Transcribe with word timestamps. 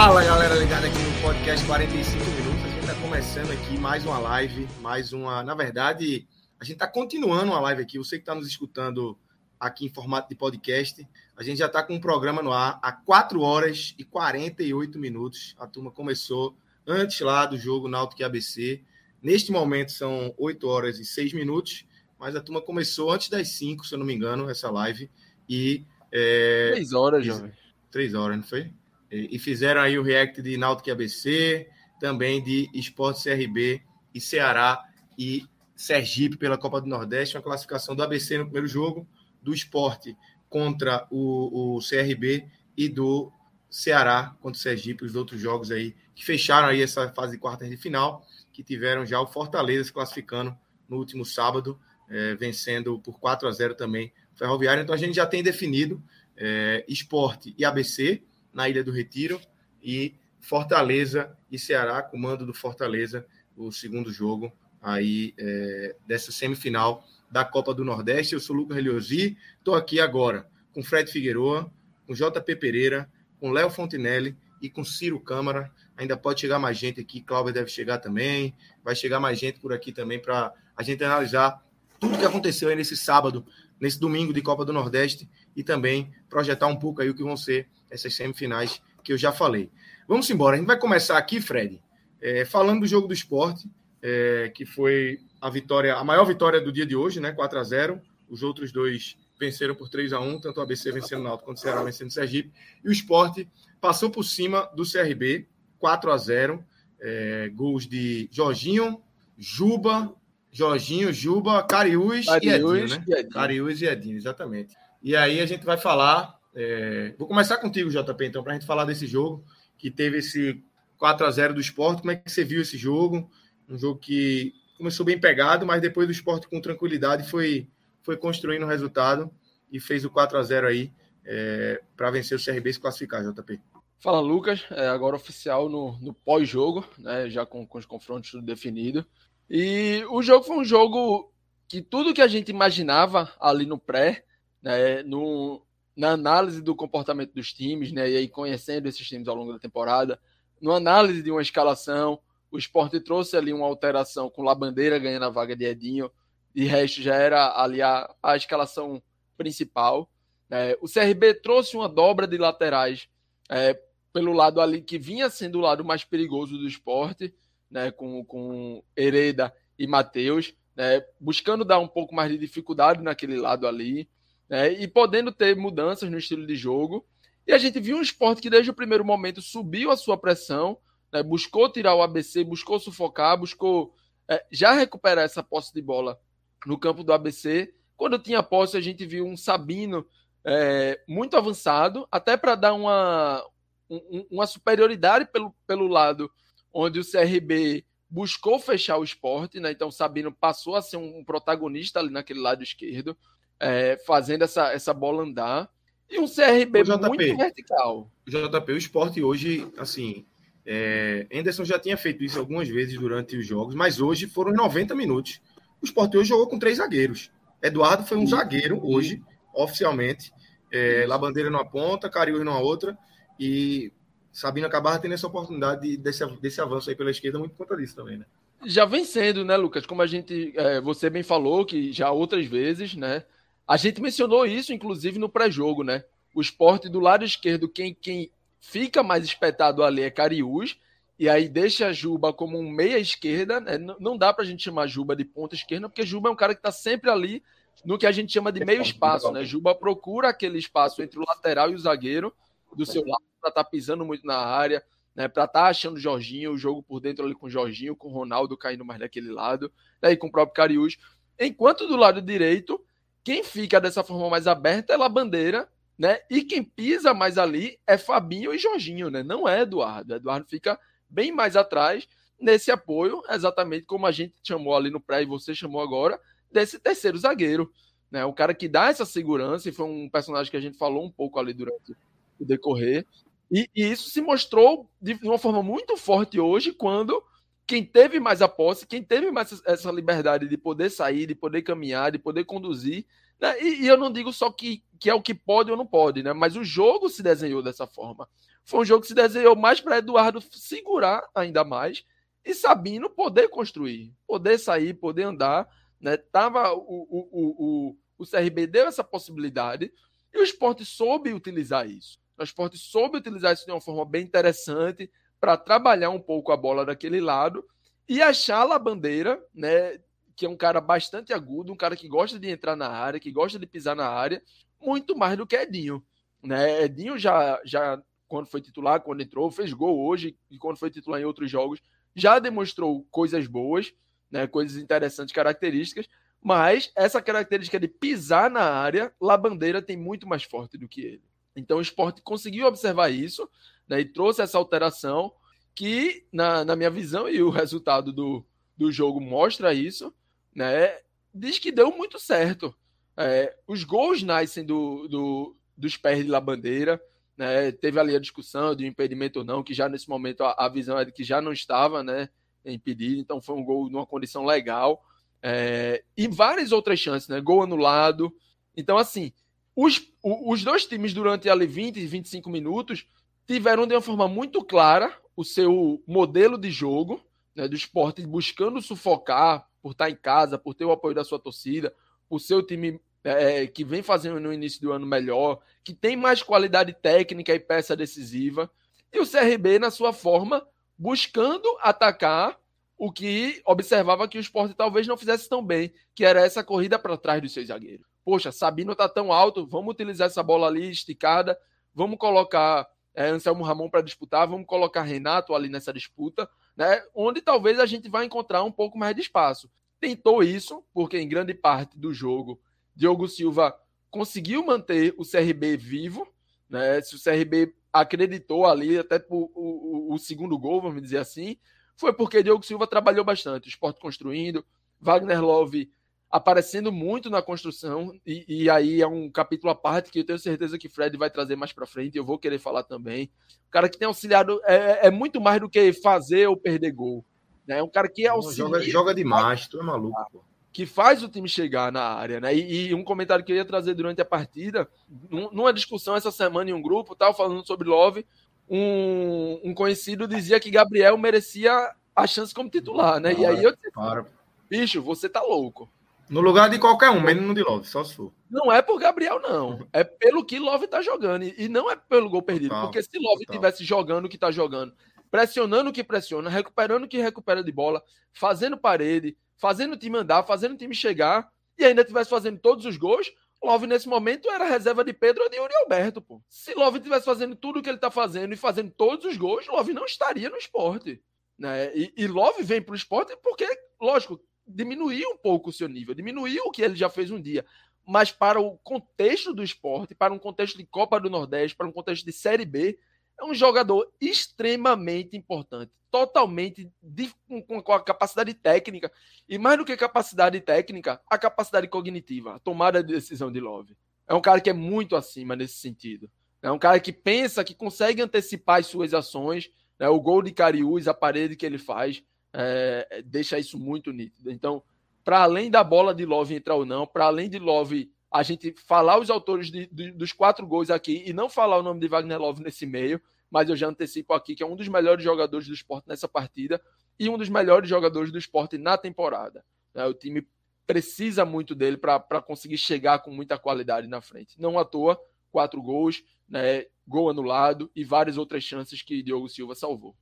Fala 0.00 0.24
galera 0.24 0.54
ligada 0.54 0.86
aqui 0.86 0.96
no 0.96 1.20
podcast 1.20 1.66
45 1.66 2.24
minutos. 2.30 2.64
A 2.64 2.68
gente 2.68 2.80
está 2.80 2.94
começando 3.02 3.50
aqui 3.50 3.78
mais 3.78 4.02
uma 4.02 4.18
live, 4.18 4.66
mais 4.80 5.12
uma. 5.12 5.42
Na 5.42 5.54
verdade, 5.54 6.26
a 6.58 6.64
gente 6.64 6.76
está 6.76 6.88
continuando 6.88 7.52
uma 7.52 7.60
live 7.60 7.82
aqui. 7.82 7.98
Você 7.98 8.16
que 8.16 8.22
está 8.22 8.34
nos 8.34 8.48
escutando 8.48 9.14
aqui 9.60 9.84
em 9.84 9.88
formato 9.90 10.30
de 10.30 10.34
podcast, 10.34 11.06
a 11.36 11.42
gente 11.42 11.58
já 11.58 11.66
está 11.66 11.82
com 11.82 11.96
um 11.96 12.00
programa 12.00 12.42
no 12.42 12.50
ar 12.50 12.80
há 12.82 12.90
4 12.92 13.42
horas 13.42 13.94
e 13.98 14.02
48 14.02 14.98
minutos. 14.98 15.54
A 15.58 15.66
turma 15.66 15.90
começou 15.90 16.56
antes 16.86 17.20
lá 17.20 17.44
do 17.44 17.58
jogo 17.58 17.86
Náutico 17.86 18.22
e 18.22 18.24
ABC. 18.24 18.82
Neste 19.22 19.52
momento 19.52 19.92
são 19.92 20.34
8 20.38 20.66
horas 20.66 20.98
e 20.98 21.04
6 21.04 21.34
minutos, 21.34 21.84
mas 22.18 22.34
a 22.34 22.40
turma 22.40 22.62
começou 22.62 23.12
antes 23.12 23.28
das 23.28 23.48
5, 23.48 23.86
se 23.86 23.94
eu 23.94 23.98
não 23.98 24.06
me 24.06 24.14
engano, 24.14 24.48
essa 24.48 24.70
live. 24.70 25.10
E. 25.46 25.84
É... 26.10 26.70
3 26.70 26.94
horas, 26.94 27.22
jovem. 27.22 27.52
3 27.90 28.14
horas, 28.14 28.38
não 28.38 28.44
foi? 28.44 28.72
E 29.10 29.38
fizeram 29.38 29.80
aí 29.80 29.98
o 29.98 30.02
react 30.02 30.40
de 30.40 30.56
Náutico 30.56 30.88
e 30.88 30.92
ABC, 30.92 31.68
também 31.98 32.42
de 32.42 32.70
Esporte 32.72 33.22
CRB 33.24 33.82
e 34.14 34.20
Ceará 34.20 34.82
e 35.18 35.44
Sergipe 35.74 36.36
pela 36.36 36.56
Copa 36.58 36.80
do 36.80 36.86
Nordeste, 36.86 37.36
uma 37.36 37.42
classificação 37.42 37.96
do 37.96 38.02
ABC 38.02 38.38
no 38.38 38.44
primeiro 38.44 38.66
jogo, 38.66 39.08
do 39.42 39.52
Esporte 39.52 40.16
contra 40.48 41.06
o, 41.10 41.76
o 41.76 41.78
CRB 41.80 42.46
e 42.76 42.88
do 42.88 43.32
Ceará 43.68 44.36
contra 44.40 44.58
o 44.58 44.62
Sergipe, 44.62 45.04
os 45.04 45.14
outros 45.14 45.40
jogos 45.40 45.70
aí 45.70 45.94
que 46.14 46.24
fecharam 46.24 46.68
aí 46.68 46.82
essa 46.82 47.08
fase 47.12 47.32
de 47.32 47.38
quartas 47.38 47.70
de 47.70 47.76
final, 47.76 48.26
que 48.52 48.62
tiveram 48.62 49.06
já 49.06 49.20
o 49.20 49.26
Fortaleza 49.26 49.84
se 49.84 49.92
classificando 49.92 50.54
no 50.88 50.98
último 50.98 51.24
sábado, 51.24 51.80
é, 52.08 52.34
vencendo 52.34 52.98
por 52.98 53.18
4 53.18 53.48
a 53.48 53.52
0 53.52 53.74
também 53.74 54.12
o 54.34 54.38
Ferroviário. 54.38 54.82
Então 54.82 54.94
a 54.94 54.98
gente 54.98 55.14
já 55.14 55.24
tem 55.24 55.42
definido 55.42 56.02
é, 56.36 56.84
Esporte 56.88 57.54
e 57.56 57.64
ABC, 57.64 58.22
na 58.52 58.68
Ilha 58.68 58.84
do 58.84 58.92
Retiro 58.92 59.40
e 59.82 60.14
Fortaleza 60.40 61.36
e 61.50 61.58
Ceará, 61.58 62.02
comando 62.02 62.46
do 62.46 62.54
Fortaleza, 62.54 63.26
o 63.56 63.70
segundo 63.70 64.12
jogo 64.12 64.52
aí 64.80 65.34
é, 65.38 65.96
dessa 66.06 66.32
semifinal 66.32 67.04
da 67.30 67.44
Copa 67.44 67.74
do 67.74 67.84
Nordeste. 67.84 68.34
Eu 68.34 68.40
sou 68.40 68.56
Lucas 68.56 68.76
Reliosi, 68.76 69.36
estou 69.58 69.74
aqui 69.74 70.00
agora 70.00 70.48
com 70.72 70.82
Fred 70.82 71.10
Figueroa, 71.10 71.70
com 72.06 72.14
JP 72.14 72.56
Pereira, 72.56 73.10
com 73.38 73.50
Léo 73.50 73.70
Fontinelli 73.70 74.36
e 74.60 74.68
com 74.68 74.84
Ciro 74.84 75.20
Câmara. 75.20 75.70
Ainda 75.96 76.16
pode 76.16 76.40
chegar 76.40 76.58
mais 76.58 76.78
gente 76.78 77.00
aqui, 77.00 77.20
Cláudia 77.20 77.52
deve 77.52 77.70
chegar 77.70 77.98
também, 77.98 78.54
vai 78.82 78.94
chegar 78.94 79.20
mais 79.20 79.38
gente 79.38 79.60
por 79.60 79.72
aqui 79.72 79.92
também 79.92 80.18
para 80.18 80.52
a 80.76 80.82
gente 80.82 81.04
analisar 81.04 81.62
tudo 81.98 82.18
que 82.18 82.24
aconteceu 82.24 82.70
aí 82.70 82.76
nesse 82.76 82.96
sábado, 82.96 83.44
nesse 83.78 84.00
domingo 84.00 84.32
de 84.32 84.40
Copa 84.40 84.64
do 84.64 84.72
Nordeste 84.72 85.28
e 85.54 85.62
também 85.62 86.10
projetar 86.28 86.66
um 86.66 86.76
pouco 86.76 87.02
aí 87.02 87.10
o 87.10 87.14
que 87.14 87.22
vão 87.22 87.36
ser 87.36 87.68
essas 87.90 88.14
semifinais 88.14 88.80
que 89.02 89.12
eu 89.12 89.18
já 89.18 89.32
falei. 89.32 89.70
Vamos 90.06 90.28
embora. 90.30 90.56
A 90.56 90.58
gente 90.58 90.66
vai 90.66 90.78
começar 90.78 91.16
aqui, 91.18 91.40
Fred, 91.40 91.82
é, 92.20 92.44
falando 92.44 92.80
do 92.80 92.86
jogo 92.86 93.08
do 93.08 93.14
esporte, 93.14 93.68
é, 94.02 94.50
que 94.54 94.64
foi 94.64 95.20
a 95.40 95.48
vitória, 95.48 95.94
a 95.94 96.04
maior 96.04 96.24
vitória 96.24 96.60
do 96.60 96.72
dia 96.72 96.86
de 96.86 96.96
hoje, 96.96 97.20
né? 97.20 97.32
4 97.32 97.58
a 97.58 97.64
0 97.64 98.00
Os 98.28 98.42
outros 98.42 98.72
dois 98.72 99.16
venceram 99.38 99.74
por 99.74 99.88
3 99.88 100.12
a 100.12 100.20
1 100.20 100.40
tanto 100.40 100.60
o 100.60 100.62
ABC 100.62 100.92
vencendo 100.92 101.20
o 101.20 101.24
Náutico 101.24 101.46
quanto 101.46 101.56
o 101.56 101.60
Ceará 101.60 101.82
vencendo 101.82 102.08
o 102.08 102.12
Sergipe. 102.12 102.52
E 102.84 102.88
o 102.88 102.92
esporte 102.92 103.48
passou 103.80 104.10
por 104.10 104.22
cima 104.22 104.70
do 104.74 104.84
CRB, 104.84 105.46
4 105.78 106.12
a 106.12 106.16
0 106.18 106.64
é, 107.00 107.50
Gols 107.54 107.86
de 107.86 108.28
Jorginho, 108.30 109.00
Juba, 109.38 110.14
Jorginho, 110.52 111.12
Juba, 111.12 111.62
Cariús, 111.62 112.26
e 112.26 112.48
Edinho, 112.48 112.86
né? 112.88 113.04
E 113.06 113.12
Edinho. 113.14 113.30
Cariús 113.30 113.80
e 113.80 113.86
Edinho, 113.86 114.16
exatamente. 114.16 114.76
E 115.02 115.16
aí 115.16 115.40
a 115.40 115.46
gente 115.46 115.64
vai 115.64 115.78
falar 115.78 116.38
é, 116.54 117.14
vou 117.18 117.28
começar 117.28 117.56
contigo, 117.58 117.90
JP, 117.90 118.24
então, 118.24 118.42
para 118.42 118.52
a 118.52 118.54
gente 118.54 118.66
falar 118.66 118.84
desse 118.84 119.06
jogo, 119.06 119.44
que 119.78 119.90
teve 119.90 120.18
esse 120.18 120.62
4 120.98 121.26
a 121.26 121.30
0 121.30 121.54
do 121.54 121.60
esporte. 121.60 122.00
Como 122.00 122.12
é 122.12 122.16
que 122.16 122.30
você 122.30 122.44
viu 122.44 122.60
esse 122.60 122.76
jogo? 122.76 123.30
Um 123.68 123.78
jogo 123.78 123.98
que 123.98 124.52
começou 124.76 125.04
bem 125.04 125.18
pegado, 125.18 125.66
mas 125.66 125.80
depois 125.80 126.06
do 126.06 126.12
esporte 126.12 126.48
com 126.48 126.60
tranquilidade 126.60 127.28
foi, 127.28 127.68
foi 128.02 128.16
construindo 128.16 128.64
o 128.64 128.68
resultado 128.68 129.30
e 129.70 129.80
fez 129.80 130.04
o 130.04 130.10
4 130.10 130.38
a 130.38 130.42
0 130.42 130.66
aí 130.66 130.92
é, 131.24 131.80
para 131.96 132.10
vencer 132.10 132.36
o 132.36 132.44
CRB 132.44 132.70
e 132.70 132.74
se 132.74 132.80
classificar, 132.80 133.22
JP. 133.22 133.60
Fala, 133.98 134.20
Lucas. 134.20 134.64
É, 134.70 134.88
agora 134.88 135.16
oficial 135.16 135.68
no, 135.68 135.98
no 136.00 136.12
pós-jogo, 136.12 136.84
né, 136.98 137.28
já 137.28 137.44
com, 137.46 137.66
com 137.66 137.78
os 137.78 137.86
confrontos 137.86 138.30
tudo 138.30 138.44
definido. 138.44 139.06
E 139.48 140.04
o 140.10 140.22
jogo 140.22 140.44
foi 140.44 140.56
um 140.56 140.64
jogo 140.64 141.32
que 141.68 141.82
tudo 141.82 142.14
que 142.14 142.22
a 142.22 142.28
gente 142.28 142.50
imaginava 142.50 143.32
ali 143.40 143.66
no 143.66 143.78
pré, 143.78 144.24
né, 144.62 145.02
no, 145.02 145.62
na 145.96 146.10
análise 146.10 146.62
do 146.62 146.74
comportamento 146.74 147.32
dos 147.34 147.52
times, 147.52 147.92
né, 147.92 148.10
e 148.10 148.16
aí 148.16 148.28
conhecendo 148.28 148.86
esses 148.86 149.06
times 149.06 149.28
ao 149.28 149.34
longo 149.34 149.52
da 149.52 149.58
temporada, 149.58 150.20
no 150.60 150.72
análise 150.72 151.22
de 151.22 151.30
uma 151.30 151.42
escalação, 151.42 152.20
o 152.50 152.58
esporte 152.58 153.00
trouxe 153.00 153.36
ali 153.36 153.52
uma 153.52 153.66
alteração 153.66 154.28
com 154.28 154.42
Labandeira 154.42 154.98
ganhando 154.98 155.24
a 155.24 155.30
vaga 155.30 155.54
de 155.54 155.64
Edinho, 155.64 156.10
de 156.54 156.64
resto 156.64 157.00
já 157.00 157.14
era 157.14 157.60
ali 157.60 157.80
a, 157.80 158.12
a 158.22 158.36
escalação 158.36 159.02
principal. 159.36 160.10
É, 160.50 160.76
o 160.80 160.88
CRB 160.88 161.34
trouxe 161.34 161.76
uma 161.76 161.88
dobra 161.88 162.26
de 162.26 162.36
laterais 162.36 163.08
é, 163.48 163.80
pelo 164.12 164.32
lado 164.32 164.60
ali 164.60 164.82
que 164.82 164.98
vinha 164.98 165.30
sendo 165.30 165.58
o 165.58 165.60
lado 165.60 165.84
mais 165.84 166.04
perigoso 166.04 166.58
do 166.58 166.66
esporte, 166.66 167.32
né, 167.70 167.90
com, 167.90 168.24
com 168.24 168.82
Hereda 168.96 169.54
e 169.78 169.86
Matheus, 169.86 170.52
né, 170.74 171.04
buscando 171.20 171.64
dar 171.64 171.78
um 171.78 171.86
pouco 171.86 172.14
mais 172.14 172.30
de 172.30 172.38
dificuldade 172.38 173.02
naquele 173.02 173.36
lado 173.36 173.66
ali 173.66 174.08
né, 174.50 174.72
e 174.72 174.88
podendo 174.88 175.30
ter 175.30 175.54
mudanças 175.54 176.10
no 176.10 176.18
estilo 176.18 176.44
de 176.44 176.56
jogo. 176.56 177.06
E 177.46 177.52
a 177.52 177.58
gente 177.58 177.78
viu 177.78 177.96
um 177.96 178.02
esporte 178.02 178.42
que 178.42 178.50
desde 178.50 178.70
o 178.70 178.74
primeiro 178.74 179.04
momento 179.04 179.40
subiu 179.40 179.92
a 179.92 179.96
sua 179.96 180.18
pressão, 180.18 180.76
né, 181.12 181.22
buscou 181.22 181.70
tirar 181.70 181.94
o 181.94 182.02
ABC, 182.02 182.42
buscou 182.42 182.80
sufocar, 182.80 183.38
buscou 183.38 183.94
é, 184.28 184.44
já 184.50 184.72
recuperar 184.72 185.24
essa 185.24 185.42
posse 185.42 185.72
de 185.72 185.80
bola 185.80 186.18
no 186.66 186.76
campo 186.76 187.04
do 187.04 187.12
ABC. 187.12 187.72
Quando 187.96 188.18
tinha 188.18 188.42
posse, 188.42 188.76
a 188.76 188.80
gente 188.80 189.06
viu 189.06 189.24
um 189.24 189.36
Sabino 189.36 190.04
é, 190.44 191.00
muito 191.06 191.36
avançado, 191.36 192.08
até 192.10 192.36
para 192.36 192.56
dar 192.56 192.74
uma, 192.74 193.44
um, 193.88 194.26
uma 194.30 194.46
superioridade 194.46 195.26
pelo, 195.26 195.54
pelo 195.66 195.86
lado 195.86 196.30
onde 196.72 196.98
o 196.98 197.04
CRB 197.04 197.84
buscou 198.08 198.58
fechar 198.58 198.96
o 198.96 199.04
esporte, 199.04 199.60
né? 199.60 199.70
Então 199.70 199.90
Sabino 199.90 200.32
passou 200.32 200.74
a 200.74 200.82
ser 200.82 200.96
um 200.96 201.24
protagonista 201.24 202.00
ali 202.00 202.10
naquele 202.10 202.40
lado 202.40 202.62
esquerdo 202.62 203.16
é, 203.60 203.98
fazendo 204.06 204.42
essa, 204.42 204.72
essa 204.72 204.94
bola 204.94 205.22
andar. 205.22 205.70
E 206.10 206.18
um 206.18 206.26
CRB 206.26 206.82
JP, 206.82 207.08
muito 207.08 207.36
vertical. 207.36 208.10
JP, 208.26 208.72
o 208.72 208.76
esporte 208.76 209.22
hoje, 209.22 209.70
assim, 209.78 210.26
é, 210.66 211.26
Anderson 211.32 211.64
já 211.64 211.78
tinha 211.78 211.96
feito 211.96 212.24
isso 212.24 212.38
algumas 212.38 212.68
vezes 212.68 212.98
durante 212.98 213.36
os 213.36 213.46
jogos, 213.46 213.74
mas 213.74 214.00
hoje 214.00 214.26
foram 214.26 214.52
90 214.52 214.94
minutos. 214.94 215.40
O 215.80 215.84
esporte 215.84 216.16
hoje 216.16 216.30
jogou 216.30 216.48
com 216.48 216.58
três 216.58 216.78
zagueiros. 216.78 217.30
Eduardo 217.62 218.04
foi 218.04 218.16
um 218.16 218.26
zagueiro 218.26 218.80
hoje, 218.82 219.22
oficialmente. 219.54 220.32
É, 220.72 221.04
Labandeira 221.06 221.50
numa 221.50 221.64
ponta, 221.64 222.08
Cariús 222.08 222.44
numa 222.44 222.58
outra. 222.58 222.96
E 223.38 223.92
Sabino 224.32 224.66
acabava 224.66 224.98
tendo 224.98 225.14
essa 225.14 225.26
oportunidade 225.26 225.96
desse, 225.96 226.26
desse 226.40 226.60
avanço 226.60 226.90
aí 226.90 226.96
pela 226.96 227.10
esquerda, 227.10 227.38
muito 227.38 227.52
por 227.52 227.66
conta 227.66 227.80
disso 227.80 227.96
também, 227.96 228.18
né? 228.18 228.26
Já 228.64 228.84
vem 228.84 229.04
sendo, 229.04 229.44
né, 229.44 229.56
Lucas? 229.56 229.86
Como 229.86 230.02
a 230.02 230.06
gente, 230.06 230.52
é, 230.56 230.80
você 230.80 231.08
bem 231.08 231.22
falou, 231.22 231.64
que 231.64 231.92
já 231.92 232.10
outras 232.10 232.46
vezes, 232.46 232.94
né? 232.94 233.24
A 233.70 233.76
gente 233.76 234.02
mencionou 234.02 234.44
isso, 234.44 234.72
inclusive, 234.72 235.16
no 235.16 235.28
pré-jogo, 235.28 235.84
né? 235.84 236.02
O 236.34 236.40
esporte 236.40 236.88
do 236.88 236.98
lado 236.98 237.24
esquerdo, 237.24 237.68
quem, 237.68 237.94
quem 237.94 238.28
fica 238.58 239.00
mais 239.00 239.22
espetado 239.22 239.84
ali 239.84 240.02
é 240.02 240.10
Cariús, 240.10 240.76
e 241.16 241.28
aí 241.28 241.48
deixa 241.48 241.86
a 241.86 241.92
Juba 241.92 242.32
como 242.32 242.58
um 242.58 242.68
meia 242.68 242.98
esquerda. 242.98 243.60
Né? 243.60 243.78
Não 244.00 244.18
dá 244.18 244.34
pra 244.34 244.44
gente 244.44 244.64
chamar 244.64 244.88
Juba 244.88 245.14
de 245.14 245.24
ponta 245.24 245.54
esquerda, 245.54 245.88
porque 245.88 246.04
Juba 246.04 246.28
é 246.28 246.32
um 246.32 246.36
cara 246.36 246.52
que 246.52 246.60
tá 246.60 246.72
sempre 246.72 247.10
ali 247.10 247.44
no 247.84 247.96
que 247.96 248.06
a 248.06 248.10
gente 248.10 248.32
chama 248.32 248.50
de 248.50 248.64
meio 248.64 248.82
espaço, 248.82 249.30
né? 249.30 249.44
Juba 249.44 249.72
procura 249.72 250.30
aquele 250.30 250.58
espaço 250.58 251.00
entre 251.00 251.20
o 251.20 251.24
lateral 251.24 251.70
e 251.70 251.76
o 251.76 251.78
zagueiro 251.78 252.34
do 252.74 252.84
seu 252.84 253.06
lado 253.06 253.22
para 253.40 253.50
estar 253.50 253.62
tá 253.62 253.70
pisando 253.70 254.04
muito 254.04 254.26
na 254.26 254.38
área, 254.38 254.82
né? 255.14 255.28
Para 255.28 255.44
estar 255.44 255.62
tá 255.62 255.68
achando 255.68 255.94
o 255.94 256.00
Jorginho, 256.00 256.50
o 256.50 256.58
jogo 256.58 256.82
por 256.82 256.98
dentro 256.98 257.24
ali 257.24 257.36
com 257.36 257.46
o 257.46 257.50
Jorginho, 257.50 257.94
com 257.94 258.08
o 258.08 258.12
Ronaldo 258.12 258.56
caindo 258.56 258.84
mais 258.84 258.98
daquele 258.98 259.30
lado, 259.30 259.70
né? 260.02 260.16
com 260.16 260.26
o 260.26 260.32
próprio 260.32 260.56
Cariús. 260.56 260.98
Enquanto 261.38 261.86
do 261.86 261.94
lado 261.94 262.20
direito, 262.20 262.84
quem 263.22 263.42
fica 263.44 263.80
dessa 263.80 264.02
forma 264.02 264.28
mais 264.28 264.46
aberta 264.46 264.92
é 264.92 265.02
a 265.02 265.08
bandeira, 265.08 265.68
né? 265.98 266.20
E 266.30 266.42
quem 266.42 266.62
pisa 266.62 267.12
mais 267.12 267.36
ali 267.36 267.78
é 267.86 267.98
Fabinho 267.98 268.54
e 268.54 268.58
Jorginho, 268.58 269.10
né? 269.10 269.22
Não 269.22 269.48
é 269.48 269.62
Eduardo. 269.62 270.14
Eduardo 270.14 270.46
fica 270.48 270.78
bem 271.08 271.30
mais 271.32 271.56
atrás 271.56 272.08
nesse 272.40 272.70
apoio, 272.70 273.22
exatamente 273.28 273.84
como 273.84 274.06
a 274.06 274.12
gente 274.12 274.34
chamou 274.42 274.74
ali 274.74 274.90
no 274.90 275.00
pré 275.00 275.22
e 275.22 275.26
você 275.26 275.54
chamou 275.54 275.82
agora, 275.82 276.18
desse 276.50 276.78
terceiro 276.78 277.18
zagueiro. 277.18 277.70
Né? 278.10 278.24
O 278.24 278.32
cara 278.32 278.54
que 278.54 278.66
dá 278.66 278.88
essa 278.88 279.04
segurança, 279.04 279.68
e 279.68 279.72
foi 279.72 279.86
um 279.86 280.08
personagem 280.08 280.50
que 280.50 280.56
a 280.56 280.60
gente 280.60 280.78
falou 280.78 281.04
um 281.04 281.10
pouco 281.10 281.38
ali 281.38 281.52
durante 281.52 281.94
o 282.38 282.44
decorrer. 282.44 283.06
E, 283.50 283.68
e 283.74 283.90
isso 283.90 284.08
se 284.08 284.20
mostrou 284.20 284.88
de 285.00 285.18
uma 285.22 285.38
forma 285.38 285.62
muito 285.62 285.96
forte 285.96 286.40
hoje, 286.40 286.72
quando 286.72 287.22
quem 287.70 287.84
teve 287.84 288.18
mais 288.18 288.42
a 288.42 288.48
posse, 288.48 288.84
quem 288.84 289.00
teve 289.00 289.30
mais 289.30 289.62
essa 289.64 289.92
liberdade 289.92 290.48
de 290.48 290.58
poder 290.58 290.90
sair, 290.90 291.24
de 291.24 291.36
poder 291.36 291.62
caminhar, 291.62 292.10
de 292.10 292.18
poder 292.18 292.44
conduzir. 292.44 293.06
Né? 293.40 293.62
E, 293.62 293.84
e, 293.84 293.86
eu 293.86 293.96
não 293.96 294.12
digo 294.12 294.32
só 294.32 294.50
que, 294.50 294.82
que 294.98 295.08
é 295.08 295.14
o 295.14 295.22
que 295.22 295.32
pode 295.32 295.70
ou 295.70 295.76
não 295.76 295.86
pode, 295.86 296.20
né? 296.20 296.32
mas 296.32 296.56
o 296.56 296.64
jogo 296.64 297.08
se 297.08 297.22
desenhou 297.22 297.62
dessa 297.62 297.86
forma. 297.86 298.28
Foi 298.64 298.80
um 298.80 298.84
jogo 298.84 299.02
que 299.02 299.06
se 299.06 299.14
desenhou 299.14 299.54
mais 299.54 299.80
para 299.80 299.98
Eduardo 299.98 300.42
segurar 300.50 301.22
ainda 301.32 301.62
mais 301.62 302.04
e 302.44 302.54
Sabino 302.54 303.08
poder 303.08 303.46
construir, 303.46 304.12
poder 304.26 304.58
sair, 304.58 304.94
poder 304.94 305.22
andar. 305.22 305.68
Né? 306.00 306.16
Tava, 306.16 306.72
o, 306.72 306.80
o, 306.80 307.28
o, 307.30 307.96
o, 308.18 308.26
CRB 308.26 308.66
deu 308.66 308.88
essa 308.88 309.04
possibilidade 309.04 309.92
e 310.34 310.40
o 310.40 310.42
esporte 310.42 310.84
soube 310.84 311.32
utilizar 311.32 311.88
isso. 311.88 312.18
O 312.36 312.42
esporte 312.42 312.76
soube 312.76 313.18
utilizar 313.18 313.52
isso 313.52 313.64
de 313.64 313.70
uma 313.70 313.80
forma 313.80 314.04
bem 314.04 314.24
interessante 314.24 315.08
para 315.40 315.56
trabalhar 315.56 316.10
um 316.10 316.20
pouco 316.20 316.52
a 316.52 316.56
bola 316.56 316.84
daquele 316.84 317.20
lado 317.20 317.64
e 318.08 318.20
achar 318.20 318.70
a 318.70 318.78
bandeira, 318.78 319.42
né, 319.54 319.98
que 320.36 320.44
é 320.44 320.48
um 320.48 320.56
cara 320.56 320.80
bastante 320.80 321.32
agudo, 321.32 321.72
um 321.72 321.76
cara 321.76 321.96
que 321.96 322.08
gosta 322.08 322.38
de 322.38 322.48
entrar 322.48 322.76
na 322.76 322.88
área, 322.88 323.20
que 323.20 323.30
gosta 323.30 323.58
de 323.58 323.66
pisar 323.66 323.96
na 323.96 324.08
área, 324.08 324.42
muito 324.80 325.16
mais 325.16 325.36
do 325.36 325.46
que 325.46 325.56
Edinho. 325.56 326.04
Né? 326.42 326.84
Edinho 326.84 327.18
já, 327.18 327.60
já, 327.64 328.02
quando 328.28 328.46
foi 328.46 328.60
titular, 328.60 329.00
quando 329.00 329.22
entrou, 329.22 329.50
fez 329.50 329.72
gol 329.72 330.06
hoje, 330.06 330.36
e 330.50 330.58
quando 330.58 330.78
foi 330.78 330.90
titular 330.90 331.20
em 331.20 331.24
outros 331.24 331.50
jogos, 331.50 331.80
já 332.14 332.38
demonstrou 332.38 333.06
coisas 333.10 333.46
boas, 333.46 333.92
né? 334.30 334.46
coisas 334.46 334.76
interessantes, 334.76 335.34
características, 335.34 336.08
mas 336.42 336.90
essa 336.96 337.20
característica 337.20 337.78
de 337.78 337.86
pisar 337.86 338.50
na 338.50 338.62
área, 338.62 339.12
Labandeira 339.20 339.82
tem 339.82 339.96
muito 339.96 340.26
mais 340.26 340.42
forte 340.42 340.78
do 340.78 340.88
que 340.88 341.02
ele. 341.02 341.22
Então 341.54 341.78
o 341.78 341.82
esporte 341.82 342.22
conseguiu 342.22 342.66
observar 342.66 343.10
isso 343.10 343.48
né, 343.90 344.00
e 344.00 344.04
trouxe 344.04 344.40
essa 344.40 344.56
alteração 344.56 345.32
que, 345.74 346.24
na, 346.32 346.64
na 346.64 346.76
minha 346.76 346.90
visão, 346.90 347.28
e 347.28 347.42
o 347.42 347.50
resultado 347.50 348.12
do, 348.12 348.46
do 348.76 348.92
jogo 348.92 349.20
mostra 349.20 349.74
isso, 349.74 350.14
né, 350.54 350.96
diz 351.34 351.58
que 351.58 351.72
deu 351.72 351.90
muito 351.90 352.16
certo. 352.20 352.72
É, 353.16 353.52
os 353.66 353.82
gols 353.82 354.22
nascem 354.22 354.64
do, 354.64 355.08
do, 355.08 355.56
dos 355.76 355.96
pés 355.96 356.24
de 356.24 356.30
Labandeira, 356.30 357.02
né, 357.36 357.72
teve 357.72 357.98
ali 357.98 358.14
a 358.14 358.20
discussão 358.20 358.76
de 358.76 358.86
impedimento 358.86 359.40
ou 359.40 359.44
não, 359.44 359.62
que 359.62 359.74
já 359.74 359.88
nesse 359.88 360.08
momento 360.08 360.44
a, 360.44 360.54
a 360.56 360.68
visão 360.68 360.96
é 360.96 361.04
de 361.04 361.10
que 361.10 361.24
já 361.24 361.40
não 361.40 361.52
estava 361.52 362.04
né, 362.04 362.28
impedido, 362.64 363.20
então 363.20 363.42
foi 363.42 363.56
um 363.56 363.64
gol 363.64 363.90
numa 363.90 364.06
condição 364.06 364.44
legal. 364.44 365.02
É, 365.42 366.04
e 366.16 366.28
várias 366.28 366.70
outras 366.70 367.00
chances, 367.00 367.26
né? 367.28 367.40
Gol 367.40 367.62
anulado. 367.62 368.30
Então, 368.76 368.98
assim, 368.98 369.32
os, 369.74 370.02
os 370.22 370.62
dois 370.62 370.84
times 370.84 371.14
durante 371.14 371.48
ali 371.48 371.66
20, 371.66 372.06
25 372.06 372.50
minutos 372.50 373.06
tiveram 373.50 373.84
de 373.84 373.92
uma 373.92 374.00
forma 374.00 374.28
muito 374.28 374.62
clara 374.62 375.12
o 375.36 375.44
seu 375.44 376.00
modelo 376.06 376.56
de 376.56 376.70
jogo, 376.70 377.20
né, 377.52 377.66
do 377.66 377.74
esporte 377.74 378.24
buscando 378.24 378.80
sufocar 378.80 379.66
por 379.82 379.90
estar 379.90 380.08
em 380.08 380.14
casa, 380.14 380.56
por 380.56 380.72
ter 380.72 380.84
o 380.84 380.92
apoio 380.92 381.16
da 381.16 381.24
sua 381.24 381.36
torcida, 381.36 381.92
por 382.28 382.38
ser 382.38 382.54
o 382.54 382.62
time 382.62 383.00
é, 383.24 383.66
que 383.66 383.84
vem 383.84 384.02
fazendo 384.02 384.38
no 384.38 384.52
início 384.52 384.80
do 384.80 384.92
ano 384.92 385.04
melhor, 385.04 385.58
que 385.82 385.92
tem 385.92 386.14
mais 386.14 386.44
qualidade 386.44 386.92
técnica 386.92 387.52
e 387.52 387.58
peça 387.58 387.96
decisiva, 387.96 388.70
e 389.12 389.18
o 389.18 389.28
CRB 389.28 389.80
na 389.80 389.90
sua 389.90 390.12
forma 390.12 390.64
buscando 390.96 391.66
atacar 391.80 392.56
o 392.96 393.10
que 393.10 393.60
observava 393.66 394.28
que 394.28 394.38
o 394.38 394.40
esporte 394.40 394.74
talvez 394.74 395.08
não 395.08 395.16
fizesse 395.16 395.48
tão 395.48 395.60
bem, 395.60 395.92
que 396.14 396.24
era 396.24 396.40
essa 396.40 396.62
corrida 396.62 397.00
para 397.00 397.16
trás 397.16 397.42
dos 397.42 397.52
seus 397.52 397.66
zagueiros. 397.66 398.06
Poxa, 398.24 398.52
Sabino 398.52 398.94
tá 398.94 399.08
tão 399.08 399.32
alto, 399.32 399.66
vamos 399.66 399.92
utilizar 399.92 400.28
essa 400.28 400.42
bola 400.42 400.68
ali 400.68 400.88
esticada, 400.88 401.58
vamos 401.92 402.16
colocar 402.16 402.86
é, 403.14 403.28
Anselmo 403.28 403.64
Ramon 403.64 403.88
para 403.88 404.02
disputar, 404.02 404.46
vamos 404.46 404.66
colocar 404.66 405.02
Renato 405.02 405.54
ali 405.54 405.68
nessa 405.68 405.92
disputa, 405.92 406.48
né? 406.76 407.02
Onde 407.14 407.40
talvez 407.40 407.78
a 407.78 407.86
gente 407.86 408.08
vai 408.08 408.24
encontrar 408.24 408.62
um 408.62 408.72
pouco 408.72 408.98
mais 408.98 409.14
de 409.14 409.22
espaço. 409.22 409.70
Tentou 410.00 410.42
isso, 410.42 410.84
porque 410.94 411.18
em 411.18 411.28
grande 411.28 411.52
parte 411.52 411.98
do 411.98 412.14
jogo, 412.14 412.60
Diogo 412.94 413.28
Silva 413.28 413.78
conseguiu 414.10 414.64
manter 414.64 415.14
o 415.18 415.24
CRB 415.24 415.76
vivo, 415.76 416.26
né? 416.68 417.00
Se 417.02 417.16
o 417.16 417.22
CRB 417.22 417.74
acreditou 417.92 418.66
ali 418.66 418.98
até 418.98 419.24
o, 419.28 419.50
o, 419.54 420.14
o 420.14 420.18
segundo 420.18 420.58
gol, 420.58 420.80
vamos 420.80 421.02
dizer 421.02 421.18
assim, 421.18 421.56
foi 421.96 422.12
porque 422.12 422.42
Diogo 422.42 422.64
Silva 422.64 422.86
trabalhou 422.86 423.24
bastante, 423.24 423.66
o 423.66 423.68
esporte 423.68 424.00
construindo, 424.00 424.64
Wagner 425.00 425.42
Love 425.42 425.92
aparecendo 426.30 426.92
muito 426.92 427.28
na 427.28 427.42
construção, 427.42 428.12
e, 428.24 428.44
e, 428.46 428.70
aí 428.70 429.02
é 429.02 429.06
um 429.06 429.28
capítulo 429.28 429.72
à 429.72 429.74
parte 429.74 430.10
que 430.12 430.20
eu 430.20 430.24
tenho 430.24 430.38
certeza 430.38 430.78
que 430.78 430.88
Fred 430.88 431.16
vai 431.16 431.28
trazer 431.28 431.56
mais 431.56 431.72
para 431.72 431.86
frente, 431.86 432.16
eu 432.16 432.24
vou 432.24 432.38
querer 432.38 432.58
falar 432.58 432.84
também. 432.84 433.30
O 433.66 433.70
cara 433.70 433.88
que 433.88 433.98
tem 433.98 434.06
auxiliado 434.06 434.60
é, 434.64 435.08
é 435.08 435.10
muito 435.10 435.40
mais 435.40 435.60
do 435.60 435.68
que 435.68 435.92
fazer 435.92 436.46
ou 436.48 436.56
perder 436.56 436.92
gol. 436.92 437.24
Né? 437.66 437.78
É 437.78 437.82
um 437.82 437.88
cara 437.88 438.08
que 438.08 438.26
auxilia. 438.28 438.64
Joga, 438.64 438.80
joga 438.82 439.14
demais, 439.14 439.66
tu 439.66 439.80
é 439.80 439.82
maluco. 439.82 440.44
Que 440.72 440.86
faz 440.86 441.20
o 441.24 441.28
time 441.28 441.48
chegar 441.48 441.90
na 441.90 442.02
área, 442.02 442.38
né? 442.38 442.54
E, 442.54 442.88
e, 442.88 442.94
um 442.94 443.02
comentário 443.02 443.44
que 443.44 443.50
eu 443.50 443.56
ia 443.56 443.64
trazer 443.64 443.94
durante 443.94 444.20
a 444.20 444.24
partida, 444.24 444.88
numa 445.28 445.72
discussão 445.72 446.14
essa 446.14 446.30
semana 446.30 446.70
em 446.70 446.72
um 446.72 446.80
grupo, 446.80 447.16
tava 447.16 447.34
falando 447.34 447.66
sobre 447.66 447.88
Love, 447.88 448.24
um, 448.68 449.60
um 449.64 449.74
conhecido 449.74 450.28
dizia 450.28 450.60
que 450.60 450.70
Gabriel 450.70 451.18
merecia 451.18 451.92
a 452.14 452.24
chance 452.24 452.54
como 452.54 452.70
titular, 452.70 453.18
né? 453.18 453.34
e 453.34 453.44
aí 453.44 453.64
eu 453.64 453.74
disse, 453.74 453.90
para. 453.92 454.24
bicho, 454.68 455.02
você 455.02 455.28
tá 455.28 455.42
louco. 455.42 455.90
No 456.30 456.40
lugar 456.40 456.70
de 456.70 456.78
qualquer 456.78 457.10
um, 457.10 457.20
menos 457.20 457.44
no 457.44 457.52
de 457.52 457.60
Love, 457.60 457.84
só 457.88 458.04
se 458.04 458.14
for. 458.14 458.32
Não 458.48 458.72
é 458.72 458.80
por 458.80 459.00
Gabriel, 459.00 459.40
não. 459.40 459.84
É 459.92 460.04
pelo 460.04 460.44
que 460.44 460.60
Love 460.60 460.86
tá 460.86 461.02
jogando. 461.02 461.42
E 461.42 461.68
não 461.68 461.90
é 461.90 461.96
pelo 461.96 462.30
gol 462.30 462.40
perdido. 462.40 462.68
Total, 462.68 462.84
porque 462.84 463.02
se 463.02 463.18
Love 463.18 463.44
tivesse 463.46 463.84
jogando 463.84 464.26
o 464.26 464.28
que 464.28 464.38
tá 464.38 464.52
jogando, 464.52 464.94
pressionando 465.28 465.90
o 465.90 465.92
que 465.92 466.04
pressiona, 466.04 466.48
recuperando 466.48 467.02
o 467.02 467.08
que 467.08 467.18
recupera 467.18 467.64
de 467.64 467.72
bola, 467.72 468.00
fazendo 468.32 468.78
parede, 468.78 469.36
fazendo 469.56 469.94
o 469.94 469.96
time 469.96 470.18
andar, 470.18 470.44
fazendo 470.44 470.74
o 470.74 470.76
time 470.76 470.94
chegar, 470.94 471.50
e 471.76 471.84
ainda 471.84 472.04
tivesse 472.04 472.30
fazendo 472.30 472.60
todos 472.60 472.86
os 472.86 472.96
gols, 472.96 473.32
Love 473.62 473.88
nesse 473.88 474.08
momento 474.08 474.48
era 474.48 474.64
reserva 474.64 475.04
de 475.04 475.12
Pedro 475.12 475.42
ou 475.42 475.50
de 475.50 475.56
Yuri 475.56 475.74
Alberto, 475.82 476.22
pô. 476.22 476.40
Se 476.48 476.72
Love 476.74 477.00
tivesse 477.00 477.24
fazendo 477.24 477.56
tudo 477.56 477.80
o 477.80 477.82
que 477.82 477.88
ele 477.90 477.98
tá 477.98 478.10
fazendo 478.10 478.54
e 478.54 478.56
fazendo 478.56 478.92
todos 478.92 479.26
os 479.26 479.36
gols, 479.36 479.66
Love 479.66 479.92
não 479.92 480.04
estaria 480.04 480.48
no 480.48 480.56
esporte. 480.56 481.20
Né? 481.58 481.94
E, 481.94 482.12
e 482.16 482.26
Love 482.28 482.62
vem 482.62 482.80
pro 482.80 482.94
esporte 482.94 483.36
porque, 483.42 483.66
lógico, 484.00 484.40
diminuir 484.74 485.26
um 485.26 485.36
pouco 485.36 485.70
o 485.70 485.72
seu 485.72 485.88
nível, 485.88 486.14
diminuir 486.14 486.60
o 486.60 486.70
que 486.70 486.82
ele 486.82 486.96
já 486.96 487.08
fez 487.08 487.30
um 487.30 487.40
dia. 487.40 487.64
Mas 488.06 488.32
para 488.32 488.60
o 488.60 488.78
contexto 488.78 489.52
do 489.52 489.62
esporte, 489.62 490.14
para 490.14 490.32
um 490.32 490.38
contexto 490.38 490.76
de 490.76 490.84
Copa 490.84 491.20
do 491.20 491.30
Nordeste, 491.30 491.76
para 491.76 491.86
um 491.86 491.92
contexto 491.92 492.24
de 492.24 492.32
Série 492.32 492.64
B, 492.64 492.98
é 493.38 493.44
um 493.44 493.54
jogador 493.54 494.10
extremamente 494.20 495.36
importante, 495.36 495.90
totalmente 496.10 496.90
de, 497.02 497.32
com, 497.48 497.82
com, 497.82 497.92
a 497.92 498.02
capacidade 498.02 498.52
técnica, 498.52 499.10
e 499.48 499.58
mais 499.58 499.78
do 499.78 499.84
que 499.84 499.96
capacidade 499.96 500.60
técnica, 500.60 501.20
a 501.28 501.38
capacidade 501.38 501.88
cognitiva, 501.88 502.56
a 502.56 502.58
tomada 502.58 503.02
de 503.02 503.14
decisão 503.14 503.50
de 503.50 503.60
Love. 503.60 503.96
É 504.28 504.34
um 504.34 504.40
cara 504.40 504.60
que 504.60 504.70
é 504.70 504.74
muito 504.74 505.16
acima 505.16 505.56
nesse 505.56 505.78
sentido. 505.78 506.30
É 506.62 506.70
um 506.70 506.78
cara 506.78 507.00
que 507.00 507.12
pensa, 507.12 507.64
que 507.64 507.74
consegue 507.74 508.22
antecipar 508.22 508.80
as 508.80 508.86
suas 508.86 509.14
ações. 509.14 509.70
Né? 509.98 510.08
O 510.08 510.20
gol 510.20 510.42
de 510.42 510.52
Cariús, 510.52 511.08
a 511.08 511.14
parede 511.14 511.56
que 511.56 511.64
ele 511.64 511.78
faz, 511.78 512.22
é, 512.52 513.22
deixa 513.24 513.58
isso 513.58 513.78
muito 513.78 514.12
nítido. 514.12 514.50
Então, 514.50 514.82
para 515.24 515.42
além 515.42 515.70
da 515.70 515.84
bola 515.84 516.14
de 516.14 516.24
Love 516.24 516.54
entrar 516.54 516.74
ou 516.74 516.84
não, 516.84 517.06
para 517.06 517.26
além 517.26 517.48
de 517.48 517.58
Love 517.58 518.10
a 518.32 518.42
gente 518.42 518.74
falar 518.86 519.18
os 519.18 519.28
autores 519.28 519.70
de, 519.70 519.86
de, 519.86 520.12
dos 520.12 520.32
quatro 520.32 520.66
gols 520.66 520.90
aqui 520.90 521.24
e 521.26 521.32
não 521.32 521.48
falar 521.48 521.78
o 521.78 521.82
nome 521.82 522.00
de 522.00 522.08
Wagner 522.08 522.40
Love 522.40 522.62
nesse 522.62 522.86
meio, 522.86 523.20
mas 523.50 523.68
eu 523.68 523.76
já 523.76 523.88
antecipo 523.88 524.32
aqui 524.32 524.54
que 524.54 524.62
é 524.62 524.66
um 524.66 524.76
dos 524.76 524.86
melhores 524.86 525.24
jogadores 525.24 525.66
do 525.66 525.74
esporte 525.74 526.08
nessa 526.08 526.28
partida 526.28 526.80
e 527.18 527.28
um 527.28 527.36
dos 527.36 527.48
melhores 527.48 527.88
jogadores 527.88 528.30
do 528.30 528.38
esporte 528.38 528.78
na 528.78 528.96
temporada. 528.96 529.64
Né? 529.92 530.06
O 530.06 530.14
time 530.14 530.46
precisa 530.86 531.44
muito 531.44 531.74
dele 531.74 531.96
para 531.96 532.40
conseguir 532.40 532.78
chegar 532.78 533.18
com 533.20 533.30
muita 533.30 533.58
qualidade 533.58 534.06
na 534.06 534.20
frente. 534.20 534.60
Não 534.60 534.78
à 534.78 534.84
toa, 534.84 535.20
quatro 535.50 535.82
gols, 535.82 536.22
né? 536.48 536.86
gol 537.06 537.28
anulado 537.28 537.90
e 537.94 538.04
várias 538.04 538.38
outras 538.38 538.62
chances 538.62 539.02
que 539.02 539.22
Diogo 539.22 539.48
Silva 539.48 539.74
salvou. 539.74 540.16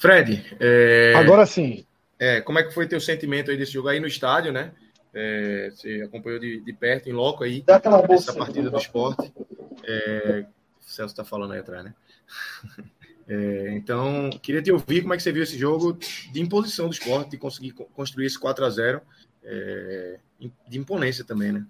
Fred, 0.00 0.56
é... 0.58 1.12
agora 1.14 1.44
sim. 1.44 1.84
É, 2.18 2.40
como 2.40 2.58
é 2.58 2.62
que 2.62 2.72
foi 2.72 2.88
teu 2.88 3.00
sentimento 3.00 3.50
aí 3.50 3.56
desse 3.56 3.72
jogo 3.72 3.88
aí 3.88 4.00
no 4.00 4.06
estádio, 4.06 4.52
né? 4.52 4.72
É, 5.12 5.70
você 5.72 6.02
acompanhou 6.02 6.38
de, 6.38 6.60
de, 6.60 6.72
perto, 6.72 7.08
em 7.08 7.12
loco 7.12 7.44
aí, 7.44 7.64
essa 8.10 8.32
partida 8.32 8.70
do 8.70 8.78
esporte. 8.78 9.32
É, 9.84 10.44
o 10.80 10.84
Celso 10.84 11.12
está 11.12 11.24
falando 11.24 11.52
aí 11.52 11.60
atrás, 11.60 11.84
né? 11.84 11.94
É, 13.32 13.74
então, 13.76 14.28
queria 14.42 14.60
te 14.60 14.72
ouvir 14.72 15.02
como 15.02 15.14
é 15.14 15.16
que 15.16 15.22
você 15.22 15.30
viu 15.30 15.44
esse 15.44 15.56
jogo 15.56 15.92
de 16.32 16.42
imposição 16.42 16.88
do 16.88 16.92
esporte, 16.92 17.30
de 17.30 17.38
conseguir 17.38 17.70
construir 17.70 18.26
esse 18.26 18.36
4 18.36 18.64
a 18.64 18.68
0 18.68 19.00
é, 19.44 20.18
de 20.66 20.76
imponência 20.76 21.24
também, 21.24 21.52
né? 21.52 21.64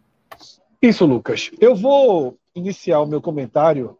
Isso, 0.81 1.05
Lucas. 1.05 1.51
Eu 1.61 1.77
vou 1.77 2.39
iniciar 2.55 3.01
o 3.01 3.07
meu 3.07 3.21
comentário 3.21 3.99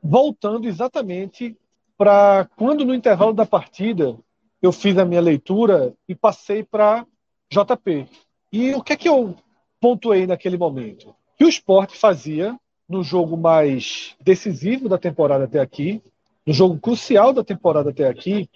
voltando 0.00 0.68
exatamente 0.68 1.56
para 2.02 2.48
quando 2.56 2.84
no 2.84 2.92
intervalo 2.92 3.32
da 3.32 3.46
partida 3.46 4.18
eu 4.60 4.72
fiz 4.72 4.98
a 4.98 5.04
minha 5.04 5.20
leitura 5.20 5.94
e 6.08 6.16
passei 6.16 6.64
para 6.64 7.06
JP. 7.48 8.08
E 8.52 8.74
o 8.74 8.82
que 8.82 8.92
é 8.92 8.96
que 8.96 9.08
eu 9.08 9.36
pontuei 9.80 10.26
naquele 10.26 10.58
momento? 10.58 11.14
Que 11.38 11.44
o 11.44 11.48
esporte 11.48 11.96
fazia 11.96 12.58
no 12.88 13.04
jogo 13.04 13.36
mais 13.36 14.16
decisivo 14.20 14.88
da 14.88 14.98
temporada 14.98 15.44
até 15.44 15.60
aqui, 15.60 16.02
no 16.44 16.52
jogo 16.52 16.76
crucial 16.76 17.32
da 17.32 17.44
temporada 17.44 17.90
até 17.90 18.08
aqui, 18.08 18.50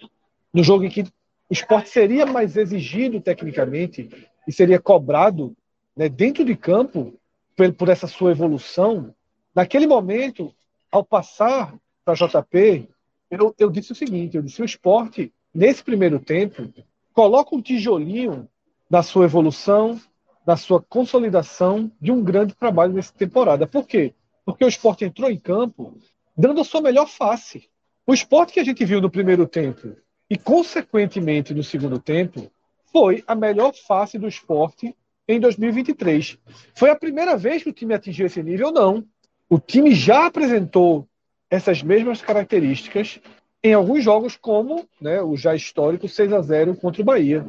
no 0.53 0.61
jogo 0.61 0.83
em 0.83 0.89
que 0.89 1.03
o 1.03 1.53
esporte 1.53 1.87
seria 1.87 2.25
mais 2.25 2.57
exigido 2.57 3.21
tecnicamente 3.21 4.09
e 4.45 4.51
seria 4.51 4.77
cobrado 4.77 5.55
né, 5.95 6.09
dentro 6.09 6.43
de 6.43 6.57
campo 6.57 7.17
por, 7.55 7.71
por 7.71 7.87
essa 7.87 8.07
sua 8.07 8.31
evolução, 8.31 9.15
naquele 9.55 9.87
momento, 9.87 10.53
ao 10.91 11.01
passar 11.01 11.73
para 12.03 12.13
JP, 12.13 12.89
eu, 13.29 13.53
eu 13.57 13.69
disse 13.69 13.91
o 13.91 13.95
seguinte: 13.95 14.37
eu 14.37 14.43
disse, 14.43 14.61
o 14.61 14.65
esporte, 14.65 15.33
nesse 15.53 15.83
primeiro 15.83 16.19
tempo, 16.19 16.71
coloca 17.13 17.55
um 17.55 17.61
tijolinho 17.61 18.47
na 18.89 19.03
sua 19.03 19.25
evolução, 19.25 19.99
na 20.45 20.55
sua 20.55 20.81
consolidação 20.81 21.91
de 21.99 22.11
um 22.11 22.23
grande 22.23 22.55
trabalho 22.55 22.93
nessa 22.93 23.13
temporada. 23.13 23.67
Por 23.67 23.85
quê? 23.85 24.13
Porque 24.45 24.63
o 24.63 24.67
esporte 24.69 25.03
entrou 25.03 25.29
em 25.29 25.37
campo 25.37 25.97
dando 26.37 26.61
a 26.61 26.63
sua 26.63 26.81
melhor 26.81 27.07
face. 27.07 27.69
O 28.05 28.13
esporte 28.13 28.53
que 28.53 28.59
a 28.59 28.63
gente 28.63 28.85
viu 28.85 29.01
no 29.01 29.09
primeiro 29.09 29.45
tempo 29.45 29.97
e, 30.29 30.37
consequentemente, 30.37 31.53
no 31.53 31.63
segundo 31.63 31.99
tempo, 31.99 32.49
foi 32.93 33.23
a 33.27 33.35
melhor 33.35 33.73
face 33.73 34.17
do 34.17 34.27
esporte 34.27 34.95
em 35.27 35.39
2023. 35.39 36.37
Foi 36.73 36.89
a 36.89 36.95
primeira 36.95 37.35
vez 37.35 37.63
que 37.63 37.69
o 37.69 37.73
time 37.73 37.93
atingiu 37.93 38.27
esse 38.27 38.41
nível? 38.41 38.71
Não. 38.71 39.03
O 39.49 39.59
time 39.59 39.93
já 39.93 40.27
apresentou 40.27 41.07
essas 41.49 41.81
mesmas 41.81 42.21
características 42.21 43.19
em 43.63 43.73
alguns 43.73 44.03
jogos, 44.03 44.35
como 44.35 44.87
né, 45.01 45.21
o 45.21 45.35
já 45.35 45.55
histórico 45.55 46.07
6 46.07 46.33
a 46.33 46.41
0 46.41 46.75
contra 46.75 47.01
o 47.01 47.05
Bahia. 47.05 47.45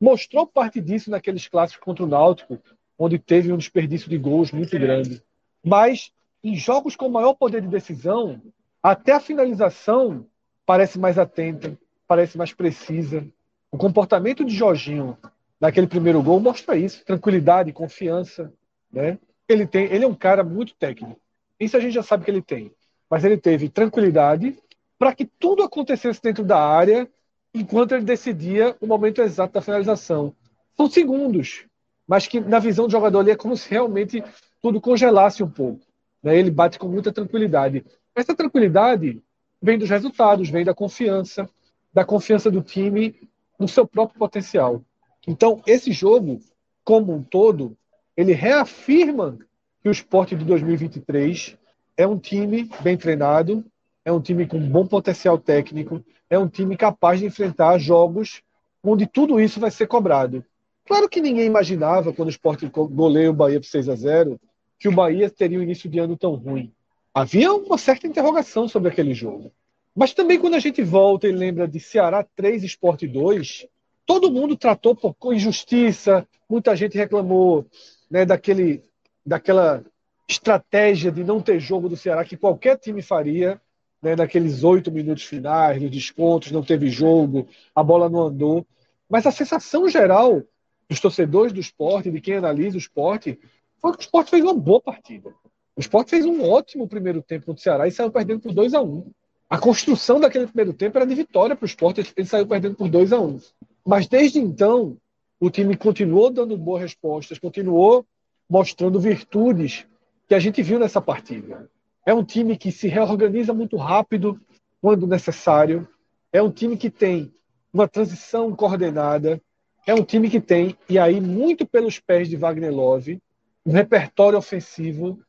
Mostrou 0.00 0.46
parte 0.46 0.80
disso 0.80 1.10
naqueles 1.10 1.48
clássicos 1.48 1.82
contra 1.82 2.04
o 2.04 2.08
Náutico, 2.08 2.58
onde 2.98 3.18
teve 3.18 3.52
um 3.52 3.56
desperdício 3.56 4.08
de 4.08 4.18
gols 4.18 4.52
muito 4.52 4.78
grande. 4.78 5.22
Mas 5.64 6.12
em 6.42 6.54
jogos 6.54 6.94
com 6.94 7.08
maior 7.08 7.34
poder 7.34 7.62
de 7.62 7.68
decisão, 7.68 8.40
até 8.82 9.12
a 9.12 9.20
finalização 9.20 10.26
parece 10.64 10.98
mais 10.98 11.18
atenta, 11.18 11.76
parece 12.06 12.36
mais 12.36 12.52
precisa. 12.52 13.26
O 13.70 13.78
comportamento 13.78 14.44
de 14.44 14.54
Jorginho 14.54 15.16
naquele 15.60 15.86
primeiro 15.86 16.22
gol 16.22 16.38
mostra 16.38 16.76
isso, 16.76 17.04
tranquilidade, 17.04 17.72
confiança, 17.72 18.52
né? 18.92 19.18
Ele 19.48 19.66
tem, 19.66 19.86
ele 19.86 20.04
é 20.04 20.08
um 20.08 20.14
cara 20.14 20.44
muito 20.44 20.74
técnico. 20.74 21.18
Isso 21.58 21.76
a 21.76 21.80
gente 21.80 21.94
já 21.94 22.02
sabe 22.02 22.24
que 22.24 22.30
ele 22.30 22.42
tem. 22.42 22.70
Mas 23.08 23.24
ele 23.24 23.36
teve 23.36 23.68
tranquilidade 23.68 24.56
para 24.98 25.14
que 25.14 25.24
tudo 25.24 25.62
acontecesse 25.62 26.22
dentro 26.22 26.44
da 26.44 26.58
área 26.58 27.08
enquanto 27.54 27.92
ele 27.92 28.04
decidia 28.04 28.76
o 28.80 28.86
momento 28.86 29.22
exato 29.22 29.54
da 29.54 29.62
finalização. 29.62 30.34
São 30.76 30.90
segundos, 30.90 31.64
mas 32.06 32.26
que 32.26 32.40
na 32.40 32.58
visão 32.58 32.86
do 32.86 32.92
jogador 32.92 33.20
ali 33.20 33.30
é 33.30 33.36
como 33.36 33.56
se 33.56 33.70
realmente 33.70 34.22
tudo 34.60 34.80
congelasse 34.80 35.42
um 35.42 35.48
pouco. 35.48 35.80
Né? 36.22 36.36
Ele 36.36 36.50
bate 36.50 36.78
com 36.78 36.88
muita 36.88 37.12
tranquilidade. 37.12 37.84
Essa 38.14 38.34
tranquilidade 38.34 39.22
vem 39.60 39.78
dos 39.78 39.88
resultados, 39.88 40.50
vem 40.50 40.64
da 40.64 40.74
confiança, 40.74 41.48
da 41.92 42.04
confiança 42.04 42.50
do 42.50 42.60
time 42.60 43.28
no 43.58 43.66
seu 43.66 43.86
próprio 43.86 44.18
potencial. 44.18 44.82
Então, 45.26 45.62
esse 45.66 45.92
jogo, 45.92 46.40
como 46.84 47.14
um 47.14 47.22
todo, 47.22 47.76
ele 48.16 48.32
reafirma 48.32 49.38
que 49.82 49.88
o 49.88 49.92
esporte 49.92 50.36
de 50.36 50.44
2023 50.44 51.56
é 51.96 52.06
um 52.06 52.18
time 52.18 52.68
bem 52.80 52.96
treinado, 52.96 53.64
é 54.04 54.12
um 54.12 54.20
time 54.20 54.46
com 54.46 54.60
bom 54.60 54.86
potencial 54.86 55.38
técnico, 55.38 56.04
é 56.28 56.38
um 56.38 56.48
time 56.48 56.76
capaz 56.76 57.20
de 57.20 57.26
enfrentar 57.26 57.78
jogos 57.78 58.42
onde 58.82 59.06
tudo 59.06 59.40
isso 59.40 59.58
vai 59.58 59.70
ser 59.70 59.86
cobrado. 59.86 60.44
Claro 60.86 61.08
que 61.08 61.20
ninguém 61.20 61.46
imaginava, 61.46 62.12
quando 62.12 62.28
o 62.28 62.30
esporte 62.30 62.66
goleia 62.68 63.30
o 63.30 63.34
Bahia 63.34 63.58
por 63.58 63.66
6 63.66 63.88
a 63.88 63.96
0 63.96 64.40
que 64.78 64.88
o 64.88 64.92
Bahia 64.92 65.28
teria 65.30 65.58
um 65.58 65.62
início 65.62 65.88
de 65.88 65.98
ano 65.98 66.16
tão 66.16 66.34
ruim. 66.34 66.72
Havia 67.12 67.52
uma 67.52 67.78
certa 67.78 68.06
interrogação 68.06 68.68
sobre 68.68 68.90
aquele 68.90 69.14
jogo. 69.14 69.50
Mas 69.94 70.12
também 70.12 70.38
quando 70.38 70.54
a 70.54 70.58
gente 70.58 70.82
volta 70.82 71.26
e 71.26 71.32
lembra 71.32 71.66
de 71.66 71.80
Ceará 71.80 72.24
3 72.36 72.62
Esporte 72.62 73.08
2, 73.08 73.66
todo 74.04 74.30
mundo 74.30 74.54
tratou 74.54 74.94
por 74.94 75.34
injustiça, 75.34 76.28
muita 76.48 76.76
gente 76.76 76.96
reclamou 76.96 77.66
né, 78.10 78.26
daquele, 78.26 78.82
daquela 79.24 79.82
estratégia 80.28 81.12
de 81.12 81.22
não 81.22 81.40
ter 81.40 81.60
jogo 81.60 81.88
do 81.88 81.96
Ceará 81.96 82.24
que 82.24 82.36
qualquer 82.36 82.78
time 82.78 83.02
faria, 83.02 83.60
né, 84.02 84.16
naqueles 84.16 84.64
oito 84.64 84.90
minutos 84.90 85.24
finais, 85.24 85.80
nos 85.80 85.90
descontos, 85.90 86.50
não 86.50 86.62
teve 86.62 86.88
jogo, 86.88 87.46
a 87.74 87.82
bola 87.82 88.08
não 88.08 88.26
andou. 88.26 88.66
Mas 89.08 89.26
a 89.26 89.32
sensação 89.32 89.88
geral 89.88 90.42
dos 90.88 91.00
torcedores 91.00 91.52
do 91.52 91.60
esporte, 91.60 92.10
de 92.10 92.20
quem 92.20 92.34
analisa 92.34 92.76
o 92.76 92.78
esporte, 92.78 93.38
foi 93.80 93.92
que 93.92 93.98
o 93.98 94.00
esporte 94.00 94.30
fez 94.30 94.42
uma 94.42 94.54
boa 94.54 94.80
partida. 94.80 95.32
O 95.76 95.80
Sport 95.80 96.08
fez 96.08 96.24
um 96.24 96.42
ótimo 96.42 96.88
primeiro 96.88 97.20
tempo 97.20 97.52
no 97.52 97.58
Ceará 97.58 97.86
e 97.86 97.92
saiu 97.92 98.10
perdendo 98.10 98.40
por 98.40 98.52
2 98.52 98.72
a 98.72 98.80
1 98.80 98.86
um. 98.86 99.10
A 99.48 99.58
construção 99.58 100.18
daquele 100.18 100.46
primeiro 100.46 100.72
tempo 100.72 100.96
era 100.96 101.06
de 101.06 101.14
vitória 101.14 101.54
para 101.54 101.64
o 101.64 101.68
Sport, 101.68 101.98
ele 101.98 102.26
saiu 102.26 102.46
perdendo 102.46 102.74
por 102.74 102.88
2 102.88 103.12
a 103.12 103.20
1 103.20 103.26
um. 103.26 103.38
Mas 103.84 104.08
desde 104.08 104.38
então, 104.38 104.96
o 105.38 105.50
time 105.50 105.76
continuou 105.76 106.30
dando 106.30 106.56
boas 106.56 106.80
respostas, 106.80 107.38
continuou 107.38 108.06
mostrando 108.48 108.98
virtudes 108.98 109.86
que 110.28 110.34
a 110.34 110.38
gente 110.38 110.62
viu 110.62 110.78
nessa 110.78 111.00
partida. 111.00 111.70
É 112.04 112.12
um 112.14 112.24
time 112.24 112.56
que 112.56 112.70
se 112.70 112.88
reorganiza 112.88 113.52
muito 113.52 113.76
rápido 113.76 114.40
quando 114.80 115.06
necessário. 115.06 115.88
É 116.32 116.42
um 116.42 116.50
time 116.50 116.76
que 116.76 116.90
tem 116.90 117.32
uma 117.72 117.88
transição 117.88 118.54
coordenada. 118.54 119.40
É 119.86 119.94
um 119.94 120.02
time 120.02 120.28
que 120.28 120.40
tem, 120.40 120.76
e 120.88 120.98
aí 120.98 121.20
muito 121.20 121.64
pelos 121.64 122.00
pés 122.00 122.28
de 122.28 122.36
Wagner 122.36 122.74
Love, 122.74 123.20
um 123.64 123.72
repertório 123.72 124.38
ofensivo 124.38 125.20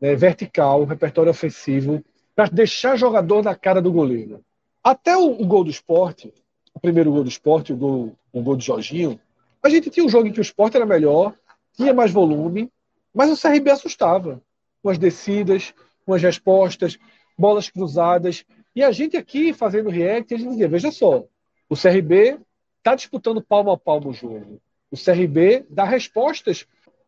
né, 0.00 0.14
vertical, 0.14 0.84
repertório 0.84 1.30
ofensivo, 1.30 2.04
para 2.34 2.48
deixar 2.48 2.96
jogador 2.96 3.42
na 3.42 3.54
cara 3.54 3.80
do 3.80 3.92
goleiro. 3.92 4.40
Até 4.82 5.16
o, 5.16 5.40
o, 5.40 5.46
gol 5.46 5.64
do 5.64 5.70
esporte, 5.70 6.32
o 6.74 6.80
primeiro 6.80 7.10
gol 7.10 7.22
do 7.22 7.28
esporte, 7.28 7.72
o 7.72 7.76
gol, 7.76 8.16
o 8.32 8.42
gol 8.42 8.56
do 8.56 8.62
Jorginho, 8.62 9.18
a 9.62 9.68
gente 9.68 9.90
tinha 9.90 10.04
um 10.04 10.08
jogo 10.08 10.28
em 10.28 10.32
que 10.32 10.40
o 10.40 10.42
esporte 10.42 10.76
era 10.76 10.86
melhor, 10.86 11.34
tinha 11.72 11.94
mais 11.94 12.12
volume, 12.12 12.70
mas 13.16 13.30
o 13.30 13.40
CRB 13.40 13.70
assustava. 13.70 14.42
Com 14.82 14.90
as 14.90 14.98
descidas, 14.98 15.74
com 16.04 16.12
as 16.12 16.22
respostas, 16.22 16.98
bolas 17.36 17.70
cruzadas. 17.70 18.44
E 18.74 18.84
a 18.84 18.92
gente 18.92 19.16
aqui 19.16 19.54
fazendo 19.54 19.88
react, 19.88 20.32
a 20.34 20.36
gente 20.36 20.50
dizia: 20.50 20.68
veja 20.68 20.92
só, 20.92 21.24
o 21.68 21.74
CRB 21.74 22.38
está 22.78 22.94
disputando 22.94 23.42
palmo 23.42 23.70
a 23.70 23.78
palmo 23.78 24.10
o 24.10 24.12
jogo. 24.12 24.60
O 24.90 24.96
CRB 24.96 25.64
dá 25.68 25.84
respostas 25.84 26.66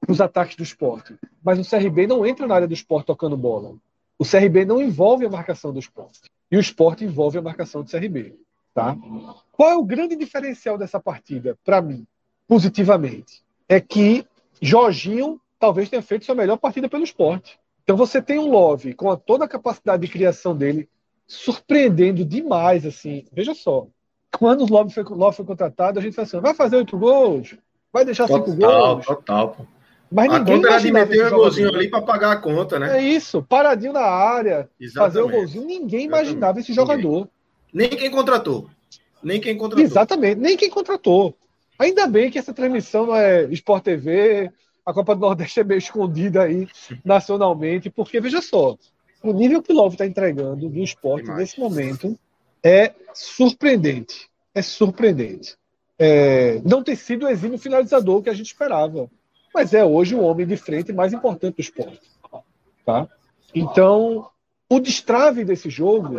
os 0.08 0.20
ataques 0.20 0.56
do 0.56 0.62
esporte. 0.62 1.14
Mas 1.44 1.58
o 1.58 1.68
CRB 1.68 2.06
não 2.06 2.26
entra 2.26 2.46
na 2.46 2.54
área 2.54 2.66
do 2.66 2.74
esporte 2.74 3.06
tocando 3.06 3.36
bola. 3.36 3.76
O 4.18 4.24
CRB 4.24 4.64
não 4.64 4.82
envolve 4.82 5.26
a 5.26 5.30
marcação 5.30 5.72
do 5.72 5.78
esporte. 5.78 6.22
E 6.50 6.56
o 6.56 6.60
esporte 6.60 7.04
envolve 7.04 7.38
a 7.38 7.42
marcação 7.42 7.82
do 7.82 7.90
CRB. 7.90 8.34
Tá? 8.74 8.96
Qual 9.52 9.70
é 9.70 9.76
o 9.76 9.84
grande 9.84 10.16
diferencial 10.16 10.78
dessa 10.78 10.98
partida, 10.98 11.56
para 11.64 11.82
mim, 11.82 12.06
positivamente? 12.46 13.42
É 13.68 13.80
que 13.80 14.24
Jorginho 14.60 15.40
talvez 15.58 15.88
tenha 15.88 16.02
feito 16.02 16.24
sua 16.24 16.34
melhor 16.34 16.56
partida 16.56 16.88
pelo 16.88 17.04
esporte. 17.04 17.58
Então 17.82 17.96
você 17.96 18.20
tem 18.20 18.38
um 18.38 18.50
Love 18.50 18.94
com 18.94 19.10
a, 19.10 19.16
toda 19.16 19.44
a 19.44 19.48
capacidade 19.48 20.06
de 20.06 20.12
criação 20.12 20.54
dele, 20.56 20.88
surpreendendo 21.26 22.24
demais, 22.24 22.84
assim. 22.84 23.24
Veja 23.32 23.54
só. 23.54 23.86
Quando 24.38 24.62
o 24.62 24.70
Love 24.70 24.92
foi, 24.92 25.02
Love 25.04 25.36
foi 25.36 25.44
contratado, 25.44 25.98
a 25.98 26.02
gente 26.02 26.14
falou 26.14 26.26
assim: 26.26 26.40
vai 26.40 26.54
fazer 26.54 26.76
oito 26.76 26.98
gols? 26.98 27.56
Vai 27.92 28.04
deixar 28.04 28.26
total, 28.26 28.44
cinco 28.44 28.58
gols? 28.58 29.06
Total, 29.06 29.48
pô. 29.50 29.66
Mas 30.10 30.30
a 30.30 30.38
ninguém 30.38 30.56
conta 30.56 30.68
era 30.68 30.80
de 30.80 30.92
meter 30.92 31.32
um 31.32 31.36
golzinho 31.36 31.68
ali 31.68 31.88
para 31.88 32.02
pagar 32.02 32.32
a 32.32 32.36
conta, 32.36 32.78
né? 32.78 32.98
É 32.98 33.02
isso, 33.02 33.42
paradinho 33.42 33.92
na 33.92 34.00
área, 34.00 34.68
Exatamente. 34.80 34.94
fazer 34.94 35.20
o 35.20 35.28
golzinho. 35.28 35.66
Ninguém 35.66 36.06
imaginava 36.06 36.60
esse 36.60 36.72
jogador. 36.72 37.28
Nem 37.72 37.90
quem 37.90 38.10
contratou. 38.10 38.70
Nem 39.22 39.40
quem 39.40 39.56
contratou. 39.56 39.84
Exatamente, 39.84 40.40
nem 40.40 40.56
quem 40.56 40.70
contratou. 40.70 41.36
Ainda 41.78 42.06
bem 42.06 42.30
que 42.30 42.38
essa 42.38 42.54
transmissão 42.54 43.06
não 43.06 43.16
é 43.16 43.44
Sport 43.52 43.84
TV, 43.84 44.50
a 44.88 44.94
Copa 44.94 45.14
do 45.14 45.20
Nordeste 45.20 45.60
é 45.60 45.64
meio 45.64 45.76
escondida 45.76 46.44
aí 46.44 46.66
nacionalmente, 47.04 47.90
porque 47.90 48.18
veja 48.20 48.40
só, 48.40 48.74
o 49.22 49.32
nível 49.34 49.62
que 49.62 49.70
o 49.70 49.76
Love 49.76 49.96
está 49.96 50.06
entregando 50.06 50.66
do 50.66 50.82
esporte 50.82 51.30
nesse 51.30 51.60
momento 51.60 52.18
é 52.64 52.94
surpreendente. 53.12 54.30
É 54.54 54.62
surpreendente. 54.62 55.58
é, 55.98 56.62
não 56.64 56.82
ter 56.82 56.96
sido 56.96 57.26
o 57.26 57.28
exímio 57.28 57.58
finalizador 57.58 58.22
que 58.22 58.30
a 58.30 58.32
gente 58.32 58.46
esperava. 58.46 59.10
Mas 59.52 59.74
é 59.74 59.84
hoje 59.84 60.14
o 60.14 60.22
homem 60.22 60.46
de 60.46 60.56
frente 60.56 60.90
mais 60.90 61.12
importante 61.12 61.56
do 61.56 61.60
esporte. 61.60 62.00
Tá? 62.86 63.06
Então, 63.54 64.30
o 64.70 64.80
destrave 64.80 65.44
desse 65.44 65.68
jogo 65.68 66.18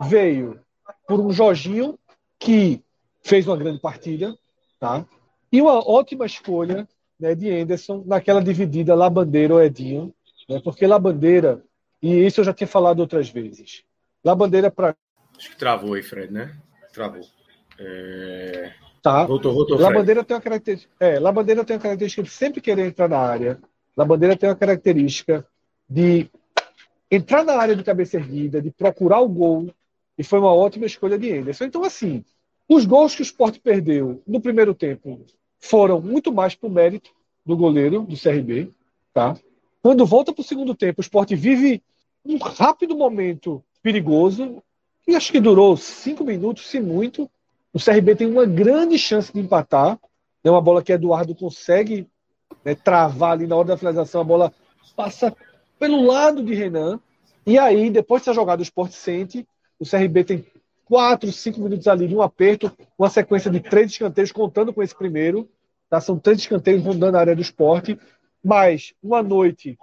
veio 0.00 0.58
por 1.06 1.20
um 1.20 1.30
Jorginho 1.30 1.98
que 2.38 2.82
fez 3.22 3.46
uma 3.46 3.56
grande 3.56 3.80
partida, 3.80 4.34
tá? 4.80 5.04
E 5.52 5.60
uma 5.60 5.78
ótima 5.86 6.24
escolha 6.24 6.88
né, 7.18 7.34
de 7.34 7.50
Anderson 7.50 8.04
naquela 8.06 8.42
dividida 8.42 8.94
Labandeira 8.94 9.54
ou 9.54 9.62
Edinho, 9.62 10.14
né, 10.48 10.60
porque 10.62 10.86
Labandeira, 10.86 11.62
e 12.02 12.26
isso 12.26 12.40
eu 12.40 12.44
já 12.44 12.52
tinha 12.52 12.68
falado 12.68 13.00
outras 13.00 13.28
vezes, 13.28 13.82
Labandeira 14.24 14.70
para. 14.70 14.94
Acho 15.36 15.50
que 15.50 15.56
travou 15.56 15.94
aí, 15.94 16.02
Fred, 16.02 16.32
né? 16.32 16.56
Travou. 16.92 17.20
É... 17.78 18.72
Tá. 19.02 19.24
Voltou, 19.24 19.54
voltou, 19.54 19.78
Labandeira 19.78 20.24
tem 20.24 20.36
uma 20.36 20.42
característica. 20.42 20.92
É, 20.98 21.18
Labandeira 21.18 21.64
tem 21.64 21.76
uma 21.76 21.82
característica 21.82 22.22
de 22.22 22.30
sempre 22.30 22.60
querer 22.60 22.86
entrar 22.86 23.08
na 23.08 23.18
área. 23.18 23.60
Labandeira 23.96 24.36
tem 24.36 24.48
uma 24.48 24.56
característica 24.56 25.46
de 25.88 26.28
entrar 27.10 27.44
na 27.44 27.54
área 27.54 27.74
de 27.74 27.82
cabeça 27.82 28.16
erguida, 28.16 28.60
de 28.60 28.70
procurar 28.70 29.20
o 29.20 29.28
gol, 29.28 29.72
e 30.16 30.24
foi 30.24 30.38
uma 30.38 30.52
ótima 30.52 30.86
escolha 30.86 31.18
de 31.18 31.32
Anderson. 31.32 31.64
Então, 31.64 31.84
assim, 31.84 32.24
os 32.68 32.84
gols 32.84 33.14
que 33.14 33.22
o 33.22 33.24
Sport 33.24 33.60
perdeu 33.60 34.22
no 34.26 34.40
primeiro 34.40 34.74
tempo 34.74 35.24
foram 35.58 36.00
muito 36.00 36.32
mais 36.32 36.54
por 36.54 36.70
mérito 36.70 37.10
do 37.44 37.56
goleiro 37.56 38.02
do 38.02 38.16
CRB. 38.16 38.70
Tá? 39.12 39.36
Quando 39.82 40.06
volta 40.06 40.32
para 40.32 40.42
o 40.42 40.44
segundo 40.44 40.74
tempo, 40.74 41.00
o 41.00 41.02
Sport 41.02 41.32
vive 41.32 41.82
um 42.24 42.36
rápido 42.36 42.96
momento 42.96 43.62
perigoso, 43.82 44.62
e 45.06 45.16
acho 45.16 45.32
que 45.32 45.40
durou 45.40 45.74
cinco 45.76 46.22
minutos, 46.22 46.66
se 46.66 46.78
muito. 46.78 47.30
O 47.72 47.78
CRB 47.82 48.14
tem 48.14 48.26
uma 48.30 48.44
grande 48.44 48.98
chance 48.98 49.32
de 49.32 49.40
empatar. 49.40 49.98
É 50.44 50.50
uma 50.50 50.60
bola 50.60 50.82
que 50.82 50.92
Eduardo 50.92 51.34
consegue 51.34 52.06
né, 52.62 52.74
travar 52.74 53.32
ali 53.32 53.46
na 53.46 53.56
hora 53.56 53.68
da 53.68 53.76
finalização. 53.78 54.20
A 54.20 54.24
bola 54.24 54.52
passa 54.94 55.34
pelo 55.78 56.04
lado 56.04 56.42
de 56.42 56.54
Renan. 56.54 57.00
E 57.46 57.58
aí, 57.58 57.88
depois 57.88 58.20
dessa 58.20 58.34
jogada, 58.34 58.60
o 58.60 58.62
Sport 58.62 58.92
sente. 58.92 59.48
O 59.80 59.88
CRB 59.88 60.24
tem 60.24 60.44
quatro, 60.88 61.30
cinco 61.30 61.60
minutos 61.60 61.86
ali 61.86 62.08
de 62.08 62.16
um 62.16 62.22
aperto, 62.22 62.72
uma 62.98 63.10
sequência 63.10 63.50
de 63.50 63.60
três 63.60 63.92
escanteios, 63.92 64.32
contando 64.32 64.72
com 64.72 64.82
esse 64.82 64.94
primeiro. 64.94 65.48
Tá? 65.90 66.00
São 66.00 66.18
três 66.18 66.38
escanteios 66.38 66.82
rondando 66.82 67.18
a 67.18 67.20
área 67.20 67.36
do 67.36 67.42
esporte. 67.42 67.98
Mas 68.42 68.94
uma 69.02 69.22
noite 69.22 69.78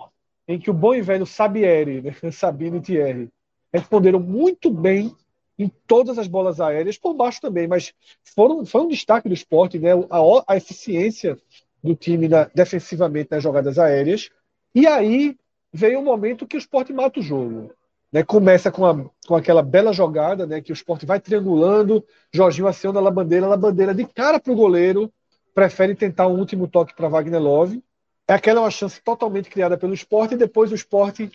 em 0.48 0.60
que 0.60 0.70
o 0.70 0.74
bom 0.74 0.96
e 0.96 1.02
velho 1.02 1.26
Sabieri, 1.26 2.02
né, 2.02 2.14
Sabino 2.32 2.78
e 2.78 2.82
Thierry, 2.82 3.30
responderam 3.72 4.20
muito 4.20 4.72
bem 4.72 5.16
em 5.58 5.72
todas 5.88 6.18
as 6.18 6.28
bolas 6.28 6.60
aéreas, 6.60 6.98
por 6.98 7.14
baixo 7.14 7.40
também, 7.40 7.68
mas 7.68 7.94
foram, 8.36 8.66
foi 8.66 8.82
um 8.82 8.90
destaque 8.90 9.30
do 9.30 9.34
esporte, 9.34 9.80
né? 9.80 9.92
a, 10.10 10.54
a 10.54 10.58
eficiência 10.58 11.38
do 11.82 11.96
time 11.96 12.28
na, 12.28 12.50
defensivamente 12.54 13.30
nas 13.32 13.44
jogadas 13.44 13.80
aéreas. 13.80 14.30
E 14.74 14.86
aí 14.86 15.38
veio 15.72 16.00
um 16.00 16.04
momento 16.04 16.48
que 16.48 16.58
o 16.58 16.60
esporte 16.60 16.92
mata 16.92 17.20
o 17.20 17.24
jogo. 17.24 17.72
Né? 18.16 18.24
Começa 18.24 18.72
com, 18.72 18.86
a, 18.86 18.96
com 19.28 19.36
aquela 19.36 19.62
bela 19.62 19.92
jogada, 19.92 20.48
né? 20.48 20.62
que 20.62 20.72
o 20.72 20.74
esporte 20.74 21.06
vai 21.06 21.20
triangulando, 21.20 22.02
Jorginho 22.34 22.66
aciona 22.66 22.98
a 22.98 23.04
Labandeira, 23.04 23.46
a 23.46 23.50
Labandeira 23.50 23.94
de 23.94 24.06
cara 24.06 24.40
para 24.40 24.54
o 24.54 24.56
goleiro, 24.56 25.12
prefere 25.54 25.94
tentar 25.94 26.26
um 26.30 26.40
último 26.40 26.66
toque 26.66 26.96
para 26.96 27.10
Wagner 27.10 27.42
Love. 27.42 27.84
É 28.26 28.34
aquela 28.34 28.62
uma 28.62 28.72
chance 28.72 29.02
totalmente 29.04 29.50
criada 29.50 29.78
pelo 29.78 29.94
esporte, 29.94 30.34
e 30.34 30.38
depois 30.38 30.72
o 30.72 30.76
esporte 30.76 31.30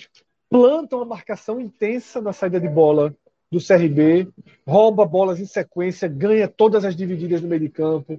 planta 0.49 0.97
uma 0.97 1.05
marcação 1.05 1.61
intensa 1.61 2.19
na 2.19 2.33
saída 2.33 2.59
de 2.59 2.67
bola 2.67 3.15
do 3.53 3.59
CRB, 3.59 4.29
rouba 4.67 5.05
bolas 5.05 5.39
em 5.39 5.45
sequência, 5.45 6.09
ganha 6.09 6.49
todas 6.49 6.83
as 6.83 6.97
divididas 6.97 7.43
no 7.43 7.49
meio 7.49 7.61
de 7.61 7.69
campo 7.69 8.19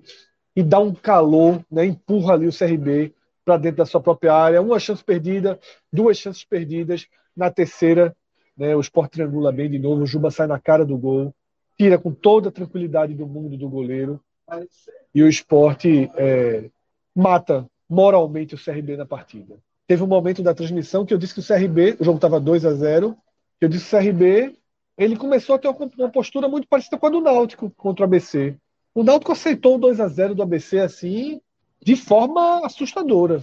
e 0.56 0.62
dá 0.62 0.77
um 0.77 0.94
calor, 0.94 1.65
né, 1.72 1.86
empurra 1.86 2.36
ali 2.36 2.46
o 2.46 2.56
CRB 2.56 3.12
para 3.44 3.58
dentro 3.58 3.77
da 3.77 3.88
sua 3.88 4.01
própria 4.01 4.36
área. 4.36 4.62
Uma 4.62 4.80
chance 4.80 5.03
perdida, 5.03 5.60
duas 5.91 6.18
chances 6.18 6.44
perdidas. 6.44 7.08
Na 7.36 7.50
terceira, 7.50 8.15
né, 8.62 8.75
o 8.75 8.80
Sport 8.80 9.13
triangula 9.13 9.51
bem 9.51 9.68
de 9.72 9.80
novo, 9.80 10.04
o 10.04 10.06
Juba 10.06 10.30
sai 10.30 10.45
na 10.45 10.60
cara 10.60 10.86
do 10.86 10.95
gol, 10.95 11.34
tira 11.76 11.97
com 11.97 12.12
toda 12.12 12.50
a 12.50 12.52
tranquilidade 12.52 13.15
do 13.15 13.26
mundo 13.26 13.58
do 13.58 13.67
goleiro 13.67 14.21
e 15.15 15.24
o 15.24 15.28
Sport 15.28 15.86
é, 16.15 16.69
mata 17.15 17.65
moralmente 17.89 18.54
o 18.54 18.63
CRB 18.63 18.95
na 18.95 19.06
partida. 19.06 19.58
Teve 19.88 20.04
um 20.04 20.08
momento 20.08 20.43
da 20.43 20.54
transmissão 20.54 21.08
que 21.08 21.12
eu 21.12 21.17
disse 21.17 21.34
que 21.34 21.39
o 21.39 21.43
CRB, 21.43 21.97
o 22.00 22.04
jogo 22.04 22.17
estava 22.17 22.39
2 22.39 22.63
a 22.63 22.74
0 22.76 23.17
eu 23.60 23.67
disse 23.67 23.89
que 23.89 23.95
o 23.95 24.00
CRB 24.00 24.56
ele 24.95 25.17
começou 25.17 25.56
a 25.56 25.60
ter 25.60 25.67
uma 25.67 26.10
postura 26.10 26.47
muito 26.47 26.67
parecida 26.67 27.00
com 27.00 27.08
a 27.08 27.10
do 27.10 27.19
Náutico 27.19 27.71
contra 27.71 28.04
o 28.04 28.06
ABC. 28.06 28.56
O 28.93 29.04
Náutico 29.04 29.32
aceitou 29.32 29.78
o 29.78 29.80
2 29.80 30.00
a 30.00 30.08
0 30.08 30.36
do 30.36 30.43
ABC 30.43 30.78
assim, 30.78 31.41
de 31.82 31.95
forma 31.95 32.63
assustadora. 32.63 33.41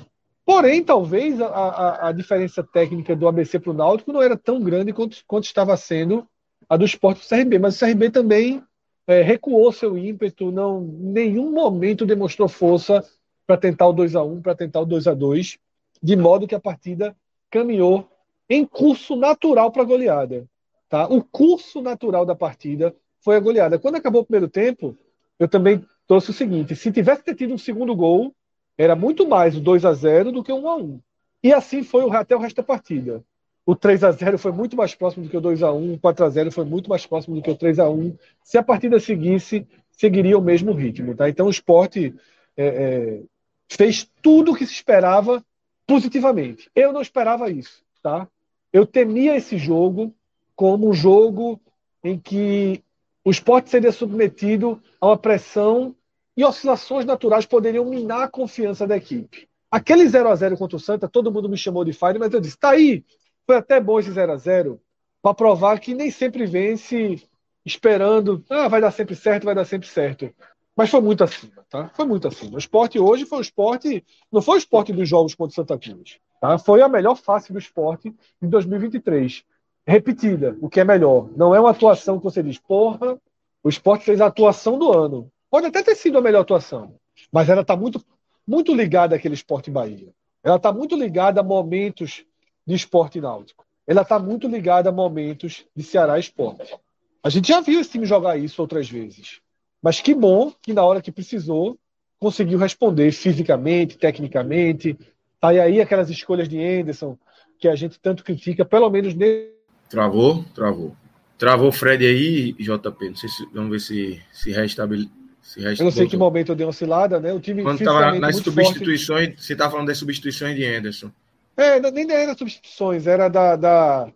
Porém, 0.48 0.82
talvez 0.82 1.38
a, 1.42 1.46
a, 1.46 2.08
a 2.08 2.12
diferença 2.12 2.64
técnica 2.64 3.14
do 3.14 3.28
ABC 3.28 3.60
para 3.60 3.70
o 3.70 3.74
Náutico 3.74 4.14
não 4.14 4.22
era 4.22 4.34
tão 4.34 4.58
grande 4.58 4.94
quanto, 4.94 5.18
quanto 5.26 5.44
estava 5.44 5.76
sendo 5.76 6.26
a 6.66 6.74
do 6.74 6.86
esporte 6.86 7.20
para 7.20 7.36
CRB. 7.36 7.58
Mas 7.58 7.76
o 7.76 7.84
CRB 7.84 8.08
também 8.08 8.64
é, 9.06 9.20
recuou 9.20 9.70
seu 9.70 9.98
ímpeto, 9.98 10.50
não 10.50 10.80
nenhum 10.80 11.52
momento 11.52 12.06
demonstrou 12.06 12.48
força 12.48 13.04
para 13.46 13.58
tentar 13.58 13.88
o 13.88 13.92
2 13.92 14.16
a 14.16 14.22
1 14.22 14.40
para 14.40 14.54
tentar 14.54 14.80
o 14.80 14.86
2 14.86 15.06
a 15.08 15.12
2 15.12 15.58
de 16.02 16.16
modo 16.16 16.48
que 16.48 16.54
a 16.54 16.60
partida 16.60 17.14
caminhou 17.50 18.08
em 18.48 18.64
curso 18.64 19.16
natural 19.16 19.70
para 19.70 19.82
a 19.82 19.86
goleada. 19.86 20.46
Tá? 20.88 21.06
O 21.08 21.22
curso 21.22 21.82
natural 21.82 22.24
da 22.24 22.34
partida 22.34 22.96
foi 23.20 23.36
a 23.36 23.40
goleada. 23.40 23.78
Quando 23.78 23.96
acabou 23.96 24.22
o 24.22 24.24
primeiro 24.24 24.48
tempo, 24.48 24.96
eu 25.38 25.46
também 25.46 25.84
trouxe 26.06 26.30
o 26.30 26.32
seguinte: 26.32 26.74
se 26.74 26.90
tivesse 26.90 27.34
tido 27.34 27.52
um 27.52 27.58
segundo 27.58 27.94
gol, 27.94 28.34
era 28.78 28.94
muito 28.94 29.28
mais 29.28 29.56
o 29.56 29.60
2 29.60 29.84
a 29.84 29.92
0 29.92 30.30
do 30.30 30.44
que 30.44 30.52
o 30.52 30.56
1 30.56 30.68
a 30.68 30.76
1 30.76 31.00
E 31.42 31.52
assim 31.52 31.82
foi 31.82 32.08
até 32.16 32.36
o 32.36 32.38
resto 32.38 32.56
da 32.56 32.62
partida. 32.62 33.24
O 33.66 33.74
3 33.74 34.04
a 34.04 34.12
0 34.12 34.38
foi 34.38 34.52
muito 34.52 34.76
mais 34.76 34.94
próximo 34.94 35.24
do 35.24 35.30
que 35.30 35.36
o 35.36 35.40
2 35.40 35.62
a 35.64 35.72
1 35.72 35.94
o 35.94 35.98
4 35.98 36.24
a 36.24 36.28
0 36.30 36.52
foi 36.52 36.64
muito 36.64 36.88
mais 36.88 37.04
próximo 37.04 37.34
do 37.34 37.42
que 37.42 37.50
o 37.50 37.56
3 37.56 37.80
a 37.80 37.90
1 37.90 38.16
Se 38.42 38.56
a 38.56 38.62
partida 38.62 38.98
seguisse, 39.00 39.66
seguiria 39.90 40.38
o 40.38 40.42
mesmo 40.42 40.72
ritmo. 40.72 41.14
Tá? 41.14 41.28
Então 41.28 41.48
o 41.48 41.50
esporte 41.50 42.14
é, 42.56 42.66
é, 42.66 43.20
fez 43.68 44.08
tudo 44.22 44.52
o 44.52 44.54
que 44.54 44.64
se 44.64 44.72
esperava 44.72 45.44
positivamente. 45.86 46.70
Eu 46.74 46.92
não 46.92 47.02
esperava 47.02 47.50
isso. 47.50 47.82
Tá? 48.02 48.28
Eu 48.72 48.86
temia 48.86 49.36
esse 49.36 49.58
jogo, 49.58 50.14
como 50.54 50.88
um 50.88 50.94
jogo 50.94 51.60
em 52.02 52.18
que 52.18 52.82
o 53.24 53.30
esporte 53.30 53.68
seria 53.68 53.92
submetido 53.92 54.80
a 55.00 55.08
uma 55.08 55.18
pressão 55.18 55.94
e 56.38 56.44
oscilações 56.44 57.04
naturais 57.04 57.44
poderiam 57.44 57.84
minar 57.84 58.22
a 58.22 58.28
confiança 58.28 58.86
da 58.86 58.96
equipe. 58.96 59.48
Aquele 59.68 60.08
0 60.08 60.28
a 60.28 60.36
0 60.36 60.56
contra 60.56 60.76
o 60.76 60.80
Santa, 60.80 61.08
todo 61.08 61.32
mundo 61.32 61.48
me 61.48 61.56
chamou 61.56 61.84
de 61.84 61.92
fire, 61.92 62.16
mas 62.16 62.32
eu 62.32 62.40
disse: 62.40 62.56
tá 62.56 62.70
aí, 62.70 63.04
foi 63.44 63.56
até 63.56 63.80
bom 63.80 63.98
esse 63.98 64.12
0 64.12 64.30
a 64.30 64.36
0 64.36 64.80
para 65.20 65.34
provar 65.34 65.80
que 65.80 65.94
nem 65.94 66.12
sempre 66.12 66.46
vence 66.46 67.20
esperando, 67.66 68.44
ah, 68.48 68.68
vai 68.68 68.80
dar 68.80 68.92
sempre 68.92 69.16
certo, 69.16 69.46
vai 69.46 69.54
dar 69.54 69.64
sempre 69.64 69.88
certo. 69.88 70.32
Mas 70.76 70.90
foi 70.90 71.00
muito 71.00 71.24
acima, 71.24 71.66
tá? 71.68 71.90
Foi 71.92 72.06
muito 72.06 72.28
acima. 72.28 72.54
O 72.54 72.58
esporte 72.58 73.00
hoje 73.00 73.26
foi 73.26 73.38
o 73.38 73.42
esporte, 73.42 74.04
não 74.30 74.40
foi 74.40 74.58
o 74.58 74.58
esporte 74.58 74.92
dos 74.92 75.08
jogos 75.08 75.34
contra 75.34 75.50
o 75.50 75.54
Santa 75.56 75.76
Cruz, 75.76 76.20
tá? 76.40 76.56
Foi 76.56 76.80
a 76.82 76.88
melhor 76.88 77.16
face 77.16 77.52
do 77.52 77.58
esporte 77.58 78.14
em 78.40 78.48
2023 78.48 79.44
repetida, 79.84 80.56
o 80.60 80.68
que 80.68 80.78
é 80.78 80.84
melhor. 80.84 81.30
Não 81.34 81.52
é 81.52 81.58
uma 81.58 81.70
atuação 81.70 82.18
que 82.18 82.24
você 82.24 82.42
diz, 82.42 82.58
porra, 82.58 83.18
o 83.64 83.68
esporte 83.68 84.04
fez 84.04 84.20
a 84.20 84.26
atuação 84.26 84.78
do 84.78 84.92
ano. 84.92 85.32
Pode 85.50 85.66
até 85.66 85.82
ter 85.82 85.94
sido 85.94 86.18
a 86.18 86.20
melhor 86.20 86.40
atuação, 86.40 86.94
mas 87.32 87.48
ela 87.48 87.62
está 87.62 87.76
muito, 87.76 88.04
muito 88.46 88.74
ligada 88.74 89.16
àquele 89.16 89.34
esporte 89.34 89.70
Bahia. 89.70 90.12
Ela 90.42 90.56
está 90.56 90.72
muito 90.72 90.96
ligada 90.96 91.40
a 91.40 91.44
momentos 91.44 92.24
de 92.66 92.74
esporte 92.74 93.20
náutico. 93.20 93.64
Ela 93.86 94.02
está 94.02 94.18
muito 94.18 94.46
ligada 94.46 94.90
a 94.90 94.92
momentos 94.92 95.64
de 95.74 95.82
Ceará 95.82 96.18
Esporte. 96.18 96.76
A 97.22 97.30
gente 97.30 97.48
já 97.48 97.60
viu 97.60 97.80
esse 97.80 97.90
time 97.90 98.06
jogar 98.06 98.36
isso 98.36 98.60
outras 98.60 98.88
vezes. 98.88 99.40
Mas 99.82 100.00
que 100.00 100.14
bom 100.14 100.52
que 100.60 100.72
na 100.72 100.84
hora 100.84 101.00
que 101.00 101.10
precisou, 101.10 101.78
conseguiu 102.18 102.58
responder 102.58 103.10
fisicamente, 103.12 103.96
tecnicamente. 103.96 104.98
Tá 105.40 105.48
aí 105.48 105.80
aquelas 105.80 106.10
escolhas 106.10 106.48
de 106.48 106.62
Anderson 106.62 107.16
que 107.58 107.68
a 107.68 107.74
gente 107.74 107.98
tanto 107.98 108.22
critica, 108.22 108.64
pelo 108.64 108.90
menos 108.90 109.14
nesse 109.14 109.58
Travou? 109.88 110.44
Travou. 110.54 110.94
Travou 111.38 111.68
o 111.68 111.72
Fred 111.72 112.04
aí, 112.04 112.52
JP. 112.52 113.08
Não 113.08 113.16
sei 113.16 113.28
se, 113.28 113.46
vamos 113.52 113.70
ver 113.70 113.80
se 113.80 114.22
se 114.32 114.50
restabelece. 114.50 115.17
Eu 115.56 115.84
não 115.84 115.90
sei 115.90 116.06
que 116.06 116.16
momento 116.16 116.52
eu 116.52 116.56
dei 116.56 116.66
uma 116.66 116.70
oscilada, 116.70 117.18
né? 117.18 117.32
O 117.32 117.40
time 117.40 117.62
Quando 117.62 117.80
estava 117.80 118.18
nas 118.18 118.36
substituições, 118.36 119.28
forte. 119.28 119.44
você 119.44 119.52
estava 119.54 119.70
falando 119.70 119.86
das 119.86 119.98
substituições 119.98 120.54
de 120.54 120.64
Anderson. 120.64 121.10
É, 121.56 121.80
nem 121.90 122.10
era 122.10 122.36
substituições, 122.36 123.06
era 123.06 123.28
da, 123.28 123.56
da, 123.56 124.12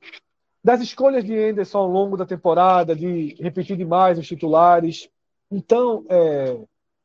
das 0.62 0.80
escolhas 0.80 1.24
de 1.24 1.36
Anderson 1.36 1.78
ao 1.78 1.88
longo 1.88 2.16
da 2.16 2.26
temporada, 2.26 2.94
de 2.94 3.34
repetir 3.40 3.76
demais 3.76 4.18
os 4.18 4.26
titulares. 4.28 5.08
Então, 5.50 6.04
é, 6.08 6.56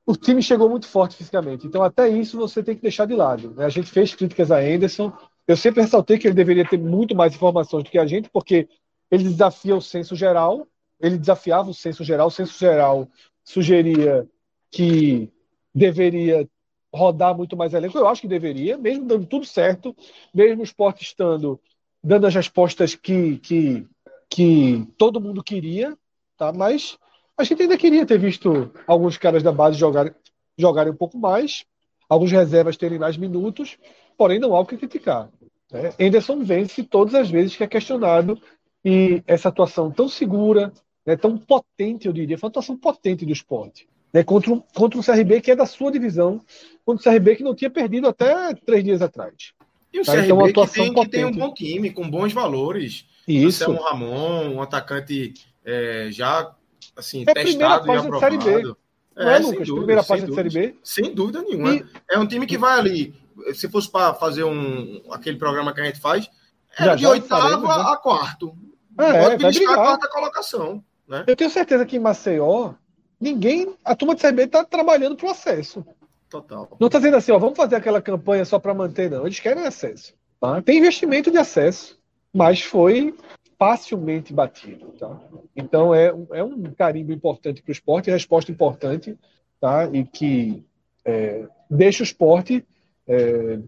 o 0.05 0.15
time 0.15 0.43
chegou 0.43 0.69
muito 0.69 0.87
forte 0.87 1.15
fisicamente. 1.15 1.65
Então, 1.65 1.81
até 1.81 2.07
isso 2.07 2.37
você 2.37 2.61
tem 2.61 2.75
que 2.75 2.81
deixar 2.81 3.05
de 3.05 3.15
lado. 3.15 3.53
Né? 3.55 3.65
A 3.65 3.69
gente 3.69 3.89
fez 3.89 4.13
críticas 4.13 4.51
a 4.51 4.59
Anderson, 4.59 5.11
eu 5.47 5.55
sempre 5.55 5.81
ressaltei 5.81 6.17
que 6.17 6.27
ele 6.27 6.35
deveria 6.35 6.67
ter 6.67 6.77
muito 6.77 7.15
mais 7.15 7.33
informações 7.33 7.83
do 7.83 7.89
que 7.89 7.97
a 7.97 8.05
gente, 8.05 8.29
porque 8.29 8.67
ele 9.09 9.23
desafia 9.23 9.75
o 9.75 9.81
senso 9.81 10.15
geral, 10.15 10.67
ele 10.99 11.17
desafiava 11.17 11.69
o 11.69 11.73
senso 11.73 12.03
geral, 12.03 12.27
o 12.27 12.31
senso 12.31 12.59
geral 12.59 13.07
sugeria 13.47 14.27
que 14.69 15.31
deveria 15.73 16.47
rodar 16.93 17.35
muito 17.35 17.55
mais 17.55 17.73
elenco. 17.73 17.97
Eu 17.97 18.07
acho 18.07 18.21
que 18.21 18.27
deveria, 18.27 18.77
mesmo 18.77 19.05
dando 19.05 19.25
tudo 19.25 19.45
certo, 19.45 19.95
mesmo 20.33 20.61
o 20.61 20.65
esporte 20.65 21.03
estando 21.03 21.57
dando 22.03 22.27
as 22.27 22.35
respostas 22.35 22.93
que, 22.93 23.37
que, 23.37 23.87
que 24.29 24.85
todo 24.97 25.21
mundo 25.21 25.41
queria, 25.41 25.97
tá? 26.37 26.51
mas 26.51 26.97
a 27.37 27.43
gente 27.43 27.61
ainda 27.61 27.77
queria 27.77 28.05
ter 28.05 28.19
visto 28.19 28.69
alguns 28.85 29.17
caras 29.17 29.41
da 29.41 29.51
base 29.51 29.77
jogarem, 29.77 30.13
jogarem 30.57 30.91
um 30.91 30.97
pouco 30.97 31.17
mais, 31.17 31.65
alguns 32.09 32.31
reservas 32.31 32.77
terem 32.77 32.99
mais 32.99 33.17
minutos, 33.17 33.77
porém 34.17 34.39
não 34.39 34.55
há 34.55 34.59
o 34.59 34.65
que 34.65 34.77
criticar. 34.77 35.29
Né? 35.71 35.93
Anderson 35.99 36.43
vence 36.43 36.83
todas 36.83 37.15
as 37.15 37.29
vezes 37.29 37.55
que 37.55 37.63
é 37.63 37.67
questionado 37.67 38.39
e 38.83 39.23
essa 39.25 39.49
atuação 39.49 39.89
tão 39.89 40.07
segura, 40.07 40.71
né, 41.07 41.15
tão 41.15 41.37
potente, 41.37 42.05
eu 42.05 42.13
diria, 42.13 42.37
foi 42.37 42.47
uma 42.47 42.51
atuação 42.51 42.75
potente 42.75 43.25
do 43.25 43.31
esporte. 43.31 43.87
Né, 44.13 44.23
contra, 44.23 44.51
um, 44.51 44.61
contra 44.75 44.99
um 44.99 45.03
CRB 45.03 45.41
que 45.41 45.51
é 45.51 45.55
da 45.55 45.65
sua 45.65 45.91
divisão, 45.91 46.41
contra 46.85 47.09
um 47.09 47.13
CRB 47.13 47.37
que 47.37 47.43
não 47.43 47.55
tinha 47.55 47.69
perdido 47.69 48.07
até 48.07 48.53
três 48.53 48.83
dias 48.83 49.01
atrás. 49.01 49.53
E 49.93 50.01
o 50.01 50.03
tá? 50.03 50.11
CRB 50.11 50.25
então, 50.25 50.37
uma 50.37 50.49
atuação 50.49 50.85
que, 50.89 50.93
tem, 50.93 51.03
que 51.03 51.09
tem 51.09 51.25
um 51.25 51.31
bom 51.31 51.53
time, 51.53 51.91
com 51.91 52.09
bons 52.09 52.33
valores. 52.33 53.05
Isso. 53.25 53.63
Anselmo 53.63 53.81
Ramon, 53.81 54.49
um 54.55 54.61
atacante 54.61 55.33
é, 55.63 56.09
já 56.11 56.53
assim, 56.95 57.23
é 57.25 57.33
testado 57.33 57.87
e 57.87 57.95
aprovado. 57.95 58.77
Não 59.15 59.29
é, 59.29 59.35
é 59.35 59.39
Lucas? 59.39 59.67
Dúvida, 59.67 59.75
primeira 59.75 60.03
página 60.03 60.27
de 60.27 60.35
Série 60.35 60.49
B? 60.49 60.75
Sem 60.83 61.13
dúvida 61.13 61.41
nenhuma. 61.41 61.73
E... 61.73 61.85
É 62.11 62.19
um 62.19 62.27
time 62.27 62.45
que 62.45 62.57
vai 62.57 62.77
ali. 62.77 63.15
Se 63.53 63.67
fosse 63.67 63.89
para 63.89 64.13
fazer 64.13 64.43
um, 64.43 65.01
aquele 65.11 65.37
programa 65.37 65.73
que 65.73 65.81
a 65.81 65.85
gente 65.85 65.99
faz, 65.99 66.29
é 66.77 66.95
de 66.95 67.05
oitavo 67.07 67.67
né? 67.67 67.73
a 67.73 67.97
quarto. 67.97 68.55
É, 68.99 69.23
Pode 69.23 69.37
beliscar 69.37 69.73
a 69.73 69.75
quarta 69.75 70.09
colocação. 70.09 70.83
Né? 71.07 71.23
Eu 71.27 71.35
tenho 71.35 71.49
certeza 71.49 71.85
que 71.85 71.95
em 71.95 71.99
Maceió, 71.99 72.73
ninguém. 73.19 73.73
A 73.83 73.95
turma 73.95 74.15
de 74.15 74.21
Série 74.21 74.35
B 74.35 74.43
está 74.43 74.63
trabalhando 74.63 75.15
para 75.15 75.27
o 75.27 75.31
acesso. 75.31 75.85
Total. 76.29 76.67
Não 76.79 76.87
está 76.87 76.99
dizendo 76.99 77.17
assim, 77.17 77.31
ó, 77.31 77.39
vamos 77.39 77.55
fazer 77.55 77.75
aquela 77.75 78.01
campanha 78.01 78.43
só 78.43 78.59
para 78.59 78.73
manter, 78.73 79.09
não. 79.09 79.25
Eles 79.25 79.39
querem 79.39 79.65
acesso. 79.65 80.13
Tá? 80.39 80.61
Tem 80.61 80.77
investimento 80.77 81.31
de 81.31 81.37
acesso, 81.37 81.97
mas 82.33 82.61
foi 82.61 83.15
facilmente 83.57 84.33
batido. 84.33 84.93
Tá? 84.99 85.19
Então 85.55 85.95
é, 85.95 86.13
é 86.31 86.43
um 86.43 86.63
carimbo 86.73 87.13
importante 87.13 87.61
para 87.61 87.69
o 87.69 87.73
esporte, 87.73 88.11
resposta 88.11 88.51
importante, 88.51 89.17
tá? 89.59 89.89
e 89.91 90.03
que 90.03 90.63
é, 91.05 91.47
deixa 91.69 92.03
o 92.03 92.05
esporte 92.05 92.65
é, 93.07 93.59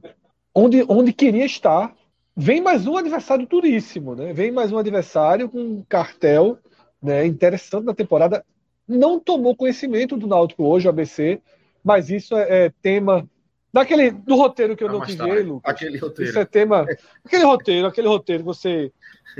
onde, 0.53 0.85
onde 0.87 1.13
queria 1.13 1.45
estar. 1.45 1.95
Vem 2.35 2.61
mais 2.61 2.85
um 2.85 2.97
adversário 2.97 3.47
duríssimo, 3.47 4.15
né? 4.15 4.31
vem 4.33 4.51
mais 4.51 4.71
um 4.71 4.77
adversário 4.77 5.49
com 5.49 5.59
um 5.59 5.83
cartel 5.87 6.57
né, 7.01 7.25
interessante 7.25 7.85
na 7.85 7.93
temporada. 7.93 8.45
Não 8.87 9.19
tomou 9.19 9.55
conhecimento 9.55 10.17
do 10.17 10.27
Náutico 10.27 10.63
hoje, 10.63 10.87
o 10.87 10.89
ABC, 10.89 11.41
mas 11.83 12.09
isso 12.09 12.35
é, 12.35 12.65
é 12.65 12.73
tema 12.81 13.27
daquele 13.71 14.11
do 14.11 14.35
roteiro 14.35 14.75
que 14.75 14.83
eu 14.83 14.87
não, 14.87 14.99
não 14.99 15.05
tive, 15.05 15.43
Lucas. 15.43 15.71
Aquele 15.71 15.97
roteiro. 15.97 16.29
Isso 16.29 16.39
é 16.39 16.45
tema. 16.45 16.85
Aquele 17.23 17.43
roteiro, 17.43 17.87
aquele 17.87 18.07
roteiro, 18.07 18.43
você 18.43 18.91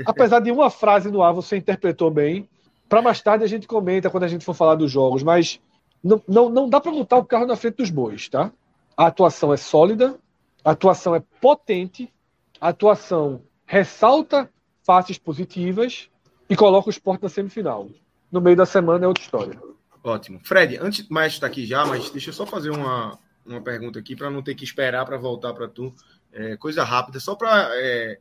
apesar 0.06 0.40
de 0.40 0.50
uma 0.50 0.70
frase 0.70 1.10
no 1.10 1.22
ar 1.22 1.32
você 1.32 1.56
interpretou 1.56 2.10
bem. 2.10 2.48
Para 2.88 3.02
mais 3.02 3.20
tarde 3.20 3.44
a 3.44 3.48
gente 3.48 3.66
comenta 3.66 4.10
quando 4.10 4.24
a 4.24 4.28
gente 4.28 4.44
for 4.44 4.54
falar 4.54 4.74
dos 4.74 4.90
jogos, 4.90 5.22
mas 5.22 5.60
não, 6.02 6.22
não, 6.26 6.48
não 6.48 6.68
dá 6.68 6.80
para 6.80 6.92
botar 6.92 7.18
o 7.18 7.24
carro 7.24 7.46
na 7.46 7.56
frente 7.56 7.76
dos 7.76 7.90
bois, 7.90 8.28
tá? 8.28 8.52
A 8.96 9.06
atuação 9.06 9.52
é 9.52 9.56
sólida, 9.56 10.18
a 10.64 10.72
atuação 10.72 11.14
é 11.14 11.22
potente, 11.40 12.12
a 12.60 12.68
atuação 12.68 13.42
ressalta 13.66 14.50
faces 14.82 15.18
positivas 15.18 16.10
e 16.50 16.56
coloca 16.56 16.88
o 16.88 16.90
esporte 16.90 17.22
na 17.22 17.28
semifinal. 17.28 17.88
No 18.30 18.40
meio 18.40 18.56
da 18.56 18.66
semana 18.66 19.04
é 19.04 19.08
outra 19.08 19.22
história. 19.22 19.58
Ótimo. 20.02 20.40
Fred, 20.42 20.78
antes 20.78 21.08
mais 21.08 21.34
está 21.34 21.46
aqui 21.46 21.64
já, 21.64 21.86
mas 21.86 22.10
deixa 22.10 22.30
eu 22.30 22.34
só 22.34 22.44
fazer 22.44 22.70
uma, 22.70 23.18
uma 23.46 23.60
pergunta 23.60 23.98
aqui 23.98 24.16
para 24.16 24.30
não 24.30 24.42
ter 24.42 24.54
que 24.54 24.64
esperar 24.64 25.06
para 25.06 25.16
voltar 25.16 25.54
para 25.54 25.68
tu. 25.68 25.94
É, 26.32 26.56
coisa 26.56 26.82
rápida, 26.84 27.20
só 27.20 27.34
para 27.34 27.70
é, 27.74 28.18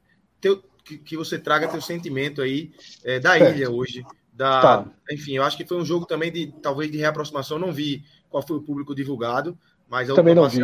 que, 0.84 0.98
que 0.98 1.18
você 1.18 1.38
traga 1.38 1.68
teu 1.68 1.82
sentimento 1.82 2.42
aí 2.42 2.72
é, 3.04 3.20
da 3.20 3.38
ilha 3.38 3.70
hoje. 3.70 4.04
Da, 4.34 4.62
tá. 4.62 4.86
Enfim, 5.12 5.34
eu 5.34 5.44
acho 5.44 5.58
que 5.58 5.66
foi 5.66 5.78
um 5.78 5.86
jogo 5.86 6.06
também 6.06 6.32
de 6.32 6.52
talvez 6.62 6.92
de 6.92 6.98
reaproximação. 6.98 7.60
Não 7.60 7.72
vi 7.72 8.04
qual 8.30 8.46
foi 8.46 8.58
o 8.58 8.62
público 8.62 8.96
divulgado, 8.96 9.58
mas 9.88 10.10
a 10.10 10.16
também 10.16 10.36
não 10.36 10.48
vi. 10.48 10.62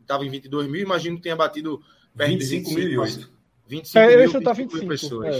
Estava 0.00 0.24
em, 0.24 0.30
22 0.30 0.68
mil. 0.68 0.82
Imagino 0.82 1.16
que 1.16 1.22
tenha 1.22 1.36
batido 1.36 1.82
perto 2.16 2.30
25 2.30 2.68
de 2.68 2.74
25 2.74 2.90
mil. 2.90 3.28
25 3.68 3.98
é, 3.98 4.16
mil, 4.16 4.32
25 4.32 4.54
25, 4.54 4.86
pessoas. 4.86 5.36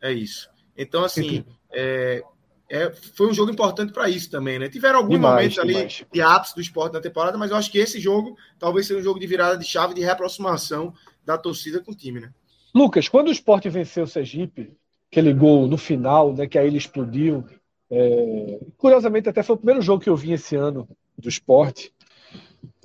É. 0.00 0.10
é. 0.10 0.12
isso. 0.12 0.51
Então, 0.76 1.04
assim, 1.04 1.44
é, 1.72 2.22
é, 2.70 2.90
foi 2.90 3.28
um 3.28 3.34
jogo 3.34 3.52
importante 3.52 3.92
para 3.92 4.08
isso 4.08 4.30
também, 4.30 4.58
né? 4.58 4.68
Tiveram 4.68 5.00
alguns 5.00 5.18
momentos 5.18 5.58
ali 5.58 5.74
demais. 5.74 6.06
de 6.10 6.22
ápice 6.22 6.54
do 6.54 6.60
esporte 6.62 6.94
na 6.94 7.00
temporada, 7.00 7.36
mas 7.36 7.50
eu 7.50 7.56
acho 7.58 7.70
que 7.70 7.78
esse 7.78 8.00
jogo 8.00 8.34
talvez 8.58 8.86
seja 8.86 8.98
um 8.98 9.02
jogo 9.02 9.20
de 9.20 9.26
virada 9.26 9.58
de 9.58 9.64
chave 9.64 9.92
de 9.92 10.00
reaproximação 10.00 10.94
da 11.24 11.36
torcida 11.36 11.80
com 11.80 11.92
o 11.92 11.94
time, 11.94 12.20
né? 12.20 12.32
Lucas, 12.74 13.08
quando 13.08 13.28
o 13.28 13.32
esporte 13.32 13.68
venceu 13.68 14.04
o 14.04 14.08
Sergipe, 14.08 14.72
aquele 15.10 15.34
gol 15.34 15.68
no 15.68 15.76
final, 15.76 16.32
né, 16.32 16.46
que 16.46 16.58
aí 16.58 16.66
ele 16.66 16.78
explodiu, 16.78 17.44
é... 17.90 18.58
curiosamente 18.78 19.28
até 19.28 19.42
foi 19.42 19.54
o 19.54 19.58
primeiro 19.58 19.82
jogo 19.82 20.02
que 20.02 20.08
eu 20.08 20.16
vi 20.16 20.32
esse 20.32 20.56
ano 20.56 20.88
do 21.18 21.28
esporte. 21.28 21.92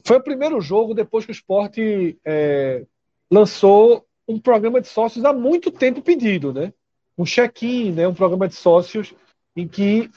Foi 0.03 0.17
o 0.17 0.23
primeiro 0.23 0.59
jogo 0.59 0.93
depois 0.93 1.23
que 1.23 1.31
o 1.31 1.33
esporte 1.33 2.17
é... 2.25 2.85
lançou 3.31 4.05
um 4.27 4.37
programa 4.37 4.81
de 4.81 4.89
sócios 4.89 5.23
há 5.23 5.31
muito 5.31 5.71
tempo 5.71 6.01
pedido, 6.01 6.51
né? 6.51 6.73
Um 7.17 7.25
check-in, 7.25 7.91
né? 7.91 8.07
um 8.07 8.13
programa 8.13 8.47
de 8.47 8.55
sócios 8.55 9.13
em 9.55 9.67
que 9.67 10.09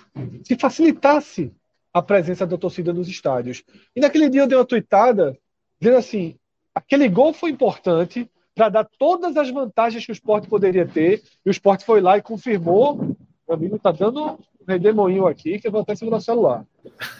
se 0.45 0.57
facilitasse 0.57 1.53
a 1.93 2.03
presença 2.03 2.47
da 2.47 2.59
torcida 2.59 2.93
nos 2.93 3.09
estádios. 3.09 3.65
E 3.97 4.01
naquele 4.01 4.29
dia 4.29 4.43
eu 4.43 4.47
dei 4.47 4.59
uma 4.59 4.65
tuitada 4.65 5.37
dizendo 5.81 5.97
assim: 5.97 6.37
aquele 6.75 7.09
gol 7.09 7.33
foi 7.33 7.51
importante, 7.51 8.29
para 8.55 8.69
dar 8.69 8.89
todas 8.99 9.37
as 9.37 9.51
vantagens 9.51 10.05
que 10.05 10.13
o 10.13 10.15
esporte 10.15 10.49
poderia 10.49 10.87
ter. 10.87 11.23
E 11.45 11.49
o 11.49 11.51
esporte 11.51 11.85
foi 11.85 12.01
lá 12.01 12.19
e 12.19 12.23
confirmou. 12.23 12.97
Meu 12.97 13.57
amigo 13.57 13.77
está 13.77 13.91
dando 13.91 14.23
um 14.33 14.39
redemoinho 14.69 15.27
aqui, 15.27 15.59
que 15.59 15.67
eu 15.67 15.73
vou 15.73 15.81
até 15.81 15.95
segurar 15.95 16.19
o 16.19 16.21
celular. 16.21 16.67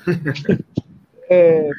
é, 1.31 1.71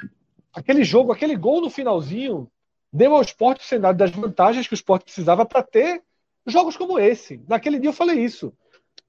aquele 0.54 0.84
jogo, 0.84 1.12
aquele 1.12 1.36
gol 1.36 1.62
no 1.62 1.70
finalzinho, 1.70 2.50
deu 2.92 3.16
ao 3.16 3.22
esporte 3.22 3.64
o 3.64 3.68
cenário 3.68 3.98
das 3.98 4.12
vantagens 4.12 4.68
que 4.68 4.74
o 4.74 4.76
esporte 4.76 5.06
precisava 5.06 5.46
para 5.46 5.64
ter 5.64 6.02
jogos 6.45 6.77
como 6.77 6.99
esse. 6.99 7.41
Naquele 7.47 7.80
dia 7.80 7.89
eu 7.89 7.93
falei 7.93 8.23
isso. 8.23 8.54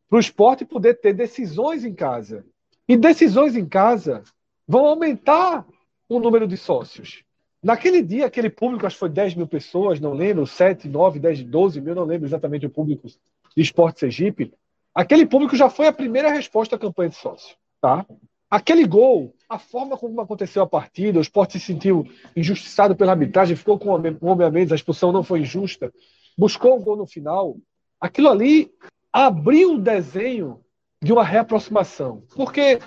Para 0.08 0.16
o 0.16 0.20
esporte 0.20 0.64
poder 0.64 1.00
ter 1.00 1.14
decisões 1.14 1.84
em 1.84 1.94
casa. 1.94 2.44
E 2.88 2.96
decisões 2.96 3.56
em 3.56 3.66
casa 3.66 4.22
vão 4.66 4.86
aumentar 4.86 5.66
o 6.08 6.18
número 6.18 6.46
de 6.46 6.56
sócios. 6.56 7.24
Naquele 7.62 8.02
dia, 8.02 8.26
aquele 8.26 8.50
público, 8.50 8.86
acho 8.86 8.96
que 8.96 9.00
foi 9.00 9.08
10 9.08 9.36
mil 9.36 9.46
pessoas, 9.46 10.00
não 10.00 10.12
lembro, 10.12 10.46
7, 10.46 10.88
9, 10.88 11.20
10, 11.20 11.44
12 11.44 11.80
mil, 11.80 11.94
não 11.94 12.04
lembro 12.04 12.26
exatamente 12.26 12.66
o 12.66 12.70
público 12.70 13.06
de 13.06 13.62
Esporte 13.62 14.00
Sergipe. 14.00 14.52
Aquele 14.92 15.24
público 15.24 15.56
já 15.56 15.70
foi 15.70 15.86
a 15.86 15.92
primeira 15.92 16.30
resposta 16.30 16.76
à 16.76 16.78
campanha 16.78 17.10
de 17.10 17.16
sócio. 17.16 17.56
Tá? 17.80 18.04
Aquele 18.50 18.84
gol, 18.84 19.32
a 19.48 19.58
forma 19.58 19.96
como 19.96 20.20
aconteceu 20.20 20.62
a 20.62 20.66
partida, 20.66 21.18
o 21.18 21.22
esporte 21.22 21.58
se 21.58 21.66
sentiu 21.66 22.06
injustiçado 22.36 22.94
pela 22.94 23.12
arbitragem, 23.12 23.56
ficou 23.56 23.78
com 23.78 23.90
um 23.90 24.28
homem 24.28 24.46
a 24.46 24.50
menos, 24.50 24.72
a 24.72 24.74
expulsão 24.74 25.12
não 25.12 25.22
foi 25.22 25.40
injusta, 25.40 25.92
buscou 26.36 26.76
um 26.76 26.82
gol 26.82 26.96
no 26.96 27.06
final. 27.06 27.56
Aquilo 28.00 28.28
ali 28.28 28.70
abriu 29.12 29.74
o 29.74 29.78
desenho 29.78 30.60
de 31.02 31.12
uma 31.12 31.24
reaproximação. 31.24 32.22
Porque 32.34 32.78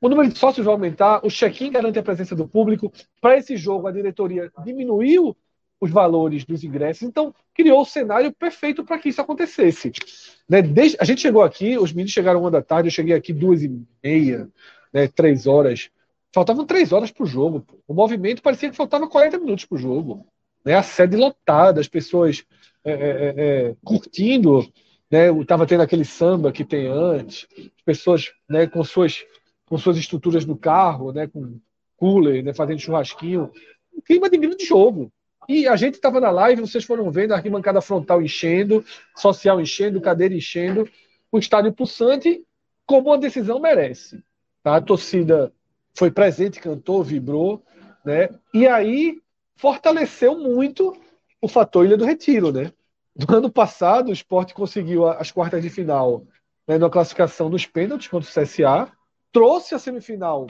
o 0.00 0.08
número 0.08 0.28
de 0.28 0.38
sócios 0.38 0.64
vai 0.64 0.74
aumentar, 0.74 1.24
o 1.24 1.30
check-in 1.30 1.70
garante 1.70 1.98
a 1.98 2.02
presença 2.02 2.34
do 2.34 2.48
público. 2.48 2.92
Para 3.20 3.36
esse 3.36 3.56
jogo, 3.56 3.86
a 3.86 3.92
diretoria 3.92 4.50
diminuiu 4.64 5.36
os 5.80 5.90
valores 5.90 6.44
dos 6.44 6.62
ingressos, 6.62 7.02
então 7.02 7.34
criou 7.54 7.80
o 7.80 7.86
cenário 7.86 8.30
perfeito 8.32 8.84
para 8.84 8.98
que 8.98 9.08
isso 9.08 9.20
acontecesse. 9.20 9.92
Né? 10.48 10.60
Desde, 10.60 10.96
a 11.00 11.04
gente 11.04 11.22
chegou 11.22 11.42
aqui, 11.42 11.78
os 11.78 11.90
meninos 11.90 12.12
chegaram 12.12 12.40
uma 12.40 12.50
da 12.50 12.60
tarde, 12.60 12.88
eu 12.88 12.92
cheguei 12.92 13.14
aqui 13.14 13.32
duas 13.32 13.62
e 13.62 13.82
meia, 14.02 14.48
né, 14.92 15.08
três 15.08 15.46
horas. 15.46 15.90
Faltavam 16.34 16.66
três 16.66 16.92
horas 16.92 17.10
para 17.10 17.24
o 17.24 17.26
jogo. 17.26 17.64
O 17.88 17.94
movimento 17.94 18.42
parecia 18.42 18.70
que 18.70 18.76
faltava 18.76 19.08
40 19.08 19.38
minutos 19.38 19.64
para 19.64 19.76
o 19.76 19.78
jogo. 19.78 20.26
Né? 20.64 20.74
A 20.74 20.82
sede 20.82 21.16
lotada, 21.16 21.80
as 21.80 21.88
pessoas 21.88 22.44
é, 22.84 22.92
é, 22.92 22.94
é, 22.94 23.34
é 23.70 23.76
curtindo. 23.84 24.66
Né? 25.10 25.30
Estava 25.40 25.66
tendo 25.66 25.82
aquele 25.82 26.04
samba 26.04 26.52
que 26.52 26.64
tem 26.64 26.86
antes, 26.86 27.46
as 27.58 27.82
pessoas 27.84 28.32
né, 28.48 28.66
com 28.66 28.84
suas 28.84 29.24
com 29.70 29.78
suas 29.78 29.96
estruturas 29.96 30.44
no 30.44 30.56
carro, 30.56 31.12
né, 31.12 31.28
com 31.28 31.60
cooler, 31.96 32.42
né, 32.42 32.52
fazendo 32.52 32.80
churrasquinho. 32.80 33.52
Um 33.94 34.00
clima 34.00 34.28
de 34.28 34.36
grande 34.36 34.64
jogo. 34.64 35.12
E 35.48 35.68
a 35.68 35.76
gente 35.76 35.94
estava 35.94 36.20
na 36.20 36.30
live, 36.30 36.62
vocês 36.62 36.84
foram 36.84 37.08
vendo 37.10 37.32
a 37.32 37.36
arquibancada 37.36 37.80
frontal 37.80 38.20
enchendo, 38.20 38.84
social 39.16 39.60
enchendo, 39.60 40.00
cadeira 40.00 40.34
enchendo, 40.34 40.88
o 41.30 41.38
estádio 41.38 41.72
pulsante, 41.72 42.44
como 42.84 43.12
a 43.12 43.16
decisão 43.16 43.60
merece. 43.60 44.22
Tá? 44.62 44.76
A 44.76 44.80
torcida 44.80 45.52
foi 45.94 46.10
presente, 46.10 46.60
cantou, 46.60 47.04
vibrou, 47.04 47.62
né? 48.04 48.28
E 48.52 48.66
aí 48.66 49.20
fortaleceu 49.56 50.36
muito 50.36 50.96
o 51.40 51.48
fator 51.48 51.84
Ilha 51.84 51.96
do 51.96 52.04
Retiro, 52.04 52.52
né? 52.52 52.72
Do 53.14 53.34
ano 53.34 53.50
passado, 53.50 54.08
o 54.08 54.12
esporte 54.12 54.54
conseguiu 54.54 55.06
as 55.06 55.30
quartas 55.30 55.62
de 55.62 55.70
final 55.70 56.24
né, 56.66 56.78
na 56.78 56.88
classificação 56.88 57.50
dos 57.50 57.66
pênaltis 57.66 58.08
contra 58.08 58.28
o 58.28 58.32
CSA, 58.32 58.90
trouxe 59.32 59.74
a 59.74 59.78
semifinal 59.78 60.46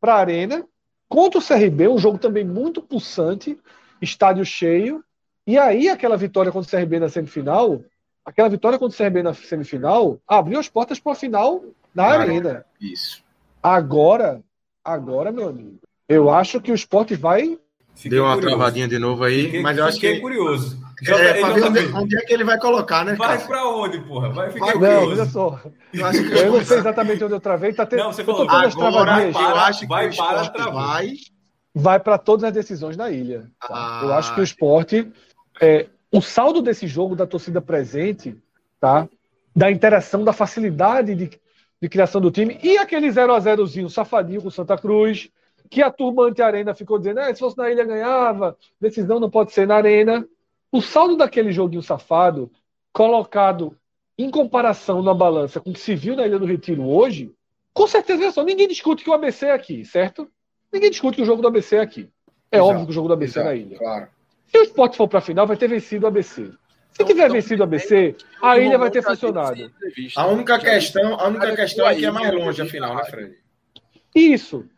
para 0.00 0.14
a 0.14 0.18
Arena, 0.18 0.66
contra 1.08 1.38
o 1.38 1.44
CRB, 1.46 1.88
um 1.88 1.98
jogo 1.98 2.18
também 2.18 2.44
muito 2.44 2.82
pulsante, 2.82 3.58
estádio 4.00 4.44
cheio, 4.44 5.04
e 5.46 5.58
aí 5.58 5.88
aquela 5.88 6.16
vitória 6.16 6.50
contra 6.50 6.68
o 6.68 6.80
CRB 6.80 7.00
na 7.00 7.08
semifinal, 7.08 7.82
aquela 8.24 8.48
vitória 8.48 8.78
contra 8.78 8.94
o 8.94 8.98
CRB 8.98 9.22
na 9.22 9.34
semifinal, 9.34 10.20
abriu 10.26 10.58
as 10.58 10.68
portas 10.68 10.98
para 10.98 11.12
a 11.12 11.16
final 11.16 11.62
na 11.94 12.04
ah, 12.04 12.20
arena. 12.20 12.64
Isso. 12.80 13.22
Agora, 13.62 14.42
agora, 14.84 15.30
meu 15.30 15.48
amigo, 15.48 15.78
eu 16.08 16.30
acho 16.30 16.60
que 16.60 16.72
o 16.72 16.74
esporte 16.74 17.14
vai. 17.14 17.58
Fiquei 18.00 18.16
Deu 18.16 18.24
uma 18.24 18.34
curioso. 18.34 18.56
travadinha 18.56 18.88
de 18.88 18.98
novo 18.98 19.24
aí, 19.24 19.44
fiquei, 19.44 19.62
mas 19.62 19.76
eu 19.76 19.84
acho 19.84 20.00
que. 20.00 20.20
curioso. 20.20 20.80
É, 21.06 21.40
pra 21.40 21.50
ver 21.50 21.64
onde, 21.64 21.92
onde, 21.94 22.16
é 22.16 22.20
que 22.22 22.32
ele 22.32 22.44
vai 22.44 22.58
colocar, 22.58 23.04
né? 23.04 23.14
Vai 23.14 23.46
para 23.46 23.68
onde, 23.68 24.00
porra? 24.00 24.30
Vai 24.30 24.50
ficar 24.50 24.74
Não, 24.78 25.06
olha 25.06 25.24
só. 25.26 25.60
Eu, 25.92 26.06
acho 26.06 26.22
que 26.22 26.32
eu 26.34 26.52
não 26.52 26.64
sei 26.64 26.78
exatamente 26.78 27.24
onde 27.24 27.34
eu 27.34 27.40
travei. 27.40 27.72
Tá 27.72 27.84
tendo, 27.84 28.04
não, 28.04 28.12
você 28.12 28.22
falou, 28.22 28.48
agora, 28.48 29.28
eu 29.28 29.56
acho 29.56 29.80
que 29.80 29.86
vai 29.86 30.08
o 30.08 30.16
para 30.16 30.70
vai. 30.70 31.12
Vai 31.74 31.98
para 31.98 32.16
todas 32.16 32.44
as 32.44 32.52
decisões 32.52 32.96
na 32.96 33.10
ilha. 33.10 33.50
Tá? 33.60 33.68
Ah. 33.70 34.00
Eu 34.04 34.12
acho 34.14 34.34
que 34.34 34.40
o 34.40 34.44
esporte. 34.44 35.10
É, 35.60 35.86
o 36.12 36.22
saldo 36.22 36.62
desse 36.62 36.86
jogo 36.86 37.16
da 37.16 37.26
torcida 37.26 37.60
presente, 37.60 38.36
tá? 38.80 39.08
Da 39.54 39.70
interação, 39.70 40.22
da 40.22 40.32
facilidade 40.32 41.14
de, 41.14 41.30
de 41.82 41.88
criação 41.88 42.20
do 42.20 42.30
time 42.30 42.58
e 42.62 42.78
aquele 42.78 43.10
0 43.10 43.34
a 43.34 43.40
0zinho 43.40 43.90
safadinho 43.90 44.42
com 44.42 44.50
Santa 44.50 44.78
Cruz, 44.78 45.28
que 45.70 45.80
a 45.80 45.90
turma 45.90 46.24
anti-arena 46.24 46.74
ficou 46.74 46.98
dizendo, 46.98 47.20
eh, 47.20 47.32
se 47.32 47.38
fosse 47.38 47.56
na 47.56 47.70
ilha 47.70 47.84
ganhava, 47.84 48.58
decisão 48.80 49.20
não 49.20 49.30
pode 49.30 49.52
ser 49.52 49.68
na 49.68 49.76
arena. 49.76 50.26
O 50.72 50.82
saldo 50.82 51.16
daquele 51.16 51.52
joguinho 51.52 51.82
safado, 51.82 52.50
colocado 52.92 53.76
em 54.18 54.30
comparação 54.30 55.00
na 55.00 55.14
balança 55.14 55.60
com 55.60 55.70
o 55.70 55.72
que 55.72 55.80
se 55.80 55.94
viu 55.94 56.16
na 56.16 56.26
Ilha 56.26 56.38
do 56.38 56.44
Retiro 56.44 56.86
hoje, 56.86 57.32
com 57.72 57.86
certeza 57.86 58.32
só, 58.32 58.42
ninguém 58.42 58.68
discute 58.68 59.04
que 59.04 59.10
o 59.10 59.12
ABC 59.12 59.46
é 59.46 59.52
aqui, 59.52 59.84
certo? 59.84 60.28
Ninguém 60.72 60.90
discute 60.90 61.16
que 61.16 61.22
o 61.22 61.26
jogo 61.26 61.40
do 61.40 61.48
ABC 61.48 61.76
é 61.76 61.80
aqui. 61.80 62.10
É 62.50 62.56
exato, 62.56 62.70
óbvio 62.70 62.86
que 62.86 62.90
o 62.90 62.94
jogo 62.94 63.08
do 63.08 63.14
ABC 63.14 63.38
exato, 63.38 63.48
é 63.48 63.50
na 63.50 63.56
ilha. 63.56 63.78
Claro. 63.78 64.08
Se 64.46 64.58
o 64.58 64.62
Sport 64.64 64.96
for 64.96 65.08
para 65.08 65.20
a 65.20 65.22
final, 65.22 65.46
vai 65.46 65.56
ter 65.56 65.68
vencido 65.68 66.04
o 66.04 66.08
ABC. 66.08 66.46
Se 66.46 66.52
então, 66.94 67.06
tiver 67.06 67.22
então, 67.22 67.34
vencido 67.34 67.60
o 67.60 67.64
ABC, 67.64 68.16
a 68.42 68.58
ilha 68.58 68.76
vai 68.76 68.90
ter 68.90 69.02
funcionado. 69.02 69.72
A 70.16 70.26
única 70.26 70.58
questão, 70.58 71.14
a 71.14 71.28
única 71.28 71.54
questão 71.54 71.88
é 71.88 71.94
que 71.94 72.04
é 72.04 72.10
mais 72.10 72.34
longe 72.34 72.60
a 72.60 72.66
final, 72.66 72.96
né, 72.96 73.04
Fred? 73.04 73.38
Isso. 74.14 74.68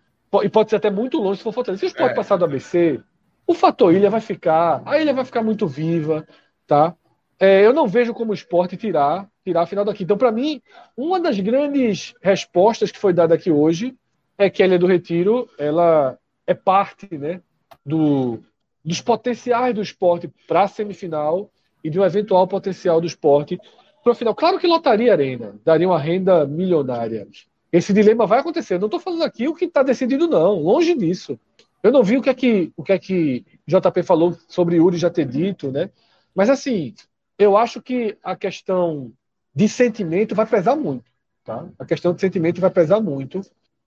E 0.42 0.49
pode 0.49 0.71
ser 0.71 0.77
até 0.77 0.90
muito 0.90 1.18
longe 1.18 1.38
se 1.38 1.45
for 1.45 1.53
Fortaleza. 1.53 1.81
Se 1.81 1.87
o 1.87 1.88
Sport 1.88 2.12
é. 2.12 2.14
passar 2.14 2.37
do 2.37 2.45
ABC, 2.45 3.01
o 3.47 3.55
fator 3.55 3.92
ilha 3.92 4.09
vai 4.09 4.21
ficar, 4.21 4.83
a 4.87 4.99
ilha 4.99 5.12
vai 5.12 5.25
ficar 5.25 5.42
muito 5.42 5.66
viva, 5.66 6.27
tá? 6.66 6.95
É, 7.38 7.66
eu 7.66 7.73
não 7.73 7.87
vejo 7.88 8.14
como 8.14 8.31
o 8.31 8.35
esporte 8.35 8.77
tirar, 8.77 9.29
tirar 9.45 9.62
a 9.62 9.66
final 9.66 9.85
daqui. 9.85 10.05
Então, 10.05 10.16
para 10.16 10.31
mim, 10.31 10.62
uma 10.97 11.18
das 11.18 11.38
grandes 11.40 12.14
respostas 12.23 12.92
que 12.92 12.99
foi 12.99 13.12
dada 13.12 13.35
aqui 13.35 13.51
hoje 13.51 13.97
é 14.38 14.49
que 14.49 14.62
a 14.62 14.66
Ilha 14.66 14.79
do 14.79 14.87
Retiro, 14.87 15.49
ela 15.59 16.16
é 16.47 16.55
parte, 16.55 17.18
né, 17.18 17.40
do, 17.85 18.38
dos 18.85 19.01
potenciais 19.01 19.75
do 19.75 19.83
esporte 19.83 20.31
para 20.47 20.62
a 20.62 20.68
semifinal 20.68 21.51
e 21.83 21.90
de 21.90 21.99
um 21.99 22.05
eventual 22.05 22.47
potencial 22.47 23.01
do 23.01 23.07
esporte 23.07 23.59
para 24.03 24.12
o 24.12 24.14
final. 24.14 24.35
Claro 24.35 24.59
que 24.59 24.66
lotaria 24.66 25.11
a 25.11 25.14
arena, 25.14 25.55
daria 25.64 25.88
uma 25.88 25.99
renda 25.99 26.47
milionária. 26.47 27.27
Esse 27.72 27.92
dilema 27.92 28.26
vai 28.26 28.40
acontecer. 28.40 28.74
Eu 28.74 28.80
não 28.80 28.87
estou 28.87 29.00
falando 29.00 29.24
aqui 29.24 29.48
o 29.48 29.54
que 29.54 29.64
está 29.64 29.82
decidido, 29.82 30.28
não. 30.28 30.61
Longe 30.61 30.94
disso. 30.94 31.38
Eu 31.82 31.90
não 31.90 32.02
vi 32.02 32.18
o 32.18 32.22
que 32.22 32.30
é 32.30 32.35
que 32.35 32.72
o 32.76 32.82
que 32.85 32.92
é 32.92 32.98
que 32.98 33.44
JP 33.66 34.02
falou 34.04 34.37
sobre 34.46 34.76
Yuri 34.76 34.98
já 34.98 35.11
ter 35.11 35.26
dito, 35.26 35.72
né? 35.72 35.90
Mas 36.35 36.48
assim, 36.48 36.94
eu 37.38 37.56
acho 37.56 37.82
que 37.82 38.16
a 38.22 38.37
questão 38.37 39.12
de 39.54 39.68
sentimento 39.68 40.35
vai 40.35 40.46
pesar 40.46 40.76
muito, 40.76 41.11
tá? 41.44 41.68
A 41.78 41.85
questão 41.85 42.14
de 42.14 42.20
sentimento 42.20 42.61
vai 42.61 42.70
pesar 42.70 43.00
muito. 43.00 43.40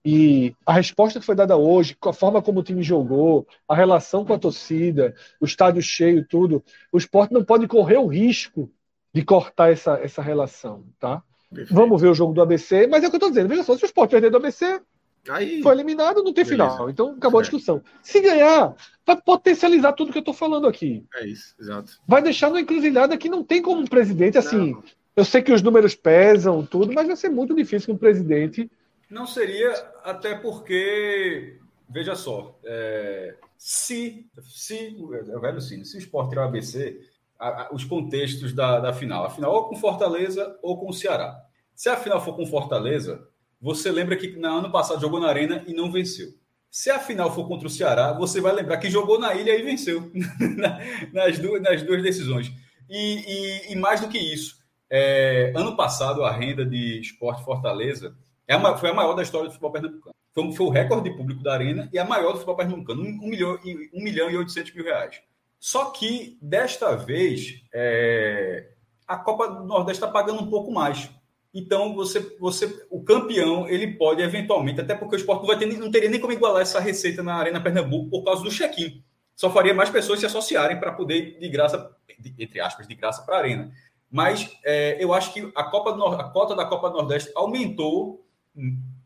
E 0.04 0.54
a 0.64 0.72
resposta 0.72 1.18
que 1.18 1.26
foi 1.26 1.34
dada 1.34 1.56
hoje, 1.56 1.96
a 2.00 2.12
forma 2.12 2.40
como 2.40 2.60
o 2.60 2.62
time 2.62 2.82
jogou, 2.82 3.46
a 3.66 3.74
relação 3.74 4.24
com 4.24 4.32
a 4.32 4.38
torcida, 4.38 5.14
o 5.40 5.44
estádio 5.44 5.82
cheio, 5.82 6.24
tudo, 6.24 6.62
o 6.92 6.98
esporte 6.98 7.34
não 7.34 7.44
pode 7.44 7.66
correr 7.66 7.96
o 7.96 8.06
risco 8.06 8.70
de 9.12 9.24
cortar 9.24 9.72
essa, 9.72 9.94
essa 9.94 10.22
relação, 10.22 10.84
tá? 11.00 11.22
Perfeito. 11.56 11.74
Vamos 11.74 12.00
ver 12.00 12.08
o 12.08 12.14
jogo 12.14 12.32
do 12.32 12.42
ABC, 12.42 12.86
mas 12.86 13.02
é 13.02 13.06
o 13.06 13.10
que 13.10 13.16
eu 13.16 13.18
estou 13.18 13.30
dizendo. 13.30 13.48
Veja 13.48 13.64
só, 13.64 13.76
se 13.76 13.84
o 13.84 13.86
esporte 13.86 14.10
perder 14.10 14.30
do 14.30 14.36
ABC, 14.36 14.80
Aí... 15.28 15.62
Foi 15.62 15.74
eliminado, 15.74 16.22
não 16.22 16.32
tem 16.32 16.44
Beleza. 16.44 16.70
final. 16.70 16.90
Então 16.90 17.14
acabou 17.16 17.40
a 17.40 17.42
discussão. 17.42 17.82
Se 18.02 18.20
ganhar, 18.20 18.74
vai 19.04 19.20
potencializar 19.20 19.92
tudo 19.92 20.12
que 20.12 20.18
eu 20.18 20.20
estou 20.20 20.34
falando 20.34 20.66
aqui. 20.66 21.04
É 21.14 21.26
isso, 21.26 21.54
exato. 21.60 22.00
Vai 22.06 22.22
deixar 22.22 22.48
numa 22.48 22.60
encruzilhada 22.60 23.16
que 23.16 23.28
não 23.28 23.42
tem 23.42 23.60
como 23.60 23.80
um 23.80 23.86
presidente 23.86 24.38
assim. 24.38 24.72
Não. 24.72 24.82
Eu 25.16 25.24
sei 25.24 25.42
que 25.42 25.52
os 25.52 25.62
números 25.62 25.94
pesam, 25.94 26.64
tudo, 26.64 26.92
mas 26.92 27.06
vai 27.06 27.16
ser 27.16 27.30
muito 27.30 27.54
difícil 27.54 27.86
que 27.86 27.92
um 27.92 27.98
presidente. 27.98 28.70
Não 29.08 29.26
seria, 29.26 29.72
até 30.04 30.34
porque, 30.34 31.58
veja 31.88 32.14
só, 32.14 32.58
é, 32.64 33.34
se, 33.56 34.26
se, 34.42 34.96
é 35.28 35.36
o 35.36 35.40
velho 35.40 35.60
sim, 35.60 35.84
se 35.84 35.96
o 35.96 35.98
esporte 35.98 36.30
tirar 36.30 36.44
o 36.44 36.48
ABC, 36.48 37.00
a, 37.38 37.48
a, 37.48 37.68
os 37.72 37.84
contextos 37.84 38.52
da, 38.52 38.78
da 38.78 38.92
final, 38.92 39.24
a 39.24 39.30
final 39.30 39.54
ou 39.54 39.68
com 39.68 39.76
Fortaleza 39.76 40.58
ou 40.62 40.78
com 40.78 40.88
o 40.88 40.92
Ceará. 40.92 41.45
Se 41.76 41.90
a 41.90 41.96
final 41.98 42.24
for 42.24 42.34
com 42.34 42.46
Fortaleza, 42.46 43.28
você 43.60 43.92
lembra 43.92 44.16
que 44.16 44.28
no 44.28 44.48
ano 44.48 44.72
passado 44.72 44.98
jogou 44.98 45.20
na 45.20 45.28
Arena 45.28 45.62
e 45.66 45.74
não 45.74 45.92
venceu. 45.92 46.28
Se 46.70 46.90
a 46.90 46.98
final 46.98 47.30
for 47.34 47.46
contra 47.46 47.66
o 47.66 47.70
Ceará, 47.70 48.14
você 48.14 48.40
vai 48.40 48.52
lembrar 48.52 48.78
que 48.78 48.88
jogou 48.88 49.18
na 49.18 49.34
ilha 49.34 49.54
e 49.54 49.62
venceu 49.62 50.10
nas, 51.12 51.38
duas, 51.38 51.60
nas 51.60 51.82
duas 51.82 52.02
decisões. 52.02 52.50
E, 52.88 53.68
e, 53.68 53.72
e 53.72 53.76
mais 53.76 54.00
do 54.00 54.08
que 54.08 54.16
isso, 54.16 54.56
é, 54.88 55.52
ano 55.54 55.76
passado 55.76 56.24
a 56.24 56.32
renda 56.32 56.64
de 56.64 56.98
esporte 56.98 57.44
Fortaleza 57.44 58.16
é 58.48 58.54
a, 58.54 58.76
foi 58.78 58.88
a 58.88 58.94
maior 58.94 59.12
da 59.12 59.22
história 59.22 59.48
do 59.48 59.52
futebol 59.52 59.72
pernambucano. 59.72 60.14
Foi, 60.32 60.52
foi 60.52 60.66
o 60.66 60.70
recorde 60.70 61.14
público 61.14 61.42
da 61.42 61.52
Arena 61.52 61.90
e 61.92 61.98
a 61.98 62.06
maior 62.06 62.32
do 62.32 62.38
futebol 62.38 62.56
pernambucano, 62.56 63.02
1 63.02 63.04
um, 63.04 63.28
milhão, 63.28 63.58
um 63.92 64.02
milhão 64.02 64.30
e 64.30 64.36
800 64.38 64.72
mil 64.74 64.84
reais. 64.84 65.20
Só 65.60 65.90
que, 65.90 66.38
desta 66.40 66.96
vez, 66.96 67.62
é, 67.74 68.70
a 69.06 69.18
Copa 69.18 69.48
do 69.48 69.64
Nordeste 69.64 70.02
está 70.02 70.10
pagando 70.10 70.42
um 70.42 70.48
pouco 70.48 70.72
mais. 70.72 71.10
Então, 71.58 71.94
você, 71.94 72.20
você, 72.38 72.86
o 72.90 73.02
campeão, 73.02 73.66
ele 73.66 73.94
pode 73.94 74.20
eventualmente, 74.20 74.78
até 74.78 74.94
porque 74.94 75.16
o 75.16 75.18
esporte 75.18 75.40
não, 75.40 75.46
vai 75.46 75.58
ter, 75.58 75.64
não 75.78 75.90
teria 75.90 76.10
nem 76.10 76.20
como 76.20 76.34
igualar 76.34 76.60
essa 76.60 76.78
receita 76.78 77.22
na 77.22 77.34
Arena 77.34 77.58
Pernambuco 77.58 78.10
por 78.10 78.24
causa 78.24 78.42
do 78.42 78.50
check-in. 78.50 79.02
Só 79.34 79.50
faria 79.50 79.72
mais 79.72 79.88
pessoas 79.88 80.20
se 80.20 80.26
associarem 80.26 80.78
para 80.78 80.92
poder, 80.92 81.38
de 81.38 81.48
graça, 81.48 81.96
de, 82.18 82.34
entre 82.38 82.60
aspas, 82.60 82.86
de 82.86 82.94
graça 82.94 83.22
para 83.22 83.36
a 83.36 83.38
Arena. 83.38 83.72
Mas 84.10 84.54
é, 84.66 85.02
eu 85.02 85.14
acho 85.14 85.32
que 85.32 85.50
a, 85.54 85.64
Copa 85.64 85.94
do, 85.94 86.04
a 86.04 86.24
cota 86.24 86.54
da 86.54 86.66
Copa 86.66 86.90
do 86.90 86.98
Nordeste 86.98 87.32
aumentou, 87.34 88.22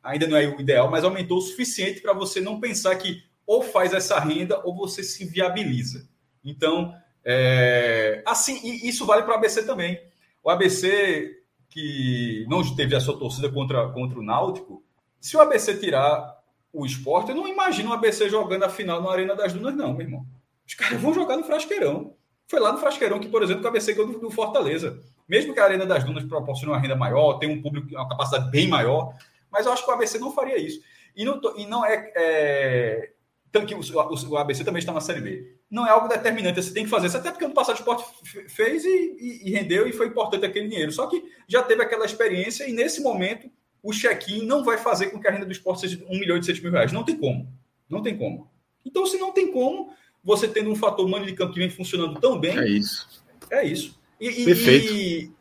ainda 0.03 0.27
não 0.27 0.37
é 0.37 0.49
o 0.49 0.61
ideal, 0.61 0.91
mas 0.91 1.05
aumentou 1.05 1.39
o 1.39 1.43
suficiente 1.43 2.01
para 2.01 2.13
você 2.13 2.41
não 2.41 2.59
pensar 2.59 2.97
que 2.97 3.23
ou 3.47 3.63
faz 3.63 3.93
essa 3.93 4.19
renda 4.19 4.61
ou 4.65 4.75
você 4.75 5.05
se 5.05 5.25
viabiliza. 5.25 6.09
Então, 6.45 6.93
é, 7.25 8.25
assim, 8.27 8.61
isso 8.85 9.07
vale 9.07 9.23
para 9.23 9.35
o 9.35 9.37
ABC 9.37 9.63
também. 9.65 10.01
O 10.43 10.51
ABC 10.51 11.40
que 11.71 12.45
não 12.49 12.63
teve 12.75 12.95
a 12.95 13.01
sua 13.01 13.19
torcida 13.19 13.49
contra, 13.49 13.89
contra 13.91 14.19
o 14.19 14.23
Náutico, 14.23 14.83
se 15.21 15.37
o 15.37 15.41
ABC 15.41 15.79
tirar 15.79 16.39
o 16.73 16.85
esporte, 16.85 17.31
eu 17.31 17.37
não 17.37 17.49
imagino 17.49 17.91
o 17.91 17.93
ABC 17.93 18.29
jogando 18.29 18.65
a 18.65 18.69
final 18.69 19.03
na 19.03 19.11
Arena 19.11 19.35
das 19.35 19.53
Dunas, 19.53 19.75
não, 19.75 19.93
meu 19.93 20.03
irmão. 20.03 20.27
Os 20.67 20.75
caras 20.75 21.01
vão 21.01 21.15
jogar 21.15 21.37
no 21.37 21.45
Frasqueirão. 21.45 22.15
Foi 22.47 22.61
lá 22.61 22.73
no 22.73 22.79
Frasqueirão 22.79 23.19
que, 23.19 23.29
por 23.29 23.43
exemplo, 23.43 23.65
o 23.65 23.69
ABC 23.69 23.95
ganhou 23.95 24.19
do, 24.19 24.31
Fortaleza. 24.31 25.01
Mesmo 25.29 25.55
que 25.55 25.61
a 25.61 25.65
Arena 25.65 25.87
das 25.87 26.05
Dunas 26.05 26.25
proporcione 26.25 26.73
uma 26.73 26.81
renda 26.81 26.97
maior, 26.97 27.39
tem 27.39 27.49
um 27.49 27.63
público, 27.63 27.89
uma 27.95 28.09
capacidade 28.09 28.51
bem 28.51 28.69
maior, 28.69 29.15
mas 29.51 29.67
eu 29.67 29.73
acho 29.73 29.85
que 29.85 29.91
o 29.91 29.95
ABC 29.95 30.19
não 30.19 30.33
faria 30.33 30.59
isso. 30.59 30.81
E 31.15 31.25
não, 31.25 31.41
e 31.57 31.67
não 31.67 31.85
é, 31.85 32.13
é 32.17 33.13
tanto 33.53 33.67
que 33.67 33.75
o, 33.75 33.81
o, 33.81 34.31
o, 34.31 34.37
ABC 34.37 34.65
também 34.65 34.81
está 34.81 34.93
na 34.93 35.01
Série 35.01 35.21
B. 35.21 35.57
Não 35.71 35.87
é 35.87 35.91
algo 35.91 36.09
determinante, 36.09 36.61
você 36.61 36.73
tem 36.73 36.85
que 36.85 36.91
fazer 36.91 37.07
isso, 37.07 37.17
até 37.17 37.31
porque 37.31 37.45
ano 37.45 37.55
passado 37.55 37.77
o 37.77 37.79
esporte 37.79 38.05
fez 38.49 38.85
e, 38.85 38.89
e, 38.89 39.49
e, 39.49 39.51
rendeu 39.53 39.87
e 39.87 39.93
foi 39.93 40.09
importante 40.09 40.45
aquele 40.45 40.69
dinheiro. 40.69 40.91
Só 40.91 41.07
que 41.07 41.23
já 41.47 41.63
teve 41.63 41.81
aquela 41.81 42.05
experiência 42.05 42.69
e 42.69 42.73
nesse 42.73 43.01
momento 43.01 43.49
o 43.83 43.93
check-in 43.93 44.45
não 44.45 44.65
vai 44.65 44.79
fazer 44.79 45.11
com 45.11 45.21
que 45.21 45.29
a 45.29 45.31
renda 45.31 45.47
do 45.47 45.53
esporte 45.53 45.83
seja 45.83 46.05
1 46.09 46.19
milhão 46.19 46.37
e 46.37 46.41
800 46.41 46.61
mil 46.61 46.73
reais. 46.73 46.93
Não 46.93 47.05
tem 47.05 47.17
como. 47.17 47.49
Não 47.89 48.03
tem 48.03 48.17
como. 48.19 48.51
Então, 48.85 49.07
se 49.07 49.17
não 49.19 49.33
tem 49.33 49.53
como, 49.53 49.95
você 50.25 50.49
tendo 50.49 50.71
um 50.71 50.77
fator 50.77 51.07
humano 51.07 51.25
de 51.25 51.35
campo 51.35 51.53
que 51.53 51.61
vem 51.61 51.71
funcionando 51.71 52.21
tão 52.21 52.39
bem. 52.39 52.59
É 52.59 52.69
isso. 52.69 53.23
É 53.51 53.65
isso. 53.65 53.99
E, 54.21 54.45
Perfeito. 54.45 54.93
E, 54.93 55.33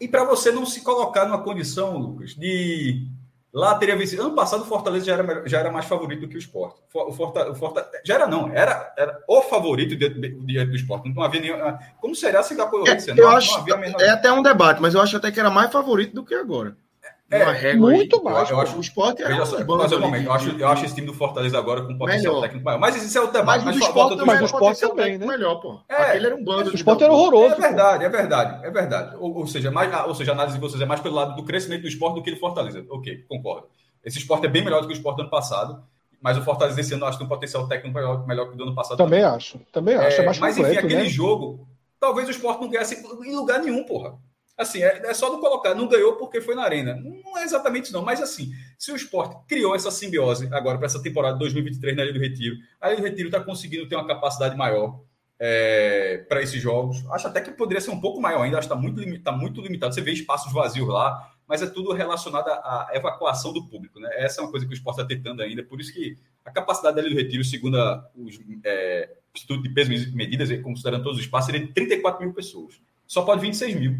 e 0.00 0.08
para 0.08 0.24
você 0.24 0.50
não 0.50 0.64
se 0.64 0.82
colocar 0.82 1.26
numa 1.26 1.42
condição, 1.42 1.98
Lucas, 1.98 2.34
de 2.34 3.06
Lá 3.52 3.74
teria 3.74 3.96
vencido. 3.96 4.22
Ano 4.22 4.34
passado 4.34 4.62
o 4.62 4.66
Fortaleza 4.66 5.04
já 5.04 5.12
era, 5.14 5.46
já 5.46 5.58
era 5.58 5.70
mais 5.70 5.84
favorito 5.84 6.20
do 6.20 6.28
que 6.28 6.36
o 6.36 6.38
Sport. 6.38 6.76
O 6.94 7.12
Fortaleza, 7.12 7.52
o 7.52 7.54
Fortaleza 7.54 7.92
já 8.02 8.14
era 8.14 8.26
não, 8.26 8.48
era, 8.48 8.94
era 8.96 9.22
o 9.28 9.42
favorito 9.42 9.94
diante 9.94 10.70
do 10.70 10.76
Sport. 10.76 11.04
Não 11.06 11.22
havia 11.22 11.40
nenhum. 11.40 11.58
Como 12.00 12.14
será 12.14 12.42
se 12.42 12.56
da 12.56 12.64
corrência? 12.64 13.12
É, 13.12 13.14
eu 13.14 13.24
não, 13.24 13.36
acho, 13.36 13.66
não 13.66 13.78
menor... 13.78 14.00
É 14.00 14.08
até 14.08 14.32
um 14.32 14.42
debate, 14.42 14.80
mas 14.80 14.94
eu 14.94 15.02
acho 15.02 15.18
até 15.18 15.30
que 15.30 15.38
era 15.38 15.50
mais 15.50 15.70
favorito 15.70 16.14
do 16.14 16.24
que 16.24 16.34
agora. 16.34 16.74
É, 17.32 17.74
muito 17.74 18.22
mais. 18.22 18.50
Eu, 18.50 18.56
eu 18.56 18.62
acho 18.62 18.76
o 18.76 18.80
esporte 18.80 19.22
é 19.22 19.44
só, 19.46 19.64
mas 19.64 19.90
momento, 19.92 20.26
eu 20.26 20.32
acho, 20.32 20.50
eu 20.50 20.68
acho 20.68 20.84
esse 20.84 20.94
time 20.94 21.06
do 21.06 21.14
Fortaleza 21.14 21.56
agora 21.56 21.80
com 21.80 21.96
potencial 21.96 22.34
melhor. 22.34 22.42
técnico 22.42 22.64
maior. 22.64 22.78
Mas 22.78 22.94
isso 23.02 23.16
é 23.16 23.20
o 23.22 23.26
debate. 23.28 23.64
Mas, 23.64 23.64
mas 23.64 23.76
o 23.76 23.78
esporte, 23.78 24.16
do 24.16 24.26
mas 24.26 24.40
o 24.42 24.44
esporte 24.44 24.80
também, 24.80 25.16
né? 25.16 25.26
melhor, 25.26 25.54
pô. 25.54 25.80
É, 25.88 25.94
Aquele 25.94 26.26
era 26.26 26.36
um 26.36 26.44
bando. 26.44 26.70
O 26.70 26.74
esporte 26.74 27.04
era 27.04 27.12
horroroso. 27.12 27.54
É 27.54 27.58
verdade, 27.58 28.04
é 28.04 28.08
verdade, 28.10 28.66
é 28.66 28.70
verdade. 28.70 29.16
Ou, 29.18 29.38
ou, 29.38 29.46
seja, 29.46 29.70
mais, 29.70 29.90
ou 30.06 30.14
seja, 30.14 30.32
a 30.32 30.34
análise 30.34 30.56
de 30.56 30.60
vocês 30.60 30.82
é 30.82 30.84
mais 30.84 31.00
pelo 31.00 31.14
lado 31.14 31.34
do 31.34 31.42
crescimento 31.42 31.82
do 31.82 31.88
esporte 31.88 32.16
do 32.16 32.22
que 32.22 32.30
do 32.30 32.36
Fortaleza. 32.36 32.84
Ok, 32.90 33.24
concordo. 33.26 33.66
Esse 34.04 34.18
esporte 34.18 34.44
é 34.44 34.48
bem 34.50 34.62
melhor 34.62 34.82
do 34.82 34.86
que 34.86 34.92
o 34.92 34.96
esporte 34.96 35.16
do 35.16 35.22
ano 35.22 35.30
passado. 35.30 35.82
mas 36.20 36.36
o 36.36 36.42
Fortaleza 36.42 36.78
esse 36.78 36.92
ano 36.92 37.06
acho 37.06 37.16
que 37.16 37.24
tem 37.24 37.26
um 37.26 37.34
potencial 37.34 37.66
técnico 37.66 37.96
melhor, 37.96 38.26
melhor 38.26 38.48
que 38.48 38.54
o 38.54 38.56
do 38.58 38.64
ano 38.64 38.74
passado. 38.74 38.98
Também, 38.98 39.22
também. 39.22 39.36
acho, 39.36 39.58
também 39.72 39.94
acho. 39.94 40.20
É, 40.20 40.22
é 40.22 40.26
mas 40.26 40.38
completo, 40.38 40.60
enfim, 40.60 40.76
aquele 40.76 41.02
né? 41.02 41.08
jogo, 41.08 41.66
talvez 41.98 42.28
o 42.28 42.30
Sport 42.30 42.60
não 42.60 42.68
ganhasse 42.68 43.02
em 43.24 43.34
lugar 43.34 43.60
nenhum, 43.60 43.84
porra. 43.84 44.18
Assim, 44.62 44.82
é, 44.82 45.06
é, 45.06 45.14
só 45.14 45.30
não 45.30 45.40
colocar, 45.40 45.74
não 45.74 45.88
ganhou 45.88 46.16
porque 46.16 46.40
foi 46.40 46.54
na 46.54 46.62
arena. 46.62 46.94
Não 46.94 47.38
é 47.38 47.44
exatamente 47.44 47.92
não. 47.92 48.02
Mas 48.02 48.20
assim, 48.20 48.52
se 48.78 48.90
o 48.92 48.96
esporte 48.96 49.36
criou 49.46 49.74
essa 49.74 49.90
simbiose 49.90 50.48
agora 50.52 50.78
para 50.78 50.86
essa 50.86 51.02
temporada 51.02 51.34
de 51.34 51.40
2023 51.40 51.96
na 51.96 52.04
Ilha 52.04 52.12
do 52.12 52.20
Retiro, 52.20 52.56
a 52.80 52.88
Ilha 52.88 53.00
do 53.00 53.06
Retiro 53.06 53.28
está 53.28 53.40
conseguindo 53.40 53.88
ter 53.88 53.96
uma 53.96 54.06
capacidade 54.06 54.56
maior 54.56 55.00
é, 55.38 56.24
para 56.28 56.40
esses 56.40 56.62
jogos. 56.62 57.04
Acho 57.10 57.26
até 57.26 57.40
que 57.40 57.50
poderia 57.50 57.80
ser 57.80 57.90
um 57.90 58.00
pouco 58.00 58.20
maior 58.20 58.42
ainda, 58.42 58.58
acho 58.58 58.68
que 58.68 58.74
está 58.74 58.80
muito, 58.80 59.22
tá 59.22 59.32
muito 59.32 59.60
limitado. 59.60 59.92
Você 59.92 60.00
vê 60.00 60.12
espaços 60.12 60.52
vazios 60.52 60.86
lá, 60.88 61.32
mas 61.48 61.60
é 61.62 61.66
tudo 61.66 61.92
relacionado 61.92 62.48
à, 62.48 62.90
evacuação 62.94 63.52
do 63.52 63.66
público. 63.66 63.98
Né? 63.98 64.08
Essa 64.14 64.40
é 64.40 64.44
uma 64.44 64.50
coisa 64.50 64.64
que 64.64 64.72
o 64.72 64.74
esporte 64.74 65.00
está 65.00 65.08
tentando 65.08 65.42
ainda, 65.42 65.62
por 65.64 65.80
isso 65.80 65.92
que 65.92 66.16
a 66.44 66.50
capacidade 66.50 66.96
da 66.96 67.02
Ilha 67.02 67.10
do 67.10 67.16
Retiro, 67.16 67.44
segundo 67.44 67.76
a, 67.76 68.08
os 68.14 68.38
é, 68.64 69.10
Instituto 69.34 69.62
de 69.62 69.70
Peso 69.70 69.92
e 69.92 70.12
Medidas, 70.12 70.48
considerando 70.62 71.02
todos 71.02 71.18
os 71.18 71.24
espaços, 71.24 71.50
seria 71.50 71.66
de 71.66 71.72
34 71.72 72.22
mil 72.24 72.32
pessoas. 72.32 72.80
Só 73.06 73.22
pode 73.22 73.40
26 73.40 73.74
mil. 73.74 73.98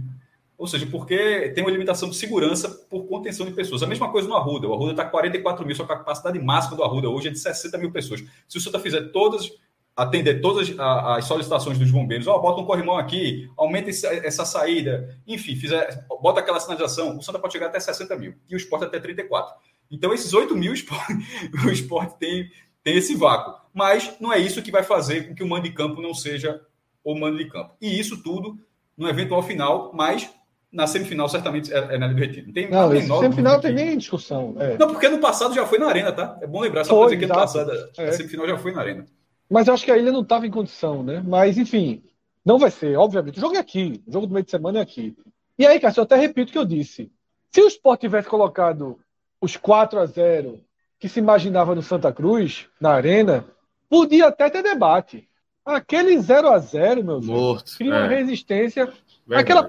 Ou 0.62 0.68
seja, 0.68 0.86
porque 0.86 1.50
tem 1.56 1.64
uma 1.64 1.72
limitação 1.72 2.08
de 2.08 2.14
segurança 2.14 2.68
por 2.88 3.02
contenção 3.08 3.44
de 3.44 3.50
pessoas. 3.50 3.82
A 3.82 3.86
mesma 3.88 4.12
coisa 4.12 4.28
no 4.28 4.36
Arruda. 4.36 4.68
O 4.68 4.72
Arruda 4.72 4.92
está 4.92 5.04
44 5.04 5.66
mil, 5.66 5.74
só 5.74 5.84
que 5.84 5.92
a 5.92 5.96
capacidade 5.96 6.38
máxima 6.38 6.76
do 6.76 6.84
Arruda 6.84 7.08
hoje 7.08 7.26
é 7.26 7.30
de 7.32 7.38
60 7.40 7.76
mil 7.78 7.90
pessoas. 7.90 8.22
Se 8.46 8.58
o 8.58 8.60
Santa 8.60 8.78
fizer 8.78 9.10
todas, 9.10 9.50
atender 9.96 10.40
todas 10.40 10.72
as 10.78 11.24
solicitações 11.24 11.80
dos 11.80 11.90
bombeiros, 11.90 12.28
ó, 12.28 12.38
bota 12.38 12.60
um 12.60 12.64
corrimão 12.64 12.96
aqui, 12.96 13.50
aumenta 13.56 13.90
essa 13.90 14.44
saída, 14.44 15.18
enfim, 15.26 15.56
fizer, 15.56 16.06
bota 16.22 16.38
aquela 16.38 16.60
sinalização, 16.60 17.18
o 17.18 17.22
Santa 17.22 17.40
pode 17.40 17.54
chegar 17.54 17.66
até 17.66 17.80
60 17.80 18.14
mil 18.14 18.32
e 18.48 18.54
o 18.54 18.56
esporte 18.56 18.84
até 18.84 19.00
34. 19.00 19.56
Então, 19.90 20.14
esses 20.14 20.32
8 20.32 20.54
mil, 20.54 20.70
o 20.70 20.74
esporte, 20.76 21.12
o 21.66 21.70
esporte 21.72 22.16
tem, 22.20 22.48
tem 22.84 22.96
esse 22.96 23.16
vácuo. 23.16 23.52
Mas 23.74 24.14
não 24.20 24.32
é 24.32 24.38
isso 24.38 24.62
que 24.62 24.70
vai 24.70 24.84
fazer 24.84 25.26
com 25.26 25.34
que 25.34 25.42
o 25.42 25.48
mando 25.48 25.64
de 25.64 25.72
campo 25.72 26.00
não 26.00 26.14
seja 26.14 26.60
o 27.02 27.18
mando 27.18 27.36
de 27.38 27.48
campo. 27.48 27.74
E 27.80 27.98
isso 27.98 28.22
tudo 28.22 28.56
no 28.96 29.08
eventual 29.08 29.42
final, 29.42 29.90
mas 29.92 30.30
na 30.72 30.86
semifinal 30.86 31.28
certamente 31.28 31.72
é, 31.72 31.76
é 31.76 31.98
na 31.98 32.06
Liga 32.06 32.20
do 32.20 32.26
Retiro. 32.26 32.46
Não, 32.70 32.90
tem 32.90 33.06
não 33.06 33.20
semifinal 33.20 33.60
tem 33.60 33.74
nem 33.74 33.98
discussão. 33.98 34.54
É. 34.58 34.78
Não, 34.78 34.88
porque 34.88 35.08
no 35.08 35.18
passado 35.18 35.54
já 35.54 35.66
foi 35.66 35.78
na 35.78 35.86
Arena, 35.86 36.12
tá? 36.12 36.38
É 36.40 36.46
bom 36.46 36.60
lembrar, 36.60 36.84
só 36.84 36.94
coisa 36.94 37.16
que 37.16 37.26
no 37.26 37.34
passado 37.34 37.70
é. 37.98 38.08
a 38.08 38.12
semifinal 38.12 38.46
já 38.46 38.56
foi 38.56 38.72
na 38.72 38.80
Arena. 38.80 39.06
Mas 39.50 39.68
eu 39.68 39.74
acho 39.74 39.84
que 39.84 39.90
a 39.92 39.98
ilha 39.98 40.10
não 40.10 40.22
estava 40.22 40.46
em 40.46 40.50
condição, 40.50 41.02
né? 41.02 41.22
Mas, 41.22 41.58
enfim, 41.58 42.02
não 42.44 42.58
vai 42.58 42.70
ser, 42.70 42.96
obviamente. 42.96 43.36
O 43.36 43.40
jogo 43.40 43.54
é 43.54 43.58
aqui, 43.58 44.02
o 44.06 44.12
jogo 44.12 44.26
do 44.26 44.32
meio 44.32 44.44
de 44.44 44.50
semana 44.50 44.78
é 44.78 44.82
aqui. 44.82 45.14
E 45.58 45.66
aí, 45.66 45.78
Cássio, 45.78 46.00
eu 46.00 46.04
até 46.04 46.16
repito 46.16 46.48
o 46.48 46.52
que 46.52 46.58
eu 46.58 46.64
disse. 46.64 47.12
Se 47.54 47.60
o 47.60 47.68
Sport 47.68 48.00
tivesse 48.00 48.28
colocado 48.28 48.98
os 49.40 49.56
4 49.56 50.00
a 50.00 50.06
0 50.06 50.58
que 50.98 51.08
se 51.08 51.18
imaginava 51.18 51.74
no 51.74 51.82
Santa 51.82 52.12
Cruz, 52.12 52.68
na 52.80 52.92
Arena, 52.92 53.44
podia 53.90 54.28
até 54.28 54.48
ter 54.48 54.62
debate. 54.62 55.28
Aquele 55.64 56.18
0 56.18 56.48
a 56.48 56.58
0 56.58 57.04
meu 57.04 57.20
Morto, 57.20 57.64
Deus, 57.64 57.76
cria 57.76 57.94
é. 57.94 57.98
uma 57.98 58.08
resistência. 58.08 58.92
Aquela, 59.30 59.68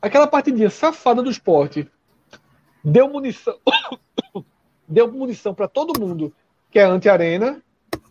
aquela 0.00 0.26
partidinha 0.26 0.70
safada 0.70 1.22
do 1.22 1.30
esporte 1.30 1.88
deu 2.84 3.08
munição 3.08 3.56
deu 4.88 5.10
munição 5.12 5.54
para 5.54 5.68
todo 5.68 5.98
mundo 5.98 6.32
que 6.70 6.78
é 6.78 6.84
anti-arena. 6.84 7.62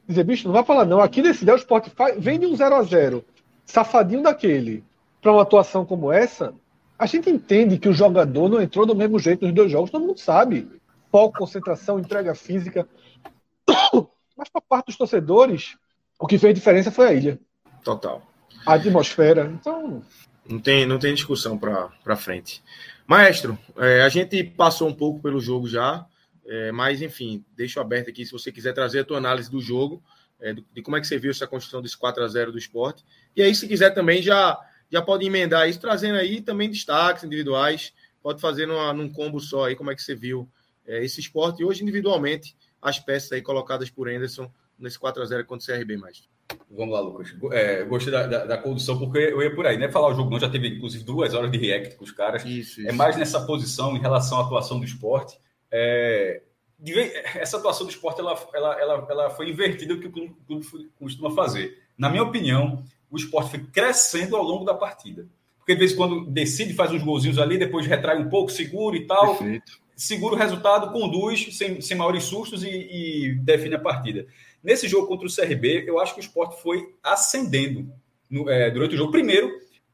Dizer, 0.08 0.23
bicho, 0.23 0.47
não 0.47 0.54
vai 0.54 0.63
falar 0.63 0.86
não. 0.86 1.02
Aqui 1.02 1.21
nesse 1.21 1.50
o 1.50 1.56
esporte 1.56 1.91
vem 2.17 2.39
de 2.39 2.45
um 2.45 2.56
0 2.56 2.76
a 2.76 2.84
0 2.84 3.26
safadinho 3.65 4.23
daquele, 4.23 4.84
para 5.21 5.34
uma 5.34 5.41
atuação 5.41 5.86
como 5.86 6.12
essa. 6.12 6.54
A 6.97 7.06
gente 7.06 7.30
entende 7.30 7.78
que 7.78 7.89
o 7.89 7.93
jogador 7.93 8.50
não 8.50 8.62
entrou 8.62 8.86
do 8.86 8.95
mesmo 8.95 9.19
jeito 9.19 9.45
nos 9.45 9.54
dois 9.54 9.71
jogos, 9.71 9.91
todo 9.91 10.06
mundo 10.06 10.19
sabe. 10.19 10.67
Foco, 11.12 11.39
concentração, 11.39 12.00
entrega 12.00 12.34
física. 12.34 12.88
Mas 14.38 14.50
para 14.50 14.62
parte 14.62 14.88
dos 14.88 14.97
torcedores, 14.97 15.76
o 16.19 16.26
que 16.26 16.38
fez 16.38 16.56
diferença 16.56 16.89
foi 16.89 17.08
a 17.08 17.13
ilha. 17.13 17.39
Total. 17.84 18.21
A 18.65 18.73
atmosfera. 18.76 19.52
Então, 19.54 20.02
não 20.50 20.60
tem, 20.60 20.86
não 20.86 21.00
tem 21.00 21.14
discussão 21.14 21.58
para 21.58 22.16
frente. 22.16 22.64
Maestro, 23.06 23.58
é, 23.78 24.02
a 24.02 24.10
gente 24.10 24.44
passou 24.44 24.88
um 24.88 24.94
pouco 24.94 25.22
pelo 25.22 25.40
jogo 25.40 25.68
já, 25.68 26.06
é, 26.46 26.72
mas 26.72 27.02
enfim, 27.02 27.44
deixo 27.56 27.80
aberto 27.80 28.10
aqui 28.10 28.26
se 28.26 28.32
você 28.32 28.52
quiser 28.52 28.74
trazer 28.74 29.00
a 29.00 29.04
tua 29.04 29.18
análise 29.18 29.50
do 29.50 29.62
jogo, 29.62 30.04
é, 30.40 30.54
de 30.54 30.82
como 30.82 30.98
é 30.98 31.02
que 31.02 31.08
você 31.08 31.18
viu 31.18 31.32
essa 31.32 31.48
construção 31.48 31.82
desse 31.82 31.98
4 31.98 32.24
a 32.24 32.28
0 32.28 32.52
do 32.52 32.58
esporte. 32.58 33.04
E 33.36 33.42
aí, 33.42 33.54
se 33.56 33.68
quiser 33.68 33.92
também, 33.92 34.22
já, 34.22 34.58
já 34.90 35.02
pode 35.02 35.26
emendar 35.26 35.68
isso, 35.70 35.80
trazendo 35.80 36.18
aí 36.18 36.42
também 36.42 36.70
destaques 36.70 37.24
individuais. 37.24 37.94
Pode 38.22 38.42
fazer 38.42 38.66
numa, 38.66 38.94
num 38.94 39.10
combo 39.10 39.40
só 39.40 39.66
aí 39.66 39.76
como 39.76 39.92
é 39.92 39.96
que 39.96 40.02
você 40.02 40.16
viu 40.16 40.50
é, 40.86 41.04
esse 41.04 41.20
esporte. 41.20 41.62
E 41.62 41.66
hoje, 41.66 41.82
individualmente, 41.82 42.56
as 42.82 43.00
peças 43.00 43.32
aí 43.32 43.42
colocadas 43.42 43.90
por 43.90 44.10
Anderson 44.10 44.52
nesse 44.78 45.00
4 45.00 45.22
a 45.22 45.26
0 45.26 45.46
contra 45.46 45.74
o 45.74 45.78
CRB, 45.78 45.98
mais. 45.98 46.28
Vamos 46.69 46.93
lá, 46.93 46.99
Lucas. 46.99 47.34
É, 47.53 47.84
gostei 47.86 48.12
da, 48.12 48.27
da, 48.27 48.45
da, 48.45 48.58
condução, 48.58 48.99
porque 48.99 49.17
eu 49.17 49.41
ia 49.41 49.56
por 49.56 49.65
aí, 49.65 49.77
né? 49.77 49.89
Falar 49.89 50.10
o 50.10 50.13
jogo 50.13 50.30
não, 50.30 50.39
já 50.39 50.49
teve 50.49 50.67
inclusive 50.67 51.03
duas 51.03 51.34
horas 51.34 51.49
de 51.49 51.58
react 51.58 51.95
com 51.95 52.03
os 52.03 52.12
caras. 52.12 52.43
Isso, 52.43 52.82
isso. 52.82 52.89
É 52.89 52.91
mais 52.91 53.15
nessa 53.15 53.45
posição 53.45 53.95
em 53.95 53.99
relação 53.99 54.38
à 54.38 54.43
atuação 54.43 54.77
do 54.77 54.86
esporte. 54.86 55.39
É, 55.71 56.41
essa 57.36 57.58
atuação 57.58 57.88
do 57.88 57.89
esporte 57.89 58.19
ela, 58.19 58.38
ela, 58.53 58.82
ela, 58.82 59.08
ela 59.10 59.30
foi 59.30 59.49
invertida 59.49 59.95
do 59.95 60.01
que 60.01 60.08
o 60.08 60.12
clube, 60.12 60.36
o 60.41 60.45
clube 60.45 60.91
costuma 60.99 61.32
fazer. 61.32 61.84
Na 61.97 62.10
minha 62.10 62.23
opinião, 62.23 62.84
o 63.10 63.17
esporte 63.17 63.51
foi 63.51 63.63
crescendo 63.63 64.36
ao 64.36 64.43
longo 64.43 64.65
da 64.65 64.73
partida. 64.73 65.25
Porque 65.58 65.73
de 65.73 65.80
vez 65.80 65.93
em 65.93 65.95
quando 65.95 66.25
decide, 66.25 66.73
faz 66.73 66.91
uns 66.91 67.03
golzinhos 67.03 67.39
ali, 67.39 67.58
depois 67.58 67.86
retrai 67.88 68.17
um 68.17 68.30
pouco, 68.30 68.51
segura 68.51 68.95
e 68.95 69.08
tal. 69.08 69.38
Perfeito. 69.38 69.80
Segura 69.95 70.36
o 70.36 70.38
resultado, 70.38 70.91
conduz 70.91 71.58
sem, 71.58 71.82
sem 71.82 71.97
maiores 71.97 72.25
sustos 72.25 72.63
e, 72.63 72.69
e 72.69 73.36
define 73.36 73.75
a 73.75 73.80
partida. 73.80 74.27
Nesse 74.63 74.88
jogo 74.88 75.08
contra 75.08 75.28
o 75.28 75.34
CRB, 75.34 75.86
eu 75.88 76.00
acho 76.00 76.13
que 76.13 76.20
o 76.20 76.24
esporte 76.24 76.62
foi 76.62 76.96
ascendendo 77.04 77.91
no, 78.30 78.50
é, 78.50 78.70
durante 78.72 78.96
o 78.96 78.98
jogo. 78.98 79.12
Primeiro, 79.12 79.50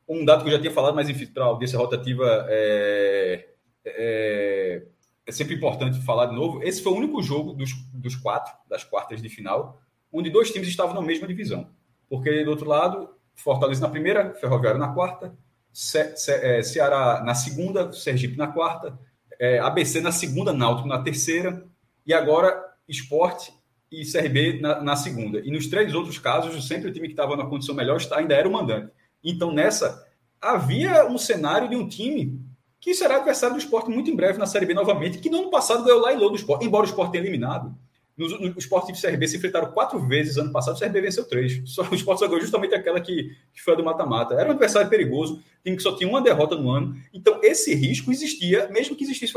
um 0.08 0.26
dado 0.26 0.44
que 0.44 0.50
eu 0.50 0.54
já 0.54 0.60
tinha 0.60 0.72
falado, 0.72 0.96
mas 0.96 1.10
enfim, 1.10 1.28
para 1.28 1.44
a 1.44 1.48
audiência 1.48 1.78
rotativa 1.78 2.46
é, 2.50 3.48
é, 3.86 4.84
é, 5.26 5.32
sempre 5.32 5.56
importante 5.56 6.00
falar 6.02 6.28
de 6.28 6.36
novo. 6.36 6.62
Esse 6.64 6.82
foi 6.82 6.94
o 6.94 6.98
único 6.98 7.22
jogo 7.22 7.54
dos, 7.54 7.74
dos 7.94 8.16
quatro, 8.16 8.54
das 8.70 8.84
quartas 8.84 9.22
de 9.22 9.30
final, 9.30 9.82
onde 10.12 10.30
dois 10.30 10.52
times 10.52 10.68
estavam 10.68 10.94
na 10.94 11.02
mesma 11.02 11.28
divisão. 11.28 11.70
Porque 12.10 12.44
do 12.44 12.52
outro 12.52 12.68
lado, 12.68 13.10
Fortaleza 13.34 13.82
na 13.82 13.90
primeira, 13.90 14.34
Ferroviário 14.36 14.80
na 14.80 14.94
quarta, 14.94 15.36
Ce, 15.72 16.16
Ce, 16.16 16.32
é, 16.32 16.62
Ceará 16.62 17.24
na 17.26 17.34
segunda, 17.34 17.92
Sergipe 17.92 18.38
na 18.38 18.48
quarta, 18.48 18.98
é, 19.40 19.60
ABC 19.60 20.02
na 20.02 20.12
segunda, 20.12 20.54
Náutico 20.54 20.88
na 20.88 21.02
terceira, 21.02 21.66
e 22.06 22.14
agora 22.14 22.64
Esporte 22.88 23.54
e 23.94 24.12
CRB 24.12 24.60
na, 24.60 24.82
na, 24.82 24.96
segunda. 24.96 25.40
E 25.40 25.52
nos 25.52 25.68
três 25.68 25.94
outros 25.94 26.18
casos, 26.18 26.68
sempre 26.68 26.90
o 26.90 26.94
time 26.94 27.08
que 27.08 27.14
estava 27.14 27.38
na 27.38 27.46
condição 27.46 27.76
melhor 27.76 28.02
ainda 28.12 28.34
era 28.34 28.50
o 28.50 28.52
mandante. 28.52 28.92
Então, 29.24 29.54
nessa, 29.54 30.06
havia 30.42 31.06
um 31.06 31.18
cenário 31.18 31.70
de 31.70 31.76
um 31.76 31.88
time 31.88 32.42
que 32.80 32.96
será 32.96 33.18
adversário 33.18 33.56
do 33.56 33.60
esporte 33.60 33.90
muito 33.90 34.10
em 34.10 34.16
breve 34.16 34.40
na 34.40 34.48
Série 34.48 34.66
B 34.66 34.74
novamente, 34.74 35.20
que 35.20 35.30
no 35.30 35.42
ano 35.42 35.50
passado 35.52 35.84
ganhou 35.84 36.02
lá 36.02 36.12
e 36.12 36.18
do 36.18 36.36
esporte, 36.36 36.66
embora 36.66 36.86
o 36.86 36.90
esporte 36.90 37.12
tenha 37.12 37.24
eliminado. 37.24 37.74
No, 38.18 38.28
no, 38.28 38.54
o 38.54 38.60
esporte 38.60 38.92
e 38.92 38.94
o 38.94 39.02
CRB 39.02 39.28
se 39.28 39.38
enfrentaram 39.38 39.72
quatro 39.72 40.00
vezes 40.00 40.38
ano 40.38 40.52
passado, 40.52 40.76
o 40.76 40.80
CRB 40.80 41.02
venceu 41.02 41.26
três. 41.28 41.62
Só, 41.66 41.84
o 41.90 41.96
esporte 41.96 42.20
só 42.20 42.28
ganhou 42.28 42.42
justamente 42.42 42.76
aquela 42.76 43.00
que, 43.00 43.36
que 43.54 43.62
foi 43.62 43.74
a 43.74 43.78
do 43.78 43.84
mata-mata. 43.84 44.34
Era 44.34 44.50
um 44.50 44.52
adversário 44.52 44.90
perigoso, 44.90 45.42
time 45.64 45.78
que 45.78 45.84
só 45.84 45.96
tinha 45.96 46.10
uma 46.10 46.22
derrota 46.22 46.56
no 46.56 46.70
ano. 46.70 46.96
Então, 47.14 47.40
esse 47.44 47.74
risco 47.74 48.12
existia, 48.12 48.68
mesmo 48.70 48.96
que 48.96 49.04
existisse 49.04 49.34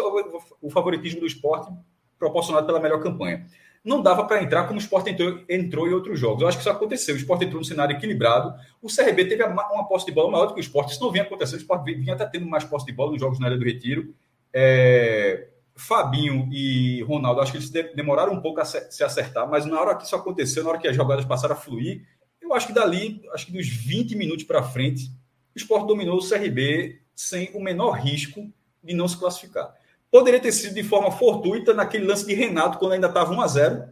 o 0.60 0.70
favoritismo 0.70 1.20
do 1.20 1.26
esporte 1.26 1.70
proporcionado 2.18 2.66
pela 2.66 2.80
melhor 2.80 3.02
campanha 3.02 3.46
não 3.86 4.02
dava 4.02 4.24
para 4.24 4.42
entrar 4.42 4.64
como 4.66 4.80
o 4.80 4.82
Sport 4.82 5.06
entrou, 5.06 5.40
entrou, 5.48 5.86
em 5.86 5.92
outros 5.92 6.18
jogos. 6.18 6.42
Eu 6.42 6.48
acho 6.48 6.58
que 6.58 6.62
isso 6.62 6.70
aconteceu. 6.70 7.14
O 7.14 7.18
Sport 7.18 7.42
entrou 7.42 7.60
num 7.60 7.64
cenário 7.64 7.96
equilibrado. 7.96 8.52
O 8.82 8.88
CRB 8.88 9.26
teve 9.26 9.44
uma 9.44 9.86
posse 9.86 10.04
de 10.04 10.10
bola 10.10 10.28
maior 10.28 10.46
do 10.46 10.54
que 10.54 10.60
o 10.60 10.60
Sport. 10.60 10.90
Isso 10.90 11.00
não 11.00 11.12
vinha 11.12 11.22
acontecendo. 11.22 11.58
O 11.58 11.62
Sport 11.62 11.84
vinha 11.84 12.14
até 12.14 12.26
tendo 12.26 12.46
mais 12.46 12.64
posse 12.64 12.84
de 12.84 12.92
bola 12.92 13.12
nos 13.12 13.20
jogos 13.20 13.38
na 13.38 13.46
área 13.46 13.56
do 13.56 13.64
Retiro. 13.64 14.12
É... 14.52 15.46
Fabinho 15.76 16.48
e 16.50 17.02
Ronaldo, 17.02 17.40
acho 17.40 17.52
que 17.52 17.58
eles 17.58 17.70
demoraram 17.94 18.32
um 18.32 18.40
pouco 18.40 18.60
a 18.60 18.64
se 18.64 19.04
acertar, 19.04 19.46
mas 19.48 19.66
na 19.66 19.78
hora 19.78 19.94
que 19.94 20.04
isso 20.04 20.16
aconteceu, 20.16 20.64
na 20.64 20.70
hora 20.70 20.78
que 20.78 20.88
as 20.88 20.96
jogadas 20.96 21.26
passaram 21.26 21.54
a 21.54 21.58
fluir, 21.58 22.02
eu 22.40 22.54
acho 22.54 22.68
que 22.68 22.72
dali, 22.72 23.20
acho 23.34 23.44
que 23.44 23.52
dos 23.52 23.68
20 23.68 24.16
minutos 24.16 24.44
para 24.44 24.62
frente, 24.62 25.10
o 25.54 25.58
Sport 25.58 25.86
dominou 25.86 26.16
o 26.16 26.26
CRB 26.26 26.98
sem 27.14 27.50
o 27.54 27.60
menor 27.60 27.90
risco 27.92 28.50
de 28.82 28.94
não 28.94 29.06
se 29.06 29.18
classificar. 29.18 29.74
Poderia 30.10 30.40
ter 30.40 30.52
sido 30.52 30.74
de 30.74 30.82
forma 30.82 31.10
fortuita 31.10 31.74
naquele 31.74 32.06
lance 32.06 32.26
de 32.26 32.34
Renato, 32.34 32.78
quando 32.78 32.92
ainda 32.92 33.08
estava 33.08 33.32
1 33.32 33.40
a 33.40 33.46
0 33.46 33.84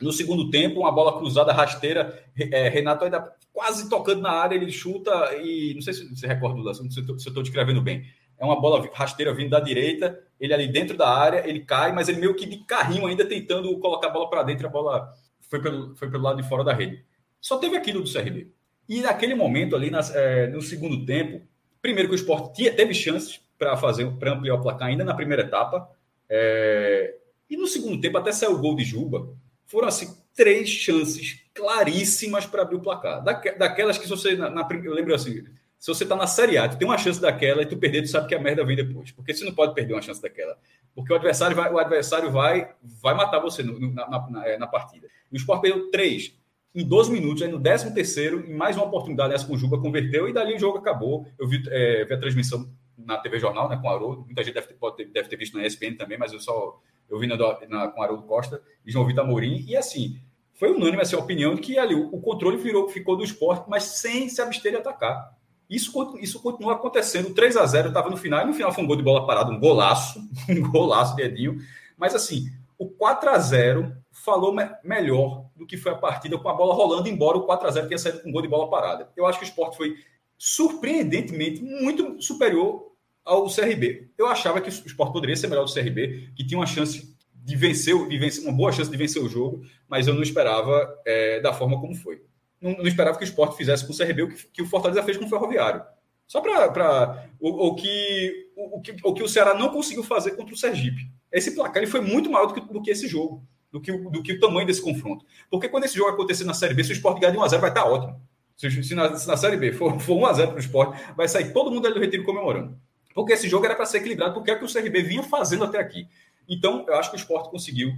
No 0.00 0.12
segundo 0.12 0.50
tempo, 0.50 0.80
uma 0.80 0.92
bola 0.92 1.18
cruzada 1.18 1.52
rasteira. 1.52 2.22
É, 2.38 2.68
Renato 2.68 3.04
ainda 3.04 3.32
quase 3.52 3.88
tocando 3.88 4.22
na 4.22 4.30
área, 4.30 4.54
ele 4.54 4.70
chuta 4.70 5.10
e. 5.42 5.72
Não 5.74 5.82
sei 5.82 5.92
se 5.92 6.08
você 6.16 6.26
recorda 6.26 6.56
do 6.56 6.62
lance, 6.62 6.90
se 6.90 7.00
eu 7.00 7.16
estou 7.16 7.42
descrevendo 7.42 7.82
bem. 7.82 8.04
É 8.38 8.44
uma 8.44 8.60
bola 8.60 8.88
rasteira 8.94 9.34
vindo 9.34 9.50
da 9.50 9.58
direita, 9.58 10.18
ele 10.38 10.54
ali 10.54 10.68
dentro 10.68 10.96
da 10.96 11.08
área, 11.08 11.48
ele 11.48 11.60
cai, 11.60 11.92
mas 11.92 12.08
ele 12.08 12.20
meio 12.20 12.36
que 12.36 12.46
de 12.46 12.58
carrinho 12.58 13.06
ainda 13.06 13.26
tentando 13.26 13.76
colocar 13.80 14.06
a 14.06 14.10
bola 14.10 14.30
para 14.30 14.44
dentro, 14.44 14.68
a 14.68 14.70
bola 14.70 15.12
foi 15.40 15.60
pelo, 15.60 15.96
foi 15.96 16.08
pelo 16.08 16.22
lado 16.22 16.40
de 16.40 16.48
fora 16.48 16.62
da 16.62 16.72
rede. 16.72 17.04
Só 17.40 17.58
teve 17.58 17.76
aquilo 17.76 18.00
do 18.00 18.12
CRB. 18.12 18.52
E 18.88 19.00
naquele 19.00 19.34
momento 19.34 19.74
ali, 19.74 19.90
nas, 19.90 20.14
é, 20.14 20.46
no 20.46 20.62
segundo 20.62 21.04
tempo, 21.04 21.42
primeiro 21.82 22.08
que 22.08 22.14
o 22.14 22.16
esporte 22.16 22.54
tinha, 22.54 22.72
teve 22.72 22.94
chances, 22.94 23.40
para 23.58 23.76
fazer 23.76 24.10
para 24.12 24.32
ampliar 24.32 24.54
o 24.54 24.62
placar 24.62 24.88
ainda 24.88 25.04
na 25.04 25.14
primeira 25.14 25.42
etapa. 25.42 25.88
É... 26.28 27.16
E 27.50 27.56
no 27.56 27.66
segundo 27.66 28.00
tempo 28.00 28.18
até 28.18 28.32
saiu 28.32 28.52
o 28.52 28.58
gol 28.58 28.76
de 28.76 28.84
Juba. 28.84 29.28
foram 29.66 29.88
assim 29.88 30.16
três 30.34 30.68
chances 30.68 31.42
claríssimas 31.52 32.46
para 32.46 32.62
abrir 32.62 32.76
o 32.76 32.80
placar. 32.80 33.22
daquelas 33.22 33.98
que 33.98 34.04
se 34.04 34.10
você 34.10 34.36
na, 34.36 34.48
na, 34.48 34.68
eu 34.84 34.94
lembro 34.94 35.14
assim, 35.14 35.44
se 35.78 35.86
você 35.86 36.04
está 36.04 36.16
na 36.16 36.26
Série 36.26 36.58
A, 36.58 36.68
tu 36.68 36.76
tem 36.76 36.86
uma 36.86 36.98
chance 36.98 37.20
daquela 37.20 37.62
e 37.62 37.66
tu 37.66 37.76
perder, 37.76 38.02
tu 38.02 38.08
sabe 38.08 38.26
que 38.26 38.34
a 38.34 38.40
merda 38.40 38.64
vem 38.64 38.76
depois. 38.76 39.12
Porque 39.12 39.32
você 39.32 39.44
não 39.44 39.54
pode 39.54 39.74
perder 39.74 39.94
uma 39.94 40.02
chance 40.02 40.20
daquela. 40.20 40.56
Porque 40.94 41.12
o 41.12 41.16
adversário 41.16 41.54
vai, 41.56 41.72
o 41.72 41.78
adversário 41.78 42.30
vai, 42.30 42.72
vai 42.82 43.14
matar 43.14 43.38
você 43.38 43.62
no, 43.62 43.78
na, 43.92 44.08
na, 44.08 44.30
na, 44.30 44.46
é, 44.46 44.58
partida. 44.66 45.06
E 45.30 45.36
o 45.36 45.38
Sport 45.38 45.60
perdeu 45.60 45.90
três 45.90 46.36
em 46.74 46.86
12 46.86 47.10
minutos, 47.12 47.42
aí 47.42 47.50
no 47.50 47.60
13 47.60 47.94
terceiro, 47.94 48.44
em 48.46 48.54
mais 48.54 48.76
uma 48.76 48.86
oportunidade, 48.86 49.34
essa 49.34 49.46
conjuga 49.46 49.78
converteu, 49.78 50.28
e 50.28 50.32
dali 50.32 50.54
o 50.54 50.58
jogo 50.58 50.78
acabou. 50.78 51.26
Eu 51.38 51.48
vi, 51.48 51.62
é, 51.68 52.04
vi 52.04 52.14
a 52.14 52.18
transmissão 52.18 52.68
na 53.08 53.16
TV 53.16 53.40
Jornal, 53.40 53.70
né, 53.70 53.78
com 53.80 53.88
o 53.88 53.90
Haroldo. 53.90 54.24
Muita 54.26 54.44
gente 54.44 54.54
deve 54.54 54.66
ter, 54.66 54.74
pode 54.74 54.96
ter, 54.96 55.06
deve 55.06 55.28
ter 55.28 55.36
visto 55.36 55.56
na 55.56 55.66
ESPN 55.66 55.96
também, 55.96 56.18
mas 56.18 56.30
eu 56.30 56.38
só 56.38 56.78
eu 57.08 57.18
vi 57.18 57.26
na, 57.26 57.36
na, 57.68 57.88
com 57.88 58.02
Haroldo 58.02 58.24
Costa 58.24 58.62
e 58.84 58.92
João 58.92 59.06
Vitor 59.06 59.24
Amorim. 59.24 59.64
E 59.66 59.74
assim, 59.74 60.20
foi 60.52 60.70
unânime 60.70 61.00
assim, 61.00 61.16
a 61.16 61.18
opinião 61.18 61.54
de 61.54 61.62
que 61.62 61.78
ali 61.78 61.94
o, 61.94 62.14
o 62.14 62.20
controle 62.20 62.58
virou, 62.58 62.86
ficou 62.90 63.16
do 63.16 63.24
esporte, 63.24 63.64
mas 63.66 63.84
sem 63.84 64.28
se 64.28 64.42
abster 64.42 64.72
de 64.72 64.78
atacar. 64.78 65.34
Isso, 65.70 66.18
isso 66.20 66.42
continua 66.42 66.74
acontecendo. 66.74 67.32
3 67.32 67.56
a 67.56 67.64
0 67.64 67.88
estava 67.88 68.10
no 68.10 68.16
final, 68.16 68.42
e 68.42 68.46
no 68.46 68.52
final 68.52 68.72
foi 68.72 68.84
um 68.84 68.86
gol 68.86 68.96
de 68.96 69.02
bola 69.02 69.26
parada, 69.26 69.50
um 69.50 69.58
golaço, 69.58 70.20
um 70.48 70.70
golaço 70.70 71.16
de 71.16 71.22
Edinho. 71.22 71.58
Mas 71.96 72.14
assim, 72.14 72.50
o 72.78 72.86
4 72.90 73.30
a 73.30 73.38
0 73.38 73.96
falou 74.12 74.54
me 74.54 74.68
melhor 74.84 75.46
do 75.56 75.66
que 75.66 75.78
foi 75.78 75.92
a 75.92 75.96
partida 75.96 76.36
com 76.36 76.48
a 76.48 76.54
bola 76.54 76.74
rolando, 76.74 77.08
embora 77.08 77.38
o 77.38 77.46
4 77.46 77.68
a 77.68 77.70
0 77.70 77.88
tenha 77.88 77.98
saído 77.98 78.20
com 78.20 78.28
um 78.28 78.32
gol 78.32 78.42
de 78.42 78.48
bola 78.48 78.68
parada. 78.68 79.10
Eu 79.16 79.24
acho 79.24 79.38
que 79.38 79.44
o 79.46 79.48
esporte 79.48 79.78
foi 79.78 79.96
surpreendentemente 80.36 81.62
muito 81.62 82.20
superior 82.22 82.87
ao 83.28 83.46
CRB. 83.46 84.10
Eu 84.16 84.26
achava 84.26 84.60
que 84.60 84.68
o 84.68 84.70
esporte 84.70 85.12
poderia 85.12 85.36
ser 85.36 85.48
melhor 85.48 85.64
do 85.64 85.72
CRB, 85.72 86.32
que 86.34 86.46
tinha 86.46 86.58
uma 86.58 86.66
chance 86.66 87.16
de 87.34 87.56
vencer, 87.56 87.94
de 88.08 88.18
vencer 88.18 88.44
uma 88.44 88.52
boa 88.52 88.72
chance 88.72 88.90
de 88.90 88.96
vencer 88.96 89.22
o 89.22 89.28
jogo, 89.28 89.62
mas 89.88 90.06
eu 90.06 90.14
não 90.14 90.22
esperava 90.22 90.88
é, 91.06 91.40
da 91.40 91.52
forma 91.52 91.80
como 91.80 91.94
foi 91.94 92.20
não, 92.60 92.72
não, 92.72 92.86
esperava 92.86 93.16
que 93.16 93.24
o 93.24 93.26
esporte 93.26 93.56
fizesse 93.56 93.86
com 93.86 93.92
o 93.92 93.96
CRB 93.96 94.22
o 94.22 94.28
que, 94.28 94.46
que 94.48 94.62
o 94.62 94.66
Fortaleza 94.66 95.02
fez 95.02 95.16
com 95.16 95.24
o 95.24 95.28
Ferroviário. 95.28 95.82
Só 96.26 96.40
para. 96.40 97.26
O, 97.40 97.68
o, 97.68 97.74
que, 97.74 98.50
o, 98.56 98.78
o, 98.78 98.80
que, 98.82 98.96
o 99.02 99.14
que 99.14 99.22
o 99.22 99.28
Ceará 99.28 99.54
não 99.54 99.70
conseguiu 99.70 100.02
fazer 100.02 100.32
contra 100.32 100.54
o 100.54 100.58
Sergipe. 100.58 101.08
Esse 101.32 101.54
placar 101.54 101.82
ele 101.82 101.90
foi 101.90 102.00
muito 102.00 102.30
maior 102.30 102.46
do 102.46 102.54
que, 102.54 102.60
do 102.60 102.82
que 102.82 102.90
esse 102.90 103.06
jogo, 103.06 103.46
do 103.72 103.80
que, 103.80 103.92
do 103.92 104.22
que 104.22 104.32
o 104.32 104.40
tamanho 104.40 104.66
desse 104.66 104.82
confronto. 104.82 105.24
Porque 105.50 105.68
quando 105.68 105.84
esse 105.84 105.96
jogo 105.96 106.10
acontecer 106.10 106.44
na 106.44 106.54
Série 106.54 106.74
B, 106.74 106.84
se 106.84 106.90
o 106.90 106.92
esporte 106.92 107.20
ganhar 107.20 107.32
de 107.32 107.38
1x0, 107.38 107.58
vai 107.58 107.70
estar 107.70 107.82
tá 107.82 107.88
ótimo. 107.88 108.20
Se, 108.56 108.82
se, 108.82 108.94
na, 108.94 109.16
se 109.16 109.26
na 109.26 109.36
Série 109.36 109.56
B 109.56 109.72
for, 109.72 109.98
for 110.00 110.16
1x0 110.16 110.46
para 110.48 110.56
o 110.56 110.58
esporte, 110.58 111.00
vai 111.16 111.28
sair 111.28 111.52
todo 111.52 111.70
mundo 111.70 111.86
ali 111.86 111.94
do 111.94 112.00
retiro 112.00 112.24
comemorando. 112.24 112.78
Porque 113.14 113.32
esse 113.32 113.48
jogo 113.48 113.64
era 113.64 113.74
para 113.74 113.86
ser 113.86 113.98
equilibrado, 113.98 114.34
porque 114.34 114.50
é 114.50 114.54
o 114.54 114.58
que 114.58 114.64
o 114.64 114.72
CRB 114.72 115.02
vinha 115.02 115.22
fazendo 115.22 115.64
até 115.64 115.78
aqui. 115.78 116.06
Então, 116.48 116.84
eu 116.88 116.94
acho 116.94 117.10
que 117.10 117.16
o 117.16 117.18
esporte 117.18 117.50
conseguiu 117.50 117.92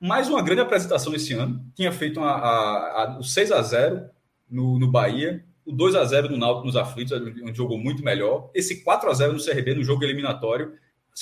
mais 0.00 0.28
uma 0.28 0.42
grande 0.42 0.62
apresentação 0.62 1.14
esse 1.14 1.34
ano. 1.34 1.62
Tinha 1.74 1.92
feito 1.92 2.20
a, 2.20 2.30
a, 2.30 3.02
a, 3.04 3.18
o 3.18 3.22
6 3.22 3.52
a 3.52 3.60
0 3.60 4.08
no, 4.50 4.78
no 4.78 4.90
Bahia, 4.90 5.44
o 5.64 5.72
2 5.72 5.94
a 5.94 6.04
0 6.04 6.30
no 6.30 6.38
Náutico 6.38 6.66
nos 6.66 6.76
aflitos, 6.76 7.12
onde 7.12 7.56
jogou 7.56 7.78
muito 7.78 8.02
melhor. 8.02 8.50
Esse 8.54 8.82
4 8.82 9.10
a 9.10 9.14
0 9.14 9.32
no 9.34 9.44
CRB, 9.44 9.74
no 9.74 9.84
jogo 9.84 10.02
eliminatório. 10.02 10.72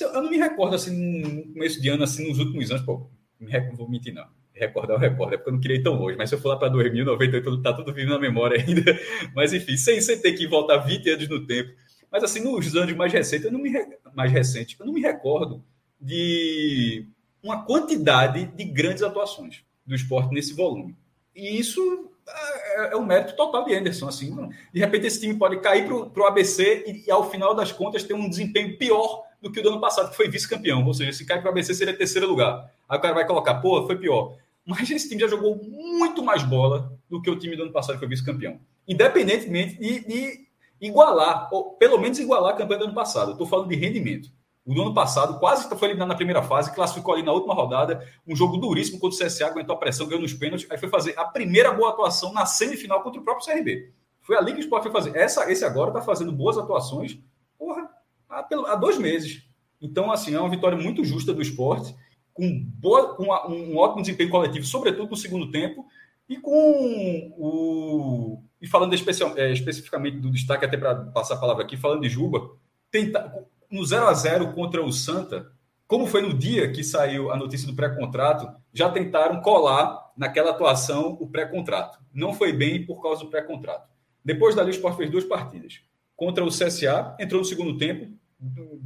Eu 0.01 0.23
não 0.23 0.31
me 0.31 0.37
recordo 0.37 0.77
assim 0.77 1.21
no 1.21 1.53
começo 1.53 1.83
de 1.83 1.89
ano, 1.89 2.05
assim, 2.05 2.29
nos 2.29 2.39
últimos 2.39 2.71
anos, 2.71 2.85
pô, 2.85 3.11
não 3.41 3.75
vou 3.75 3.91
mentir, 3.91 4.15
não. 4.15 4.27
Recordar 4.53 4.95
eu 4.95 4.99
recordo, 4.99 5.35
é 5.35 5.37
porque 5.37 5.51
eu 5.51 5.55
não 5.55 5.61
queria 5.61 5.77
ir 5.77 5.83
tão 5.83 5.95
longe, 5.95 6.17
mas 6.17 6.29
se 6.29 6.35
eu 6.35 6.41
for 6.41 6.49
lá 6.49 6.57
para 6.57 6.69
2098, 6.69 7.63
tá 7.63 7.73
tudo 7.73 7.93
vindo 7.93 8.11
na 8.11 8.19
memória 8.19 8.59
ainda. 8.63 8.99
Mas 9.35 9.53
enfim, 9.53 9.77
sem, 9.77 10.01
sem 10.01 10.21
ter 10.21 10.33
que 10.33 10.47
voltar 10.47 10.79
20 10.79 11.11
anos 11.11 11.29
no 11.29 11.47
tempo. 11.47 11.71
Mas 12.11 12.25
assim, 12.25 12.41
nos 12.41 12.75
anos 12.75 12.95
mais 12.95 13.13
recentes, 13.13 13.45
eu 13.45 13.53
não 13.53 13.61
me 13.61 13.71
mais 14.15 14.33
recente, 14.33 14.77
eu 14.79 14.87
não 14.87 14.93
me 14.93 15.01
recordo 15.01 15.63
de 16.01 17.07
uma 17.43 17.65
quantidade 17.65 18.47
de 18.47 18.65
grandes 18.65 19.03
atuações 19.03 19.63
do 19.87 19.95
esporte 19.95 20.33
nesse 20.33 20.55
volume. 20.55 20.97
E 21.35 21.59
isso 21.59 22.11
é, 22.29 22.93
é 22.93 22.97
um 22.97 23.05
mérito 23.05 23.37
total 23.37 23.65
de 23.65 23.75
Anderson. 23.75 24.09
Assim, 24.09 24.51
de 24.73 24.81
repente, 24.81 25.07
esse 25.07 25.21
time 25.21 25.35
pode 25.35 25.61
cair 25.61 25.87
para 25.87 26.23
o 26.23 26.27
ABC 26.27 26.85
e, 26.87 27.05
e, 27.07 27.11
ao 27.11 27.31
final 27.31 27.55
das 27.55 27.73
contas, 27.73 28.03
ter 28.03 28.15
um 28.15 28.29
desempenho 28.29 28.77
pior 28.77 29.25
do 29.41 29.51
que 29.51 29.61
o 29.61 29.63
do 29.63 29.71
ano 29.71 29.81
passado, 29.81 30.11
que 30.11 30.17
foi 30.17 30.29
vice-campeão. 30.29 30.85
Ou 30.85 30.95
seja, 30.95 31.13
se 31.13 31.25
cair 31.25 31.41
para 31.41 31.49
o 31.49 31.53
ABC, 31.53 31.75
seria 31.75 31.97
terceiro 31.97 32.29
lugar. 32.29 32.71
Aí 32.89 32.99
o 32.99 33.01
cara 33.01 33.15
vai 33.15 33.27
colocar, 33.27 33.55
pô, 33.57 33.87
foi 33.87 33.97
pior. 33.97 34.37
Mas 34.67 34.91
esse 34.91 35.09
time 35.09 35.21
já 35.21 35.29
jogou 35.29 35.57
muito 35.57 36.23
mais 36.23 36.43
bola 36.43 36.93
do 37.09 37.23
que 37.23 37.31
o 37.31 37.39
time 37.39 37.57
do 37.57 37.63
ano 37.63 37.73
passado, 37.73 37.95
que 37.95 38.01
foi 38.01 38.09
vice-campeão. 38.09 38.61
Independentemente 38.87 39.79
de, 39.79 40.01
de 40.01 40.48
igualar, 40.81 41.49
ou 41.53 41.73
pelo 41.73 41.99
menos 41.99 42.19
igualar 42.19 42.55
a 42.55 42.57
campanha 42.57 42.81
do 42.81 42.85
ano 42.87 42.95
passado. 42.95 43.33
Estou 43.33 43.47
falando 43.47 43.69
de 43.69 43.77
rendimento. 43.77 44.31
O 44.65 44.75
do 44.75 44.83
ano 44.83 44.93
passado 44.93 45.39
quase 45.39 45.67
foi 45.67 45.89
eliminado 45.89 46.09
na 46.09 46.15
primeira 46.15 46.43
fase, 46.43 46.75
classificou 46.75 47.15
ali 47.15 47.23
na 47.23 47.33
última 47.33 47.55
rodada, 47.55 48.07
um 48.27 48.37
jogo 48.37 48.59
duríssimo 48.59 48.99
contra 48.99 49.17
o 49.17 49.27
CSA, 49.27 49.47
aguentou 49.47 49.75
a 49.75 49.79
pressão, 49.79 50.07
ganhou 50.07 50.21
nos 50.21 50.35
pênaltis, 50.35 50.71
aí 50.71 50.77
foi 50.77 50.91
fazer 50.91 51.19
a 51.19 51.25
primeira 51.25 51.73
boa 51.73 51.89
atuação 51.89 52.35
na 52.35 52.45
semifinal 52.45 53.03
contra 53.03 53.19
o 53.19 53.25
próprio 53.25 53.47
CRB. 53.47 53.91
Foi 54.21 54.37
ali 54.37 54.53
que 54.53 54.59
o 54.59 54.61
Sport 54.61 54.83
foi 54.83 54.93
fazer. 54.93 55.17
Essa, 55.17 55.51
esse 55.51 55.65
agora 55.65 55.89
está 55.89 56.03
fazendo 56.03 56.31
boas 56.31 56.59
atuações, 56.59 57.19
porra, 57.59 57.89
há, 58.29 58.47
há, 58.67 58.77
dois 58.77 58.99
meses. 58.99 59.43
Então, 59.81 60.13
assim, 60.13 60.35
é 60.35 60.39
uma 60.39 60.51
vitória 60.51 60.77
muito 60.77 61.03
justa 61.03 61.33
do 61.33 61.41
esporte, 61.41 61.97
com, 62.35 62.63
boa, 62.75 63.15
com 63.15 63.25
um 63.25 63.79
ótimo 63.79 64.03
desempenho 64.03 64.29
coletivo, 64.29 64.67
sobretudo 64.67 65.09
no 65.09 65.17
segundo 65.17 65.51
tempo, 65.51 65.87
e 66.29 66.37
com 66.37 67.33
o. 67.39 68.43
E 68.61 68.67
falando 68.67 68.95
especial, 68.95 69.33
é, 69.37 69.53
especificamente 69.53 70.19
do 70.19 70.31
destaque, 70.31 70.65
até 70.65 70.77
para 70.77 70.95
passar 70.95 71.35
a 71.35 71.39
palavra 71.39 71.65
aqui, 71.65 71.77
falando 71.77 72.03
de 72.03 72.09
Juba, 72.09 72.51
tentar 72.91 73.33
no 73.71 73.85
0 73.85 74.07
a 74.07 74.15
0 74.15 74.53
contra 74.53 74.83
o 74.83 74.93
Santa, 74.93 75.53
como 75.87 76.07
foi 76.07 76.23
no 76.23 76.35
dia 76.35 76.71
que 76.71 76.83
saiu 76.85 77.31
a 77.31 77.37
notícia 77.37 77.67
do 77.67 77.75
pré-contrato, 77.75 78.51
já 78.73 78.91
tentaram 78.91 79.41
colar 79.41 80.13
naquela 80.17 80.51
atuação 80.51 81.17
o 81.21 81.27
pré-contrato. 81.27 81.99
Não 82.13 82.35
foi 82.35 82.53
bem 82.53 82.85
por 82.85 83.01
causa 83.01 83.25
do 83.25 83.31
pré-contrato. 83.31 83.89
Depois 84.25 84.55
dali, 84.55 84.71
o 84.71 84.73
Sport 84.73 84.97
fez 84.97 85.11
duas 85.11 85.25
partidas. 85.25 85.81
Contra 86.15 86.45
o 86.45 86.49
CSA, 86.49 87.17
entrou 87.19 87.41
no 87.41 87.45
segundo 87.45 87.79
tempo, 87.79 88.13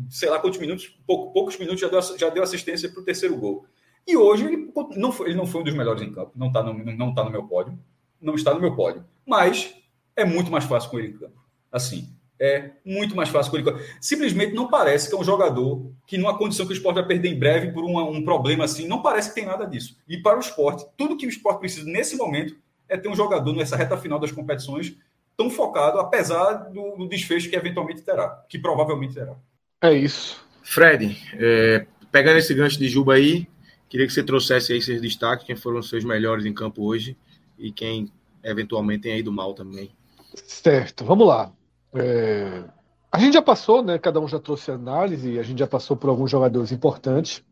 sei 0.08 0.28
lá 0.28 0.38
quantos 0.38 0.60
minutos, 0.60 0.96
pouco, 1.06 1.32
poucos 1.32 1.58
minutos, 1.58 1.80
já 1.80 1.88
deu, 1.88 2.00
já 2.18 2.28
deu 2.28 2.42
assistência 2.42 2.88
para 2.88 3.00
o 3.00 3.04
terceiro 3.04 3.36
gol. 3.36 3.66
E 4.06 4.16
hoje 4.16 4.44
ele 4.44 4.72
não, 4.96 5.12
foi, 5.12 5.28
ele 5.28 5.36
não 5.36 5.46
foi 5.46 5.60
um 5.60 5.64
dos 5.64 5.74
melhores 5.74 6.02
em 6.02 6.12
campo, 6.12 6.32
não 6.36 6.48
está 6.48 6.62
no, 6.62 7.14
tá 7.14 7.24
no 7.24 7.30
meu 7.30 7.46
pódio, 7.46 7.78
não 8.20 8.34
está 8.34 8.52
no 8.52 8.60
meu 8.60 8.74
pódio, 8.74 9.04
mas 9.26 9.74
é 10.16 10.24
muito 10.24 10.50
mais 10.50 10.64
fácil 10.64 10.90
com 10.90 10.98
ele 10.98 11.08
em 11.08 11.18
campo. 11.18 11.40
Assim, 11.70 12.08
é 12.42 12.70
muito 12.84 13.14
mais 13.14 13.28
fácil. 13.28 13.52
Simplesmente 14.00 14.52
não 14.52 14.68
parece 14.68 15.08
que 15.08 15.14
é 15.14 15.18
um 15.18 15.24
jogador 15.24 15.92
que, 16.06 16.18
numa 16.18 16.36
condição 16.36 16.66
que 16.66 16.72
o 16.72 16.74
esporte 16.74 16.96
vai 16.96 17.06
perder 17.06 17.28
em 17.28 17.38
breve 17.38 17.70
por 17.70 17.84
uma, 17.84 18.02
um 18.02 18.24
problema 18.24 18.64
assim, 18.64 18.88
não 18.88 19.00
parece 19.00 19.28
que 19.28 19.36
tem 19.36 19.46
nada 19.46 19.64
disso. 19.64 19.96
E 20.08 20.18
para 20.18 20.36
o 20.36 20.40
esporte, 20.40 20.84
tudo 20.96 21.16
que 21.16 21.24
o 21.24 21.28
esporte 21.28 21.60
precisa 21.60 21.88
nesse 21.88 22.16
momento 22.16 22.56
é 22.88 22.96
ter 22.96 23.08
um 23.08 23.14
jogador 23.14 23.54
nessa 23.54 23.76
reta 23.76 23.96
final 23.96 24.18
das 24.18 24.32
competições 24.32 24.96
tão 25.36 25.48
focado, 25.48 26.00
apesar 26.00 26.54
do, 26.70 26.96
do 26.96 27.08
desfecho 27.08 27.48
que 27.48 27.56
eventualmente 27.56 28.02
terá, 28.02 28.44
que 28.48 28.58
provavelmente 28.58 29.14
terá. 29.14 29.36
É 29.80 29.92
isso. 29.92 30.44
Fred, 30.62 31.16
é, 31.34 31.86
pegando 32.10 32.38
esse 32.38 32.52
gancho 32.54 32.78
de 32.78 32.88
Juba 32.88 33.14
aí, 33.14 33.46
queria 33.88 34.06
que 34.06 34.12
você 34.12 34.22
trouxesse 34.22 34.72
aí 34.72 34.82
seus 34.82 35.00
destaques, 35.00 35.46
quem 35.46 35.56
foram 35.56 35.78
os 35.78 35.88
seus 35.88 36.04
melhores 36.04 36.44
em 36.44 36.52
campo 36.52 36.82
hoje 36.84 37.16
e 37.56 37.70
quem 37.70 38.10
eventualmente 38.42 39.02
tem 39.02 39.12
aí 39.12 39.22
do 39.22 39.32
mal 39.32 39.54
também. 39.54 39.90
Certo, 40.34 41.04
vamos 41.04 41.26
lá. 41.26 41.52
É... 41.94 42.64
A 43.10 43.18
gente 43.18 43.34
já 43.34 43.42
passou, 43.42 43.82
né? 43.82 43.98
Cada 43.98 44.20
um 44.20 44.26
já 44.26 44.38
trouxe 44.38 44.70
análise, 44.70 45.38
a 45.38 45.42
gente 45.42 45.58
já 45.58 45.66
passou 45.66 45.96
por 45.96 46.08
alguns 46.08 46.30
jogadores 46.30 46.72
importantes. 46.72 47.44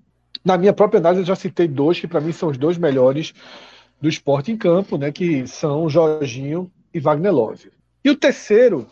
Na 0.45 0.57
minha 0.57 0.72
própria 0.72 0.99
análise, 0.99 1.22
eu 1.22 1.26
já 1.26 1.36
citei 1.36 1.68
dois 1.68 2.01
que 2.01 2.09
para 2.09 2.20
mim 2.20 2.32
são 2.32 2.49
os 2.49 2.57
dois 2.57 2.78
melhores 2.78 3.34
do 4.01 4.09
esporte 4.09 4.51
em 4.51 4.57
campo, 4.57 4.97
né? 4.97 5.12
Que 5.12 5.47
são 5.47 5.88
Jorginho 5.88 6.70
e 6.95 6.99
Wagner 6.99 7.32
Love. 7.32 7.70
E 8.03 8.11
o 8.11 8.16
terceiro, 8.16 8.86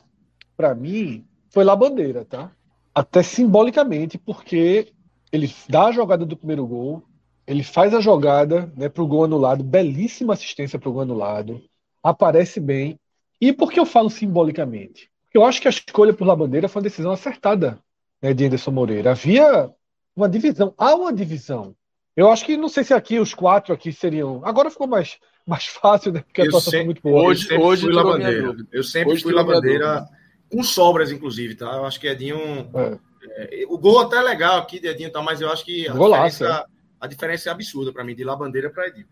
para 0.57 0.75
mim, 0.75 1.25
foi 1.49 1.65
La 1.65 1.75
Bandeira, 1.75 2.25
tá? 2.25 2.53
Até 2.95 3.23
simbolicamente, 3.23 4.19
porque 4.19 4.93
ele 5.33 5.53
dá 5.69 5.87
a 5.87 5.93
jogada 5.93 6.27
do 6.27 6.37
primeiro 6.37 6.67
gol, 6.67 7.03
ele 7.47 7.63
faz 7.63 7.95
a 7.95 8.01
jogada 8.01 8.71
né, 8.77 8.89
para 8.89 9.03
o 9.03 9.07
gol 9.07 9.25
anulado, 9.25 9.65
belíssima 9.65 10.35
assistência 10.35 10.79
para 10.79 10.89
o 10.89 10.93
gol 10.93 11.03
anulado, 11.03 11.63
aparece 12.03 12.61
bem. 12.61 12.99
E 13.41 13.53
por 13.53 13.71
que 13.71 13.79
eu 13.79 13.87
falo 13.87 14.11
simbolicamente? 14.11 15.11
Eu 15.33 15.45
acho 15.45 15.61
que 15.61 15.69
a 15.69 15.71
escolha 15.71 16.13
por 16.13 16.27
Labandeira 16.27 16.69
foi 16.69 16.81
uma 16.81 16.89
decisão 16.89 17.13
acertada 17.13 17.79
né, 18.21 18.35
de 18.35 18.47
Anderson 18.47 18.71
Moreira. 18.71 19.13
Havia 19.13 19.71
uma 20.17 20.29
divisão, 20.29 20.75
há 20.77 20.95
uma 20.95 21.13
divisão. 21.13 21.75
Eu 22.17 22.31
acho 22.33 22.45
que 22.45 22.57
não 22.57 22.69
sei 22.69 22.83
se 22.83 22.93
aqui 22.93 23.21
os 23.21 23.33
quatro 23.33 23.73
aqui 23.73 23.93
seriam. 23.93 24.41
Agora 24.45 24.71
ficou 24.71 24.89
mais, 24.89 25.19
mais 25.47 25.67
fácil, 25.67 26.13
né? 26.13 26.23
Porque 26.23 26.43
a 26.43 26.45
atuação 26.47 26.73
foi 26.73 26.85
muito 26.85 27.01
boa. 27.01 27.23
Hoje, 27.23 27.49
eu 27.49 27.61
hoje 27.61 27.83
fui 27.83 27.93
Labandeira. 27.93 28.57
Eu 28.73 28.83
sempre 28.83 29.13
hoje 29.13 29.23
fui 29.23 29.33
Labandeira 29.33 30.05
com 30.51 30.63
sobras, 30.63 31.13
inclusive, 31.13 31.55
tá? 31.55 31.67
Eu 31.77 31.85
acho 31.85 32.01
que 32.01 32.09
Edinho. 32.09 32.37
É. 32.75 32.99
É, 33.37 33.65
o 33.69 33.79
gol 33.79 34.01
até 34.01 34.17
é 34.17 34.23
legal 34.23 34.59
aqui 34.59 34.81
de 34.81 34.89
Edinho, 34.89 35.13
tá? 35.13 35.23
Mas 35.23 35.41
eu 35.41 35.49
acho 35.49 35.65
que 35.65 35.87
a, 35.89 35.93
Golaço, 35.93 36.39
diferença, 36.39 36.61
é. 36.61 36.65
a 37.01 37.07
diferença 37.07 37.49
é 37.49 37.53
absurda 37.53 37.93
para 37.93 38.03
mim, 38.03 38.17
de 38.17 38.25
Labandeira 38.25 38.71
para 38.71 38.89
Edinho. 38.89 39.07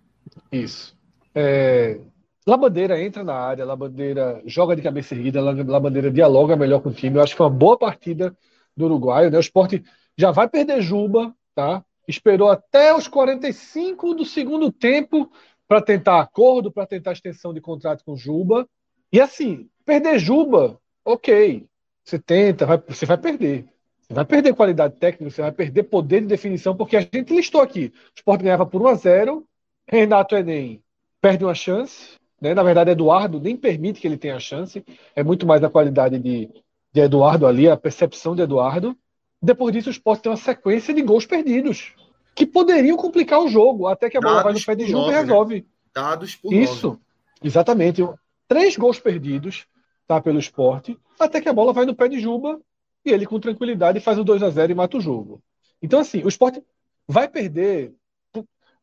Isso. 0.51 0.97
É, 1.33 2.01
Labandeira 2.47 3.03
entra 3.03 3.25
na 3.25 3.35
área, 3.35 3.65
Labandeira 3.65 4.41
joga 4.47 4.77
de 4.77 4.83
cabeça 4.83 5.15
erguida, 5.15 5.41
Labandeira 5.41 6.11
dialoga 6.11 6.55
melhor 6.55 6.81
com 6.81 6.91
o 6.91 6.95
time. 6.95 7.17
Eu 7.17 7.23
acho 7.23 7.33
que 7.33 7.39
foi 7.39 7.47
uma 7.47 7.53
boa 7.53 7.77
partida 7.77 8.37
do 8.77 8.85
Uruguai. 8.85 9.29
Né? 9.29 9.37
O 9.37 9.41
esporte 9.41 9.83
já 10.17 10.31
vai 10.31 10.49
perder 10.49 10.81
Juba, 10.81 11.35
tá? 11.55 11.85
esperou 12.09 12.49
até 12.49 12.95
os 12.95 13.09
45 13.09 14.15
do 14.15 14.25
segundo 14.25 14.71
tempo 14.71 15.31
para 15.67 15.83
tentar 15.83 16.21
acordo, 16.21 16.71
para 16.71 16.87
tentar 16.87 17.13
extensão 17.13 17.53
de 17.53 17.61
contrato 17.61 18.05
com 18.05 18.17
Juba. 18.17 18.69
E 19.13 19.21
assim, 19.21 19.69
perder 19.85 20.19
Juba, 20.19 20.79
ok. 21.05 21.67
Você 22.05 22.19
tenta, 22.19 22.65
vai, 22.65 22.79
você 22.87 23.05
vai 23.05 23.19
perder. 23.19 23.67
Você 24.01 24.15
vai 24.15 24.25
perder 24.25 24.55
qualidade 24.55 24.95
técnica, 24.97 25.31
você 25.31 25.43
vai 25.43 25.51
perder 25.51 25.83
poder 25.85 26.21
de 26.21 26.29
definição, 26.29 26.77
porque 26.77 26.97
a 26.97 27.01
gente 27.01 27.35
listou 27.35 27.61
aqui. 27.61 27.93
O 28.15 28.19
Sport 28.19 28.43
ganhava 28.43 28.65
por 28.65 28.81
1 28.81 28.87
a 28.87 28.95
0 28.95 29.49
Renato 29.89 30.37
Enem 30.37 30.81
perde 31.21 31.45
uma 31.45 31.55
chance. 31.55 32.15
Né? 32.41 32.55
Na 32.55 32.63
verdade, 32.63 32.91
Eduardo 32.91 33.41
nem 33.41 33.57
permite 33.57 34.01
que 34.01 34.07
ele 34.07 34.19
tenha 34.19 34.39
chance. 34.39 34.85
É 35.15 35.23
muito 35.23 35.47
mais 35.47 35.63
a 35.63 35.71
qualidade 35.71 36.19
de, 36.19 36.51
de 36.93 37.01
Eduardo 37.01 37.47
ali, 37.47 37.69
a 37.69 37.77
percepção 37.77 38.35
de 38.35 38.43
Eduardo. 38.43 38.97
Depois 39.41 39.73
disso, 39.73 39.89
o 39.89 39.93
Sport 39.93 40.21
tem 40.21 40.31
uma 40.31 40.37
sequência 40.37 40.93
de 40.95 41.03
gols 41.03 41.27
perdidos 41.27 41.95
que 42.35 42.47
poderiam 42.47 42.97
complicar 42.97 43.41
o 43.41 43.49
jogo, 43.49 43.87
até 43.87 44.11
que 44.11 44.17
a 44.17 44.21
bola 44.21 44.43
Dados 44.43 44.65
vai 44.65 44.75
no 44.75 44.79
pé 44.79 44.85
de 44.85 44.91
jogo 44.91 45.09
e 45.09 45.13
né? 45.13 45.21
resolve. 45.21 45.55
Né? 45.57 45.65
Dados 45.95 46.37
por 46.37 46.53
Isso, 46.53 46.89
nove. 46.89 47.01
exatamente. 47.43 48.07
Três 48.47 48.77
gols 48.77 49.01
perdidos 49.01 49.67
tá, 50.07 50.21
pelo 50.21 50.39
esporte, 50.39 50.99
até 51.19 51.41
que 51.41 51.49
a 51.49 51.53
bola 51.53 51.73
vai 51.73 51.87
no 51.87 51.95
pé 51.95 52.09
de 52.09 52.21
Juba 52.21 52.61
e 53.05 53.11
ele, 53.11 53.25
com 53.25 53.41
tranquilidade, 53.41 54.01
faz 54.01 54.19
o 54.19 54.25
2 54.25 54.43
a 54.43 54.51
0 54.51 54.73
e 54.73 54.75
mata 54.75 54.99
o 54.99 55.01
jogo. 55.01 55.41
Então, 55.81 56.01
assim, 56.01 56.23
o 56.23 56.29
esporte 56.29 56.63
vai 57.09 57.27
perder 57.27 57.95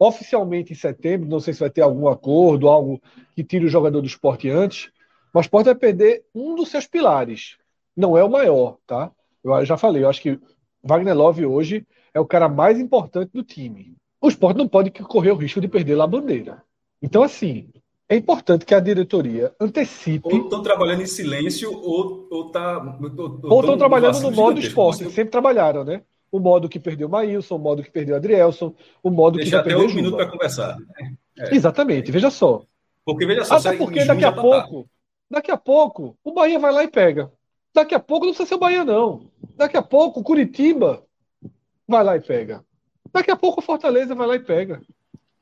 oficialmente 0.03 0.73
em 0.73 0.75
setembro, 0.75 1.29
não 1.29 1.39
sei 1.39 1.53
se 1.53 1.59
vai 1.59 1.69
ter 1.69 1.81
algum 1.81 2.07
acordo, 2.07 2.67
algo 2.67 3.01
que 3.35 3.43
tire 3.43 3.65
o 3.65 3.69
jogador 3.69 4.01
do 4.01 4.07
esporte 4.07 4.49
antes, 4.49 4.91
mas 5.33 5.41
o 5.41 5.45
esporte 5.45 5.65
vai 5.65 5.75
perder 5.75 6.23
um 6.33 6.55
dos 6.55 6.69
seus 6.69 6.85
pilares. 6.87 7.57
Não 7.95 8.17
é 8.17 8.23
o 8.23 8.29
maior, 8.29 8.77
tá? 8.85 9.11
Eu 9.43 9.65
já 9.65 9.77
falei, 9.77 10.03
eu 10.03 10.09
acho 10.09 10.21
que 10.21 10.39
Wagner 10.83 11.15
Love 11.15 11.45
hoje 11.45 11.85
é 12.13 12.19
o 12.19 12.25
cara 12.25 12.47
mais 12.47 12.79
importante 12.79 13.31
do 13.33 13.43
time. 13.43 13.95
O 14.21 14.27
esporte 14.27 14.57
não 14.57 14.67
pode 14.67 14.91
correr 14.91 15.31
o 15.31 15.35
risco 15.35 15.59
de 15.59 15.67
perder 15.67 15.95
lá 15.95 16.05
a 16.05 16.07
bandeira. 16.07 16.63
Então, 17.01 17.23
assim, 17.23 17.69
é 18.07 18.15
importante 18.15 18.65
que 18.65 18.75
a 18.75 18.79
diretoria 18.79 19.53
antecipe. 19.59 20.27
Ou 20.31 20.43
estão 20.43 20.61
trabalhando 20.61 21.01
em 21.01 21.05
silêncio, 21.05 21.71
ou 21.73 22.23
estão 22.23 22.51
tá, 22.51 22.99
ou 23.43 23.59
estão 23.59 23.77
trabalhando 23.77 24.21
no 24.21 24.31
modo 24.31 24.59
esporte. 24.59 25.09
Sempre 25.09 25.31
trabalharam, 25.31 25.83
né? 25.83 26.03
O 26.33 26.39
modo 26.39 26.67
que 26.67 26.79
perdeu 26.79 27.07
o 27.07 27.11
Maílson, 27.11 27.57
o 27.57 27.59
modo 27.59 27.83
que 27.83 27.91
perdeu 27.91 28.15
o 28.15 28.17
Adrielson, 28.17 28.73
o 29.03 29.11
modo 29.11 29.37
Deixa 29.37 29.51
que 29.51 29.57
já 29.57 29.63
perdeu 29.63 29.85
um 29.85 29.93
minuto 29.93 30.17
para 30.17 30.31
conversar. 30.31 30.75
É. 31.37 31.55
Exatamente, 31.55 32.11
veja 32.11 32.31
só. 32.31 32.65
Porque 33.05 33.23
veja 33.23 33.45
só, 33.45 33.57
Até 33.57 33.77
porque 33.77 34.03
daqui 34.03 34.25
a 34.25 34.31
pouco, 34.31 34.89
daqui 35.29 35.51
a 35.51 35.57
pouco, 35.57 36.17
o 36.23 36.33
Bahia 36.33 36.57
vai 36.57 36.71
lá 36.71 36.83
e 36.83 36.87
pega. 36.87 37.31
Daqui 37.71 37.93
a 37.93 37.99
pouco 37.99 38.25
não 38.25 38.33
precisa 38.33 38.49
ser 38.49 38.55
o 38.55 38.59
Bahia, 38.59 38.83
não. 38.83 39.29
Daqui 39.55 39.77
a 39.77 39.83
pouco 39.83 40.21
o 40.21 40.23
Curitiba 40.23 41.03
vai 41.87 42.03
lá 42.03 42.15
e 42.15 42.19
pega. 42.19 42.65
Daqui 43.13 43.29
a 43.29 43.35
pouco 43.35 43.59
o 43.59 43.63
Fortaleza 43.63 44.15
vai 44.15 44.25
lá 44.25 44.35
e 44.35 44.39
pega. 44.39 44.81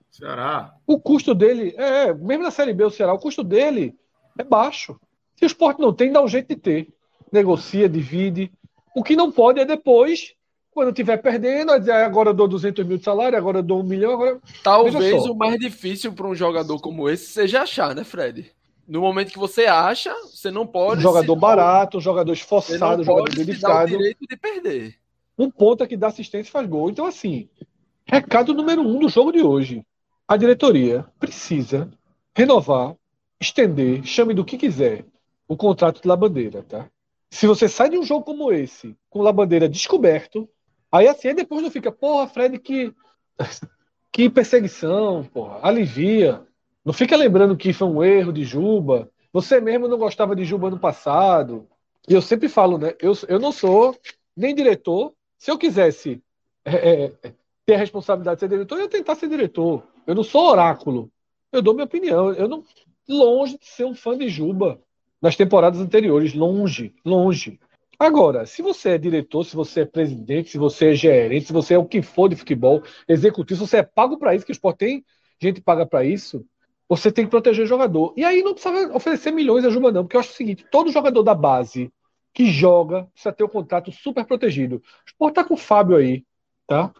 Ceará. 0.09 0.73
O 0.85 0.99
custo 0.99 1.33
dele, 1.33 1.73
é, 1.77 2.13
mesmo 2.13 2.43
na 2.43 2.51
Série 2.51 2.73
B, 2.73 2.83
o 2.83 2.91
Ceará, 2.91 3.13
o 3.13 3.19
custo 3.19 3.45
dele 3.45 3.95
é 4.37 4.43
baixo. 4.43 4.99
Se 5.37 5.45
o 5.45 5.47
esporte 5.47 5.79
não 5.79 5.93
tem, 5.93 6.11
dá 6.11 6.21
um 6.21 6.27
jeito 6.27 6.49
de 6.49 6.57
ter. 6.57 6.93
Negocia, 7.31 7.87
divide. 7.87 8.51
O 8.93 9.01
que 9.01 9.15
não 9.15 9.31
pode 9.31 9.61
é 9.61 9.65
depois, 9.65 10.35
quando 10.71 10.89
estiver 10.89 11.17
perdendo, 11.17 11.71
ah, 11.71 12.05
agora 12.05 12.29
eu 12.29 12.33
dou 12.33 12.47
200 12.47 12.85
mil 12.85 12.97
de 12.97 13.03
salário, 13.03 13.37
agora 13.37 13.59
eu 13.59 13.63
dou 13.63 13.81
um 13.81 13.83
milhão. 13.83 14.13
Agora... 14.13 14.39
Talvez 14.63 15.25
o 15.25 15.35
mais 15.35 15.59
difícil 15.59 16.13
para 16.13 16.27
um 16.27 16.35
jogador 16.35 16.79
como 16.79 17.09
esse 17.09 17.27
seja 17.27 17.61
achar, 17.61 17.93
né, 17.93 18.03
Fred? 18.03 18.51
No 18.87 19.01
momento 19.01 19.31
que 19.31 19.39
você 19.39 19.65
acha, 19.65 20.13
você 20.25 20.49
não 20.49 20.65
pode. 20.65 20.99
Um 20.99 21.03
jogador 21.03 21.35
barato, 21.35 21.97
um 21.97 22.01
jogador 22.01 22.33
esforçado, 22.33 23.01
um 23.01 23.05
jogador 23.05 23.29
dedicado. 23.29 23.93
o 23.93 23.97
direito 23.97 24.25
de 24.27 24.37
perder. 24.37 24.95
Um 25.37 25.49
ponta 25.49 25.85
que 25.85 25.95
dá 25.95 26.07
assistência 26.07 26.49
e 26.49 26.51
faz 26.51 26.67
gol. 26.67 26.89
Então, 26.89 27.05
assim, 27.05 27.47
recado 28.05 28.53
número 28.53 28.81
um 28.81 28.99
do 28.99 29.07
jogo 29.09 29.31
de 29.31 29.41
hoje 29.41 29.85
a 30.31 30.37
diretoria 30.37 31.05
precisa 31.19 31.91
renovar, 32.33 32.95
estender, 33.37 34.01
chame 34.05 34.33
do 34.33 34.45
que 34.45 34.57
quiser, 34.57 35.03
o 35.45 35.57
contrato 35.57 36.01
de 36.01 36.07
Labandeira, 36.07 36.63
tá? 36.63 36.89
Se 37.29 37.45
você 37.45 37.67
sai 37.67 37.89
de 37.89 37.97
um 37.97 38.03
jogo 38.03 38.23
como 38.23 38.49
esse, 38.49 38.95
com 39.09 39.21
Labandeira 39.21 39.67
descoberto, 39.67 40.47
aí 40.91 41.07
assim, 41.07 41.29
aí 41.29 41.33
depois 41.33 41.61
não 41.61 41.71
fica, 41.71 41.91
porra, 41.91 42.27
Fred, 42.27 42.59
que, 42.59 42.93
que 44.11 44.29
perseguição, 44.29 45.23
porra, 45.23 45.59
alivia. 45.61 46.45
Não 46.83 46.93
fica 46.93 47.15
lembrando 47.15 47.55
que 47.55 47.73
foi 47.73 47.87
um 47.87 48.03
erro 48.03 48.33
de 48.33 48.43
Juba. 48.43 49.09
Você 49.31 49.61
mesmo 49.61 49.87
não 49.87 49.97
gostava 49.97 50.35
de 50.35 50.43
Juba 50.43 50.69
no 50.69 50.79
passado. 50.79 51.67
E 52.07 52.13
eu 52.13 52.21
sempre 52.21 52.49
falo, 52.49 52.77
né? 52.77 52.93
Eu, 52.99 53.13
eu 53.27 53.39
não 53.39 53.51
sou 53.51 53.95
nem 54.35 54.55
diretor. 54.55 55.13
Se 55.37 55.51
eu 55.51 55.57
quisesse 55.57 56.21
é, 56.65 57.05
é, 57.05 57.33
ter 57.65 57.75
a 57.75 57.77
responsabilidade 57.77 58.37
de 58.37 58.39
ser 58.41 58.49
diretor, 58.49 58.75
eu 58.75 58.81
ia 58.83 58.89
tentar 58.89 59.15
ser 59.15 59.29
diretor. 59.29 59.83
Eu 60.05 60.15
não 60.15 60.23
sou 60.23 60.49
oráculo. 60.49 61.11
Eu 61.51 61.61
dou 61.61 61.73
minha 61.73 61.85
opinião. 61.85 62.31
Eu 62.33 62.47
não 62.47 62.63
longe 63.07 63.57
de 63.57 63.65
ser 63.65 63.85
um 63.85 63.93
fã 63.93 64.17
de 64.17 64.27
Juba 64.29 64.79
nas 65.21 65.35
temporadas 65.35 65.79
anteriores, 65.79 66.33
longe, 66.33 66.93
longe. 67.05 67.59
Agora, 68.01 68.47
se 68.47 68.63
você 68.63 68.89
é 68.89 68.97
diretor, 68.97 69.43
se 69.43 69.55
você 69.55 69.81
é 69.81 69.85
presidente, 69.85 70.49
se 70.49 70.57
você 70.57 70.89
é 70.89 70.95
gerente, 70.95 71.45
se 71.45 71.53
você 71.53 71.75
é 71.75 71.77
o 71.77 71.85
que 71.85 72.01
for 72.01 72.27
de 72.27 72.35
futebol, 72.35 72.81
executivo, 73.07 73.59
se 73.59 73.69
você 73.69 73.77
é 73.77 73.83
pago 73.83 74.17
para 74.17 74.33
isso, 74.33 74.43
que 74.43 74.51
o 74.51 74.53
esporte 74.53 74.79
tem 74.79 75.05
gente 75.39 75.61
paga 75.61 75.85
para 75.85 76.03
isso, 76.03 76.43
você 76.89 77.11
tem 77.11 77.25
que 77.25 77.29
proteger 77.29 77.63
o 77.63 77.67
jogador. 77.67 78.11
E 78.17 78.25
aí 78.25 78.41
não 78.41 78.55
precisa 78.55 78.91
oferecer 78.95 79.29
milhões 79.29 79.63
a 79.65 79.69
Juba, 79.69 79.91
não, 79.91 80.03
porque 80.03 80.15
eu 80.15 80.19
acho 80.19 80.31
o 80.31 80.35
seguinte: 80.35 80.65
todo 80.71 80.91
jogador 80.91 81.21
da 81.21 81.35
base 81.35 81.93
que 82.33 82.49
joga 82.49 83.03
precisa 83.13 83.31
ter 83.31 83.43
o 83.43 83.45
um 83.45 83.49
contrato 83.49 83.91
super 83.91 84.25
protegido. 84.25 84.77
O 84.77 84.81
esporte 85.05 85.35
tá 85.35 85.43
com 85.43 85.53
o 85.53 85.57
Fábio 85.57 85.95
aí, 85.95 86.25
tá? 86.65 86.91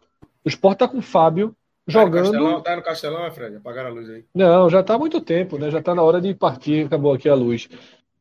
O 0.45 0.49
esporte 0.49 0.77
tá 0.77 0.87
com 0.87 0.99
o 0.99 1.01
Fábio 1.01 1.55
jogando. 1.87 2.31
Tá 2.31 2.37
no 2.37 2.43
Castelão, 2.43 2.61
tá 2.61 2.75
no 2.75 2.83
Castelão 2.83 3.25
é, 3.25 3.31
Fred? 3.31 3.55
Apagaram 3.55 3.89
a 3.89 3.93
luz 3.93 4.07
aí. 4.07 4.23
Não, 4.35 4.69
já 4.69 4.83
tá 4.83 4.93
há 4.93 4.99
muito 4.99 5.19
tempo, 5.19 5.57
né? 5.57 5.71
Já 5.71 5.81
tá 5.81 5.95
na 5.95 6.03
hora 6.03 6.21
de 6.21 6.31
partir, 6.35 6.85
acabou 6.85 7.11
aqui 7.11 7.27
a 7.27 7.33
luz. 7.33 7.67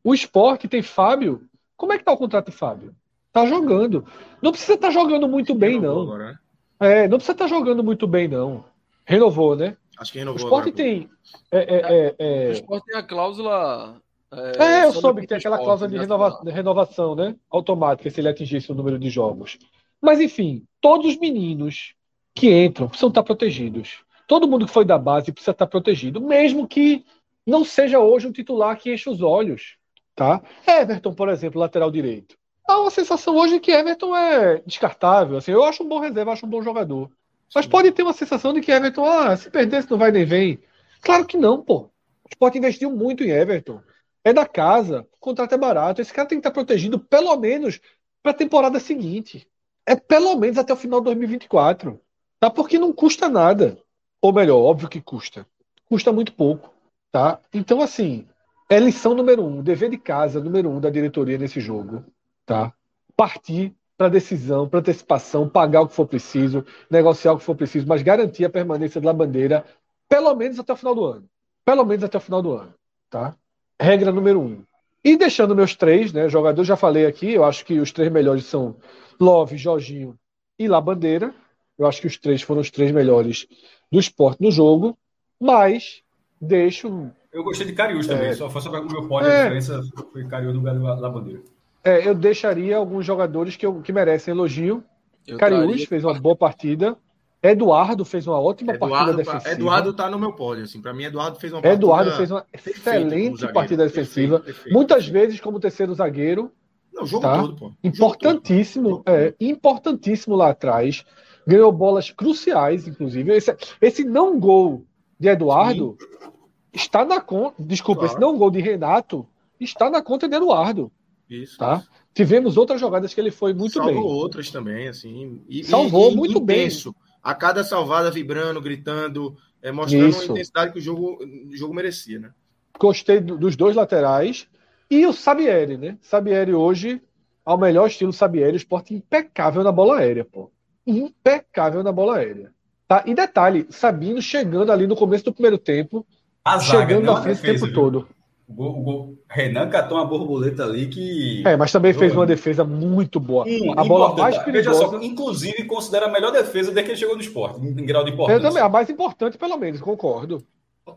O 0.03 0.15
esporte 0.15 0.67
tem 0.67 0.81
Fábio. 0.81 1.47
Como 1.81 1.93
é 1.93 1.97
que 1.97 2.03
tá 2.03 2.11
o 2.11 2.17
contrato 2.17 2.51
de 2.51 2.55
Fábio? 2.55 2.95
Tá 3.33 3.43
jogando. 3.47 4.05
Não 4.39 4.51
precisa 4.51 4.75
estar 4.75 4.89
tá 4.89 4.93
jogando 4.93 5.27
muito 5.27 5.55
bem, 5.55 5.81
não. 5.81 6.03
Agora, 6.03 6.25
né? 6.25 6.39
É, 6.79 7.07
não 7.07 7.17
precisa 7.17 7.31
estar 7.31 7.45
tá 7.45 7.49
jogando 7.49 7.83
muito 7.83 8.05
bem, 8.05 8.27
não. 8.27 8.63
Renovou, 9.03 9.55
né? 9.55 9.75
Acho 9.97 10.11
que 10.11 10.19
renovou. 10.19 10.39
O 10.39 10.43
esporte 10.43 10.69
agora, 10.69 10.75
tem. 10.75 11.09
É, 11.51 11.57
é, 11.57 11.79
é, 11.79 12.15
é, 12.19 12.49
o 12.49 12.51
esporte 12.51 12.85
tem 12.85 12.95
a 12.99 13.01
cláusula. 13.01 13.99
É, 14.31 14.63
é 14.63 14.85
eu 14.85 14.93
soube 14.93 15.21
que 15.21 15.27
tem 15.27 15.39
aquela 15.39 15.57
cláusula 15.57 15.89
de, 15.89 15.95
né? 15.95 16.01
renova, 16.01 16.39
renovação, 16.45 17.15
né? 17.15 17.35
Automática, 17.49 18.11
se 18.11 18.21
ele 18.21 18.29
atingisse 18.29 18.71
o 18.71 18.75
número 18.75 18.99
de 18.99 19.09
jogos. 19.09 19.57
Mas, 19.99 20.21
enfim, 20.21 20.63
todos 20.79 21.07
os 21.07 21.17
meninos 21.17 21.95
que 22.35 22.53
entram 22.63 22.89
precisam 22.89 23.09
estar 23.09 23.23
protegidos. 23.23 24.03
Todo 24.27 24.47
mundo 24.47 24.67
que 24.67 24.71
foi 24.71 24.85
da 24.85 24.99
base 24.99 25.31
precisa 25.31 25.49
estar 25.49 25.65
protegido, 25.65 26.21
mesmo 26.21 26.67
que 26.67 27.03
não 27.43 27.65
seja 27.65 27.97
hoje 27.99 28.27
um 28.27 28.31
titular 28.31 28.77
que 28.77 28.93
enche 28.93 29.09
os 29.09 29.23
olhos. 29.23 29.80
Tá? 30.15 30.41
Everton, 30.67 31.13
por 31.13 31.29
exemplo, 31.29 31.59
lateral 31.59 31.89
direito. 31.89 32.35
Há 32.67 32.79
uma 32.79 32.91
sensação 32.91 33.35
hoje 33.35 33.59
que 33.59 33.71
Everton 33.71 34.15
é 34.15 34.61
descartável. 34.65 35.37
Assim, 35.37 35.51
eu 35.51 35.63
acho 35.63 35.83
um 35.83 35.87
bom 35.87 35.99
reserva, 35.99 36.31
acho 36.31 36.45
um 36.45 36.49
bom 36.49 36.61
jogador. 36.61 37.09
Mas 37.53 37.67
pode 37.67 37.91
ter 37.91 38.03
uma 38.03 38.13
sensação 38.13 38.53
de 38.53 38.61
que 38.61 38.71
Everton, 38.71 39.05
ah, 39.05 39.35
se 39.35 39.49
perdesse, 39.49 39.89
não 39.91 39.97
vai 39.97 40.11
nem 40.11 40.25
vem. 40.25 40.59
Claro 41.01 41.25
que 41.25 41.37
não, 41.37 41.61
pô. 41.61 41.89
O 42.23 42.29
Sport 42.29 42.55
investiu 42.55 42.91
muito 42.91 43.23
em 43.23 43.29
Everton. 43.29 43.81
É 44.23 44.31
da 44.31 44.45
casa, 44.45 45.07
o 45.13 45.19
contrato 45.19 45.53
é 45.53 45.57
barato. 45.57 46.01
Esse 46.01 46.13
cara 46.13 46.27
tem 46.27 46.37
que 46.37 46.47
estar 46.47 46.51
protegido 46.51 46.99
pelo 46.99 47.35
menos 47.35 47.81
para 48.21 48.31
a 48.31 48.35
temporada 48.35 48.79
seguinte. 48.79 49.47
É 49.85 49.95
pelo 49.95 50.35
menos 50.35 50.57
até 50.57 50.71
o 50.71 50.77
final 50.77 51.01
de 51.01 51.05
2024. 51.05 51.99
Tá? 52.39 52.49
Porque 52.49 52.77
não 52.77 52.93
custa 52.93 53.27
nada. 53.27 53.77
Ou 54.21 54.31
melhor, 54.31 54.59
óbvio 54.59 54.87
que 54.87 55.01
custa. 55.01 55.45
Custa 55.89 56.13
muito 56.13 56.33
pouco. 56.33 56.71
Tá? 57.11 57.39
Então, 57.53 57.81
assim, 57.81 58.27
é 58.71 58.79
lição 58.79 59.13
número 59.13 59.43
um, 59.43 59.61
dever 59.61 59.89
de 59.89 59.97
casa 59.97 60.39
número 60.39 60.69
um 60.69 60.79
da 60.79 60.89
diretoria 60.89 61.37
nesse 61.37 61.59
jogo. 61.59 62.05
Tá? 62.45 62.73
Partir 63.17 63.75
para 63.97 64.07
decisão, 64.07 64.67
para 64.67 64.79
antecipação, 64.79 65.49
pagar 65.49 65.81
o 65.81 65.87
que 65.89 65.93
for 65.93 66.07
preciso, 66.07 66.65
negociar 66.89 67.33
o 67.33 67.37
que 67.37 67.43
for 67.43 67.53
preciso, 67.53 67.85
mas 67.85 68.01
garantir 68.01 68.45
a 68.45 68.49
permanência 68.49 69.01
da 69.01 69.11
bandeira 69.11 69.65
pelo 70.07 70.33
menos 70.35 70.57
até 70.57 70.71
o 70.71 70.77
final 70.77 70.95
do 70.95 71.03
ano. 71.03 71.29
Pelo 71.65 71.83
menos 71.83 72.01
até 72.05 72.17
o 72.17 72.21
final 72.21 72.41
do 72.41 72.53
ano. 72.53 72.73
Tá? 73.09 73.35
Regra 73.77 74.09
número 74.09 74.39
um. 74.39 74.63
E 75.03 75.17
deixando 75.17 75.53
meus 75.53 75.75
três, 75.75 76.13
né? 76.13 76.29
Jogadores, 76.29 76.67
já 76.67 76.77
falei 76.77 77.05
aqui, 77.05 77.33
eu 77.33 77.43
acho 77.43 77.65
que 77.65 77.77
os 77.77 77.91
três 77.91 78.09
melhores 78.09 78.45
são 78.45 78.77
Love, 79.19 79.57
Jorginho 79.57 80.17
e 80.57 80.65
Labandeira. 80.65 81.35
Eu 81.77 81.87
acho 81.87 81.99
que 81.99 82.07
os 82.07 82.17
três 82.17 82.41
foram 82.41 82.61
os 82.61 82.71
três 82.71 82.91
melhores 82.91 83.47
do 83.91 83.99
esporte 83.99 84.41
no 84.41 84.49
jogo, 84.49 84.97
mas 85.37 86.01
deixo. 86.39 87.11
Eu 87.31 87.43
gostei 87.43 87.65
de 87.65 87.73
Cariús 87.73 88.07
também, 88.07 88.29
é, 88.29 88.33
só 88.33 88.49
foi 88.49 88.61
sobre 88.61 88.79
o 88.79 88.85
meu 88.85 89.07
pódio, 89.07 89.29
é, 89.29 89.41
a 89.41 89.43
diferença 89.43 89.81
foi 90.11 90.25
Cariús 90.25 90.53
do 90.53 90.61
Labandeira. 90.61 91.41
É, 91.83 92.07
eu 92.07 92.13
deixaria 92.13 92.77
alguns 92.77 93.05
jogadores 93.05 93.55
que, 93.55 93.65
eu, 93.65 93.81
que 93.81 93.91
merecem 93.93 94.33
elogio. 94.33 94.83
Eu 95.25 95.37
Cariús 95.37 95.85
fez 95.85 96.03
uma 96.03 96.13
boa 96.13 96.35
partida. 96.35 96.97
Eduardo 97.41 98.05
fez 98.05 98.27
uma 98.27 98.39
ótima 98.39 98.73
Eduardo, 98.73 98.95
partida 98.95 99.17
defensiva. 99.17 99.51
Eduardo 99.51 99.93
tá 99.93 100.09
no 100.09 100.19
meu 100.19 100.33
pódio, 100.33 100.63
assim. 100.63 100.79
Para 100.79 100.93
mim, 100.93 101.05
Eduardo 101.05 101.39
fez 101.39 101.51
uma 101.51 101.61
partida 101.61 101.75
Eduardo 101.75 102.11
fez 102.11 102.29
uma 102.29 102.45
excelente 102.53 103.47
partida 103.51 103.83
defensiva. 103.83 104.39
Perfeito, 104.39 104.55
perfeito, 104.57 104.75
Muitas 104.75 105.05
perfeito. 105.05 105.25
vezes 105.25 105.41
como 105.41 105.59
terceiro 105.59 105.93
zagueiro. 105.95 106.51
Não, 106.93 107.05
jogo 107.05 107.23
tá? 107.23 107.39
todo, 107.39 107.55
pô. 107.55 107.71
Importantíssimo, 107.83 108.89
jogo 108.89 109.03
todo. 109.03 109.15
é, 109.15 109.33
importantíssimo 109.39 110.35
lá 110.35 110.49
atrás 110.49 111.03
ganhou 111.47 111.71
bolas 111.71 112.11
cruciais, 112.11 112.87
inclusive. 112.87 113.35
Esse, 113.35 113.55
esse 113.81 114.03
não 114.03 114.39
gol 114.39 114.85
de 115.19 115.27
Eduardo 115.27 115.97
Sim. 115.99 116.27
Está 116.73 117.05
na 117.05 117.19
conta. 117.19 117.55
Desculpa, 117.59 118.01
claro. 118.01 118.13
esse 118.13 118.21
não 118.21 118.37
gol 118.37 118.51
de 118.51 118.61
Renato 118.61 119.27
está 119.59 119.89
na 119.89 120.01
conta 120.01 120.27
de 120.27 120.35
Eduardo. 120.35 120.91
Isso. 121.29 121.57
Tá? 121.57 121.83
Tivemos 122.13 122.57
outras 122.57 122.79
jogadas 122.79 123.13
que 123.13 123.21
ele 123.21 123.31
foi 123.31 123.53
muito 123.53 123.73
Salvou 123.73 123.91
bem. 123.91 124.01
Salvou 124.01 124.17
outras 124.17 124.49
também, 124.51 124.87
assim. 124.87 125.41
E, 125.47 125.63
Salvou 125.63 126.11
e, 126.11 126.15
muito 126.15 126.39
intenso. 126.39 126.91
bem. 126.91 127.01
A 127.23 127.33
cada 127.35 127.63
salvada 127.63 128.11
vibrando, 128.11 128.59
gritando, 128.59 129.37
é, 129.61 129.71
mostrando 129.71 130.09
Isso. 130.09 130.21
a 130.21 130.25
intensidade 130.25 130.73
que 130.73 130.79
o 130.79 130.81
jogo, 130.81 131.19
o 131.23 131.55
jogo 131.55 131.73
merecia, 131.73 132.19
né? 132.19 132.31
Gostei 132.79 133.19
do, 133.19 133.37
dos 133.37 133.55
dois 133.55 133.75
laterais. 133.75 134.47
E 134.89 135.05
o 135.05 135.13
Sabieri, 135.13 135.77
né? 135.77 135.97
Sabieri 136.01 136.53
hoje, 136.53 137.01
ao 137.45 137.57
melhor 137.57 137.87
estilo 137.87 138.11
Sabieri, 138.11 138.57
esporte 138.57 138.93
impecável 138.93 139.63
na 139.63 139.71
bola 139.71 139.99
aérea, 139.99 140.25
pô. 140.25 140.51
Impecável 140.85 141.83
na 141.83 141.91
bola 141.91 142.17
aérea. 142.17 142.51
Tá? 142.87 143.03
E 143.05 143.13
detalhe, 143.13 143.67
Sabino 143.69 144.21
chegando 144.21 144.69
ali 144.69 144.85
no 144.85 144.97
começo 144.97 145.23
do 145.23 145.33
primeiro 145.33 145.57
tempo, 145.57 146.05
a 146.43 146.59
chegando 146.59 147.05
na 147.05 147.21
frente 147.21 147.39
o 147.39 147.41
tempo 147.41 147.65
viu? 147.65 147.73
todo. 147.73 148.07
O, 148.47 148.53
gol, 148.53 148.79
o 148.79 148.81
gol. 148.81 149.17
Renan 149.29 149.69
catou 149.69 149.97
uma 149.97 150.05
borboleta 150.05 150.63
ali 150.63 150.87
que. 150.87 151.41
É, 151.47 151.55
mas 151.55 151.71
também 151.71 151.93
fez 151.93 152.13
uma 152.13 152.25
defesa 152.25 152.65
muito 152.65 153.19
boa. 153.19 153.45
Hum, 153.47 153.73
a 153.77 153.83
bola 153.83 154.15
mais 154.15 154.37
perigosa. 154.39 154.79
Só, 154.79 155.01
inclusive, 155.01 155.63
considera 155.65 156.07
a 156.07 156.11
melhor 156.11 156.31
defesa 156.31 156.71
desde 156.71 156.83
que 156.83 156.91
ele 156.91 156.99
chegou 156.99 157.15
no 157.15 157.21
esporte, 157.21 157.59
em 157.65 157.85
grau 157.85 158.03
de 158.03 158.11
importância. 158.11 158.39
Eu 158.39 158.41
também, 158.41 158.61
a 158.61 158.67
mais 158.67 158.89
importante, 158.89 159.37
pelo 159.37 159.57
menos, 159.57 159.79
concordo. 159.79 160.43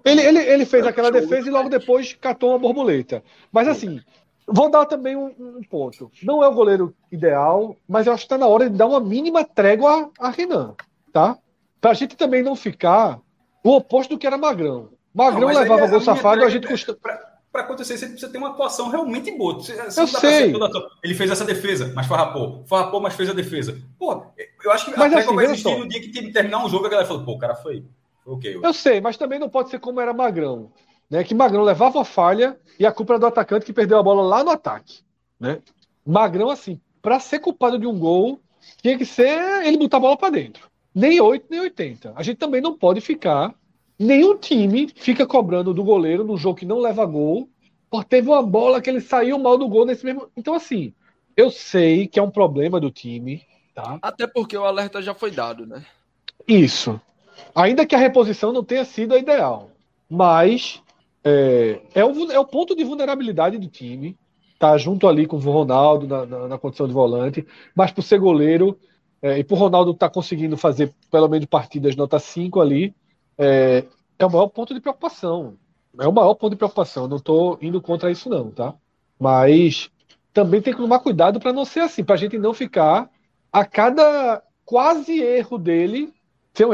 Ele, 0.04 0.20
ele, 0.20 0.38
ele 0.38 0.66
fez 0.66 0.86
aquela 0.86 1.10
defesa 1.10 1.46
e 1.46 1.50
logo 1.50 1.68
depois 1.68 2.14
catou 2.14 2.50
uma 2.50 2.58
borboleta. 2.58 3.22
Mas 3.52 3.68
assim, 3.68 4.00
vou 4.46 4.70
dar 4.70 4.86
também 4.86 5.14
um, 5.14 5.26
um 5.38 5.62
ponto. 5.62 6.10
Não 6.22 6.42
é 6.42 6.48
o 6.48 6.54
goleiro 6.54 6.94
ideal, 7.12 7.76
mas 7.88 8.06
eu 8.06 8.12
acho 8.12 8.22
que 8.22 8.26
está 8.26 8.38
na 8.38 8.46
hora 8.46 8.68
de 8.68 8.76
dar 8.76 8.86
uma 8.86 9.00
mínima 9.00 9.44
trégua 9.44 10.10
a 10.18 10.30
Renan, 10.30 10.74
tá? 11.12 11.38
Para 11.80 11.90
a 11.90 11.94
gente 11.94 12.16
também 12.16 12.42
não 12.42 12.56
ficar 12.56 13.20
o 13.62 13.76
oposto 13.76 14.10
do 14.10 14.18
que 14.18 14.26
era 14.26 14.38
Magrão. 14.38 14.88
Magrão 15.14 15.52
não, 15.52 15.60
levava 15.60 15.86
gol 15.86 16.00
safado, 16.00 16.44
a 16.44 16.50
gente 16.50 16.66
custa 16.66 16.94
para 17.54 17.62
acontecer, 17.62 17.96
você 17.96 18.06
precisa 18.08 18.32
ter 18.32 18.38
uma 18.38 18.48
atuação 18.48 18.88
realmente 18.88 19.30
boa. 19.30 19.54
Você, 19.54 19.76
você 19.76 20.00
eu 20.00 20.06
sei. 20.08 20.52
Ele 21.04 21.14
fez 21.14 21.30
essa 21.30 21.44
defesa, 21.44 21.92
mas 21.94 22.04
farrapou. 22.04 22.64
Farrapou, 22.66 23.00
mas 23.00 23.14
fez 23.14 23.30
a 23.30 23.32
defesa. 23.32 23.80
Pô, 23.96 24.26
eu 24.64 24.72
acho 24.72 24.86
que 24.86 24.98
mas 24.98 25.12
a 25.12 25.18
assim, 25.20 25.34
vai 25.36 25.44
existir 25.44 25.78
no 25.78 25.88
dia 25.88 26.00
que 26.00 26.32
terminar 26.32 26.64
um 26.64 26.68
jogo, 26.68 26.86
a 26.86 26.88
galera 26.88 27.06
falou, 27.06 27.24
pô, 27.24 27.32
o 27.34 27.38
cara 27.38 27.54
foi. 27.54 27.84
Okay, 28.26 28.58
eu 28.60 28.74
sei, 28.74 29.00
mas 29.00 29.16
também 29.16 29.38
não 29.38 29.48
pode 29.48 29.70
ser 29.70 29.78
como 29.78 30.00
era 30.00 30.12
Magrão. 30.12 30.72
Né? 31.08 31.22
Que 31.22 31.32
Magrão 31.32 31.62
levava 31.62 32.00
a 32.00 32.04
falha 32.04 32.58
e 32.76 32.84
a 32.84 32.90
culpa 32.90 33.12
era 33.12 33.20
do 33.20 33.26
atacante 33.26 33.64
que 33.64 33.72
perdeu 33.72 33.98
a 33.98 34.02
bola 34.02 34.22
lá 34.22 34.42
no 34.42 34.50
ataque. 34.50 35.02
Né? 35.38 35.60
Magrão, 36.04 36.50
assim, 36.50 36.80
para 37.00 37.20
ser 37.20 37.38
culpado 37.38 37.78
de 37.78 37.86
um 37.86 37.96
gol, 37.96 38.40
tinha 38.82 38.98
que 38.98 39.06
ser 39.06 39.64
ele 39.64 39.76
botar 39.76 39.98
a 39.98 40.00
bola 40.00 40.16
para 40.16 40.30
dentro. 40.30 40.68
Nem 40.92 41.20
8, 41.20 41.46
nem 41.48 41.60
80. 41.60 42.14
A 42.16 42.22
gente 42.24 42.38
também 42.38 42.60
não 42.60 42.76
pode 42.76 43.00
ficar 43.00 43.54
Nenhum 43.98 44.36
time 44.36 44.88
fica 44.94 45.26
cobrando 45.26 45.72
do 45.72 45.84
goleiro 45.84 46.24
num 46.24 46.36
jogo 46.36 46.58
que 46.58 46.66
não 46.66 46.80
leva 46.80 47.04
gol, 47.06 47.48
porque 47.90 48.08
teve 48.08 48.28
uma 48.28 48.42
bola 48.42 48.80
que 48.80 48.90
ele 48.90 49.00
saiu 49.00 49.38
mal 49.38 49.56
do 49.56 49.68
gol 49.68 49.86
nesse 49.86 50.04
mesmo. 50.04 50.28
Então, 50.36 50.54
assim, 50.54 50.92
eu 51.36 51.50
sei 51.50 52.08
que 52.08 52.18
é 52.18 52.22
um 52.22 52.30
problema 52.30 52.80
do 52.80 52.90
time, 52.90 53.42
tá? 53.74 53.98
Até 54.02 54.26
porque 54.26 54.56
o 54.56 54.64
alerta 54.64 55.00
já 55.00 55.14
foi 55.14 55.30
dado, 55.30 55.66
né? 55.66 55.84
Isso. 56.46 57.00
Ainda 57.54 57.86
que 57.86 57.94
a 57.94 57.98
reposição 57.98 58.52
não 58.52 58.64
tenha 58.64 58.84
sido 58.84 59.14
a 59.14 59.18
ideal. 59.18 59.70
Mas 60.08 60.82
é, 61.22 61.80
é, 61.94 62.04
o, 62.04 62.32
é 62.32 62.38
o 62.38 62.44
ponto 62.44 62.76
de 62.76 62.84
vulnerabilidade 62.84 63.58
do 63.58 63.68
time. 63.68 64.16
Tá 64.58 64.76
junto 64.78 65.08
ali 65.08 65.26
com 65.26 65.36
o 65.36 65.40
Ronaldo 65.40 66.06
na, 66.06 66.26
na, 66.26 66.48
na 66.48 66.58
condição 66.58 66.86
de 66.86 66.92
volante. 66.92 67.46
Mas 67.74 67.90
por 67.90 68.02
ser 68.02 68.18
goleiro, 68.18 68.78
é, 69.22 69.38
e 69.38 69.44
por 69.44 69.58
Ronaldo 69.58 69.92
estar 69.92 70.08
tá 70.08 70.14
conseguindo 70.14 70.56
fazer 70.56 70.92
pelo 71.10 71.28
menos 71.28 71.46
partidas 71.46 71.96
nota 71.96 72.18
5 72.18 72.60
ali, 72.60 72.94
é, 73.38 73.84
é 74.18 74.26
o 74.26 74.30
maior 74.30 74.48
ponto 74.48 74.74
de 74.74 74.80
preocupação. 74.80 75.56
É 75.98 76.06
o 76.08 76.12
maior 76.12 76.34
ponto 76.34 76.50
de 76.50 76.56
preocupação. 76.56 77.06
Não 77.06 77.18
estou 77.18 77.58
indo 77.60 77.80
contra 77.80 78.10
isso, 78.10 78.28
não, 78.28 78.50
tá? 78.50 78.74
Mas 79.18 79.90
também 80.32 80.60
tem 80.60 80.74
que 80.74 80.80
tomar 80.80 80.98
cuidado 80.98 81.38
para 81.38 81.52
não 81.52 81.64
ser 81.64 81.80
assim, 81.80 82.02
para 82.02 82.16
a 82.16 82.18
gente 82.18 82.36
não 82.38 82.52
ficar 82.52 83.08
a 83.52 83.64
cada 83.64 84.42
quase 84.64 85.20
erro 85.20 85.58
dele. 85.58 86.12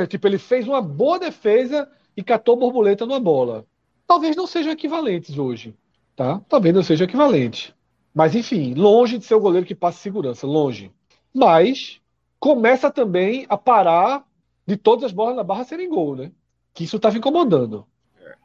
Tipo, 0.08 0.26
ele 0.26 0.38
fez 0.38 0.66
uma 0.66 0.80
boa 0.80 1.18
defesa 1.18 1.88
e 2.16 2.22
catou 2.22 2.56
borboleta 2.56 3.06
numa 3.06 3.20
bola. 3.20 3.66
Talvez 4.06 4.34
não 4.34 4.46
sejam 4.46 4.72
equivalentes 4.72 5.38
hoje, 5.38 5.74
tá? 6.16 6.40
Talvez 6.48 6.74
não 6.74 6.82
sejam 6.82 7.04
equivalentes. 7.04 7.72
Mas, 8.14 8.34
enfim, 8.34 8.74
longe 8.74 9.18
de 9.18 9.24
ser 9.24 9.34
o 9.34 9.40
goleiro 9.40 9.66
que 9.66 9.74
passa 9.74 9.98
segurança, 9.98 10.46
longe. 10.46 10.90
Mas 11.32 12.00
começa 12.38 12.90
também 12.90 13.46
a 13.48 13.56
parar 13.56 14.26
de 14.66 14.76
todas 14.76 15.04
as 15.04 15.12
bolas 15.12 15.36
na 15.36 15.44
barra 15.44 15.64
serem 15.64 15.88
gol, 15.88 16.16
né? 16.16 16.32
Que 16.74 16.84
isso 16.84 16.96
estava 16.96 17.16
incomodando. 17.16 17.86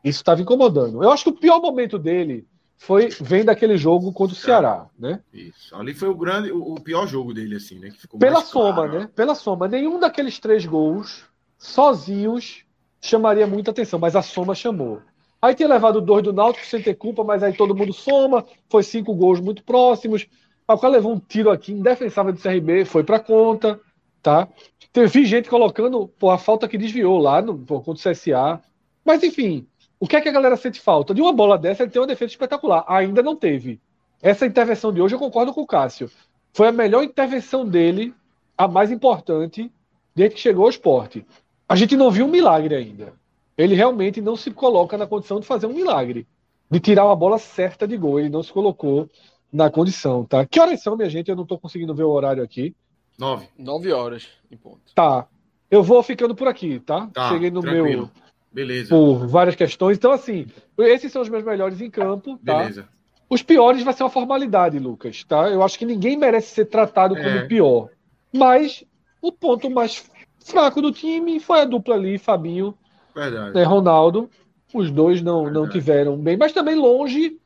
Isso 0.03 0.19
estava 0.19 0.41
incomodando. 0.41 1.03
Eu 1.03 1.11
acho 1.11 1.23
que 1.23 1.29
o 1.29 1.39
pior 1.39 1.59
momento 1.59 1.97
dele 1.97 2.47
foi 2.77 3.09
vem 3.21 3.43
daquele 3.43 3.77
jogo 3.77 4.11
contra 4.11 4.35
o 4.35 4.37
Ceará, 4.37 4.87
né? 4.97 5.21
Isso. 5.33 5.75
Ali 5.75 5.93
foi 5.93 6.09
o 6.09 6.15
grande, 6.15 6.51
o 6.51 6.75
pior 6.75 7.07
jogo 7.07 7.33
dele, 7.33 7.55
assim, 7.55 7.79
né? 7.79 7.91
Pela 8.19 8.41
soma, 8.41 8.87
claro. 8.87 8.99
né? 8.99 9.09
Pela 9.15 9.33
soma. 9.33 9.67
Nenhum 9.67 9.99
daqueles 9.99 10.39
três 10.39 10.65
gols 10.65 11.25
sozinhos 11.57 12.63
chamaria 13.01 13.47
muita 13.47 13.71
atenção, 13.71 13.99
mas 13.99 14.15
a 14.15 14.21
soma 14.21 14.53
chamou. 14.53 15.01
Aí 15.41 15.53
tinha 15.53 15.69
levado 15.69 16.01
dois 16.01 16.23
do 16.23 16.33
Náutico 16.33 16.65
sem 16.65 16.81
ter 16.81 16.95
culpa, 16.95 17.23
mas 17.23 17.43
aí 17.43 17.53
todo 17.53 17.75
mundo 17.75 17.93
soma. 17.93 18.45
Foi 18.69 18.83
cinco 18.83 19.13
gols 19.13 19.39
muito 19.39 19.63
próximos. 19.63 20.27
O 20.67 20.77
cara 20.77 20.93
levou 20.93 21.13
um 21.13 21.19
tiro 21.19 21.51
aqui 21.51 21.71
indefensável 21.71 22.33
do 22.33 22.41
CRB, 22.41 22.85
foi 22.85 23.03
para 23.03 23.19
conta, 23.19 23.79
tá? 24.25 24.47
Teve 24.91 25.23
gente 25.23 25.47
colocando 25.47 26.07
pô, 26.07 26.31
a 26.31 26.37
falta 26.39 26.67
que 26.67 26.79
desviou 26.79 27.19
lá 27.19 27.43
no, 27.43 27.59
pô, 27.59 27.79
contra 27.79 28.09
o 28.09 28.11
CSA. 28.11 28.59
Mas, 29.05 29.21
enfim, 29.21 29.67
o 29.99 30.07
que 30.07 30.15
é 30.15 30.21
que 30.21 30.27
a 30.27 30.31
galera 30.31 30.57
sente 30.57 30.81
falta? 30.81 31.13
De 31.13 31.21
uma 31.21 31.31
bola 31.31 31.59
dessa, 31.59 31.83
ele 31.83 31.91
tem 31.91 32.01
uma 32.01 32.07
defesa 32.07 32.31
espetacular. 32.31 32.83
Ainda 32.87 33.21
não 33.21 33.35
teve. 33.35 33.79
Essa 34.19 34.47
intervenção 34.47 34.91
de 34.91 34.99
hoje, 34.99 35.13
eu 35.13 35.19
concordo 35.19 35.53
com 35.53 35.61
o 35.61 35.67
Cássio. 35.67 36.09
Foi 36.53 36.67
a 36.67 36.71
melhor 36.71 37.03
intervenção 37.03 37.67
dele, 37.67 38.15
a 38.57 38.67
mais 38.67 38.89
importante, 38.89 39.71
desde 40.15 40.35
que 40.35 40.41
chegou 40.41 40.63
ao 40.63 40.71
esporte. 40.71 41.23
A 41.69 41.75
gente 41.75 41.95
não 41.95 42.09
viu 42.09 42.25
um 42.25 42.31
milagre 42.31 42.73
ainda. 42.73 43.13
Ele 43.55 43.75
realmente 43.75 44.21
não 44.21 44.35
se 44.35 44.49
coloca 44.49 44.97
na 44.97 45.05
condição 45.05 45.39
de 45.39 45.45
fazer 45.45 45.67
um 45.67 45.73
milagre. 45.73 46.25
De 46.71 46.79
tirar 46.79 47.05
uma 47.05 47.15
bola 47.15 47.37
certa 47.37 47.87
de 47.87 47.95
gol. 47.95 48.19
Ele 48.19 48.29
não 48.29 48.41
se 48.41 48.51
colocou 48.51 49.07
na 49.53 49.69
condição, 49.69 50.25
tá? 50.25 50.43
Que 50.47 50.59
horas 50.59 50.81
são, 50.81 50.97
minha 50.97 51.09
gente? 51.09 51.29
Eu 51.29 51.35
não 51.35 51.43
estou 51.43 51.59
conseguindo 51.59 51.93
ver 51.93 52.03
o 52.03 52.09
horário 52.09 52.41
aqui. 52.41 52.75
Nove. 53.17 53.47
Nove 53.57 53.91
horas 53.91 54.27
em 54.51 54.57
ponto. 54.57 54.81
Tá. 54.93 55.27
Eu 55.69 55.81
vou 55.83 56.01
ficando 56.03 56.35
por 56.35 56.47
aqui, 56.47 56.79
tá? 56.79 57.07
tá 57.13 57.29
Cheguei 57.29 57.49
no 57.49 57.61
tranquilo. 57.61 57.87
meu. 57.87 58.09
Beleza. 58.51 58.89
Por 58.89 59.27
várias 59.27 59.55
questões. 59.55 59.97
Então, 59.97 60.11
assim, 60.11 60.47
esses 60.77 61.11
são 61.11 61.21
os 61.21 61.29
meus 61.29 61.43
melhores 61.43 61.81
em 61.81 61.89
campo, 61.89 62.39
tá? 62.45 62.59
Beleza. 62.59 62.87
Os 63.29 63.41
piores 63.41 63.83
vai 63.83 63.93
ser 63.93 64.03
uma 64.03 64.09
formalidade, 64.09 64.77
Lucas, 64.79 65.23
tá? 65.23 65.49
Eu 65.49 65.63
acho 65.63 65.77
que 65.77 65.85
ninguém 65.85 66.15
merece 66.15 66.53
ser 66.53 66.65
tratado 66.65 67.15
como 67.15 67.27
é. 67.27 67.45
pior. 67.45 67.89
Mas 68.31 68.83
o 69.21 69.31
ponto 69.31 69.69
mais 69.69 70.09
fraco 70.39 70.81
do 70.81 70.91
time 70.91 71.39
foi 71.39 71.61
a 71.61 71.65
dupla 71.65 71.95
ali, 71.95 72.17
Fabinho 72.17 72.77
Verdade. 73.15 73.55
Né, 73.55 73.63
Ronaldo. 73.63 74.29
Os 74.73 74.91
dois 74.91 75.21
não, 75.21 75.49
não 75.49 75.69
tiveram 75.69 76.17
bem, 76.17 76.35
mas 76.35 76.51
também 76.51 76.75
longe. 76.75 77.39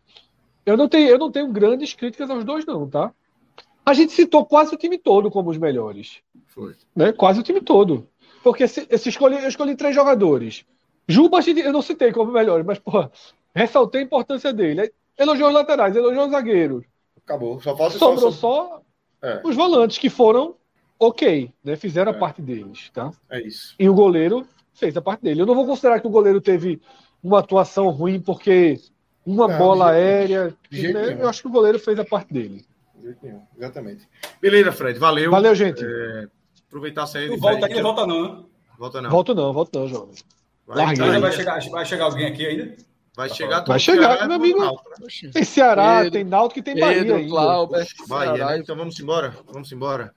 Eu 0.65 0.75
não 0.75 0.89
tenho, 0.89 1.07
eu 1.09 1.19
não 1.19 1.31
tenho 1.31 1.47
grandes 1.51 1.93
críticas 1.93 2.29
aos 2.29 2.43
dois, 2.43 2.65
não, 2.65 2.89
tá? 2.89 3.13
A 3.89 3.93
gente 3.95 4.13
citou 4.13 4.45
quase 4.45 4.75
o 4.75 4.77
time 4.77 4.99
todo 4.99 5.31
como 5.31 5.49
os 5.49 5.57
melhores. 5.57 6.21
Foi. 6.45 6.75
Né? 6.95 7.11
Quase 7.11 7.39
o 7.39 7.43
time 7.43 7.59
todo. 7.59 8.07
Porque 8.43 8.67
se, 8.67 8.85
se 8.95 9.09
escolhi, 9.09 9.41
eu 9.41 9.49
escolhi 9.49 9.75
três 9.75 9.95
jogadores. 9.95 10.63
Juba 11.07 11.39
eu 11.39 11.73
não 11.73 11.81
citei 11.81 12.11
como 12.11 12.31
melhores, 12.31 12.63
mas, 12.63 12.77
porra, 12.77 13.11
ressaltei 13.51 14.01
a 14.01 14.03
importância 14.03 14.53
dele. 14.53 14.93
Elogiou 15.17 15.49
os 15.49 15.55
laterais, 15.55 15.95
elogiou 15.95 16.25
os 16.25 16.31
zagueiros. 16.31 16.85
Acabou. 17.25 17.59
Só 17.61 17.75
falta 17.75 17.97
Sobrou 17.97 18.31
só, 18.31 18.37
só 18.37 18.81
é. 19.23 19.41
os 19.43 19.55
volantes, 19.55 19.97
que 19.97 20.07
foram 20.07 20.53
ok, 20.99 21.51
né? 21.63 21.75
Fizeram 21.75 22.11
é. 22.11 22.15
a 22.15 22.19
parte 22.19 22.43
deles, 22.43 22.91
tá? 22.93 23.09
É 23.27 23.41
isso. 23.41 23.73
E 23.79 23.89
o 23.89 23.93
goleiro 23.95 24.45
fez 24.71 24.95
a 24.97 25.01
parte 25.01 25.21
dele. 25.21 25.41
Eu 25.41 25.47
não 25.47 25.55
vou 25.55 25.65
considerar 25.65 25.99
que 25.99 26.05
o 26.05 26.11
goleiro 26.11 26.39
teve 26.39 26.79
uma 27.23 27.39
atuação 27.39 27.89
ruim 27.89 28.21
porque 28.21 28.79
uma 29.25 29.47
não, 29.47 29.57
bola 29.57 29.89
aérea. 29.89 30.55
Né? 30.71 31.17
Eu 31.19 31.27
acho 31.27 31.41
que 31.41 31.47
o 31.47 31.51
goleiro 31.51 31.79
fez 31.79 31.97
a 31.97 32.05
parte 32.05 32.31
dele 32.31 32.68
jeito 33.01 33.19
nenhum. 33.23 33.41
Exatamente. 33.57 34.07
Beleza, 34.41 34.71
Fred. 34.71 34.99
Valeu. 34.99 35.31
Valeu, 35.31 35.55
gente. 35.55 35.83
É, 35.83 36.27
aproveitar 36.67 37.03
a 37.03 37.07
saída. 37.07 37.35
Volta 37.37 37.65
aqui, 37.65 37.81
volta 37.81 38.05
não, 38.07 38.23
né? 38.23 38.43
Volta 38.77 39.01
não. 39.01 39.09
Volta 39.09 39.33
não, 39.33 39.53
volta 39.53 39.79
não, 39.79 39.87
João. 39.87 40.09
Vai, 40.65 40.95
vai, 40.95 41.31
chegar, 41.31 41.59
vai 41.71 41.85
chegar 41.85 42.05
alguém 42.05 42.27
aqui 42.27 42.45
ainda? 42.45 42.75
Vai 43.19 43.27
chegar 43.27 43.65
Vai 43.65 43.79
chegar, 43.79 44.25
meu 44.27 44.37
amigo. 44.37 44.63
né? 44.63 44.71
Tem 45.33 45.43
Ceará, 45.43 45.97
Pedro, 45.97 46.11
tem 46.11 46.23
Náutico 46.23 46.59
e 46.59 46.63
tem 46.63 46.79
Bahia 46.79 47.03
Pedro, 47.03 47.27
Cláudio, 47.27 47.85
Bahia, 48.07 48.45
né? 48.45 48.57
Então 48.59 48.77
vamos 48.77 48.97
embora. 48.97 49.35
Vamos 49.51 49.69
embora. 49.73 50.13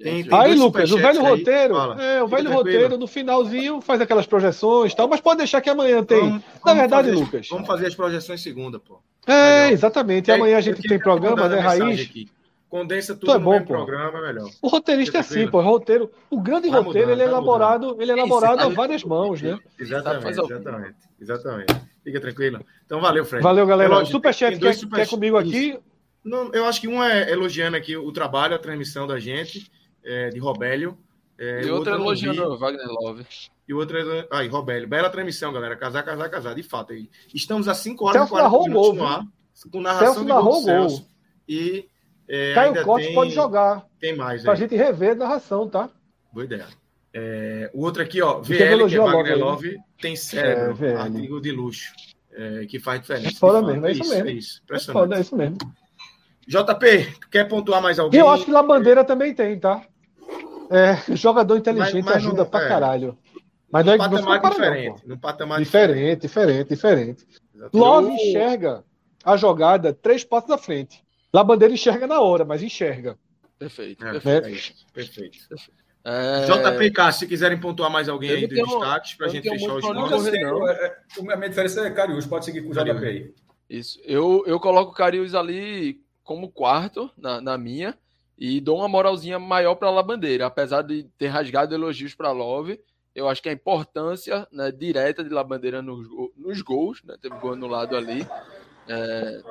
Tem, 0.00 0.24
tem 0.24 0.38
aí, 0.38 0.54
Lucas, 0.54 0.90
o 0.90 0.96
velho 0.96 1.20
aí, 1.20 1.26
roteiro. 1.26 1.76
É, 2.00 2.22
o 2.22 2.28
velho 2.28 2.50
roteiro, 2.50 2.96
no 2.96 3.06
finalzinho, 3.06 3.82
faz 3.82 4.00
aquelas 4.00 4.26
projeções 4.26 4.92
e 4.92 4.96
tal, 4.96 5.06
mas 5.06 5.20
pode 5.20 5.38
deixar 5.38 5.60
que 5.60 5.68
amanhã 5.68 6.02
tem. 6.02 6.20
Vamos, 6.20 6.42
Na 6.42 6.60
vamos 6.64 6.80
verdade, 6.80 7.08
fazer, 7.10 7.20
Lucas. 7.20 7.48
Vamos 7.50 7.66
fazer 7.66 7.86
as 7.88 7.94
projeções 7.94 8.40
segunda, 8.40 8.78
pô. 8.78 9.02
É, 9.26 9.70
exatamente. 9.70 10.28
E 10.28 10.32
amanhã 10.32 10.58
a 10.58 10.60
gente 10.60 10.80
tem 10.82 10.98
programa, 10.98 11.48
né, 11.48 11.58
Raiz? 11.58 12.00
Aqui. 12.00 12.28
condensa 12.68 13.16
tudo 13.16 13.32
é 13.32 13.38
bom, 13.38 13.58
no 13.58 13.66
programa, 13.66 14.18
é 14.18 14.22
melhor. 14.32 14.50
O 14.62 14.68
roteirista 14.68 15.18
é 15.18 15.20
assim, 15.20 15.48
pô. 15.48 15.58
O, 15.58 15.62
roteiro, 15.62 16.10
o 16.30 16.40
grande 16.40 16.68
vai 16.68 16.80
roteiro 16.80 17.08
mudando, 17.08 17.20
ele 17.20 17.22
é 17.22 17.32
elaborado, 17.32 17.96
ele 18.00 18.12
é 18.12 18.14
elaborado 18.14 18.60
a 18.60 18.68
várias 18.68 19.02
mãos, 19.02 19.42
né? 19.42 19.58
Exatamente, 19.78 20.28
exatamente. 20.28 20.96
Exatamente. 21.20 21.74
Fica 22.04 22.20
tranquilo. 22.20 22.64
Então, 22.84 23.00
valeu, 23.00 23.24
Fred. 23.24 23.42
Valeu, 23.42 23.66
galera. 23.66 23.98
O 23.98 24.06
Superchat 24.06 24.58
quer, 24.58 24.74
super... 24.74 24.96
quer 24.96 25.08
comigo 25.08 25.36
aqui? 25.36 25.78
Não, 26.24 26.52
eu 26.52 26.66
acho 26.66 26.80
que 26.80 26.88
um 26.88 27.02
é 27.02 27.30
elogiando 27.30 27.76
aqui 27.76 27.96
o 27.96 28.12
trabalho, 28.12 28.54
a 28.54 28.58
transmissão 28.58 29.06
da 29.06 29.18
gente, 29.18 29.70
é, 30.04 30.28
de 30.28 30.38
Robélio. 30.38 30.98
É, 31.38 31.62
e 31.64 31.70
outro 31.70 31.92
é 31.92 31.96
elogiando 31.96 32.42
o 32.44 32.58
Wagner 32.58 32.86
Love. 32.88 33.26
E 33.68 33.74
outro 33.74 33.98
é. 33.98 34.28
Aí, 34.30 34.48
Robélio. 34.48 34.88
Bela 34.88 35.10
transmissão, 35.10 35.52
galera. 35.52 35.76
Casar, 35.76 36.02
casar, 36.02 36.28
casar. 36.28 36.54
De 36.54 36.62
fato. 36.62 36.92
Aí. 36.92 37.10
Estamos 37.34 37.68
a 37.68 37.74
5 37.74 38.04
horas 38.04 38.28
Celso 38.28 38.34
e 38.34 38.38
40 38.38 38.68
minutos 38.68 38.96
no 38.96 39.06
ar. 39.06 39.24
Com 39.72 39.80
narração 39.80 40.14
Celso 40.14 40.24
de 40.24 40.32
gol, 40.32 40.62
Celso. 40.62 41.08
E. 41.48 41.88
É, 42.28 42.54
Caio 42.54 42.84
Costa 42.84 43.06
tem... 43.06 43.14
pode 43.14 43.30
jogar. 43.32 43.86
Tem 44.00 44.16
mais. 44.16 44.42
Pra 44.42 44.52
aí. 44.52 44.58
gente 44.58 44.74
rever 44.74 45.12
a 45.12 45.14
narração, 45.14 45.68
tá? 45.68 45.88
Boa 46.32 46.44
ideia. 46.44 46.66
É, 47.18 47.70
o 47.72 47.82
outro 47.82 48.02
aqui, 48.02 48.20
ó, 48.20 48.40
VL, 48.40 48.86
que 48.88 48.96
é 48.96 49.00
Wagner 49.00 49.38
Love, 49.38 49.70
né? 49.70 49.82
tem 50.02 50.14
cérebro, 50.14 50.84
é, 50.84 50.96
artigo 50.96 51.40
de 51.40 51.50
luxo, 51.50 51.90
é, 52.30 52.66
que 52.66 52.78
faz 52.78 53.00
diferença. 53.00 53.28
É 53.28 53.32
foda 53.32 53.62
mesmo, 53.62 53.86
é 53.86 53.92
isso, 53.92 54.10
mesmo. 54.10 54.28
É 54.28 54.32
isso, 54.32 54.62
é 54.70 54.78
foda, 54.80 55.16
é 55.16 55.20
isso 55.22 55.34
mesmo. 55.34 55.56
JP, 56.46 57.18
quer 57.30 57.48
pontuar 57.48 57.80
mais 57.80 57.98
alguém? 57.98 58.20
Eu 58.20 58.28
acho 58.28 58.44
que 58.44 58.50
La 58.50 58.62
Bandeira 58.62 59.02
também 59.02 59.32
tem, 59.32 59.58
tá? 59.58 59.82
É, 60.70 60.98
jogador 61.16 61.56
inteligente 61.56 61.94
mas, 61.94 62.04
mas 62.04 62.16
ajuda 62.16 62.42
não, 62.42 62.50
pra 62.50 62.66
é. 62.66 62.68
caralho. 62.68 63.18
Mas 63.70 63.86
é 63.86 63.96
patamar 63.96 64.42
não 64.42 64.50
diferente. 64.50 65.02
Não. 65.02 65.14
No 65.14 65.18
patamar 65.18 65.58
diferente, 65.58 66.22
diferente, 66.22 66.68
diferente. 66.68 67.26
diferente. 67.26 67.70
Love 67.72 68.12
enxerga 68.12 68.84
a 69.24 69.36
jogada 69.36 69.92
três 69.92 70.22
passos 70.24 70.50
à 70.50 70.58
frente. 70.58 71.04
La 71.32 71.42
Bandeira 71.42 71.74
enxerga 71.74 72.06
na 72.06 72.20
hora, 72.20 72.44
mas 72.44 72.62
enxerga. 72.62 73.18
Perfeito. 73.58 74.06
É, 74.06 74.20
perfeito. 74.20 74.86
perfeito. 74.92 75.38
É... 76.04 76.46
JPK, 76.46 77.12
se 77.12 77.26
quiserem 77.26 77.58
pontuar 77.58 77.90
mais 77.90 78.08
alguém 78.08 78.30
aí 78.30 78.46
dos 78.46 78.56
destaques 78.56 79.14
para 79.14 79.26
a 79.26 79.28
gente 79.28 79.48
fechar 79.48 79.74
o 79.74 79.80
jogo. 79.80 79.94
Não, 79.94 80.68
é, 80.68 80.72
é, 80.72 81.32
a 81.32 81.36
minha 81.36 81.48
diferença 81.48 81.84
é 81.84 81.90
Cariús, 81.90 82.26
pode 82.26 82.44
seguir 82.44 82.62
com 82.62 82.70
o 82.70 82.72
JP 82.72 83.04
aí. 83.04 83.34
Isso. 83.68 84.00
Eu, 84.04 84.44
eu 84.46 84.60
coloco 84.60 84.92
o 84.92 84.94
Cariús 84.94 85.34
ali 85.34 86.00
como 86.22 86.48
quarto 86.48 87.10
na, 87.18 87.40
na 87.40 87.58
minha 87.58 87.98
e 88.38 88.60
dou 88.60 88.78
uma 88.78 88.88
moralzinha 88.88 89.38
maior 89.38 89.74
para 89.74 89.88
a 89.88 89.90
Labandeira. 89.90 90.46
Apesar 90.46 90.82
de 90.82 91.04
ter 91.18 91.26
rasgado 91.26 91.74
elogios 91.74 92.14
para 92.14 92.30
Love, 92.30 92.80
eu 93.16 93.26
acho 93.30 93.42
que 93.42 93.48
a 93.48 93.52
importância 93.52 94.46
né, 94.52 94.70
direta 94.70 95.24
de 95.24 95.30
Labandeira 95.30 95.80
nos, 95.80 96.06
nos 96.36 96.60
gols, 96.60 97.02
né, 97.02 97.16
teve 97.20 97.34
gol 97.38 97.54
anulado 97.54 97.96
ali, 97.96 98.28
é, 98.86 99.42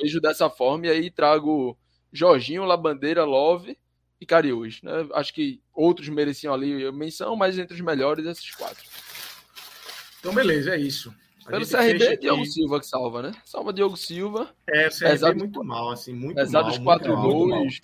vejo 0.00 0.20
dessa 0.20 0.48
forma 0.48 0.86
e 0.86 0.90
aí 0.90 1.10
trago 1.10 1.76
Jorginho, 2.12 2.64
Labandeira, 2.64 3.24
Love 3.24 3.76
e 4.20 4.24
Cariús. 4.24 4.80
Né? 4.80 4.92
Acho 5.12 5.34
que 5.34 5.60
outros 5.74 6.08
mereciam 6.08 6.54
ali 6.54 6.90
menção, 6.92 7.34
mas 7.34 7.58
entre 7.58 7.74
os 7.74 7.80
melhores, 7.80 8.24
esses 8.24 8.54
quatro. 8.54 8.88
Então, 10.20 10.32
beleza, 10.32 10.76
é 10.76 10.78
isso. 10.78 11.12
A 11.46 11.50
Pelo 11.50 11.66
CRB, 11.66 12.04
é 12.04 12.16
Diogo 12.16 12.46
Silva 12.46 12.78
que 12.78 12.86
salva, 12.86 13.22
né? 13.22 13.32
Salva 13.44 13.72
Diogo 13.72 13.96
Silva. 13.96 14.54
É, 14.68 14.86
o 14.86 14.90
CRB 14.90 15.26
é 15.26 15.34
muito 15.34 15.64
mal, 15.64 15.90
assim, 15.90 16.12
muito 16.12 16.38
apesar 16.38 16.62
mal. 16.62 16.70
dos 16.70 16.78
quatro 16.78 17.16
muito 17.16 17.48
gols. 17.48 17.80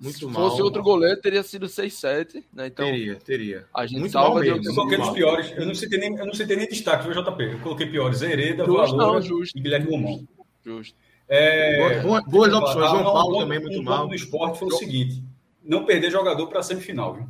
Muito 0.00 0.18
se 0.18 0.26
mal, 0.26 0.48
fosse 0.48 0.62
outro 0.62 0.80
goleiro, 0.80 1.20
teria 1.20 1.42
sido 1.42 1.66
6-7, 1.66 2.44
né? 2.52 2.68
Então, 2.68 2.86
teria, 2.86 3.16
teria. 3.16 3.66
A 3.74 3.84
gente 3.84 3.98
muito 3.98 4.12
salva 4.12 4.42
Silva. 4.44 4.60
Eu 4.64 4.74
coloquei 4.74 4.98
nos 4.98 5.10
piores. 5.10 5.52
Eu 5.56 5.66
não 5.66 5.74
citei 5.74 5.98
nem, 5.98 6.16
eu 6.16 6.26
não 6.26 6.34
citei 6.34 6.56
nem 6.56 6.68
destaque, 6.68 7.08
viu, 7.08 7.20
JP? 7.20 7.42
Eu 7.42 7.60
coloquei 7.60 7.86
piores. 7.86 8.22
Hereda, 8.22 8.64
justo, 8.64 8.96
Valor 8.96 9.24
e 9.54 9.60
Guilherme 9.60 9.90
Romão. 9.90 10.28
Justo. 10.64 10.96
É, 11.28 12.00
boas, 12.00 12.24
boas 12.24 12.54
opções. 12.54 12.90
João 12.90 13.04
Paulo 13.04 13.38
também 13.40 13.60
muito 13.60 13.80
um 13.80 13.82
mal. 13.82 14.06
O 14.06 14.08
do 14.08 14.14
esporte 14.14 14.58
foi 14.58 14.68
o 14.68 14.72
seguinte: 14.72 15.22
não 15.64 15.84
perder 15.84 16.10
jogador 16.10 16.46
para 16.46 16.60
a 16.60 16.62
semifinal. 16.62 17.14
Viu? 17.14 17.26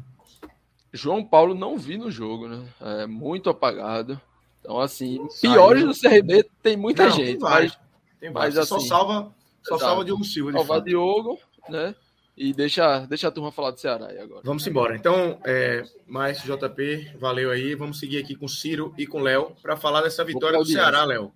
João 0.92 1.24
Paulo 1.24 1.54
não 1.54 1.78
vi 1.78 1.96
no 1.96 2.10
jogo, 2.10 2.48
né? 2.48 2.64
É 2.80 3.06
muito 3.06 3.48
apagado. 3.48 4.20
Então, 4.60 4.78
assim, 4.78 5.26
piores 5.40 5.84
do 5.84 5.98
CRB 5.98 6.44
tem 6.62 6.76
muita 6.76 7.04
não, 7.04 7.10
gente. 7.12 7.26
Tem 7.30 7.38
vários. 7.38 7.72
Mas, 7.72 8.20
tem 8.20 8.30
vários. 8.30 8.56
Mas, 8.56 8.70
assim, 8.70 8.80
só 8.80 8.86
salva, 8.86 9.34
só 9.62 9.78
salva 9.78 10.04
Diogo 10.04 10.24
Silva. 10.24 10.52
De 10.52 10.58
salva 10.58 10.80
Diogo, 10.80 11.38
né? 11.68 11.94
E 12.40 12.52
deixa, 12.52 13.00
deixa 13.06 13.26
a 13.26 13.32
turma 13.32 13.50
falar 13.50 13.72
do 13.72 13.80
Ceará 13.80 14.06
aí 14.06 14.18
agora. 14.20 14.42
Vamos 14.44 14.64
embora. 14.64 14.94
Então, 14.94 15.40
é, 15.44 15.82
mais 16.06 16.40
JP, 16.40 17.16
valeu 17.18 17.50
aí. 17.50 17.74
Vamos 17.74 17.98
seguir 17.98 18.18
aqui 18.18 18.36
com 18.36 18.46
Ciro 18.46 18.94
e 18.96 19.08
com 19.08 19.20
Léo 19.20 19.56
para 19.60 19.76
falar 19.76 20.02
dessa 20.02 20.22
vitória 20.22 20.56
do 20.56 20.64
Ceará, 20.64 21.04
Léo. 21.04 21.32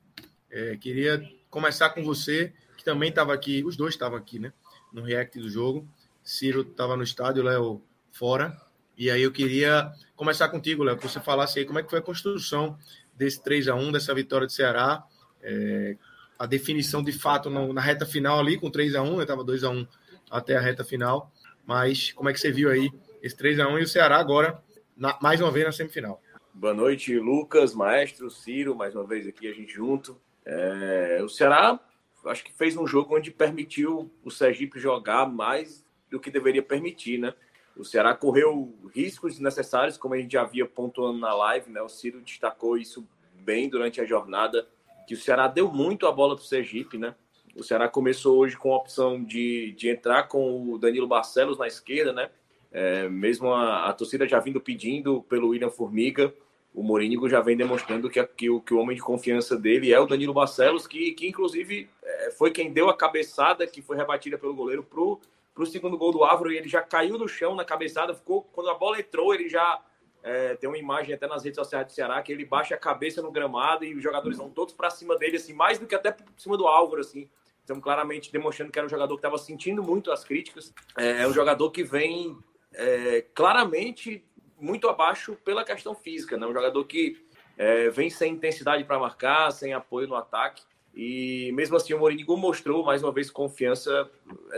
É, 0.48 0.76
queria 0.76 1.20
começar 1.50 1.90
com 1.90 2.04
você, 2.04 2.52
que 2.76 2.84
também 2.84 3.08
estava 3.08 3.34
aqui, 3.34 3.64
os 3.64 3.76
dois 3.76 3.94
estavam 3.94 4.16
aqui, 4.16 4.38
né? 4.38 4.52
No 4.92 5.02
react 5.02 5.40
do 5.40 5.50
jogo. 5.50 5.88
Ciro 6.22 6.60
estava 6.60 6.96
no 6.96 7.02
estádio, 7.02 7.42
Léo 7.42 7.82
fora. 8.12 8.56
E 8.96 9.10
aí 9.10 9.22
eu 9.22 9.32
queria 9.32 9.92
começar 10.14 10.50
contigo, 10.50 10.84
Léo, 10.84 10.96
que 10.96 11.08
você 11.08 11.18
falasse 11.18 11.58
aí 11.58 11.64
como 11.64 11.80
é 11.80 11.82
que 11.82 11.90
foi 11.90 11.98
a 11.98 12.02
construção 12.02 12.78
desse 13.12 13.42
3 13.42 13.66
a 13.66 13.74
1 13.74 13.90
dessa 13.90 14.14
vitória 14.14 14.46
do 14.46 14.52
Ceará. 14.52 15.02
É, 15.42 15.96
a 16.38 16.46
definição 16.46 17.02
de 17.02 17.10
fato 17.10 17.50
no, 17.50 17.72
na 17.72 17.80
reta 17.80 18.06
final 18.06 18.38
ali, 18.38 18.56
com 18.56 18.70
3 18.70 18.94
a 18.94 19.02
1 19.02 19.16
né? 19.16 19.26
Tava 19.26 19.42
2 19.42 19.64
a 19.64 19.70
1 19.70 19.84
até 20.32 20.56
a 20.56 20.60
reta 20.60 20.82
final. 20.82 21.30
Mas 21.64 22.10
como 22.12 22.28
é 22.28 22.32
que 22.32 22.40
você 22.40 22.50
viu 22.50 22.70
aí 22.70 22.90
esse 23.22 23.36
3 23.36 23.60
a 23.60 23.68
1 23.68 23.78
e 23.78 23.82
o 23.82 23.88
Ceará 23.88 24.16
agora, 24.16 24.60
na, 24.96 25.16
mais 25.20 25.40
uma 25.40 25.52
vez 25.52 25.66
na 25.66 25.72
semifinal? 25.72 26.20
Boa 26.54 26.74
noite, 26.74 27.16
Lucas, 27.18 27.74
Maestro, 27.74 28.30
Ciro, 28.30 28.74
mais 28.74 28.94
uma 28.94 29.04
vez 29.04 29.28
aqui 29.28 29.48
a 29.48 29.52
gente 29.52 29.72
junto. 29.72 30.20
É, 30.44 31.20
o 31.22 31.28
Ceará 31.28 31.78
acho 32.26 32.44
que 32.44 32.52
fez 32.52 32.76
um 32.76 32.86
jogo 32.86 33.16
onde 33.16 33.30
permitiu 33.30 34.10
o 34.24 34.30
Sergipe 34.30 34.78
jogar 34.78 35.26
mais 35.26 35.84
do 36.10 36.20
que 36.20 36.30
deveria 36.30 36.62
permitir, 36.62 37.18
né? 37.18 37.34
O 37.76 37.84
Ceará 37.84 38.14
correu 38.14 38.74
riscos 38.94 39.32
desnecessários, 39.32 39.96
como 39.96 40.14
a 40.14 40.18
gente 40.18 40.32
já 40.32 40.42
havia 40.42 40.66
pontuando 40.66 41.18
na 41.18 41.32
live, 41.32 41.70
né? 41.70 41.80
O 41.80 41.88
Ciro 41.88 42.20
destacou 42.20 42.76
isso 42.76 43.06
bem 43.34 43.68
durante 43.68 44.00
a 44.00 44.04
jornada, 44.04 44.68
que 45.06 45.14
o 45.14 45.16
Ceará 45.16 45.48
deu 45.48 45.72
muito 45.72 46.06
a 46.06 46.12
bola 46.12 46.36
para 46.36 46.42
o 46.42 46.46
Sergipe, 46.46 46.98
né? 46.98 47.14
O 47.54 47.62
Ceará 47.62 47.88
começou 47.88 48.38
hoje 48.38 48.56
com 48.56 48.72
a 48.72 48.76
opção 48.76 49.22
de, 49.22 49.72
de 49.72 49.88
entrar 49.88 50.24
com 50.24 50.72
o 50.72 50.78
Danilo 50.78 51.06
Barcelos 51.06 51.58
na 51.58 51.66
esquerda, 51.66 52.12
né? 52.12 52.30
É, 52.70 53.08
mesmo 53.08 53.52
a, 53.52 53.88
a, 53.88 53.92
torcida 53.92 54.26
já 54.26 54.40
vindo 54.40 54.60
pedindo 54.60 55.22
pelo 55.24 55.48
William 55.48 55.68
Formiga, 55.68 56.32
o 56.74 56.82
Morínigo 56.82 57.28
já 57.28 57.40
vem 57.40 57.54
demonstrando 57.54 58.08
que, 58.08 58.24
que, 58.24 58.48
o, 58.48 58.60
que 58.60 58.72
o 58.72 58.78
homem 58.78 58.96
de 58.96 59.02
confiança 59.02 59.58
dele 59.58 59.92
é 59.92 60.00
o 60.00 60.06
Danilo 60.06 60.32
Barcelos, 60.32 60.86
que, 60.86 61.12
que 61.12 61.28
inclusive 61.28 61.90
é, 62.02 62.30
foi 62.30 62.50
quem 62.50 62.72
deu 62.72 62.88
a 62.88 62.96
cabeçada 62.96 63.66
que 63.66 63.82
foi 63.82 63.96
rebatida 63.96 64.38
pelo 64.38 64.54
goleiro 64.54 64.82
pro 64.82 65.20
para 65.54 65.64
o 65.64 65.66
segundo 65.66 65.98
gol 65.98 66.12
do 66.12 66.24
Álvaro 66.24 66.50
e 66.50 66.56
ele 66.56 66.68
já 66.68 66.80
caiu 66.80 67.18
no 67.18 67.28
chão 67.28 67.54
na 67.54 67.64
cabeçada. 67.64 68.14
Ficou 68.14 68.42
quando 68.52 68.70
a 68.70 68.74
bola 68.74 68.98
entrou, 68.98 69.34
ele 69.34 69.48
já 69.48 69.80
é, 70.22 70.54
tem 70.54 70.68
uma 70.68 70.78
imagem 70.78 71.14
até 71.14 71.26
nas 71.26 71.44
redes 71.44 71.56
sociais 71.56 71.86
do 71.86 71.92
Ceará 71.92 72.22
que 72.22 72.32
ele 72.32 72.44
baixa 72.44 72.74
a 72.74 72.78
cabeça 72.78 73.20
no 73.20 73.30
gramado 73.30 73.84
e 73.84 73.94
os 73.94 74.02
jogadores 74.02 74.38
vão 74.38 74.48
todos 74.48 74.72
para 74.72 74.88
cima 74.88 75.16
dele, 75.16 75.36
assim, 75.36 75.52
mais 75.52 75.78
do 75.78 75.86
que 75.86 75.94
até 75.94 76.10
por 76.10 76.24
cima 76.36 76.56
do 76.56 76.66
Álvaro, 76.66 77.00
assim. 77.00 77.28
Então, 77.72 77.80
claramente 77.80 78.30
demonstrando 78.30 78.70
que 78.70 78.78
era 78.78 78.84
um 78.84 78.90
jogador 78.90 79.14
que 79.14 79.20
estava 79.20 79.38
sentindo 79.38 79.82
muito 79.82 80.12
as 80.12 80.22
críticas. 80.22 80.74
É, 80.96 81.22
é 81.22 81.26
um 81.26 81.32
jogador 81.32 81.70
que 81.70 81.82
vem 81.82 82.36
é, 82.74 83.24
claramente 83.34 84.22
muito 84.60 84.88
abaixo 84.88 85.36
pela 85.42 85.64
questão 85.64 85.94
física, 85.94 86.36
né? 86.36 86.46
Um 86.46 86.52
jogador 86.52 86.84
que 86.84 87.24
é, 87.56 87.88
vem 87.88 88.10
sem 88.10 88.34
intensidade 88.34 88.84
para 88.84 88.98
marcar, 88.98 89.50
sem 89.52 89.72
apoio 89.72 90.06
no 90.06 90.14
ataque. 90.14 90.62
E 90.94 91.50
mesmo 91.54 91.76
assim, 91.76 91.94
o 91.94 91.98
Mourinho 91.98 92.36
mostrou 92.36 92.84
mais 92.84 93.02
uma 93.02 93.10
vez 93.10 93.30
confiança 93.30 94.10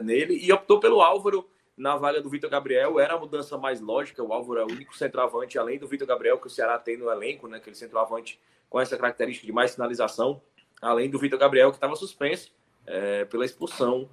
nele 0.03 0.37
e 0.45 0.53
optou 0.53 0.81
pelo 0.81 1.01
Álvaro 1.01 1.49
na 1.77 1.97
vaga 1.97 2.21
do 2.21 2.29
Vitor 2.29 2.51
Gabriel. 2.51 2.99
Era 2.99 3.15
a 3.15 3.19
mudança 3.19 3.57
mais 3.57 3.81
lógica. 3.81 4.25
O 4.25 4.33
Álvaro 4.33 4.61
é 4.61 4.65
o 4.65 4.73
único 4.73 4.97
centroavante, 4.97 5.57
além 5.57 5.79
do 5.79 5.87
Vitor 5.87 6.09
Gabriel, 6.09 6.39
que 6.39 6.49
o 6.49 6.51
Ceará 6.51 6.81
tem 6.81 6.97
no 6.97 7.09
elenco, 7.09 7.47
né? 7.47 7.59
Aquele 7.59 7.77
centroavante 7.77 8.41
com 8.69 8.81
essa 8.81 8.97
característica 8.97 9.47
de 9.47 9.53
mais 9.53 9.73
finalização, 9.73 10.43
além 10.83 11.09
do 11.09 11.19
Vitor 11.21 11.39
Gabriel, 11.39 11.71
que 11.71 11.77
estava 11.77 11.95
suspenso 11.95 12.53
é, 12.87 13.25
pela 13.25 13.45
expulsão 13.45 14.09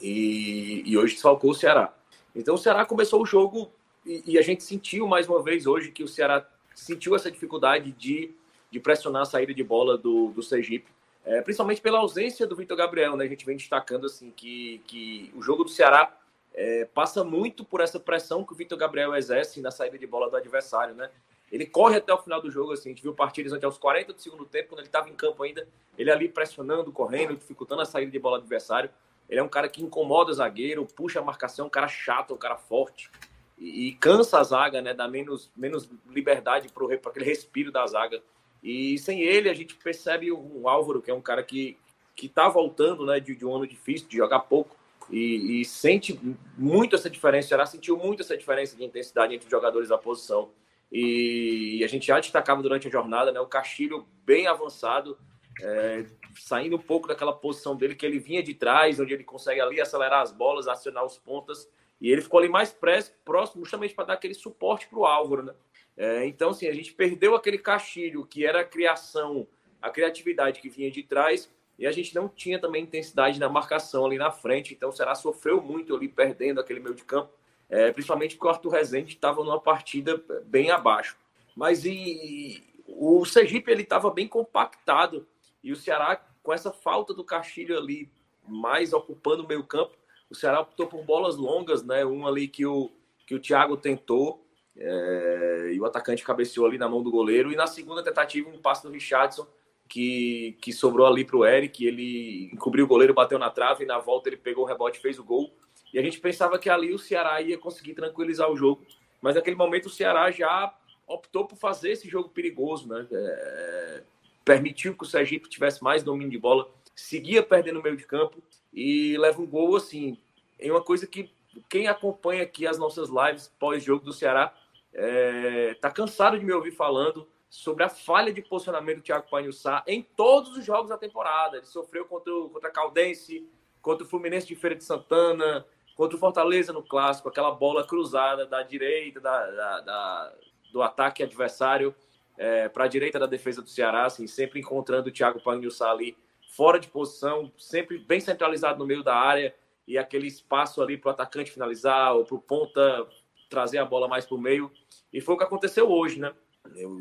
e, 0.00 0.82
e 0.84 0.96
hoje 0.96 1.14
desfalcou 1.14 1.50
o 1.50 1.54
Ceará. 1.54 1.94
Então 2.34 2.54
o 2.54 2.58
Ceará 2.58 2.84
começou 2.84 3.22
o 3.22 3.26
jogo 3.26 3.70
e, 4.04 4.22
e, 4.32 4.38
a 4.38 4.42
gente 4.42 4.62
sentiu 4.62 5.06
mais 5.06 5.28
uma 5.28 5.42
vez 5.42 5.66
hoje 5.66 5.90
que 5.90 6.04
o 6.04 6.08
Ceará 6.08 6.46
sentiu 6.74 7.16
essa 7.16 7.30
dificuldade 7.30 7.92
de, 7.92 8.30
de 8.70 8.78
pressionar 8.78 9.22
a 9.22 9.26
saída 9.26 9.54
de 9.54 9.64
bola 9.64 9.96
do, 9.96 10.28
do 10.28 10.42
Sergipe 10.42 10.96
é, 11.26 11.42
principalmente 11.42 11.80
pela 11.80 11.98
ausência 11.98 12.46
do 12.46 12.54
Vitor 12.54 12.76
Gabriel, 12.76 13.16
né? 13.16 13.24
A 13.24 13.28
gente 13.28 13.44
vem 13.44 13.56
destacando 13.56 14.06
assim 14.06 14.30
que, 14.30 14.80
que 14.86 15.32
o 15.34 15.42
jogo 15.42 15.64
do 15.64 15.70
Ceará 15.70 16.16
é, 16.54 16.84
passa 16.84 17.24
muito 17.24 17.64
por 17.64 17.80
essa 17.80 17.98
pressão 17.98 18.44
que 18.44 18.52
o 18.52 18.56
Vitor 18.56 18.78
Gabriel 18.78 19.12
exerce 19.16 19.60
na 19.60 19.72
saída 19.72 19.98
de 19.98 20.06
bola 20.06 20.30
do 20.30 20.36
adversário, 20.36 20.94
né? 20.94 21.10
Ele 21.50 21.64
corre 21.64 21.96
até 21.96 22.12
o 22.12 22.18
final 22.18 22.40
do 22.40 22.50
jogo, 22.50 22.72
assim, 22.72 22.90
a 22.90 22.92
gente 22.92 23.02
viu 23.02 23.14
partidas 23.14 23.52
até 23.52 23.66
os 23.66 23.78
40 23.78 24.12
do 24.12 24.20
segundo 24.20 24.44
tempo, 24.44 24.70
quando 24.70 24.80
ele 24.80 24.88
estava 24.88 25.08
em 25.08 25.14
campo 25.14 25.42
ainda, 25.42 25.66
ele 25.96 26.10
ali 26.10 26.28
pressionando, 26.28 26.90
correndo, 26.90 27.36
dificultando 27.36 27.82
a 27.82 27.84
saída 27.84 28.10
de 28.10 28.18
bola 28.18 28.38
do 28.38 28.42
adversário. 28.42 28.90
Ele 29.28 29.40
é 29.40 29.42
um 29.42 29.48
cara 29.48 29.68
que 29.68 29.82
incomoda 29.82 30.30
o 30.30 30.34
zagueiro, 30.34 30.86
puxa 30.86 31.20
a 31.20 31.24
marcação, 31.24 31.66
um 31.66 31.70
cara 31.70 31.88
chato, 31.88 32.34
um 32.34 32.38
cara 32.38 32.56
forte. 32.56 33.10
E, 33.58 33.88
e 33.88 33.92
cansa 33.94 34.40
a 34.40 34.44
zaga, 34.44 34.82
né? 34.82 34.92
Dá 34.92 35.08
menos, 35.08 35.50
menos 35.56 35.88
liberdade 36.08 36.68
para 36.68 37.10
aquele 37.10 37.24
respiro 37.24 37.72
da 37.72 37.86
zaga. 37.86 38.22
E 38.62 38.98
sem 38.98 39.20
ele, 39.20 39.48
a 39.48 39.54
gente 39.54 39.74
percebe 39.76 40.32
um 40.32 40.68
Álvaro, 40.68 41.00
que 41.00 41.10
é 41.10 41.14
um 41.14 41.20
cara 41.20 41.42
que 41.42 41.78
que 42.16 42.26
está 42.26 42.48
voltando 42.48 43.04
né, 43.04 43.20
de, 43.20 43.36
de, 43.36 43.44
um 43.44 43.54
ano 43.54 43.66
difícil, 43.66 44.08
de 44.08 44.16
jogar 44.16 44.40
pouco, 44.40 44.74
e, 45.10 45.60
e, 45.60 45.64
sente 45.64 46.18
muito 46.56 46.96
essa 46.96 47.08
diferença. 47.08 47.46
O 47.46 47.48
Ceará 47.50 47.66
sentiu 47.66 47.96
muito 47.96 48.22
essa 48.22 48.36
diferença 48.36 48.74
de 48.74 48.82
intensidade 48.82 49.34
entre 49.34 49.46
os 49.46 49.50
jogadores 49.50 49.90
da 49.90 49.98
posição. 49.98 50.48
E, 50.90 51.82
a 51.84 51.88
gente 51.88 52.06
já 52.06 52.18
destacava 52.20 52.62
durante 52.62 52.88
a 52.88 52.90
jornada 52.90 53.32
né, 53.32 53.40
o 53.40 53.46
Castilho 53.46 54.06
bem 54.24 54.46
avançado, 54.46 55.18
é, 55.60 56.06
saindo 56.34 56.76
um 56.76 56.80
pouco 56.80 57.08
daquela 57.08 57.32
posição 57.32 57.76
dele 57.76 57.94
que 57.94 58.04
ele 58.04 58.18
vinha 58.18 58.42
de 58.42 58.54
trás, 58.54 59.00
onde 59.00 59.14
ele 59.14 59.24
consegue 59.24 59.60
ali 59.60 59.80
acelerar 59.80 60.22
as 60.22 60.32
bolas, 60.32 60.68
acionar 60.68 61.04
os 61.04 61.18
pontas. 61.18 61.68
E 62.00 62.10
ele 62.10 62.20
ficou 62.20 62.38
ali 62.38 62.48
mais 62.48 62.76
próximo, 63.24 63.64
justamente 63.64 63.94
para 63.94 64.04
dar 64.04 64.14
aquele 64.14 64.34
suporte 64.34 64.86
para 64.86 64.98
o 64.98 65.06
Álvaro. 65.06 65.42
Né? 65.44 65.54
É, 65.96 66.26
então, 66.26 66.50
assim, 66.50 66.68
a 66.68 66.74
gente 66.74 66.92
perdeu 66.92 67.34
aquele 67.34 67.58
Castilho, 67.58 68.26
que 68.26 68.44
era 68.44 68.60
a 68.60 68.64
criação, 68.64 69.46
a 69.80 69.90
criatividade 69.90 70.60
que 70.60 70.68
vinha 70.68 70.90
de 70.90 71.02
trás, 71.02 71.50
e 71.78 71.86
a 71.86 71.92
gente 71.92 72.14
não 72.14 72.28
tinha 72.28 72.58
também 72.58 72.82
intensidade 72.82 73.38
na 73.38 73.48
marcação 73.48 74.04
ali 74.04 74.18
na 74.18 74.30
frente. 74.30 74.74
Então, 74.74 74.90
o 74.90 74.92
Ceará 74.92 75.14
sofreu 75.14 75.60
muito 75.62 75.94
ali, 75.94 76.08
perdendo 76.08 76.60
aquele 76.60 76.80
meio 76.80 76.94
de 76.94 77.04
campo, 77.04 77.32
é, 77.68 77.90
principalmente 77.90 78.36
porque 78.36 78.46
o 78.46 78.50
Arthur 78.50 78.70
Rezende 78.70 79.14
estava 79.14 79.42
numa 79.42 79.60
partida 79.60 80.22
bem 80.44 80.70
abaixo. 80.70 81.16
Mas 81.54 81.84
e, 81.84 82.62
o 82.86 83.24
Sergipe 83.24 83.70
ele 83.70 83.82
estava 83.82 84.10
bem 84.10 84.28
compactado 84.28 85.26
e 85.62 85.72
o 85.72 85.76
Ceará, 85.76 86.20
com 86.42 86.52
essa 86.52 86.72
falta 86.72 87.12
do 87.12 87.24
Castilho 87.24 87.76
ali, 87.76 88.10
mais 88.46 88.92
ocupando 88.92 89.42
o 89.42 89.48
meio 89.48 89.64
campo, 89.64 89.96
o 90.30 90.34
Ceará 90.34 90.60
optou 90.60 90.86
por 90.86 91.02
bolas 91.04 91.36
longas, 91.36 91.82
né? 91.82 92.04
Um 92.04 92.26
ali 92.26 92.46
que 92.46 92.64
o, 92.64 92.90
que 93.26 93.34
o 93.34 93.40
Thiago 93.40 93.76
tentou 93.76 94.44
é, 94.76 95.70
e 95.72 95.80
o 95.80 95.84
atacante 95.84 96.24
cabeceou 96.24 96.66
ali 96.66 96.78
na 96.78 96.88
mão 96.88 97.02
do 97.02 97.10
goleiro. 97.10 97.52
E 97.52 97.56
na 97.56 97.66
segunda 97.66 98.02
tentativa, 98.02 98.48
um 98.48 98.58
passe 98.58 98.82
do 98.82 98.90
Richardson 98.90 99.46
que, 99.88 100.56
que 100.60 100.72
sobrou 100.72 101.06
ali 101.06 101.24
para 101.24 101.36
o 101.36 101.44
Eric. 101.44 101.84
Ele 101.84 102.50
encobriu 102.52 102.84
o 102.84 102.88
goleiro, 102.88 103.14
bateu 103.14 103.38
na 103.38 103.50
trave 103.50 103.84
e 103.84 103.86
na 103.86 103.98
volta 103.98 104.28
ele 104.28 104.36
pegou 104.36 104.64
o 104.64 104.66
rebote 104.66 104.98
e 104.98 105.02
fez 105.02 105.18
o 105.18 105.24
gol. 105.24 105.52
E 105.92 105.98
a 105.98 106.02
gente 106.02 106.20
pensava 106.20 106.58
que 106.58 106.68
ali 106.68 106.92
o 106.92 106.98
Ceará 106.98 107.40
ia 107.40 107.58
conseguir 107.58 107.94
tranquilizar 107.94 108.50
o 108.50 108.56
jogo. 108.56 108.84
Mas 109.20 109.34
naquele 109.34 109.56
momento 109.56 109.86
o 109.86 109.90
Ceará 109.90 110.30
já 110.30 110.74
optou 111.06 111.46
por 111.46 111.56
fazer 111.56 111.92
esse 111.92 112.08
jogo 112.08 112.28
perigoso, 112.28 112.88
né? 112.88 113.06
É, 113.10 114.02
permitiu 114.44 114.96
que 114.96 115.02
o 115.02 115.06
Sergipe 115.06 115.48
tivesse 115.48 115.82
mais 115.82 116.02
domínio 116.02 116.30
de 116.30 116.38
bola, 116.38 116.68
seguia 116.94 117.42
perdendo 117.42 117.76
no 117.76 117.82
meio 117.82 117.96
de 117.96 118.06
campo 118.06 118.42
e 118.72 119.16
leva 119.18 119.40
um 119.40 119.46
gol 119.46 119.76
assim. 119.76 120.18
Em 120.58 120.70
uma 120.70 120.82
coisa 120.82 121.06
que 121.06 121.30
quem 121.68 121.88
acompanha 121.88 122.42
aqui 122.42 122.66
as 122.66 122.78
nossas 122.78 123.08
lives 123.08 123.52
pós-jogo 123.58 124.04
do 124.04 124.12
Ceará 124.12 124.54
é, 124.92 125.74
tá 125.80 125.90
cansado 125.90 126.38
de 126.38 126.44
me 126.44 126.52
ouvir 126.52 126.72
falando 126.72 127.26
sobre 127.48 127.84
a 127.84 127.88
falha 127.88 128.32
de 128.32 128.42
posicionamento 128.42 128.98
do 128.98 129.02
Thiago 129.02 129.28
Panhussá 129.30 129.82
em 129.86 130.02
todos 130.02 130.56
os 130.56 130.64
jogos 130.64 130.90
da 130.90 130.98
temporada. 130.98 131.56
Ele 131.56 131.66
sofreu 131.66 132.04
contra, 132.04 132.32
o, 132.34 132.50
contra 132.50 132.68
a 132.68 132.72
Caldense, 132.72 133.48
contra 133.80 134.04
o 134.04 134.08
Fluminense 134.08 134.46
de 134.46 134.54
Feira 134.54 134.76
de 134.76 134.84
Santana, 134.84 135.66
contra 135.96 136.16
o 136.16 136.20
Fortaleza 136.20 136.72
no 136.72 136.82
Clássico, 136.82 137.28
aquela 137.28 137.50
bola 137.50 137.84
cruzada 137.84 138.46
da 138.46 138.62
direita 138.62 139.18
da, 139.18 139.50
da, 139.50 139.80
da 139.80 140.34
do 140.72 140.82
ataque 140.82 141.22
adversário 141.22 141.94
é, 142.36 142.68
para 142.68 142.84
a 142.84 142.88
direita 142.88 143.18
da 143.18 143.26
defesa 143.26 143.62
do 143.62 143.70
Ceará, 143.70 144.04
assim, 144.04 144.26
sempre 144.26 144.60
encontrando 144.60 145.08
o 145.08 145.12
Thiago 145.12 145.40
Panhussá 145.40 145.90
ali 145.90 146.14
fora 146.50 146.78
de 146.78 146.86
posição, 146.88 147.50
sempre 147.56 147.98
bem 147.98 148.20
centralizado 148.20 148.78
no 148.78 148.86
meio 148.86 149.02
da 149.02 149.16
área 149.16 149.54
e 149.88 149.96
aquele 149.96 150.26
espaço 150.26 150.82
ali 150.82 150.98
para 150.98 151.08
o 151.08 151.12
atacante 151.12 151.50
finalizar 151.50 152.14
ou 152.14 152.24
para 152.24 152.34
o 152.34 152.40
ponta 152.40 153.06
trazer 153.48 153.78
a 153.78 153.84
bola 153.84 154.06
mais 154.06 154.26
para 154.26 154.36
o 154.36 154.40
meio. 154.40 154.70
E 155.12 155.20
foi 155.20 155.34
o 155.34 155.38
que 155.38 155.44
aconteceu 155.44 155.90
hoje, 155.90 156.20
né? 156.20 156.32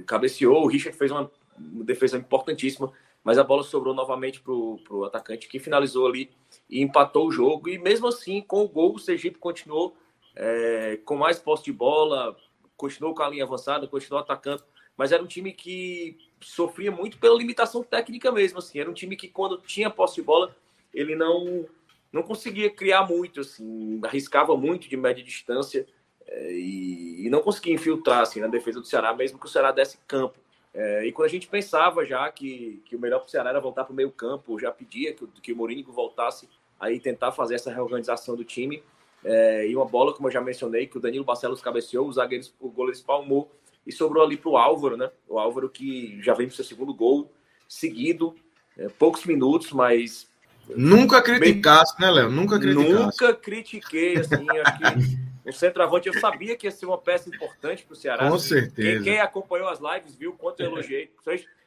Cabeceou, 0.06 0.64
o 0.64 0.68
Richard 0.68 0.98
fez 0.98 1.12
uma 1.12 1.30
defesa 1.58 2.18
importantíssima, 2.18 2.92
mas 3.26 3.40
a 3.40 3.44
bola 3.44 3.64
sobrou 3.64 3.92
novamente 3.92 4.40
para 4.40 4.54
o 4.54 5.04
atacante 5.04 5.48
que 5.48 5.58
finalizou 5.58 6.06
ali 6.06 6.30
e 6.70 6.80
empatou 6.80 7.28
o 7.28 7.32
jogo. 7.32 7.68
E 7.68 7.80
mesmo 7.80 8.08
assim, 8.08 8.40
com 8.40 8.64
o 8.64 8.70
gol, 8.70 8.94
o 8.94 9.00
Sergipe 9.00 9.40
continuou 9.40 9.98
é, 10.36 11.00
com 11.04 11.16
mais 11.16 11.40
posse 11.40 11.64
de 11.64 11.74
bola, 11.74 12.38
continuou 12.78 13.16
com 13.16 13.24
a 13.24 13.30
linha 13.30 13.44
avançada, 13.44 13.88
continuou 13.88 14.22
atacando, 14.22 14.64
mas 14.96 15.12
era 15.12 15.24
um 15.24 15.28
time 15.28 15.52
que 15.52 16.16
sofria 16.40 16.92
muito 16.92 17.18
pela 17.18 17.36
limitação 17.36 17.82
técnica 17.82 18.32
mesmo. 18.32 18.60
Assim, 18.60 18.80
era 18.80 18.92
um 18.92 18.94
time 18.94 19.16
que, 19.16 19.28
quando 19.28 19.58
tinha 19.58 19.90
posse 19.90 20.16
de 20.16 20.22
bola, 20.22 20.56
ele 20.94 21.16
não, 21.16 21.66
não 22.12 22.22
conseguia 22.22 22.70
criar 22.70 23.10
muito, 23.10 23.42
assim, 23.42 24.00
arriscava 24.04 24.56
muito 24.56 24.88
de 24.88 24.96
média 24.96 25.24
distância. 25.24 25.88
É, 26.28 26.52
e, 26.54 27.26
e, 27.26 27.30
não 27.32 27.42
conseguia 27.42 27.74
infiltrar 27.74 28.22
assim, 28.22 28.40
na 28.40 28.48
defesa 28.48 28.80
do 28.80 28.86
Ceará, 28.86 29.16
mesmo 29.16 29.40
que 29.40 29.48
o 29.48 29.50
Ceará 29.50 29.72
desse 29.72 29.98
campo. 30.08 30.40
É, 30.76 31.08
e 31.08 31.12
quando 31.14 31.28
a 31.28 31.32
gente 31.32 31.48
pensava 31.48 32.04
já 32.04 32.30
que, 32.30 32.84
que 32.86 32.98
o 32.98 33.00
melhor 33.00 33.20
para 33.20 33.28
o 33.28 33.30
Ceará 33.30 33.50
era 33.50 33.62
voltar 33.62 33.86
para 33.86 33.94
o 33.94 33.96
meio 33.96 34.12
campo, 34.12 34.60
já 34.60 34.70
pedia 34.70 35.14
que, 35.14 35.26
que 35.42 35.54
o 35.54 35.56
Mourinho 35.56 35.86
voltasse 35.90 36.50
aí 36.78 37.00
tentar 37.00 37.32
fazer 37.32 37.56
essa 37.56 37.72
reorganização 37.72 38.36
do 38.36 38.44
time. 38.44 38.84
É, 39.24 39.66
e 39.68 39.74
uma 39.74 39.86
bola, 39.86 40.14
como 40.14 40.28
eu 40.28 40.32
já 40.32 40.42
mencionei, 40.42 40.86
que 40.86 40.98
o 40.98 41.02
Danilo 41.02 41.24
Barcelos 41.24 41.62
cabeceou, 41.62 42.08
o 42.08 42.12
zagueiro, 42.12 42.46
o 42.60 42.70
goleiro 42.70 42.98
espalmou 42.98 43.50
e 43.88 43.92
sobrou 43.92 44.22
ali 44.22 44.36
para 44.36 44.50
o 44.50 44.58
Álvaro, 44.58 44.98
né? 44.98 45.10
O 45.30 45.40
Álvaro 45.40 45.70
que 45.70 46.22
já 46.22 46.34
vem 46.34 46.48
para 46.48 46.54
o 46.54 46.56
seu 46.56 46.66
segundo 46.66 46.94
gol 46.94 47.32
seguido, 47.70 48.36
é, 48.78 48.90
poucos 48.90 49.24
minutos, 49.26 49.72
mas. 49.72 50.30
Nunca 50.76 51.22
criticasse, 51.22 52.00
né, 52.02 52.12
Léo? 52.12 52.30
Nunca 52.30 52.60
criticasse. 52.60 53.24
Nunca 53.24 53.34
critiquei, 53.34 54.18
assim, 54.18 54.46
acho 54.60 54.78
que 54.78 55.35
o 55.46 55.54
centroavante, 55.54 56.08
eu 56.08 56.20
sabia 56.20 56.56
que 56.56 56.66
ia 56.66 56.72
ser 56.72 56.86
uma 56.86 56.98
peça 56.98 57.30
importante 57.30 57.84
para 57.84 57.94
o 57.94 57.96
Ceará. 57.96 58.30
Com 58.30 58.40
certeza. 58.40 59.04
Quem, 59.04 59.04
quem, 59.04 59.20
acompanhou 59.20 59.70
as 59.70 59.80
lives 59.80 60.16
viu 60.16 60.34
quanto 60.34 60.62
eu 60.62 60.68
elogiei. 60.68 61.12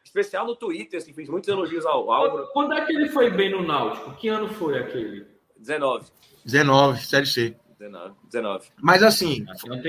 Especial 0.03 0.47
no 0.47 0.57
Twitter, 0.57 0.99
assim, 0.99 1.13
fiz 1.13 1.29
muitos 1.29 1.49
elogios 1.49 1.87
ao 1.87 2.11
Álvaro. 2.11 2.49
Quando 2.53 2.73
é 2.73 2.85
que 2.85 2.93
ele 2.93 3.09
foi 3.09 3.31
bem 3.31 3.51
no 3.51 3.63
Náutico? 3.63 4.15
Que 4.17 4.29
ano 4.29 4.49
foi 4.49 4.79
aquele? 4.79 5.27
19. 5.57 6.07
19, 6.45 7.01
Série 7.07 7.27
C. 7.27 7.57
19. 7.79 8.15
19. 8.25 8.69
Mas 8.83 9.03
assim, 9.03 9.47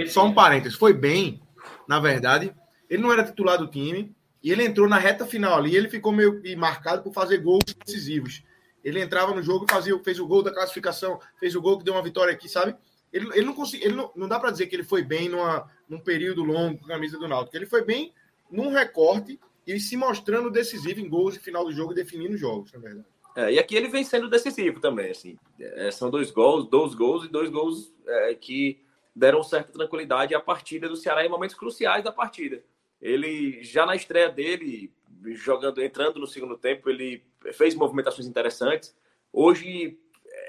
só 0.07 0.25
um 0.25 0.33
parênteses, 0.33 0.77
foi 0.77 0.93
bem, 0.93 1.41
na 1.87 1.99
verdade. 1.99 2.53
Ele 2.89 3.01
não 3.01 3.11
era 3.11 3.23
titular 3.23 3.57
do 3.57 3.67
time 3.67 4.15
e 4.43 4.51
ele 4.51 4.65
entrou 4.65 4.87
na 4.87 4.97
reta 4.97 5.25
final 5.25 5.57
ali. 5.57 5.75
Ele 5.75 5.89
ficou 5.89 6.11
meio 6.11 6.41
marcado 6.57 7.01
por 7.01 7.13
fazer 7.13 7.37
gols 7.39 7.63
decisivos. 7.85 8.43
Ele 8.83 9.01
entrava 9.01 9.33
no 9.33 9.41
jogo 9.41 9.65
e 9.67 9.71
fazia, 9.71 9.97
fez 10.03 10.19
o 10.19 10.27
gol 10.27 10.43
da 10.43 10.53
classificação, 10.53 11.19
fez 11.39 11.55
o 11.55 11.61
gol 11.61 11.77
que 11.77 11.83
deu 11.83 11.93
uma 11.93 12.03
vitória 12.03 12.33
aqui, 12.33 12.47
sabe? 12.47 12.75
Ele, 13.11 13.27
ele 13.33 13.45
não 13.45 13.53
conseguiu, 13.53 13.87
ele 13.87 13.95
não, 13.95 14.11
não 14.15 14.27
dá 14.27 14.39
para 14.39 14.51
dizer 14.51 14.67
que 14.67 14.75
ele 14.75 14.83
foi 14.83 15.03
bem 15.03 15.29
numa, 15.29 15.69
num 15.87 15.99
período 15.99 16.43
longo 16.43 16.79
com 16.79 16.85
a 16.85 16.89
camisa 16.89 17.17
do 17.17 17.27
Náutico. 17.27 17.55
Ele 17.57 17.65
foi 17.65 17.83
bem 17.83 18.13
num 18.51 18.69
recorte 18.69 19.39
e 19.65 19.79
se 19.79 19.95
mostrando 19.97 20.49
decisivo 20.49 20.99
em 20.99 21.09
gols 21.09 21.33
de 21.33 21.39
final 21.39 21.65
do 21.65 21.71
jogo, 21.71 21.93
definindo 21.93 22.37
jogos, 22.37 22.71
na 22.73 22.79
verdade. 22.79 23.07
É, 23.35 23.53
e 23.53 23.59
aqui 23.59 23.75
ele 23.75 23.87
vem 23.87 24.03
sendo 24.03 24.29
decisivo 24.29 24.79
também, 24.79 25.11
assim. 25.11 25.37
É, 25.59 25.91
são 25.91 26.09
dois 26.09 26.31
gols, 26.31 26.67
dois 26.69 26.93
gols 26.95 27.25
e 27.25 27.29
dois 27.29 27.49
gols 27.49 27.93
é, 28.05 28.33
que 28.33 28.81
deram 29.15 29.43
certa 29.43 29.71
tranquilidade 29.71 30.33
à 30.33 30.39
partida 30.39 30.87
do 30.87 30.95
Ceará 30.95 31.25
em 31.25 31.29
momentos 31.29 31.55
cruciais 31.55 32.03
da 32.03 32.11
partida. 32.11 32.63
Ele 33.01 33.63
já 33.63 33.85
na 33.85 33.95
estreia 33.95 34.29
dele, 34.29 34.91
jogando, 35.35 35.81
entrando 35.81 36.19
no 36.19 36.27
segundo 36.27 36.57
tempo, 36.57 36.89
ele 36.89 37.23
fez 37.53 37.75
movimentações 37.75 38.27
interessantes. 38.27 38.95
Hoje 39.31 39.97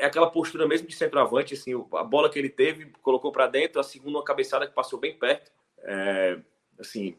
é 0.00 0.06
aquela 0.06 0.30
postura 0.30 0.66
mesmo 0.66 0.88
de 0.88 0.94
centroavante, 0.94 1.54
assim, 1.54 1.72
a 1.92 2.02
bola 2.02 2.30
que 2.30 2.38
ele 2.38 2.48
teve, 2.48 2.86
colocou 3.02 3.30
para 3.30 3.46
dentro, 3.46 3.78
a 3.78 3.84
segunda 3.84 4.16
uma 4.16 4.24
cabeçada 4.24 4.66
que 4.66 4.74
passou 4.74 4.98
bem 4.98 5.14
perto. 5.14 5.52
É, 5.82 6.38
assim, 6.78 7.16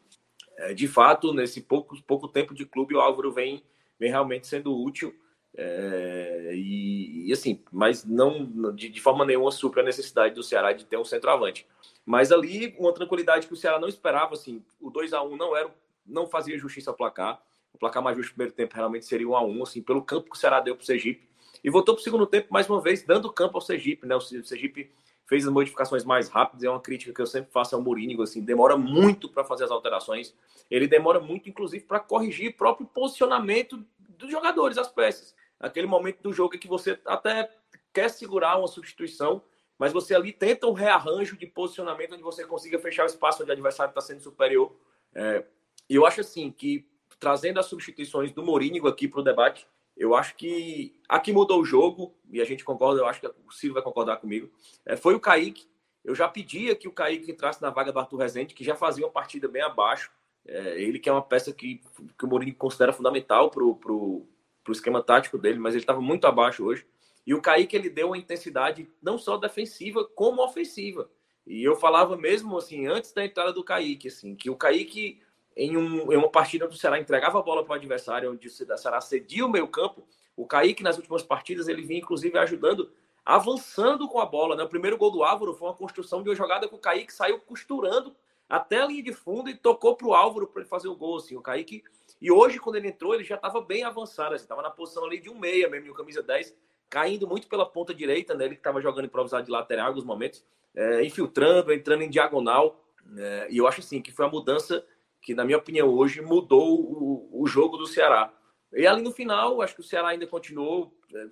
é, 0.58 0.74
de 0.74 0.88
fato, 0.88 1.32
nesse 1.32 1.62
pouco, 1.62 1.96
pouco 2.04 2.28
tempo 2.28 2.56
de 2.56 2.66
clube, 2.66 2.96
o 2.96 3.00
Álvaro 3.00 3.32
vem, 3.32 3.64
vem 4.00 4.10
realmente 4.10 4.48
sendo 4.48 4.76
útil. 4.76 5.16
É, 5.56 6.52
e, 6.56 7.28
e, 7.30 7.34
assim, 7.34 7.62
mas 7.72 8.04
não 8.04 8.74
de, 8.74 8.90
de, 8.90 9.00
forma 9.00 9.26
nenhuma 9.26 9.52
supra 9.52 9.82
a 9.82 9.86
necessidade 9.86 10.34
do 10.34 10.42
Ceará 10.42 10.74
de 10.74 10.86
ter 10.86 10.98
um 10.98 11.06
centroavante. 11.06 11.68
Mas 12.04 12.32
ali, 12.32 12.76
uma 12.80 12.94
tranquilidade 12.94 13.46
que 13.46 13.54
o 13.54 13.58
Ceará 13.58 13.80
não 13.80 13.88
esperava, 13.88 14.34
assim, 14.34 14.64
o 14.80 14.90
2 14.90 15.14
a 15.14 15.22
1 15.22 15.38
não 15.38 15.56
era, 15.56 15.70
não 16.04 16.26
fazia 16.26 16.58
justiça 16.58 16.90
ao 16.90 16.96
placar. 16.96 17.42
O 17.74 17.78
placar 17.78 18.02
mais 18.02 18.18
justo 18.18 18.32
no 18.32 18.36
primeiro 18.36 18.56
tempo 18.56 18.76
realmente 18.76 19.06
seria 19.06 19.28
1 19.28 19.36
a 19.36 19.44
1 19.44 19.64
assim, 19.64 19.82
pelo 19.84 20.02
campo 20.02 20.32
que 20.32 20.36
o 20.36 20.40
Ceará 20.40 20.60
deu 20.60 20.76
para 20.76 20.84
o 20.84 20.86
Sergipe. 20.86 21.31
E 21.64 21.70
voltou 21.70 21.96
para 21.96 22.02
o 22.02 22.04
segundo 22.04 22.26
tempo, 22.26 22.48
mais 22.52 22.70
uma 22.70 22.82
vez, 22.82 23.04
dando 23.04 23.32
campo 23.32 23.58
ao 23.58 23.62
Sergipe. 23.62 24.08
Né? 24.08 24.16
O 24.16 24.22
Sergipe 24.22 24.92
fez 25.28 25.48
as 25.48 25.54
modificações 25.54 26.04
mais 26.04 26.28
rápidas, 26.28 26.64
é 26.64 26.70
uma 26.70 26.82
crítica 26.82 27.14
que 27.14 27.22
eu 27.22 27.26
sempre 27.26 27.52
faço 27.52 27.76
ao 27.76 27.82
Mourinho, 27.82 28.22
assim, 28.22 28.42
demora 28.42 28.76
muito 28.76 29.30
para 29.30 29.46
fazer 29.46 29.64
as 29.64 29.72
alterações. 29.72 30.36
Ele 30.70 30.88
demora 30.88 31.22
muito, 31.22 31.48
inclusive, 31.48 31.86
para 31.86 32.02
corrigir 32.02 32.50
o 32.50 32.54
próprio 32.54 32.86
posicionamento 32.86 33.82
dos 34.10 34.30
jogadores, 34.30 34.78
as 34.78 34.90
peças. 34.90 35.34
Aquele 35.60 35.88
momento 35.88 36.22
do 36.22 36.34
jogo 36.34 36.56
em 36.56 36.60
que 36.60 36.68
você 36.68 37.00
até 37.06 37.50
quer 37.94 38.10
segurar 38.10 38.58
uma 38.58 38.68
substituição, 38.68 39.42
mas 39.78 39.94
você 39.94 40.14
ali 40.14 40.34
tenta 40.34 40.68
um 40.68 40.74
rearranjo 40.74 41.38
de 41.38 41.46
posicionamento 41.46 42.14
onde 42.14 42.24
você 42.24 42.46
consiga 42.46 42.78
fechar 42.80 43.04
o 43.04 43.08
espaço 43.08 43.42
onde 43.42 43.52
o 43.52 43.54
adversário 43.54 43.92
está 43.92 44.02
sendo 44.02 44.22
superior. 44.22 44.76
É, 45.14 45.46
e 45.90 45.96
eu 45.96 46.06
acho 46.06 46.22
assim 46.22 46.52
que 46.52 46.86
trazendo 47.20 47.60
as 47.60 47.68
substituições 47.68 48.32
do 48.32 48.44
Mourinho 48.44 48.86
aqui 48.88 49.08
para 49.08 49.22
o 49.22 49.24
debate, 49.24 49.68
eu 49.96 50.16
acho 50.16 50.36
que 50.36 50.94
aqui 51.08 51.32
mudou 51.32 51.62
o 51.62 51.66
jogo, 51.66 52.16
e 52.32 52.42
a 52.42 52.46
gente 52.46 52.64
concorda, 52.64 53.02
eu 53.02 53.06
acho 53.06 53.20
que 53.20 53.28
o 53.28 53.52
Silvio 53.52 53.76
vai 53.76 53.84
concordar 53.84 54.18
comigo. 54.18 54.50
É, 54.86 54.96
foi 54.96 55.14
o 55.14 55.20
Kaique. 55.20 55.70
Eu 56.04 56.16
já 56.16 56.28
pedia 56.28 56.76
que 56.76 56.88
o 56.88 56.92
Kaique 56.92 57.32
entrasse 57.32 57.62
na 57.62 57.70
vaga 57.70 57.92
do 57.92 58.00
Arthur 58.00 58.18
Rezende, 58.18 58.56
que 58.56 58.64
já 58.64 58.76
fazia 58.76 59.06
uma 59.06 59.12
partida 59.12 59.48
bem 59.48 59.62
abaixo. 59.62 60.12
É, 60.46 60.82
ele 60.82 60.98
que 60.98 61.08
é 61.08 61.12
uma 61.12 61.22
peça 61.22 61.54
que, 61.54 61.82
que 62.18 62.26
o 62.26 62.28
Mourinho 62.28 62.56
considera 62.56 62.92
fundamental 62.92 63.52
para 63.52 63.64
o 63.64 64.28
esquema 64.70 65.04
tático 65.04 65.38
dele, 65.38 65.60
mas 65.60 65.74
ele 65.74 65.84
estava 65.84 66.02
muito 66.02 66.26
abaixo 66.26 66.66
hoje. 66.66 66.86
E 67.26 67.34
o 67.36 67.42
Kaique 67.42 67.76
ele 67.76 67.90
deu 67.90 68.08
uma 68.08 68.18
intensidade 68.18 68.90
não 69.02 69.18
só 69.18 69.38
defensiva, 69.38 70.04
como 70.16 70.44
ofensiva. 70.44 71.10
E 71.46 71.64
eu 71.64 71.76
falava 71.76 72.18
mesmo 72.18 72.58
assim, 72.58 72.88
antes 72.88 73.14
da 73.14 73.24
entrada 73.24 73.54
do 73.54 73.64
Kaique, 73.64 74.08
assim, 74.08 74.36
que 74.36 74.50
o 74.50 74.56
Kaique, 74.56 75.22
em, 75.56 75.78
um, 75.78 76.12
em 76.12 76.18
uma 76.18 76.30
partida 76.30 76.68
do 76.68 76.76
Ceará, 76.76 77.00
entregava 77.00 77.40
a 77.40 77.42
bola 77.42 77.64
para 77.64 77.74
o 77.74 77.76
adversário, 77.76 78.32
onde 78.32 78.48
o 78.48 78.52
Ceará 78.52 79.02
cedia 79.02 79.46
o 79.46 79.50
meio 79.50 79.68
campo. 79.68 80.08
O 80.36 80.46
Kaique, 80.46 80.84
nas 80.84 80.98
últimas 80.98 81.24
partidas, 81.24 81.68
ele 81.68 81.82
vinha, 81.82 82.00
inclusive, 82.00 82.38
ajudando, 82.38 82.92
avançando 83.26 84.08
com 84.08 84.20
a 84.20 84.26
bola. 84.26 84.56
Né? 84.56 84.64
O 84.64 84.70
primeiro 84.70 84.98
gol 84.98 85.12
do 85.12 85.24
Álvaro 85.24 85.54
foi 85.54 85.68
uma 85.68 85.76
construção 85.76 86.24
de 86.24 86.30
uma 86.30 86.36
jogada 86.36 86.68
que 86.68 86.76
o 86.76 86.80
Kaique 86.80 87.14
saiu 87.14 87.40
costurando 87.40 88.16
até 88.50 88.82
a 88.82 88.86
linha 88.86 89.04
de 89.04 89.14
fundo 89.14 89.50
e 89.50 89.56
tocou 89.56 89.96
para 89.96 90.08
o 90.08 90.14
Álvaro 90.14 90.48
para 90.48 90.62
ele 90.62 90.70
fazer 90.70 90.88
o 90.88 90.96
gol. 90.96 91.18
Assim. 91.18 91.36
O 91.36 91.42
Kaique. 91.42 91.84
E 92.22 92.32
hoje, 92.32 92.60
quando 92.60 92.78
ele 92.78 92.88
entrou, 92.88 93.14
ele 93.14 93.24
já 93.24 93.36
estava 93.36 93.62
bem 93.62 93.84
avançado. 93.84 94.36
Estava 94.36 94.62
assim, 94.62 94.70
na 94.70 94.76
posição 94.76 95.06
ali 95.06 95.20
de 95.20 95.30
um 95.30 95.38
meia 95.38 95.70
mesmo, 95.70 95.88
no 95.88 95.94
camisa 95.94 96.24
10 96.24 96.56
caindo 96.92 97.26
muito 97.26 97.48
pela 97.48 97.66
ponta 97.66 97.94
direita, 97.94 98.36
né? 98.36 98.44
Ele 98.44 98.56
que 98.56 98.60
estava 98.60 98.82
jogando 98.82 99.06
improvisado 99.06 99.46
de 99.46 99.50
lateral 99.50 99.86
em 99.86 99.88
alguns 99.88 100.04
momentos, 100.04 100.44
é, 100.76 101.04
infiltrando, 101.04 101.72
entrando 101.72 102.04
em 102.04 102.10
diagonal. 102.10 102.84
É, 103.18 103.48
e 103.50 103.58
eu 103.58 103.66
acho 103.66 103.80
assim 103.80 104.02
que 104.02 104.12
foi 104.12 104.26
a 104.26 104.30
mudança 104.30 104.86
que, 105.22 105.34
na 105.34 105.46
minha 105.46 105.58
opinião, 105.58 105.90
hoje 105.90 106.22
mudou 106.22 106.80
o, 106.80 107.44
o 107.44 107.48
jogo 107.48 107.78
do 107.78 107.88
Ceará. 107.88 108.34
E 108.74 108.88
ali 108.88 109.02
no 109.02 109.12
final, 109.12 109.62
acho 109.62 109.76
que 109.76 109.82
o 109.82 109.84
Ceará 109.84 110.10
ainda 110.10 110.26
continuou 110.26 110.94
é, 111.14 111.26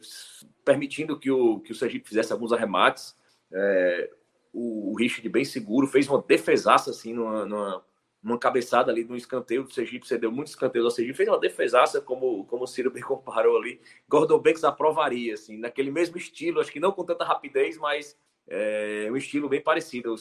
permitindo 0.64 1.18
que 1.18 1.32
o, 1.32 1.60
que 1.62 1.72
o 1.72 1.76
Sergipe 1.76 2.08
fizesse 2.08 2.32
alguns 2.34 2.52
arremates. 2.52 3.18
É, 3.52 4.12
o, 4.54 4.92
o 4.92 4.96
Richard 4.98 5.28
bem 5.30 5.46
seguro, 5.46 5.88
fez 5.88 6.08
uma 6.08 6.22
defesaça 6.22 6.92
assim 6.92 7.14
numa, 7.14 7.46
numa, 7.46 7.86
uma 8.22 8.38
cabeçada 8.38 8.92
ali 8.92 9.04
no 9.06 9.16
escanteio 9.16 9.64
do 9.64 9.74
Sergipe, 9.74 10.08
cedeu 10.08 10.32
muitos 10.32 10.54
escanteios 10.54 10.86
ao 10.86 10.92
Sergipe, 10.92 11.18
fez 11.18 11.30
uma 11.30 11.40
defesaça, 11.40 12.02
como, 12.02 12.46
como 12.46 12.64
o 12.64 12.68
Ciro 12.68 12.92
bem 12.92 13.02
comparou 13.02 13.58
ali. 13.58 13.80
Gordon 14.08 14.40
Banks 14.40 14.64
aprovaria, 14.64 15.34
assim, 15.34 15.58
naquele 15.58 15.92
mesmo 15.92 16.18
estilo, 16.18 16.60
acho 16.60 16.72
que 16.72 16.80
não 16.80 16.92
com 16.92 17.06
tanta 17.06 17.24
rapidez, 17.24 17.78
mas 17.78 18.18
é, 18.48 19.08
um 19.10 19.16
estilo 19.16 19.48
bem 19.48 19.62
parecido. 19.62 20.16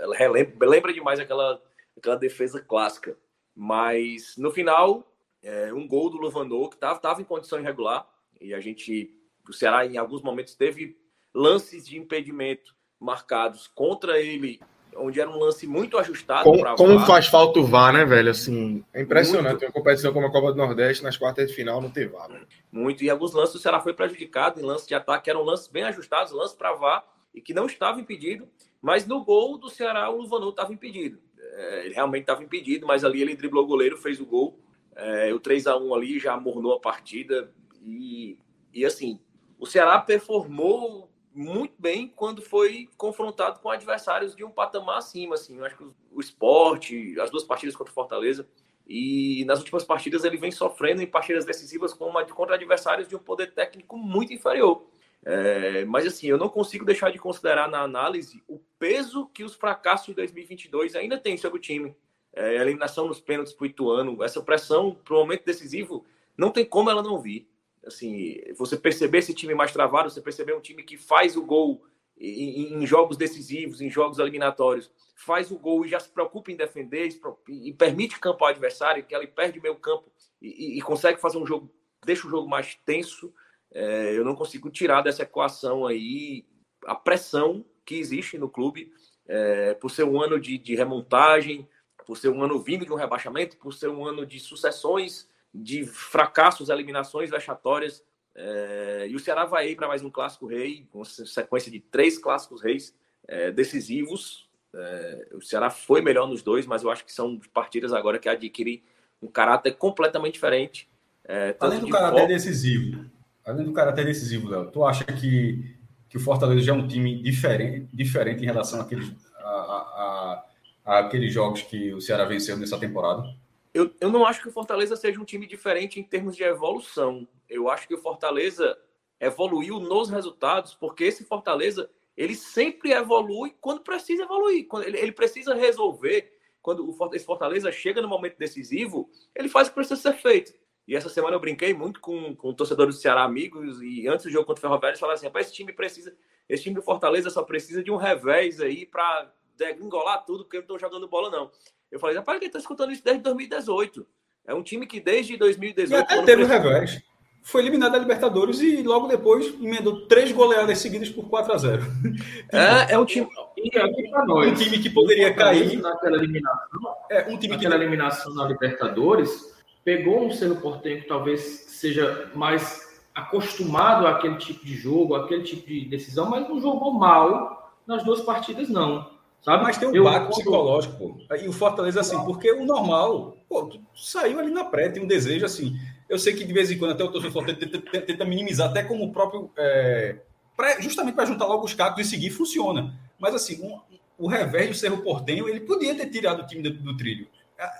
Ela 0.00 0.16
lembra 0.60 0.92
demais 0.92 1.18
aquela, 1.18 1.62
aquela 2.00 2.16
defesa 2.16 2.60
clássica. 2.60 3.16
Mas 3.54 4.34
no 4.36 4.50
final, 4.50 5.06
é, 5.42 5.72
um 5.72 5.86
gol 5.86 6.10
do 6.10 6.18
Luvanor, 6.18 6.68
que 6.70 6.76
estava 6.76 7.20
em 7.20 7.24
condição 7.24 7.60
irregular, 7.60 8.08
e 8.40 8.54
a 8.54 8.60
gente, 8.60 9.14
o 9.48 9.52
Ceará 9.52 9.86
em 9.86 9.96
alguns 9.96 10.22
momentos 10.22 10.54
teve 10.54 10.96
lances 11.34 11.86
de 11.86 11.98
impedimento 11.98 12.74
marcados 12.98 13.66
contra 13.68 14.20
ele 14.20 14.60
onde 14.96 15.20
era 15.20 15.30
um 15.30 15.38
lance 15.38 15.66
muito 15.66 15.98
ajustado. 15.98 16.50
Como, 16.76 17.00
faz 17.00 17.26
falta 17.26 17.60
o 17.60 17.64
VAR, 17.64 17.92
né, 17.92 18.04
velho? 18.04 18.30
Assim, 18.30 18.84
é 18.92 19.00
impressionante 19.00 19.62
muito. 19.62 19.66
uma 19.66 19.72
competição 19.72 20.12
como 20.12 20.26
a 20.26 20.32
Copa 20.32 20.52
do 20.52 20.58
Nordeste 20.58 21.02
nas 21.02 21.16
quartas 21.16 21.48
de 21.48 21.54
final 21.54 21.80
não 21.80 21.90
ter 21.90 22.08
VAR. 22.08 22.28
Muito. 22.72 23.04
E 23.04 23.10
alguns 23.10 23.32
lances 23.32 23.54
o 23.54 23.58
Ceará 23.58 23.80
foi 23.80 23.94
prejudicado 23.94 24.60
em 24.60 24.64
lances 24.64 24.86
de 24.86 24.94
ataque, 24.94 25.30
eram 25.30 25.42
lances 25.42 25.68
bem 25.68 25.84
ajustados, 25.84 26.32
lances 26.32 26.56
para 26.56 26.74
VAR, 26.74 27.04
e 27.34 27.40
que 27.40 27.54
não 27.54 27.66
estava 27.66 28.00
impedido. 28.00 28.48
Mas 28.80 29.06
no 29.06 29.24
gol 29.24 29.58
do 29.58 29.68
Ceará, 29.68 30.10
o 30.10 30.22
Luvanu 30.22 30.50
estava 30.50 30.72
impedido. 30.72 31.20
É, 31.60 31.84
ele 31.84 31.94
realmente 31.94 32.22
estava 32.22 32.42
impedido, 32.42 32.86
mas 32.86 33.04
ali 33.04 33.20
ele 33.20 33.36
driblou 33.36 33.64
o 33.64 33.66
goleiro, 33.66 33.98
fez 33.98 34.18
o 34.18 34.24
gol. 34.24 34.58
É, 34.96 35.32
o 35.32 35.38
3 35.38 35.66
a 35.66 35.76
1 35.76 35.94
ali 35.94 36.18
já 36.18 36.36
mornou 36.38 36.72
a 36.72 36.80
partida. 36.80 37.52
E, 37.84 38.38
e 38.72 38.84
assim, 38.84 39.20
o 39.58 39.66
Ceará 39.66 39.98
performou 39.98 41.10
muito 41.34 41.74
bem 41.78 42.08
quando 42.08 42.40
foi 42.40 42.88
confrontado 42.96 43.60
com 43.60 43.70
adversários 43.70 44.34
de 44.34 44.42
um 44.42 44.50
patamar 44.50 44.98
acima, 44.98 45.34
assim. 45.34 45.58
Eu 45.58 45.64
acho 45.66 45.76
que 45.76 45.84
o 46.10 46.20
esporte, 46.20 47.18
as 47.20 47.30
duas 47.30 47.44
partidas 47.44 47.76
contra 47.76 47.90
o 47.90 47.94
Fortaleza, 47.94 48.48
e 48.86 49.44
nas 49.44 49.58
últimas 49.58 49.84
partidas 49.84 50.24
ele 50.24 50.38
vem 50.38 50.50
sofrendo 50.50 51.02
em 51.02 51.06
partidas 51.06 51.44
decisivas 51.44 51.92
contra 51.92 52.54
adversários 52.54 53.06
de 53.06 53.14
um 53.14 53.20
poder 53.20 53.52
técnico 53.52 53.96
muito 53.98 54.32
inferior. 54.32 54.86
É, 55.24 55.84
mas 55.84 56.06
assim, 56.06 56.26
eu 56.26 56.38
não 56.38 56.48
consigo 56.48 56.84
deixar 56.84 57.10
de 57.10 57.18
considerar 57.18 57.68
na 57.68 57.80
análise 57.82 58.42
o 58.48 58.58
peso 58.78 59.26
que 59.26 59.44
os 59.44 59.54
fracassos 59.54 60.06
de 60.06 60.14
2022 60.14 60.94
ainda 60.96 61.18
têm 61.18 61.36
sobre 61.36 61.58
o 61.58 61.62
time. 61.62 61.94
É, 62.32 62.58
a 62.58 62.62
eliminação 62.62 63.06
nos 63.06 63.20
pênaltis 63.20 63.52
para 63.52 63.64
o 63.64 63.66
Ituano, 63.66 64.22
essa 64.22 64.40
pressão 64.40 64.94
para 65.04 65.14
o 65.14 65.18
momento 65.18 65.44
decisivo, 65.44 66.06
não 66.36 66.50
tem 66.50 66.64
como 66.64 66.88
ela 66.88 67.02
não 67.02 67.18
vir 67.18 67.50
assim, 67.84 68.40
você 68.56 68.76
perceber 68.76 69.18
esse 69.18 69.34
time 69.34 69.54
mais 69.54 69.72
travado, 69.72 70.10
você 70.10 70.20
perceber 70.20 70.54
um 70.54 70.60
time 70.60 70.82
que 70.82 70.96
faz 70.96 71.36
o 71.36 71.44
gol 71.44 71.84
em, 72.18 72.74
em, 72.74 72.86
jogos 72.86 73.16
decisivos, 73.16 73.80
em 73.80 73.88
jogos 73.88 74.18
eliminatórios, 74.18 74.90
faz 75.16 75.50
o 75.50 75.58
gol 75.58 75.84
e 75.84 75.88
já 75.88 75.98
se 75.98 76.08
preocupa 76.08 76.50
em 76.50 76.56
defender 76.56 77.08
e, 77.48 77.68
e 77.68 77.72
permite 77.72 78.18
campo 78.18 78.44
ao 78.44 78.50
adversário, 78.50 79.04
que 79.04 79.14
ele 79.14 79.26
perde 79.26 79.60
meio 79.60 79.76
campo 79.76 80.10
e, 80.40 80.78
e, 80.78 80.82
consegue 80.82 81.20
fazer 81.20 81.38
um 81.38 81.46
jogo, 81.46 81.70
deixa 82.04 82.26
o 82.26 82.30
jogo 82.30 82.48
mais 82.48 82.74
tenso. 82.84 83.32
É, 83.72 84.16
eu 84.16 84.24
não 84.24 84.34
consigo 84.34 84.70
tirar 84.70 85.02
dessa 85.02 85.22
equação 85.22 85.86
aí 85.86 86.44
a 86.84 86.94
pressão 86.94 87.64
que 87.84 87.96
existe 87.96 88.38
no 88.38 88.48
clube 88.48 88.92
é, 89.26 89.74
por 89.74 89.90
ser 89.90 90.04
um 90.04 90.20
ano 90.20 90.40
de, 90.40 90.58
de 90.58 90.74
remontagem, 90.74 91.68
por 92.06 92.16
ser 92.16 92.28
um 92.28 92.42
ano 92.42 92.58
vindo 92.58 92.84
de 92.84 92.92
um 92.92 92.96
rebaixamento, 92.96 93.56
por 93.56 93.72
ser 93.72 93.88
um 93.88 94.04
ano 94.04 94.26
de 94.26 94.40
sucessões 94.40 95.28
de 95.54 95.84
fracassos, 95.84 96.68
eliminações 96.68 97.30
vexatórias. 97.30 98.04
É, 98.34 99.06
e 99.08 99.14
o 99.14 99.20
Ceará 99.20 99.44
vai 99.44 99.66
aí 99.66 99.76
para 99.76 99.88
mais 99.88 100.02
um 100.02 100.10
clássico 100.10 100.46
rei, 100.46 100.86
com 100.90 101.04
sequência 101.04 101.70
de 101.70 101.80
três 101.80 102.18
clássicos 102.18 102.62
reis 102.62 102.94
é, 103.26 103.50
decisivos. 103.50 104.48
É, 104.74 105.28
o 105.34 105.42
Ceará 105.42 105.70
foi 105.70 106.00
melhor 106.00 106.28
nos 106.28 106.42
dois, 106.42 106.66
mas 106.66 106.82
eu 106.82 106.90
acho 106.90 107.04
que 107.04 107.12
são 107.12 107.38
partidas 107.52 107.92
agora 107.92 108.18
que 108.18 108.28
adquirem 108.28 108.82
um 109.20 109.28
caráter 109.28 109.72
completamente 109.72 110.34
diferente. 110.34 110.88
É, 111.24 111.54
além 111.60 111.80
do 111.80 111.88
caráter 111.88 112.28
decisivo, 112.28 113.04
além 113.44 113.64
do 113.64 113.72
caráter 113.72 114.04
decisivo, 114.04 114.48
Léo, 114.48 114.70
tu 114.70 114.84
acha 114.84 115.04
que, 115.04 115.76
que 116.08 116.16
o 116.16 116.20
Fortaleza 116.20 116.60
já 116.60 116.72
é 116.72 116.76
um 116.76 116.86
time 116.86 117.22
diferente, 117.22 117.88
diferente 117.92 118.42
em 118.42 118.46
relação 118.46 118.80
àqueles, 118.80 119.12
a, 119.36 119.48
a, 119.48 120.44
a, 120.84 120.98
àqueles 120.98 121.32
jogos 121.32 121.62
que 121.62 121.92
o 121.92 122.00
Ceará 122.00 122.24
venceu 122.24 122.56
nessa 122.56 122.78
temporada? 122.78 123.24
eu, 123.72 123.90
eu 124.00 124.10
não 124.10 124.26
acho 124.26 124.42
que 124.42 124.48
o 124.48 124.52
Fortaleza 124.52 124.96
seja 124.96 125.20
um 125.20 125.24
time 125.24 125.46
diferente 125.46 126.00
em 126.00 126.02
termos 126.02 126.36
de 126.36 126.42
evolução. 126.42 127.26
Eu 127.48 127.68
acho 127.68 127.86
que 127.86 127.94
o 127.94 128.00
Fortaleza 128.00 128.76
evoluiu 129.20 129.78
nos 129.78 130.10
resultados, 130.10 130.74
porque 130.74 131.04
esse 131.04 131.24
Fortaleza 131.24 131.90
ele 132.16 132.34
sempre 132.34 132.92
evolui 132.92 133.54
quando 133.60 133.80
precisa 133.82 134.24
evoluir, 134.24 134.66
quando 134.66 134.84
ele, 134.84 134.98
ele 134.98 135.12
precisa 135.12 135.54
resolver. 135.54 136.36
Quando 136.60 136.86
o 136.86 137.14
esse 137.14 137.24
Fortaleza 137.24 137.72
chega 137.72 138.02
no 138.02 138.08
momento 138.08 138.36
decisivo, 138.36 139.08
ele 139.34 139.48
faz 139.48 139.68
o 139.68 139.70
que 139.70 139.76
precisa 139.76 139.98
ser 139.98 140.12
feito. 140.14 140.52
E 140.86 140.96
essa 140.96 141.08
semana 141.08 141.36
eu 141.36 141.40
brinquei 141.40 141.72
muito 141.72 142.00
com, 142.00 142.34
com 142.34 142.52
torcedores 142.52 142.96
do 142.96 143.00
Ceará 143.00 143.22
amigos, 143.22 143.80
e 143.82 144.08
antes 144.08 144.24
do 144.24 144.30
jogo 144.30 144.46
contra 144.46 144.60
o 144.60 144.62
Ferroviário, 144.62 144.92
eles 144.92 145.00
falaram 145.00 145.18
assim: 145.18 145.30
esse 145.38 145.52
time 145.52 145.72
precisa, 145.72 146.16
esse 146.48 146.62
time 146.64 146.74
do 146.74 146.82
Fortaleza 146.82 147.30
só 147.30 147.42
precisa 147.42 147.82
de 147.82 147.90
um 147.90 147.96
revés 147.96 148.60
aí 148.60 148.84
para 148.86 149.32
degringolar 149.56 150.24
tudo, 150.24 150.44
porque 150.44 150.56
não 150.56 150.62
estão 150.62 150.78
jogando 150.78 151.08
bola, 151.08 151.30
não. 151.30 151.50
Eu 151.90 151.98
falei, 151.98 152.16
rapaz, 152.16 152.38
quem 152.38 152.46
está 152.46 152.58
escutando 152.58 152.92
isso 152.92 153.04
desde 153.04 153.22
2018? 153.22 154.06
É 154.46 154.54
um 154.54 154.62
time 154.62 154.86
que 154.86 155.00
desde 155.00 155.36
2018. 155.36 155.92
E 155.92 155.94
até 155.94 156.22
teve 156.22 156.44
o 156.44 156.46
revés. 156.46 157.02
Foi 157.42 157.62
eliminado 157.62 157.92
da 157.92 157.98
Libertadores 157.98 158.60
e 158.60 158.82
logo 158.82 159.06
depois 159.06 159.46
emendou 159.54 160.06
três 160.06 160.30
goleadas 160.30 160.78
seguidas 160.78 161.08
por 161.08 161.28
4 161.28 161.52
a 161.52 161.56
0 161.56 161.82
É, 162.52 162.94
é 162.94 162.98
um 162.98 163.04
time. 163.04 163.26
Um 163.26 164.54
time 164.54 164.78
que 164.78 164.90
poderia 164.90 165.32
cair. 165.32 165.80
Naquela 165.80 166.16
eliminação, 166.16 166.96
é, 167.10 167.22
um 167.28 167.38
time 167.38 167.54
naquela 167.54 167.76
que... 167.76 167.82
eliminação 167.82 168.34
na 168.34 168.46
Libertadores, 168.46 169.49
pegou 169.84 170.24
um 170.24 170.30
Cerro 170.30 170.56
Portenho 170.56 171.02
que 171.02 171.08
talvez 171.08 171.40
seja 171.68 172.30
mais 172.34 173.00
acostumado 173.14 174.06
àquele 174.06 174.36
tipo 174.36 174.64
de 174.64 174.76
jogo, 174.76 175.14
àquele 175.14 175.42
tipo 175.42 175.66
de 175.66 175.86
decisão, 175.86 176.28
mas 176.28 176.48
não 176.48 176.60
jogou 176.60 176.92
mal 176.92 177.74
nas 177.86 178.04
duas 178.04 178.20
partidas, 178.20 178.68
não. 178.68 179.10
Sabe? 179.42 179.62
Mas 179.62 179.78
tem 179.78 179.88
um 179.88 180.04
baque 180.04 180.28
psicológico, 180.28 180.96
pô. 180.96 181.34
E 181.34 181.48
o 181.48 181.52
Fortaleza, 181.52 182.00
assim, 182.00 182.22
porque 182.24 182.52
o 182.52 182.64
normal, 182.64 183.36
pô, 183.48 183.70
saiu 183.94 184.38
ali 184.38 184.50
na 184.50 184.64
pré, 184.64 184.90
tem 184.90 185.02
um 185.02 185.06
desejo, 185.06 185.46
assim. 185.46 185.76
Eu 186.08 186.18
sei 186.18 186.34
que 186.34 186.44
de 186.44 186.52
vez 186.52 186.70
em 186.70 186.78
quando 186.78 186.92
até 186.92 187.04
o 187.04 187.10
torcedor 187.10 187.46
tenta, 187.46 187.78
tenta, 188.02 188.24
minimizar, 188.24 188.68
até 188.68 188.82
como 188.82 189.04
o 189.04 189.12
próprio. 189.12 189.50
É, 189.56 190.16
pra, 190.56 190.80
justamente 190.80 191.14
para 191.14 191.24
juntar 191.24 191.46
logo 191.46 191.64
os 191.64 191.72
cacos 191.72 192.06
e 192.06 192.10
seguir, 192.10 192.30
funciona. 192.30 192.94
Mas, 193.18 193.34
assim, 193.34 193.64
um, 193.64 193.80
o 194.18 194.28
revés 194.28 194.68
do 194.68 194.74
Cerro 194.74 195.02
Portenho, 195.02 195.48
ele 195.48 195.60
podia 195.60 195.94
ter 195.94 196.10
tirado 196.10 196.42
o 196.42 196.46
time 196.46 196.62
do, 196.62 196.70
do 196.70 196.96
trilho. 196.96 197.26
É, 197.58 197.70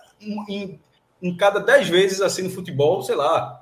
em, 0.49 0.81
em 1.23 1.37
cada 1.37 1.61
dez 1.61 1.89
vezes, 1.89 2.21
assim, 2.21 2.43
no 2.43 2.51
futebol, 2.51 3.03
sei 3.03 3.15
lá, 3.15 3.61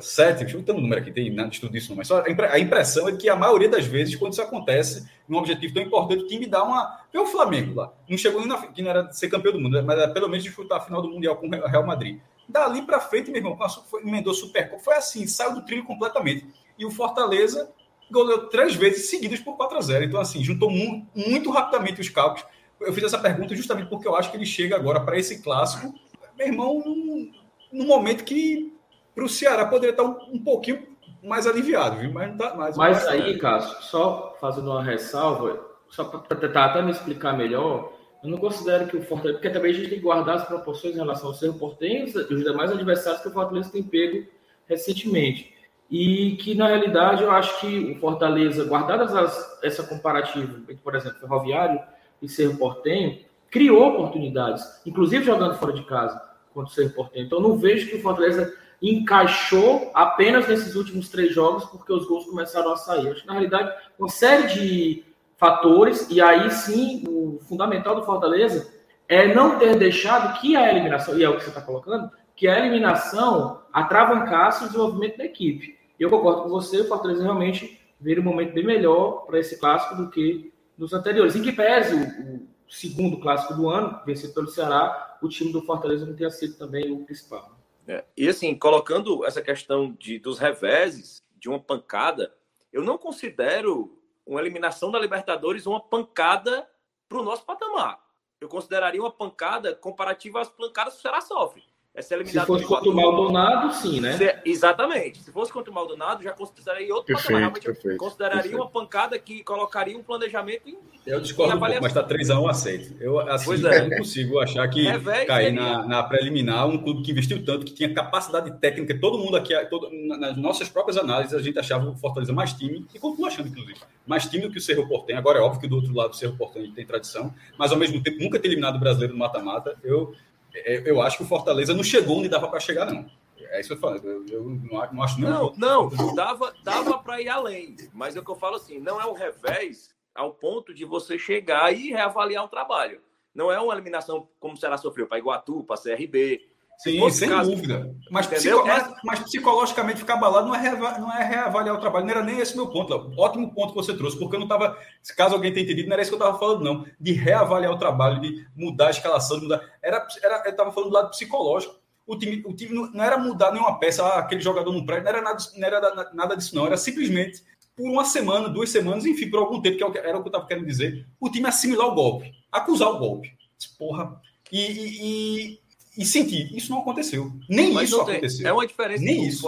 sete, 0.00 0.40
deixa 0.40 0.56
eu 0.56 0.62
ver 0.62 0.72
o 0.72 0.80
número 0.80 1.00
aqui, 1.00 1.10
tem 1.10 1.32
nada 1.32 1.50
de 1.50 1.60
tudo 1.60 1.76
isso, 1.76 1.94
mas 1.96 2.06
só 2.06 2.22
a 2.22 2.58
impressão 2.58 3.08
é 3.08 3.16
que 3.16 3.28
a 3.28 3.36
maioria 3.36 3.68
das 3.68 3.86
vezes, 3.86 4.14
quando 4.14 4.32
isso 4.32 4.42
acontece, 4.42 5.08
num 5.28 5.38
objetivo 5.38 5.74
tão 5.74 5.82
importante, 5.82 6.22
o 6.22 6.26
time 6.26 6.46
dá 6.46 6.62
uma. 6.62 7.00
Vê 7.12 7.18
o 7.18 7.26
Flamengo 7.26 7.74
lá, 7.74 7.92
não 8.08 8.16
chegou 8.16 8.40
nem 8.40 8.48
na 8.48 8.58
que 8.66 8.82
não 8.82 8.90
era 8.90 9.12
ser 9.12 9.28
campeão 9.28 9.52
do 9.52 9.60
mundo, 9.60 9.82
mas 9.84 9.98
era 9.98 10.12
pelo 10.12 10.28
menos 10.28 10.44
disputar 10.44 10.78
a 10.78 10.80
final 10.80 11.02
do 11.02 11.10
Mundial 11.10 11.36
com 11.36 11.48
o 11.48 11.50
Real 11.50 11.86
Madrid. 11.86 12.20
Dali 12.48 12.82
para 12.82 13.00
frente, 13.00 13.30
meu 13.30 13.40
irmão, 13.40 13.58
foi, 13.88 14.02
emendou 14.02 14.34
Supercopa, 14.34 14.82
foi 14.82 14.94
assim, 14.94 15.26
saiu 15.26 15.54
do 15.54 15.64
trilho 15.64 15.84
completamente. 15.84 16.46
E 16.78 16.84
o 16.84 16.90
Fortaleza 16.90 17.70
goleou 18.10 18.48
três 18.48 18.74
vezes 18.74 19.08
seguidas 19.08 19.40
por 19.40 19.56
4 19.56 19.78
a 19.78 19.80
0 19.80 20.04
Então, 20.04 20.20
assim, 20.20 20.44
juntou 20.44 20.70
mu 20.70 21.06
muito 21.14 21.50
rapidamente 21.50 22.00
os 22.00 22.08
cálculos. 22.08 22.44
Eu 22.80 22.92
fiz 22.92 23.04
essa 23.04 23.18
pergunta 23.18 23.56
justamente 23.56 23.88
porque 23.88 24.06
eu 24.06 24.14
acho 24.14 24.30
que 24.30 24.36
ele 24.36 24.44
chega 24.44 24.76
agora 24.76 25.00
para 25.00 25.18
esse 25.18 25.42
clássico, 25.42 25.94
meu 26.36 26.46
irmão, 26.46 26.82
num, 26.84 27.32
num 27.72 27.86
momento 27.86 28.24
que 28.24 28.72
para 29.14 29.24
o 29.24 29.28
Ceará 29.28 29.66
poderia 29.66 29.92
estar 29.92 30.02
um, 30.02 30.34
um, 30.34 30.38
pouquinho 30.38 30.86
mais 31.22 31.46
aliviado, 31.46 31.98
viu? 32.00 32.12
Mas 32.12 32.30
não 32.30 32.36
tá 32.36 32.54
mais. 32.54 32.76
Mas 32.76 33.06
aí, 33.06 33.38
Cássio, 33.38 33.82
só 33.82 34.36
fazendo 34.40 34.70
uma 34.70 34.82
ressalva, 34.82 35.64
só 35.88 36.04
para 36.04 36.36
tentar 36.36 36.66
até 36.66 36.82
me 36.82 36.90
explicar 36.90 37.36
melhor, 37.36 37.92
eu 38.22 38.30
não 38.30 38.38
considero 38.38 38.86
que 38.86 38.96
o 38.96 39.02
Fortaleza. 39.02 39.38
Porque 39.38 39.50
também 39.50 39.70
a 39.70 39.74
gente 39.74 39.88
tem 39.88 39.98
que 39.98 40.04
guardar 40.04 40.36
as 40.36 40.44
proporções 40.44 40.94
em 40.94 40.98
relação 40.98 41.28
ao 41.28 41.34
Cerro 41.34 41.58
Portenho 41.58 42.08
e 42.08 42.34
os 42.34 42.42
demais 42.42 42.72
adversários 42.72 43.22
que 43.22 43.28
o 43.28 43.32
Fortaleza 43.32 43.70
tem 43.70 43.82
pego 43.82 44.26
recentemente. 44.66 45.54
E 45.90 46.36
que, 46.36 46.54
na 46.54 46.66
realidade, 46.66 47.22
eu 47.22 47.30
acho 47.30 47.60
que 47.60 47.92
o 47.92 48.00
Fortaleza, 48.00 48.64
guardadas 48.64 49.14
as, 49.14 49.62
essa 49.62 49.82
comparativa 49.82 50.58
entre, 50.58 50.76
por 50.76 50.94
exemplo, 50.96 51.20
Ferroviário 51.20 51.80
e 52.20 52.28
Cerro 52.28 52.56
Portenho, 52.56 53.20
criou 53.54 53.86
oportunidades, 53.86 54.64
inclusive 54.84 55.24
jogando 55.24 55.54
fora 55.54 55.72
de 55.72 55.84
casa 55.84 56.20
contra 56.52 56.72
o 56.72 56.74
Cerro 56.74 56.90
Portenho. 56.90 57.26
Então, 57.26 57.38
não 57.38 57.56
vejo 57.56 57.88
que 57.88 57.94
o 57.94 58.02
Fortaleza 58.02 58.52
encaixou 58.82 59.92
apenas 59.94 60.48
nesses 60.48 60.74
últimos 60.74 61.08
três 61.08 61.32
jogos 61.32 61.64
porque 61.66 61.92
os 61.92 62.04
gols 62.04 62.24
começaram 62.24 62.72
a 62.72 62.76
sair. 62.76 63.08
Acho 63.08 63.20
que, 63.20 63.28
na 63.28 63.34
realidade, 63.34 63.72
uma 63.96 64.08
série 64.08 64.48
de 64.48 65.04
fatores, 65.36 66.10
e 66.10 66.20
aí 66.20 66.50
sim, 66.50 67.04
o 67.06 67.38
fundamental 67.48 67.94
do 67.94 68.04
Fortaleza 68.04 68.74
é 69.08 69.32
não 69.32 69.56
ter 69.56 69.78
deixado 69.78 70.40
que 70.40 70.56
a 70.56 70.68
eliminação, 70.72 71.16
e 71.16 71.22
é 71.22 71.28
o 71.28 71.36
que 71.36 71.44
você 71.44 71.50
está 71.50 71.60
colocando, 71.60 72.10
que 72.34 72.48
a 72.48 72.58
eliminação 72.58 73.62
atravancasse 73.72 74.64
o 74.64 74.66
desenvolvimento 74.66 75.18
da 75.18 75.26
equipe. 75.26 75.78
Eu 76.00 76.10
concordo 76.10 76.42
com 76.42 76.48
você, 76.48 76.80
o 76.80 76.88
Fortaleza 76.88 77.22
realmente 77.22 77.80
veio 78.00 78.20
um 78.20 78.24
momento 78.24 78.52
bem 78.52 78.66
melhor 78.66 79.26
para 79.26 79.38
esse 79.38 79.60
clássico 79.60 79.94
do 79.94 80.10
que 80.10 80.52
nos 80.76 80.92
anteriores. 80.92 81.36
Em 81.36 81.42
que 81.42 81.52
pese 81.52 81.94
o 81.94 82.53
segundo 82.74 83.20
clássico 83.20 83.54
do 83.54 83.68
ano, 83.68 84.00
vencido 84.04 84.34
pelo 84.34 84.48
Ceará, 84.48 85.18
o 85.22 85.28
time 85.28 85.52
do 85.52 85.62
Fortaleza 85.62 86.04
não 86.04 86.16
tenha 86.16 86.30
sido 86.30 86.56
também 86.56 86.90
o 86.90 87.04
principal. 87.04 87.56
É, 87.86 88.04
e 88.16 88.28
assim, 88.28 88.56
colocando 88.58 89.24
essa 89.24 89.40
questão 89.40 89.92
de, 89.92 90.18
dos 90.18 90.38
reveses, 90.38 91.22
de 91.38 91.48
uma 91.48 91.60
pancada, 91.60 92.34
eu 92.72 92.82
não 92.82 92.98
considero 92.98 93.96
uma 94.26 94.40
eliminação 94.40 94.90
da 94.90 94.98
Libertadores 94.98 95.66
uma 95.66 95.80
pancada 95.80 96.68
para 97.08 97.18
o 97.18 97.22
nosso 97.22 97.44
patamar. 97.44 98.00
Eu 98.40 98.48
consideraria 98.48 99.00
uma 99.00 99.12
pancada 99.12 99.74
comparativa 99.74 100.40
às 100.40 100.48
pancadas 100.48 100.94
que 100.94 100.98
o 100.98 101.02
Ceará 101.02 101.20
sofre. 101.20 101.62
Essa 101.94 102.24
Se 102.24 102.40
fosse 102.40 102.64
contra 102.64 102.90
o 102.90 102.92
Maldonado, 102.92 103.72
sim, 103.72 104.00
né? 104.00 104.16
Se, 104.18 104.36
exatamente. 104.44 105.22
Se 105.22 105.30
fosse 105.30 105.52
contra 105.52 105.70
o 105.70 105.74
Maldonado, 105.74 106.24
já 106.24 106.32
consideraria 106.32 106.92
outro 106.92 107.14
perfeito, 107.14 107.40
patamar. 107.40 107.52
Perfeito, 107.52 107.96
consideraria 107.96 108.42
perfeito. 108.42 108.60
uma 108.60 108.68
pancada 108.68 109.16
que 109.16 109.44
colocaria 109.44 109.96
um 109.96 110.02
planejamento 110.02 110.68
em. 110.68 110.76
Eu 111.06 111.20
discordo 111.20 111.54
um 111.54 111.60
pouco, 111.60 111.74
mas 111.80 111.94
está 111.94 112.02
3x1 112.02 112.50
aceito. 112.50 112.96
Eu, 113.00 113.20
assim, 113.20 113.64
é. 113.64 113.88
não 113.88 113.98
consigo 113.98 114.40
achar 114.40 114.66
que 114.68 114.82
Revés 114.82 115.24
cair 115.24 115.52
na, 115.52 115.86
na 115.86 116.02
preliminar 116.02 116.66
um 116.66 116.78
clube 116.78 117.02
que 117.02 117.12
investiu 117.12 117.44
tanto, 117.44 117.64
que 117.64 117.72
tinha 117.72 117.94
capacidade 117.94 118.50
técnica, 118.58 118.98
todo 118.98 119.16
mundo 119.16 119.36
aqui, 119.36 119.54
todo, 119.66 119.88
nas 119.92 120.36
nossas 120.36 120.68
próprias 120.68 120.96
análises, 120.96 121.32
a 121.32 121.40
gente 121.40 121.60
achava 121.60 121.88
o 121.88 121.94
Fortaleza 121.94 122.32
mais 122.32 122.54
time, 122.54 122.84
e 122.92 122.98
continua 122.98 123.28
achando, 123.28 123.50
inclusive, 123.50 123.78
mais 124.04 124.26
time 124.26 124.42
do 124.42 124.50
que 124.50 124.58
o 124.58 124.60
Cerro 124.60 124.88
Portenho. 124.88 125.20
Agora 125.20 125.38
é 125.38 125.42
óbvio 125.42 125.60
que 125.60 125.68
do 125.68 125.76
outro 125.76 125.94
lado 125.94 126.10
o 126.10 126.16
Cerro 126.16 126.36
Portenho 126.36 126.72
tem 126.72 126.84
tradição, 126.84 127.32
mas 127.56 127.70
ao 127.70 127.78
mesmo 127.78 128.02
tempo 128.02 128.20
nunca 128.20 128.40
ter 128.40 128.48
eliminado 128.48 128.74
o 128.74 128.80
brasileiro 128.80 129.12
no 129.12 129.18
mata-mata. 129.20 129.76
Eu 129.84 130.12
é, 130.12 130.33
eu 130.54 131.00
acho 131.02 131.18
que 131.18 131.22
o 131.24 131.26
Fortaleza 131.26 131.74
não 131.74 131.82
chegou 131.82 132.18
onde 132.18 132.28
dava 132.28 132.48
para 132.48 132.60
chegar, 132.60 132.86
não. 132.86 133.08
É 133.54 133.60
isso 133.60 133.68
que 133.68 133.74
eu 133.74 133.80
falo. 133.80 133.96
Eu, 133.98 134.26
eu 134.26 134.44
não, 134.44 135.02
acho 135.02 135.20
não. 135.20 135.52
Não, 135.56 135.88
não, 135.90 136.14
dava, 136.14 136.54
dava 136.64 136.98
para 136.98 137.20
ir 137.20 137.28
além. 137.28 137.76
Mas 137.92 138.16
é 138.16 138.20
o 138.20 138.24
que 138.24 138.30
eu 138.30 138.36
falo 138.36 138.56
assim: 138.56 138.80
não 138.80 139.00
é 139.00 139.06
um 139.06 139.12
revés 139.12 139.94
ao 140.14 140.32
ponto 140.32 140.74
de 140.74 140.84
você 140.84 141.18
chegar 141.18 141.72
e 141.72 141.90
reavaliar 141.90 142.44
o 142.44 142.48
trabalho. 142.48 143.00
Não 143.34 143.50
é 143.50 143.60
uma 143.60 143.74
eliminação 143.74 144.28
como 144.38 144.56
será 144.56 144.76
sofreu 144.76 145.06
para 145.06 145.18
Iguatu, 145.18 145.64
para 145.64 145.80
CRB, 145.80 146.48
Sim, 146.78 147.10
sem 147.10 147.28
caso, 147.28 147.50
dúvida. 147.50 147.94
Mas, 148.10 148.26
psico, 148.26 148.66
mas, 148.66 148.94
mas, 149.04 149.18
psicologicamente 149.20 150.00
ficar 150.00 150.14
abalado 150.14 150.48
não 150.48 150.54
é, 150.54 150.60
reava, 150.60 150.98
não 150.98 151.12
é 151.12 151.24
reavaliar 151.24 151.74
o 151.74 151.80
trabalho. 151.80 152.04
Não 152.04 152.12
era 152.12 152.22
nem 152.22 152.40
esse 152.40 152.56
meu 152.56 152.68
ponto. 152.68 152.92
Léo. 152.92 153.12
Ótimo 153.16 153.54
ponto 153.54 153.70
que 153.70 153.76
você 153.76 153.96
trouxe, 153.96 154.18
porque 154.18 154.36
eu 154.36 154.40
não 154.40 154.46
estava. 154.46 154.76
Caso 155.16 155.34
alguém 155.34 155.52
tenha 155.52 155.64
entendido, 155.64 155.88
não 155.88 155.94
era 155.94 156.02
isso 156.02 156.10
que 156.10 156.16
eu 156.16 156.18
estava 156.18 156.38
falando, 156.38 156.64
não. 156.64 156.86
De 157.00 157.12
reavaliar 157.12 157.72
o 157.72 157.78
trabalho, 157.78 158.20
de 158.20 158.46
mudar 158.56 158.88
a 158.88 158.90
escalação, 158.90 159.38
de 159.38 159.44
mudar. 159.44 159.62
Era, 159.82 160.06
era, 160.22 160.42
eu 160.44 160.50
estava 160.50 160.72
falando 160.72 160.90
do 160.90 160.94
lado 160.94 161.10
psicológico. 161.10 161.74
O 162.06 162.18
time, 162.18 162.42
o 162.44 162.54
time 162.54 162.74
não, 162.74 162.90
não 162.92 163.04
era 163.04 163.16
mudar 163.16 163.50
nenhuma 163.50 163.78
peça, 163.78 164.04
ah, 164.04 164.18
aquele 164.18 164.42
jogador 164.42 164.70
não 164.70 164.84
presta, 164.84 165.04
não 165.04 165.10
era 165.10 165.22
nada, 165.22 165.38
não 165.56 165.66
era 165.66 166.12
nada 166.12 166.36
disso, 166.36 166.54
não. 166.54 166.66
Era 166.66 166.76
simplesmente 166.76 167.42
por 167.74 167.90
uma 167.90 168.04
semana, 168.04 168.48
duas 168.48 168.68
semanas, 168.68 169.06
enfim, 169.06 169.30
por 169.30 169.40
algum 169.40 169.60
tempo, 169.60 169.78
que 169.78 169.98
era 169.98 170.18
o 170.18 170.20
que 170.20 170.28
eu 170.28 170.30
estava 170.30 170.46
querendo 170.46 170.66
dizer, 170.66 171.06
o 171.18 171.30
time 171.30 171.48
assimilar 171.48 171.88
o 171.88 171.94
golpe, 171.94 172.30
acusar 172.52 172.90
o 172.90 172.98
golpe. 172.98 173.32
Porra. 173.78 174.20
e, 174.52 174.60
e 174.60 175.63
e 175.63 175.63
sentir. 176.02 176.56
Isso 176.56 176.70
não 176.70 176.80
aconteceu. 176.80 177.30
Nem 177.48 177.74
Mas 177.74 177.90
isso 177.90 178.00
aconteceu. 178.00 178.48
É 178.48 178.52
uma 178.52 178.66
diferença. 178.66 179.04
Nem 179.04 179.26
isso. 179.26 179.46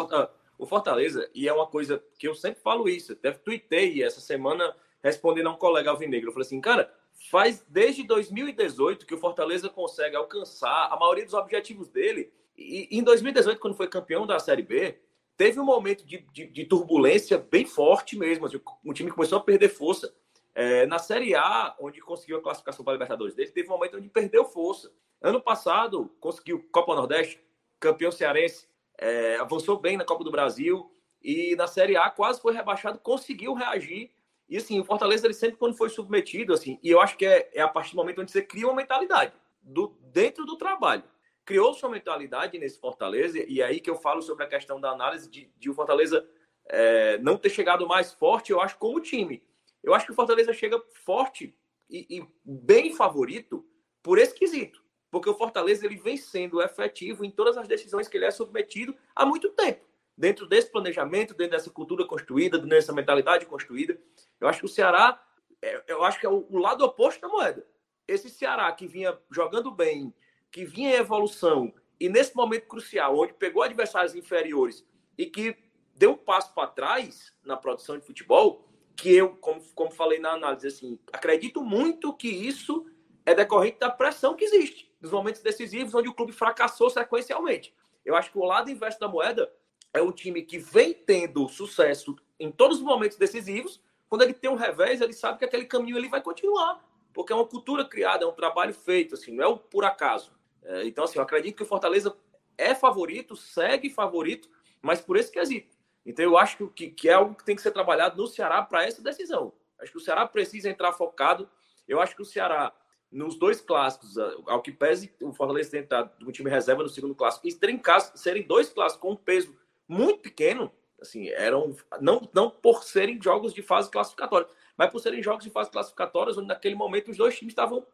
O 0.59 0.67
Fortaleza, 0.67 1.29
e 1.35 1.49
é 1.49 1.53
uma 1.53 1.67
coisa 1.67 2.03
que 2.19 2.29
eu 2.29 2.35
sempre 2.35 2.61
falo 2.61 2.89
isso, 2.89 3.13
até 3.13 3.31
tuitei 3.31 4.03
essa 4.03 4.21
semana 4.21 4.75
respondendo 5.03 5.49
a 5.49 5.53
um 5.53 5.57
colega 5.57 5.91
alvinegro. 5.91 6.29
Eu 6.29 6.33
falei 6.33 6.47
assim, 6.47 6.61
cara, 6.61 6.93
faz 7.31 7.65
desde 7.69 8.03
2018 8.03 9.07
que 9.07 9.15
o 9.15 9.19
Fortaleza 9.19 9.69
consegue 9.69 10.17
alcançar 10.17 10.89
a 10.91 10.97
maioria 10.99 11.25
dos 11.25 11.35
objetivos 11.35 11.89
dele. 11.89 12.33
E 12.57 12.89
em 12.91 13.03
2018, 13.03 13.61
quando 13.61 13.77
foi 13.77 13.89
campeão 13.89 14.27
da 14.27 14.39
Série 14.39 14.63
B, 14.63 14.99
teve 15.37 15.61
um 15.61 15.65
momento 15.65 16.07
de, 16.07 16.27
de, 16.33 16.47
de 16.47 16.65
turbulência 16.65 17.39
bem 17.39 17.65
forte 17.65 18.17
mesmo. 18.17 18.47
Assim, 18.47 18.61
o 18.85 18.93
time 18.93 19.11
começou 19.11 19.39
a 19.39 19.43
perder 19.43 19.69
força. 19.69 20.15
É, 20.55 20.87
na 20.87 20.99
Série 20.99 21.35
A, 21.35 21.77
onde 21.79 22.01
conseguiu 22.01 22.39
a 22.39 22.43
classificação 22.43 22.83
para 22.83 22.93
a 22.93 22.97
Libertadores 22.97 23.35
dele, 23.35 23.51
teve 23.51 23.69
um 23.69 23.73
momento 23.73 23.99
onde 23.99 24.09
perdeu 24.09 24.45
força. 24.45 24.91
Ano 25.21 25.41
passado, 25.41 26.15
conseguiu 26.21 26.67
Copa 26.71 26.95
Nordeste, 26.95 27.41
campeão 27.81 28.13
cearense, 28.13 28.69
é, 28.99 29.37
avançou 29.37 29.79
bem 29.79 29.97
na 29.97 30.05
Copa 30.05 30.25
do 30.25 30.31
Brasil 30.31 30.91
e 31.23 31.55
na 31.57 31.67
Série 31.67 31.97
A 31.97 32.11
quase 32.11 32.41
foi 32.41 32.55
rebaixado, 32.55 32.99
conseguiu 32.99 33.55
reagir. 33.55 34.11
E 34.49 34.57
assim, 34.57 34.79
o 34.79 34.85
Fortaleza, 34.85 35.27
ele 35.27 35.35
sempre 35.35 35.57
quando 35.57 35.77
foi 35.77 35.89
submetido, 35.89 36.53
assim, 36.53 36.79
e 36.83 36.91
eu 36.91 37.01
acho 37.01 37.17
que 37.17 37.27
é, 37.27 37.51
é 37.53 37.63
a 37.63 37.69
partir 37.69 37.93
do 37.93 37.97
momento 37.97 38.21
onde 38.21 38.31
você 38.31 38.43
cria 38.43 38.67
uma 38.67 38.77
mentalidade 38.77 39.33
do, 39.61 39.97
dentro 40.13 40.45
do 40.45 40.57
trabalho. 40.57 41.03
Criou 41.45 41.75
sua 41.75 41.89
mentalidade 41.89 42.59
nesse 42.59 42.79
Fortaleza, 42.79 43.39
e 43.39 43.61
é 43.61 43.65
aí 43.65 43.81
que 43.81 43.91
eu 43.91 43.97
falo 43.97 44.23
sobre 44.23 44.45
a 44.45 44.49
questão 44.49 44.81
da 44.81 44.91
análise 44.91 45.29
de, 45.29 45.51
de 45.59 45.71
o 45.71 45.75
Fortaleza 45.75 46.27
é, 46.67 47.19
não 47.19 47.37
ter 47.37 47.51
chegado 47.51 47.87
mais 47.87 48.13
forte, 48.13 48.53
eu 48.53 48.61
acho, 48.61 48.79
como 48.79 49.01
time 49.01 49.43
eu 49.87 49.95
acho 49.95 50.05
que 50.05 50.13
o 50.13 50.15
Fortaleza 50.17 50.53
chega 50.53 50.83
forte 51.05 51.57
e, 51.89 52.19
e 52.19 52.29
bem 52.45 52.93
favorito 52.93 53.65
por 54.03 54.19
esse 54.19 54.35
quesito. 54.35 54.83
Porque 55.17 55.31
o 55.31 55.35
Fortaleza 55.35 55.87
ele 55.87 55.97
vem 55.97 56.19
sendo 56.19 56.61
efetivo 56.61 57.25
em 57.25 57.31
todas 57.31 57.57
as 57.57 57.67
decisões 57.67 58.07
que 58.07 58.19
ele 58.19 58.27
é 58.27 58.31
submetido 58.31 58.95
há 59.15 59.25
muito 59.25 59.49
tempo. 59.49 59.83
Dentro 60.15 60.47
desse 60.47 60.71
planejamento, 60.71 61.33
dentro 61.33 61.57
dessa 61.57 61.71
cultura 61.71 62.07
construída, 62.07 62.59
dentro 62.59 62.77
dessa 62.77 62.93
mentalidade 62.93 63.47
construída. 63.47 63.99
Eu 64.39 64.47
acho 64.47 64.59
que 64.61 64.67
o 64.67 64.69
Ceará, 64.69 65.19
é, 65.63 65.85
eu 65.89 66.05
acho 66.05 66.21
que 66.21 66.27
é 66.27 66.29
o 66.29 66.59
lado 66.59 66.85
oposto 66.85 67.23
da 67.23 67.29
moeda. 67.29 67.67
Esse 68.07 68.29
Ceará 68.29 68.71
que 68.73 68.87
vinha 68.87 69.19
jogando 69.31 69.71
bem, 69.71 70.13
que 70.51 70.67
vinha 70.67 70.91
em 70.91 71.01
evolução, 71.01 71.73
e 71.99 72.11
nesse 72.11 72.37
momento 72.37 72.67
crucial, 72.67 73.19
onde 73.19 73.33
pegou 73.33 73.63
adversários 73.63 74.15
inferiores 74.15 74.87
e 75.17 75.25
que 75.25 75.57
deu 75.95 76.11
um 76.11 76.19
passo 76.19 76.53
para 76.53 76.69
trás 76.69 77.33
na 77.43 77.57
produção 77.57 77.97
de 77.99 78.05
futebol, 78.05 78.69
que 78.95 79.17
eu, 79.17 79.31
como, 79.37 79.63
como 79.75 79.91
falei 79.91 80.19
na 80.19 80.33
análise, 80.33 80.67
assim, 80.67 80.99
acredito 81.11 81.63
muito 81.63 82.13
que 82.13 82.29
isso 82.29 82.85
é 83.25 83.35
decorrente 83.35 83.79
da 83.79 83.89
pressão 83.89 84.37
que 84.37 84.45
existe 84.45 84.86
nos 85.01 85.11
momentos 85.11 85.43
decisivos 85.43 85.95
onde 85.95 86.09
o 86.09 86.15
clube 86.15 86.33
fracassou 86.33 86.91
sequencialmente. 86.91 87.75
Eu 88.05 88.15
acho 88.15 88.31
que 88.31 88.39
o 88.39 88.45
lado 88.45 88.71
inverso 88.71 89.01
da 89.01 89.09
moeda 89.09 89.53
é 89.93 90.01
um 90.01 90.13
time 90.13 90.43
que 90.43 90.59
vem 90.59 90.95
tendo 90.95 91.49
sucesso 91.49 92.17
em 92.39 92.51
todos 92.51 92.79
os 92.79 92.83
momentos 92.83 93.17
decisivos. 93.17 93.81
Quando 94.09 94.23
ele 94.23 94.35
tem 94.35 94.51
um 94.51 94.55
revés, 94.55 95.01
ele 95.01 95.13
sabe 95.13 95.39
que 95.39 95.45
aquele 95.45 95.65
caminho 95.65 95.97
ele 95.97 96.09
vai 96.09 96.21
continuar, 96.21 96.85
porque 97.13 97.33
é 97.33 97.37
uma 97.37 97.47
cultura 97.47 97.85
criada, 97.85 98.25
é 98.25 98.29
um 98.29 98.33
trabalho 98.33 98.73
feito, 98.73 99.15
assim, 99.15 99.33
não 99.33 99.45
é 99.45 99.47
o 99.49 99.57
por 99.57 99.85
acaso. 99.85 100.33
É, 100.63 100.85
então, 100.87 101.05
assim, 101.05 101.19
eu 101.19 101.23
acredito 101.23 101.57
que 101.57 101.63
o 101.63 101.67
Fortaleza 101.67 102.17
é 102.57 102.75
favorito, 102.75 103.37
segue 103.37 103.91
favorito, 103.91 104.49
mas 104.81 105.01
por 105.01 105.17
esse 105.17 105.31
quesito. 105.31 105.77
Então, 106.05 106.25
eu 106.25 106.39
acho 106.39 106.69
que, 106.69 106.91
que 106.91 107.09
é 107.09 107.15
algo 107.15 107.35
que 107.35 107.45
tem 107.45 107.57
que 107.57 107.63
ser 107.63 107.73
trabalhado 107.73 108.17
no 108.17 108.29
Ceará 108.29 108.63
para 108.63 108.85
essa 108.85 109.03
decisão. 109.03 109.53
Acho 109.81 109.91
que 109.91 109.99
o 109.99 110.01
Ceará 110.01 110.27
precisa 110.27 110.71
entrar 110.71 110.93
focado. 110.93 111.49
Eu 111.87 112.01
acho 112.01 112.15
que 112.15 112.23
o 112.23 112.25
Ceará, 112.25 112.73
nos 113.11 113.39
dois 113.39 113.61
clássicos, 113.61 114.19
ao 114.47 114.61
que 114.61 114.73
pese 114.73 115.15
o 115.23 115.33
Fortaleza 115.33 115.79
entrado 115.79 116.11
com 116.25 116.33
time 116.33 116.51
reserva 116.51 116.83
no 116.83 116.89
segundo 116.89 117.15
clássico, 117.15 117.47
e 117.47 117.55
terem 117.55 117.79
caso, 117.79 118.13
serem 118.17 118.47
dois 118.47 118.69
clássicos 118.69 119.03
com 119.03 119.13
um 119.13 119.17
peso 119.17 119.55
muito 119.89 120.21
pequeno, 120.21 120.71
assim, 121.01 121.29
eram 121.29 121.75
não, 122.01 122.29
não 122.35 122.51
por 122.51 122.83
serem 122.83 123.21
jogos 123.23 123.55
de 123.55 123.63
fase 123.63 123.91
classificatória, 123.91 124.49
mas 124.77 124.91
por 124.91 125.01
serem 125.01 125.23
jogos 125.23 125.45
de 125.45 125.51
fase 125.51 125.71
classificatórias, 125.71 126.37
onde 126.37 126.49
naquele 126.49 126.75
momento 126.75 127.11
os 127.11 127.17
dois 127.17 127.37
times 127.37 127.53
estavam 127.53 127.87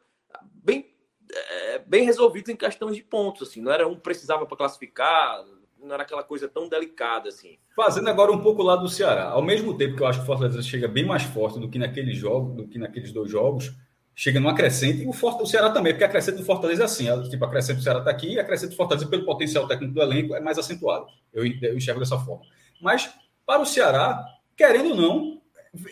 bem, 0.55 0.95
é, 1.31 1.79
bem 1.81 2.05
resolvidos 2.05 2.51
em 2.51 2.57
questões 2.57 2.97
de 2.97 3.03
pontos. 3.03 3.49
Assim, 3.49 3.61
não 3.61 3.71
era 3.71 3.87
um 3.87 3.99
precisava 3.99 4.47
para 4.47 4.57
classificar, 4.57 5.45
não 5.81 5.95
era 5.95 6.03
aquela 6.03 6.23
coisa 6.23 6.49
tão 6.49 6.69
delicada 6.69 7.29
assim. 7.29 7.59
Fazendo 7.75 8.09
agora 8.09 8.33
um 8.33 8.41
pouco 8.41 8.63
lá 8.63 8.77
do 8.77 8.89
Ceará. 8.89 9.31
Ao 9.31 9.43
mesmo 9.43 9.77
tempo 9.77 9.97
que 9.97 10.03
eu 10.03 10.07
acho 10.07 10.21
que 10.21 10.25
o 10.25 10.27
Fortaleza 10.27 10.63
chega 10.63 10.89
bem 10.89 11.05
mais 11.05 11.23
forte 11.23 11.59
do 11.59 11.69
que 11.69 11.79
naqueles 11.79 12.17
jogos, 12.17 12.57
do 12.57 12.69
que 12.69 12.79
naqueles 12.79 13.13
dois 13.13 13.31
jogos, 13.31 13.73
chega 14.15 14.39
no 14.39 14.49
acrescente, 14.49 15.03
e 15.03 15.07
o, 15.07 15.13
Fortaleza, 15.13 15.45
o 15.45 15.51
Ceará 15.51 15.71
também, 15.71 15.93
porque 15.93 16.05
a 16.05 16.07
acrescente 16.07 16.39
do 16.39 16.45
Fortaleza 16.45 16.83
é 16.83 16.85
assim, 16.85 17.09
a, 17.09 17.23
tipo, 17.23 17.45
a 17.45 17.49
acrescente 17.49 17.79
do 17.79 17.83
Ceará 17.83 17.99
está 18.01 18.11
aqui, 18.11 18.35
e 18.35 18.39
a 18.39 18.43
acrescente 18.43 18.71
do 18.71 18.77
Fortaleza, 18.77 19.07
pelo 19.07 19.25
potencial 19.25 19.67
técnico 19.67 19.95
do 19.95 20.03
elenco, 20.03 20.35
é 20.35 20.41
mais 20.41 20.59
acentuado. 20.59 21.07
Eu, 21.33 21.45
eu 21.47 21.77
enxergo 21.77 22.01
dessa 22.01 22.19
forma. 22.19 22.45
Mas 22.81 23.11
Para 23.47 23.63
o 23.63 23.67
Ceará, 23.67 24.25
querendo 24.57 24.91
ou 24.91 24.97
não, 24.97 25.43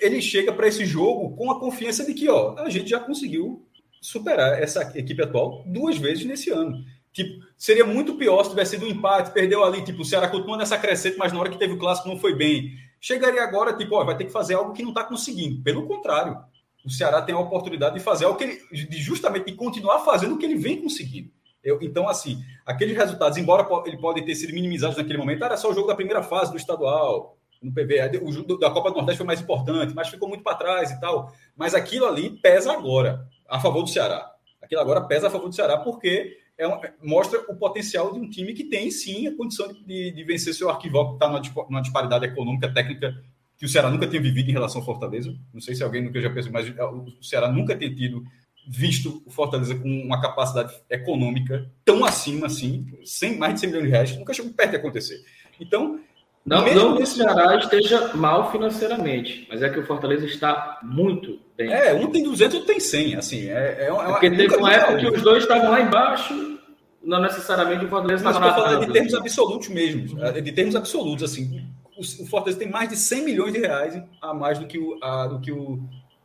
ele 0.01 0.21
chega 0.21 0.53
para 0.53 0.69
esse 0.69 0.85
jogo 0.85 1.35
com 1.37 1.51
a 1.51 1.59
confiança 1.59 2.05
de 2.05 2.15
que 2.15 2.29
ó, 2.29 2.55
a 2.59 2.69
gente 2.69 2.91
já 2.91 3.01
conseguiu 3.01 3.67
superar 4.01 4.63
essa 4.63 4.93
equipe 4.97 5.23
atual 5.23 5.63
duas 5.67 5.97
vezes 5.97 6.25
nesse 6.25 6.51
ano. 6.51 6.85
Tipo, 7.13 7.45
seria 7.57 7.85
muito 7.85 8.15
pior 8.15 8.45
se 8.45 8.51
tivesse 8.51 8.73
sido 8.73 8.87
um 8.87 8.89
empate, 8.89 9.33
perdeu 9.33 9.65
ali, 9.65 9.83
tipo, 9.83 10.03
o 10.03 10.05
Ceará 10.05 10.29
continua 10.29 10.57
nessa 10.57 10.79
crescente, 10.79 11.19
mas 11.19 11.33
na 11.33 11.41
hora 11.41 11.51
que 11.51 11.59
teve 11.59 11.75
o 11.75 11.79
clássico 11.79 12.09
não 12.09 12.19
foi 12.19 12.35
bem. 12.35 12.73
Chegaria 13.01 13.43
agora, 13.43 13.73
tipo, 13.73 13.97
ó, 13.97 14.05
vai 14.05 14.17
ter 14.17 14.25
que 14.25 14.31
fazer 14.31 14.55
algo 14.55 14.73
que 14.73 14.83
não 14.83 14.91
está 14.91 15.03
conseguindo. 15.03 15.63
Pelo 15.63 15.87
contrário, 15.87 16.39
o 16.85 16.91
Ceará 16.91 17.21
tem 17.23 17.35
a 17.35 17.39
oportunidade 17.39 17.95
de 17.95 18.01
fazer 18.01 18.25
algo 18.25 18.39
que 18.39 18.45
ele, 18.45 18.87
de 18.87 18.99
justamente 18.99 19.47
de 19.47 19.53
continuar 19.55 20.01
fazendo 20.01 20.35
o 20.35 20.39
que 20.39 20.45
ele 20.45 20.57
vem 20.57 20.81
conseguindo. 20.81 21.31
Eu, 21.63 21.79
então, 21.83 22.09
assim, 22.09 22.43
aqueles 22.65 22.97
resultados, 22.97 23.37
embora 23.37 23.67
ele 23.87 23.99
pode 23.99 24.23
ter 24.23 24.35
sido 24.35 24.55
minimizados 24.55 24.97
naquele 24.97 25.19
momento, 25.19 25.45
era 25.45 25.57
só 25.57 25.71
o 25.71 25.75
jogo 25.75 25.89
da 25.89 25.95
primeira 25.95 26.23
fase 26.23 26.51
do 26.51 26.57
estadual, 26.57 27.37
no 27.63 27.73
PV. 27.73 28.21
O 28.23 28.33
jogo 28.33 28.57
da 28.59 28.71
Copa 28.71 28.91
do 28.91 28.97
Nordeste 28.97 29.19
foi 29.19 29.27
mais 29.27 29.41
importante, 29.41 29.95
mas 29.95 30.09
ficou 30.09 30.29
muito 30.29 30.43
para 30.43 30.57
trás 30.57 30.91
e 30.91 31.01
tal. 31.01 31.33
Mas 31.55 31.75
aquilo 31.75 32.07
ali 32.07 32.31
pesa 32.41 32.73
agora, 32.73 33.27
a 33.49 33.61
favor 33.61 33.83
do 33.83 33.89
Ceará. 33.89 34.31
Aquilo 34.63 34.81
agora 34.81 35.03
pesa 35.03 35.29
a 35.29 35.31
favor 35.31 35.49
do 35.49 35.55
Ceará, 35.55 35.77
porque 35.79 36.39
é 36.57 36.67
um, 36.67 36.81
mostra 37.03 37.41
o 37.49 37.57
potencial 37.57 38.13
de 38.13 38.19
um 38.19 38.29
time 38.29 38.55
que 38.55 38.65
tem, 38.65 38.91
sim, 38.91 39.27
a 39.27 39.37
condição 39.37 39.69
de, 39.69 40.13
de 40.13 40.25
vencer 40.25 40.55
seu 40.55 40.71
arquivo, 40.71 41.09
que 41.09 41.15
está 41.15 41.29
numa, 41.29 41.43
numa 41.69 41.83
disparidade 41.83 42.25
econômica, 42.25 42.73
técnica, 42.73 43.15
que 43.61 43.67
o 43.67 43.69
Ceará 43.69 43.91
nunca 43.91 44.07
tinha 44.07 44.23
vivido 44.23 44.49
em 44.49 44.55
relação 44.55 44.81
ao 44.81 44.87
Fortaleza. 44.87 45.37
Não 45.53 45.61
sei 45.61 45.75
se 45.75 45.85
alguém 45.85 46.03
nunca 46.03 46.19
já 46.19 46.31
pensou, 46.31 46.51
mas 46.51 46.67
o 46.67 47.23
Ceará 47.23 47.53
nunca 47.53 47.77
tem 47.77 47.95
tido 47.95 48.25
visto 48.67 49.23
o 49.27 49.31
Fortaleza 49.31 49.75
com 49.75 49.87
uma 49.87 50.19
capacidade 50.19 50.75
econômica 50.89 51.71
tão 51.85 52.03
acima 52.03 52.47
assim, 52.47 52.87
sem 53.05 53.37
mais 53.37 53.55
de 53.55 53.61
100 53.61 53.69
milhões 53.69 53.85
de 53.85 53.91
reais, 53.91 54.17
nunca 54.17 54.33
chegou 54.33 54.51
perto 54.53 54.71
de 54.71 54.77
acontecer. 54.77 55.23
Então, 55.61 56.01
não, 56.45 56.65
não 56.73 56.97
que 56.97 57.03
o 57.03 57.07
Ceará 57.07 57.57
esteja 57.57 58.15
mal 58.15 58.51
financeiramente, 58.51 59.47
mas 59.51 59.61
é 59.61 59.69
que 59.69 59.79
o 59.79 59.85
Fortaleza 59.85 60.25
está 60.25 60.79
muito 60.83 61.39
bem. 61.55 61.71
É, 61.71 61.93
um 61.93 62.11
tem 62.11 62.23
200, 62.23 62.55
outro 62.55 62.67
tem 62.67 62.81
100. 62.81 63.17
Assim, 63.17 63.49
é, 63.49 63.89
é 63.89 63.93
uma, 63.93 64.05
Porque 64.05 64.31
teve 64.31 64.57
uma 64.57 64.73
época 64.73 65.01
que 65.01 65.07
os 65.07 65.21
dois 65.21 65.43
estavam 65.43 65.71
lá 65.71 65.83
embaixo, 65.83 66.59
não 67.05 67.21
necessariamente 67.21 67.85
o 67.85 67.89
Fortaleza 67.89 68.27
estava 68.27 68.47
na 68.47 68.55
falando 68.55 68.87
de 68.87 68.93
termos 68.93 69.13
absolutos 69.13 69.69
mesmo, 69.69 70.19
de 70.33 70.53
termos 70.53 70.75
absolutos. 70.75 71.25
assim. 71.25 71.69
O, 72.01 72.27
Fortaleza 72.27 72.59
tem 72.59 72.71
mais 72.71 72.89
de 72.89 72.97
100 72.97 73.25
milhões 73.25 73.53
de 73.53 73.59
reais 73.59 74.03
a 74.21 74.33
mais 74.33 74.59
do 74.59 74.67
que 74.67 74.79
o, 74.79 74.99
a, 75.03 75.27
do 75.27 75.41
que 75.41 75.53
o, 75.53 75.79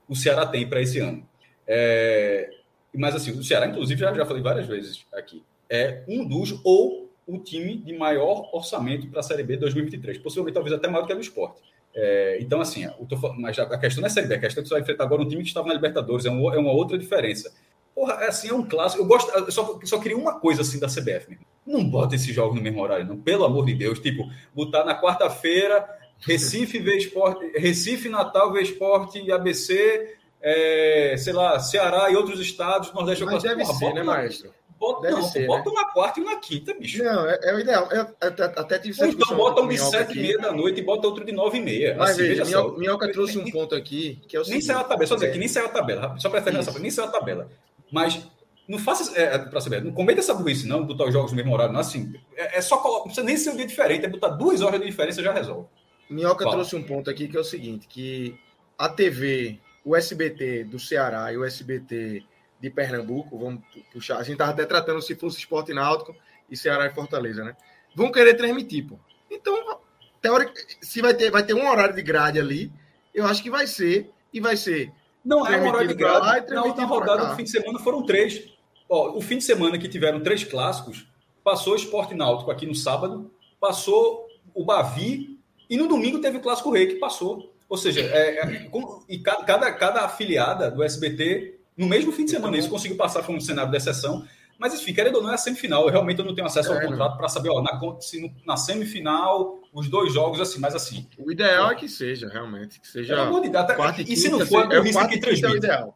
o 0.08 0.16
Ceará 0.16 0.46
tem 0.46 0.68
para 0.68 0.82
esse 0.82 1.00
ano. 1.00 1.28
É, 1.68 2.50
mas 2.94 3.16
assim, 3.16 3.32
o 3.32 3.44
Ceará, 3.44 3.68
inclusive, 3.68 4.00
já, 4.00 4.14
já 4.14 4.26
falei 4.26 4.42
várias 4.42 4.68
vezes 4.68 5.06
aqui, 5.14 5.44
é 5.70 6.04
um 6.08 6.26
dos 6.26 6.60
ou 6.64 7.10
o 7.28 7.40
time 7.40 7.78
de 7.78 7.98
maior 7.98 8.50
orçamento 8.54 9.08
para 9.08 9.20
a 9.20 9.24
Série 9.24 9.44
B 9.44 9.58
2023, 9.58 10.20
possivelmente 10.20 10.54
talvez 10.54 10.74
até 10.74 10.88
maior 10.88 11.02
do 11.02 11.08
que 11.08 11.14
a 11.14 11.16
do 11.16 11.22
esporte. 11.22 11.62
É, 11.94 12.38
então, 12.42 12.62
assim, 12.62 12.88
tô, 13.10 13.18
mas 13.36 13.58
a 13.58 13.78
questão 13.78 14.02
não 14.02 14.08
é 14.08 14.10
Série 14.10 14.28
B, 14.28 14.36
a 14.36 14.40
questão 14.40 14.62
é 14.62 14.64
que 14.64 14.70
você 14.70 14.76
vai 14.76 14.82
enfrentar 14.82 15.04
agora 15.06 15.22
um 15.22 15.28
time 15.28 15.42
que 15.42 15.48
estava 15.48 15.68
na 15.68 15.74
Libertadores, 15.74 16.26
é, 16.26 16.30
um, 16.30 16.54
é 16.54 16.58
uma 16.58 16.72
outra 16.72 16.98
diferença. 16.98 17.54
Porra, 17.96 18.14
é 18.16 18.28
assim, 18.28 18.50
é 18.50 18.54
um 18.54 18.64
clássico. 18.68 19.02
Eu 19.02 19.08
gosto, 19.08 19.32
eu 19.32 19.52
só, 19.52 19.80
só 19.84 20.00
queria 20.00 20.18
uma 20.18 20.40
coisa 20.40 20.62
assim 20.62 20.80
da 20.80 20.88
CBF, 20.88 21.30
mesmo. 21.30 21.46
Não 21.66 21.84
bota 21.84 22.16
esses 22.16 22.34
jogos 22.34 22.56
no 22.56 22.62
mesmo 22.62 22.82
horário, 22.82 23.06
não, 23.06 23.18
pelo 23.18 23.44
amor 23.44 23.66
de 23.66 23.74
Deus. 23.74 24.00
Tipo, 24.00 24.30
botar 24.54 24.84
na 24.84 25.00
quarta-feira, 25.00 25.88
Recife 26.20 26.80
vê 26.80 26.98
esporte, 26.98 27.46
Recife, 27.58 28.08
Natal 28.08 28.54
vê 28.54 28.62
esporte 28.62 29.20
e 29.20 29.32
ABC, 29.32 30.16
é, 30.42 31.16
sei 31.18 31.34
lá, 31.34 31.60
Ceará 31.60 32.10
e 32.12 32.16
outros 32.16 32.40
estados, 32.40 32.94
Nordeste. 32.94 33.26
Mas 33.26 33.42
deve 33.42 33.64
porra, 33.64 33.74
ser, 33.74 33.94
né, 33.94 34.04
maestro? 34.04 34.54
Bota, 34.78 35.02
Deve 35.04 35.22
não, 35.22 35.24
ser, 35.24 35.48
bota 35.48 35.70
né? 35.70 35.76
na 35.78 35.86
quarta 35.86 36.20
e 36.20 36.24
na 36.24 36.36
quinta, 36.36 36.74
bicho. 36.74 37.02
Não, 37.02 37.28
é, 37.28 37.40
é 37.44 37.56
o 37.56 37.60
ideal. 37.60 37.88
Eu, 37.92 38.08
até, 38.20 38.44
até 38.44 38.80
tive 38.80 38.94
essa 38.94 39.08
Então 39.08 39.38
bota 39.38 39.62
um 39.62 39.68
de 39.70 39.78
sete 39.78 40.18
e 40.18 40.22
meia 40.22 40.38
da 40.38 40.52
noite 40.52 40.82
e 40.82 40.84
bota 40.84 41.08
outro 41.08 41.24
de 41.24 41.32
nove 41.32 41.60
e 41.60 41.62
meia. 41.62 41.96
Mas 41.98 42.12
assim, 42.12 42.24
veja, 42.24 42.44
veja 42.44 42.58
Minhoca, 42.58 42.80
Minhoca 42.80 43.12
trouxe 43.12 43.38
um 43.38 43.50
ponto 43.50 43.74
aqui 43.74 44.22
que 44.28 44.36
é 44.36 44.42
o 44.42 44.44
Nem 44.44 44.60
saiu 44.60 44.80
a 44.80 44.84
tabela, 44.84 45.08
só 45.08 45.16
dizer 45.16 45.32
que 45.32 45.38
nem 45.38 45.48
saiu 45.48 45.68
a 45.68 45.70
tabela. 45.70 46.16
Só 46.20 46.30
prestar 46.30 46.52
atenção, 46.52 46.78
nem 46.80 46.92
saiu 46.92 47.08
a 47.08 47.12
tabela. 47.12 47.50
Mas 47.90 48.28
não 48.68 48.80
faça, 48.80 49.18
é, 49.20 49.38
para 49.38 49.62
saber, 49.62 49.84
não 49.84 49.92
cometa 49.92 50.20
essa 50.20 50.34
burrice, 50.34 50.68
não, 50.68 50.86
botar 50.86 51.06
os 51.06 51.14
jogos 51.14 51.32
no 51.32 51.38
mesmo 51.38 51.54
horário, 51.54 51.74
não, 51.74 51.80
assim, 51.80 52.14
é, 52.36 52.58
é 52.58 52.62
só 52.62 52.78
colocar, 52.78 53.00
não 53.00 53.06
precisa 53.06 53.26
nem 53.26 53.38
ser 53.38 53.52
um 53.52 53.56
dia 53.56 53.68
diferente, 53.68 54.06
é 54.06 54.10
botar 54.10 54.30
duas 54.30 54.62
horas 54.62 54.80
de 54.80 54.88
diferença 54.88 55.22
já 55.22 55.32
resolve. 55.32 55.68
Minhoca 56.10 56.44
Fala. 56.44 56.56
trouxe 56.56 56.76
um 56.76 56.84
ponto 56.84 57.10
aqui 57.10 57.28
que 57.28 57.38
é 57.38 57.40
o 57.40 57.44
seguinte, 57.44 57.88
que 57.88 58.38
a 58.78 58.90
TV, 58.90 59.60
o 59.84 59.96
SBT 59.96 60.66
do 60.66 60.80
Ceará 60.80 61.32
e 61.32 61.38
o 61.38 61.46
SBT 61.46 62.24
de 62.60 62.70
Pernambuco, 62.70 63.38
vamos 63.38 63.62
puxar, 63.92 64.18
a 64.18 64.24
gente 64.24 64.34
estava 64.34 64.52
até 64.52 64.66
tratando 64.66 65.02
se 65.02 65.16
fosse 65.16 65.40
esporte 65.40 65.74
náutico 65.74 66.16
e 66.50 66.58
Ceará 66.58 66.88
e 66.88 66.94
Fortaleza, 66.94 67.44
né? 67.44 67.56
Vão 67.96 68.12
querer 68.12 68.36
transmitir, 68.36 68.88
pô. 68.88 69.00
Então, 69.30 69.80
teórica, 70.22 70.54
se 70.82 71.02
vai 71.02 71.14
ter, 71.14 71.32
vai 71.32 71.44
ter 71.44 71.54
um 71.54 71.68
horário 71.68 71.96
de 71.96 72.02
grade 72.02 72.40
ali, 72.40 72.72
eu 73.14 73.26
acho 73.26 73.42
que 73.42 73.50
vai 73.50 73.68
ser, 73.68 74.12
e 74.36 74.42
vai 74.42 74.58
ser. 74.58 74.92
Não 75.26 75.46
é 75.46 75.60
horário 75.60 75.88
de 75.88 75.94
grade. 75.96 76.54
Na 76.54 76.64
última 76.64 76.86
rodada 76.86 77.26
do 77.26 77.36
fim 77.36 77.44
de 77.44 77.50
semana 77.50 77.80
foram 77.80 78.04
três. 78.04 78.48
Ó, 78.88 79.18
o 79.18 79.22
fim 79.22 79.40
de 79.40 79.44
semana 79.44 79.78
que 79.78 79.90
tiveram 79.90 80.22
três 80.22 80.44
clássicos, 80.44 81.08
passou 81.44 81.74
o 81.74 81.76
esporte 81.76 82.14
náutico 82.14 82.52
aqui 82.52 82.66
no 82.68 82.76
sábado, 82.76 83.32
passou 83.60 84.28
o 84.54 84.64
Bavi, 84.64 85.40
e 85.70 85.76
no 85.76 85.88
domingo 85.88 86.20
teve 86.20 86.38
o 86.38 86.42
Clássico 86.42 86.72
Rei 86.72 86.86
que 86.86 86.96
passou. 86.96 87.52
Ou 87.68 87.78
seja, 87.78 88.02
é, 88.02 88.40
é, 88.40 88.70
e 89.10 89.18
cada, 89.18 89.72
cada 89.74 90.06
afiliada 90.06 90.70
do 90.70 90.84
SBT 90.84 91.56
no 91.78 91.88
mesmo 91.88 92.12
fim 92.12 92.24
de 92.26 92.32
semana, 92.32 92.58
isso 92.58 92.70
conseguiu 92.70 92.96
passar, 92.96 93.22
foi 93.22 93.36
um 93.36 93.42
cenário 93.42 93.70
de 93.70 93.78
exceção. 93.78 94.26
Mas, 94.58 94.74
enfim, 94.74 94.94
querendo 94.94 95.18
ou 95.18 95.24
não, 95.24 95.32
é 95.32 95.34
a 95.34 95.38
semifinal. 95.38 95.84
Eu 95.86 95.92
realmente 95.92 96.20
eu 96.20 96.26
não 96.26 96.34
tenho 96.34 96.48
acesso 96.48 96.72
ao 96.72 96.80
é, 96.80 96.86
contrato 96.86 97.18
para 97.18 97.28
saber, 97.28 97.50
ó, 97.50 97.62
na, 97.62 97.80
se 98.00 98.34
na 98.46 98.56
semifinal, 98.56 99.60
os 99.74 99.90
dois 99.90 100.14
jogos, 100.14 100.40
assim, 100.40 100.60
mas 100.60 100.74
assim. 100.76 101.08
O 101.18 101.32
ideal 101.32 101.72
é 101.72 101.76
que 101.76 101.90
seja, 101.90 102.30
realmente. 102.30 102.80
Que 102.80 102.88
seja. 102.88 103.16
De 103.16 103.58
até, 103.58 103.76
quarta 103.76 104.02
e, 104.02 104.14
e 104.14 104.16
se 104.16 104.30
não 104.30 104.46
for, 104.46 104.72
é 104.72 104.78
burrice 104.78 105.00
de 105.00 105.08
quem 105.10 105.20
transmite. 105.20 105.66
É 105.68 105.88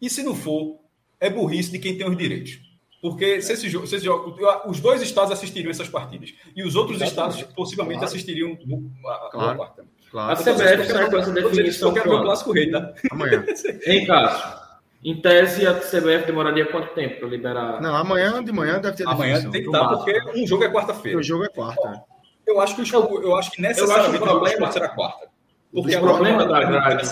e 0.00 0.10
se 0.10 0.22
não 0.22 0.34
for, 0.34 0.78
é 1.20 1.30
burrice 1.30 1.70
de 1.70 1.78
quem 1.78 1.96
tem 1.96 2.08
os 2.08 2.16
direitos. 2.16 2.60
Porque 3.00 3.40
se 3.40 3.52
esse 3.52 3.68
jogo, 3.68 3.86
se 3.86 3.96
esse 3.96 4.04
jogo, 4.04 4.36
os 4.66 4.80
dois 4.80 5.00
estados 5.02 5.30
assistiriam 5.30 5.70
essas 5.70 5.88
partidas. 5.88 6.34
E 6.54 6.64
os 6.64 6.74
outros 6.74 7.00
Exatamente. 7.00 7.36
estados 7.36 7.54
possivelmente 7.54 8.00
claro. 8.00 8.12
assistiriam 8.12 8.52
a, 8.52 9.30
claro. 9.30 9.50
a 9.50 9.54
quarta. 9.54 9.84
Claro. 10.10 10.32
A 10.32 10.36
CBF 10.36 10.86
sai 10.90 11.10
com 11.10 11.18
essa 11.18 11.30
definição. 11.30 11.88
Eu 11.88 11.94
quero 11.94 12.10
ver 12.10 12.16
o 12.16 12.22
clássico 12.22 12.52
rei, 12.52 12.70
tá? 12.70 12.94
Amanhã. 13.12 13.44
em 13.86 14.06
Cássio. 14.06 14.57
Em 15.04 15.20
tese, 15.20 15.66
a 15.66 15.74
CBF 15.74 16.26
demoraria 16.26 16.66
quanto 16.66 16.92
tempo 16.92 17.20
para 17.20 17.28
liberar? 17.28 17.80
Não, 17.80 17.94
amanhã 17.94 18.42
de 18.42 18.50
manhã 18.50 18.80
deve 18.80 18.96
ter 18.96 19.06
Amanhã 19.06 19.40
tem 19.42 19.62
que 19.62 19.68
estar, 19.68 19.88
porque 19.88 20.20
um 20.34 20.46
jogo 20.46 20.64
é 20.64 20.68
quarta-feira. 20.70 21.18
O 21.18 21.22
jogo 21.22 21.44
é 21.44 21.48
quarta. 21.48 22.02
Eu 22.46 22.60
acho 22.60 22.74
que, 22.74 22.94
eu, 22.94 23.22
eu 23.22 23.36
acho 23.36 23.50
que 23.52 23.62
necessariamente 23.62 24.22
o 24.22 24.26
problema 24.26 24.72
será 24.72 24.88
quarta. 24.88 25.28
Porque 25.72 25.96
o 25.96 26.00
problema 26.00 26.46
da 26.46 26.64
grade, 26.64 27.08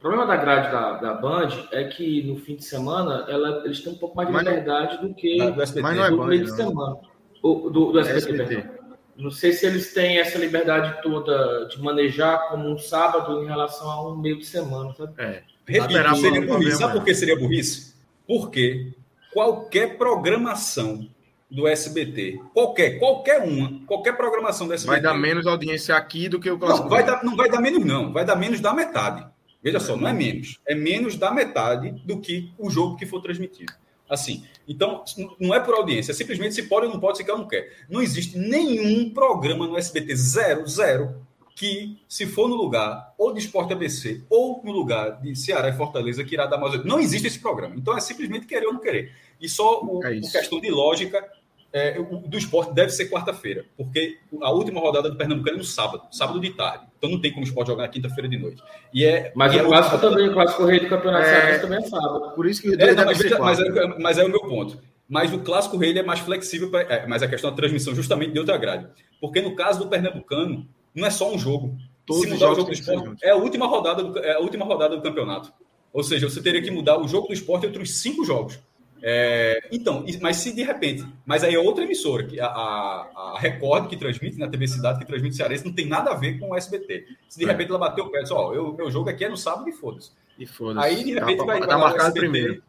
problema 0.00 0.26
da 0.26 0.36
grade 0.36 0.70
da, 0.70 0.92
da 0.98 1.14
Band 1.14 1.48
é 1.72 1.84
que 1.84 2.22
no 2.22 2.36
fim 2.36 2.56
de 2.56 2.64
semana 2.64 3.26
ela, 3.28 3.62
eles 3.64 3.80
têm 3.80 3.92
um 3.92 3.98
pouco 3.98 4.16
mais 4.16 4.28
de 4.28 4.36
liberdade 4.36 4.98
do 4.98 5.14
que 5.14 5.38
do 5.50 5.62
SBT, 5.62 5.82
mas 5.82 5.96
não 5.96 6.04
é 6.04 6.10
do 6.10 6.24
meio 6.24 6.44
de 6.44 6.52
semana. 6.54 6.96
O, 7.42 7.70
do, 7.70 7.92
do 7.92 8.00
SBT, 8.00 8.42
SBT. 8.42 8.68
Não 9.16 9.30
sei 9.30 9.52
se 9.52 9.66
eles 9.66 9.92
têm 9.92 10.18
essa 10.18 10.38
liberdade 10.38 11.02
toda 11.02 11.66
de 11.66 11.82
manejar 11.82 12.48
como 12.48 12.70
um 12.70 12.78
sábado 12.78 13.42
em 13.42 13.46
relação 13.46 13.90
a 13.90 14.12
um 14.12 14.16
meio 14.16 14.38
de 14.38 14.46
semana, 14.46 14.94
sabe? 14.94 15.12
É. 15.18 15.42
Repito, 15.70 16.16
seria 16.16 16.46
burrice. 16.46 16.76
Sabe 16.76 16.92
por 16.94 17.04
que 17.04 17.14
seria 17.14 17.36
burrice? 17.38 17.94
Porque 18.26 18.92
qualquer 19.32 19.96
programação 19.96 21.08
do 21.50 21.66
SBT, 21.66 22.40
qualquer, 22.54 22.98
qualquer 22.98 23.40
uma, 23.42 23.80
qualquer 23.86 24.16
programação 24.16 24.68
do 24.68 24.72
SBT. 24.72 25.00
Vai 25.00 25.00
dar 25.00 25.18
menos 25.18 25.46
audiência 25.46 25.96
aqui 25.96 26.28
do 26.28 26.38
que 26.38 26.50
o 26.50 26.56
Não, 26.56 26.88
vai 26.88 27.04
dar, 27.04 27.24
não 27.24 27.36
vai 27.36 27.50
dar 27.50 27.60
menos, 27.60 27.84
não. 27.84 28.12
Vai 28.12 28.24
dar 28.24 28.36
menos 28.36 28.60
da 28.60 28.72
metade. 28.72 29.26
Veja 29.62 29.80
só, 29.80 29.96
não 29.96 30.08
é 30.08 30.12
menos. 30.12 30.58
É 30.66 30.74
menos 30.74 31.16
da 31.16 31.30
metade 31.30 31.90
do 32.04 32.20
que 32.20 32.52
o 32.58 32.70
jogo 32.70 32.96
que 32.96 33.04
for 33.04 33.20
transmitido. 33.20 33.72
Assim, 34.08 34.44
então, 34.66 35.04
não 35.38 35.54
é 35.54 35.60
por 35.60 35.74
audiência, 35.74 36.10
é 36.10 36.14
simplesmente 36.14 36.54
se 36.54 36.64
pode 36.64 36.86
ou 36.86 36.92
não 36.92 36.98
pode, 36.98 37.18
se 37.18 37.24
quer 37.24 37.32
ou 37.32 37.38
não 37.38 37.46
quer. 37.46 37.72
Não 37.88 38.02
existe 38.02 38.36
nenhum 38.36 39.10
programa 39.10 39.66
no 39.66 39.76
SBT, 39.76 40.16
zero, 40.16 40.66
zero, 40.66 41.14
que, 41.60 41.98
se 42.08 42.24
for 42.24 42.48
no 42.48 42.56
lugar 42.56 43.12
ou 43.18 43.34
de 43.34 43.38
Esporte 43.38 43.74
ABC 43.74 44.22
ou 44.30 44.62
no 44.64 44.72
lugar 44.72 45.20
de 45.20 45.36
Ceará 45.36 45.68
e 45.68 45.74
Fortaleza, 45.74 46.24
que 46.24 46.34
irá 46.34 46.46
dar 46.46 46.56
mais. 46.56 46.82
Não 46.86 46.98
existe 46.98 47.26
esse 47.26 47.38
programa. 47.38 47.74
Então 47.76 47.94
é 47.94 48.00
simplesmente 48.00 48.46
querer 48.46 48.64
ou 48.64 48.72
não 48.72 48.80
querer. 48.80 49.12
E 49.38 49.46
só 49.46 49.84
o, 49.84 50.02
é 50.02 50.16
o 50.16 50.20
questão 50.22 50.58
de 50.58 50.70
lógica 50.70 51.22
é, 51.70 52.00
o, 52.00 52.16
do 52.26 52.38
esporte 52.38 52.72
deve 52.72 52.88
ser 52.92 53.10
quarta-feira, 53.10 53.66
porque 53.76 54.16
a 54.40 54.50
última 54.50 54.80
rodada 54.80 55.10
do 55.10 55.16
Pernambucano 55.16 55.56
é 55.56 55.58
no 55.58 55.64
sábado, 55.64 56.04
sábado 56.10 56.40
de 56.40 56.48
tarde. 56.48 56.86
Então 56.96 57.10
não 57.10 57.20
tem 57.20 57.30
como 57.30 57.44
o 57.44 57.46
esporte 57.46 57.66
jogar 57.68 57.82
na 57.82 57.88
quinta-feira 57.90 58.26
de 58.26 58.38
noite. 58.38 58.62
E 58.94 59.04
é, 59.04 59.30
mas 59.36 59.52
e 59.52 59.58
o 59.58 59.66
clássico 59.66 59.98
também, 59.98 60.30
o 60.30 60.32
clássico 60.32 60.64
rei 60.64 60.80
do 60.80 60.88
Campeonato 60.88 61.26
é... 61.26 61.58
também 61.58 61.78
é 61.78 61.82
sábado. 61.82 62.34
Por 62.34 62.46
isso 62.46 62.62
que 62.62 62.68
é, 62.68 62.94
não, 62.94 63.04
mas, 63.04 63.18
mas, 63.38 63.60
é, 63.60 63.98
mas 63.98 64.18
é 64.18 64.24
o 64.24 64.30
meu 64.30 64.40
ponto. 64.40 64.78
Mas 65.06 65.30
o 65.30 65.40
clássico 65.40 65.76
rei 65.76 65.98
é 65.98 66.02
mais 66.02 66.20
flexível, 66.20 66.70
pra, 66.70 66.80
é, 66.80 67.06
mas 67.06 67.22
a 67.22 67.28
questão 67.28 67.50
da 67.50 67.56
transmissão 67.56 67.94
justamente 67.94 68.32
de 68.32 68.38
outra 68.38 68.56
grade. 68.56 68.86
Porque 69.20 69.42
no 69.42 69.54
caso 69.54 69.80
do 69.80 69.88
Pernambucano, 69.88 70.66
não 70.94 71.06
é 71.06 71.10
só 71.10 71.32
um 71.32 71.38
jogo. 71.38 71.76
Todos 72.06 72.22
Se 72.22 72.28
mudar 72.30 72.50
o 72.50 72.54
jogo 72.54 72.70
do 72.70 72.72
esporte, 72.72 73.24
é 73.24 73.30
a 73.30 73.36
última 73.36 73.66
rodada 73.66 74.02
do, 74.02 74.18
é 74.18 74.32
a 74.34 74.40
última 74.40 74.64
rodada 74.64 74.96
do 74.96 75.02
campeonato. 75.02 75.52
Ou 75.92 76.02
seja, 76.02 76.28
você 76.28 76.42
teria 76.42 76.62
que 76.62 76.70
mudar 76.70 76.98
o 76.98 77.08
jogo 77.08 77.28
do 77.28 77.34
esporte 77.34 77.66
entre 77.66 77.82
os 77.82 77.98
cinco 77.98 78.24
jogos. 78.24 78.58
É, 79.02 79.66
então, 79.72 80.04
mas 80.20 80.36
se 80.36 80.54
de 80.54 80.62
repente, 80.62 81.06
mas 81.24 81.42
aí 81.42 81.54
é 81.54 81.58
outra 81.58 81.84
emissora, 81.84 82.24
que 82.24 82.38
a, 82.38 82.46
a, 82.46 83.32
a, 83.34 83.38
Record 83.38 83.88
que 83.88 83.96
transmite 83.96 84.38
na 84.38 84.46
TV 84.46 84.68
Cidade, 84.68 84.98
que 84.98 85.06
transmite 85.06 85.36
Cearense, 85.36 85.64
não 85.64 85.72
tem 85.72 85.86
nada 85.86 86.10
a 86.10 86.14
ver 86.14 86.38
com 86.38 86.50
o 86.50 86.56
SBT. 86.56 87.06
Se 87.28 87.38
de 87.38 87.44
é. 87.46 87.48
repente 87.48 87.70
ela 87.70 87.78
bateu 87.78 88.04
o 88.04 88.10
pé, 88.10 88.20
diz, 88.22 88.30
ó, 88.30 88.52
o 88.52 88.76
meu 88.76 88.90
jogo 88.90 89.08
aqui 89.08 89.24
é 89.24 89.28
no 89.28 89.38
sábado 89.38 89.68
e 89.68 89.72
foda-se. 89.72 90.10
E 90.38 90.46
foda-se. 90.46 90.86
Aí 90.86 91.02
de 91.02 91.14
repente 91.14 91.38
tá, 91.38 91.44
vai, 91.44 91.60
tá 91.60 91.66
vai 91.66 91.78
marcado 91.78 92.08
SBT, 92.08 92.20
primeiro. 92.20 92.62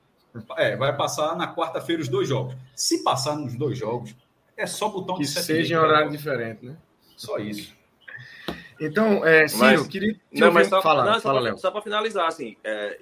É, 0.57 0.77
vai 0.77 0.95
passar 0.95 1.35
na 1.35 1.53
quarta-feira 1.53 2.01
os 2.01 2.07
dois 2.07 2.29
jogos. 2.29 2.55
Se 2.73 3.03
passar 3.03 3.35
nos 3.35 3.55
dois 3.55 3.77
jogos, 3.77 4.15
é 4.55 4.65
só 4.65 4.87
botão 4.87 5.15
que 5.15 5.23
de 5.23 5.27
seja 5.27 5.73
em 5.73 5.77
horário 5.77 6.09
diferente, 6.09 6.65
né? 6.65 6.77
Só 7.17 7.37
isso. 7.39 7.75
Então, 8.79 9.23
é, 9.25 9.47
Ciro, 9.47 9.63
mas, 9.63 9.87
queria 9.87 10.15
não, 10.31 10.51
mas 10.51 10.67
só, 10.67 10.81
falar, 10.81 11.05
não, 11.05 11.21
fala, 11.21 11.57
só 11.57 11.69
para 11.69 11.81
finalizar, 11.81 12.27
assim, 12.27 12.57
é, 12.63 12.97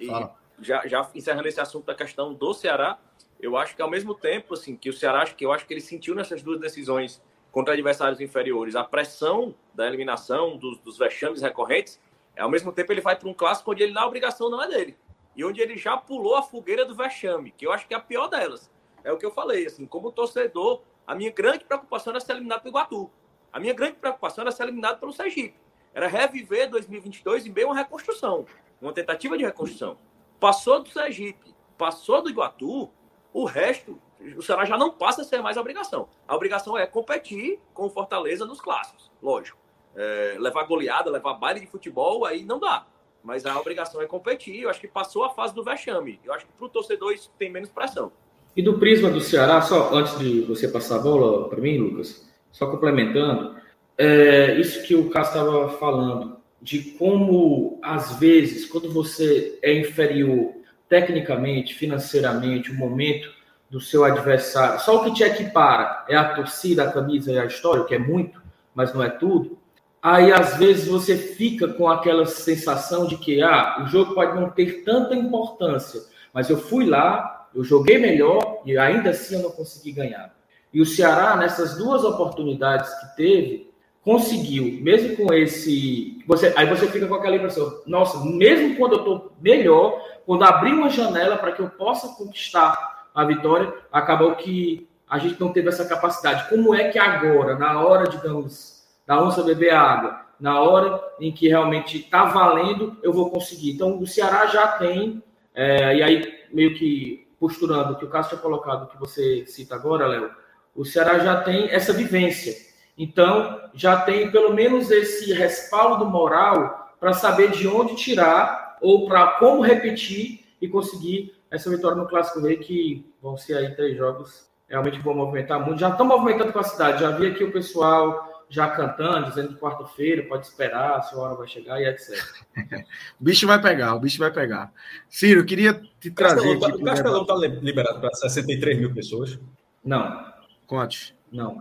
já, 0.60 0.86
já 0.86 1.08
encerrando 1.14 1.48
esse 1.48 1.60
assunto 1.60 1.86
da 1.86 1.94
questão 1.94 2.34
do 2.34 2.52
Ceará, 2.52 2.98
eu 3.40 3.56
acho 3.56 3.74
que 3.74 3.80
ao 3.80 3.88
mesmo 3.90 4.14
tempo, 4.14 4.54
assim, 4.54 4.76
que 4.76 4.90
o 4.90 4.92
Ceará, 4.92 5.24
que 5.24 5.44
eu 5.44 5.52
acho 5.52 5.66
que 5.66 5.72
ele 5.72 5.80
sentiu 5.80 6.14
nessas 6.14 6.42
duas 6.42 6.60
decisões 6.60 7.22
contra 7.50 7.72
adversários 7.72 8.20
inferiores, 8.20 8.76
a 8.76 8.84
pressão 8.84 9.54
da 9.74 9.86
eliminação, 9.86 10.56
dos, 10.56 10.78
dos 10.80 10.98
vexames 10.98 11.40
recorrentes, 11.40 11.98
ao 12.38 12.50
mesmo 12.50 12.72
tempo 12.72 12.92
ele 12.92 13.00
vai 13.00 13.16
para 13.16 13.28
um 13.28 13.34
clássico 13.34 13.72
onde 13.72 13.82
ele 13.82 13.92
na 13.92 14.06
obrigação 14.06 14.50
não 14.50 14.62
é 14.62 14.68
dele. 14.68 14.96
E 15.34 15.44
onde 15.44 15.60
ele 15.60 15.76
já 15.76 15.96
pulou 15.96 16.36
a 16.36 16.42
fogueira 16.42 16.84
do 16.84 16.94
vexame, 16.94 17.52
que 17.52 17.66
eu 17.66 17.72
acho 17.72 17.88
que 17.88 17.94
é 17.94 17.96
a 17.96 18.00
pior 18.00 18.28
delas. 18.28 18.70
É 19.02 19.12
o 19.12 19.16
que 19.16 19.24
eu 19.24 19.30
falei, 19.30 19.66
assim, 19.66 19.86
como 19.86 20.12
torcedor, 20.12 20.82
a 21.06 21.14
minha 21.14 21.30
grande 21.30 21.64
preocupação 21.64 22.12
era 22.12 22.20
ser 22.20 22.32
eliminado 22.32 22.60
pelo 22.60 22.72
Iguatu. 22.72 23.10
A 23.52 23.58
minha 23.58 23.74
grande 23.74 23.94
preocupação 23.94 24.42
era 24.42 24.52
ser 24.52 24.64
eliminado 24.64 25.00
pelo 25.00 25.12
Sergipe. 25.12 25.58
Era 25.92 26.06
reviver 26.06 26.70
2022 26.70 27.46
em 27.46 27.50
meio 27.50 27.68
uma 27.68 27.76
reconstrução, 27.76 28.46
uma 28.80 28.92
tentativa 28.92 29.36
de 29.36 29.44
reconstrução. 29.44 29.98
Passou 30.38 30.82
do 30.82 30.88
Sergipe, 30.88 31.54
passou 31.76 32.22
do 32.22 32.30
Iguatu, 32.30 32.90
o 33.32 33.44
resto, 33.44 34.00
o 34.36 34.42
Ceará 34.42 34.64
já 34.64 34.76
não 34.76 34.90
passa 34.90 35.22
a 35.22 35.24
ser 35.24 35.40
mais 35.42 35.56
a 35.56 35.60
obrigação. 35.60 36.08
A 36.26 36.34
obrigação 36.36 36.78
é 36.78 36.86
competir 36.86 37.58
com 37.74 37.86
o 37.86 37.90
Fortaleza 37.90 38.44
nos 38.44 38.60
clássicos, 38.60 39.10
lógico. 39.22 39.58
É, 39.96 40.36
levar 40.38 40.64
goleada, 40.64 41.10
levar 41.10 41.34
baile 41.34 41.60
de 41.60 41.66
futebol, 41.66 42.24
aí 42.24 42.44
não 42.44 42.60
dá. 42.60 42.86
Mas 43.22 43.44
a 43.44 43.58
obrigação 43.58 44.00
é 44.00 44.06
competir. 44.06 44.62
Eu 44.62 44.70
acho 44.70 44.80
que 44.80 44.88
passou 44.88 45.24
a 45.24 45.30
fase 45.30 45.54
do 45.54 45.64
vexame. 45.64 46.20
Eu 46.24 46.32
acho 46.32 46.46
que 46.46 46.52
para 46.52 46.66
o 46.66 46.68
torcedor 46.68 47.12
isso 47.12 47.30
tem 47.38 47.50
menos 47.50 47.68
pressão. 47.68 48.12
E 48.56 48.62
do 48.62 48.78
prisma 48.78 49.10
do 49.10 49.20
Ceará, 49.20 49.60
só 49.60 49.92
antes 49.94 50.18
de 50.18 50.42
você 50.42 50.68
passar 50.68 50.96
a 50.96 51.00
bola 51.00 51.48
para 51.48 51.60
mim, 51.60 51.78
Lucas, 51.78 52.29
só 52.52 52.66
complementando, 52.66 53.56
é, 53.96 54.54
isso 54.54 54.82
que 54.82 54.94
o 54.94 55.10
Cássio 55.10 55.40
estava 55.40 55.68
falando, 55.78 56.38
de 56.60 56.80
como, 56.92 57.78
às 57.82 58.18
vezes, 58.18 58.66
quando 58.66 58.92
você 58.92 59.58
é 59.62 59.72
inferior 59.72 60.52
tecnicamente, 60.88 61.74
financeiramente, 61.74 62.70
o 62.70 62.74
momento 62.74 63.30
do 63.70 63.80
seu 63.80 64.04
adversário, 64.04 64.80
só 64.80 64.96
o 64.96 65.04
que 65.04 65.14
te 65.14 65.22
equipara 65.22 66.04
é 66.08 66.16
a 66.16 66.34
torcida, 66.34 66.82
a 66.82 66.92
camisa 66.92 67.32
e 67.32 67.38
a 67.38 67.46
história, 67.46 67.84
que 67.84 67.94
é 67.94 67.98
muito, 67.98 68.42
mas 68.74 68.92
não 68.92 69.02
é 69.02 69.08
tudo. 69.08 69.58
Aí, 70.02 70.32
às 70.32 70.56
vezes, 70.56 70.88
você 70.88 71.16
fica 71.16 71.68
com 71.68 71.86
aquela 71.86 72.26
sensação 72.26 73.06
de 73.06 73.16
que 73.16 73.40
ah, 73.42 73.82
o 73.84 73.86
jogo 73.86 74.14
pode 74.14 74.34
não 74.34 74.50
ter 74.50 74.82
tanta 74.82 75.14
importância, 75.14 76.00
mas 76.32 76.48
eu 76.48 76.58
fui 76.58 76.86
lá, 76.86 77.48
eu 77.54 77.62
joguei 77.62 77.98
melhor 77.98 78.62
e 78.64 78.76
ainda 78.78 79.10
assim 79.10 79.36
eu 79.36 79.42
não 79.42 79.50
consegui 79.50 79.92
ganhar. 79.92 80.34
E 80.72 80.80
o 80.80 80.86
Ceará, 80.86 81.36
nessas 81.36 81.76
duas 81.76 82.04
oportunidades 82.04 82.92
que 83.00 83.16
teve, 83.16 83.70
conseguiu, 84.02 84.82
mesmo 84.82 85.16
com 85.16 85.32
esse. 85.34 86.22
Você, 86.26 86.52
aí 86.56 86.66
você 86.66 86.86
fica 86.86 87.06
com 87.06 87.14
aquela 87.14 87.36
impressão, 87.36 87.82
nossa, 87.86 88.24
mesmo 88.24 88.76
quando 88.76 88.92
eu 88.92 88.98
estou 88.98 89.32
melhor, 89.40 90.00
quando 90.24 90.44
abrir 90.44 90.72
uma 90.72 90.88
janela 90.88 91.36
para 91.36 91.52
que 91.52 91.60
eu 91.60 91.68
possa 91.70 92.08
conquistar 92.16 93.08
a 93.14 93.24
vitória, 93.24 93.72
acabou 93.92 94.34
que 94.36 94.88
a 95.08 95.18
gente 95.18 95.40
não 95.40 95.52
teve 95.52 95.68
essa 95.68 95.84
capacidade. 95.84 96.48
Como 96.48 96.74
é 96.74 96.88
que 96.88 96.98
agora, 96.98 97.58
na 97.58 97.80
hora, 97.80 98.08
digamos, 98.08 98.84
da 99.06 99.20
onça 99.20 99.42
beber 99.42 99.74
água, 99.74 100.20
na 100.38 100.60
hora 100.60 101.02
em 101.20 101.32
que 101.32 101.48
realmente 101.48 101.98
está 101.98 102.26
valendo, 102.26 102.96
eu 103.02 103.12
vou 103.12 103.28
conseguir? 103.28 103.72
Então, 103.72 103.98
o 103.98 104.06
Ceará 104.06 104.46
já 104.46 104.68
tem, 104.68 105.22
é, 105.52 105.96
e 105.96 106.02
aí, 106.02 106.34
meio 106.52 106.74
que 106.76 107.28
posturando 107.40 107.94
o 107.94 107.96
que 107.96 108.04
o 108.04 108.08
Cássio 108.08 108.30
tinha 108.30 108.42
colocado, 108.42 108.88
que 108.88 108.98
você 108.98 109.44
cita 109.46 109.74
agora, 109.74 110.06
Léo, 110.06 110.30
o 110.74 110.84
Ceará 110.84 111.18
já 111.18 111.40
tem 111.42 111.70
essa 111.70 111.92
vivência 111.92 112.70
então, 113.02 113.58
já 113.72 114.02
tem 114.02 114.30
pelo 114.30 114.52
menos 114.52 114.90
esse 114.90 115.32
respaldo 115.32 116.04
moral 116.04 116.94
para 117.00 117.14
saber 117.14 117.50
de 117.50 117.66
onde 117.66 117.96
tirar 117.96 118.76
ou 118.78 119.08
para 119.08 119.26
como 119.38 119.62
repetir 119.62 120.44
e 120.60 120.68
conseguir 120.68 121.34
essa 121.50 121.70
vitória 121.70 121.96
no 121.96 122.06
Clássico 122.06 122.40
Rei, 122.40 122.58
que 122.58 123.10
vão 123.22 123.38
ser 123.38 123.56
aí 123.56 123.74
três 123.74 123.96
jogos, 123.96 124.50
realmente 124.68 125.00
vão 125.00 125.14
movimentar 125.14 125.64
muito. 125.64 125.80
Já 125.80 125.88
estão 125.88 126.04
movimentando 126.04 126.52
com 126.52 126.58
a 126.58 126.62
cidade, 126.62 127.00
já 127.00 127.10
vi 127.12 127.28
aqui 127.28 127.42
o 127.42 127.50
pessoal 127.50 128.44
já 128.50 128.68
cantando, 128.68 129.30
dizendo 129.30 129.54
que 129.54 129.60
quarta-feira 129.60 130.28
pode 130.28 130.44
esperar, 130.44 131.02
se 131.02 131.14
a 131.14 131.18
hora 131.18 131.34
vai 131.36 131.48
chegar 131.48 131.80
e 131.80 131.86
etc. 131.86 132.22
o 133.18 133.24
bicho 133.24 133.46
vai 133.46 133.62
pegar, 133.62 133.94
o 133.94 134.00
bicho 134.00 134.18
vai 134.18 134.30
pegar. 134.30 134.70
Ciro, 135.08 135.40
eu 135.40 135.46
queria 135.46 135.80
te 135.98 136.10
trazer. 136.10 136.54
O 136.54 136.84
Castelão 136.84 137.22
está 137.22 137.34
liberado 137.34 137.98
para 137.98 138.12
63 138.12 138.78
mil 138.78 138.92
pessoas? 138.92 139.38
Não. 139.82 140.29
Quantos? 140.70 141.12
Não. 141.32 141.60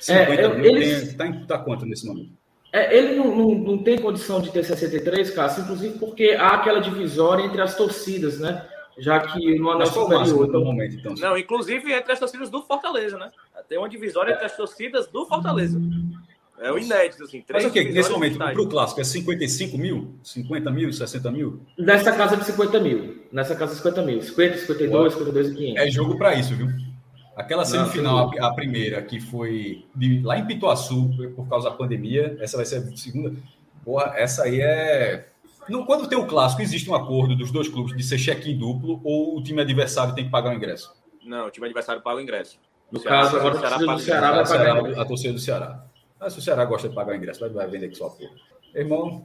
50 0.00 0.32
é, 0.32 0.58
mil 0.58 0.78
está 0.78 1.26
em 1.26 1.44
tá 1.44 1.58
quanto 1.58 1.84
nesse 1.84 2.06
momento? 2.06 2.32
É, 2.72 2.96
ele 2.96 3.14
não, 3.14 3.36
não, 3.36 3.54
não, 3.54 3.78
tem 3.82 3.98
condição 3.98 4.40
de 4.40 4.50
ter 4.50 4.64
63, 4.64 5.30
Cássio, 5.32 5.62
inclusive 5.62 5.98
porque 5.98 6.30
há 6.30 6.54
aquela 6.54 6.80
divisória 6.80 7.42
entre 7.42 7.60
as 7.60 7.76
torcidas, 7.76 8.40
né? 8.40 8.66
Já 8.98 9.20
que 9.20 9.58
no 9.58 9.70
anel 9.70 9.86
superior. 9.88 10.46
Então... 10.48 10.64
Momento, 10.64 10.96
então. 10.96 11.14
Não, 11.18 11.36
inclusive 11.36 11.92
entre 11.92 12.12
as 12.12 12.18
torcidas 12.18 12.48
do 12.48 12.62
Fortaleza, 12.62 13.18
né? 13.18 13.30
Tem 13.68 13.76
uma 13.76 13.90
divisória 13.90 14.32
entre 14.32 14.46
as 14.46 14.56
torcidas 14.56 15.06
do 15.06 15.26
Fortaleza. 15.26 15.78
É 16.58 16.72
o 16.72 16.78
inédito, 16.78 17.24
assim. 17.24 17.44
Mas 17.52 17.66
o 17.66 17.70
que? 17.70 17.84
Nesse 17.84 18.10
momento, 18.10 18.38
para 18.38 18.58
o 18.58 18.68
clássico, 18.70 19.02
é 19.02 19.04
55 19.04 19.76
mil? 19.76 20.14
50 20.22 20.70
mil? 20.70 20.90
60 20.90 21.30
mil? 21.30 21.60
Nessa 21.78 22.10
casa 22.10 22.38
de 22.38 22.44
50 22.46 22.80
mil. 22.80 23.22
Nessa 23.30 23.54
casa 23.54 23.72
de 23.72 23.78
50 23.78 24.02
mil. 24.02 24.22
50, 24.22 24.56
52, 24.56 25.12
52 25.12 25.48
e 25.50 25.54
500. 25.54 25.82
É 25.82 25.90
jogo 25.90 26.16
para 26.16 26.34
isso, 26.34 26.54
viu? 26.54 26.85
Aquela 27.36 27.66
semifinal, 27.66 28.30
a, 28.40 28.46
a, 28.46 28.54
primeira, 28.54 29.02
que 29.02 29.20
foi 29.20 29.84
de, 29.94 30.22
lá 30.22 30.38
em 30.38 30.46
Pituaçu, 30.46 31.10
por 31.36 31.46
causa 31.46 31.68
da 31.68 31.76
pandemia, 31.76 32.34
essa 32.40 32.56
vai 32.56 32.64
ser 32.64 32.76
a 32.76 32.96
segunda. 32.96 33.36
Porra, 33.84 34.14
essa 34.16 34.44
aí 34.44 34.58
é. 34.62 35.28
No, 35.68 35.84
quando 35.84 36.08
tem 36.08 36.16
o 36.16 36.22
um 36.22 36.26
clássico, 36.26 36.62
existe 36.62 36.88
um 36.88 36.94
acordo 36.94 37.36
dos 37.36 37.50
dois 37.50 37.68
clubes 37.68 37.94
de 37.94 38.02
ser 38.02 38.18
check-in 38.18 38.56
duplo 38.56 39.02
ou 39.04 39.36
o 39.36 39.42
time 39.42 39.60
adversário 39.60 40.14
tem 40.14 40.24
que 40.24 40.30
pagar 40.30 40.50
o 40.50 40.54
ingresso? 40.54 40.96
Não, 41.26 41.48
o 41.48 41.50
time 41.50 41.66
adversário 41.66 42.00
paga 42.00 42.16
o 42.16 42.22
ingresso. 42.22 42.58
No 42.90 43.00
Ceará, 43.00 43.22
caso, 43.22 43.36
agora 43.36 43.54
o 43.54 43.58
Ceará, 43.58 43.76
do 43.76 43.98
Ceará 43.98 44.32
vai 44.32 44.44
pagar. 44.46 44.98
A, 44.98 45.02
a 45.02 45.04
torcida 45.04 45.32
do 45.34 45.38
Ceará. 45.38 45.84
Mas 46.18 46.32
se 46.32 46.38
o 46.38 46.42
Ceará 46.42 46.64
gosta 46.64 46.88
de 46.88 46.94
pagar 46.94 47.12
o 47.12 47.16
ingresso, 47.16 47.40
vai, 47.40 47.50
vai 47.50 47.68
vender 47.68 47.88
com 47.88 47.96
sua 47.96 48.10
porra. 48.10 48.32
Irmão, 48.74 49.24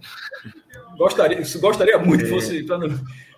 gostaria, 0.97 1.41
gostaria 1.59 1.97
muito 1.97 2.25
que 2.25 2.29
é. 2.29 2.33
fosse, 2.33 2.65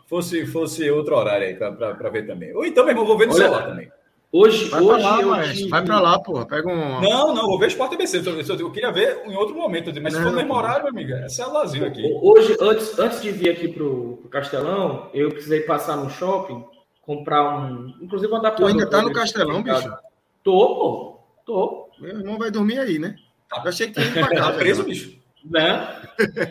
fosse, 0.08 0.46
fosse 0.48 0.90
outro 0.90 1.16
horário 1.16 1.48
aí 1.48 1.56
para 1.56 2.10
ver 2.10 2.26
também. 2.26 2.56
Ou 2.56 2.66
então, 2.66 2.84
meu 2.84 2.94
irmão, 2.94 3.06
vou 3.06 3.18
ver 3.18 3.28
no 3.28 3.34
Olha, 3.34 3.44
celular 3.44 3.68
também. 3.68 3.92
Hoje, 4.36 4.68
vai 4.68 4.82
hoje 4.82 5.04
pra 5.04 5.26
lá, 5.28 5.44
tive... 5.44 5.70
Vai 5.70 5.86
pra 5.86 6.00
lá, 6.00 6.20
porra. 6.20 6.48
Pega 6.48 6.68
um. 6.68 7.00
Não, 7.00 7.36
não, 7.36 7.46
vou 7.46 7.60
ver 7.60 7.68
Sport 7.68 7.94
ABC. 7.94 8.18
Eu, 8.60 8.72
queria 8.72 8.92
ver 8.92 9.22
em 9.28 9.36
outro 9.36 9.54
momento. 9.54 9.94
Mas 10.02 10.12
não, 10.12 10.22
se 10.22 10.26
for 10.26 10.32
no 10.32 10.38
mesmo 10.38 10.56
horário, 10.56 10.86
meu 10.86 10.92
amigo, 10.92 11.14
é 11.14 11.30
celularzinho 11.30 11.86
aqui. 11.86 12.02
Hoje, 12.20 12.58
antes, 12.60 12.98
antes 12.98 13.22
de 13.22 13.30
vir 13.30 13.52
aqui 13.52 13.68
pro, 13.68 14.18
pro 14.22 14.30
Castelão, 14.30 15.12
eu 15.14 15.30
precisei 15.30 15.60
passar 15.60 15.98
no 15.98 16.10
shopping, 16.10 16.66
comprar 17.00 17.48
um. 17.48 17.94
Inclusive, 18.02 18.34
um 18.34 18.38
adaptador. 18.38 18.72
Tu 18.72 18.72
ainda 18.72 18.90
tá 18.90 19.04
no 19.04 19.14
Castelão, 19.14 19.62
bicho? 19.62 19.94
Tô, 20.44 20.76
pô. 20.76 21.20
Tô. 21.46 21.90
Meu 22.00 22.18
irmão 22.18 22.40
vai 22.40 22.50
dormir 22.50 22.80
aí, 22.80 22.98
né? 22.98 23.16
Eu 23.56 23.70
achei 23.70 23.92
que 23.92 24.00
ia 24.00 24.08
ir 24.08 24.14
pra 24.14 24.30
casa. 24.30 24.52
Tá 24.52 24.58
preso, 24.58 24.84
bicho? 24.84 25.16
Né? 25.46 26.02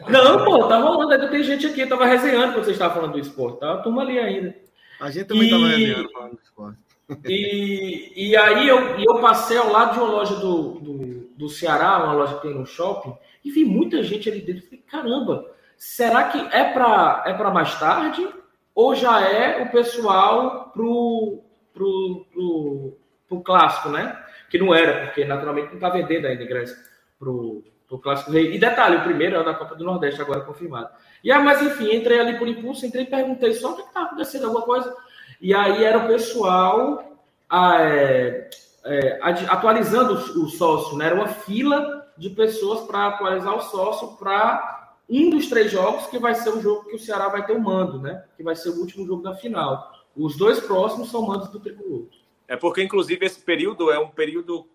Não, 0.08 0.44
pô, 0.44 0.68
tá 0.68 0.78
rolando. 0.78 1.14
Ainda 1.14 1.28
tem 1.28 1.42
gente 1.42 1.66
aqui. 1.66 1.80
Eu 1.80 1.88
tava 1.88 2.06
resenhando 2.06 2.52
quando 2.52 2.64
vocês 2.64 2.76
estavam 2.76 2.94
falando 2.94 3.14
do 3.14 3.18
esporte. 3.18 3.58
Tá? 3.58 3.72
A 3.72 3.78
turma 3.78 4.02
ali 4.02 4.20
ainda. 4.20 4.54
A 5.00 5.10
gente 5.10 5.26
também 5.26 5.48
e... 5.48 5.50
tava 5.50 5.66
resenhando 5.66 6.12
falando 6.12 6.30
do 6.36 6.42
esporte. 6.44 6.78
E, 7.26 8.12
e 8.14 8.36
aí 8.36 8.68
eu, 8.68 8.98
eu 8.98 9.20
passei 9.20 9.56
ao 9.56 9.70
lado 9.70 9.94
de 9.94 10.00
uma 10.00 10.08
loja 10.08 10.36
do, 10.36 10.80
do, 10.80 11.28
do 11.36 11.48
Ceará, 11.48 12.04
uma 12.04 12.14
loja 12.14 12.36
que 12.36 12.42
tem 12.42 12.54
no 12.54 12.66
shopping, 12.66 13.14
e 13.44 13.50
vi 13.50 13.64
muita 13.64 14.02
gente 14.02 14.30
ali 14.30 14.40
dentro. 14.40 14.64
Falei, 14.64 14.84
caramba, 14.90 15.50
será 15.76 16.24
que 16.24 16.38
é 16.38 16.72
para 16.72 17.24
é 17.26 17.50
mais 17.50 17.78
tarde? 17.78 18.26
Ou 18.74 18.94
já 18.94 19.20
é 19.20 19.62
o 19.62 19.70
pessoal 19.70 20.70
pro, 20.72 21.42
pro, 21.74 22.26
pro, 22.32 22.98
pro 23.28 23.40
clássico, 23.42 23.90
né? 23.90 24.18
Que 24.48 24.58
não 24.58 24.74
era, 24.74 25.06
porque 25.06 25.24
naturalmente 25.24 25.68
não 25.68 25.74
está 25.74 25.90
vendendo 25.90 26.26
ainda 26.26 26.42
ingresso 26.42 26.76
pro, 27.18 27.62
pro 27.86 27.98
clássico 27.98 28.34
E 28.34 28.58
detalhe, 28.58 28.96
o 28.96 29.02
primeiro 29.02 29.36
é 29.36 29.44
da 29.44 29.54
Copa 29.54 29.74
do 29.74 29.84
Nordeste, 29.84 30.22
agora 30.22 30.40
confirmado. 30.40 30.90
E 31.22 31.30
aí, 31.30 31.42
mas 31.42 31.60
enfim, 31.60 31.94
entrei 31.94 32.18
ali 32.18 32.38
por 32.38 32.48
impulso, 32.48 32.86
entrei 32.86 33.04
e 33.04 33.10
perguntei 33.10 33.52
só 33.52 33.72
o 33.72 33.76
que 33.76 33.82
está 33.82 34.04
acontecendo, 34.04 34.46
alguma 34.46 34.64
coisa. 34.64 34.94
E 35.42 35.52
aí 35.52 35.82
era 35.82 35.98
o 35.98 36.06
pessoal 36.06 37.18
é, 37.52 38.48
é, 38.84 39.18
atualizando 39.20 40.14
o 40.40 40.48
sócio, 40.48 40.96
né? 40.96 41.06
Era 41.06 41.16
uma 41.16 41.26
fila 41.26 42.08
de 42.16 42.30
pessoas 42.30 42.86
para 42.86 43.08
atualizar 43.08 43.56
o 43.56 43.60
sócio 43.60 44.16
para 44.16 44.94
um 45.10 45.30
dos 45.30 45.48
três 45.48 45.72
jogos 45.72 46.06
que 46.06 46.16
vai 46.16 46.36
ser 46.36 46.50
o 46.50 46.60
jogo 46.62 46.84
que 46.84 46.94
o 46.94 46.98
Ceará 46.98 47.28
vai 47.28 47.44
ter 47.44 47.54
o 47.54 47.60
mando, 47.60 48.00
né? 48.00 48.24
Que 48.36 48.44
vai 48.44 48.54
ser 48.54 48.68
o 48.68 48.78
último 48.78 49.04
jogo 49.04 49.20
da 49.20 49.34
final. 49.34 49.92
Os 50.16 50.36
dois 50.36 50.60
próximos 50.60 51.10
são 51.10 51.22
mandos 51.22 51.48
do 51.48 51.58
tricolor. 51.58 52.06
É 52.46 52.56
porque, 52.56 52.80
inclusive, 52.80 53.26
esse 53.26 53.40
período 53.40 53.90
é 53.90 53.98
um 53.98 54.08
período 54.08 54.68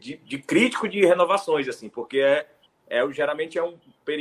de, 0.00 0.16
de 0.16 0.38
crítico 0.38 0.88
de 0.88 1.04
renovações, 1.04 1.68
assim, 1.68 1.90
porque 1.90 2.20
é, 2.20 2.48
é 2.86 3.10
geralmente 3.12 3.58
é 3.58 3.62
um, 3.62 3.78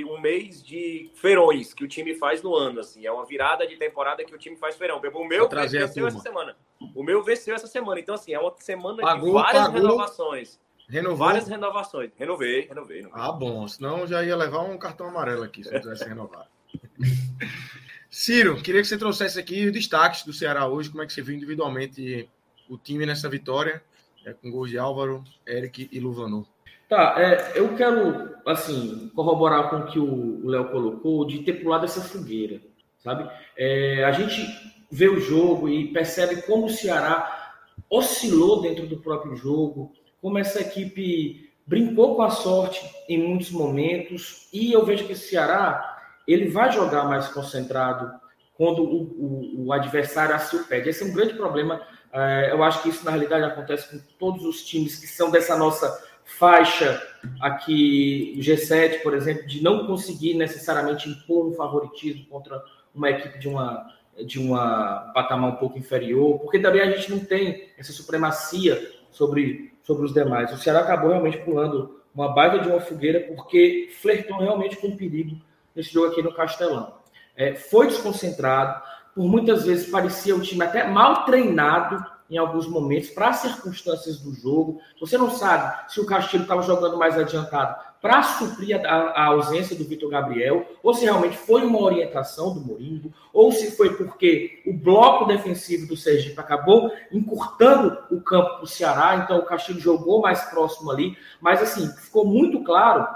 um 0.10 0.22
mês 0.22 0.64
de 0.64 1.12
feirões 1.16 1.74
que 1.74 1.84
o 1.84 1.88
time 1.88 2.16
faz 2.16 2.42
no 2.42 2.56
ano, 2.56 2.80
assim, 2.80 3.06
é 3.06 3.12
uma 3.12 3.26
virada 3.26 3.68
de 3.68 3.76
temporada 3.76 4.24
que 4.24 4.34
o 4.34 4.38
time 4.38 4.56
faz 4.56 4.76
feirão. 4.76 5.00
O 5.00 5.28
meu 5.28 5.50
venceu 5.50 6.08
essa 6.08 6.20
semana. 6.20 6.56
O 6.96 7.04
meu 7.04 7.24
venceu 7.24 7.56
essa 7.56 7.68
semana, 7.68 8.00
então 8.00 8.16
assim, 8.16 8.34
é 8.34 8.40
uma 8.40 8.54
semana 8.60 9.02
pagou, 9.02 9.28
de 9.28 9.34
várias 9.34 9.64
pagou. 9.64 9.82
renovações. 9.82 10.60
Renovou? 10.88 11.18
Várias 11.18 11.48
renovações. 11.48 12.12
Renovei, 12.18 12.68
renovei, 12.68 12.98
renovei. 12.98 13.22
Ah, 13.22 13.32
bom. 13.32 13.68
Senão 13.68 14.06
já 14.06 14.24
ia 14.24 14.36
levar 14.36 14.62
um 14.62 14.78
cartão 14.78 15.08
amarelo 15.08 15.44
aqui, 15.44 15.64
se 15.64 15.74
eu 15.74 15.80
tivesse 15.80 16.08
renovado. 16.08 16.48
Ciro, 18.10 18.62
queria 18.62 18.82
que 18.82 18.88
você 18.88 18.98
trouxesse 18.98 19.40
aqui 19.40 19.66
os 19.66 19.74
destaques 19.74 20.24
do 20.24 20.32
Ceará 20.32 20.68
hoje, 20.68 20.90
como 20.90 21.02
é 21.02 21.06
que 21.08 21.14
você 21.14 21.22
viu 21.22 21.36
individualmente 21.36 22.30
o 22.70 22.78
time 22.78 23.06
nessa 23.06 23.28
vitória, 23.28 23.84
é, 24.24 24.34
com 24.34 24.52
gols 24.52 24.70
de 24.70 24.78
Álvaro, 24.78 25.24
Eric 25.48 25.90
e 25.92 26.00
Luvanor. 26.00 26.46
Tá, 26.90 27.16
é, 27.18 27.54
eu 27.56 27.76
quero, 27.76 28.36
assim, 28.46 29.12
corroborar 29.16 29.70
com 29.70 29.78
o 29.78 29.86
que 29.86 30.00
o 30.00 30.48
Léo 30.48 30.70
colocou, 30.70 31.26
de 31.26 31.40
ter 31.40 31.54
pulado 31.54 31.86
essa 31.86 32.02
fogueira, 32.02 32.62
sabe? 33.00 33.30
É, 33.58 34.04
a 34.04 34.12
gente 34.12 34.46
vê 34.92 35.08
o 35.08 35.20
jogo 35.20 35.68
e 35.68 35.92
percebe 35.92 36.42
como 36.44 36.68
o 36.68 36.70
Ceará 36.70 37.56
oscilou 37.90 38.62
dentro 38.62 38.86
do 38.86 38.98
próprio 38.98 39.36
jogo, 39.36 39.92
como 40.22 40.38
essa 40.38 40.62
equipe 40.62 41.50
brincou 41.66 42.16
com 42.16 42.22
a 42.22 42.30
sorte 42.30 42.84
em 43.08 43.18
muitos 43.18 43.52
momentos, 43.52 44.48
e 44.54 44.72
eu 44.72 44.86
vejo 44.86 45.06
que 45.06 45.14
o 45.14 45.18
Ceará 45.18 45.98
ele 46.28 46.50
vai 46.50 46.72
jogar 46.72 47.06
mais 47.06 47.28
concentrado 47.28 48.12
quando 48.56 48.84
o, 48.84 49.04
o, 49.04 49.66
o 49.66 49.74
adversário 49.74 50.36
assim 50.36 50.58
o 50.58 50.64
pede. 50.66 50.90
Esse 50.90 51.04
é 51.04 51.06
um 51.08 51.14
grande 51.14 51.34
problema. 51.34 51.82
É, 52.12 52.52
eu 52.52 52.64
acho 52.64 52.82
que 52.82 52.90
isso, 52.90 53.04
na 53.04 53.12
realidade, 53.12 53.44
acontece 53.44 53.90
com 53.90 54.00
todos 54.20 54.46
os 54.46 54.64
times 54.64 55.00
que 55.00 55.08
são 55.08 55.32
dessa 55.32 55.58
nossa 55.58 55.88
faixa 56.26 57.02
aqui, 57.40 58.36
o 58.38 58.42
G7, 58.42 59.02
por 59.02 59.14
exemplo, 59.14 59.46
de 59.48 59.62
não 59.64 59.86
conseguir 59.86 60.34
necessariamente 60.34 61.10
impor 61.10 61.48
um 61.48 61.54
favoritismo 61.54 62.26
contra 62.26 62.62
uma 62.94 63.10
equipe 63.10 63.40
de 63.40 63.48
uma 63.48 63.94
de 64.26 64.40
uma 64.40 65.12
patamar 65.14 65.52
um 65.52 65.56
pouco 65.56 65.80
inferior, 65.80 66.38
porque 66.40 66.60
também 66.60 66.82
a 66.82 66.92
gente 66.92 67.10
não 67.10 67.20
tem 67.20 67.70
essa 67.78 67.92
supremacia 67.92 68.92
sobre, 69.10 69.74
sobre 69.82 70.06
os 70.06 70.14
demais. 70.14 70.54
O 70.54 70.58
Ceará 70.58 70.82
acabou 70.82 71.10
realmente 71.10 71.40
pulando 71.40 72.00
uma 72.14 72.32
baita 72.32 72.60
de 72.60 72.68
uma 72.68 72.80
fogueira 72.80 73.22
porque 73.22 73.90
flertou 74.02 74.38
realmente 74.38 74.78
com 74.78 74.90
o 74.90 74.96
perigo 74.96 75.36
nesse 75.76 75.92
jogo 75.92 76.12
aqui 76.12 76.22
no 76.22 76.34
Castelão. 76.34 76.94
É, 77.36 77.56
foi 77.56 77.88
desconcentrado, 77.88 78.84
por 79.16 79.28
muitas 79.28 79.66
vezes 79.66 79.90
parecia 79.90 80.36
um 80.36 80.42
time 80.42 80.64
até 80.64 80.88
mal 80.88 81.26
treinado 81.26 82.06
em 82.30 82.38
alguns 82.38 82.68
momentos 82.68 83.10
para 83.10 83.30
as 83.30 83.38
circunstâncias 83.38 84.20
do 84.20 84.34
jogo. 84.34 84.80
Você 85.00 85.18
não 85.18 85.30
sabe 85.30 85.92
se 85.92 86.00
o 86.00 86.06
Castilho 86.06 86.44
estava 86.44 86.62
jogando 86.62 86.98
mais 86.98 87.18
adiantado 87.18 87.76
para 88.02 88.22
suprir 88.22 88.86
a, 88.86 88.90
a, 88.90 89.26
ausência 89.28 89.78
do 89.78 89.86
Vitor 89.86 90.10
Gabriel, 90.10 90.66
ou 90.84 90.94
se 90.94 91.06
realmente 91.06 91.38
foi 91.38 91.64
uma 91.64 91.80
orientação 91.80 92.54
do 92.54 92.60
Morimbo, 92.60 93.14
ou 93.32 93.50
se 93.50 93.72
foi 93.78 93.96
porque 93.96 94.62
o 94.66 94.74
bloco 94.74 95.24
defensivo 95.24 95.88
do 95.88 95.96
Sergipe 95.96 96.38
acabou 96.38 96.92
encurtando 97.14 97.98
o 98.12 98.20
campo 98.20 98.56
para 98.56 98.64
o 98.64 98.68
Ceará, 98.68 99.16
então 99.24 99.40
o 99.40 99.46
Castilho 99.46 99.80
jogou 99.80 100.22
mais 100.22 100.42
próximo 100.46 100.92
ali. 100.92 101.18
Mas 101.40 101.62
assim, 101.62 101.88
ficou 101.96 102.26
muito 102.26 102.62
claro 102.64 103.08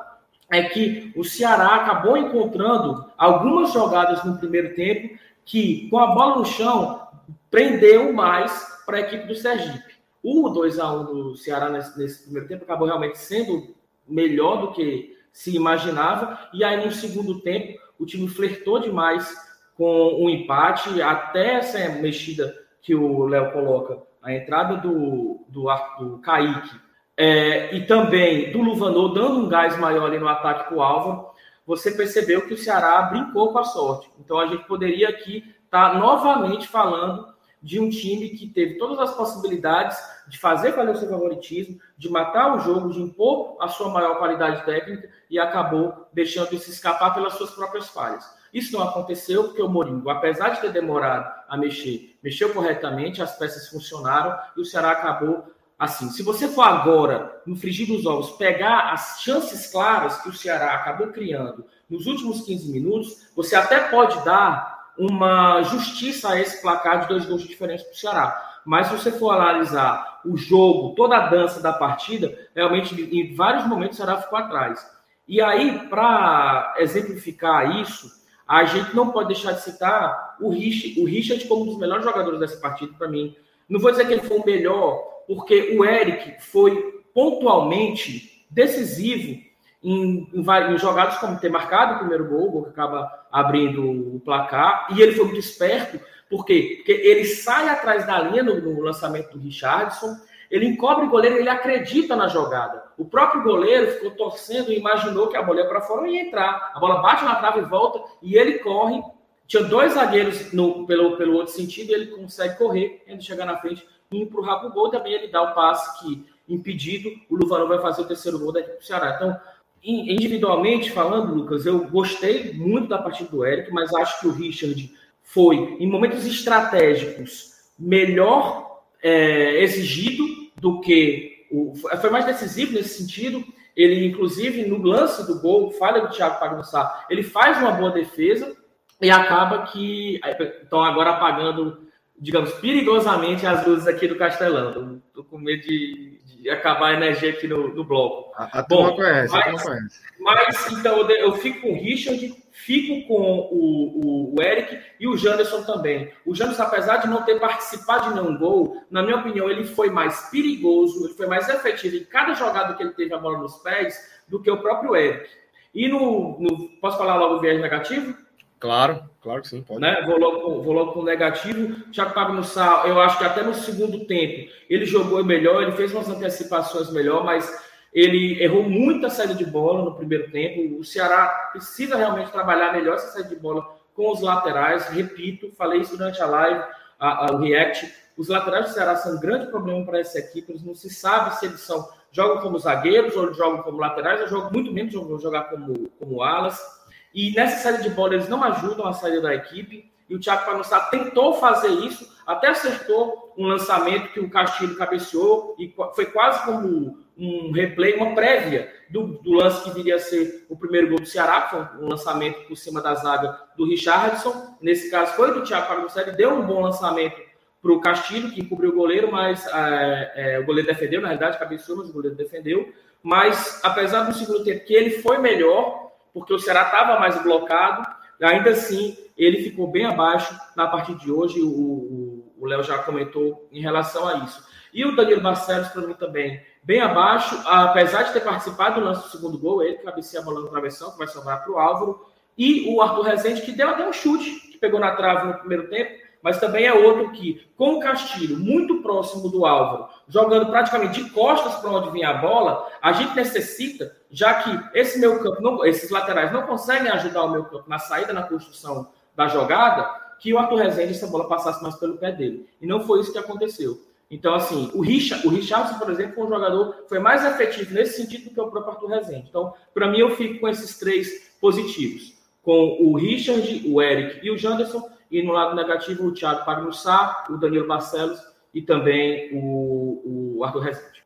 é 0.50 0.64
que 0.64 1.12
o 1.18 1.24
Ceará 1.26 1.76
acabou 1.76 2.16
encontrando 2.16 3.06
algumas 3.18 3.74
jogadas 3.74 4.24
no 4.24 4.38
primeiro 4.38 4.74
tempo 4.74 5.20
que, 5.44 5.90
com 5.90 5.98
a 6.00 6.08
bola 6.08 6.38
no 6.38 6.46
chão, 6.46 7.06
prendeu 7.52 8.14
mais 8.14 8.77
para 8.88 8.98
a 8.98 9.02
equipe 9.02 9.28
do 9.28 9.36
Sergipe. 9.36 9.98
O 10.24 10.48
2 10.50 10.80
a 10.80 10.92
1 10.94 11.06
do 11.06 11.36
Ceará 11.36 11.70
nesse, 11.70 12.00
nesse, 12.00 12.24
primeiro 12.24 12.48
tempo 12.48 12.64
acabou 12.64 12.88
realmente 12.88 13.18
sendo 13.18 13.76
melhor 14.08 14.62
do 14.62 14.72
que 14.72 15.14
se 15.34 15.54
imaginava, 15.54 16.50
e 16.54 16.64
aí 16.64 16.84
no 16.84 16.92
segundo 16.92 17.42
tempo 17.42 17.78
o 18.00 18.06
time 18.06 18.30
flertou 18.30 18.80
demais 18.80 19.30
com 19.76 19.84
o 19.84 20.26
um 20.26 20.30
empate, 20.30 21.02
até 21.02 21.56
essa 21.56 21.78
mexida 22.00 22.56
que 22.82 22.96
o 22.96 23.26
Léo 23.26 23.52
coloca, 23.52 24.02
a 24.24 24.34
entrada 24.34 24.78
do, 24.78 25.46
do, 25.50 25.68
do 26.00 26.18
Kaique 26.20 26.80
é, 27.16 27.76
e 27.76 27.86
também 27.86 28.52
do 28.52 28.62
Luvanor 28.62 29.14
dando 29.14 29.40
um 29.42 29.50
gás 29.50 29.78
maior 29.78 30.08
ali 30.08 30.18
no 30.18 30.28
ataque 30.28 30.70
para 30.70 30.78
o 30.78 30.82
Álvaro, 30.82 31.28
você 31.66 31.92
percebeu 31.92 32.48
que 32.48 32.54
o 32.54 32.58
Ceará 32.58 33.02
brincou 33.04 33.52
com 33.52 33.60
a 33.60 33.64
sorte. 33.66 34.10
Então 34.20 34.40
a 34.40 34.48
gente 34.48 34.64
poderia 34.66 35.10
aqui 35.10 35.44
estar 35.66 35.92
tá 35.92 36.00
novamente 36.00 36.68
falando 36.68 37.37
de 37.62 37.80
um 37.80 37.90
time 37.90 38.30
que 38.30 38.48
teve 38.48 38.78
todas 38.78 39.00
as 39.00 39.16
possibilidades 39.16 39.98
de 40.28 40.38
fazer 40.38 40.72
valer 40.72 40.96
o 40.96 40.98
seu 40.98 41.10
favoritismo, 41.10 41.80
de 41.98 42.10
matar 42.10 42.56
o 42.56 42.60
jogo, 42.60 42.92
de 42.92 43.02
impor 43.02 43.58
a 43.60 43.68
sua 43.68 43.90
maior 43.90 44.18
qualidade 44.18 44.66
técnica 44.66 45.10
e 45.30 45.40
acabou 45.40 46.08
deixando 46.14 46.54
isso 46.54 46.70
escapar 46.70 47.14
pelas 47.14 47.34
suas 47.34 47.52
próprias 47.52 47.88
falhas. 47.90 48.26
Isso 48.54 48.74
não 48.74 48.84
aconteceu 48.84 49.46
porque 49.46 49.62
o 49.62 49.70
Moringo, 49.70 50.10
apesar 50.10 50.50
de 50.50 50.62
ter 50.62 50.72
demorado 50.72 51.32
a 51.48 51.58
mexer, 51.58 52.18
mexeu 52.24 52.54
corretamente, 52.54 53.22
as 53.22 53.38
peças 53.38 53.70
funcionaram 53.70 54.38
e 54.56 54.62
o 54.62 54.66
Ceará 54.66 54.92
acabou 54.92 55.44
assim, 55.78 56.10
se 56.10 56.24
você 56.24 56.48
for 56.48 56.64
agora, 56.64 57.42
no 57.46 57.56
frigir 57.56 57.88
dos 57.88 58.06
ovos, 58.06 58.32
pegar 58.32 58.92
as 58.92 59.22
chances 59.22 59.72
claras 59.72 60.20
que 60.22 60.30
o 60.30 60.34
Ceará 60.34 60.74
acabou 60.74 61.08
criando 61.08 61.66
nos 61.90 62.08
últimos 62.08 62.42
15 62.42 62.72
minutos, 62.72 63.28
você 63.36 63.56
até 63.56 63.82
pode 63.90 64.24
dar 64.26 64.77
uma 64.98 65.62
justiça 65.64 66.30
a 66.30 66.40
esse 66.40 66.62
placar 66.62 67.02
de 67.02 67.08
dois 67.08 67.26
gols 67.26 67.44
diferentes 67.44 67.84
para 67.84 67.94
o 67.94 67.98
Ceará. 67.98 68.60
Mas 68.66 68.88
se 68.88 68.98
você 68.98 69.12
for 69.12 69.32
analisar 69.32 70.22
o 70.26 70.36
jogo, 70.36 70.94
toda 70.96 71.16
a 71.18 71.28
dança 71.28 71.62
da 71.62 71.72
partida, 71.72 72.38
realmente 72.54 72.94
em 73.02 73.34
vários 73.36 73.66
momentos 73.66 73.98
o 73.98 74.04
Ceará 74.04 74.22
ficou 74.22 74.38
atrás. 74.38 74.86
E 75.28 75.42
aí, 75.42 75.88
para 75.90 76.76
exemplificar 76.78 77.80
isso, 77.80 78.10
a 78.48 78.64
gente 78.66 78.96
não 78.96 79.12
pode 79.12 79.34
deixar 79.34 79.54
de 79.54 79.62
citar 79.62 80.38
o 80.40 80.50
Richard, 80.50 81.00
o 81.02 81.06
Richard 81.06 81.46
como 81.46 81.64
um 81.64 81.66
dos 81.66 81.78
melhores 81.78 82.06
jogadores 82.06 82.40
dessa 82.40 82.58
partida 82.60 82.94
para 82.98 83.08
mim. 83.08 83.36
Não 83.68 83.80
vou 83.80 83.92
dizer 83.92 84.08
que 84.08 84.14
ele 84.14 84.24
foi 84.24 84.38
o 84.38 84.46
melhor, 84.46 84.96
porque 85.28 85.78
o 85.78 85.84
Eric 85.84 86.42
foi 86.42 87.04
pontualmente 87.14 88.46
decisivo 88.50 89.47
em, 89.84 90.30
em, 90.34 90.42
em, 90.42 90.78
jogadas 90.78 91.18
como 91.18 91.40
ter 91.40 91.50
marcado 91.50 91.96
o 91.96 92.00
primeiro 92.00 92.28
gol, 92.28 92.48
o 92.48 92.52
gol 92.52 92.64
que 92.64 92.70
acaba 92.70 93.12
abrindo 93.32 94.16
o 94.16 94.20
placar, 94.20 94.88
e 94.96 95.02
ele 95.02 95.14
foi 95.14 95.26
muito 95.26 95.40
esperto, 95.40 96.00
por 96.30 96.46
quê? 96.46 96.76
Porque 96.78 96.92
ele 96.92 97.26
sai 97.26 97.70
atrás 97.70 98.06
da 98.06 98.20
linha 98.20 98.44
no, 98.44 98.60
no 98.60 98.82
lançamento 98.82 99.38
do 99.38 99.44
Richardson, 99.44 100.16
ele 100.50 100.66
encobre 100.66 101.06
o 101.06 101.10
goleiro, 101.10 101.38
ele 101.38 101.50
acredita 101.50 102.16
na 102.16 102.28
jogada. 102.28 102.84
O 102.98 103.06
próprio 103.06 103.44
goleiro 103.44 103.92
ficou 103.92 104.12
torcendo 104.12 104.72
e 104.72 104.78
imaginou 104.78 105.28
que 105.28 105.36
a 105.36 105.42
bola 105.42 105.60
ia 105.60 105.68
para 105.68 105.82
fora 105.82 106.08
e 106.08 106.16
ia 106.16 106.22
entrar. 106.22 106.72
A 106.74 106.80
bola 106.80 107.02
bate 107.02 107.26
na 107.26 107.36
trave 107.36 107.60
e 107.60 107.66
volta, 107.66 108.02
e 108.22 108.36
ele 108.36 108.60
corre. 108.60 109.02
Tinha 109.46 109.64
dois 109.64 109.94
zagueiros 109.94 110.52
no, 110.54 110.86
pelo, 110.86 111.16
pelo 111.18 111.36
outro 111.36 111.54
sentido, 111.54 111.92
ele 111.94 112.08
consegue 112.08 112.58
correr, 112.58 113.04
ele 113.08 113.22
chegar 113.22 113.46
na 113.46 113.58
frente 113.58 113.86
e 114.12 114.22
empurrar 114.22 114.60
para 114.60 114.70
o 114.70 114.74
gol. 114.74 114.90
Também 114.90 115.14
ele 115.14 115.28
dá 115.28 115.42
o 115.42 115.54
passe 115.54 116.00
que, 116.00 116.26
impedido, 116.48 117.10
o 117.30 117.36
Luvanor 117.36 117.68
vai 117.68 117.80
fazer 117.80 118.02
o 118.02 118.08
terceiro 118.08 118.40
gol 118.40 118.52
daqui 118.52 118.70
para 118.70 118.80
o 118.80 118.84
Ceará. 118.84 119.16
Então, 119.16 119.40
individualmente 119.84 120.92
falando, 120.92 121.34
Lucas, 121.34 121.66
eu 121.66 121.88
gostei 121.88 122.54
muito 122.54 122.88
da 122.88 122.98
partida 122.98 123.30
do 123.30 123.46
Eric, 123.46 123.72
mas 123.72 123.94
acho 123.94 124.20
que 124.20 124.28
o 124.28 124.32
Richard 124.32 124.94
foi, 125.22 125.78
em 125.80 125.88
momentos 125.88 126.26
estratégicos, 126.26 127.54
melhor 127.78 128.82
é, 129.02 129.62
exigido 129.62 130.26
do 130.56 130.82
que. 130.82 131.46
O, 131.52 131.74
foi 131.76 132.10
mais 132.10 132.26
decisivo 132.26 132.74
nesse 132.74 133.02
sentido. 133.02 133.44
Ele, 133.76 134.06
inclusive, 134.06 134.66
no 134.66 134.82
lance 134.82 135.26
do 135.28 135.40
gol, 135.40 135.72
falha 135.72 136.02
do 136.02 136.10
Thiago 136.10 136.40
Pagnussá, 136.40 137.06
ele 137.10 137.22
faz 137.22 137.60
uma 137.60 137.72
boa 137.72 137.92
defesa 137.92 138.56
e 139.02 139.10
acaba 139.10 139.68
que. 139.68 140.20
Então, 140.66 140.84
agora 140.84 141.12
apagando 141.12 141.87
digamos, 142.20 142.52
perigosamente 142.54 143.46
as 143.46 143.66
luzes 143.66 143.88
aqui 143.88 144.08
do 144.08 144.18
Castelão. 144.18 145.02
Estou 145.08 145.24
com 145.24 145.38
medo 145.38 145.62
de, 145.62 146.20
de, 146.26 146.50
acabar 146.50 146.90
a 146.90 146.94
energia 146.94 147.30
aqui 147.30 147.48
no, 147.48 147.74
no 147.74 147.84
bloco. 147.84 148.34
A, 148.36 148.60
a 148.60 148.64
Bom, 148.64 148.96
conhece, 148.96 149.34
mas, 149.34 149.62
a 149.62 149.64
conhece. 149.64 150.02
Mas, 150.20 150.72
então, 150.72 150.98
eu, 150.98 151.10
eu, 151.10 151.34
fico 151.34 151.62
com 151.62 151.74
o 151.74 151.80
Richard, 151.80 152.34
fico 152.52 153.08
com 153.08 153.22
o, 153.22 154.32
o, 154.32 154.36
o, 154.36 154.42
Eric 154.42 154.80
e 155.00 155.08
o 155.08 155.16
Janderson 155.16 155.64
também. 155.64 156.12
O 156.26 156.34
Janderson, 156.34 156.64
apesar 156.64 156.98
de 156.98 157.08
não 157.08 157.24
ter 157.24 157.40
participado 157.40 158.10
de 158.10 158.16
nenhum 158.16 158.38
gol, 158.38 158.84
na 158.90 159.04
minha 159.04 159.18
opinião, 159.18 159.50
ele 159.50 159.66
foi 159.66 159.90
mais 159.90 160.30
perigoso, 160.32 161.06
ele 161.06 161.14
foi 161.14 161.28
mais 161.28 161.48
efetivo 161.48 161.98
em 161.98 162.04
cada 162.04 162.34
jogada 162.34 162.74
que 162.74 162.82
ele 162.82 162.94
teve 162.94 163.14
a 163.14 163.20
bola 163.20 163.38
nos 163.38 163.58
pés 163.58 164.18
do 164.28 164.42
que 164.42 164.50
o 164.50 164.62
próprio 164.62 164.96
Eric. 164.96 165.30
E 165.74 165.88
no, 165.88 166.40
no 166.40 166.70
posso 166.82 166.98
falar 166.98 167.18
logo 167.18 167.36
o 167.36 167.40
viés 167.40 167.62
negativo? 167.62 168.16
Claro, 168.60 169.08
claro 169.28 169.42
que 169.42 169.50
sim, 169.50 169.62
pode. 169.62 169.82
Né? 169.82 170.02
Vou, 170.06 170.18
logo, 170.18 170.64
vou 170.64 170.74
logo 170.74 170.94
com 170.94 171.04
negativo. 171.04 171.92
Thiago 171.92 172.14
Pablo 172.14 172.42
Sal, 172.46 172.88
eu 172.88 173.00
acho 173.02 173.18
que 173.18 173.26
até 173.26 173.44
no 173.44 173.54
segundo 173.54 174.06
tempo 174.06 174.50
ele 174.70 174.86
jogou 174.86 175.22
melhor, 175.24 175.62
ele 175.62 175.74
fez 175.74 175.94
umas 175.94 176.08
antecipações 176.08 176.90
melhor, 176.92 177.26
mas 177.26 177.62
ele 177.94 178.42
errou 178.42 178.64
muita 178.64 179.10
saída 179.10 179.34
de 179.34 179.46
bola 179.46 179.84
no 179.84 179.96
primeiro 179.96 180.32
tempo. 180.32 180.80
O 180.80 180.86
Ceará 180.86 181.50
precisa 181.52 181.98
realmente 181.98 182.32
trabalhar 182.32 182.72
melhor 182.72 182.96
essa 182.96 183.12
saída 183.12 183.30
de 183.30 183.36
bola 183.36 183.68
com 183.94 184.14
os 184.14 184.22
laterais. 184.22 184.88
Repito, 184.88 185.52
falei 185.58 185.82
isso 185.82 185.98
durante 185.98 186.22
a 186.22 186.26
live. 186.26 186.64
a, 186.98 187.26
a, 187.26 187.32
o 187.34 187.40
React. 187.40 187.94
Os 188.18 188.30
laterais 188.30 188.68
do 188.70 188.74
Ceará 188.74 188.96
são 188.96 189.18
um 189.18 189.20
grande 189.20 189.48
problema 189.48 189.86
para 189.86 190.00
essa 190.00 190.20
equipe. 190.20 190.52
Eles 190.52 190.64
não 190.64 190.74
se 190.74 190.90
sabe 190.90 191.36
se 191.36 191.46
eles 191.48 191.60
são 191.60 191.86
jogam 192.14 192.42
como 192.42 192.58
zagueiros 192.58 193.16
ou 193.16 193.34
jogam 193.34 193.62
como 193.62 193.78
laterais, 193.78 194.22
ou 194.22 194.28
jogam 194.28 194.52
muito 194.52 194.72
menos 194.72 194.94
vão 194.94 195.20
jogar 195.20 195.50
como, 195.50 195.90
como 196.00 196.24
alas. 196.24 196.77
E 197.18 197.34
nessa 197.34 197.64
saída 197.64 197.82
de 197.82 197.90
bola 197.90 198.14
eles 198.14 198.30
não 198.30 198.44
ajudam 198.44 198.86
a 198.86 198.94
saída 198.94 199.22
da 199.22 199.34
equipe. 199.34 199.92
E 200.08 200.16
o 200.16 200.20
Thiago 200.20 200.46
Panussá 200.46 200.82
tentou 200.82 201.34
fazer 201.34 201.70
isso, 201.70 202.16
até 202.28 202.50
acertou 202.50 203.34
um 203.36 203.48
lançamento 203.48 204.14
que 204.14 204.20
o 204.20 204.30
Castilho 204.30 204.78
cabeceou 204.78 205.56
e 205.58 205.74
foi 205.96 206.06
quase 206.06 206.46
como 206.46 206.96
um 207.18 207.52
replay, 207.52 207.96
uma 207.96 208.14
prévia 208.14 208.72
do, 208.92 209.18
do, 209.18 209.34
lance 209.34 209.64
que 209.64 209.72
viria 209.72 209.96
a 209.96 210.00
ser 210.00 210.46
o 210.48 210.56
primeiro 210.56 210.90
gol 210.90 211.00
do 211.00 211.08
Ceará, 211.08 211.42
que 211.42 211.50
foi 211.50 211.84
um 211.84 211.90
lançamento 211.90 212.48
por 212.48 212.56
cima 212.56 212.82
da 212.84 212.94
zaga 212.94 213.36
do 213.58 213.66
Richardson. 213.66 214.56
Nesse 214.62 214.92
caso 214.92 215.14
foi 215.14 215.34
do 215.34 215.44
Thiago 215.44 215.68
Panussá, 215.68 216.04
ele 216.04 216.12
deu 216.12 216.36
um 216.36 216.46
bom 216.46 216.62
lançamento 216.62 217.20
para 217.60 217.72
o 217.72 217.82
Castilho, 217.82 218.30
que 218.30 218.46
cobriu 218.46 218.70
o 218.70 218.76
goleiro, 218.76 219.12
mas 219.12 219.46
é, 219.48 220.12
é, 220.16 220.40
o 220.40 220.46
goleiro 220.46 220.70
defendeu, 220.70 221.02
na 221.02 221.08
realidade, 221.08 221.40
cabeceou, 221.40 221.80
mas 221.80 221.90
o 221.90 221.94
goleiro 221.94 222.16
defendeu. 222.16 222.72
Mas, 223.02 223.60
apesar 223.64 224.04
do 224.04 224.14
segundo 224.14 224.44
tempo 224.44 224.64
que 224.64 224.74
ele 224.76 225.02
foi 225.02 225.18
melhor, 225.18 225.87
porque 226.18 226.34
o 226.34 226.40
Ceará 226.40 226.64
estava 226.64 227.00
mais 227.00 227.22
blocado, 227.22 227.88
ainda 228.22 228.50
assim 228.50 228.98
ele 229.16 229.44
ficou 229.44 229.68
bem 229.68 229.86
abaixo 229.86 230.36
na 230.56 230.68
partida 230.68 231.00
de 231.00 231.12
hoje. 231.12 231.42
O 231.42 232.46
Léo 232.46 232.64
já 232.64 232.80
comentou 232.80 233.48
em 233.52 233.62
relação 233.62 234.08
a 234.08 234.18
isso. 234.18 234.46
E 234.74 234.86
o 234.86 234.96
Danilo 234.96 235.22
Barcelos, 235.22 235.70
para 235.70 235.82
mim, 235.82 235.94
também 235.94 236.42
bem 236.64 236.82
abaixo, 236.82 237.40
apesar 237.46 238.04
de 238.04 238.14
ter 238.14 238.20
participado 238.20 238.80
do 238.80 238.86
lance 238.86 239.04
do 239.04 239.10
segundo 239.10 239.38
gol, 239.38 239.64
ele 239.64 239.78
cabeceia 239.78 240.22
a 240.22 240.26
bola 240.26 240.42
no 240.42 240.50
travessão, 240.50 240.92
que 240.92 240.98
vai 240.98 241.08
sobrar 241.08 241.44
para 241.44 241.52
o 241.52 241.58
Álvaro. 241.58 242.06
E 242.38 242.68
o 242.70 242.82
Arthur 242.82 243.04
Rezende, 243.04 243.42
que 243.42 243.52
deu 243.52 243.70
até 243.70 243.88
um 243.88 243.94
chute, 243.94 244.30
que 244.52 244.58
pegou 244.58 244.80
na 244.80 244.96
trave 244.96 245.28
no 245.28 245.40
primeiro 245.40 245.70
tempo, 245.70 245.92
mas 246.22 246.40
também 246.40 246.66
é 246.66 246.74
outro 246.74 247.12
que, 247.12 247.48
com 247.56 247.76
o 247.76 247.80
Castilho 247.80 248.38
muito 248.38 248.82
próximo 248.82 249.30
do 249.30 249.46
Álvaro, 249.46 249.88
jogando 250.08 250.48
praticamente 250.48 251.04
de 251.04 251.10
costas 251.10 251.56
para 251.56 251.70
onde 251.70 251.92
vinha 251.92 252.10
a 252.10 252.14
bola, 252.14 252.68
a 252.82 252.94
gente 252.94 253.16
necessita, 253.16 253.96
já 254.10 254.36
que 254.36 254.78
esse 254.78 255.00
meu 255.00 255.20
campo, 255.20 255.42
não, 255.42 255.66
esses 255.66 255.90
laterais 255.90 256.32
não 256.32 256.44
conseguem 256.44 256.90
ajudar 256.92 257.24
o 257.24 257.32
meu 257.32 257.46
campo 257.46 257.70
na 257.70 257.78
saída, 257.78 258.14
na 258.14 258.24
construção 258.24 258.90
da 259.16 259.28
jogada, 259.28 259.84
que 260.20 260.34
o 260.34 260.40
Arthur 260.40 260.58
Rezende 260.58 260.92
essa 260.92 261.08
bola 261.08 261.28
passasse 261.28 261.62
mais 261.62 261.76
pelo 261.76 261.98
pé 261.98 262.12
dele. 262.12 262.50
E 262.62 262.66
não 262.66 262.82
foi 262.82 263.02
isso 263.02 263.12
que 263.12 263.18
aconteceu. 263.18 263.82
Então, 264.10 264.34
assim, 264.34 264.72
o 264.74 264.82
Richard, 264.82 265.28
o 265.28 265.30
Richardson, 265.30 265.78
por 265.78 265.90
exemplo, 265.92 266.16
foi 266.16 266.26
um 266.26 266.30
jogador 266.30 266.86
foi 266.88 267.00
mais 267.00 267.26
efetivo 267.26 267.74
nesse 267.74 268.02
sentido 268.02 268.26
do 268.26 268.34
que 268.34 268.40
o 268.40 268.48
próprio 268.48 268.74
Arthur 268.74 268.88
Rezende. 268.88 269.28
Então, 269.30 269.54
para 269.74 269.88
mim, 269.88 270.00
eu 270.00 270.16
fico 270.16 270.40
com 270.40 270.48
esses 270.48 270.78
três 270.80 271.36
positivos. 271.42 272.16
Com 272.42 272.78
o 272.80 272.96
Richard, 272.96 273.64
o 273.68 273.82
Eric 273.82 274.26
e 274.26 274.32
o 274.32 274.38
Janderson, 274.38 274.90
e 275.12 275.22
no 275.22 275.34
lado 275.34 275.56
negativo, 275.56 276.06
o 276.06 276.14
Thiago 276.14 276.46
Pagnussá, 276.46 277.26
o 277.30 277.36
Danilo 277.36 277.68
Barcelos 277.68 278.20
e 278.58 278.62
também 278.64 279.30
o, 279.34 280.38
o 280.38 280.44
Arthur 280.44 280.62
Rezende. 280.62 281.04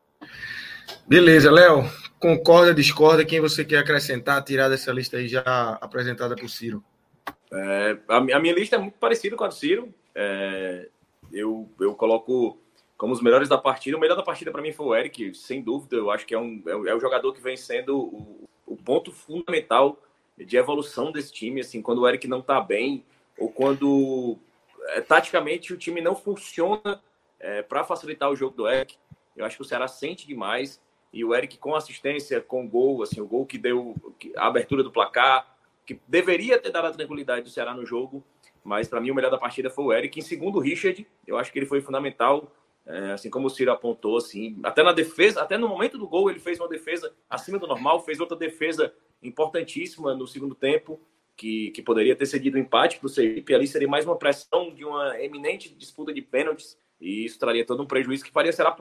Beleza, 1.06 1.50
Léo. 1.50 1.84
Concorda, 2.18 2.72
discorda? 2.72 3.26
Quem 3.26 3.42
você 3.42 3.62
quer 3.62 3.78
acrescentar, 3.78 4.42
tirar 4.42 4.70
dessa 4.70 4.90
lista 4.90 5.18
aí 5.18 5.28
já 5.28 5.42
apresentada 5.78 6.34
por 6.34 6.48
Ciro? 6.48 6.82
É, 7.52 7.98
a, 8.08 8.20
minha 8.20 8.54
lista 8.54 8.76
é 8.76 8.78
muito 8.78 8.94
parecida 8.94 9.36
com 9.36 9.44
a 9.44 9.48
do 9.48 9.54
Ciro. 9.54 9.92
É, 10.14 10.88
eu, 11.30 11.68
eu 11.78 11.94
coloco 11.94 12.58
como 12.96 13.12
os 13.12 13.20
melhores 13.20 13.50
da 13.50 13.58
partida. 13.58 13.98
O 13.98 14.00
melhor 14.00 14.16
da 14.16 14.22
partida 14.22 14.50
para 14.50 14.62
mim 14.62 14.72
foi 14.72 14.86
o 14.86 14.94
Eric, 14.94 15.34
sem 15.34 15.60
dúvida. 15.60 15.96
Eu 15.96 16.10
acho 16.10 16.24
que 16.24 16.34
é, 16.34 16.38
um, 16.38 16.62
é, 16.66 16.70
é 16.70 16.94
o 16.94 17.00
jogador 17.00 17.34
que 17.34 17.42
vem 17.42 17.56
sendo 17.56 17.98
o, 17.98 18.48
o 18.66 18.76
ponto 18.78 19.12
fundamental 19.12 20.00
de 20.38 20.56
evolução 20.56 21.12
desse 21.12 21.30
time. 21.30 21.60
Assim, 21.60 21.82
quando 21.82 22.00
o 22.00 22.08
Eric 22.08 22.26
não 22.26 22.38
está 22.38 22.58
bem, 22.62 23.04
ou 23.36 23.50
quando 23.50 24.38
é, 24.88 25.02
taticamente 25.02 25.74
o 25.74 25.76
time 25.76 26.00
não 26.00 26.16
funciona 26.16 26.98
é, 27.42 27.60
para 27.60 27.84
facilitar 27.84 28.30
o 28.30 28.36
jogo 28.36 28.56
do 28.56 28.68
Eric. 28.68 28.96
Eu 29.36 29.44
acho 29.44 29.56
que 29.56 29.62
o 29.62 29.64
Ceará 29.64 29.88
sente 29.88 30.26
demais 30.26 30.80
e 31.12 31.24
o 31.24 31.34
Eric 31.34 31.58
com 31.58 31.74
assistência, 31.74 32.40
com 32.40 32.66
gol, 32.66 33.02
assim, 33.02 33.20
o 33.20 33.26
gol 33.26 33.44
que 33.44 33.58
deu 33.58 33.94
a 34.36 34.46
abertura 34.46 34.82
do 34.82 34.90
placar, 34.90 35.56
que 35.84 36.00
deveria 36.06 36.58
ter 36.58 36.70
dado 36.70 36.86
a 36.86 36.92
tranquilidade 36.92 37.42
do 37.42 37.50
Ceará 37.50 37.74
no 37.74 37.84
jogo, 37.84 38.24
mas 38.64 38.88
para 38.88 39.00
mim 39.00 39.10
o 39.10 39.14
melhor 39.14 39.30
da 39.30 39.36
partida 39.36 39.68
foi 39.68 39.84
o 39.84 39.92
Eric. 39.92 40.18
Em 40.18 40.22
segundo, 40.22 40.56
o 40.56 40.60
Richard, 40.60 41.06
eu 41.26 41.36
acho 41.36 41.52
que 41.52 41.58
ele 41.58 41.66
foi 41.66 41.80
fundamental, 41.80 42.50
é, 42.86 43.12
assim 43.12 43.28
como 43.28 43.48
o 43.48 43.50
Ciro 43.50 43.72
apontou, 43.72 44.16
assim, 44.16 44.58
até 44.62 44.82
na 44.82 44.92
defesa, 44.92 45.42
até 45.42 45.58
no 45.58 45.68
momento 45.68 45.98
do 45.98 46.08
gol 46.08 46.30
ele 46.30 46.38
fez 46.38 46.58
uma 46.58 46.68
defesa 46.68 47.12
acima 47.28 47.58
do 47.58 47.66
normal, 47.66 48.00
fez 48.04 48.20
outra 48.20 48.36
defesa 48.36 48.94
importantíssima 49.22 50.14
no 50.14 50.26
segundo 50.26 50.54
tempo 50.54 51.00
que, 51.36 51.70
que 51.70 51.82
poderia 51.82 52.14
ter 52.16 52.26
cedido 52.26 52.58
empate 52.58 52.98
para 52.98 53.06
o 53.06 53.10
Sergipe. 53.10 53.54
Ali 53.54 53.66
seria 53.66 53.88
mais 53.88 54.04
uma 54.04 54.16
pressão 54.16 54.72
de 54.72 54.84
uma 54.84 55.20
eminente 55.20 55.74
disputa 55.74 56.12
de 56.12 56.22
pênaltis 56.22 56.78
e 57.02 57.24
isso 57.26 57.38
traria 57.38 57.66
todo 57.66 57.82
um 57.82 57.86
prejuízo 57.86 58.24
que 58.24 58.30
faria 58.30 58.52
será 58.52 58.74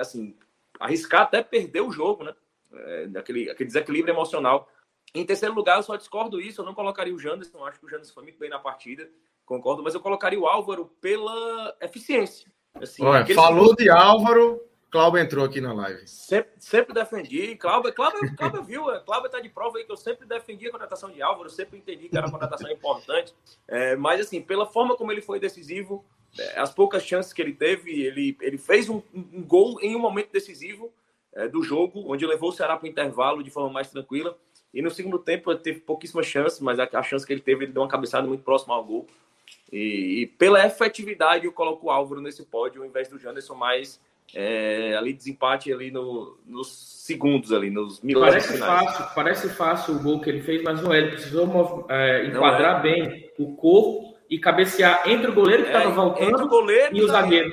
assim, 0.00 0.36
arriscar 0.78 1.22
até 1.22 1.42
perder 1.42 1.80
o 1.80 1.90
jogo, 1.90 2.22
né? 2.22 2.32
É, 2.72 3.08
aquele 3.16 3.52
desequilíbrio 3.64 4.14
emocional. 4.14 4.68
Em 5.12 5.26
terceiro 5.26 5.54
lugar, 5.54 5.76
eu 5.76 5.82
só 5.82 5.96
discordo 5.96 6.40
isso, 6.40 6.60
eu 6.60 6.64
não 6.64 6.74
colocaria 6.74 7.14
o 7.14 7.18
Janderson, 7.18 7.64
acho 7.64 7.80
que 7.80 7.86
o 7.86 7.88
Janderson 7.88 8.14
foi 8.14 8.22
muito 8.22 8.38
bem 8.38 8.48
na 8.48 8.58
partida, 8.58 9.08
concordo, 9.44 9.82
mas 9.82 9.94
eu 9.94 10.00
colocaria 10.00 10.38
o 10.38 10.46
Álvaro 10.46 10.86
pela 11.00 11.76
eficiência. 11.80 12.50
Assim, 12.74 13.04
Olha, 13.04 13.26
falou 13.34 13.74
de 13.74 13.88
Álvaro, 13.88 14.60
Cláudio 14.90 15.20
entrou 15.20 15.44
aqui 15.44 15.60
na 15.60 15.72
live. 15.72 16.06
Sempre, 16.06 16.52
sempre 16.58 16.94
defendi. 16.94 17.56
Cláudio, 17.56 17.92
Cláudio, 17.92 18.36
Cláudio 18.36 18.62
viu, 18.62 18.90
é, 18.90 19.00
Cláudio 19.00 19.26
está 19.26 19.40
de 19.40 19.48
prova 19.48 19.78
aí 19.78 19.84
que 19.84 19.92
eu 19.92 19.96
sempre 19.96 20.26
defendi 20.26 20.68
a 20.68 20.70
contratação 20.70 21.10
de 21.10 21.20
Álvaro, 21.20 21.50
sempre 21.50 21.78
entendi 21.78 22.08
que 22.08 22.16
era 22.16 22.26
uma 22.26 22.32
contratação 22.32 22.70
importante. 22.70 23.34
É, 23.66 23.96
mas, 23.96 24.20
assim, 24.20 24.40
pela 24.40 24.66
forma 24.66 24.96
como 24.96 25.10
ele 25.10 25.20
foi 25.20 25.40
decisivo, 25.40 26.04
é, 26.38 26.60
as 26.60 26.72
poucas 26.72 27.04
chances 27.04 27.32
que 27.32 27.42
ele 27.42 27.52
teve, 27.52 28.02
ele, 28.02 28.36
ele 28.40 28.58
fez 28.58 28.88
um, 28.88 29.02
um 29.14 29.42
gol 29.42 29.80
em 29.80 29.96
um 29.96 29.98
momento 29.98 30.30
decisivo 30.30 30.92
é, 31.32 31.48
do 31.48 31.62
jogo, 31.62 32.04
onde 32.10 32.24
levou 32.26 32.50
o 32.50 32.52
Ceará 32.52 32.76
para 32.76 32.86
o 32.86 32.88
intervalo 32.88 33.42
de 33.42 33.50
forma 33.50 33.70
mais 33.70 33.90
tranquila. 33.90 34.36
E 34.72 34.82
no 34.82 34.90
segundo 34.90 35.18
tempo 35.18 35.50
ele 35.50 35.60
teve 35.60 35.80
pouquíssimas 35.80 36.26
chances, 36.26 36.60
mas 36.60 36.78
a, 36.78 36.88
a 36.92 37.02
chance 37.02 37.26
que 37.26 37.32
ele 37.32 37.40
teve, 37.40 37.64
ele 37.64 37.72
deu 37.72 37.82
uma 37.82 37.88
cabeçada 37.88 38.26
muito 38.26 38.42
próxima 38.42 38.74
ao 38.74 38.84
gol. 38.84 39.06
E, 39.72 40.22
e 40.22 40.26
pela 40.26 40.64
efetividade, 40.64 41.44
eu 41.44 41.52
coloco 41.52 41.86
o 41.86 41.90
Álvaro 41.90 42.20
nesse 42.20 42.44
pódio 42.44 42.82
ao 42.82 42.88
invés 42.88 43.08
do 43.08 43.18
Janderson, 43.18 43.54
mas 43.54 44.00
é, 44.34 44.96
ali 44.96 45.12
desempate 45.12 45.72
ali 45.72 45.90
no, 45.90 46.38
nos 46.46 46.68
segundos 47.04 47.52
ali, 47.52 47.70
nos 47.70 48.00
milagres 48.00 48.46
parece 48.46 48.58
fácil, 48.58 49.14
parece 49.14 49.48
fácil 49.50 49.94
o 49.94 50.02
gol 50.02 50.20
que 50.20 50.28
ele 50.28 50.42
fez, 50.42 50.62
mas 50.62 50.82
não 50.82 50.92
é. 50.92 50.98
Ele 50.98 51.10
precisou 51.12 51.86
é, 51.88 52.26
enquadrar 52.26 52.80
é. 52.80 52.82
bem 52.82 53.30
o 53.38 53.54
corpo 53.54 54.16
e 54.28 54.38
cabecear 54.38 55.08
entre 55.08 55.30
o 55.30 55.34
goleiro 55.34 55.62
que 55.62 55.68
estava 55.68 55.90
é, 55.90 55.94
voltando 55.94 56.44
o 56.44 56.48
goleiro 56.48 56.96
e 56.96 57.02
o 57.02 57.08
zagueiro. 57.08 57.52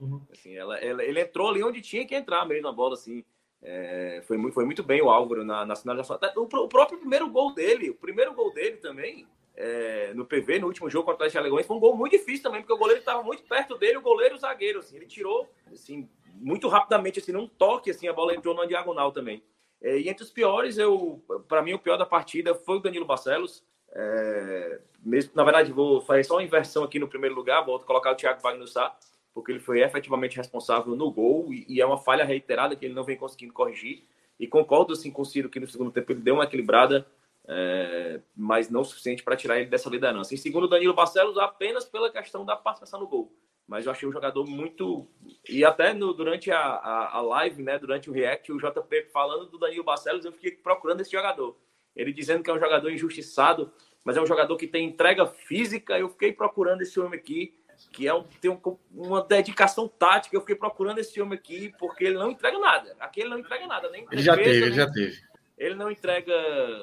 Uhum. 0.00 0.20
Assim, 0.32 0.56
ela, 0.56 0.78
ela, 0.78 1.04
ele 1.04 1.20
entrou 1.20 1.48
ali 1.48 1.62
onde 1.62 1.80
tinha 1.80 2.06
que 2.06 2.14
entrar 2.14 2.44
mesmo 2.46 2.68
a 2.68 2.72
bola, 2.72 2.94
assim. 2.94 3.24
É, 3.64 4.22
foi, 4.26 4.36
muito, 4.36 4.54
foi 4.54 4.64
muito 4.64 4.82
bem 4.82 5.00
o 5.00 5.08
Álvaro 5.08 5.44
na, 5.44 5.64
na 5.64 5.76
finalização. 5.76 6.18
O, 6.36 6.42
o 6.42 6.68
próprio 6.68 6.98
primeiro 6.98 7.28
gol 7.28 7.54
dele, 7.54 7.90
o 7.90 7.94
primeiro 7.94 8.34
gol 8.34 8.52
dele 8.52 8.76
também, 8.78 9.26
é, 9.62 10.12
no 10.14 10.26
PV, 10.26 10.58
no 10.58 10.66
último 10.66 10.90
jogo 10.90 11.04
contra 11.04 11.24
o 11.24 11.26
Atlético 11.28 11.38
Alagoas, 11.38 11.66
foi 11.66 11.76
um 11.76 11.80
gol 11.80 11.96
muito 11.96 12.18
difícil 12.18 12.42
também, 12.42 12.60
porque 12.60 12.72
o 12.72 12.76
goleiro 12.76 12.98
estava 12.98 13.22
muito 13.22 13.44
perto 13.44 13.78
dele, 13.78 13.98
o 13.98 14.02
goleiro 14.02 14.34
o 14.34 14.38
zagueiro, 14.38 14.80
assim, 14.80 14.96
ele 14.96 15.06
tirou, 15.06 15.48
assim, 15.72 16.08
muito 16.34 16.66
rapidamente, 16.66 17.20
assim, 17.20 17.30
num 17.30 17.46
toque, 17.46 17.90
assim, 17.90 18.08
a 18.08 18.12
bola 18.12 18.34
entrou 18.34 18.56
na 18.56 18.66
diagonal 18.66 19.12
também. 19.12 19.40
É, 19.80 19.98
e 19.98 20.08
entre 20.08 20.24
os 20.24 20.30
piores, 20.30 20.78
eu, 20.78 21.22
para 21.46 21.62
mim, 21.62 21.74
o 21.74 21.78
pior 21.78 21.96
da 21.96 22.04
partida 22.04 22.56
foi 22.56 22.78
o 22.78 22.80
Danilo 22.80 23.04
Barcelos, 23.06 23.62
é, 23.94 24.80
mesmo, 25.04 25.30
na 25.34 25.44
verdade, 25.44 25.70
vou 25.70 26.00
fazer 26.00 26.24
só 26.24 26.34
uma 26.34 26.42
inversão 26.42 26.82
aqui 26.82 26.98
no 26.98 27.06
primeiro 27.06 27.36
lugar, 27.36 27.64
vou 27.64 27.78
colocar 27.78 28.10
o 28.10 28.16
Thiago 28.16 28.42
Wagner 28.42 28.66
Sá, 28.66 28.96
porque 29.32 29.52
ele 29.52 29.60
foi 29.60 29.80
efetivamente 29.80 30.36
responsável 30.36 30.96
no 30.96 31.08
gol, 31.10 31.54
e, 31.54 31.64
e, 31.68 31.80
é 31.80 31.86
uma 31.86 31.98
falha 31.98 32.24
reiterada 32.24 32.74
que 32.74 32.84
ele 32.84 32.94
não 32.94 33.04
vem 33.04 33.16
conseguindo 33.16 33.52
corrigir, 33.52 34.02
e 34.40 34.46
concordo, 34.48 34.92
assim, 34.92 35.10
com 35.12 35.22
o 35.22 35.24
Ciro 35.24 35.48
que 35.48 35.60
no 35.60 35.68
segundo 35.68 35.92
tempo 35.92 36.10
ele 36.10 36.20
deu 36.20 36.34
uma 36.34 36.44
equilibrada, 36.44 37.06
é, 37.48 38.20
mas 38.36 38.70
não 38.70 38.82
o 38.82 38.84
suficiente 38.84 39.22
para 39.22 39.36
tirar 39.36 39.58
ele 39.58 39.68
dessa 39.68 39.90
liderança. 39.90 40.34
Em 40.34 40.36
segundo, 40.36 40.68
Danilo 40.68 40.94
Barcelos, 40.94 41.38
apenas 41.38 41.84
pela 41.84 42.10
questão 42.10 42.44
da 42.44 42.56
participação 42.56 43.00
no 43.00 43.08
gol. 43.08 43.32
Mas 43.66 43.86
eu 43.86 43.92
achei 43.92 44.08
um 44.08 44.12
jogador 44.12 44.44
muito. 44.46 45.08
E 45.48 45.64
até 45.64 45.94
no, 45.94 46.12
durante 46.12 46.50
a, 46.50 46.58
a, 46.58 47.16
a, 47.16 47.20
live, 47.20 47.62
né, 47.62 47.78
durante 47.78 48.10
o 48.10 48.12
React, 48.12 48.52
o 48.52 48.58
JP 48.58 49.08
falando 49.12 49.46
do 49.46 49.58
Danilo 49.58 49.84
Barcelos, 49.84 50.24
eu 50.24 50.32
fiquei 50.32 50.52
procurando 50.52 51.00
esse 51.00 51.12
jogador. 51.12 51.56
Ele 51.94 52.12
dizendo 52.12 52.42
que 52.42 52.50
é 52.50 52.54
um 52.54 52.60
jogador 52.60 52.90
injustiçado, 52.90 53.72
mas 54.04 54.16
é 54.16 54.20
um 54.20 54.26
jogador 54.26 54.56
que 54.56 54.66
tem 54.66 54.86
entrega 54.86 55.26
física. 55.26 55.98
Eu 55.98 56.08
fiquei 56.08 56.32
procurando 56.32 56.82
esse 56.82 56.98
homem 56.98 57.18
aqui, 57.18 57.54
que 57.92 58.06
é 58.06 58.14
um, 58.14 58.24
tem 58.40 58.50
um, 58.50 58.78
uma 58.90 59.22
dedicação 59.22 59.86
tática. 59.86 60.36
Eu 60.36 60.40
fiquei 60.40 60.56
procurando 60.56 60.98
esse 60.98 61.20
homem 61.20 61.38
aqui, 61.38 61.72
porque 61.78 62.04
ele 62.04 62.18
não 62.18 62.30
entrega 62.30 62.58
nada. 62.58 62.96
Aqui 62.98 63.20
ele 63.20 63.30
não 63.30 63.38
entrega 63.38 63.66
nada. 63.66 63.90
Nem 63.90 64.06
ele 64.10 64.22
já 64.22 64.36
teve, 64.36 64.50
ele 64.50 64.72
já 64.72 64.90
teve 64.90 65.31
ele 65.62 65.76
não 65.76 65.90
entrega. 65.90 66.34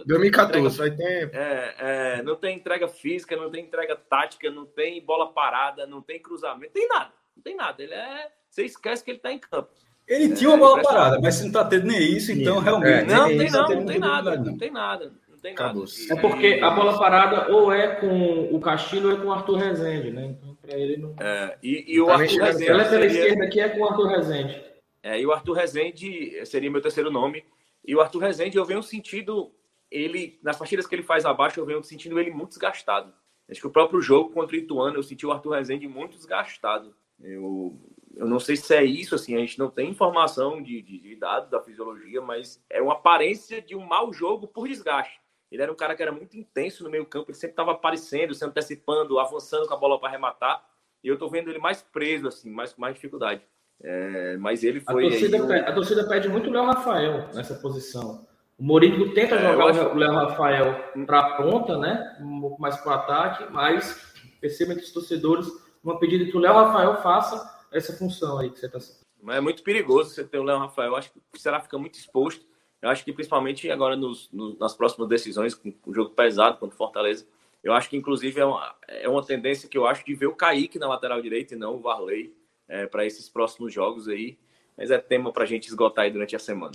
2014, 0.06 0.78
vai 0.78 0.92
ter. 0.92 1.30
É, 1.34 1.76
é, 1.80 2.24
não 2.24 2.36
tem 2.36 2.56
entrega 2.56 2.88
física, 2.88 3.36
não 3.36 3.52
tem 3.52 3.66
entrega 3.66 3.96
tática, 3.96 4.50
não 4.50 4.66
tem 4.66 5.04
bola 5.04 5.34
parada, 5.34 5.86
não 5.86 6.02
tem 6.02 6.20
cruzamento, 6.20 6.72
não 6.74 6.82
tem 6.82 6.88
nada. 6.88 7.12
Não 7.36 7.44
tem 7.44 7.56
nada. 7.56 7.84
Ele 7.84 7.94
é. 7.94 8.32
Você 8.50 8.64
esquece 8.64 9.04
que 9.04 9.12
ele 9.12 9.18
está 9.18 9.32
em 9.32 9.38
campo. 9.38 9.70
Ele 10.08 10.32
é, 10.32 10.36
tinha 10.36 10.50
uma 10.50 10.58
bola 10.58 10.82
parada, 10.82 11.20
mas 11.22 11.36
se 11.36 11.42
não 11.42 11.50
está 11.50 11.66
tendo 11.66 11.88
nem 11.88 12.00
isso, 12.00 12.32
então 12.32 12.60
realmente. 12.60 13.12
É, 13.12 13.16
não, 13.16 13.28
tem, 13.28 13.52
não, 13.52 13.70
não, 13.70 13.86
tem 13.86 14.00
nada, 14.00 14.38
não 14.38 14.58
tem 14.58 14.72
nada. 14.72 15.14
Não 15.30 15.38
tem 15.38 15.54
nada. 15.54 15.86
É 16.10 16.16
porque 16.16 16.60
a 16.62 16.70
bola 16.72 16.98
parada 16.98 17.54
ou 17.54 17.72
é 17.72 17.96
com 17.96 18.50
o 18.54 18.60
Castilho 18.60 19.10
ou 19.10 19.14
é 19.14 19.20
com 19.20 19.28
o 19.28 19.32
Arthur 19.32 19.58
Rezende, 19.58 20.12
né? 20.12 20.36
Então, 20.42 20.58
Ele 20.68 20.98
não... 20.98 21.16
é, 21.20 21.58
e, 21.62 21.96
e 21.96 22.02
o 22.02 22.08
tá 22.08 22.14
Arthur 22.14 22.42
Rezende. 22.44 22.72
Ela 22.72 22.84
é 22.84 22.90
pela 22.90 23.02
seria... 23.02 23.08
esquerda 23.08 23.46
aqui 23.46 23.60
é 23.60 23.70
com 23.70 23.80
o 23.80 23.88
Arthur 23.88 24.08
Rezende. 24.08 24.64
É, 25.02 25.20
e 25.20 25.26
o 25.26 25.32
Arthur 25.32 25.54
Rezende 25.54 26.46
seria 26.46 26.72
meu 26.72 26.82
terceiro 26.82 27.12
nome. 27.12 27.44
E 27.86 27.96
o 27.96 28.02
Arthur 28.02 28.20
Rezende, 28.20 28.58
eu 28.58 28.66
venho 28.66 28.84
sentindo 28.84 29.54
ele, 29.90 30.40
nas 30.44 30.58
partidas 30.58 30.86
que 30.86 30.96
ele 30.96 31.04
faz 31.04 31.26
abaixo, 31.26 31.60
eu 31.60 31.66
venho 31.66 31.84
sentindo 31.84 32.20
ele 32.20 32.32
muito 32.32 32.50
desgastado. 32.50 33.14
Acho 33.50 33.62
que 33.62 33.68
o 33.68 33.72
próprio 33.72 34.02
jogo 34.02 34.32
contra 34.32 34.56
o 34.56 34.60
Ituano, 34.60 34.98
eu 34.98 35.04
senti 35.04 35.26
o 35.26 35.32
Arthur 35.32 35.56
Rezende 35.56 35.88
muito 35.88 36.16
desgastado. 36.16 36.96
Eu, 37.20 37.78
eu 38.16 38.28
não 38.28 38.40
sei 38.40 38.56
se 38.56 38.76
é 38.76 38.84
isso, 38.84 39.16
assim, 39.16 39.36
a 39.36 39.40
gente 39.40 39.58
não 39.58 39.70
tem 39.70 39.90
informação 39.90 40.62
de, 40.62 40.82
de, 40.82 41.00
de 41.00 41.16
dados 41.16 41.50
da 41.50 41.62
fisiologia, 41.62 42.22
mas 42.22 42.64
é 42.70 42.82
uma 42.82 42.94
aparência 42.94 43.62
de 43.62 43.76
um 43.76 43.86
mau 43.86 44.14
jogo 44.14 44.48
por 44.48 44.68
desgaste. 44.68 45.20
Ele 45.52 45.64
era 45.64 45.72
um 45.72 45.76
cara 45.76 45.96
que 45.96 46.04
era 46.04 46.12
muito 46.12 46.38
intenso 46.38 46.84
no 46.84 46.92
meio 46.92 47.06
campo, 47.06 47.32
ele 47.32 47.38
sempre 47.38 47.54
estava 47.54 47.72
aparecendo, 47.72 48.36
se 48.36 48.46
antecipando, 48.46 49.20
avançando 49.20 49.68
com 49.68 49.74
a 49.74 49.78
bola 49.78 50.00
para 50.00 50.10
arrematar. 50.10 50.64
E 51.04 51.08
eu 51.08 51.16
estou 51.16 51.30
vendo 51.30 51.50
ele 51.50 51.60
mais 51.60 51.82
preso, 51.82 52.28
assim, 52.28 52.52
mais 52.52 52.72
com 52.72 52.82
mais 52.82 52.94
dificuldade. 52.94 53.42
É, 53.82 54.38
mas 54.38 54.64
ele 54.64 54.82
foi. 54.82 55.08
A 55.08 55.10
torcida, 55.10 55.38
aí, 55.38 55.48
pede, 55.48 55.70
a 55.70 55.74
torcida 55.74 56.08
pede 56.08 56.30
muito 56.30 56.50
o 56.50 56.54
Léo 56.54 56.66
Rafael 56.66 57.30
nessa 57.34 57.56
posição. 57.56 58.28
O 58.58 58.64
Mourinho 58.64 59.14
tenta 59.14 59.36
é, 59.36 59.52
jogar 59.52 59.70
acho... 59.70 59.82
o 59.82 59.96
Léo 59.96 60.14
Rafael 60.14 60.76
para 61.06 61.20
a 61.20 61.38
ponta, 61.38 61.78
né? 61.78 62.18
Um 62.22 62.42
pouco 62.42 62.62
mais 62.62 62.76
para 62.78 62.92
o 62.92 62.96
ataque, 62.96 63.46
mas 63.52 64.14
perceba 64.42 64.76
que 64.76 64.82
os 64.82 64.92
torcedores 64.92 65.48
uma 65.84 66.00
pedida 66.00 66.26
que 66.26 66.36
o 66.36 66.40
Léo 66.40 66.54
Rafael 66.54 67.02
faça 67.02 67.66
essa 67.72 67.94
função 67.94 68.38
aí 68.40 68.50
que 68.50 68.60
você 68.60 68.66
está 68.66 68.80
Mas 69.22 69.38
é 69.38 69.42
muito 69.42 69.64
perigoso 69.64 70.10
você 70.10 70.24
ter 70.24 70.40
o 70.40 70.44
Léo 70.44 70.60
Rafael. 70.60 70.90
Eu 70.90 70.96
acho 70.96 71.12
que 71.12 71.20
o 71.34 71.40
Ceará 71.40 71.60
fica 71.60 71.78
muito 71.78 71.98
exposto. 71.98 72.46
Eu 72.82 72.90
acho 72.90 73.04
que 73.04 73.14
principalmente 73.14 73.70
agora 73.70 73.96
nos, 73.96 74.30
nos, 74.32 74.58
nas 74.58 74.74
próximas 74.74 75.10
decisões, 75.10 75.54
com 75.54 75.74
o 75.86 75.94
jogo 75.94 76.12
pesado 76.12 76.58
contra 76.58 76.74
o 76.74 76.78
Fortaleza, 76.78 77.26
eu 77.64 77.74
acho 77.74 77.90
que 77.90 77.98
inclusive 77.98 78.40
é 78.40 78.46
uma, 78.46 78.76
é 78.88 79.10
uma 79.10 79.26
tendência 79.26 79.68
que 79.68 79.78
eu 79.78 79.86
acho 79.86 80.06
de 80.06 80.16
ver 80.16 80.28
o 80.28 80.36
Kaique 80.36 80.80
na 80.80 80.88
lateral 80.88 81.22
direita 81.22 81.54
e 81.54 81.58
não 81.58 81.76
o 81.76 81.80
Varley 81.80 82.34
é, 82.70 82.86
para 82.86 83.06
esses 83.06 83.28
próximos 83.28 83.74
jogos 83.74 84.08
aí. 84.08 84.38
Mas 84.78 84.92
é 84.92 84.98
tema 84.98 85.34
para 85.34 85.44
a 85.44 85.48
gente 85.48 85.68
esgotar 85.68 86.06
aí 86.06 86.12
durante 86.12 86.36
a 86.36 86.40
semana. 86.40 86.72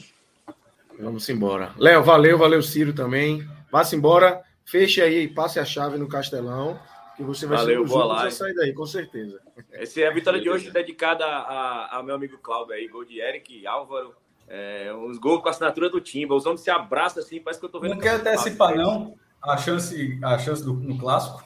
Vamos 0.98 1.28
embora. 1.28 1.72
Léo, 1.78 2.02
valeu, 2.02 2.36
valeu, 2.36 2.62
Ciro 2.62 2.92
também. 2.92 3.46
Vá-se 3.70 3.96
embora, 3.96 4.42
feche 4.64 5.00
aí, 5.00 5.26
passe 5.26 5.58
a 5.58 5.64
chave 5.64 5.96
no 5.96 6.06
Castelão, 6.06 6.78
que 7.16 7.22
você 7.22 7.46
vai 7.46 7.58
valeu, 7.58 7.86
ser 7.86 7.94
o 7.94 8.30
sair 8.30 8.54
daí, 8.54 8.72
com 8.72 8.86
certeza. 8.86 9.40
Essa 9.72 10.02
é 10.02 10.06
a 10.06 10.12
vitória 10.12 10.40
de 10.40 10.48
hoje 10.48 10.70
dedicada 10.70 11.24
a, 11.24 11.98
a, 11.98 12.02
meu 12.02 12.14
amigo 12.14 12.38
Cláudio 12.38 12.74
aí, 12.74 12.86
gol 12.88 13.04
de 13.04 13.20
Eric, 13.20 13.66
Álvaro, 13.66 14.14
é, 14.46 14.92
uns 14.94 15.18
gols 15.18 15.42
com 15.42 15.48
a 15.48 15.50
assinatura 15.50 15.88
do 15.88 16.00
Timba, 16.00 16.34
os 16.34 16.46
homens 16.46 16.60
se 16.60 16.70
abraçam 16.70 17.22
assim, 17.22 17.40
parece 17.40 17.58
que 17.58 17.66
eu 17.66 17.70
tô 17.70 17.80
vendo... 17.80 17.94
Não 17.94 18.00
quer 18.00 18.14
antecipar 18.14 18.76
não 18.76 19.16
a 19.42 19.56
chance, 19.56 20.18
a 20.22 20.38
chance 20.38 20.64
do, 20.64 20.72
no 20.72 20.98
clássico, 20.98 21.44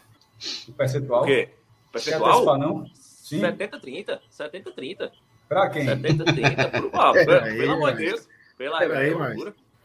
o 0.68 0.72
percentual? 0.72 1.22
O 1.22 1.26
quê? 1.26 1.50
Percentual? 1.92 2.22
Quer 2.22 2.36
antecipar 2.36 2.58
não? 2.58 2.84
Sim. 3.28 3.40
70-30, 3.40 4.20
70-30. 4.32 5.10
Pra 5.48 5.68
quem? 5.68 5.84
70-30, 5.84 6.90
por... 6.90 6.90
ah, 6.94 7.12
pelo 7.12 7.72
amor 7.72 7.92
de 7.94 8.06
Deus. 8.06 8.28
Pela 8.56 8.78
aí, 8.80 9.14
mas... 9.14 9.36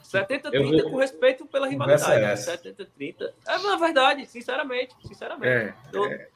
70-30 0.04 0.82
vou... 0.82 0.92
com 0.92 0.98
respeito 0.98 1.46
pela 1.46 1.68
rivalidade. 1.68 2.24
É 2.24 2.34
70-30. 2.34 3.34
É 3.48 3.58
na 3.58 3.76
verdade, 3.76 4.26
sinceramente. 4.26 4.96
Sinceramente. 5.06 5.48
É, 5.48 5.74
eu, 5.92 6.06
é. 6.06 6.28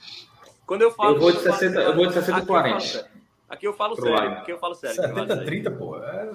Quando 0.65 0.81
eu 0.81 0.91
falo. 0.91 1.15
Eu 1.15 1.19
vou 1.19 1.31
de 1.31 1.39
60, 1.39 1.79
eu 1.79 1.95
vou 1.95 2.07
de 2.07 2.13
60 2.13 2.45
40. 2.45 3.09
Aqui 3.47 3.65
eu 3.65 3.73
falo 3.73 3.95
sério. 3.95 4.31
Aqui 4.31 4.51
eu 4.51 4.59
falo 4.59 4.75
sério. 4.75 5.01
70-30, 5.01 5.77
pô. 5.77 5.97
É... 5.97 6.25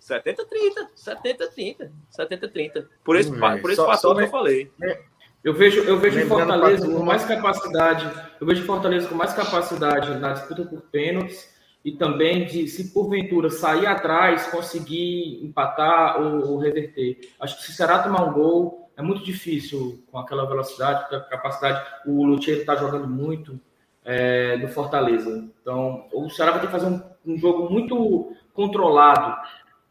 70-30. 0.00 0.88
70-30. 0.96 1.90
70-30. 2.12 2.88
Por 3.04 3.16
esse, 3.16 3.30
por 3.30 3.70
esse 3.70 3.76
só, 3.76 3.86
fator 3.86 4.00
só 4.00 4.14
que 4.16 4.22
eu 4.22 4.28
falei. 4.28 4.72
Eu 5.44 5.52
vejo, 5.52 5.82
eu 5.82 5.98
vejo 5.98 6.26
Fortaleza 6.26 6.90
com 6.90 7.04
mais 7.04 7.22
capacidade. 7.26 8.10
Eu 8.40 8.46
vejo 8.46 8.64
Fortaleza 8.64 9.06
com 9.06 9.14
mais 9.14 9.34
capacidade 9.34 10.18
na 10.18 10.32
disputa 10.32 10.64
por 10.64 10.80
pênaltis 10.90 11.54
e 11.84 11.92
também 11.92 12.46
de, 12.46 12.66
se 12.66 12.94
porventura 12.94 13.50
sair 13.50 13.84
atrás, 13.84 14.46
conseguir 14.46 15.44
empatar 15.44 16.18
ou, 16.18 16.52
ou 16.52 16.58
reverter. 16.58 17.18
Acho 17.38 17.58
que 17.58 17.64
se 17.64 17.74
será 17.74 18.02
tomar 18.02 18.24
um 18.24 18.32
gol 18.32 18.90
é 18.96 19.02
muito 19.02 19.22
difícil 19.22 20.02
com 20.10 20.18
aquela 20.18 20.46
velocidade, 20.46 21.08
com 21.10 21.16
a 21.16 21.20
capacidade. 21.20 21.84
O 22.06 22.24
Lutero 22.24 22.60
está 22.60 22.76
jogando 22.76 23.06
muito 23.06 23.60
é, 24.02 24.56
do 24.56 24.68
Fortaleza. 24.68 25.46
Então, 25.60 26.06
o 26.12 26.30
Ceará 26.30 26.52
vai 26.52 26.60
ter 26.60 26.68
que 26.68 26.72
fazer 26.72 26.86
um, 26.86 27.02
um 27.26 27.36
jogo 27.36 27.70
muito 27.70 28.32
controlado 28.54 29.36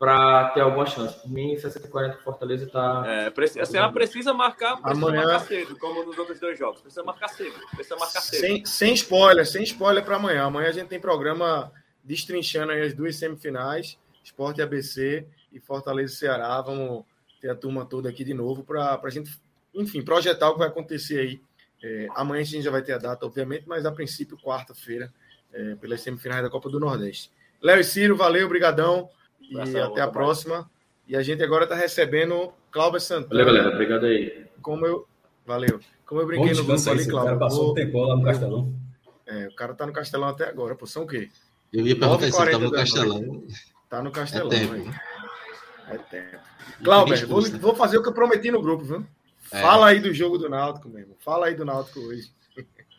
para 0.03 0.49
ter 0.49 0.59
alguma 0.59 0.85
chance. 0.85 1.17
Por 1.21 1.31
mim, 1.31 1.57
60 1.57 1.87
40 1.87 2.17
Fortaleza 2.17 2.65
está. 2.65 3.05
É, 3.07 3.61
a 3.61 3.65
Ceará 3.65 3.89
precisa 3.89 4.33
marcar, 4.33 4.75
precisa 4.81 5.07
amanhã... 5.07 5.23
marcar 5.23 5.39
cedo, 5.47 5.79
como 5.79 6.03
nos 6.03 6.17
outros 6.17 6.41
dois 6.41 6.59
jogos. 6.59 6.81
Precisa 6.81 7.01
marcar 7.03 7.29
cedo. 7.29 7.55
Precisa 7.73 7.95
marcar 7.95 8.19
cedo. 8.19 8.41
Sem, 8.41 8.65
sem 8.65 8.93
spoiler, 8.95 9.47
sem 9.47 9.63
spoiler 9.63 10.03
para 10.03 10.17
amanhã. 10.17 10.43
Amanhã 10.43 10.67
a 10.67 10.71
gente 10.73 10.89
tem 10.89 10.99
programa 10.99 11.71
destrinchando 12.03 12.73
as 12.73 12.93
duas 12.93 13.15
semifinais, 13.15 13.97
Esporte 14.21 14.61
ABC 14.61 15.25
e 15.53 15.59
Fortaleza 15.61 16.13
Ceará. 16.15 16.59
Vamos 16.59 17.05
ter 17.39 17.49
a 17.49 17.55
turma 17.55 17.85
toda 17.85 18.09
aqui 18.09 18.25
de 18.25 18.33
novo 18.33 18.61
para 18.61 18.99
a 19.01 19.09
gente, 19.09 19.31
enfim, 19.73 20.01
projetar 20.01 20.49
o 20.49 20.53
que 20.53 20.59
vai 20.59 20.67
acontecer 20.67 21.17
aí. 21.17 21.41
É, 21.81 22.07
amanhã 22.13 22.41
a 22.41 22.45
gente 22.45 22.63
já 22.63 22.71
vai 22.71 22.81
ter 22.81 22.91
a 22.91 22.97
data, 22.97 23.25
obviamente, 23.25 23.63
mas 23.65 23.85
a 23.85 23.91
princípio, 23.91 24.37
quarta-feira, 24.37 25.13
é, 25.53 25.75
pelas 25.75 26.01
semifinais 26.01 26.43
da 26.43 26.49
Copa 26.49 26.69
do 26.69 26.77
Nordeste. 26.77 27.31
Léo 27.61 27.79
e 27.79 27.83
Ciro, 27.85 28.17
valeu, 28.17 28.49
brigadão 28.49 29.09
e 29.49 29.79
até 29.79 30.01
a 30.01 30.07
próxima. 30.07 30.69
E 31.07 31.15
a 31.15 31.21
gente 31.21 31.43
agora 31.43 31.65
está 31.65 31.75
recebendo 31.75 32.53
Cláudio 32.71 32.99
Santana. 32.99 33.29
Valeu, 33.29 33.45
galera. 33.45 33.73
Obrigado 33.73 34.05
aí. 34.05 34.45
Como 34.61 34.85
eu... 34.85 35.07
Valeu. 35.45 35.79
Como 36.05 36.21
eu 36.21 36.27
brinquei 36.27 36.53
no 36.53 36.63
grupo 36.63 36.89
ali, 36.89 37.05
Cláudio. 37.05 37.17
O 37.17 37.23
cara 37.25 37.37
passou 37.37 37.71
um 37.71 37.73
tempo 37.73 37.99
lá 37.99 38.15
no 38.15 38.23
Castelão. 38.23 38.73
É, 39.25 39.47
o 39.47 39.55
cara 39.55 39.73
tá 39.73 39.85
no 39.85 39.93
Castelão 39.93 40.29
até 40.29 40.47
agora. 40.47 40.75
Pô, 40.75 40.85
são 40.85 41.03
o 41.03 41.07
quê? 41.07 41.29
Eu 41.71 41.85
ia 41.87 41.97
perguntar 41.97 42.23
se 42.23 42.29
estava 42.29 42.59
no 42.59 42.71
Castelão. 42.71 43.43
Tá 43.89 44.03
no 44.03 44.11
Castelão. 44.11 44.51
É 44.51 44.59
tempo. 44.59 44.73
Aí. 44.73 44.91
É 45.89 45.97
tempo. 45.97 46.43
Cláudio, 46.83 47.27
vou, 47.27 47.41
vou, 47.59 47.75
fazer 47.75 47.97
o 47.97 48.03
que 48.03 48.09
eu 48.09 48.13
prometi 48.13 48.51
no 48.51 48.61
grupo, 48.61 48.83
viu? 48.83 49.05
É. 49.51 49.61
Fala 49.61 49.87
aí 49.87 49.99
do 49.99 50.13
jogo 50.13 50.37
do 50.37 50.49
Náutico 50.49 50.89
mesmo. 50.89 51.15
Fala 51.19 51.47
aí 51.47 51.55
do 51.55 51.65
Náutico 51.65 51.99
hoje. 51.99 52.31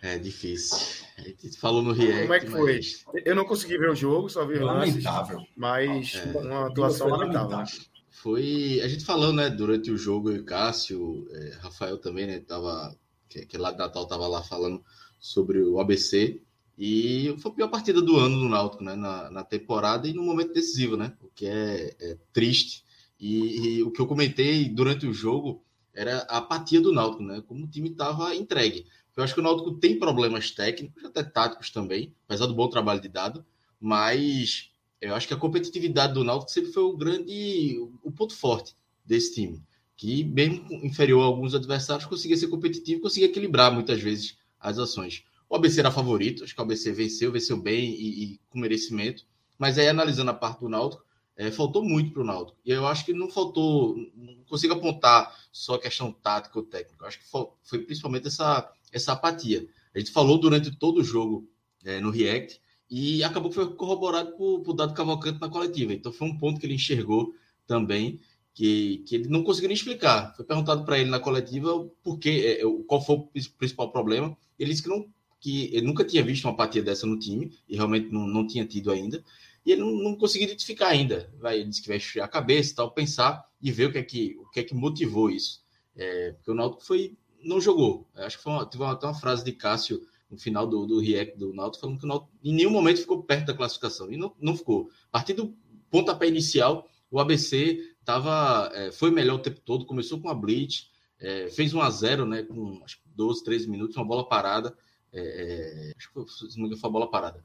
É 0.05 0.18
difícil. 0.18 0.76
A 1.16 1.22
gente 1.22 1.59
falou 1.59 1.82
no 1.82 1.93
React. 1.93 2.20
Como 2.20 2.35
é 2.35 2.40
que 2.40 2.47
foi? 2.47 2.74
Mas... 2.74 3.05
Eu 3.24 3.35
não 3.35 3.47
consegui 3.47 3.78
ver 3.78 3.89
o 3.89 3.94
jogo, 3.94 4.28
só 4.28 4.44
vi 4.44 4.59
lamentável. 4.59 5.39
Lances, 5.39 5.55
mas 5.56 6.14
é. 6.14 6.39
uma 6.39 6.66
atuação 6.66 7.09
lamentável. 7.09 7.48
lamentável. 7.48 7.81
Foi. 8.10 8.82
A 8.82 8.89
gente 8.89 9.02
falou, 9.02 9.32
né, 9.32 9.48
durante 9.48 9.90
o 9.90 9.97
jogo, 9.97 10.31
e 10.31 10.40
o 10.40 10.44
Cássio, 10.44 11.26
é, 11.31 11.55
Rafael 11.62 11.97
também, 11.97 12.26
né, 12.26 12.40
tava. 12.40 12.94
Que, 13.31 13.47
que 13.47 13.56
lá 13.56 13.72
de 13.72 13.78
Natal 13.78 14.06
tava 14.06 14.26
lá 14.26 14.43
falando 14.43 14.85
sobre 15.18 15.62
o 15.62 15.81
ABC. 15.81 16.39
E 16.76 17.35
foi 17.39 17.52
a 17.52 17.55
pior 17.55 17.68
partida 17.68 18.02
do 18.02 18.18
ano 18.18 18.39
do 18.39 18.48
Náutico, 18.48 18.85
né? 18.85 18.94
Na, 18.94 19.31
na 19.31 19.43
temporada 19.43 20.06
e 20.06 20.12
no 20.12 20.22
momento 20.22 20.52
decisivo, 20.52 20.98
né? 20.98 21.14
O 21.22 21.28
que 21.35 21.47
é, 21.47 21.97
é 21.98 22.18
triste. 22.31 22.85
E, 23.18 23.78
e, 23.78 23.82
o 23.82 23.90
que 23.90 24.02
eu 24.02 24.06
comentei 24.06 24.68
durante 24.68 25.06
o 25.06 25.14
jogo 25.14 25.64
era 25.94 26.26
a 26.28 26.39
apatia 26.39 26.81
do 26.82 26.93
Náutico, 26.93 27.22
né? 27.22 27.43
Como 27.47 27.64
o 27.64 27.70
time 27.70 27.89
estava 27.89 28.35
entregue. 28.35 28.85
Eu 29.16 29.23
acho 29.23 29.35
que 29.35 29.41
o 29.41 29.43
Náutico 29.43 29.74
tem 29.74 29.99
problemas 29.99 30.51
técnicos, 30.51 31.05
até 31.05 31.23
táticos 31.23 31.70
também, 31.70 32.15
apesar 32.27 32.47
do 32.47 32.55
bom 32.55 32.69
trabalho 32.69 33.01
de 33.01 33.09
dado, 33.09 33.45
mas 33.81 34.70
eu 35.01 35.15
acho 35.15 35.28
que 35.28 35.35
a 35.35 35.39
competitividade 35.39 36.15
do 36.15 36.24
Náutico 36.24 36.51
sempre 36.51 36.73
foi 36.73 36.82
o 36.82 36.97
grande, 36.97 37.78
o 38.03 38.11
ponto 38.11 38.35
forte 38.35 38.74
desse 39.05 39.35
time, 39.35 39.62
que 39.97 40.24
mesmo 40.24 40.66
inferior 40.85 41.23
a 41.23 41.27
alguns 41.27 41.55
adversários 41.55 42.07
conseguia 42.07 42.36
ser 42.36 42.49
competitivo, 42.49 43.03
conseguia 43.03 43.28
equilibrar 43.28 43.73
muitas 43.73 44.01
vezes 44.01 44.36
as 44.59 44.78
ações. 44.78 45.24
O 45.49 45.57
ABC 45.57 45.81
era 45.81 45.91
favorito, 45.91 46.43
acho 46.43 46.55
que 46.55 46.61
o 46.61 46.65
ABC 46.65 46.91
venceu, 46.91 47.31
venceu 47.31 47.57
bem 47.57 47.91
e, 47.91 48.24
e 48.24 48.41
com 48.49 48.59
merecimento. 48.59 49.24
Mas 49.59 49.78
aí, 49.78 49.86
analisando 49.86 50.31
a 50.31 50.35
parte 50.35 50.61
do 50.61 50.69
Náutico, 50.69 51.05
é, 51.36 51.51
faltou 51.51 51.85
muito 51.85 52.12
para 52.12 52.23
o 52.23 52.24
Náutico. 52.24 52.59
E 52.65 52.70
eu 52.70 52.86
acho 52.86 53.05
que 53.05 53.12
não 53.12 53.28
faltou, 53.28 53.97
não 54.16 54.36
consigo 54.49 54.74
apontar 54.74 55.36
só 55.53 55.74
a 55.74 55.81
questão 55.81 56.12
tática 56.12 56.59
ou 56.59 56.65
técnica. 56.65 57.07
Acho 57.07 57.19
que 57.19 57.27
foi 57.62 57.78
principalmente 57.81 58.27
essa, 58.27 58.73
essa 58.95 59.12
apatia. 59.12 59.66
A 59.95 59.99
gente 59.99 60.11
falou 60.11 60.39
durante 60.39 60.71
todo 60.71 61.01
o 61.01 61.05
jogo 61.05 61.49
é, 61.85 62.01
no 62.01 62.11
React 62.11 62.61
e 62.91 63.23
acabou 63.25 63.51
que 63.51 63.57
foi 63.57 63.75
corroborado 63.75 64.33
por, 64.37 64.61
por 64.61 64.73
Dado 64.73 64.95
Cavalcante 64.95 65.41
na 65.41 65.49
coletiva. 65.49 65.93
Então 65.93 66.12
foi 66.12 66.29
um 66.29 66.39
ponto 66.39 66.61
que 66.61 66.66
ele 66.66 66.75
enxergou 66.75 67.35
também 67.66 68.21
que, 68.55 68.99
que 69.07 69.16
ele 69.16 69.29
não 69.29 69.43
conseguiu 69.43 69.69
nem 69.69 69.77
explicar. 69.77 70.35
Foi 70.37 70.45
perguntado 70.45 70.85
para 70.85 70.99
ele 70.99 71.11
na 71.11 71.19
coletiva 71.19 71.85
por 72.03 72.19
que, 72.19 72.47
é, 72.47 72.61
qual 72.87 73.05
foi 73.05 73.16
o 73.16 73.29
principal 73.59 73.91
problema. 73.91 74.37
Ele 74.59 74.71
disse 74.71 74.83
que 74.83 74.89
não 74.89 75.09
que 75.45 75.69
ele 75.75 75.87
nunca 75.87 76.03
tinha 76.07 76.23
visto 76.23 76.47
uma 76.47 76.55
apatia 76.55 76.83
dessa 76.83 77.07
no 77.07 77.19
time, 77.19 77.53
e 77.69 77.77
realmente 77.77 78.11
não, 78.11 78.27
não 78.27 78.47
tinha 78.47 78.65
tido 78.65 78.91
ainda, 78.91 79.23
e 79.66 79.73
ele 79.73 79.83
não, 79.83 79.93
não 79.93 80.16
conseguiu 80.16 80.47
identificar 80.47 80.89
ainda. 80.89 81.31
Vai, 81.39 81.61
ele 81.61 81.69
disse 81.69 81.83
que 81.83 81.89
vai 81.89 81.99
esfriar 81.99 82.25
a 82.25 82.31
cabeça 82.31 82.77
tal, 82.77 82.91
pensar 82.91 83.47
e 83.61 83.71
ver 83.71 83.89
o 83.89 83.93
que 83.93 83.99
é 83.99 84.03
que, 84.03 84.37
o 84.39 84.49
que, 84.49 84.61
é 84.61 84.62
que 84.62 84.75
motivou 84.75 85.31
isso. 85.31 85.62
É, 85.95 86.33
porque 86.33 86.51
o 86.51 86.55
Náutico 86.55 86.83
foi, 86.83 87.15
não 87.45 87.61
jogou. 87.61 88.09
Acho 88.15 88.39
que 88.39 88.43
foi 88.43 88.53
uma, 88.53 88.66
teve 88.66 88.85
até 88.85 89.07
uma 89.07 89.15
frase 89.15 89.45
de 89.45 89.53
Cássio 89.53 90.01
no 90.31 90.39
final 90.39 90.66
do, 90.66 90.87
do 90.87 90.99
react 90.99 91.39
do 91.39 91.53
Náutico, 91.53 91.83
falando 91.83 91.99
que 91.99 92.05
o 92.05 92.09
Náutico 92.09 92.33
em 92.43 92.55
nenhum 92.55 92.71
momento 92.71 93.01
ficou 93.01 93.23
perto 93.23 93.47
da 93.47 93.55
classificação, 93.55 94.11
e 94.12 94.16
não, 94.16 94.35
não 94.41 94.57
ficou. 94.57 94.91
A 95.09 95.19
partir 95.19 95.35
do 95.35 95.55
pontapé 95.91 96.27
inicial, 96.27 96.89
o 97.11 97.21
ABC 97.21 97.79
tava, 98.05 98.71
é, 98.75 98.91
foi 98.91 99.11
melhor 99.11 99.37
o 99.37 99.43
tempo 99.43 99.61
todo, 99.61 99.87
começou 99.87 100.21
com 100.21 100.29
a 100.29 100.35
blitz, 100.35 100.91
é, 101.21 101.49
fez 101.49 101.73
1 101.73 101.81
a 101.81 101.91
0 101.91 102.27
né, 102.27 102.43
com 102.43 102.83
acho, 102.85 102.99
12, 103.07 103.45
13 103.45 103.71
minutos, 103.71 103.97
uma 103.97 104.05
bola 104.05 104.29
parada, 104.29 104.77
é, 105.12 105.93
acho 105.97 106.09
que 106.09 106.15
foi, 106.15 106.51
se 106.51 106.59
não 106.59 106.77
foi 106.77 106.91
a 106.91 106.93
bola 106.93 107.11
parada, 107.11 107.45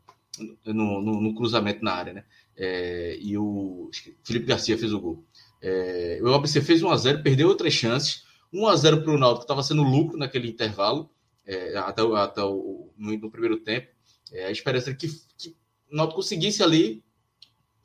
no, 0.65 1.01
no, 1.01 1.21
no 1.21 1.35
cruzamento 1.35 1.83
na 1.83 1.93
área, 1.93 2.13
né? 2.13 2.25
É, 2.55 3.17
e 3.21 3.37
o 3.37 3.89
Felipe 4.23 4.45
Garcia 4.45 4.77
fez 4.77 4.91
o 4.93 4.99
gol. 4.99 5.23
É, 5.61 6.19
o 6.21 6.33
ABC 6.33 6.61
fez 6.61 6.81
1x0, 6.81 7.21
perdeu 7.21 7.47
outras 7.47 7.73
chances. 7.73 8.23
1x0 8.53 9.03
para 9.03 9.13
o 9.13 9.17
Náutico, 9.17 9.43
estava 9.43 9.63
sendo 9.63 9.83
lucro 9.83 10.17
naquele 10.17 10.49
intervalo, 10.49 11.09
é, 11.45 11.77
até, 11.77 12.01
até 12.01 12.43
o, 12.43 12.91
no, 12.97 13.17
no, 13.17 13.31
primeiro 13.31 13.57
tempo. 13.57 13.87
É, 14.31 14.45
a 14.45 14.51
esperança 14.51 14.93
que, 14.93 15.07
que 15.37 15.55
o 15.91 15.95
Náutico 15.95 16.17
conseguisse 16.17 16.61
ali 16.61 17.03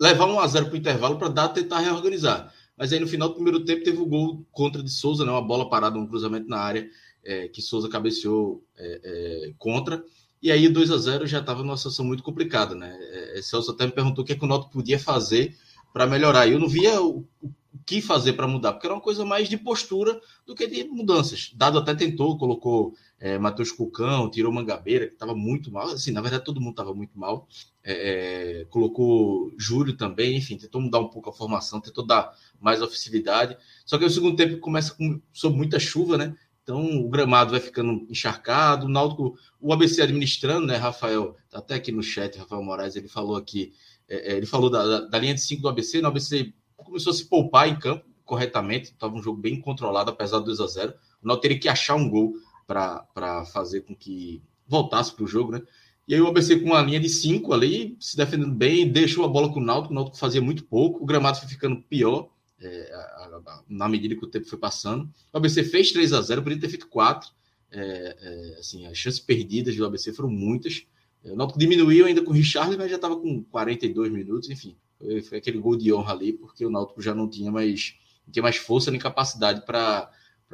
levar 0.01 0.27
1x0 0.27 0.65
para 0.65 0.75
o 0.75 0.77
intervalo 0.77 1.19
para 1.19 1.29
dar 1.29 1.49
tentar 1.49 1.81
reorganizar. 1.81 2.53
Mas 2.77 2.93
aí 2.93 2.99
no 2.99 3.07
final 3.07 3.29
do 3.29 3.35
primeiro 3.35 3.65
tempo 3.65 3.85
teve 3.85 3.99
o 3.99 4.07
gol 4.07 4.45
contra 4.51 4.83
de 4.83 4.91
Souza, 4.91 5.25
né, 5.25 5.31
uma 5.31 5.43
bola 5.43 5.69
parada, 5.69 5.99
um 5.99 6.07
cruzamento 6.07 6.49
na 6.49 6.59
área, 6.59 6.89
é, 7.25 7.49
que 7.49 7.63
Souza 7.63 7.89
cabeceou 7.89 8.65
é, 8.77 9.01
é, 9.05 9.55
contra. 9.59 10.05
E 10.43 10.53
aí 10.53 10.69
2 10.69 10.91
a 10.91 10.99
0 10.99 11.27
já 11.27 11.41
estava 11.41 11.63
numa 11.63 11.77
situação 11.77 12.05
muito 12.05 12.23
complicada, 12.23 12.75
né? 12.75 12.95
É, 13.35 13.41
Celso 13.41 13.71
até 13.71 13.87
me 13.87 13.93
perguntou 13.93 14.23
o 14.23 14.27
que, 14.27 14.35
é 14.35 14.37
que 14.37 14.45
o 14.45 14.47
Náutico 14.47 14.73
podia 14.73 14.99
fazer 14.99 15.57
para 15.91 16.07
melhorar. 16.07 16.47
Eu 16.47 16.59
não 16.59 16.69
via 16.69 17.01
o, 17.01 17.27
o 17.41 17.51
que 17.87 18.01
fazer 18.01 18.33
para 18.33 18.49
mudar, 18.49 18.73
porque 18.73 18.87
era 18.87 18.95
uma 18.95 19.01
coisa 19.01 19.25
mais 19.25 19.49
de 19.49 19.57
postura 19.57 20.21
do 20.47 20.55
que 20.55 20.67
de 20.67 20.85
mudanças. 20.85 21.53
Dado 21.55 21.79
até 21.79 21.95
tentou, 21.95 22.39
colocou 22.39 22.95
é, 23.19 23.39
Matheus 23.39 23.71
Cucão, 23.71 24.31
tirou 24.31 24.53
Mangabeira, 24.53 25.07
que 25.07 25.15
estava 25.15 25.35
muito 25.35 25.71
mal. 25.71 25.89
Assim, 25.89 26.11
na 26.11 26.21
verdade, 26.21 26.45
todo 26.45 26.61
mundo 26.61 26.73
estava 26.73 26.95
muito 26.95 27.19
mal. 27.19 27.47
É, 27.83 28.63
é, 28.63 28.65
colocou 28.67 29.53
Júlio 29.59 29.97
também, 29.97 30.37
enfim, 30.37 30.57
tentou 30.57 30.81
mudar 30.81 30.99
um 30.99 31.09
pouco 31.09 31.31
a 31.31 31.33
formação, 31.33 31.81
tentou 31.81 32.07
dar 32.07 32.33
mais 32.61 32.81
ofensividade. 32.81 33.57
Só 33.85 33.99
que 33.99 34.05
o 34.05 34.11
segundo 34.11 34.37
tempo 34.37 34.59
começa 34.59 34.95
com, 34.95 35.21
sob 35.33 35.57
muita 35.57 35.79
chuva, 35.79 36.17
né? 36.17 36.35
Então 36.65 36.83
o 37.05 37.09
gramado 37.11 37.51
vai 37.51 37.61
ficando 37.61 38.07
encharcado, 38.09 38.87
o 38.87 38.89
Náutico, 38.89 39.39
o 39.61 39.73
ABC 39.73 40.01
administrando, 40.01 40.67
né, 40.67 40.77
Rafael, 40.77 41.37
tá 41.51 41.59
até 41.59 41.75
aqui 41.75 41.93
no 41.93 42.03
chat, 42.03 42.39
Rafael 42.39 42.63
Moraes, 42.63 42.97
ele 42.97 43.07
falou 43.07 43.37
aqui, 43.37 43.75
é, 44.09 44.33
é 44.33 44.37
ele 44.37 44.47
falou 44.47 44.71
da, 44.71 44.83
da, 44.83 45.01
da, 45.01 45.19
linha 45.19 45.35
de 45.35 45.43
5 45.43 45.61
do 45.61 45.69
ABC, 45.69 46.01
no 46.01 46.09
ABC 46.09 46.55
começou 46.85 47.13
a 47.13 47.15
se 47.15 47.27
poupar 47.27 47.69
em 47.69 47.79
campo 47.79 48.05
corretamente, 48.25 48.87
estava 48.87 49.15
um 49.15 49.23
jogo 49.23 49.41
bem 49.41 49.61
controlado, 49.61 50.11
apesar 50.11 50.39
do 50.39 50.47
2 50.47 50.61
a 50.61 50.67
0 50.67 50.95
O 51.23 51.27
Náutico 51.27 51.43
teria 51.43 51.59
que 51.59 51.69
achar 51.69 51.95
um 51.95 52.09
gol 52.09 52.35
para 52.67 53.45
fazer 53.53 53.83
com 53.83 53.95
que 53.95 54.43
voltasse 54.67 55.15
para 55.15 55.25
o 55.25 55.29
jogo, 55.29 55.53
né? 55.53 55.63
E 56.07 56.15
aí 56.15 56.21
o 56.21 56.27
ABC 56.27 56.59
com 56.61 56.67
uma 56.67 56.83
linha 56.83 57.01
de 57.01 57.09
5 57.09 57.53
ali, 57.53 57.97
se 57.99 58.17
defendendo 58.17 58.55
bem, 58.55 58.91
deixou 58.91 59.25
a 59.25 59.29
bola 59.29 59.53
com 59.53 59.61
o 59.61 59.65
Náutico, 59.65 59.93
o 59.93 59.95
Náutico 59.95 60.19
fazia 60.19 60.41
muito 60.41 60.65
pouco, 60.65 61.03
o 61.03 61.07
gramado 61.07 61.39
foi 61.39 61.49
ficando 61.49 61.83
pior, 61.83 62.29
é, 62.61 62.93
a, 62.93 63.41
a, 63.47 63.63
na 63.69 63.89
medida 63.89 64.15
que 64.15 64.25
o 64.25 64.29
tempo 64.29 64.47
foi 64.47 64.59
passando. 64.59 65.09
O 65.33 65.37
ABC 65.37 65.65
fez 65.65 65.93
3 65.93 66.13
a 66.13 66.21
0 66.21 66.43
poderia 66.43 66.61
ter 66.61 66.69
feito 66.69 66.89
4. 66.89 67.31
É, 67.71 68.17
é, 68.21 68.59
assim, 68.59 68.87
as 68.87 68.97
chances 68.97 69.19
perdidas 69.19 69.75
do 69.77 69.85
ABC 69.85 70.13
foram 70.13 70.31
muitas. 70.31 70.87
É, 71.25 71.33
o 71.33 71.37
Náutico 71.37 71.59
diminuiu 71.59 72.07
ainda 72.07 72.23
com 72.23 72.31
o 72.31 72.35
Richard, 72.35 72.77
mas 72.77 72.91
já 72.91 72.97
estava 72.97 73.17
com 73.17 73.43
42 73.45 74.13
minutos, 74.13 74.51
enfim. 74.51 74.77
Foi, 75.29 75.39
aquele 75.39 75.59
gol 75.59 75.77
de 75.77 75.93
honra 75.93 76.13
ali, 76.13 76.33
porque 76.33 76.65
o 76.65 76.71
Náutico 76.71 77.03
já 77.03 77.15
não 77.15 77.29
tinha 77.29 77.51
mais, 77.51 77.95
não 78.27 78.33
tinha 78.33 78.43
mais 78.43 78.57
força 78.57 78.91
nem 78.91 79.01
capacidade 79.01 79.65
para 79.65 80.11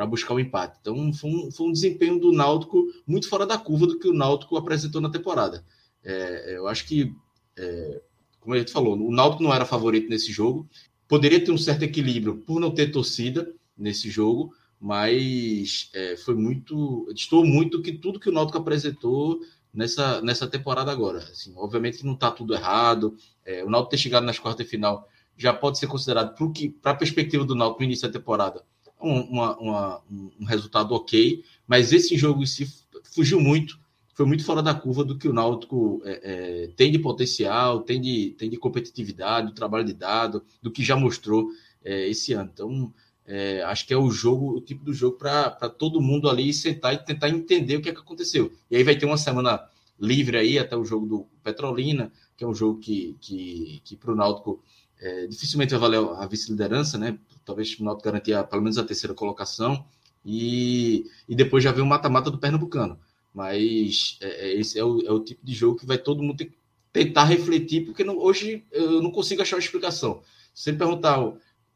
buscar 0.09 0.35
o 0.35 0.41
empate. 0.41 0.79
Então 0.81 1.13
foi 1.13 1.31
um, 1.31 1.51
foi 1.51 1.67
um 1.69 1.73
desempenho 1.73 2.19
do 2.19 2.33
Náutico 2.33 2.87
muito 3.07 3.29
fora 3.29 3.47
da 3.47 3.59
curva 3.59 3.87
do 3.87 3.99
que 3.99 4.09
o 4.09 4.15
Náutico 4.15 4.57
apresentou 4.57 5.01
na 5.01 5.11
temporada. 5.11 5.65
É, 6.03 6.57
eu 6.57 6.67
acho 6.67 6.87
que, 6.87 7.15
é, 7.57 8.03
como 8.41 8.55
a 8.55 8.59
gente 8.59 8.73
falou, 8.73 8.97
o 8.97 9.13
Náutico 9.13 9.43
não 9.43 9.55
era 9.55 9.65
favorito 9.65 10.09
nesse 10.09 10.33
jogo. 10.33 10.69
Poderia 11.07 11.45
ter 11.45 11.51
um 11.51 11.59
certo 11.59 11.83
equilíbrio 11.83 12.39
por 12.39 12.61
não 12.61 12.71
ter 12.71 12.91
torcida 12.91 13.53
nesse 13.77 14.11
jogo, 14.11 14.55
mas 14.81 15.91
é, 15.93 16.17
foi 16.17 16.35
muito. 16.35 17.07
Estou 17.15 17.45
muito 17.45 17.83
que 17.83 17.93
tudo 17.93 18.21
que 18.21 18.29
o 18.29 18.33
Náutico 18.33 18.59
apresentou 18.59 19.41
nessa, 19.73 20.21
nessa 20.23 20.47
temporada 20.47 20.91
agora. 20.91 21.19
Assim, 21.19 21.53
obviamente 21.57 21.99
que 21.99 22.07
não 22.07 22.15
está 22.15 22.31
tudo 22.31 22.55
errado. 22.55 23.17
É, 23.45 23.65
o 23.65 23.71
Náutico 23.71 23.91
ter 23.91 23.99
chegado 23.99 24.25
nas 24.25 24.39
quartas 24.39 24.65
de 24.65 24.71
final 24.71 25.09
já 25.37 25.53
pode 25.53 25.79
ser 25.79 25.87
considerado, 25.87 26.35
para 26.83 26.93
a 26.93 26.95
perspectiva 26.95 27.45
do 27.45 27.55
Náutico 27.55 27.81
no 27.81 27.87
início 27.87 28.07
da 28.07 28.13
temporada, 28.13 28.63
um, 29.01 29.21
uma, 29.21 29.57
uma, 29.57 30.03
um 30.39 30.45
resultado 30.45 30.95
ok, 30.95 31.43
mas 31.67 31.93
esse 31.93 32.15
jogo 32.17 32.43
em 32.43 32.47
si 32.47 32.71
fugiu 33.05 33.41
muito 33.41 33.81
foi 34.21 34.27
muito 34.27 34.45
fora 34.45 34.63
da 34.63 34.75
curva 34.75 35.03
do 35.03 35.17
que 35.17 35.27
o 35.27 35.33
Náutico 35.33 36.03
é, 36.05 36.21
é, 36.23 36.67
tem 36.77 36.93
de 36.93 36.99
potencial, 36.99 37.81
tem 37.81 37.99
de, 37.99 38.35
tem 38.37 38.51
de 38.51 38.59
competitividade, 38.59 39.47
do 39.47 39.55
trabalho 39.55 39.83
de 39.83 39.95
dado, 39.95 40.45
do 40.61 40.71
que 40.71 40.85
já 40.85 40.95
mostrou 40.95 41.49
é, 41.83 42.07
esse 42.07 42.35
ano. 42.35 42.51
Então, 42.53 42.93
é, 43.33 43.63
acho 43.63 43.87
que 43.87 43.95
é 43.95 43.97
o 43.97 44.11
jogo, 44.11 44.57
o 44.57 44.61
tipo 44.61 44.85
do 44.85 44.93
jogo 44.93 45.17
para 45.17 45.69
todo 45.71 46.01
mundo 46.01 46.29
ali 46.29 46.53
sentar 46.53 46.95
e 46.95 46.99
tentar 46.99 47.29
entender 47.29 47.77
o 47.77 47.81
que, 47.81 47.89
é 47.89 47.93
que 47.93 48.01
aconteceu. 48.01 48.53
E 48.69 48.77
aí 48.77 48.83
vai 48.83 48.97
ter 48.97 49.07
uma 49.07 49.17
semana 49.17 49.65
livre 50.01 50.37
aí 50.37 50.59
até 50.59 50.77
o 50.77 50.85
jogo 50.85 51.07
do 51.07 51.27
Petrolina, 51.45 52.11
que 52.37 52.43
é 52.43 52.47
um 52.47 52.55
jogo 52.55 52.81
que, 52.81 53.17
que, 53.21 53.81
que 53.85 53.95
para 53.95 54.13
o 54.13 54.17
Náutico 54.17 54.61
é, 55.01 55.29
dificilmente 55.29 55.71
vai 55.71 55.79
valer 55.79 56.01
a 56.21 56.27
vice-liderança, 56.27 56.99
né? 56.99 57.17
Talvez 57.45 57.79
o 57.79 57.85
Náutico 57.85 58.07
garantir 58.07 58.35
pelo 58.49 58.63
menos 58.63 58.79
a 58.79 58.85
terceira 58.85 59.15
colocação. 59.15 59.85
E, 60.27 61.07
e 61.29 61.37
depois 61.37 61.63
já 61.63 61.71
vem 61.71 61.85
o 61.85 61.87
mata-mata 61.87 62.33
do 62.33 62.39
Pernambucano. 62.39 62.99
Mas 63.33 64.19
é, 64.21 64.49
é, 64.49 64.59
esse 64.59 64.77
é 64.77 64.85
o, 64.85 65.01
é 65.07 65.13
o, 65.13 65.21
tipo 65.21 65.47
de 65.47 65.55
jogo 65.55 65.79
que 65.79 65.87
vai 65.87 65.99
todo 65.99 66.21
mundo 66.21 66.37
ter 66.37 66.53
tentar 66.93 67.23
refletir, 67.27 67.85
porque 67.85 68.03
não, 68.03 68.19
hoje 68.19 68.65
eu 68.73 69.01
não 69.01 69.13
consigo 69.13 69.41
achar 69.41 69.55
uma 69.55 69.63
explicação. 69.63 70.23
Se 70.53 70.73
me 70.73 70.79
perguntar 70.79 71.21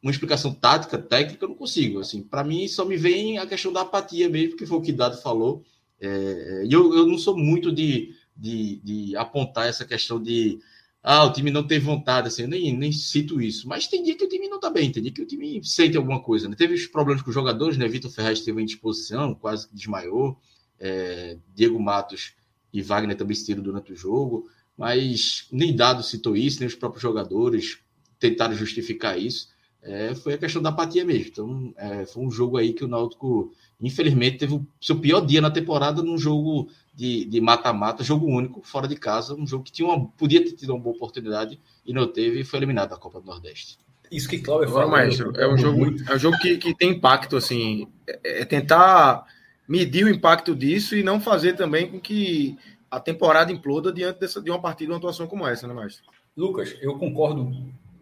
uma 0.04 0.10
explicação 0.10 0.52
tática, 0.52 0.98
técnica, 0.98 1.42
eu 1.42 1.48
não 1.48 1.56
consigo. 1.56 1.98
Assim, 1.98 2.22
para 2.22 2.44
mim 2.44 2.68
só 2.68 2.84
me 2.84 2.94
vem 2.94 3.38
a 3.38 3.46
questão 3.46 3.72
da 3.72 3.80
apatia 3.80 4.28
mesmo, 4.28 4.54
que 4.54 4.66
foi 4.66 4.76
o 4.76 4.82
que 4.82 4.92
Dado 4.92 5.16
falou. 5.22 5.64
É, 5.98 6.64
e 6.68 6.72
eu, 6.72 6.94
eu 6.94 7.06
não 7.06 7.16
sou 7.16 7.34
muito 7.34 7.72
de, 7.72 8.14
de, 8.36 8.80
de, 8.84 9.16
apontar 9.16 9.66
essa 9.66 9.86
questão 9.86 10.22
de 10.22 10.58
ah, 11.02 11.24
o 11.24 11.32
time 11.32 11.50
não 11.50 11.66
tem 11.66 11.78
vontade, 11.78 12.28
assim, 12.28 12.42
eu 12.42 12.48
nem, 12.48 12.76
nem 12.76 12.92
cito 12.92 13.40
isso. 13.40 13.66
Mas 13.66 13.86
tem 13.86 14.02
dia 14.02 14.14
que 14.14 14.24
o 14.24 14.28
time 14.28 14.46
não 14.46 14.60
tá 14.60 14.68
bem, 14.68 14.92
tem 14.92 15.02
dia 15.02 15.12
que 15.12 15.22
o 15.22 15.26
time 15.26 15.64
sente 15.64 15.96
alguma 15.96 16.20
coisa. 16.22 16.50
Né? 16.50 16.54
Teve 16.54 16.74
os 16.74 16.86
problemas 16.86 17.22
com 17.22 17.30
os 17.30 17.34
jogadores, 17.34 17.78
né? 17.78 17.88
Vitor 17.88 18.10
Ferraz 18.10 18.40
teve 18.40 18.60
em 18.60 18.66
disposição, 18.66 19.34
quase 19.34 19.66
que 19.68 19.74
desmaiou 19.74 20.38
é, 20.78 21.38
Diego 21.54 21.80
Matos 21.80 22.34
e 22.70 22.82
Wagner 22.82 23.16
também 23.16 23.34
se 23.34 23.54
durante 23.54 23.92
o 23.92 23.96
jogo, 23.96 24.50
mas 24.76 25.46
nem 25.50 25.74
Dado 25.74 26.02
citou 26.02 26.36
isso, 26.36 26.58
nem 26.60 26.66
os 26.66 26.74
próprios 26.74 27.00
jogadores 27.00 27.78
tentaram 28.18 28.54
justificar 28.54 29.18
isso. 29.18 29.53
É, 29.84 30.14
foi 30.14 30.34
a 30.34 30.38
questão 30.38 30.62
da 30.62 30.70
apatia 30.70 31.04
mesmo. 31.04 31.28
Então, 31.28 31.74
é, 31.76 32.06
foi 32.06 32.24
um 32.24 32.30
jogo 32.30 32.56
aí 32.56 32.72
que 32.72 32.84
o 32.84 32.88
Náutico, 32.88 33.52
infelizmente, 33.80 34.38
teve 34.38 34.54
o 34.54 34.66
seu 34.80 34.98
pior 34.98 35.20
dia 35.20 35.42
na 35.42 35.50
temporada 35.50 36.02
num 36.02 36.16
jogo 36.16 36.68
de 36.94 37.40
mata-mata, 37.40 38.04
jogo 38.04 38.26
único, 38.26 38.62
fora 38.62 38.88
de 38.88 38.96
casa, 38.96 39.34
um 39.34 39.46
jogo 39.46 39.64
que 39.64 39.72
tinha 39.72 39.86
uma, 39.86 40.06
podia 40.16 40.42
ter 40.42 40.52
tido 40.52 40.70
uma 40.70 40.80
boa 40.80 40.94
oportunidade 40.96 41.60
e 41.84 41.92
não 41.92 42.06
teve 42.06 42.40
e 42.40 42.44
foi 42.44 42.60
eliminado 42.60 42.90
da 42.90 42.96
Copa 42.96 43.20
do 43.20 43.26
Nordeste. 43.26 43.78
Isso 44.10 44.28
que 44.28 44.38
Cláudio 44.38 44.70
falou, 44.70 44.90
maestro, 44.90 45.32
é 45.36 45.46
um 45.46 45.58
jogo, 45.58 45.86
é 46.08 46.14
um 46.14 46.18
jogo 46.18 46.38
que, 46.38 46.56
que 46.56 46.74
tem 46.74 46.90
impacto, 46.90 47.36
assim, 47.36 47.88
é, 48.06 48.42
é 48.42 48.44
tentar 48.44 49.26
medir 49.66 50.04
o 50.04 50.08
impacto 50.08 50.54
disso 50.54 50.94
e 50.94 51.02
não 51.02 51.20
fazer 51.20 51.54
também 51.54 51.90
com 51.90 51.98
que 51.98 52.56
a 52.90 53.00
temporada 53.00 53.50
imploda 53.50 53.92
diante 53.92 54.20
dessa, 54.20 54.40
de 54.40 54.50
uma 54.50 54.60
partida, 54.60 54.92
uma 54.92 54.98
atuação 54.98 55.26
como 55.26 55.46
essa, 55.46 55.66
né, 55.66 55.74
Márcio? 55.74 56.04
Lucas, 56.36 56.76
eu 56.80 56.96
concordo 56.96 57.50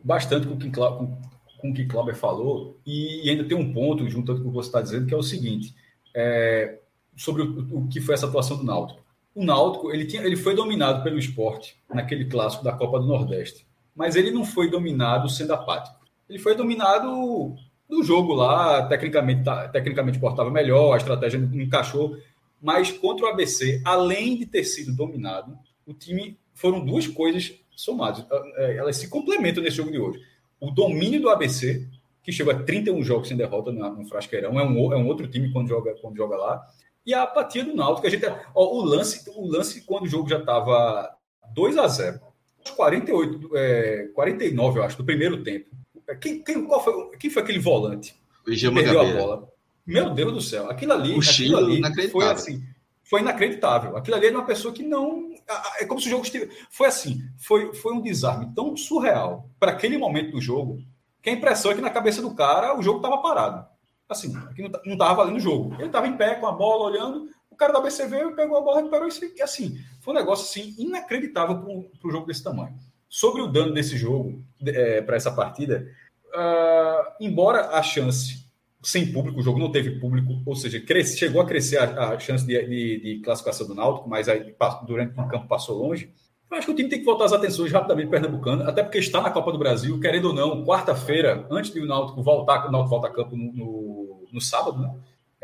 bastante 0.04 0.46
com 0.46 0.54
o 0.54 0.58
que, 0.58 0.70
com, 0.70 1.18
com 1.62 1.70
o 1.70 1.74
que 1.74 1.86
Clauber 1.86 2.16
falou 2.16 2.76
e 2.84 3.30
ainda 3.30 3.44
tem 3.44 3.56
um 3.56 3.72
ponto, 3.72 4.08
junto 4.08 4.34
com 4.34 4.40
o 4.40 4.44
que 4.50 4.50
você 4.50 4.68
está 4.68 4.82
dizendo, 4.82 5.06
que 5.06 5.14
é 5.14 5.16
o 5.16 5.22
seguinte, 5.22 5.72
é, 6.12 6.80
sobre 7.16 7.42
o, 7.42 7.78
o, 7.78 7.88
que 7.88 8.00
foi 8.00 8.14
essa 8.14 8.26
atuação 8.26 8.56
do 8.56 8.64
Náutico. 8.64 9.00
O 9.32 9.44
Náutico, 9.44 9.92
ele, 9.92 10.04
tinha, 10.04 10.22
ele 10.22 10.36
foi 10.36 10.56
dominado 10.56 11.04
pelo 11.04 11.18
esporte 11.18 11.76
naquele 11.88 12.24
clássico 12.24 12.64
da 12.64 12.72
Copa 12.72 12.98
do 12.98 13.06
Nordeste, 13.06 13.64
mas 13.94 14.16
ele 14.16 14.32
não 14.32 14.44
foi 14.44 14.68
dominado 14.68 15.28
sendo 15.28 15.54
apático. 15.54 16.04
Ele 16.28 16.40
foi 16.40 16.56
dominado 16.56 17.54
do 17.88 18.02
jogo 18.02 18.34
lá, 18.34 18.84
tecnicamente, 18.88 19.44
tá, 19.44 19.68
tecnicamente 19.68 20.18
portava 20.18 20.50
melhor, 20.50 20.94
a 20.94 20.96
estratégia 20.96 21.38
não 21.38 21.60
encaixou, 21.60 22.16
mas 22.60 22.90
contra 22.90 23.26
o 23.26 23.28
ABC, 23.28 23.80
além 23.84 24.36
de 24.36 24.46
ter 24.46 24.64
sido 24.64 24.92
dominado, 24.92 25.56
o 25.86 25.94
time 25.94 26.36
foram 26.54 26.84
duas 26.84 27.06
coisas 27.06 27.54
somadas. 27.70 28.26
É, 28.56 28.78
elas 28.78 28.96
se 28.96 29.08
complementam 29.08 29.62
nesse 29.62 29.76
jogo 29.76 29.92
de 29.92 29.98
hoje. 29.98 30.31
O 30.62 30.70
domínio 30.70 31.20
do 31.20 31.28
ABC, 31.28 31.88
que 32.22 32.30
chegou 32.30 32.52
a 32.52 32.62
31 32.62 33.02
jogos 33.02 33.26
sem 33.26 33.36
derrota 33.36 33.72
no 33.72 34.04
Frasqueirão, 34.06 34.60
é 34.60 34.64
um, 34.64 34.92
é 34.92 34.96
um 34.96 35.08
outro 35.08 35.26
time 35.26 35.52
quando 35.52 35.66
joga, 35.66 35.92
quando 36.00 36.16
joga 36.16 36.36
lá. 36.36 36.64
E 37.04 37.12
a 37.12 37.24
apatia 37.24 37.64
do 37.64 37.74
Náutico, 37.74 38.06
a 38.06 38.10
gente, 38.10 38.24
ó, 38.54 38.64
o 38.76 38.80
lance, 38.80 39.28
o 39.34 39.44
lance 39.44 39.80
quando 39.80 40.04
o 40.04 40.08
jogo 40.08 40.28
já 40.28 40.38
estava 40.38 41.16
2 41.52 41.76
a 41.76 41.88
0, 41.88 42.20
48, 42.76 43.56
é, 43.56 44.08
49, 44.14 44.78
eu 44.78 44.84
acho, 44.84 44.96
do 44.96 45.04
primeiro 45.04 45.42
tempo. 45.42 45.68
Quem, 46.20 46.44
quem, 46.44 46.64
qual 46.64 46.84
foi, 46.84 47.16
quem 47.18 47.28
foi 47.28 47.42
aquele 47.42 47.58
volante? 47.58 48.14
perdeu 48.72 49.00
a 49.00 49.04
bola. 49.14 49.48
Meu 49.84 50.10
Deus 50.10 50.32
do 50.32 50.40
céu, 50.40 50.70
aquilo 50.70 50.92
ali, 50.92 51.18
aquilo 51.18 51.56
ali 51.56 52.08
foi 52.08 52.24
assim, 52.26 52.62
foi 53.12 53.20
inacreditável. 53.20 53.94
Aquilo 53.94 54.16
ali 54.16 54.28
era 54.28 54.38
uma 54.38 54.46
pessoa 54.46 54.72
que 54.72 54.82
não. 54.82 55.30
É 55.78 55.84
como 55.84 56.00
se 56.00 56.06
o 56.06 56.10
jogo 56.10 56.24
estivesse. 56.24 56.66
Foi 56.70 56.86
assim, 56.86 57.20
foi, 57.36 57.74
foi 57.74 57.92
um 57.92 58.00
desarme 58.00 58.50
tão 58.54 58.74
surreal 58.74 59.50
para 59.60 59.72
aquele 59.72 59.98
momento 59.98 60.30
do 60.30 60.40
jogo 60.40 60.78
que 61.20 61.28
a 61.28 61.32
impressão 61.34 61.70
é 61.70 61.74
que 61.74 61.82
na 61.82 61.90
cabeça 61.90 62.22
do 62.22 62.34
cara 62.34 62.74
o 62.74 62.82
jogo 62.82 63.00
estava 63.00 63.18
parado. 63.18 63.66
Assim, 64.08 64.34
aqui 64.50 64.62
não 64.62 64.94
estava 64.94 65.12
valendo 65.12 65.36
o 65.36 65.40
jogo. 65.40 65.74
Ele 65.74 65.88
estava 65.88 66.08
em 66.08 66.16
pé 66.16 66.36
com 66.36 66.46
a 66.46 66.52
bola 66.52 66.84
olhando, 66.84 67.28
O 67.50 67.54
cara 67.54 67.74
da 67.74 67.80
veio, 68.06 68.34
pegou 68.34 68.56
a 68.56 68.62
bola, 68.62 68.78
recuperou. 68.78 69.06
E 69.36 69.42
assim, 69.42 69.78
foi 70.00 70.14
um 70.14 70.16
negócio 70.16 70.46
assim, 70.46 70.74
inacreditável 70.78 71.58
para 71.58 71.68
um 71.70 72.10
jogo 72.10 72.26
desse 72.26 72.42
tamanho. 72.42 72.74
Sobre 73.10 73.42
o 73.42 73.46
dano 73.46 73.74
desse 73.74 73.94
jogo, 73.94 74.42
é, 74.64 75.02
para 75.02 75.16
essa 75.16 75.30
partida, 75.30 75.86
uh, 76.28 77.12
embora 77.20 77.76
a 77.76 77.82
chance 77.82 78.41
sem 78.82 79.12
público, 79.12 79.38
o 79.38 79.42
jogo 79.42 79.58
não 79.58 79.70
teve 79.70 80.00
público, 80.00 80.42
ou 80.44 80.56
seja, 80.56 80.80
cresce, 80.80 81.16
chegou 81.16 81.40
a 81.40 81.46
crescer 81.46 81.78
a, 81.78 82.10
a 82.10 82.18
chance 82.18 82.44
de, 82.44 82.60
de, 82.66 83.00
de, 83.00 83.20
classificação 83.20 83.66
do 83.66 83.74
Náutico, 83.74 84.08
mas 84.08 84.28
aí 84.28 84.54
durante 84.84 85.18
o 85.18 85.28
campo 85.28 85.46
passou 85.46 85.78
longe. 85.78 86.12
Eu 86.50 86.58
acho 86.58 86.66
que 86.66 86.72
o 86.72 86.76
time 86.76 86.88
tem 86.88 86.98
que 86.98 87.04
voltar 87.04 87.26
as 87.26 87.32
atenções 87.32 87.70
rapidamente 87.70 88.10
pernambucano, 88.10 88.68
até 88.68 88.82
porque 88.82 88.98
está 88.98 89.22
na 89.22 89.30
Copa 89.30 89.52
do 89.52 89.58
Brasil, 89.58 89.98
querendo 90.00 90.26
ou 90.26 90.34
não, 90.34 90.64
quarta-feira, 90.64 91.46
antes 91.50 91.72
de 91.72 91.80
o 91.80 91.86
Náutico 91.86 92.22
voltar, 92.22 92.66
o 92.66 92.72
Náutico 92.72 92.90
volta 92.90 93.06
a 93.06 93.10
campo 93.10 93.36
no, 93.36 93.52
no, 93.52 94.28
no 94.32 94.40
sábado, 94.40 94.78
né? 94.80 94.94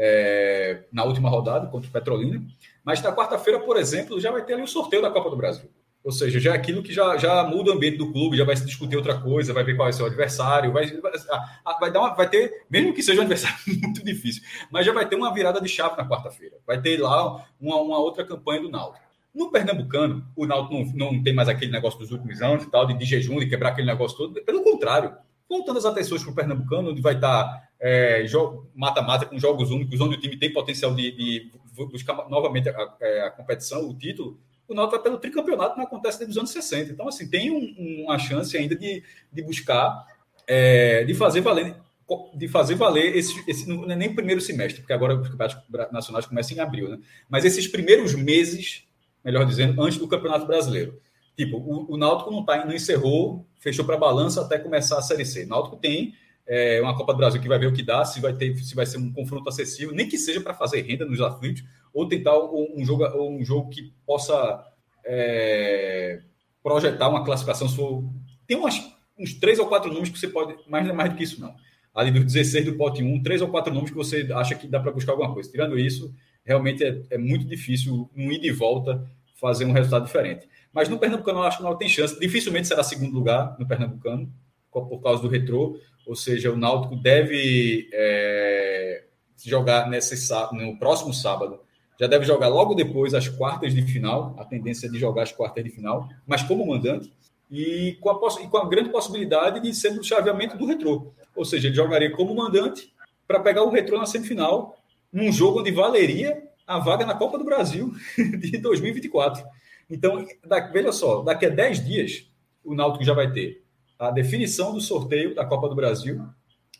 É, 0.00 0.84
na 0.92 1.02
última 1.04 1.28
rodada 1.28 1.66
contra 1.66 1.88
o 1.88 1.92
Petrolina. 1.92 2.40
Mas 2.84 3.02
na 3.02 3.12
quarta-feira, 3.12 3.58
por 3.58 3.76
exemplo, 3.76 4.20
já 4.20 4.30
vai 4.30 4.44
ter 4.44 4.52
ali 4.54 4.62
o 4.62 4.68
sorteio 4.68 5.02
da 5.02 5.10
Copa 5.10 5.28
do 5.28 5.36
Brasil. 5.36 5.68
Ou 6.08 6.12
seja, 6.12 6.40
já 6.40 6.52
é 6.52 6.56
aquilo 6.56 6.82
que 6.82 6.90
já, 6.90 7.18
já 7.18 7.44
muda 7.44 7.70
o 7.70 7.74
ambiente 7.74 7.98
do 7.98 8.10
clube, 8.10 8.34
já 8.34 8.42
vai 8.42 8.56
se 8.56 8.64
discutir 8.64 8.96
outra 8.96 9.20
coisa, 9.20 9.52
vai 9.52 9.62
ver 9.62 9.76
qual 9.76 9.88
é 9.88 9.90
o 9.90 9.92
seu 9.92 10.06
adversário, 10.06 10.72
vai, 10.72 10.86
vai, 11.78 11.92
dar 11.92 12.00
uma, 12.00 12.14
vai 12.14 12.26
ter, 12.26 12.64
mesmo 12.70 12.94
que 12.94 13.02
seja 13.02 13.20
um 13.20 13.24
adversário 13.24 13.58
muito 13.68 14.02
difícil, 14.02 14.42
mas 14.70 14.86
já 14.86 14.92
vai 14.94 15.06
ter 15.06 15.16
uma 15.16 15.34
virada 15.34 15.60
de 15.60 15.68
chave 15.68 15.98
na 15.98 16.08
quarta-feira. 16.08 16.56
Vai 16.66 16.80
ter 16.80 16.98
lá 16.98 17.44
uma, 17.60 17.76
uma 17.76 17.98
outra 17.98 18.24
campanha 18.24 18.62
do 18.62 18.70
Náutico. 18.70 19.04
No 19.34 19.50
Pernambucano, 19.50 20.26
o 20.34 20.46
Náutico 20.46 20.96
não, 20.96 21.12
não 21.12 21.22
tem 21.22 21.34
mais 21.34 21.46
aquele 21.46 21.70
negócio 21.70 21.98
dos 21.98 22.10
últimos 22.10 22.40
anos 22.40 22.64
e 22.64 22.70
tal, 22.70 22.86
de, 22.86 22.94
de 22.94 23.04
jejum, 23.04 23.38
de 23.38 23.46
quebrar 23.46 23.72
aquele 23.72 23.88
negócio 23.88 24.16
todo. 24.16 24.42
Pelo 24.42 24.62
contrário, 24.62 25.14
voltando 25.46 25.76
as 25.76 25.84
atenções 25.84 26.22
para 26.22 26.32
o 26.32 26.34
Pernambucano, 26.34 26.92
onde 26.92 27.02
vai 27.02 27.16
estar 27.16 27.68
é, 27.78 28.24
mata-mata 28.74 29.26
com 29.26 29.38
jogos 29.38 29.70
únicos, 29.70 30.00
onde 30.00 30.16
o 30.16 30.20
time 30.20 30.38
tem 30.38 30.50
potencial 30.50 30.94
de, 30.94 31.10
de 31.10 31.52
buscar 31.92 32.14
novamente 32.30 32.70
a, 32.70 32.72
a, 32.72 32.96
é, 32.98 33.26
a 33.26 33.30
competição, 33.30 33.86
o 33.86 33.92
título, 33.94 34.40
o 34.68 34.74
Náutico 34.74 34.96
vai 34.96 35.02
pelo 35.02 35.18
tricampeonato, 35.18 35.76
não 35.76 35.84
acontece 35.84 36.18
desde 36.18 36.32
os 36.32 36.38
anos 36.38 36.50
60. 36.50 36.92
Então, 36.92 37.08
assim, 37.08 37.28
tem 37.28 37.50
um, 37.50 38.04
uma 38.04 38.18
chance 38.18 38.56
ainda 38.56 38.76
de, 38.76 39.02
de 39.32 39.42
buscar, 39.42 40.06
é, 40.46 41.04
de 41.04 41.14
fazer 41.14 41.40
valer 41.40 41.74
de 42.34 42.48
fazer 42.48 42.74
valer 42.74 43.16
esse, 43.16 43.34
esse 43.46 43.68
não 43.68 43.90
é 43.90 43.94
nem 43.94 44.14
primeiro 44.14 44.40
semestre, 44.40 44.80
porque 44.80 44.92
agora 44.92 45.14
os 45.14 45.28
campeonatos 45.28 45.58
nacionais 45.92 46.24
começam 46.24 46.56
em 46.56 46.60
abril, 46.60 46.88
né? 46.88 46.98
Mas 47.28 47.44
esses 47.44 47.68
primeiros 47.68 48.14
meses, 48.14 48.84
melhor 49.22 49.44
dizendo, 49.44 49.82
antes 49.82 49.98
do 49.98 50.08
Campeonato 50.08 50.46
Brasileiro. 50.46 50.98
Tipo, 51.36 51.58
o, 51.58 51.92
o 51.92 51.96
Náutico 51.96 52.30
não, 52.30 52.44
tá, 52.44 52.64
não 52.64 52.74
encerrou, 52.74 53.46
fechou 53.60 53.84
para 53.84 53.98
balança 53.98 54.40
até 54.40 54.58
começar 54.58 54.98
a 54.98 55.02
Série 55.02 55.26
C. 55.26 55.44
O 55.44 55.48
Náutico 55.48 55.76
tem 55.76 56.14
é, 56.48 56.80
uma 56.80 56.96
Copa 56.96 57.12
do 57.12 57.18
Brasil 57.18 57.40
que 57.40 57.48
vai 57.48 57.58
ver 57.58 57.66
o 57.66 57.72
que 57.72 57.82
dá, 57.82 58.04
se 58.06 58.20
vai 58.20 58.32
ter, 58.32 58.56
se 58.56 58.74
vai 58.74 58.86
ser 58.86 58.96
um 58.96 59.12
confronto 59.12 59.46
acessível, 59.48 59.94
nem 59.94 60.08
que 60.08 60.16
seja 60.16 60.40
para 60.40 60.54
fazer 60.54 60.80
renda 60.80 61.04
nos 61.04 61.20
aflitos, 61.20 61.62
ou 61.92 62.08
tentar 62.08 62.38
um, 62.38 62.84
jogo, 62.84 63.04
um 63.22 63.44
jogo 63.44 63.68
que 63.68 63.92
possa 64.06 64.64
é, 65.04 66.22
projetar 66.62 67.08
uma 67.08 67.22
classificação. 67.24 67.68
Tem 68.46 68.56
umas, 68.56 68.80
uns 69.18 69.34
três 69.34 69.58
ou 69.58 69.66
quatro 69.66 69.92
nomes 69.92 70.08
que 70.08 70.18
você 70.18 70.28
pode, 70.28 70.56
mais, 70.66 70.86
mais 70.94 71.10
do 71.10 71.16
que 71.16 71.24
isso 71.24 71.40
não. 71.40 71.54
Ali 71.94 72.10
dos 72.10 72.32
16 72.32 72.64
do 72.64 72.76
pote 72.76 73.02
1, 73.02 73.22
três 73.22 73.42
ou 73.42 73.48
quatro 73.48 73.74
nomes 73.74 73.90
que 73.90 73.96
você 73.96 74.26
acha 74.32 74.54
que 74.54 74.66
dá 74.66 74.80
para 74.80 74.92
buscar 74.92 75.12
alguma 75.12 75.34
coisa. 75.34 75.50
Tirando 75.50 75.78
isso, 75.78 76.14
realmente 76.44 76.82
é, 76.82 77.02
é 77.10 77.18
muito 77.18 77.44
difícil, 77.44 78.08
um 78.16 78.32
ida 78.32 78.46
e 78.46 78.52
volta, 78.52 79.04
fazer 79.34 79.64
um 79.64 79.72
resultado 79.72 80.06
diferente. 80.06 80.48
Mas 80.72 80.88
no 80.88 80.98
Pernambucano 80.98 81.40
eu 81.40 81.42
acho 81.42 81.58
que 81.58 81.64
não 81.64 81.76
tem 81.76 81.88
chance. 81.88 82.18
Dificilmente 82.18 82.68
será 82.68 82.82
segundo 82.82 83.12
lugar 83.12 83.56
no 83.58 83.66
Pernambucano, 83.66 84.32
por 84.70 85.00
causa 85.02 85.22
do 85.22 85.28
retrô. 85.28 85.78
Ou 86.06 86.14
seja, 86.14 86.52
o 86.52 86.56
Náutico 86.56 86.96
deve 86.96 87.88
é, 87.92 89.04
jogar 89.44 89.88
nesse, 89.88 90.16
no 90.52 90.78
próximo 90.78 91.12
sábado. 91.12 91.60
Já 92.00 92.06
deve 92.06 92.24
jogar 92.24 92.48
logo 92.48 92.74
depois 92.74 93.12
as 93.12 93.28
quartas 93.28 93.74
de 93.74 93.82
final. 93.82 94.34
A 94.38 94.44
tendência 94.44 94.86
é 94.86 94.90
de 94.90 94.98
jogar 94.98 95.24
as 95.24 95.32
quartas 95.32 95.64
de 95.64 95.70
final, 95.70 96.08
mas 96.26 96.42
como 96.42 96.66
mandante. 96.66 97.12
E 97.50 97.96
com 98.00 98.10
a, 98.10 98.42
e 98.42 98.46
com 98.46 98.58
a 98.58 98.68
grande 98.68 98.90
possibilidade 98.90 99.60
de 99.60 99.74
ser 99.74 99.90
no 99.90 100.04
chaveamento 100.04 100.56
do 100.56 100.66
retrô. 100.66 101.12
Ou 101.34 101.44
seja, 101.44 101.68
ele 101.68 101.74
jogaria 101.74 102.10
como 102.10 102.34
mandante 102.34 102.92
para 103.26 103.40
pegar 103.40 103.62
o 103.62 103.70
retrô 103.70 103.98
na 103.98 104.06
semifinal, 104.06 104.76
num 105.12 105.32
jogo 105.32 105.60
onde 105.60 105.70
valeria 105.70 106.42
a 106.66 106.78
vaga 106.78 107.06
na 107.06 107.14
Copa 107.14 107.38
do 107.38 107.44
Brasil 107.44 107.92
de 108.16 108.58
2024. 108.58 109.42
Então, 109.90 110.24
veja 110.72 110.92
só, 110.92 111.22
daqui 111.22 111.46
a 111.46 111.48
10 111.48 111.86
dias, 111.86 112.30
o 112.62 112.74
Náutico 112.74 113.04
já 113.04 113.14
vai 113.14 113.32
ter 113.32 113.64
a 113.98 114.10
definição 114.10 114.72
do 114.72 114.80
sorteio 114.80 115.34
da 115.34 115.44
Copa 115.44 115.68
do 115.68 115.74
Brasil 115.74 116.24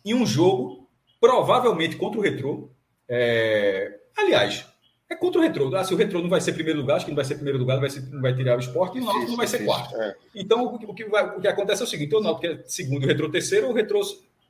e 0.05 0.15
um 0.15 0.25
jogo, 0.25 0.89
provavelmente 1.21 1.97
contra 1.97 2.19
o 2.21 2.23
Retrô. 2.23 2.71
É... 3.09 3.99
Aliás, 4.17 4.67
é 5.11 5.17
contra 5.17 5.41
o 5.41 5.43
Retrô. 5.43 5.75
Ah, 5.75 5.85
se 5.85 5.95
o 5.95 5.97
Retrô 5.97 6.21
não 6.21 6.29
vai 6.29 6.41
ser 6.41 6.53
primeiro 6.53 6.81
lugar, 6.81 6.97
acho 6.97 7.07
que 7.07 7.11
não 7.11 7.17
vai 7.17 7.25
ser 7.25 7.37
primeiro 7.37 7.59
lugar, 7.59 7.75
não 7.75 7.81
vai, 7.81 7.91
ser, 7.91 8.03
não 8.11 8.21
vai 8.21 8.35
tirar 8.35 8.57
o 8.57 8.61
esporte, 8.61 8.99
e 8.99 9.01
o 9.01 9.05
Náutico 9.05 9.31
não 9.31 9.37
vai 9.37 9.47
ser 9.47 9.65
quarto. 9.65 9.97
É. 9.97 10.15
Então, 10.35 10.65
o 10.65 10.95
que, 10.95 11.05
vai, 11.07 11.37
o 11.37 11.41
que 11.41 11.49
acontece 11.49 11.83
é 11.83 11.85
o 11.85 11.89
seguinte: 11.89 12.15
o 12.15 12.21
Náutico 12.21 12.47
é 12.47 12.63
segundo, 12.67 13.05
o 13.05 13.07
Retrô 13.07 13.31
terceiro, 13.31 13.69
o 13.69 13.73
Retrô 13.73 14.01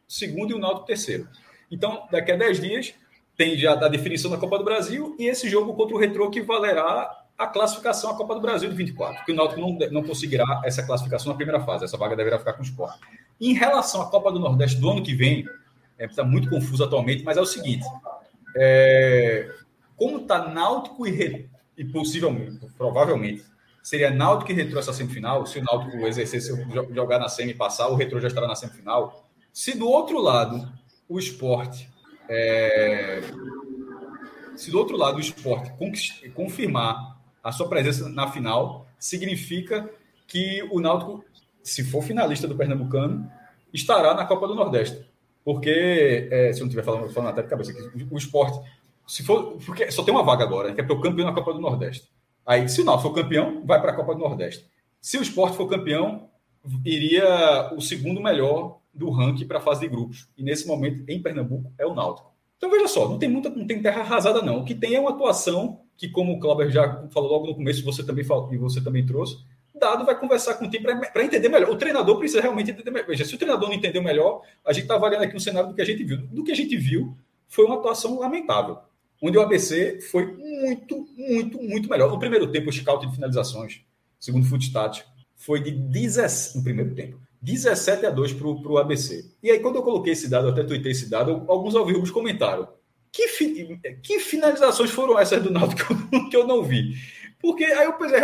segundo 0.07 0.51
e 0.51 0.55
o 0.55 0.59
Náutico 0.59 0.87
terceiro. 0.87 1.29
Então, 1.71 2.07
daqui 2.11 2.33
a 2.33 2.37
10 2.37 2.61
dias, 2.61 2.95
tem 3.37 3.57
já 3.57 3.73
a 3.73 3.89
definição 3.89 4.31
da 4.31 4.37
Copa 4.37 4.59
do 4.59 4.65
Brasil 4.65 5.15
e 5.19 5.27
esse 5.27 5.49
jogo 5.49 5.75
contra 5.75 5.95
o 5.95 5.99
Retrô 5.99 6.29
que 6.29 6.41
valerá 6.41 7.25
a 7.39 7.47
classificação 7.47 8.11
à 8.11 8.17
Copa 8.17 8.35
do 8.35 8.41
Brasil 8.41 8.69
de 8.69 8.75
24, 8.75 9.25
que 9.25 9.31
o 9.31 9.35
Náutico 9.35 9.61
não, 9.61 9.79
não 9.93 10.03
conseguirá 10.03 10.61
essa 10.65 10.83
classificação 10.83 11.31
na 11.31 11.37
primeira 11.37 11.61
fase, 11.61 11.85
essa 11.85 11.97
vaga 11.97 12.17
deverá 12.17 12.37
ficar 12.37 12.55
com 12.55 12.63
o 12.63 12.65
Sport. 12.65 12.99
Em 13.41 13.55
relação 13.55 14.03
à 14.03 14.11
Copa 14.11 14.33
do 14.33 14.41
Nordeste 14.41 14.81
do 14.81 14.91
ano 14.91 15.03
que 15.05 15.15
vem, 15.15 15.41
está 15.41 15.53
é, 15.99 16.09
tá 16.09 16.25
muito 16.25 16.51
confuso 16.51 16.83
atualmente, 16.83 17.23
mas 17.23 17.37
é 17.37 17.41
o 17.41 17.47
seguinte: 17.47 17.87
é, 18.57 19.49
como 19.97 20.19
está 20.19 20.49
Náutico 20.49 21.07
e, 21.07 21.49
e 21.77 21.85
possivelmente, 21.85 22.67
provavelmente, 22.77 23.45
seria 23.85 24.11
Náutico 24.11 24.51
e 24.51 24.55
Retro 24.55 24.77
essa 24.77 24.93
semifinal, 24.93 25.47
se 25.47 25.61
o 25.61 25.65
Náutico 25.65 25.97
exercesse 26.09 26.53
jogar 26.93 27.21
na 27.21 27.29
semi 27.29 27.55
passar, 27.55 27.87
o 27.87 27.95
Retro 27.95 28.21
já 28.21 28.27
estará 28.27 28.49
na 28.49 28.57
semifinal. 28.57 29.29
Se 29.53 29.79
do 29.79 29.89
outro 29.89 30.21
lado 30.21 30.73
o 31.09 31.19
esporte. 31.19 31.89
É, 32.29 33.23
se 34.57 34.73
do 34.73 34.79
outro 34.79 34.97
lado 34.97 35.17
o 35.17 35.21
esporte 35.21 35.73
confirmar 36.35 37.18
a 37.43 37.53
sua 37.53 37.69
presença 37.69 38.09
na 38.09 38.31
final 38.31 38.87
significa 38.99 39.89
que 40.27 40.63
o 40.71 40.81
Náutico, 40.81 41.25
se 41.63 41.85
for 41.85 42.03
finalista 42.03 42.47
do 42.47 42.57
Pernambucano, 42.57 43.31
estará 43.73 44.15
na 44.15 44.25
Copa 44.25 44.47
do 44.47 44.55
Nordeste. 44.55 45.07
Porque, 45.45 46.29
é, 46.31 46.53
se 46.53 46.61
eu 46.61 46.65
não 46.65 46.69
estiver 46.69 46.85
falando, 46.85 47.11
falando 47.11 47.31
até 47.31 47.43
de 47.43 47.49
cabeça 47.49 47.71
aqui, 47.71 48.07
o 48.11 48.19
esporte, 48.19 48.61
se 49.07 49.25
for, 49.25 49.57
porque 49.65 49.91
só 49.91 50.03
tem 50.03 50.13
uma 50.13 50.23
vaga 50.23 50.45
agora, 50.45 50.75
que 50.75 50.81
é 50.81 50.85
para 50.85 50.95
o 50.95 51.01
campeão 51.01 51.27
na 51.27 51.33
Copa 51.33 51.55
do 51.55 51.61
Nordeste. 51.61 52.09
Aí, 52.45 52.69
se 52.69 52.83
o 52.83 52.85
Náutico 52.85 53.09
for 53.09 53.23
campeão, 53.23 53.63
vai 53.65 53.81
para 53.81 53.93
a 53.93 53.95
Copa 53.95 54.15
do 54.15 54.21
Nordeste. 54.21 54.69
Se 55.01 55.17
o 55.17 55.23
esporte 55.23 55.57
for 55.57 55.67
campeão, 55.67 56.29
iria 56.85 57.73
o 57.75 57.81
segundo 57.81 58.23
melhor 58.23 58.79
do 58.93 59.11
ranking 59.11 59.47
para 59.47 59.59
a 59.59 59.61
fase 59.61 59.81
de 59.81 59.89
grupos. 59.89 60.29
E 60.37 60.43
nesse 60.43 60.67
momento, 60.67 61.05
em 61.09 61.23
Pernambuco, 61.23 61.73
é 61.79 61.87
o 61.87 61.95
Náutico. 61.95 62.31
Então, 62.57 62.71
veja 62.71 62.89
só, 62.89 63.09
não 63.09 63.19
tem 63.19 63.29
muita, 63.29 63.49
não 63.49 63.67
tem 63.67 63.81
terra 63.81 64.01
arrasada, 64.01 64.43
não. 64.43 64.61
O 64.61 64.65
que 64.65 64.75
tem 64.75 64.95
é 64.95 65.01
uma 65.01 65.11
atuação 65.11 65.81
que, 65.99 66.09
como 66.09 66.33
o 66.33 66.41
Clauber 66.41 66.71
já 66.71 67.07
falou 67.11 67.31
logo 67.31 67.47
no 67.49 67.55
começo, 67.55 67.85
você 67.85 68.03
também 68.03 68.25
falou, 68.25 68.55
e 68.55 68.57
você 68.57 68.81
também 68.81 69.05
trouxe, 69.05 69.37
Dado 69.79 70.05
vai 70.05 70.19
conversar 70.19 70.55
com 70.55 70.67
o 70.67 70.71
time 70.71 70.85
para 70.85 71.25
entender 71.25 71.49
melhor. 71.49 71.71
O 71.71 71.77
treinador 71.77 72.19
precisa 72.19 72.41
realmente 72.41 72.71
entender 72.71 72.91
melhor. 72.91 73.07
Veja, 73.07 73.25
se 73.25 73.35
o 73.35 73.39
treinador 73.39 73.69
não 73.69 73.77
entendeu 73.77 74.03
melhor, 74.03 74.43
a 74.65 74.73
gente 74.73 74.83
está 74.83 74.97
avaliando 74.97 75.25
aqui 75.25 75.37
um 75.37 75.41
cenário 75.41 75.69
do 75.69 75.75
que 75.75 75.83
a 75.83 75.85
gente 75.85 76.03
viu. 76.05 76.19
Do 76.19 76.45
que 76.45 76.53
a 76.53 76.57
gente 76.57 76.77
viu 76.77 77.17
foi 77.47 77.65
uma 77.65 77.77
atuação 77.77 78.19
lamentável, 78.19 78.79
onde 79.23 79.39
o 79.39 79.41
ABC 79.41 80.01
foi 80.11 80.27
muito, 80.37 81.07
muito, 81.17 81.63
muito 81.63 81.89
melhor. 81.89 82.11
No 82.11 82.19
primeiro 82.19 82.51
tempo, 82.51 82.69
o 82.69 82.73
scout 82.73 83.07
de 83.07 83.15
finalizações, 83.15 83.81
segundo 84.19 84.43
o 84.43 84.47
Footstat, 84.47 85.05
foi 85.37 85.63
de 85.63 85.71
17 85.71 86.59
no 86.59 86.65
primeiro 86.65 86.95
tempo. 86.95 87.19
17 87.41 88.05
a 88.07 88.11
2 88.11 88.33
para 88.33 88.49
o 88.49 88.79
ABC. 88.79 89.31
E 89.43 89.51
aí, 89.51 89.61
quando 89.61 89.77
eu 89.77 89.83
coloquei 89.83 90.13
esse 90.13 90.29
dado, 90.29 90.49
eu 90.49 90.53
até 90.53 90.65
tuitei 90.65 90.91
esse 90.91 91.09
dado, 91.09 91.45
alguns 91.47 91.75
ouvintes 91.75 92.11
comentaram. 92.11 92.69
Que, 93.19 93.27
fi, 93.27 93.81
que 94.01 94.21
finalizações 94.21 94.93
foram 94.93 95.19
essas 95.19 95.43
do 95.43 95.51
Náutico 95.51 95.93
que 96.31 96.37
eu 96.37 96.47
não 96.47 96.63
vi? 96.63 96.95
Porque 97.41 97.65
aí 97.65 97.85
eu 97.85 97.95
pensei, 97.95 98.21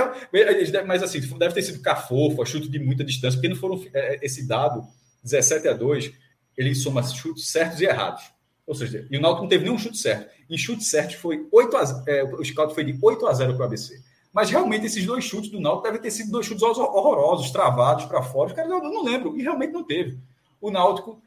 mas 0.86 1.02
assim, 1.02 1.18
deve 1.36 1.52
ter 1.52 1.62
sido 1.62 1.82
cafofa, 1.82 2.44
chute 2.44 2.68
de 2.68 2.78
muita 2.78 3.02
distância, 3.02 3.36
porque 3.36 3.48
não 3.48 3.56
foram 3.56 3.84
é, 3.92 4.24
esse 4.24 4.46
dado, 4.46 4.86
17 5.24 5.66
a 5.66 5.72
2, 5.72 6.12
ele 6.56 6.76
soma 6.76 7.02
chutes 7.02 7.48
certos 7.48 7.80
e 7.80 7.86
errados. 7.86 8.22
Ou 8.64 8.72
seja, 8.72 9.04
e 9.10 9.18
o 9.18 9.20
Náutico 9.20 9.42
não 9.42 9.48
teve 9.48 9.64
nenhum 9.64 9.76
chute 9.76 9.98
certo. 9.98 10.30
Em 10.48 10.56
chute 10.56 10.84
certo 10.84 11.18
foi 11.18 11.44
8 11.50 11.76
a, 11.76 12.04
é, 12.06 12.22
o 12.22 12.44
scout 12.44 12.72
foi 12.72 12.84
de 12.84 12.96
8 13.02 13.26
a 13.26 13.32
0 13.32 13.54
para 13.54 13.62
o 13.62 13.66
ABC. 13.66 14.00
Mas 14.32 14.48
realmente 14.48 14.86
esses 14.86 15.04
dois 15.04 15.24
chutes 15.24 15.50
do 15.50 15.58
Náutico 15.58 15.88
devem 15.88 16.00
ter 16.00 16.12
sido 16.12 16.30
dois 16.30 16.46
chutes 16.46 16.62
horrorosos, 16.62 17.50
travados 17.50 18.04
para 18.04 18.22
fora. 18.22 18.50
Os 18.50 18.52
caras, 18.52 18.70
eu 18.70 18.80
não 18.80 19.02
lembro, 19.02 19.36
e 19.36 19.42
realmente 19.42 19.72
não 19.72 19.82
teve. 19.82 20.20
O 20.60 20.70
Náutico, 20.70 21.20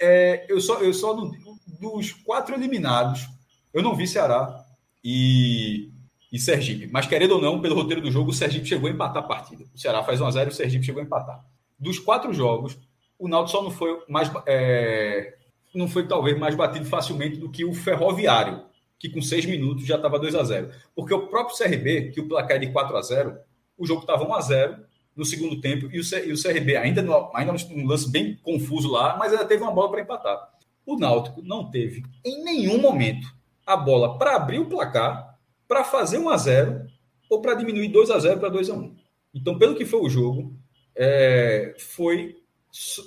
é, 0.00 0.46
eu 0.48 0.58
só, 0.58 0.80
eu 0.80 0.94
só 0.94 1.14
dos 1.80 2.12
quatro 2.12 2.54
eliminados, 2.54 3.26
eu 3.72 3.82
não 3.82 3.94
vi 3.94 4.06
Ceará 4.06 4.64
e, 5.02 5.90
e 6.30 6.38
Sergipe. 6.38 6.88
Mas 6.92 7.06
querendo 7.06 7.32
ou 7.32 7.40
não, 7.40 7.60
pelo 7.60 7.74
roteiro 7.74 8.02
do 8.02 8.10
jogo, 8.10 8.30
o 8.30 8.34
Sergipe 8.34 8.66
chegou 8.66 8.88
a 8.88 8.92
empatar 8.92 9.24
a 9.24 9.26
partida. 9.26 9.64
O 9.74 9.78
Ceará 9.78 10.02
faz 10.02 10.20
1x0 10.20 10.46
e 10.46 10.48
o 10.48 10.52
Sergipe 10.52 10.84
chegou 10.84 11.00
a 11.00 11.04
empatar. 11.04 11.44
Dos 11.78 11.98
quatro 11.98 12.32
jogos, 12.32 12.78
o 13.18 13.26
Náutico 13.26 13.58
só 13.58 13.62
não 13.62 13.70
foi 13.70 14.02
mais. 14.08 14.30
É, 14.46 15.36
não 15.74 15.88
foi 15.88 16.06
talvez 16.06 16.38
mais 16.38 16.54
batido 16.54 16.84
facilmente 16.84 17.36
do 17.36 17.50
que 17.50 17.64
o 17.64 17.72
Ferroviário 17.72 18.68
que 19.00 19.08
com 19.08 19.22
seis 19.22 19.46
minutos 19.46 19.86
já 19.86 19.96
estava 19.96 20.18
2 20.18 20.34
a 20.34 20.44
0 20.44 20.70
Porque 20.94 21.14
o 21.14 21.26
próprio 21.26 21.56
CRB, 21.56 22.10
que 22.10 22.20
o 22.20 22.28
placar 22.28 22.58
é 22.58 22.60
de 22.60 22.70
4 22.70 22.96
a 22.96 23.02
0 23.02 23.38
o 23.78 23.86
jogo 23.86 24.02
estava 24.02 24.24
1 24.24 24.34
a 24.34 24.40
0 24.42 24.76
no 25.16 25.24
segundo 25.24 25.58
tempo 25.58 25.88
e 25.90 25.98
o, 25.98 26.42
CRB 26.42 26.76
ainda, 26.76 27.00
no, 27.02 27.30
ainda 27.34 27.52
um 27.52 27.86
lance 27.86 28.10
bem 28.10 28.36
confuso 28.42 28.90
lá, 28.90 29.16
mas 29.16 29.32
ainda 29.32 29.46
teve 29.46 29.62
uma 29.62 29.72
bola 29.72 29.90
para 29.90 30.02
empatar. 30.02 30.50
O 30.90 30.98
Náutico 30.98 31.40
não 31.40 31.70
teve 31.70 32.02
em 32.24 32.42
nenhum 32.42 32.80
momento 32.80 33.28
a 33.64 33.76
bola 33.76 34.18
para 34.18 34.34
abrir 34.34 34.58
o 34.58 34.66
placar, 34.66 35.38
para 35.68 35.84
fazer 35.84 36.18
1 36.18 36.28
a 36.28 36.36
0 36.36 36.86
ou 37.30 37.40
para 37.40 37.54
diminuir 37.54 37.86
2 37.86 38.10
a 38.10 38.18
0 38.18 38.40
para 38.40 38.48
2 38.48 38.70
a 38.70 38.74
1 38.74 38.96
Então, 39.32 39.56
pelo 39.56 39.76
que 39.76 39.84
foi 39.84 40.00
o 40.00 40.08
jogo, 40.08 40.52
é, 40.96 41.76
foi 41.78 42.36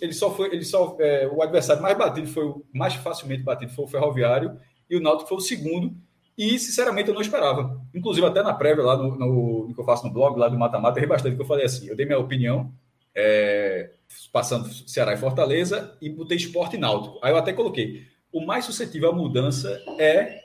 ele 0.01 0.13
só 0.13 0.33
foi 0.33 0.47
ele 0.47 0.63
só 0.63 0.95
é, 0.97 1.27
o 1.27 1.41
adversário 1.41 1.81
mais 1.81 1.97
batido 1.97 2.27
foi 2.27 2.45
o 2.45 2.65
mais 2.73 2.93
facilmente 2.93 3.43
batido 3.43 3.73
foi 3.73 3.83
o 3.83 3.87
Ferroviário 3.89 4.57
e 4.89 4.95
o 4.95 5.01
Náutico 5.01 5.27
foi 5.27 5.37
o 5.37 5.41
segundo. 5.41 5.93
E, 6.37 6.57
sinceramente, 6.57 7.09
eu 7.09 7.13
não 7.13 7.21
esperava. 7.21 7.79
Inclusive, 7.93 8.25
até 8.25 8.41
na 8.41 8.53
prévia, 8.53 8.83
lá 8.83 8.97
no, 8.97 9.15
no, 9.17 9.67
no 9.67 9.75
que 9.75 9.79
eu 9.79 9.85
faço 9.85 10.07
no 10.07 10.13
blog, 10.13 10.39
lá 10.39 10.47
do 10.47 10.57
Mata 10.57 10.79
Mata, 10.79 10.99
eu 11.01 11.07
bastante 11.07 11.35
que 11.35 11.41
eu 11.41 11.45
falei 11.45 11.65
assim. 11.65 11.87
Eu 11.87 11.95
dei 11.95 12.05
minha 12.05 12.17
opinião, 12.17 12.73
é, 13.13 13.91
passando 14.31 14.67
Ceará 14.87 15.13
e 15.13 15.17
Fortaleza, 15.17 15.97
e 16.01 16.09
botei 16.09 16.37
esporte 16.37 16.75
e 16.75 16.79
náutico. 16.79 17.19
Aí 17.21 17.31
eu 17.31 17.37
até 17.37 17.53
coloquei. 17.53 18.03
O 18.31 18.45
mais 18.45 18.65
suscetível 18.65 19.09
à 19.09 19.13
mudança 19.13 19.79
é 19.99 20.41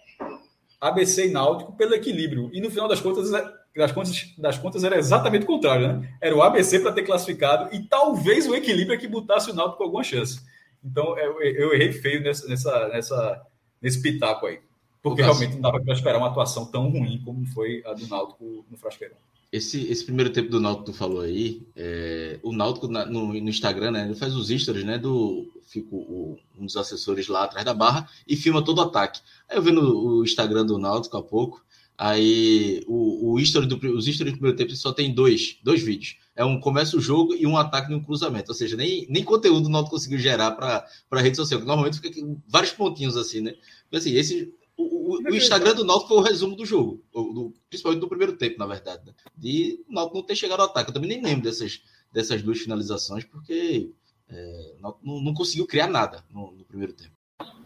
ABC 0.80 1.26
e 1.26 1.30
Náutico 1.30 1.72
pelo 1.72 1.94
equilíbrio. 1.94 2.50
E 2.52 2.60
no 2.60 2.70
final 2.70 2.88
das 2.88 3.00
contas, 3.00 3.32
é, 3.32 3.44
das 3.76 3.92
contas, 3.92 4.34
das 4.36 4.58
contas 4.58 4.84
era 4.84 4.98
exatamente 4.98 5.44
o 5.44 5.46
contrário, 5.46 5.88
né? 5.88 6.16
Era 6.20 6.36
o 6.36 6.42
ABC 6.42 6.80
para 6.80 6.92
ter 6.92 7.02
classificado 7.02 7.74
e 7.74 7.82
talvez 7.82 8.46
o 8.46 8.54
equilíbrio 8.54 8.94
é 8.94 8.98
que 8.98 9.08
botasse 9.08 9.50
o 9.50 9.54
Náutico 9.54 9.78
com 9.78 9.84
alguma 9.84 10.04
chance. 10.04 10.40
Então 10.84 11.18
eu, 11.18 11.40
eu 11.40 11.74
errei 11.74 11.92
feio 11.92 12.22
nessa, 12.22 12.46
nessa, 12.46 12.88
nessa, 12.88 13.46
nesse 13.80 14.00
pitaco 14.00 14.46
aí. 14.46 14.60
Porque 15.02 15.22
realmente 15.22 15.54
não 15.54 15.62
dava 15.62 15.80
para 15.80 15.94
esperar 15.94 16.18
uma 16.18 16.28
atuação 16.28 16.66
tão 16.66 16.90
ruim 16.90 17.22
como 17.24 17.46
foi 17.46 17.82
a 17.86 17.92
do 17.92 18.06
Náutico 18.06 18.64
no 18.68 18.76
Frasqueirão. 18.76 19.16
Esse, 19.50 19.86
esse 19.90 20.04
primeiro 20.04 20.30
tempo 20.30 20.50
do 20.50 20.60
Náutico 20.60 20.84
que 20.84 20.92
tu 20.92 20.98
falou 20.98 21.22
aí, 21.22 21.66
é, 21.74 22.38
o 22.42 22.52
Náutico 22.52 22.86
na, 22.86 23.06
no, 23.06 23.28
no, 23.28 23.48
Instagram, 23.48 23.92
né, 23.92 24.04
ele 24.04 24.14
faz 24.14 24.36
os 24.36 24.48
stories, 24.48 24.84
né, 24.84 24.98
do, 24.98 25.50
fica 25.62 25.88
o, 25.90 26.36
um 26.58 26.66
dos 26.66 26.76
assessores 26.76 27.28
lá 27.28 27.44
atrás 27.44 27.64
da 27.64 27.72
barra 27.72 28.06
e 28.26 28.36
filma 28.36 28.62
todo 28.62 28.78
o 28.78 28.82
ataque. 28.82 29.20
Aí 29.48 29.56
eu 29.56 29.62
vendo 29.62 29.80
o 29.80 30.22
Instagram 30.22 30.66
do 30.66 30.76
Náutico 30.76 31.16
há 31.16 31.22
pouco, 31.22 31.64
aí 31.96 32.84
o, 32.86 33.32
o 33.32 33.40
history 33.40 33.66
do, 33.66 33.76
os 33.96 34.04
stories 34.04 34.34
do 34.34 34.38
primeiro 34.38 34.56
tempo 34.56 34.76
só 34.76 34.92
tem 34.92 35.14
dois, 35.14 35.58
dois 35.62 35.82
vídeos. 35.82 36.16
É 36.36 36.44
um 36.44 36.60
começa 36.60 36.96
o 36.96 37.00
jogo 37.00 37.34
e 37.34 37.46
um 37.46 37.56
ataque 37.56 37.92
um 37.92 38.04
cruzamento. 38.04 38.52
Ou 38.52 38.54
seja, 38.54 38.76
nem, 38.76 39.06
nem 39.08 39.24
conteúdo 39.24 39.66
o 39.66 39.70
Náutico 39.70 39.96
conseguiu 39.96 40.18
gerar 40.18 40.52
para 40.52 40.86
a 41.10 41.20
rede 41.20 41.36
social. 41.36 41.58
Normalmente 41.60 42.00
fica 42.00 42.20
vários 42.46 42.72
pontinhos 42.72 43.16
assim, 43.16 43.40
né? 43.40 43.54
Assim, 43.92 44.12
esse, 44.12 44.54
o, 45.09 45.30
o, 45.30 45.35
Instagram 45.35 45.74
do 45.74 45.85
Náutico 45.85 46.09
foi 46.09 46.18
o 46.18 46.22
resumo 46.22 46.55
do 46.55 46.66
jogo, 46.66 47.02
do, 47.12 47.55
principalmente 47.70 48.01
do 48.01 48.09
primeiro 48.09 48.35
tempo, 48.35 48.59
na 48.59 48.66
verdade. 48.66 49.06
Né? 49.06 49.14
De 49.35 49.80
o 49.89 49.94
Náutico 49.94 50.18
não 50.18 50.26
ter 50.26 50.36
chegado 50.36 50.60
ao 50.60 50.66
ataque. 50.66 50.90
Eu 50.90 50.94
também 50.94 51.09
nem 51.09 51.22
lembro 51.22 51.44
dessas, 51.44 51.80
dessas 52.12 52.43
duas 52.43 52.59
finalizações, 52.59 53.24
porque 53.24 53.90
é, 54.28 54.74
não, 54.80 54.94
não, 55.02 55.32
conseguiu 55.32 55.66
criar 55.66 55.86
nada 55.86 56.22
no, 56.30 56.52
no, 56.52 56.64
primeiro 56.64 56.93
tempo. 56.93 57.12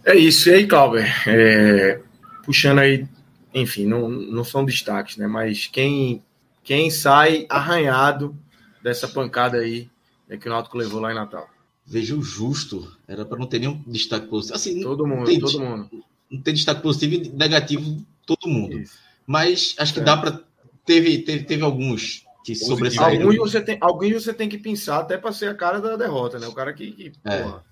É 0.04 0.14
isso. 0.14 0.48
E 0.48 0.54
aí, 0.54 0.66
Cláudio, 0.68 1.00
é, 1.26 2.00
puxando 2.44 2.78
aí, 2.78 3.08
enfim, 3.52 3.86
não, 3.86 4.08
não 4.08 4.44
são 4.44 4.64
destaques, 4.64 5.16
né? 5.16 5.26
Mas 5.26 5.66
quem, 5.66 6.22
quem 6.62 6.90
sai 6.90 7.44
arranhado 7.48 8.36
dessa 8.84 9.08
pancada 9.08 9.58
aí 9.58 9.90
é 10.28 10.36
que 10.36 10.46
o 10.46 10.50
Náutico 10.50 10.78
levou 10.78 11.00
lá 11.00 11.10
em 11.10 11.16
Natal. 11.16 11.50
Veja 11.84 12.14
o 12.14 12.22
justo, 12.22 12.96
era 13.08 13.24
para 13.24 13.36
não 13.36 13.48
ter 13.48 13.58
nenhum 13.58 13.82
destaque 13.84 14.28
positivo. 14.28 14.54
Assim, 14.54 14.80
todo 14.80 15.04
mundo, 15.04 15.24
tem, 15.24 15.40
todo 15.40 15.58
mundo 15.58 16.04
não 16.32 16.40
tem 16.40 16.54
destaque 16.54 16.82
positivo 16.82 17.14
e 17.14 17.28
negativo 17.28 18.04
todo 18.26 18.48
mundo. 18.48 18.78
Isso. 18.78 18.98
Mas 19.26 19.74
acho 19.78 19.94
que 19.94 20.00
é. 20.00 20.04
dá 20.04 20.16
para. 20.16 20.40
Teve, 20.84 21.18
teve, 21.18 21.44
teve 21.44 21.62
alguns 21.62 22.24
que 22.44 22.54
sobressaíram. 22.54 23.26
Alguns 23.30 23.52
você, 23.52 23.60
tem, 23.60 23.78
alguns 23.80 24.12
você 24.12 24.34
tem 24.34 24.48
que 24.48 24.58
pensar 24.58 24.98
até 24.98 25.16
para 25.16 25.32
ser 25.32 25.50
a 25.50 25.54
cara 25.54 25.80
da 25.80 25.96
derrota, 25.96 26.38
né? 26.38 26.48
O 26.48 26.52
cara 26.52 26.72
que, 26.72 26.90
que 26.90 27.12
é. 27.24 27.42
porra, 27.42 27.64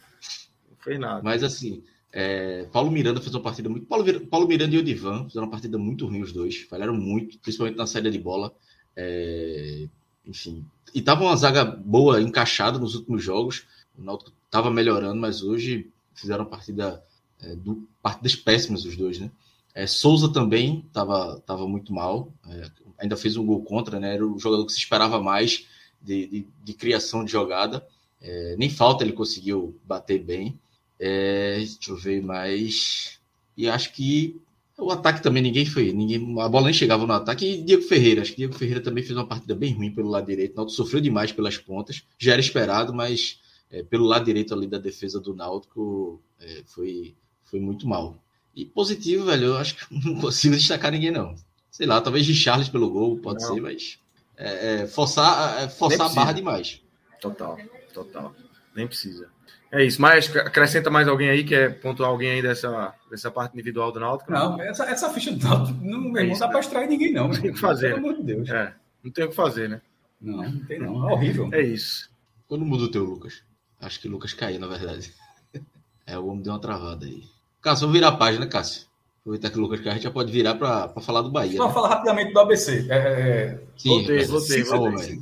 não 0.70 0.76
fez 0.78 1.00
nada. 1.00 1.20
Mas 1.22 1.42
assim, 1.42 1.82
é, 2.12 2.66
Paulo 2.72 2.90
Miranda 2.90 3.20
fez 3.20 3.34
uma 3.34 3.42
partida 3.42 3.68
muito. 3.68 3.86
Paulo, 3.86 4.20
Paulo 4.26 4.46
Miranda 4.46 4.74
e 4.74 4.78
o 4.78 4.82
Divan 4.82 5.26
fizeram 5.26 5.46
uma 5.46 5.50
partida 5.50 5.76
muito 5.76 6.06
ruim, 6.06 6.22
os 6.22 6.32
dois. 6.32 6.62
Falharam 6.62 6.94
muito, 6.94 7.38
principalmente 7.38 7.76
na 7.76 7.86
saída 7.86 8.10
de 8.10 8.18
bola. 8.18 8.52
É, 8.94 9.88
enfim. 10.26 10.64
E 10.94 11.02
tava 11.02 11.24
uma 11.24 11.36
zaga 11.36 11.64
boa, 11.64 12.20
encaixada 12.20 12.78
nos 12.78 12.94
últimos 12.94 13.22
jogos. 13.24 13.64
O 13.98 14.02
Náutico 14.02 14.32
estava 14.46 14.70
melhorando, 14.70 15.20
mas 15.20 15.42
hoje 15.42 15.88
fizeram 16.14 16.44
uma 16.44 16.50
partida 16.50 17.02
é, 17.42 17.54
do, 17.54 17.88
partidas 18.02 18.36
péssimas 18.36 18.84
os 18.84 18.96
dois, 18.96 19.18
né? 19.18 19.30
É, 19.74 19.86
Souza 19.86 20.32
também 20.32 20.84
estava 20.86 21.40
tava 21.40 21.66
muito 21.66 21.92
mal, 21.92 22.32
é, 22.48 22.70
ainda 22.98 23.16
fez 23.16 23.36
um 23.36 23.46
gol 23.46 23.62
contra, 23.62 24.00
né? 24.00 24.14
Era 24.14 24.26
o 24.26 24.38
jogador 24.38 24.66
que 24.66 24.72
se 24.72 24.78
esperava 24.78 25.20
mais 25.20 25.66
de, 26.00 26.26
de, 26.26 26.46
de 26.62 26.74
criação 26.74 27.24
de 27.24 27.32
jogada. 27.32 27.86
É, 28.20 28.56
nem 28.58 28.68
falta 28.68 29.04
ele 29.04 29.12
conseguiu 29.12 29.78
bater 29.84 30.22
bem. 30.22 30.58
É, 30.98 31.56
deixa 31.56 31.90
eu 31.90 31.96
ver 31.96 32.22
mais. 32.22 33.18
E 33.56 33.68
acho 33.68 33.92
que 33.92 34.40
o 34.80 34.90
ataque 34.90 35.22
também 35.22 35.42
ninguém 35.42 35.66
foi, 35.66 35.92
ninguém, 35.92 36.40
a 36.40 36.48
bola 36.48 36.66
nem 36.66 36.74
chegava 36.74 37.06
no 37.06 37.12
ataque. 37.12 37.46
E 37.46 37.62
Diego 37.62 37.82
Ferreira, 37.82 38.22
acho 38.22 38.32
que 38.32 38.38
Diego 38.38 38.54
Ferreira 38.54 38.80
também 38.80 39.04
fez 39.04 39.16
uma 39.16 39.26
partida 39.26 39.54
bem 39.54 39.74
ruim 39.74 39.92
pelo 39.92 40.08
lado 40.08 40.26
direito. 40.26 40.52
O 40.52 40.56
Náutico 40.56 40.76
sofreu 40.76 41.00
demais 41.00 41.32
pelas 41.32 41.58
pontas, 41.58 42.02
já 42.18 42.32
era 42.32 42.40
esperado, 42.40 42.92
mas 42.92 43.40
é, 43.70 43.82
pelo 43.82 44.06
lado 44.06 44.24
direito 44.24 44.54
ali 44.54 44.66
da 44.66 44.78
defesa 44.78 45.20
do 45.20 45.34
Náutico 45.34 46.20
é, 46.40 46.62
foi 46.66 47.14
foi 47.50 47.60
muito 47.60 47.86
mal. 47.86 48.16
E 48.54 48.64
positivo, 48.64 49.26
velho, 49.26 49.46
eu 49.46 49.56
acho 49.58 49.76
que 49.76 49.94
não 50.06 50.20
consigo 50.20 50.56
destacar 50.56 50.92
ninguém, 50.92 51.10
não. 51.10 51.34
Sei 51.70 51.86
lá, 51.86 52.00
talvez 52.00 52.26
de 52.26 52.34
Charles 52.34 52.68
pelo 52.68 52.90
gol, 52.90 53.18
pode 53.18 53.42
não. 53.42 53.54
ser, 53.54 53.60
mas 53.60 53.98
é, 54.36 54.82
é, 54.82 54.86
forçar, 54.86 55.62
é, 55.62 55.68
forçar 55.68 56.10
a 56.10 56.14
barra 56.14 56.32
demais. 56.32 56.82
Total, 57.20 57.58
total. 57.92 58.34
Nem 58.74 58.86
precisa. 58.86 59.28
É 59.72 59.84
isso, 59.84 60.02
mas 60.02 60.34
acrescenta 60.36 60.90
mais 60.90 61.06
alguém 61.06 61.30
aí, 61.30 61.44
quer 61.44 61.80
pontuar 61.80 62.10
alguém 62.10 62.32
aí 62.32 62.42
dessa, 62.42 62.92
dessa 63.08 63.30
parte 63.30 63.54
individual 63.54 63.92
do 63.92 64.00
Náutico? 64.00 64.32
Não, 64.32 64.60
essa, 64.60 64.84
essa 64.84 65.10
ficha 65.10 65.30
do 65.30 65.44
Náutico 65.46 65.78
não, 65.84 66.16
é 66.16 66.24
não 66.24 66.36
dá 66.36 66.48
para 66.48 66.58
extrair 66.58 66.88
ninguém, 66.88 67.12
não. 67.12 67.28
Não 67.28 67.40
tem 67.40 67.50
o 67.50 67.54
que 67.54 67.60
fazer. 67.60 67.94
Pelo 67.94 68.08
amor 68.08 68.16
de 68.16 68.22
Deus. 68.24 68.50
É, 68.50 68.74
não 69.04 69.12
tem 69.12 69.24
o 69.24 69.28
que 69.28 69.36
fazer, 69.36 69.68
né? 69.68 69.80
Não, 70.20 70.42
não 70.42 70.64
tem 70.64 70.80
não. 70.80 71.08
É 71.08 71.12
horrível. 71.12 71.48
É 71.52 71.62
isso. 71.62 72.10
Quando 72.48 72.64
muda 72.64 72.84
o 72.84 72.90
teu, 72.90 73.04
Lucas? 73.04 73.44
Acho 73.80 74.00
que 74.00 74.08
o 74.08 74.10
Lucas 74.10 74.32
caiu, 74.32 74.58
na 74.60 74.66
verdade. 74.66 75.12
É, 76.06 76.18
o 76.18 76.26
homem 76.26 76.42
deu 76.42 76.52
uma 76.52 76.58
travada 76.60 77.06
aí. 77.06 77.22
Cássio, 77.60 77.86
vamos 77.86 77.94
virar 77.94 78.08
a 78.08 78.16
página, 78.16 78.46
Cássio. 78.46 78.86
Aproveitar 79.20 79.50
que 79.50 79.58
o 79.58 79.60
Lucas 79.60 79.80
Carreira 79.80 80.02
já 80.02 80.10
pode 80.10 80.32
virar 80.32 80.54
para 80.54 80.88
falar 81.00 81.20
do 81.22 81.30
Bahia. 81.30 81.56
Só 81.56 81.68
né? 81.68 81.74
falar 81.74 81.88
rapidamente 81.88 82.32
do 82.32 82.40
ABC. 82.40 82.86
É, 82.88 82.94
é... 82.94 82.98
é 82.98 83.58
sim, 83.76 83.88
voltei, 83.88 84.24
voltei, 84.24 84.62
voltei. 84.62 85.18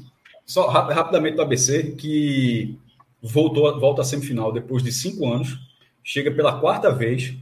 Só 0.46 0.68
rapidamente 0.68 1.36
do 1.36 1.42
ABC, 1.42 1.92
que 1.98 2.78
voltou, 3.22 3.78
volta 3.78 4.02
à 4.02 4.04
semifinal 4.04 4.52
depois 4.52 4.82
de 4.82 4.92
cinco 4.92 5.30
anos, 5.30 5.58
chega 6.02 6.30
pela 6.30 6.58
quarta 6.60 6.90
vez, 6.90 7.34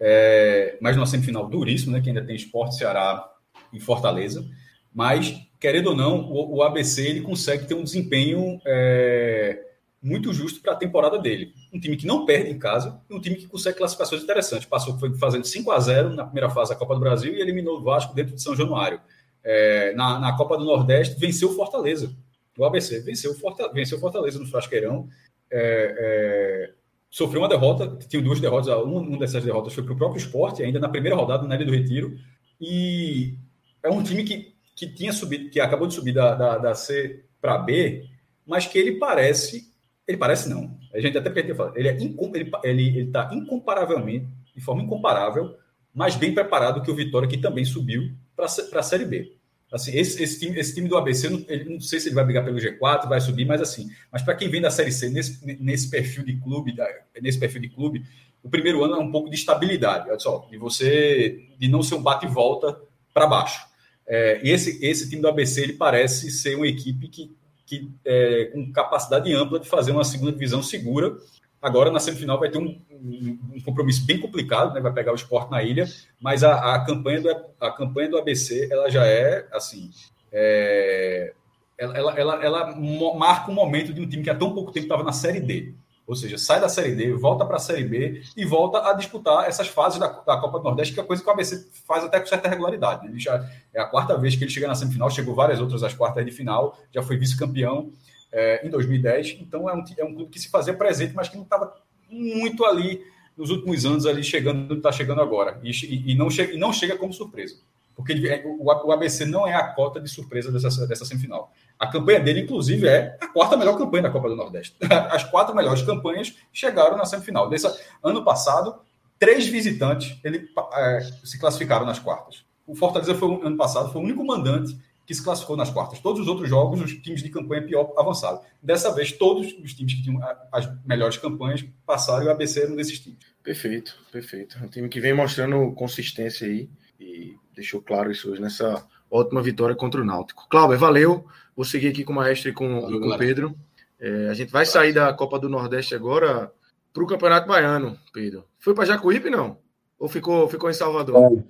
é, 0.00 0.78
mas 0.80 0.96
numa 0.96 1.06
semifinal 1.06 1.46
duríssima, 1.46 1.92
né, 1.92 2.00
que 2.00 2.08
ainda 2.08 2.24
tem 2.24 2.36
Esporte 2.36 2.76
Ceará 2.76 3.28
e 3.72 3.80
Fortaleza, 3.80 4.48
mas, 4.94 5.34
querendo 5.60 5.88
ou 5.88 5.96
não, 5.96 6.20
o, 6.30 6.56
o 6.56 6.62
ABC 6.62 7.06
ele 7.06 7.20
consegue 7.20 7.66
ter 7.66 7.74
um 7.74 7.82
desempenho 7.82 8.60
é, 8.64 9.63
muito 10.04 10.34
justo 10.34 10.60
para 10.60 10.74
a 10.74 10.76
temporada 10.76 11.18
dele. 11.18 11.54
Um 11.72 11.80
time 11.80 11.96
que 11.96 12.06
não 12.06 12.26
perde 12.26 12.50
em 12.50 12.58
casa 12.58 13.00
e 13.08 13.14
um 13.14 13.18
time 13.18 13.36
que 13.36 13.46
consegue 13.46 13.78
classificações 13.78 14.22
interessantes. 14.22 14.66
Passou 14.66 14.98
foi 14.98 15.16
fazendo 15.16 15.46
5 15.46 15.70
a 15.72 15.80
0 15.80 16.10
na 16.10 16.24
primeira 16.24 16.50
fase 16.50 16.70
da 16.70 16.76
Copa 16.76 16.94
do 16.94 17.00
Brasil 17.00 17.32
e 17.34 17.40
eliminou 17.40 17.78
o 17.78 17.82
Vasco 17.82 18.14
dentro 18.14 18.34
de 18.34 18.42
São 18.42 18.54
Januário. 18.54 19.00
É, 19.42 19.94
na, 19.94 20.18
na, 20.18 20.36
Copa 20.36 20.58
do 20.58 20.64
Nordeste, 20.64 21.18
venceu 21.18 21.48
o 21.48 21.54
Fortaleza. 21.54 22.14
O 22.58 22.64
ABC 22.66 23.00
venceu 23.00 23.32
o 23.32 23.34
Fortaleza, 23.34 23.74
venceu 23.74 23.98
Fortaleza 23.98 24.38
no 24.38 24.46
Frasqueirão. 24.46 25.08
É, 25.50 25.96
é, 25.98 26.70
sofreu 27.08 27.40
uma 27.40 27.48
derrota, 27.48 27.96
tinha 28.06 28.20
duas 28.20 28.40
derrotas. 28.40 28.68
Uma, 28.68 29.00
uma 29.00 29.18
dessas 29.18 29.42
derrotas 29.42 29.72
foi 29.72 29.84
para 29.84 29.94
o 29.94 29.96
próprio 29.96 30.18
esporte, 30.18 30.62
ainda 30.62 30.78
na 30.78 30.88
primeira 30.88 31.16
rodada 31.16 31.48
na 31.48 31.54
Ilha 31.54 31.64
do 31.64 31.72
Retiro. 31.72 32.14
E 32.60 33.38
é 33.82 33.88
um 33.88 34.02
time 34.02 34.22
que, 34.22 34.54
que 34.76 34.86
tinha 34.86 35.14
subido, 35.14 35.48
que 35.48 35.60
acabou 35.60 35.86
de 35.86 35.94
subir 35.94 36.12
da, 36.12 36.34
da, 36.34 36.58
da 36.58 36.74
C 36.74 37.24
para 37.40 37.56
B, 37.56 38.06
mas 38.46 38.66
que 38.66 38.78
ele 38.78 38.98
parece 38.98 39.73
ele 40.06 40.18
parece 40.18 40.48
não. 40.48 40.78
A 40.92 41.00
gente 41.00 41.16
até 41.16 41.30
perdeu 41.30 41.56
falar. 41.56 41.72
Ele 41.76 41.88
é 41.88 41.96
incom, 42.02 42.30
ele 42.34 42.50
ele 42.62 43.00
está 43.00 43.30
incomparavelmente, 43.32 44.26
de 44.54 44.60
forma 44.60 44.82
incomparável, 44.82 45.56
mais 45.94 46.16
bem 46.16 46.34
preparado 46.34 46.82
que 46.82 46.90
o 46.90 46.94
Vitória, 46.94 47.28
que 47.28 47.38
também 47.38 47.64
subiu 47.64 48.10
para 48.36 48.46
a 48.46 48.82
Série 48.82 49.04
B. 49.04 49.32
Assim, 49.72 49.96
esse, 49.96 50.22
esse, 50.22 50.38
time, 50.38 50.58
esse 50.58 50.72
time 50.72 50.88
do 50.88 50.96
ABC, 50.96 51.28
não, 51.28 51.44
não 51.68 51.80
sei 51.80 51.98
se 51.98 52.08
ele 52.08 52.14
vai 52.14 52.24
brigar 52.24 52.44
pelo 52.44 52.58
G4, 52.58 53.08
vai 53.08 53.20
subir, 53.20 53.44
mas 53.44 53.60
assim, 53.60 53.90
mas 54.12 54.22
para 54.22 54.36
quem 54.36 54.48
vem 54.48 54.60
da 54.60 54.70
Série 54.70 54.92
C 54.92 55.08
nesse, 55.08 55.44
nesse 55.60 55.90
perfil 55.90 56.24
de 56.24 56.36
clube, 56.36 56.76
nesse 57.20 57.40
perfil 57.40 57.60
de 57.60 57.68
clube, 57.68 58.04
o 58.40 58.48
primeiro 58.48 58.84
ano 58.84 58.94
é 58.94 58.98
um 58.98 59.10
pouco 59.10 59.28
de 59.28 59.34
estabilidade, 59.34 60.08
olha 60.08 60.18
só, 60.20 60.46
de 60.48 60.56
você 60.56 61.40
de 61.58 61.66
não 61.66 61.82
ser 61.82 61.96
um 61.96 62.02
bate 62.02 62.26
e 62.26 62.28
volta 62.28 62.78
para 63.12 63.26
baixo. 63.26 63.66
É, 64.06 64.40
e 64.44 64.50
esse, 64.50 64.84
esse 64.84 65.08
time 65.08 65.22
do 65.22 65.28
ABC 65.28 65.62
ele 65.62 65.72
parece 65.72 66.30
ser 66.30 66.54
uma 66.54 66.68
equipe 66.68 67.08
que 67.08 67.34
que 67.66 67.90
é, 68.04 68.50
com 68.52 68.72
capacidade 68.72 69.32
ampla 69.34 69.58
de 69.58 69.68
fazer 69.68 69.92
uma 69.92 70.04
segunda 70.04 70.32
divisão 70.32 70.62
segura, 70.62 71.16
Agora, 71.64 71.90
na 71.90 71.98
semifinal, 71.98 72.38
vai 72.38 72.50
ter 72.50 72.58
um, 72.58 72.78
um, 72.90 73.58
compromisso 73.64 74.04
bem 74.04 74.20
complicado, 74.20 74.74
né? 74.74 74.82
Vai 74.82 74.92
pegar 74.92 75.12
o 75.12 75.14
esporte 75.14 75.50
na 75.50 75.62
ilha, 75.62 75.86
mas 76.20 76.44
a, 76.44 76.74
a, 76.74 76.84
campanha, 76.84 77.22
do, 77.22 77.30
a 77.58 77.70
campanha 77.70 78.10
do 78.10 78.18
ABC, 78.18 78.68
ela 78.70 78.90
já 78.90 79.06
é, 79.06 79.48
assim, 79.50 79.90
é, 80.30 81.32
ela, 81.78 81.96
ela, 81.96 82.20
ela, 82.20 82.44
ela, 82.44 82.76
marca 83.16 83.50
um 83.50 83.54
momento 83.54 83.94
de 83.94 84.00
um 84.02 84.06
time 84.06 84.22
que 84.22 84.28
há 84.28 84.34
tão 84.34 84.52
pouco 84.52 84.72
tempo 84.72 84.84
estava 84.84 85.02
na 85.02 85.12
Série 85.12 85.40
D. 85.40 85.72
Ou 86.06 86.14
seja, 86.14 86.36
sai 86.36 86.60
da 86.60 86.68
Série 86.68 86.94
D, 86.94 87.12
volta 87.12 87.46
para 87.46 87.56
a 87.56 87.58
Série 87.58 87.84
B 87.84 88.22
e 88.36 88.44
volta 88.44 88.90
a 88.90 88.92
disputar 88.92 89.48
essas 89.48 89.68
fases 89.68 89.98
da, 89.98 90.06
da, 90.06 90.36
Copa 90.36 90.58
do 90.58 90.64
Nordeste, 90.64 90.92
que 90.92 91.00
é 91.00 91.02
coisa 91.02 91.22
que 91.22 91.28
o 91.28 91.32
ABC 91.32 91.66
faz 91.86 92.04
até 92.04 92.20
com 92.20 92.26
certa 92.26 92.48
regularidade. 92.48 93.06
Ele 93.06 93.18
já, 93.18 93.48
é 93.72 93.80
a 93.80 93.86
quarta 93.86 94.16
vez 94.18 94.36
que 94.36 94.44
ele 94.44 94.50
chega 94.50 94.68
na 94.68 94.74
semifinal, 94.74 95.10
chegou 95.10 95.34
várias 95.34 95.60
outras 95.60 95.82
às 95.82 95.94
quartas 95.94 96.24
de 96.24 96.30
final, 96.30 96.78
já 96.92 97.02
foi 97.02 97.16
vice-campeão 97.16 97.90
é, 98.30 98.66
em 98.66 98.70
2010. 98.70 99.38
Então 99.40 99.68
é 99.68 99.74
um, 99.74 99.84
é 99.96 100.04
um 100.04 100.14
clube 100.14 100.30
que 100.30 100.38
se 100.38 100.50
fazia 100.50 100.74
presente, 100.74 101.14
mas 101.14 101.28
que 101.28 101.36
não 101.36 101.44
estava 101.44 101.74
muito 102.10 102.64
ali 102.64 103.02
nos 103.36 103.50
últimos 103.50 103.84
anos, 103.86 104.06
ali 104.06 104.22
chegando, 104.22 104.74
está 104.74 104.92
chegando 104.92 105.20
agora. 105.20 105.58
E, 105.62 106.12
e, 106.12 106.14
não 106.14 106.28
chega, 106.30 106.52
e 106.52 106.58
não 106.58 106.72
chega 106.72 106.96
como 106.96 107.12
surpresa. 107.12 107.56
Porque 107.94 108.12
é, 108.12 108.42
o, 108.44 108.92
ABC 108.92 109.24
não 109.24 109.46
é 109.46 109.54
a 109.54 109.68
cota 109.68 110.00
de 110.00 110.08
surpresa 110.08 110.50
dessa, 110.50 110.86
dessa 110.86 111.04
semifinal. 111.04 111.52
A 111.78 111.86
campanha 111.86 112.20
dele, 112.20 112.40
inclusive, 112.40 112.88
é 112.88 113.16
a 113.20 113.28
quarta 113.28 113.56
melhor 113.56 113.78
campanha 113.78 114.04
da 114.04 114.10
Copa 114.10 114.28
do 114.28 114.36
Nordeste. 114.36 114.76
As 115.10 115.24
quatro 115.24 115.54
melhores 115.54 115.82
campanhas 115.82 116.34
chegaram 116.52 116.96
na 116.96 117.04
semifinal. 117.04 117.48
Desse, 117.48 117.66
ano 118.02 118.24
passado, 118.24 118.76
três 119.18 119.46
visitantes 119.46 120.18
ele, 120.24 120.48
é, 120.72 121.00
se 121.22 121.38
classificaram 121.38 121.86
nas 121.86 121.98
quartas. 121.98 122.44
O 122.66 122.74
Fortaleza 122.74 123.14
foi 123.14 123.28
ano 123.44 123.56
passado 123.56 123.92
foi 123.92 124.00
o 124.00 124.04
único 124.04 124.24
mandante 124.24 124.76
que 125.06 125.14
se 125.14 125.22
classificou 125.22 125.56
nas 125.56 125.70
quartas. 125.70 125.98
Todos 125.98 126.22
os 126.22 126.28
outros 126.28 126.48
jogos, 126.48 126.80
os 126.80 126.94
times 126.94 127.22
de 127.22 127.28
campanha 127.28 127.62
pior 127.62 127.92
avançaram. 127.96 128.40
Dessa 128.62 128.92
vez, 128.94 129.12
todos 129.12 129.52
os 129.62 129.74
times 129.74 129.94
que 129.94 130.02
tinham 130.02 130.18
as 130.50 130.68
melhores 130.84 131.18
campanhas 131.18 131.64
passaram 131.84 132.24
e 132.24 132.26
o 132.26 132.30
ABC 132.30 132.62
era 132.62 132.72
um 132.72 132.76
desses 132.76 132.98
times. 132.98 133.18
Perfeito, 133.42 133.98
perfeito. 134.10 134.58
Um 134.62 134.68
time 134.68 134.88
que 134.88 135.00
vem 135.00 135.12
mostrando 135.12 135.70
consistência 135.72 136.46
aí 136.46 136.70
e 136.98 137.36
deixou 137.54 137.80
claro 137.80 138.10
isso 138.10 138.30
hoje 138.30 138.40
nessa 138.40 138.84
ótima 139.10 139.42
vitória 139.42 139.74
contra 139.74 140.00
o 140.00 140.04
Náutico. 140.04 140.48
Cláudio, 140.48 140.78
valeu. 140.78 141.26
Vou 141.56 141.64
seguir 141.64 141.88
aqui 141.88 142.04
com 142.04 142.12
o 142.12 142.16
Maestro 142.16 142.50
e 142.50 142.52
com, 142.52 142.80
valeu, 142.80 143.00
com 143.00 143.08
o 143.08 143.18
Pedro. 143.18 143.56
É, 143.98 144.28
a 144.28 144.34
gente 144.34 144.50
vai 144.50 144.66
sair 144.66 144.92
da 144.92 145.12
Copa 145.12 145.38
do 145.38 145.48
Nordeste 145.48 145.94
agora 145.94 146.52
para 146.92 147.02
o 147.02 147.06
Campeonato 147.06 147.46
Baiano, 147.46 147.98
Pedro. 148.12 148.44
Foi 148.58 148.74
para 148.74 148.84
Jacuípe, 148.84 149.30
não? 149.30 149.58
Ou 149.98 150.08
ficou, 150.08 150.48
ficou 150.48 150.68
em 150.68 150.74
Salvador? 150.74 151.44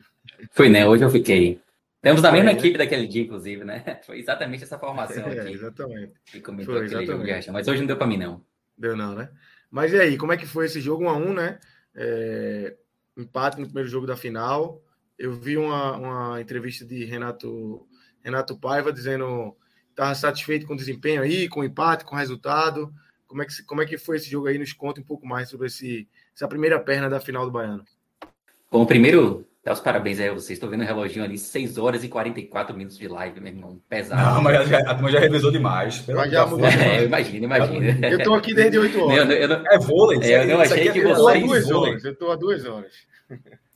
Fui, 0.53 0.69
né? 0.69 0.87
Hoje 0.87 1.05
eu 1.05 1.11
fiquei. 1.11 1.61
Temos 2.01 2.21
na 2.21 2.31
mesma 2.31 2.53
equipe 2.53 2.77
daquele 2.77 3.07
dia, 3.07 3.23
inclusive, 3.23 3.65
né? 3.65 4.01
Foi 4.05 4.19
exatamente 4.19 4.63
essa 4.63 4.79
formação 4.79 5.25
é, 5.25 5.41
aqui. 5.41 5.53
Exatamente. 5.53 6.13
Que 6.27 6.41
comentou 6.41 6.75
foi, 6.75 6.85
aquele 6.85 7.03
exatamente. 7.05 7.41
jogo 7.47 7.53
Mas 7.55 7.67
hoje 7.67 7.81
não 7.81 7.87
deu 7.87 7.97
para 7.97 8.07
mim, 8.07 8.19
não. 8.19 8.43
Deu 8.77 8.95
não, 8.95 9.15
né? 9.15 9.31
Mas 9.71 9.91
e 9.93 9.99
aí, 9.99 10.19
como 10.19 10.31
é 10.31 10.37
que 10.37 10.47
foi 10.47 10.67
esse 10.67 10.83
jogo 10.83 11.05
1 11.05 11.09
a 11.09 11.17
1 11.17 11.33
né? 11.33 11.59
É, 11.95 12.75
empate 13.17 13.59
no 13.59 13.65
primeiro 13.65 13.89
jogo 13.89 14.07
da 14.07 14.17
final. 14.17 14.83
Eu 15.19 15.33
vi 15.35 15.57
uma, 15.57 15.97
uma 15.97 16.41
entrevista 16.41 16.85
de 16.85 17.05
Renato, 17.05 17.87
Renato 18.23 18.59
Paiva 18.59 18.93
dizendo 18.93 19.57
que 19.87 19.93
estava 19.93 20.15
satisfeito 20.15 20.67
com 20.67 20.75
o 20.75 20.77
desempenho 20.77 21.23
aí, 21.23 21.49
com 21.49 21.61
o 21.61 21.65
empate, 21.65 22.05
com 22.05 22.17
o 22.17 22.19
resultado. 22.19 22.93
Como 23.27 23.43
é 23.43 23.47
que, 23.47 23.63
como 23.65 23.83
é 23.83 23.87
que 23.87 23.99
foi 23.99 24.17
esse 24.17 24.31
jogo 24.31 24.49
aí? 24.49 24.59
Nos 24.59 24.73
conta 24.73 25.01
um 25.01 25.05
pouco 25.05 25.27
mais 25.27 25.49
sobre 25.49 25.69
esse, 25.69 26.09
essa 26.35 26.49
primeira 26.49 26.81
perna 26.81 27.09
da 27.09 27.21
final 27.21 27.45
do 27.45 27.53
Baiano. 27.53 27.85
Bom, 28.71 28.85
primeiro, 28.85 29.47
Dá 29.65 29.73
os 29.73 29.81
parabéns 29.81 30.21
aí 30.21 30.29
a 30.29 30.35
vocês. 30.35 30.51
Estou 30.51 30.69
vendo 30.69 30.83
o 30.83 30.85
reloginho 30.85 31.25
ali, 31.25 31.39
6 31.39 31.79
horas 31.79 32.05
e 32.05 32.09
44 32.09 32.77
minutos 32.77 32.99
de 32.99 33.09
live, 33.09 33.41
meu 33.41 33.51
irmão. 33.51 33.81
Pesado. 33.89 34.35
Não, 34.35 34.43
mas 34.43 34.69
já, 34.69 34.79
a 34.81 34.95
turma 34.95 35.11
já 35.11 35.19
revisou 35.21 35.51
demais. 35.51 36.05
Mas 36.07 36.31
já 36.31 36.47
mudou 36.47 36.67
é, 36.69 37.05
imagina, 37.05 37.47
imagina. 37.47 38.09
Eu 38.09 38.19
estou 38.19 38.35
aqui 38.35 38.53
desde 38.53 38.79
8 38.79 39.01
horas. 39.01 39.31
Eu, 39.31 39.37
eu 39.37 39.49
não, 39.49 39.67
é 39.67 39.79
vôlei. 39.79 40.19
É, 40.21 40.43
eu 40.43 40.49
não 40.49 40.61
achei 40.61 40.93
que 40.93 41.01
vocês... 41.01 42.05
Eu 42.05 42.13
estou 42.13 42.31
há 42.31 42.37
duas 42.37 42.67
horas. 42.67 42.93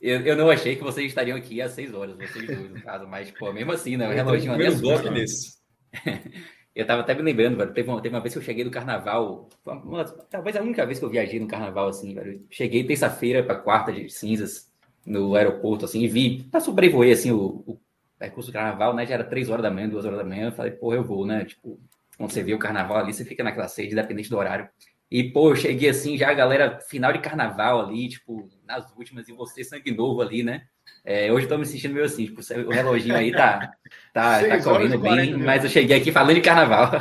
Eu, 0.01 0.21
eu 0.21 0.35
não 0.35 0.49
achei 0.49 0.75
que 0.75 0.83
vocês 0.83 1.07
estariam 1.07 1.37
aqui 1.37 1.61
às 1.61 1.71
6 1.71 1.93
horas, 1.93 2.15
vocês 2.15 2.45
dois, 2.45 2.71
no 2.71 2.81
caso. 2.81 3.07
Mas, 3.07 3.31
pô, 3.31 3.51
mesmo 3.51 3.71
assim, 3.71 3.97
né? 3.97 4.07
O 4.07 4.13
reloginho 4.13 4.79
bloco 4.79 5.09
desse. 5.09 5.59
Eu 6.75 6.85
tava 6.85 7.01
até 7.01 7.13
me 7.13 7.21
lembrando, 7.21 7.57
velho. 7.57 7.73
Teve 7.73 7.89
uma, 7.89 8.01
teve 8.01 8.15
uma 8.15 8.21
vez 8.21 8.33
que 8.33 8.37
eu 8.37 8.43
cheguei 8.43 8.63
no 8.63 8.71
carnaval. 8.71 9.49
Uma, 9.65 10.05
talvez 10.05 10.55
a 10.55 10.61
única 10.61 10.85
vez 10.85 10.97
que 10.97 11.03
eu 11.03 11.09
viajei 11.09 11.37
no 11.37 11.47
carnaval, 11.47 11.89
assim, 11.89 12.13
velho. 12.13 12.45
Cheguei 12.49 12.85
terça-feira 12.85 13.43
para 13.43 13.55
quarta 13.55 13.91
de 13.91 14.07
cinzas 14.07 14.71
no 15.05 15.35
aeroporto, 15.35 15.85
assim, 15.85 16.03
e 16.03 16.07
vi, 16.07 16.43
para 16.43 16.59
sobrevoar, 16.59 17.09
assim, 17.09 17.31
o, 17.31 17.63
o, 17.65 17.79
percurso 18.17 18.51
do 18.51 18.53
carnaval, 18.53 18.93
né, 18.93 19.05
já 19.05 19.15
era 19.15 19.23
três 19.23 19.49
horas 19.49 19.63
da 19.63 19.71
manhã, 19.71 19.89
duas 19.89 20.05
horas 20.05 20.19
da 20.19 20.23
manhã, 20.23 20.47
eu 20.47 20.51
falei, 20.51 20.71
pô, 20.71 20.93
eu 20.93 21.03
vou, 21.03 21.25
né, 21.25 21.45
tipo, 21.45 21.79
quando 22.17 22.31
você 22.31 22.43
vê 22.43 22.53
o 22.53 22.59
carnaval 22.59 22.97
ali, 22.97 23.13
você 23.13 23.25
fica 23.25 23.43
naquela 23.43 23.67
sede, 23.67 23.93
independente 23.93 24.29
do 24.29 24.37
horário. 24.37 24.69
E, 25.09 25.23
pô, 25.23 25.49
eu 25.49 25.55
cheguei 25.55 25.89
assim, 25.89 26.17
já 26.17 26.29
a 26.29 26.33
galera, 26.33 26.79
final 26.81 27.11
de 27.11 27.19
carnaval 27.19 27.81
ali, 27.81 28.09
tipo, 28.09 28.47
nas 28.69 28.95
últimas, 28.95 29.27
e 29.27 29.33
você 29.33 29.63
sangue 29.63 29.91
novo 29.91 30.21
ali, 30.21 30.43
né? 30.43 30.67
É, 31.03 31.33
hoje 31.33 31.45
eu 31.45 31.49
tô 31.49 31.57
me 31.57 31.65
sentindo 31.65 31.95
meio 31.95 32.05
assim, 32.05 32.25
tipo, 32.25 32.41
o 32.41 32.69
reloginho 32.69 33.15
aí 33.15 33.31
tá, 33.31 33.73
tá, 34.13 34.47
tá 34.47 34.63
correndo 34.63 34.99
bem, 34.99 35.35
mas 35.37 35.63
eu 35.63 35.69
cheguei 35.69 35.97
aqui 35.97 36.11
falando 36.11 36.35
de 36.35 36.41
carnaval. 36.41 36.91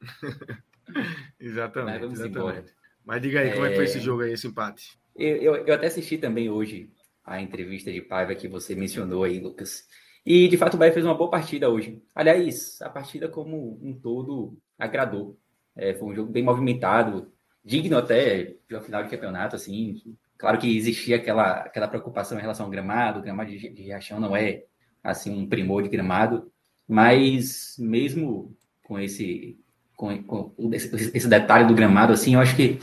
exatamente. 1.40 1.92
Mas 1.92 2.00
vamos 2.00 2.20
exatamente. 2.20 2.38
embora. 2.38 2.64
Mas 3.04 3.22
diga 3.22 3.40
aí, 3.40 3.52
como 3.52 3.64
é 3.64 3.70
que 3.70 3.76
foi 3.76 3.84
esse 3.84 3.98
é. 3.98 4.00
jogo 4.00 4.22
aí, 4.22 4.32
esse 4.32 4.46
empate? 4.46 4.98
Eu, 5.16 5.36
eu, 5.36 5.56
eu 5.66 5.74
até 5.74 5.86
assisti 5.86 6.18
também 6.18 6.50
hoje 6.50 6.90
a 7.24 7.40
entrevista 7.40 7.90
de 7.90 8.02
Paiva 8.02 8.34
que 8.34 8.46
você 8.46 8.74
mencionou 8.74 9.24
aí, 9.24 9.40
Lucas. 9.40 9.86
E 10.26 10.46
de 10.46 10.58
fato 10.58 10.74
o 10.74 10.76
Bahia 10.76 10.92
fez 10.92 11.06
uma 11.06 11.14
boa 11.14 11.30
partida 11.30 11.70
hoje. 11.70 12.02
Aliás, 12.14 12.80
a 12.82 12.90
partida 12.90 13.28
como 13.28 13.78
um 13.82 13.98
todo 13.98 14.58
agradou. 14.78 15.38
É, 15.74 15.94
foi 15.94 16.08
um 16.08 16.14
jogo 16.14 16.30
bem 16.30 16.42
movimentado, 16.42 17.32
digno 17.64 17.96
até 17.96 18.56
de 18.68 18.74
uma 18.74 18.82
final 18.82 19.02
de 19.02 19.10
campeonato, 19.10 19.56
assim. 19.56 20.02
Claro 20.38 20.58
que 20.58 20.76
existia 20.76 21.16
aquela, 21.16 21.62
aquela 21.62 21.88
preocupação 21.88 22.38
em 22.38 22.40
relação 22.40 22.66
ao 22.66 22.70
gramado, 22.70 23.18
o 23.18 23.22
gramado 23.22 23.50
de, 23.50 23.68
de 23.68 23.82
Riachão 23.82 24.20
não 24.20 24.36
é 24.36 24.64
assim 25.02 25.36
um 25.36 25.48
primor 25.48 25.82
de 25.82 25.88
gramado, 25.88 26.50
mas 26.88 27.74
mesmo 27.78 28.56
com 28.84 28.98
esse 28.98 29.58
com, 29.98 30.22
com 30.22 30.54
esse, 30.72 30.94
esse 30.94 31.28
detalhe 31.28 31.66
do 31.66 31.74
gramado, 31.74 32.12
assim, 32.12 32.34
eu 32.34 32.40
acho 32.40 32.54
que 32.54 32.78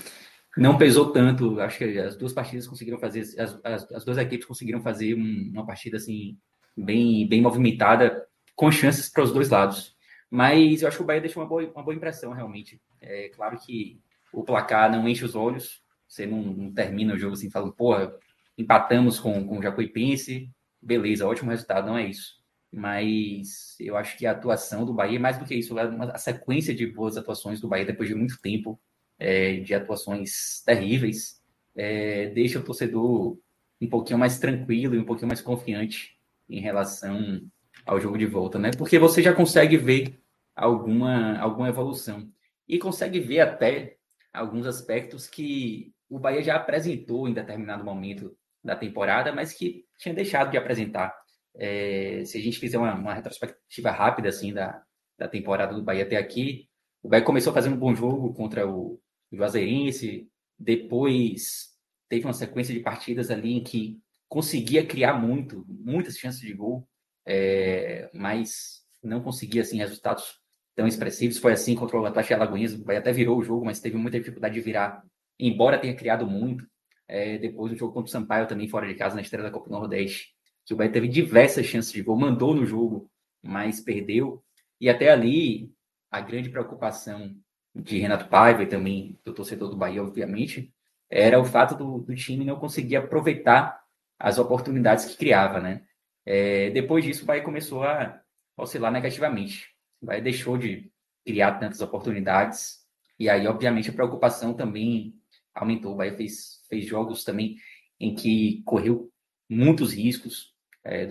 não 0.58 0.78
pesou 0.78 1.12
tanto. 1.12 1.60
Acho 1.62 1.78
que 1.78 1.98
as 1.98 2.18
duas 2.18 2.34
partidas 2.34 2.68
conseguiram 2.68 3.00
fazer, 3.00 3.22
as, 3.40 3.60
as, 3.64 3.92
as 3.92 4.06
duas 4.06 4.18
equipes 4.18 4.46
conseguiram 4.46 4.82
fazer 4.82 5.16
um, 5.16 5.52
uma 5.54 5.66
partida 5.66 5.96
assim 5.96 6.38
bem, 6.76 7.26
bem 7.28 7.42
movimentada, 7.42 8.28
com 8.54 8.70
chances 8.70 9.10
para 9.10 9.24
os 9.24 9.32
dois 9.32 9.50
lados. 9.50 9.96
Mas 10.30 10.82
eu 10.82 10.90
acho 10.90 10.98
que 10.98 11.04
o 11.04 11.06
Bahia 11.06 11.22
deixou 11.22 11.42
uma 11.42 11.48
boa, 11.48 11.64
uma 11.74 11.84
boa 11.84 11.96
impressão, 11.96 12.34
realmente. 12.34 12.82
É 13.02 13.30
claro 13.30 13.58
que 13.60 13.98
o 14.34 14.44
placar 14.44 14.92
não 14.92 15.08
enche 15.08 15.24
os 15.24 15.36
olhos, 15.36 15.82
você 16.08 16.26
não, 16.26 16.42
não 16.42 16.74
termina 16.74 17.14
o 17.14 17.18
jogo 17.18 17.34
assim 17.34 17.50
falando, 17.50 17.74
porra, 17.74 18.14
empatamos 18.58 19.20
com, 19.20 19.46
com 19.46 19.60
o 19.60 19.62
Jacuipense, 19.62 20.50
beleza, 20.82 21.28
ótimo 21.28 21.52
resultado, 21.52 21.88
não 21.88 21.98
é 21.98 22.08
isso. 22.08 22.36
Mas 22.72 23.76
eu 23.80 23.96
acho 23.96 24.18
que 24.18 24.26
a 24.26 24.32
atuação 24.32 24.86
do 24.86 24.94
Bahia, 24.94 25.20
mais 25.20 25.38
do 25.38 25.46
que 25.46 25.56
isso, 25.56 25.78
a 25.78 26.18
sequência 26.18 26.76
de 26.76 26.86
boas 26.86 27.18
atuações 27.18 27.62
do 27.62 27.68
Bahia 27.68 27.86
depois 27.86 28.10
de 28.10 28.16
muito 28.16 28.40
tempo, 28.42 28.80
é, 29.18 29.58
de 29.58 29.74
atuações 29.74 30.62
terríveis, 30.66 31.42
é, 31.76 32.28
deixa 32.28 32.60
o 32.60 32.64
torcedor 32.64 33.38
um 33.82 33.90
pouquinho 33.90 34.20
mais 34.20 34.40
tranquilo 34.40 34.96
e 34.96 35.00
um 35.00 35.06
pouquinho 35.06 35.28
mais 35.28 35.42
confiante 35.42 36.18
em 36.50 36.60
relação 36.60 37.42
ao 37.86 38.00
jogo 38.00 38.18
de 38.18 38.26
volta, 38.26 38.60
né? 38.60 38.72
Porque 38.78 39.00
você 39.00 39.22
já 39.22 39.34
consegue 39.34 39.78
ver 39.78 40.20
alguma, 40.56 41.38
alguma 41.38 41.70
evolução 41.70 42.30
e 42.68 42.78
consegue 42.78 43.20
ver 43.20 43.42
até 43.42 43.98
alguns 44.34 44.66
aspectos 44.66 45.28
que 45.28 45.94
o 46.10 46.20
Bahia 46.20 46.44
já 46.44 46.56
apresentou 46.56 47.28
em 47.28 47.34
determinado 47.34 47.84
momento 47.84 48.36
da 48.64 48.76
temporada, 48.76 49.32
mas 49.32 49.54
que 49.54 49.86
tinha 50.00 50.14
deixado 50.14 50.52
de 50.52 50.58
apresentar. 50.58 51.16
É, 51.56 52.24
se 52.26 52.38
a 52.38 52.42
gente 52.42 52.60
fizer 52.60 52.78
uma, 52.78 52.94
uma, 52.96 53.14
retrospectiva 53.14 53.92
rápida 53.92 54.30
assim 54.30 54.54
da, 54.54 54.84
da 55.18 55.28
temporada 55.28 55.74
do 55.74 55.84
Bahia 55.84 56.04
até 56.04 56.18
aqui, 56.18 56.68
o 57.02 57.08
Bahia 57.08 57.24
começou 57.24 57.54
fazendo 57.54 57.76
um 57.76 57.80
bom 57.80 57.96
jogo 57.96 58.34
contra 58.34 58.68
o, 58.68 59.00
Juazeirense, 59.32 60.30
depois 60.58 61.74
teve 62.08 62.26
uma 62.26 62.34
sequência 62.34 62.74
de 62.74 62.80
partidas 62.80 63.30
ali 63.30 63.54
em 63.54 63.64
que 63.64 64.00
conseguia 64.28 64.86
criar 64.86 65.14
muito, 65.14 65.66
muitas 65.68 66.18
chances 66.18 66.40
de 66.40 66.54
gol, 66.54 66.88
é, 67.26 68.10
mas 68.14 68.84
não 69.04 69.22
conseguia 69.22 69.62
assim 69.62 69.78
resultados 69.78 70.40
tão 70.76 70.88
expressivos. 70.88 71.38
Foi 71.38 71.54
assim 71.54 71.76
contra 71.76 72.00
o 72.00 72.06
Atlético 72.06 72.36
Alagoinhas, 72.36 72.74
o 72.74 72.84
Bahia 72.84 73.00
até 73.00 73.12
virou 73.12 73.38
o 73.38 73.44
jogo, 73.44 73.66
mas 73.66 73.80
teve 73.80 73.98
muita 73.98 74.20
dificuldade 74.20 74.54
de 74.54 74.62
virar, 74.62 75.04
embora 75.40 75.80
tenha 75.80 75.96
criado 75.96 76.26
muito. 76.28 76.66
É, 77.08 77.38
depois 77.38 77.72
do 77.72 77.78
jogo 77.78 77.94
contra 77.94 78.08
o 78.08 78.12
Sampaio, 78.12 78.48
também 78.48 78.68
fora 78.68 78.88
de 78.88 78.96
casa, 78.96 79.16
na 79.16 79.22
estreia 79.22 79.44
da 79.44 79.52
Copa 79.52 79.70
do 79.70 79.76
Nordeste, 79.76 80.34
que 80.66 80.74
o 80.74 80.78
Bahia 80.78 80.92
teve 80.92 81.08
diversas 81.08 81.66
chances 81.66 81.92
de 81.92 82.02
gol, 82.02 82.18
mandou 82.18 82.56
no 82.56 82.66
jogo, 82.66 83.10
mas 83.44 83.80
perdeu. 83.80 84.44
E 84.82 84.90
até 84.90 85.12
ali, 85.12 85.72
a 86.10 86.20
grande 86.20 86.50
preocupação 86.50 87.36
de 87.76 88.00
Renato 88.00 88.28
Paiva 88.28 88.64
e 88.64 88.68
também 88.68 89.20
do 89.24 89.34
torcedor 89.34 89.70
do 89.70 89.78
Bahia, 89.78 90.02
obviamente, 90.02 90.74
era 91.10 91.40
o 91.40 91.46
fato 91.46 91.76
do, 91.76 92.00
do 92.00 92.16
time 92.16 92.44
não 92.44 92.60
conseguir 92.60 92.96
aproveitar 92.96 93.80
as 94.18 94.40
oportunidades 94.40 95.06
que 95.06 95.18
criava, 95.18 95.60
né? 95.60 95.84
É, 96.26 96.72
depois 96.72 97.06
disso, 97.06 97.24
o 97.24 97.26
Bahia 97.28 97.44
começou 97.44 97.84
a 97.84 98.20
oscilar 98.58 98.92
negativamente. 98.92 99.70
O 100.02 100.08
Bahia 100.08 100.22
deixou 100.22 100.58
de 100.58 100.92
criar 101.24 101.60
tantas 101.60 101.82
oportunidades 101.82 102.86
e 103.20 103.30
aí, 103.30 103.48
obviamente, 103.48 103.90
a 103.90 103.94
preocupação 103.94 104.54
também 104.54 105.16
aumentou. 105.56 105.94
O 105.94 105.96
Bahia 105.96 106.16
fez, 106.16 106.62
fez 106.70 106.86
jogos 106.86 107.24
também 107.24 107.56
em 108.00 108.14
que 108.14 108.62
correu 108.66 109.10
muitos 109.50 109.94
riscos 109.94 110.54
é, 110.84 111.08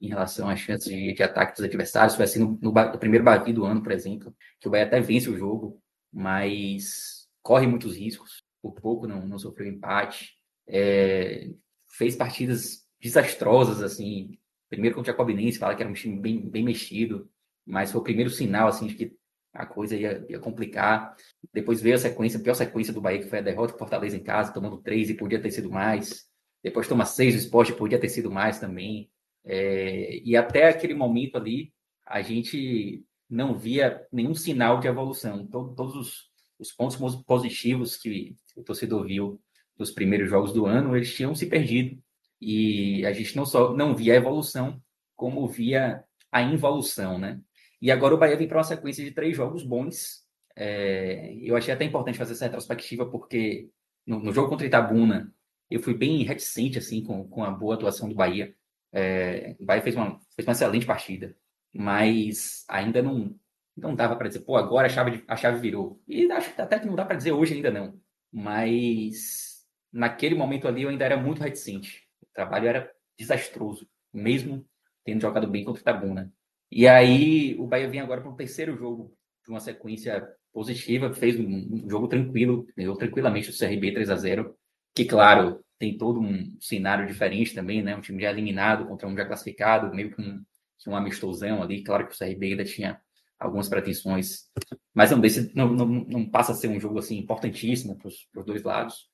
em 0.00 0.08
relação 0.08 0.48
às 0.48 0.58
chances 0.58 0.92
de, 0.92 1.14
de 1.14 1.22
ataque 1.22 1.56
dos 1.56 1.64
adversários. 1.64 2.16
Foi 2.16 2.24
assim 2.24 2.40
no, 2.40 2.58
no, 2.60 2.72
no 2.72 2.98
primeiro 2.98 3.24
Bavi 3.24 3.52
do 3.52 3.64
ano, 3.64 3.82
por 3.82 3.92
exemplo, 3.92 4.34
que 4.58 4.68
o 4.68 4.70
Bahia 4.70 4.86
até 4.86 5.00
vence 5.00 5.30
o 5.30 5.38
jogo, 5.38 5.80
mas 6.12 7.28
corre 7.42 7.66
muitos 7.66 7.96
riscos. 7.96 8.42
Por 8.60 8.72
pouco 8.74 9.06
não, 9.06 9.26
não 9.26 9.38
sofreu 9.38 9.68
empate. 9.68 10.36
É, 10.66 11.50
fez 11.96 12.16
partidas 12.16 12.86
desastrosas, 13.00 13.82
assim. 13.82 14.38
Primeiro 14.68 14.94
com 14.94 15.02
o 15.02 15.04
Jacobinense, 15.04 15.58
fala 15.58 15.74
que 15.74 15.82
era 15.82 15.90
um 15.90 15.94
time 15.94 16.20
bem, 16.20 16.48
bem 16.48 16.64
mexido, 16.64 17.28
mas 17.66 17.90
foi 17.90 18.00
o 18.00 18.04
primeiro 18.04 18.30
sinal, 18.30 18.68
assim, 18.68 18.86
de 18.86 18.94
que 18.94 19.16
a 19.52 19.66
coisa 19.66 19.96
ia, 19.96 20.24
ia 20.28 20.38
complicar. 20.38 21.14
Depois 21.52 21.80
veio 21.80 21.96
a 21.96 21.98
sequência, 21.98 22.38
a 22.38 22.42
pior 22.42 22.54
sequência 22.54 22.92
do 22.92 23.00
Bahia, 23.00 23.20
que 23.20 23.28
foi 23.28 23.38
a 23.38 23.42
derrota 23.42 23.72
do 23.72 23.78
Fortaleza 23.78 24.16
em 24.16 24.22
casa, 24.22 24.52
tomando 24.52 24.78
três 24.78 25.10
e 25.10 25.14
podia 25.14 25.40
ter 25.40 25.50
sido 25.50 25.70
mais. 25.70 26.28
Depois 26.62 26.86
toma 26.86 27.04
seis, 27.04 27.34
o 27.34 27.38
esporte 27.38 27.72
podia 27.72 27.98
ter 27.98 28.08
sido 28.08 28.30
mais 28.30 28.58
também. 28.58 29.10
É, 29.44 30.20
e 30.22 30.36
até 30.36 30.68
aquele 30.68 30.94
momento 30.94 31.36
ali, 31.36 31.72
a 32.06 32.20
gente 32.22 33.04
não 33.28 33.56
via 33.56 34.06
nenhum 34.12 34.34
sinal 34.34 34.80
de 34.80 34.88
evolução. 34.88 35.46
Todo, 35.46 35.74
todos 35.74 35.96
os, 35.96 36.30
os 36.58 36.72
pontos 36.72 36.96
positivos 37.24 37.96
que 37.96 38.36
o 38.56 38.62
torcedor 38.62 39.06
viu 39.06 39.40
dos 39.76 39.90
primeiros 39.90 40.28
jogos 40.28 40.52
do 40.52 40.66
ano, 40.66 40.94
eles 40.96 41.14
tinham 41.14 41.34
se 41.34 41.46
perdido. 41.46 42.02
E 42.40 43.04
a 43.06 43.12
gente 43.12 43.36
não 43.36 43.46
só 43.46 43.74
não 43.74 43.94
via 43.94 44.14
a 44.14 44.16
evolução, 44.16 44.80
como 45.16 45.46
via 45.46 46.04
a 46.30 46.42
involução, 46.42 47.18
né? 47.18 47.40
E 47.80 47.90
agora 47.90 48.14
o 48.14 48.18
Bahia 48.18 48.36
vem 48.36 48.46
para 48.46 48.58
uma 48.58 48.64
sequência 48.64 49.04
de 49.04 49.10
três 49.12 49.36
jogos 49.36 49.62
bons. 49.62 50.24
É, 50.54 51.34
eu 51.42 51.56
achei 51.56 51.72
até 51.72 51.84
importante 51.84 52.18
fazer 52.18 52.32
essa 52.32 52.44
retrospectiva, 52.44 53.08
porque 53.10 53.70
no, 54.06 54.20
no, 54.20 54.32
jogo 54.32 54.48
contra 54.48 54.66
Itabuna, 54.66 55.32
eu 55.70 55.80
fui 55.80 55.94
bem 55.94 56.22
reticente 56.24 56.78
assim 56.78 57.02
com, 57.02 57.26
com 57.28 57.44
a 57.44 57.50
boa 57.50 57.74
atuação 57.74 58.08
do 58.08 58.14
Bahia. 58.14 58.54
É, 58.92 59.56
o 59.58 59.64
Bahia 59.64 59.82
fez 59.82 59.94
uma, 59.96 60.18
fez 60.34 60.46
uma 60.46 60.52
excelente 60.52 60.84
partida, 60.84 61.36
mas 61.72 62.64
ainda 62.68 63.00
não, 63.00 63.34
não 63.76 63.94
dava 63.94 64.16
para 64.16 64.28
dizer, 64.28 64.40
pô, 64.40 64.56
agora 64.56 64.86
a 64.86 64.90
chave, 64.90 65.24
a 65.26 65.36
chave 65.36 65.60
virou. 65.60 66.02
E 66.06 66.30
acho 66.30 66.52
até 66.60 66.78
que 66.78 66.86
não 66.86 66.96
dá 66.96 67.04
para 67.04 67.16
dizer 67.16 67.32
hoje 67.32 67.54
ainda 67.54 67.70
não. 67.70 67.98
Mas 68.32 69.64
naquele 69.92 70.34
momento 70.34 70.68
ali 70.68 70.82
eu 70.82 70.88
ainda 70.88 71.04
era 71.04 71.16
muito 71.16 71.42
reticente. 71.42 72.06
O 72.22 72.26
trabalho 72.34 72.68
era 72.68 72.92
desastroso, 73.18 73.88
mesmo 74.12 74.66
tendo 75.04 75.22
jogado 75.22 75.46
bem 75.46 75.64
contra 75.64 75.80
Itabuna. 75.80 76.32
E 76.70 76.86
aí 76.86 77.56
o 77.58 77.66
Bahia 77.66 77.88
vem 77.88 78.00
agora 78.00 78.20
para 78.20 78.30
um 78.30 78.36
terceiro 78.36 78.76
jogo 78.76 79.12
de 79.44 79.50
uma 79.50 79.60
sequência 79.60 80.26
positiva, 80.52 81.12
fez 81.12 81.38
um, 81.38 81.88
jogo 81.88 82.08
tranquilo, 82.08 82.66
ganhou 82.76 82.96
tranquilamente 82.96 83.50
o 83.50 83.56
CRB 83.56 83.92
3 83.92 84.10
a 84.10 84.16
0 84.16 84.54
que 84.94 85.04
claro, 85.04 85.64
tem 85.78 85.96
todo 85.96 86.20
um 86.20 86.56
cenário 86.60 87.06
diferente 87.06 87.54
também, 87.54 87.82
né? 87.82 87.96
Um 87.96 88.00
time 88.00 88.22
já 88.22 88.30
eliminado 88.30 88.86
contra 88.86 89.08
um 89.08 89.16
já 89.16 89.24
classificado, 89.24 89.94
meio 89.94 90.14
que 90.14 90.20
um, 90.20 90.44
um 90.88 90.96
amistosão 90.96 91.62
ali, 91.62 91.82
claro 91.82 92.06
que 92.06 92.14
o 92.14 92.18
CRB 92.18 92.48
ainda 92.48 92.64
tinha 92.64 93.00
algumas 93.38 93.68
pretensões, 93.68 94.50
mas 94.92 95.10
não, 95.10 95.18
desse, 95.18 95.54
não, 95.56 95.68
não, 95.72 95.86
não 95.86 96.28
passa 96.28 96.52
a 96.52 96.54
ser 96.54 96.68
um 96.68 96.78
jogo 96.78 96.98
assim 96.98 97.18
importantíssimo 97.18 97.96
para 97.96 98.08
os 98.08 98.44
dois 98.44 98.62
lados. 98.62 99.08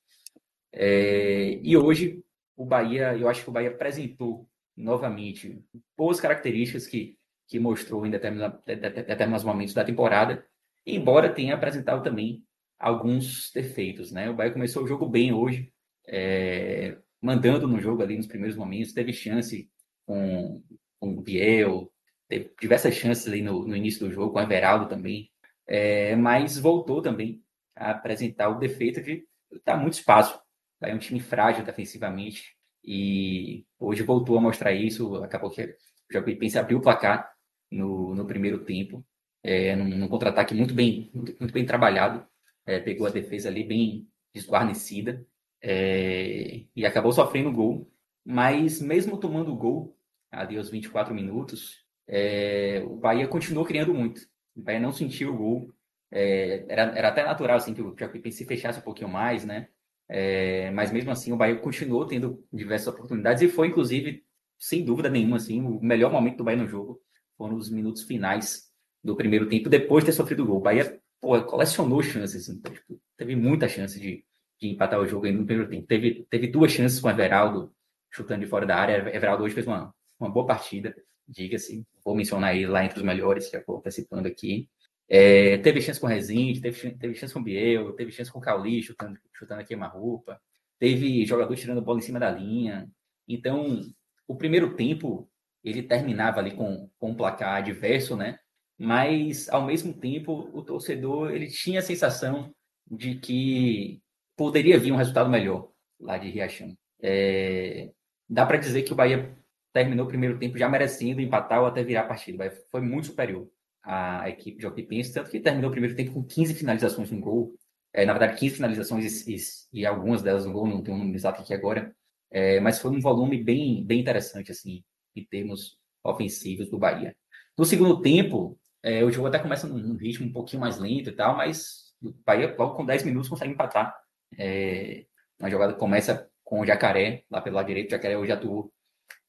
É, 0.73 1.59
e 1.63 1.77
hoje 1.77 2.21
o 2.55 2.65
Bahia, 2.65 3.15
eu 3.15 3.29
acho 3.29 3.43
que 3.43 3.49
o 3.49 3.53
Bahia 3.53 3.69
apresentou 3.69 4.49
novamente 4.75 5.63
boas 5.95 6.19
características 6.19 6.85
que 6.85 7.17
que 7.47 7.59
mostrou 7.59 8.05
em 8.05 8.11
determinados, 8.11 8.59
determinados 8.65 9.43
momentos 9.43 9.73
da 9.73 9.83
temporada, 9.83 10.45
embora 10.85 11.33
tenha 11.33 11.55
apresentado 11.55 12.03
também 12.03 12.43
alguns 12.77 13.51
defeitos. 13.53 14.11
Né? 14.11 14.29
O 14.29 14.35
Bahia 14.35 14.51
começou 14.51 14.83
o 14.83 14.87
jogo 14.87 15.07
bem 15.07 15.33
hoje, 15.33 15.71
é, 16.07 16.97
mandando 17.21 17.67
no 17.67 17.79
jogo 17.79 18.03
ali 18.03 18.17
nos 18.17 18.27
primeiros 18.27 18.57
momentos, 18.57 18.93
teve 18.93 19.13
chance 19.13 19.69
com, 20.05 20.61
com 20.99 21.17
o 21.17 21.21
Biel, 21.21 21.91
teve 22.27 22.53
diversas 22.59 22.93
chances 22.95 23.27
ali 23.27 23.41
no, 23.41 23.65
no 23.65 23.75
início 23.75 24.05
do 24.05 24.13
jogo, 24.13 24.33
com 24.33 24.39
o 24.39 24.41
Everaldo 24.41 24.87
também, 24.87 25.31
é, 25.65 26.15
mas 26.15 26.57
voltou 26.57 27.01
também 27.01 27.41
a 27.75 27.91
apresentar 27.91 28.49
o 28.49 28.59
defeito 28.59 29.01
de 29.01 29.25
dar 29.65 29.77
muito 29.77 29.93
espaço. 29.93 30.39
É 30.81 30.93
um 30.93 30.99
time 30.99 31.19
frágil 31.19 31.65
defensivamente 31.65 32.55
e 32.83 33.65
hoje 33.79 34.03
voltou 34.03 34.37
a 34.37 34.41
mostrar 34.41 34.73
isso. 34.73 35.15
Acabou 35.23 35.49
que 35.49 35.63
o 35.63 36.13
Jacuipense 36.13 36.57
abriu 36.57 36.77
o 36.77 36.81
placar 36.81 37.29
no, 37.71 38.15
no 38.15 38.25
primeiro 38.25 38.59
tempo, 38.59 39.05
é, 39.43 39.75
num, 39.75 39.85
num 39.85 40.07
contra-ataque 40.07 40.53
muito 40.53 40.73
bem, 40.73 41.09
muito, 41.13 41.35
muito, 41.39 41.53
bem 41.53 41.65
trabalhado, 41.65 42.25
é, 42.65 42.79
pegou 42.79 43.07
a 43.07 43.11
defesa 43.11 43.49
ali 43.49 43.63
bem 43.63 44.07
desguarnecida 44.33 45.25
é, 45.61 46.65
e 46.75 46.85
acabou 46.85 47.11
sofrendo 47.11 47.51
gol, 47.51 47.89
mas 48.25 48.81
mesmo 48.81 49.17
tomando 49.17 49.51
o 49.51 49.55
gol 49.55 49.97
ali 50.31 50.57
aos 50.57 50.69
24 50.69 51.13
minutos, 51.13 51.85
é, 52.07 52.83
o 52.85 52.95
Bahia 52.95 53.27
continuou 53.27 53.65
criando 53.65 53.93
muito, 53.93 54.21
o 54.55 54.61
Bahia 54.61 54.79
não 54.79 54.91
sentiu 54.91 55.33
o 55.33 55.37
gol, 55.37 55.73
é, 56.11 56.65
era, 56.69 56.83
era 56.97 57.07
até 57.09 57.23
natural 57.23 57.57
assim, 57.57 57.73
que 57.73 57.81
o 57.81 57.95
Jacuipense 57.97 58.37
se 58.37 58.45
fechasse 58.45 58.79
um 58.79 58.83
pouquinho 58.83 59.09
mais, 59.09 59.45
né? 59.45 59.67
É, 60.09 60.71
mas 60.71 60.91
mesmo 60.91 61.11
assim 61.11 61.33
o 61.33 61.37
Bahia 61.37 61.57
continuou 61.57 62.05
tendo 62.05 62.41
diversas 62.51 62.87
oportunidades 62.87 63.41
e 63.41 63.49
foi 63.49 63.67
inclusive 63.67 64.23
sem 64.57 64.85
dúvida 64.85 65.09
nenhuma 65.09 65.35
assim 65.35 65.61
o 65.61 65.81
melhor 65.81 66.09
momento 66.09 66.37
do 66.37 66.43
Bahia 66.45 66.61
no 66.61 66.67
jogo 66.67 67.01
foram 67.37 67.55
os 67.55 67.69
minutos 67.69 68.03
finais 68.03 68.67
do 69.03 69.15
primeiro 69.15 69.47
tempo, 69.47 69.69
depois 69.69 70.03
de 70.03 70.11
ter 70.11 70.15
sofrido 70.15 70.43
o 70.43 70.47
gol. 70.47 70.57
O 70.57 70.61
Bahia 70.61 70.99
pô, 71.21 71.41
colecionou 71.43 72.01
chances, 72.01 72.49
então, 72.49 72.73
tipo, 72.73 72.99
teve 73.15 73.35
muita 73.35 73.67
chance 73.67 73.99
de, 73.99 74.23
de 74.59 74.67
empatar 74.67 74.99
o 74.99 75.07
jogo 75.07 75.25
aí 75.25 75.31
no 75.31 75.45
primeiro 75.45 75.69
tempo. 75.69 75.87
Teve, 75.87 76.25
teve 76.29 76.47
duas 76.47 76.71
chances 76.71 76.99
com 76.99 77.07
o 77.07 77.11
Everaldo 77.11 77.71
chutando 78.11 78.41
de 78.41 78.47
fora 78.47 78.65
da 78.65 78.75
área. 78.75 79.15
Everaldo 79.15 79.43
hoje 79.43 79.53
fez 79.53 79.67
uma, 79.67 79.93
uma 80.19 80.29
boa 80.29 80.45
partida, 80.45 80.95
diga-se. 81.27 81.85
Vou 82.03 82.15
mencionar 82.15 82.55
ele 82.55 82.67
lá 82.67 82.83
entre 82.83 82.99
os 82.99 83.05
melhores, 83.05 83.49
já 83.49 83.61
vou 83.65 83.81
participando 83.81 84.25
aqui. 84.25 84.69
É, 85.09 85.57
teve 85.59 85.81
chance 85.81 85.99
com 85.99 86.07
o 86.07 86.09
Rezende, 86.09 86.59
teve, 86.59 86.91
teve 86.91 87.15
chance 87.15 87.33
com 87.33 87.39
o 87.39 87.43
Biel, 87.43 87.93
teve 87.93 88.11
chance 88.11 88.31
com 88.31 88.39
o 88.39 88.41
Cauli 88.41 88.83
chutando, 88.83 89.17
chutando 89.33 89.61
aqui 89.61 89.73
uma 89.75 89.87
roupa. 89.87 90.39
Teve 90.79 91.25
jogador 91.25 91.55
tirando 91.55 91.81
bola 91.81 91.99
em 91.99 92.01
cima 92.01 92.19
da 92.19 92.29
linha. 92.29 92.89
Então, 93.27 93.81
o 94.27 94.35
primeiro 94.35 94.75
tempo 94.75 95.29
ele 95.63 95.83
terminava 95.83 96.39
ali 96.39 96.51
com, 96.55 96.89
com 96.97 97.11
um 97.11 97.15
placar 97.15 97.55
adverso, 97.55 98.15
né? 98.15 98.37
Mas, 98.77 99.49
ao 99.49 99.65
mesmo 99.65 99.93
tempo, 99.93 100.49
o 100.53 100.61
torcedor 100.61 101.31
ele 101.31 101.47
tinha 101.47 101.79
a 101.79 101.83
sensação 101.83 102.53
de 102.89 103.15
que 103.15 104.01
poderia 104.35 104.79
vir 104.79 104.91
um 104.91 104.97
resultado 104.97 105.29
melhor 105.29 105.69
lá 105.99 106.17
de 106.17 106.29
Riachão. 106.29 106.77
É, 107.01 107.91
dá 108.29 108.45
para 108.45 108.57
dizer 108.57 108.83
que 108.83 108.93
o 108.93 108.95
Bahia 108.95 109.35
terminou 109.73 110.05
o 110.05 110.09
primeiro 110.09 110.37
tempo 110.37 110.57
já 110.57 110.69
merecendo 110.69 111.21
empatar 111.21 111.61
ou 111.61 111.67
até 111.67 111.83
virar 111.83 112.01
a 112.01 112.07
partida. 112.07 112.47
O 112.47 112.69
foi 112.71 112.81
muito 112.81 113.07
superior 113.07 113.49
à 113.83 114.29
equipe 114.29 114.59
de 114.59 114.65
Alpipense, 114.65 115.13
tanto 115.13 115.31
que 115.31 115.39
terminou 115.39 115.69
o 115.69 115.71
primeiro 115.71 115.95
tempo 115.95 116.13
com 116.13 116.23
15 116.23 116.53
finalizações 116.53 117.09
no 117.11 117.19
gol. 117.19 117.55
É, 117.93 118.05
na 118.05 118.13
verdade, 118.13 118.37
15 118.39 118.55
finalizações 118.55 119.27
e, 119.27 119.35
e, 119.35 119.81
e, 119.81 119.85
algumas 119.85 120.21
delas 120.21 120.45
no 120.45 120.53
gol, 120.53 120.67
não 120.67 120.83
tenho 120.83 120.95
um 120.95 120.99
número 120.99 121.17
exato 121.17 121.41
aqui 121.41 121.53
agora. 121.53 121.95
É, 122.29 122.59
mas 122.59 122.79
foi 122.79 122.91
um 122.91 122.99
volume 122.99 123.41
bem, 123.43 123.83
bem 123.85 123.99
interessante, 123.99 124.51
assim 124.51 124.83
em 125.19 125.25
termos 125.25 125.77
ofensivos 126.03 126.69
do 126.69 126.77
Bahia. 126.77 127.15
No 127.57 127.65
segundo 127.65 128.01
tempo, 128.01 128.57
é, 128.83 129.03
o 129.03 129.11
jogo 129.11 129.27
até 129.27 129.39
começa 129.39 129.67
num 129.67 129.95
ritmo 129.95 130.27
um 130.27 130.31
pouquinho 130.31 130.61
mais 130.61 130.77
lento 130.77 131.09
e 131.09 131.13
tal, 131.13 131.35
mas 131.35 131.93
o 132.01 132.13
Bahia, 132.25 132.55
logo 132.57 132.75
com 132.75 132.85
10 132.85 133.03
minutos, 133.03 133.29
consegue 133.29 133.51
empatar. 133.51 133.95
É, 134.37 135.05
a 135.39 135.49
jogada 135.49 135.73
começa 135.73 136.29
com 136.43 136.61
o 136.61 136.65
Jacaré, 136.65 137.23
lá 137.29 137.41
pelo 137.41 137.55
lado 137.55 137.67
direito. 137.67 137.87
O 137.87 137.91
Jacaré 137.91 138.17
hoje 138.17 138.31
atuou, 138.31 138.71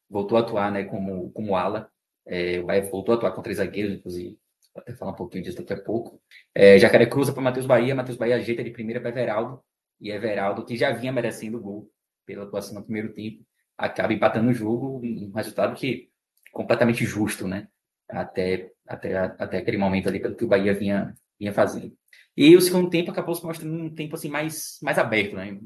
voltou 0.08 0.38
a 0.38 0.40
atuar 0.40 0.70
né, 0.70 0.84
como, 0.84 1.30
como 1.32 1.56
ala. 1.56 1.90
É, 2.26 2.60
o 2.60 2.66
Bahia 2.66 2.82
voltou 2.82 3.14
a 3.14 3.16
atuar 3.16 3.32
com 3.32 3.42
três 3.42 3.58
zagueiros, 3.58 3.94
inclusive. 3.94 4.38
Vou 4.74 4.82
até 4.82 4.94
falar 4.94 5.12
um 5.12 5.16
pouquinho 5.16 5.42
disso 5.42 5.56
daqui 5.56 5.72
a 5.72 5.82
pouco. 5.82 6.20
É, 6.54 6.78
Jacaré 6.78 7.06
cruza 7.06 7.32
para 7.32 7.42
Matheus 7.42 7.66
Bahia. 7.66 7.94
Matheus 7.94 8.16
Bahia 8.18 8.36
ajeita 8.36 8.62
de 8.62 8.70
primeira 8.70 9.00
para 9.00 9.10
Everaldo. 9.10 9.62
E 10.00 10.10
Everaldo, 10.10 10.64
que 10.64 10.76
já 10.76 10.92
vinha 10.92 11.12
merecendo 11.12 11.58
o 11.58 11.60
gol 11.60 11.90
pela 12.24 12.44
atuação 12.44 12.74
no 12.74 12.84
primeiro 12.84 13.12
tempo, 13.12 13.42
acaba 13.78 14.12
empatando 14.12 14.50
o 14.50 14.54
jogo, 14.54 15.00
um 15.02 15.32
resultado 15.32 15.74
que 15.76 16.10
completamente 16.52 17.04
justo, 17.04 17.46
né? 17.46 17.68
Até, 18.08 18.72
até, 18.86 19.16
até 19.16 19.58
aquele 19.58 19.78
momento 19.78 20.08
ali, 20.08 20.18
pelo 20.18 20.34
que 20.34 20.44
o 20.44 20.48
Bahia 20.48 20.74
vinha, 20.74 21.14
vinha 21.38 21.52
fazendo. 21.52 21.96
E 22.36 22.56
o 22.56 22.60
segundo 22.60 22.90
tempo 22.90 23.10
acabou 23.10 23.34
se 23.34 23.44
mostrando 23.44 23.74
um 23.74 23.94
tempo 23.94 24.16
assim 24.16 24.28
mais, 24.28 24.78
mais 24.82 24.98
aberto, 24.98 25.36
né? 25.36 25.58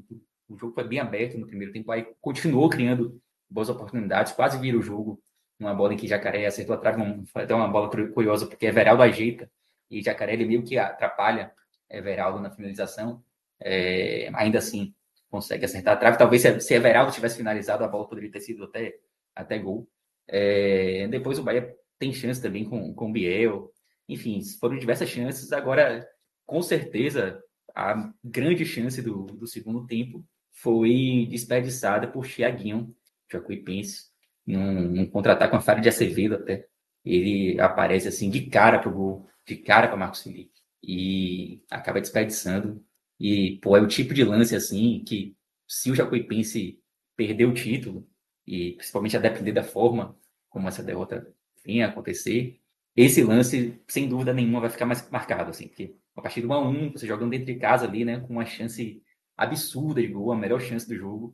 O 0.48 0.56
jogo 0.56 0.74
foi 0.74 0.84
bem 0.86 0.98
aberto 1.00 1.38
no 1.38 1.46
primeiro 1.46 1.72
tempo, 1.72 1.90
aí 1.90 2.06
continuou 2.20 2.68
criando 2.68 3.20
boas 3.48 3.68
oportunidades, 3.68 4.32
quase 4.32 4.58
vira 4.58 4.78
o 4.78 4.82
jogo 4.82 5.22
uma 5.62 5.74
bola 5.74 5.94
em 5.94 5.96
que 5.96 6.08
Jacaré 6.08 6.46
acertou 6.46 6.74
a 6.74 6.78
trave, 6.78 7.02
foi 7.26 7.44
até 7.44 7.54
uma 7.54 7.68
bola 7.68 7.88
curiosa, 8.12 8.46
porque 8.46 8.66
Everaldo 8.66 9.02
ajeita 9.02 9.50
e 9.90 10.02
Jacaré 10.02 10.34
ele 10.34 10.44
meio 10.44 10.64
que 10.64 10.76
atrapalha 10.76 11.52
Everaldo 11.88 12.40
na 12.40 12.50
finalização. 12.50 13.22
É, 13.60 14.28
ainda 14.34 14.58
assim, 14.58 14.92
consegue 15.32 15.64
acertar 15.64 15.94
a 15.94 15.96
trave. 15.96 16.18
Talvez 16.18 16.42
se, 16.42 16.74
Everaldo 16.74 17.10
tivesse 17.10 17.38
finalizado, 17.38 17.82
a 17.82 17.88
bola 17.88 18.06
poderia 18.06 18.30
ter 18.30 18.40
sido 18.40 18.64
até, 18.64 18.94
até 19.34 19.58
gol. 19.58 19.88
É, 20.28 21.08
depois 21.08 21.38
o 21.38 21.42
Bahia 21.42 21.74
tem 21.98 22.12
chance 22.12 22.40
também 22.40 22.64
com, 22.64 22.92
com 22.92 23.08
o 23.08 23.12
Biel. 23.12 23.72
Enfim, 24.06 24.42
foram 24.60 24.78
diversas 24.78 25.08
chances. 25.08 25.50
Agora, 25.50 26.06
com 26.44 26.60
certeza, 26.60 27.42
a 27.74 28.12
grande 28.22 28.66
chance 28.66 29.00
do, 29.00 29.24
do 29.24 29.46
segundo 29.46 29.86
tempo 29.86 30.22
foi 30.50 31.26
desperdiçada 31.30 32.06
por 32.06 32.26
Thiaguinho, 32.26 32.94
Jacuipense, 33.30 34.10
num, 34.46 34.82
num 34.82 35.06
contra-ataque 35.06 35.50
com 35.50 35.56
a 35.56 35.62
falha 35.62 35.80
de 35.80 35.88
Acevedo 35.88 36.34
até. 36.34 36.66
Ele 37.02 37.58
aparece 37.58 38.06
assim 38.06 38.28
de 38.28 38.46
cara 38.50 38.78
pro 38.78 38.92
gol, 38.92 39.26
de 39.46 39.56
cara 39.56 39.88
para 39.88 39.96
Marcos 39.96 40.22
Felipe 40.22 40.52
e 40.82 41.62
acaba 41.70 42.02
desperdiçando. 42.02 42.84
E, 43.24 43.60
pô, 43.62 43.76
é 43.76 43.80
o 43.80 43.86
tipo 43.86 44.12
de 44.12 44.24
lance 44.24 44.56
assim 44.56 45.04
que 45.06 45.36
se 45.68 45.92
o 45.92 45.94
Jacuipense 45.94 46.80
perder 47.16 47.44
o 47.44 47.54
título, 47.54 48.04
e 48.44 48.72
principalmente 48.72 49.16
a 49.16 49.20
depender 49.20 49.52
da 49.52 49.62
forma 49.62 50.18
como 50.50 50.66
essa 50.66 50.82
derrota 50.82 51.32
a 51.64 51.86
acontecer, 51.86 52.58
esse 52.96 53.22
lance, 53.22 53.80
sem 53.86 54.08
dúvida 54.08 54.34
nenhuma, 54.34 54.60
vai 54.60 54.70
ficar 54.70 54.86
mais 54.86 55.08
marcado, 55.08 55.50
assim, 55.50 55.68
porque 55.68 55.94
a 56.16 56.20
partir 56.20 56.40
do 56.40 56.48
1 56.48 56.52
a 56.52 56.68
1 56.68 56.92
você 56.92 57.06
jogando 57.06 57.30
dentro 57.30 57.46
de 57.46 57.54
casa 57.54 57.86
ali, 57.86 58.04
né, 58.04 58.18
com 58.18 58.32
uma 58.32 58.44
chance 58.44 59.00
absurda 59.36 60.02
de 60.02 60.08
gol, 60.08 60.32
a 60.32 60.36
melhor 60.36 60.60
chance 60.60 60.88
do 60.88 60.96
jogo, 60.96 61.32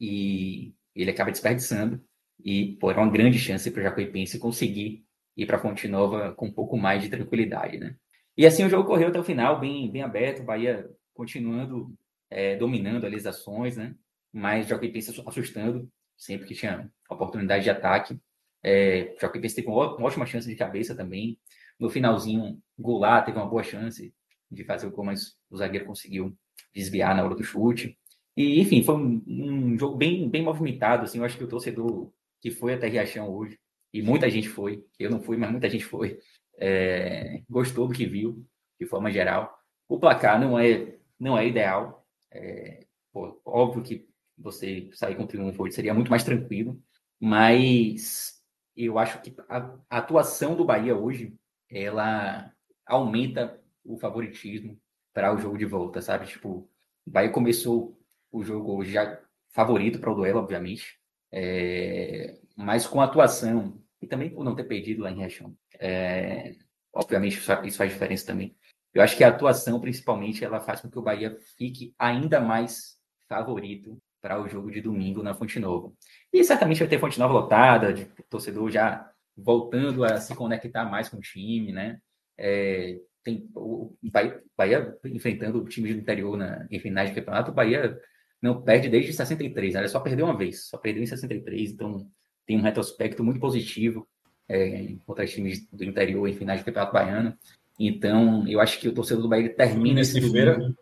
e 0.00 0.74
ele 0.94 1.10
acaba 1.10 1.30
desperdiçando, 1.30 2.02
e 2.42 2.76
pô, 2.80 2.90
era 2.90 3.00
uma 3.00 3.12
grande 3.12 3.38
chance 3.38 3.70
para 3.70 3.80
o 3.80 3.82
Jacuipense 3.82 4.38
conseguir 4.38 5.04
ir 5.36 5.44
para 5.44 5.58
Fonte 5.58 5.86
Nova 5.86 6.32
com 6.34 6.46
um 6.46 6.52
pouco 6.52 6.78
mais 6.78 7.02
de 7.02 7.10
tranquilidade, 7.10 7.76
né. 7.78 7.94
E 8.38 8.46
assim 8.46 8.64
o 8.64 8.70
jogo 8.70 8.88
correu 8.88 9.08
até 9.08 9.20
o 9.20 9.24
final, 9.24 9.60
bem, 9.60 9.90
bem 9.92 10.02
aberto, 10.02 10.40
o 10.40 10.44
Bahia 10.44 10.88
continuando 11.16 11.94
é, 12.30 12.56
dominando 12.56 13.06
ali 13.06 13.16
as 13.16 13.26
ações, 13.26 13.76
né, 13.76 13.94
mas 14.32 14.66
o 14.66 14.68
Jacuipense 14.68 15.22
assustando, 15.26 15.90
sempre 16.16 16.46
que 16.46 16.54
tinha 16.54 16.90
oportunidade 17.08 17.64
de 17.64 17.70
ataque, 17.70 18.20
é, 18.62 19.14
o 19.16 19.20
Jacuipense 19.20 19.54
teve 19.54 19.68
uma 19.68 19.78
ótima 19.78 20.26
chance 20.26 20.48
de 20.48 20.56
cabeça 20.56 20.94
também. 20.94 21.38
No 21.78 21.88
finalzinho, 21.88 22.60
Goulart 22.78 23.24
teve 23.24 23.38
uma 23.38 23.46
boa 23.46 23.62
chance 23.62 24.12
de 24.50 24.64
fazer 24.64 24.86
o 24.86 24.90
gol, 24.90 25.04
mas 25.04 25.36
o 25.50 25.56
zagueiro 25.56 25.86
conseguiu 25.86 26.36
desviar 26.74 27.14
na 27.14 27.24
hora 27.24 27.34
do 27.34 27.44
chute. 27.44 27.98
E, 28.36 28.60
enfim, 28.60 28.82
foi 28.82 28.94
um, 28.96 29.22
um, 29.26 29.78
jogo 29.78 29.96
bem, 29.96 30.28
bem 30.28 30.42
movimentado. 30.42 31.04
Assim, 31.04 31.18
eu 31.18 31.24
acho 31.24 31.38
que 31.38 31.44
o 31.44 31.48
torcedor 31.48 32.10
que 32.40 32.50
foi 32.50 32.74
até 32.74 32.88
Riachão 32.88 33.28
hoje, 33.28 33.58
e 33.92 34.02
muita 34.02 34.28
gente 34.28 34.48
foi, 34.48 34.84
eu 34.98 35.10
não 35.10 35.22
fui, 35.22 35.36
mas 35.36 35.50
muita 35.50 35.70
gente 35.70 35.84
foi, 35.84 36.18
é, 36.58 37.40
gostou 37.48 37.88
do 37.88 37.94
que 37.94 38.06
viu, 38.06 38.44
de 38.78 38.86
forma 38.86 39.10
geral. 39.10 39.56
O 39.88 39.98
placar 39.98 40.40
não 40.40 40.58
é, 40.58 40.96
não 41.18 41.36
é 41.36 41.46
ideal. 41.46 42.06
É, 42.30 42.86
pô, 43.12 43.40
óbvio 43.44 43.82
que 43.82 44.08
você 44.36 44.90
sair 44.92 45.16
com 45.16 45.26
triunfo 45.26 45.62
hoje 45.62 45.74
seria 45.74 45.94
muito 45.94 46.10
mais 46.10 46.24
tranquilo, 46.24 46.80
mas 47.18 48.42
eu 48.76 48.98
acho 48.98 49.20
que 49.22 49.34
a, 49.48 49.74
a 49.88 49.98
atuação 49.98 50.54
do 50.54 50.64
Bahia 50.64 50.94
hoje 50.94 51.34
ela 51.70 52.52
aumenta 52.84 53.60
o 53.84 53.96
favoritismo 53.98 54.78
para 55.12 55.34
o 55.34 55.38
jogo 55.38 55.56
de 55.56 55.64
volta, 55.64 56.02
sabe? 56.02 56.26
Tipo, 56.26 56.68
o 57.06 57.10
Bahia 57.10 57.30
começou 57.30 57.98
o 58.30 58.44
jogo 58.44 58.84
já 58.84 59.18
favorito 59.50 59.98
para 59.98 60.12
o 60.12 60.14
duelo, 60.14 60.40
obviamente, 60.40 60.98
é, 61.32 62.38
mas 62.54 62.86
com 62.86 63.00
a 63.00 63.04
atuação 63.04 63.80
e 64.00 64.06
também 64.06 64.30
por 64.30 64.44
não 64.44 64.54
ter 64.54 64.64
perdido 64.64 65.02
lá 65.02 65.10
em 65.10 65.16
Riachão, 65.16 65.56
é, 65.78 66.54
obviamente 66.92 67.38
isso 67.38 67.76
faz 67.78 67.92
diferença 67.92 68.26
também. 68.26 68.54
Eu 68.96 69.02
acho 69.02 69.14
que 69.14 69.22
a 69.22 69.28
atuação, 69.28 69.78
principalmente, 69.78 70.42
ela 70.42 70.58
faz 70.58 70.80
com 70.80 70.88
que 70.88 70.98
o 70.98 71.02
Bahia 71.02 71.36
fique 71.58 71.94
ainda 71.98 72.40
mais 72.40 72.96
favorito 73.28 74.00
para 74.22 74.40
o 74.40 74.48
jogo 74.48 74.70
de 74.70 74.80
domingo 74.80 75.22
na 75.22 75.34
Fonte 75.34 75.60
Nova. 75.60 75.92
E 76.32 76.42
certamente 76.42 76.78
vai 76.78 76.88
ter 76.88 76.98
Fonte 76.98 77.18
Nova 77.18 77.34
lotada, 77.34 77.92
de 77.92 78.06
torcedor 78.30 78.70
já 78.70 79.06
voltando 79.36 80.02
a 80.02 80.18
se 80.18 80.34
conectar 80.34 80.86
mais 80.86 81.10
com 81.10 81.18
o 81.18 81.20
time, 81.20 81.72
né? 81.72 82.00
É, 82.38 82.98
tem 83.22 83.46
o 83.54 83.94
Bahia, 84.02 84.42
Bahia, 84.56 84.98
enfrentando 85.04 85.62
o 85.62 85.68
time 85.68 85.92
do 85.92 86.00
interior 86.00 86.38
na, 86.38 86.66
em 86.70 86.80
finais 86.80 87.10
de 87.10 87.16
campeonato, 87.16 87.50
o 87.50 87.54
Bahia 87.54 88.00
não 88.40 88.62
perde 88.62 88.88
desde 88.88 89.12
63, 89.12 89.74
né? 89.74 89.80
Ele 89.80 89.88
só 89.88 90.00
perdeu 90.00 90.24
uma 90.24 90.38
vez, 90.38 90.68
só 90.68 90.78
perdeu 90.78 91.02
em 91.02 91.06
63, 91.06 91.72
então 91.72 92.10
tem 92.46 92.56
um 92.56 92.62
retrospecto 92.62 93.22
muito 93.22 93.40
positivo 93.40 94.08
é, 94.48 94.94
contra 95.04 95.26
times 95.26 95.68
do 95.70 95.84
interior 95.84 96.26
em 96.26 96.34
finais 96.34 96.60
de 96.60 96.64
campeonato 96.64 96.94
baiano. 96.94 97.36
Então, 97.78 98.46
eu 98.48 98.60
acho 98.60 98.80
que 98.80 98.88
o 98.88 98.92
torcedor 98.92 99.22
do 99.22 99.28
Bahia 99.28 99.48
termina 99.48 100.00
esse 100.00 100.20
feira. 100.20 100.74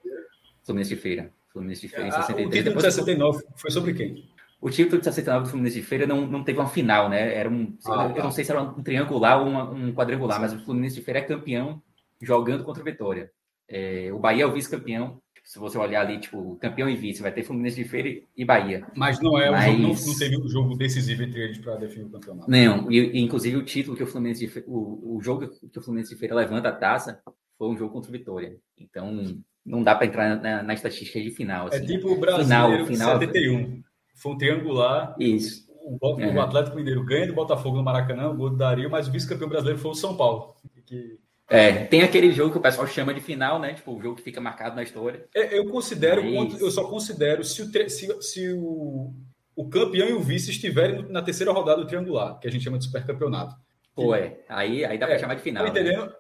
Fluminense 0.63 0.95
de 0.95 1.01
feira. 1.01 1.33
Fluminense 1.55 1.83
de 1.83 1.89
Feira 1.89 2.09
em 2.09 2.11
63. 2.11 2.47
Ah, 2.47 2.49
o 2.49 2.51
título 2.51 2.77
de 2.77 2.83
69 2.83 3.45
foi 3.55 3.71
sobre 3.71 3.95
quem? 3.95 4.25
O 4.61 4.71
título 4.71 4.99
de 4.99 5.05
69 5.05 5.45
do 5.45 5.51
Fluminense 5.51 5.81
de 5.81 5.87
Feira 5.87 6.07
não, 6.07 6.27
não 6.27 6.43
teve 6.43 6.59
uma 6.59 6.69
final, 6.69 7.09
né? 7.09 7.33
Era 7.33 7.49
um, 7.49 7.77
ah, 7.87 8.07
eu 8.09 8.15
tá. 8.15 8.25
não 8.25 8.33
sei 8.33 8.45
se 8.45 8.51
era 8.51 8.61
um 8.61 8.83
triangular 8.83 9.41
ou 9.41 9.47
uma, 9.47 9.71
um 9.71 9.93
quadrangular, 9.95 10.41
mas 10.41 10.53
o 10.53 10.59
Fluminense 10.59 10.97
de 10.97 11.03
Feira 11.03 11.21
é 11.21 11.23
campeão 11.23 11.81
jogando 12.21 12.65
contra 12.65 12.83
o 12.83 12.85
Vitória. 12.85 13.31
É, 13.69 14.11
o 14.13 14.19
Bahia 14.19 14.43
é 14.43 14.47
o 14.47 14.53
vice-campeão. 14.53 15.21
Se 15.45 15.59
você 15.59 15.77
olhar 15.77 16.01
ali, 16.01 16.19
tipo, 16.19 16.57
campeão 16.57 16.89
e 16.89 16.97
vice, 16.97 17.21
vai 17.21 17.31
ter 17.31 17.43
Fluminense 17.43 17.77
de 17.77 17.87
Feira 17.87 18.23
e 18.35 18.45
Bahia. 18.47 18.87
Mas 18.97 19.21
não 19.21 19.39
é 19.39 19.51
mas... 19.51 19.67
Jogo, 19.67 19.83
não, 19.83 19.89
não, 19.89 20.19
teve 20.19 20.41
um 20.41 20.49
jogo 20.49 20.75
decisivo 20.75 21.23
entre 21.23 21.43
eles 21.43 21.59
para 21.59 21.77
definir 21.77 22.07
o 22.07 22.11
campeonato. 22.11 22.51
Não, 22.51 22.91
e, 22.91 23.21
inclusive 23.21 23.55
o 23.59 23.65
título 23.65 23.95
que 23.95 24.03
o 24.03 24.07
Fluminense 24.07 24.41
de 24.41 24.49
Feira, 24.49 24.67
o, 24.67 25.17
o 25.17 25.21
jogo 25.21 25.47
que 25.71 25.79
o 25.79 25.83
Fluminense 25.83 26.15
de 26.15 26.19
Feira 26.19 26.35
levanta 26.35 26.71
a 26.71 26.73
taça 26.73 27.21
foi 27.59 27.69
um 27.69 27.77
jogo 27.77 27.93
contra 27.93 28.09
o 28.09 28.13
Vitória. 28.13 28.57
Então, 28.79 29.39
não 29.65 29.83
dá 29.83 29.95
para 29.95 30.07
entrar 30.07 30.41
na, 30.41 30.63
na, 30.63 30.75
estatística 30.75 31.21
de 31.21 31.31
final. 31.31 31.69
É 31.69 31.77
assim. 31.77 31.85
É 31.85 31.87
tipo 31.89 32.11
o 32.11 32.19
brasileiro 32.19 32.87
final, 32.87 32.87
final 32.87 33.19
71. 33.19 33.83
Foi 34.15 34.33
um 34.33 34.39
triangular. 34.39 35.15
Isso. 35.19 35.65
O, 35.85 36.21
é. 36.21 36.35
o 36.35 36.41
Atlético 36.41 36.77
Mineiro 36.77 37.05
ganha 37.05 37.27
do 37.27 37.35
Botafogo 37.35 37.77
no 37.77 37.83
Maracanã, 37.83 38.31
o 38.31 38.35
gol 38.37 38.49
do 38.49 38.57
Dario, 38.57 38.91
mas 38.91 39.07
o 39.07 39.13
vice-campeão 39.13 39.51
brasileiro 39.51 39.79
foi 39.79 39.91
o 39.91 39.95
São 39.95 40.17
Paulo. 40.17 40.55
Que... 40.87 41.19
É, 41.49 41.85
tem 41.85 42.03
aquele 42.03 42.33
jogo 42.33 42.53
que 42.53 42.59
o 42.59 42.63
pessoal 42.63 42.87
chama 42.87 43.13
de 43.13 43.21
final, 43.21 43.59
né? 43.59 43.75
Tipo, 43.75 43.95
o 43.95 44.01
jogo 44.01 44.17
que 44.17 44.23
fica 44.23 44.41
marcado 44.41 44.77
na 44.77 44.83
história. 44.83 45.27
É, 45.35 45.59
eu 45.59 45.67
considero, 45.69 46.23
mas... 46.25 46.61
eu 46.61 46.71
só 46.71 46.85
considero 46.85 47.45
se 47.45 47.63
o, 47.63 47.91
se, 47.91 48.23
se 48.23 48.53
o, 48.53 49.13
o 49.55 49.69
campeão 49.69 50.09
e 50.09 50.13
o 50.13 50.21
vice 50.21 50.51
estiverem 50.51 51.07
na 51.11 51.23
terceira 51.23 51.53
rodada 51.53 51.83
do 51.83 51.87
triangular, 51.87 52.39
que 52.39 52.49
a 52.49 52.51
gente 52.51 52.65
chama 52.65 52.79
de 52.79 52.85
supercampeonato. 52.85 53.55
Pô, 53.95 54.15
é. 54.15 54.39
Aí, 54.49 54.85
aí 54.85 54.99
dá 54.99 55.07
para 55.07 55.17
é, 55.17 55.19
chamar 55.19 55.35
de 55.35 55.43
final. 55.43 55.65
Tá 55.65 55.71
entendendo? 55.71 56.07
Né? 56.07 56.13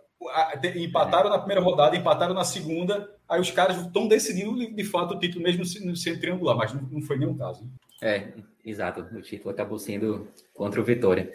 empataram 0.77 1.29
na 1.29 1.39
primeira 1.39 1.61
rodada, 1.61 1.97
empataram 1.97 2.35
na 2.35 2.45
segunda, 2.45 3.11
aí 3.29 3.41
os 3.41 3.51
caras 3.51 3.77
estão 3.79 4.09
decidindo 4.09 4.57
de 4.75 4.85
fato 4.85 5.15
o 5.15 5.19
título 5.19 5.43
mesmo 5.43 5.65
sendo 5.65 6.21
triangular, 6.21 6.57
mas 6.57 6.73
não, 6.73 7.03
foi 7.03 7.19
nenhum 7.19 7.37
caso. 7.37 7.69
É, 8.01 8.33
exato, 8.65 9.01
o 9.01 9.21
título 9.21 9.51
acabou 9.51 9.79
sendo 9.79 10.29
contra 10.55 10.81
o 10.81 10.85
Vitória. 10.85 11.31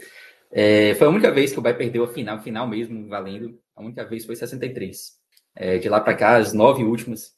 É, 0.52 0.96
foi 0.96 1.06
a 1.06 1.10
única 1.10 1.32
vez 1.32 1.52
que 1.52 1.60
o 1.60 1.62
Bahia 1.62 1.78
perdeu 1.78 2.04
a 2.04 2.08
final, 2.08 2.42
final 2.42 2.68
mesmo, 2.68 3.08
valendo, 3.08 3.60
a 3.80 3.82
única 3.82 4.06
vez 4.06 4.26
foi 4.26 4.36
63. 4.36 5.18
É, 5.56 5.78
de 5.78 5.88
lá 5.88 6.02
para 6.02 6.14
cá, 6.14 6.36
as 6.36 6.54
nove 6.54 6.84
últimas 6.84 7.34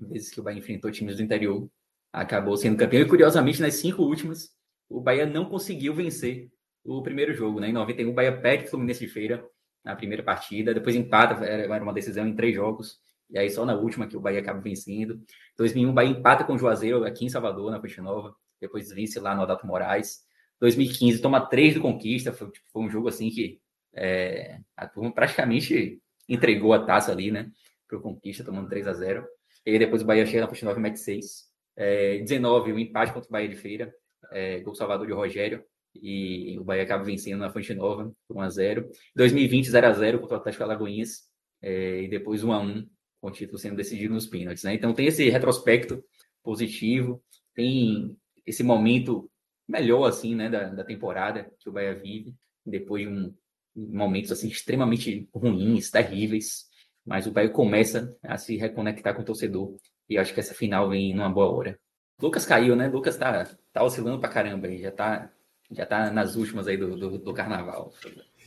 vezes 0.00 0.30
que 0.30 0.40
o 0.40 0.42
Bahia 0.42 0.58
enfrentou 0.58 0.90
times 0.90 1.16
do 1.16 1.22
interior, 1.22 1.68
acabou 2.12 2.56
sendo 2.56 2.76
campeão, 2.76 3.02
e 3.02 3.08
curiosamente, 3.08 3.60
nas 3.60 3.74
cinco 3.74 4.02
últimas, 4.02 4.50
o 4.88 5.00
Bahia 5.00 5.26
não 5.26 5.44
conseguiu 5.44 5.92
vencer 5.92 6.50
o 6.84 7.02
primeiro 7.02 7.34
jogo, 7.34 7.60
né? 7.60 7.68
Em 7.68 7.72
91, 7.72 8.10
o 8.10 8.14
Bahia 8.14 8.36
perde 8.40 8.64
o 8.64 8.68
Fluminense 8.68 9.00
de 9.00 9.12
Feira, 9.12 9.44
na 9.84 9.96
primeira 9.96 10.22
partida, 10.22 10.72
depois 10.72 10.94
empata, 10.94 11.44
era 11.44 11.82
uma 11.82 11.92
decisão 11.92 12.26
em 12.26 12.34
três 12.34 12.54
jogos, 12.54 12.98
e 13.28 13.38
aí 13.38 13.50
só 13.50 13.64
na 13.64 13.74
última 13.74 14.06
que 14.06 14.16
o 14.16 14.20
Bahia 14.20 14.40
acaba 14.40 14.60
vencendo. 14.60 15.20
2001, 15.58 15.90
o 15.90 15.92
Bahia 15.92 16.10
empata 16.10 16.44
com 16.44 16.54
o 16.54 16.58
Juazeiro 16.58 17.04
aqui 17.04 17.24
em 17.24 17.28
Salvador, 17.28 17.70
na 17.72 17.80
Ponte 17.80 18.00
Nova, 18.00 18.34
depois 18.60 18.90
vence 18.90 19.18
lá 19.18 19.34
no 19.34 19.42
Adato 19.42 19.66
Moraes. 19.66 20.20
2015, 20.60 21.20
toma 21.20 21.40
três 21.40 21.74
do 21.74 21.80
Conquista, 21.80 22.32
foi, 22.32 22.50
tipo, 22.50 22.66
foi 22.72 22.82
um 22.82 22.90
jogo 22.90 23.08
assim 23.08 23.30
que 23.30 23.60
é, 23.94 24.58
a 24.76 24.86
turma 24.86 25.12
praticamente 25.12 26.00
entregou 26.28 26.72
a 26.72 26.84
taça 26.84 27.12
ali, 27.12 27.30
né, 27.30 27.50
para 27.86 27.98
o 27.98 28.02
Conquista, 28.02 28.44
tomando 28.44 28.68
3 28.68 28.88
a 28.88 28.92
0 28.92 29.26
E 29.66 29.78
depois 29.78 30.02
o 30.02 30.04
Bahia 30.04 30.26
chega 30.26 30.40
na 30.42 30.48
Ponte 30.48 30.64
Nova 30.64 30.78
e 30.78 30.82
mete 30.82 30.98
6. 30.98 31.50
É, 31.76 32.18
19, 32.18 32.72
o 32.72 32.74
um 32.74 32.78
empate 32.78 33.12
contra 33.12 33.28
o 33.28 33.32
Bahia 33.32 33.48
de 33.48 33.56
Feira, 33.56 33.92
é, 34.30 34.60
gol 34.60 34.74
Salvador 34.74 35.06
de 35.06 35.12
Rogério 35.12 35.64
e 35.94 36.58
o 36.58 36.64
Bahia 36.64 36.84
acaba 36.84 37.04
vencendo 37.04 37.40
na 37.40 37.52
Fonte 37.52 37.74
Nova 37.74 38.12
por 38.26 38.36
1x0. 38.36 38.88
2020, 39.14 39.66
0x0 39.70 40.20
contra 40.20 40.36
o 40.36 40.40
Atlético 40.40 40.64
Alagoinhas, 40.64 41.28
é, 41.60 42.02
e 42.02 42.08
depois 42.08 42.42
1x1, 42.42 42.88
com 43.20 43.28
o 43.28 43.30
título 43.30 43.58
sendo 43.58 43.76
decidido 43.76 44.14
nos 44.14 44.26
pênaltis. 44.26 44.64
Né? 44.64 44.74
Então 44.74 44.94
tem 44.94 45.06
esse 45.06 45.28
retrospecto 45.28 46.02
positivo, 46.42 47.22
tem 47.54 48.16
esse 48.44 48.62
momento 48.62 49.30
melhor 49.68 50.08
assim, 50.08 50.34
né, 50.34 50.48
da, 50.48 50.64
da 50.70 50.84
temporada 50.84 51.50
que 51.60 51.68
o 51.68 51.72
Bahia 51.72 51.94
vive, 51.94 52.34
depois 52.66 53.06
de 53.06 53.12
um, 53.12 53.34
momentos 53.74 54.30
assim 54.32 54.48
extremamente 54.48 55.28
ruins, 55.34 55.90
terríveis, 55.90 56.66
mas 57.04 57.26
o 57.26 57.32
Bahia 57.32 57.50
começa 57.50 58.16
a 58.22 58.36
se 58.36 58.56
reconectar 58.56 59.14
com 59.14 59.22
o 59.22 59.24
torcedor 59.24 59.74
e 60.08 60.18
acho 60.18 60.34
que 60.34 60.40
essa 60.40 60.54
final 60.54 60.88
vem 60.88 61.14
numa 61.14 61.30
boa 61.30 61.50
hora. 61.50 61.78
Lucas 62.20 62.44
caiu, 62.44 62.76
né? 62.76 62.88
Lucas 62.88 63.16
tá, 63.16 63.48
tá 63.72 63.82
oscilando 63.82 64.20
pra 64.20 64.28
caramba 64.28 64.66
aí, 64.66 64.78
já 64.78 64.90
tá 64.90 65.30
já 65.70 65.84
está 65.84 66.10
nas 66.10 66.36
últimas 66.36 66.68
aí 66.68 66.76
do, 66.76 66.96
do, 66.96 67.18
do, 67.18 67.32
carnaval, 67.32 67.92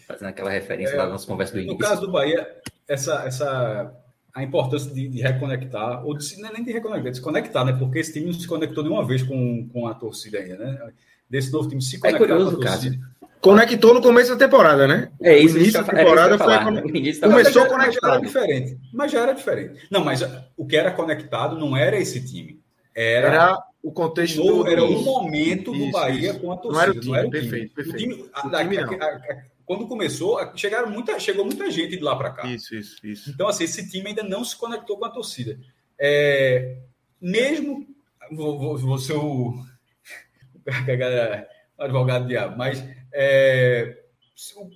fazendo 0.08 0.28
aquela 0.28 0.52
referência 0.52 0.94
é, 0.94 0.98
da 0.98 1.08
nossa 1.08 1.26
conversa 1.26 1.54
do 1.54 1.60
início. 1.60 1.74
No 1.74 1.80
caso 1.80 2.02
do 2.02 2.12
Bahia, 2.12 2.48
essa, 2.88 3.24
essa 3.26 3.92
a 4.32 4.44
importância 4.44 4.94
de, 4.94 5.08
de 5.08 5.22
reconectar, 5.22 6.06
ou 6.06 6.16
de, 6.16 6.40
não 6.40 6.50
é 6.50 6.54
nem 6.54 6.64
de 6.64 6.72
reconectar, 6.72 7.12
de 7.12 7.18
se 7.18 7.24
conectar, 7.24 7.66
né? 7.66 7.74
Porque 7.74 7.98
esse 7.98 8.14
time 8.14 8.28
não 8.28 8.34
se 8.34 8.48
conectou 8.48 8.84
nenhuma 8.84 9.04
vez 9.04 9.24
com, 9.24 9.68
com 9.70 9.88
a 9.88 9.96
torcida 9.96 10.38
ainda, 10.38 10.58
né? 10.58 10.94
desse 11.30 11.52
novo 11.52 11.68
time 11.68 11.82
se 11.82 11.96
é 11.96 12.00
conectar 12.00 12.24
é 12.24 12.28
curioso, 12.28 12.58
com 12.58 12.64
a 12.64 12.72
torcida. 12.72 13.15
Conectou 13.46 13.94
no 13.94 14.02
começo 14.02 14.32
da 14.32 14.44
temporada, 14.44 14.88
né? 14.88 15.12
É 15.22 15.38
isso. 15.38 15.56
O 15.56 15.60
início 15.62 15.86
da 15.86 15.94
temporada 15.94 16.36
foi 16.36 16.56
a... 16.56 16.64
começou 16.64 17.62
a 17.62 17.68
conectar. 17.68 17.78
Mas 17.78 17.94
já 18.02 18.10
era 18.10 18.20
diferente. 18.20 18.80
Mas 18.92 19.12
já 19.12 19.22
era 19.22 19.34
diferente. 19.34 19.88
Não, 19.92 20.04
mas 20.04 20.22
o 20.58 20.66
que 20.66 20.76
era 20.76 20.90
conectado 20.90 21.56
não 21.56 21.78
era 21.78 21.96
esse 21.96 22.26
time. 22.26 22.60
Era, 22.96 23.28
era 23.28 23.64
o 23.84 23.92
contexto 23.92 24.42
do, 24.42 24.64
do, 24.64 24.68
era 24.68 24.84
o 24.84 25.00
momento 25.00 25.72
do 25.72 25.92
Bahia 25.92 26.32
isso. 26.32 26.40
com 26.40 26.52
a 26.52 26.58
torcida. 26.58 26.74
Não 26.74 26.82
era 26.82 26.92
o 26.92 27.00
time, 27.00 27.06
não 27.06 27.16
era 27.16 27.28
o 27.28 27.30
time. 27.30 27.42
perfeito, 27.42 27.76
perfeito. 27.76 27.96
O 27.96 28.00
time, 28.00 28.14
o 28.14 28.50
time 28.50 28.78
a, 28.78 29.06
a, 29.06 29.16
a, 29.16 29.44
quando 29.64 29.88
começou, 29.88 30.40
chegaram 30.56 30.90
muita, 30.90 31.20
chegou 31.20 31.46
muita 31.46 31.70
gente 31.70 31.98
de 31.98 32.04
lá 32.04 32.16
para 32.16 32.32
cá. 32.32 32.48
Isso, 32.48 32.74
isso, 32.74 33.06
isso. 33.06 33.30
Então, 33.30 33.48
assim, 33.48 33.66
esse 33.66 33.88
time 33.88 34.08
ainda 34.08 34.24
não 34.24 34.44
se 34.44 34.56
conectou 34.56 34.98
com 34.98 35.06
a 35.06 35.12
torcida. 35.12 35.60
É, 36.00 36.78
mesmo 37.22 37.86
vou, 38.32 38.58
vou, 38.58 38.76
vou 38.76 38.98
ser 38.98 39.14
o, 39.14 39.54
o 41.78 41.84
advogado 41.84 42.28
diabo, 42.28 42.58
mas 42.58 42.84
é, 43.16 44.04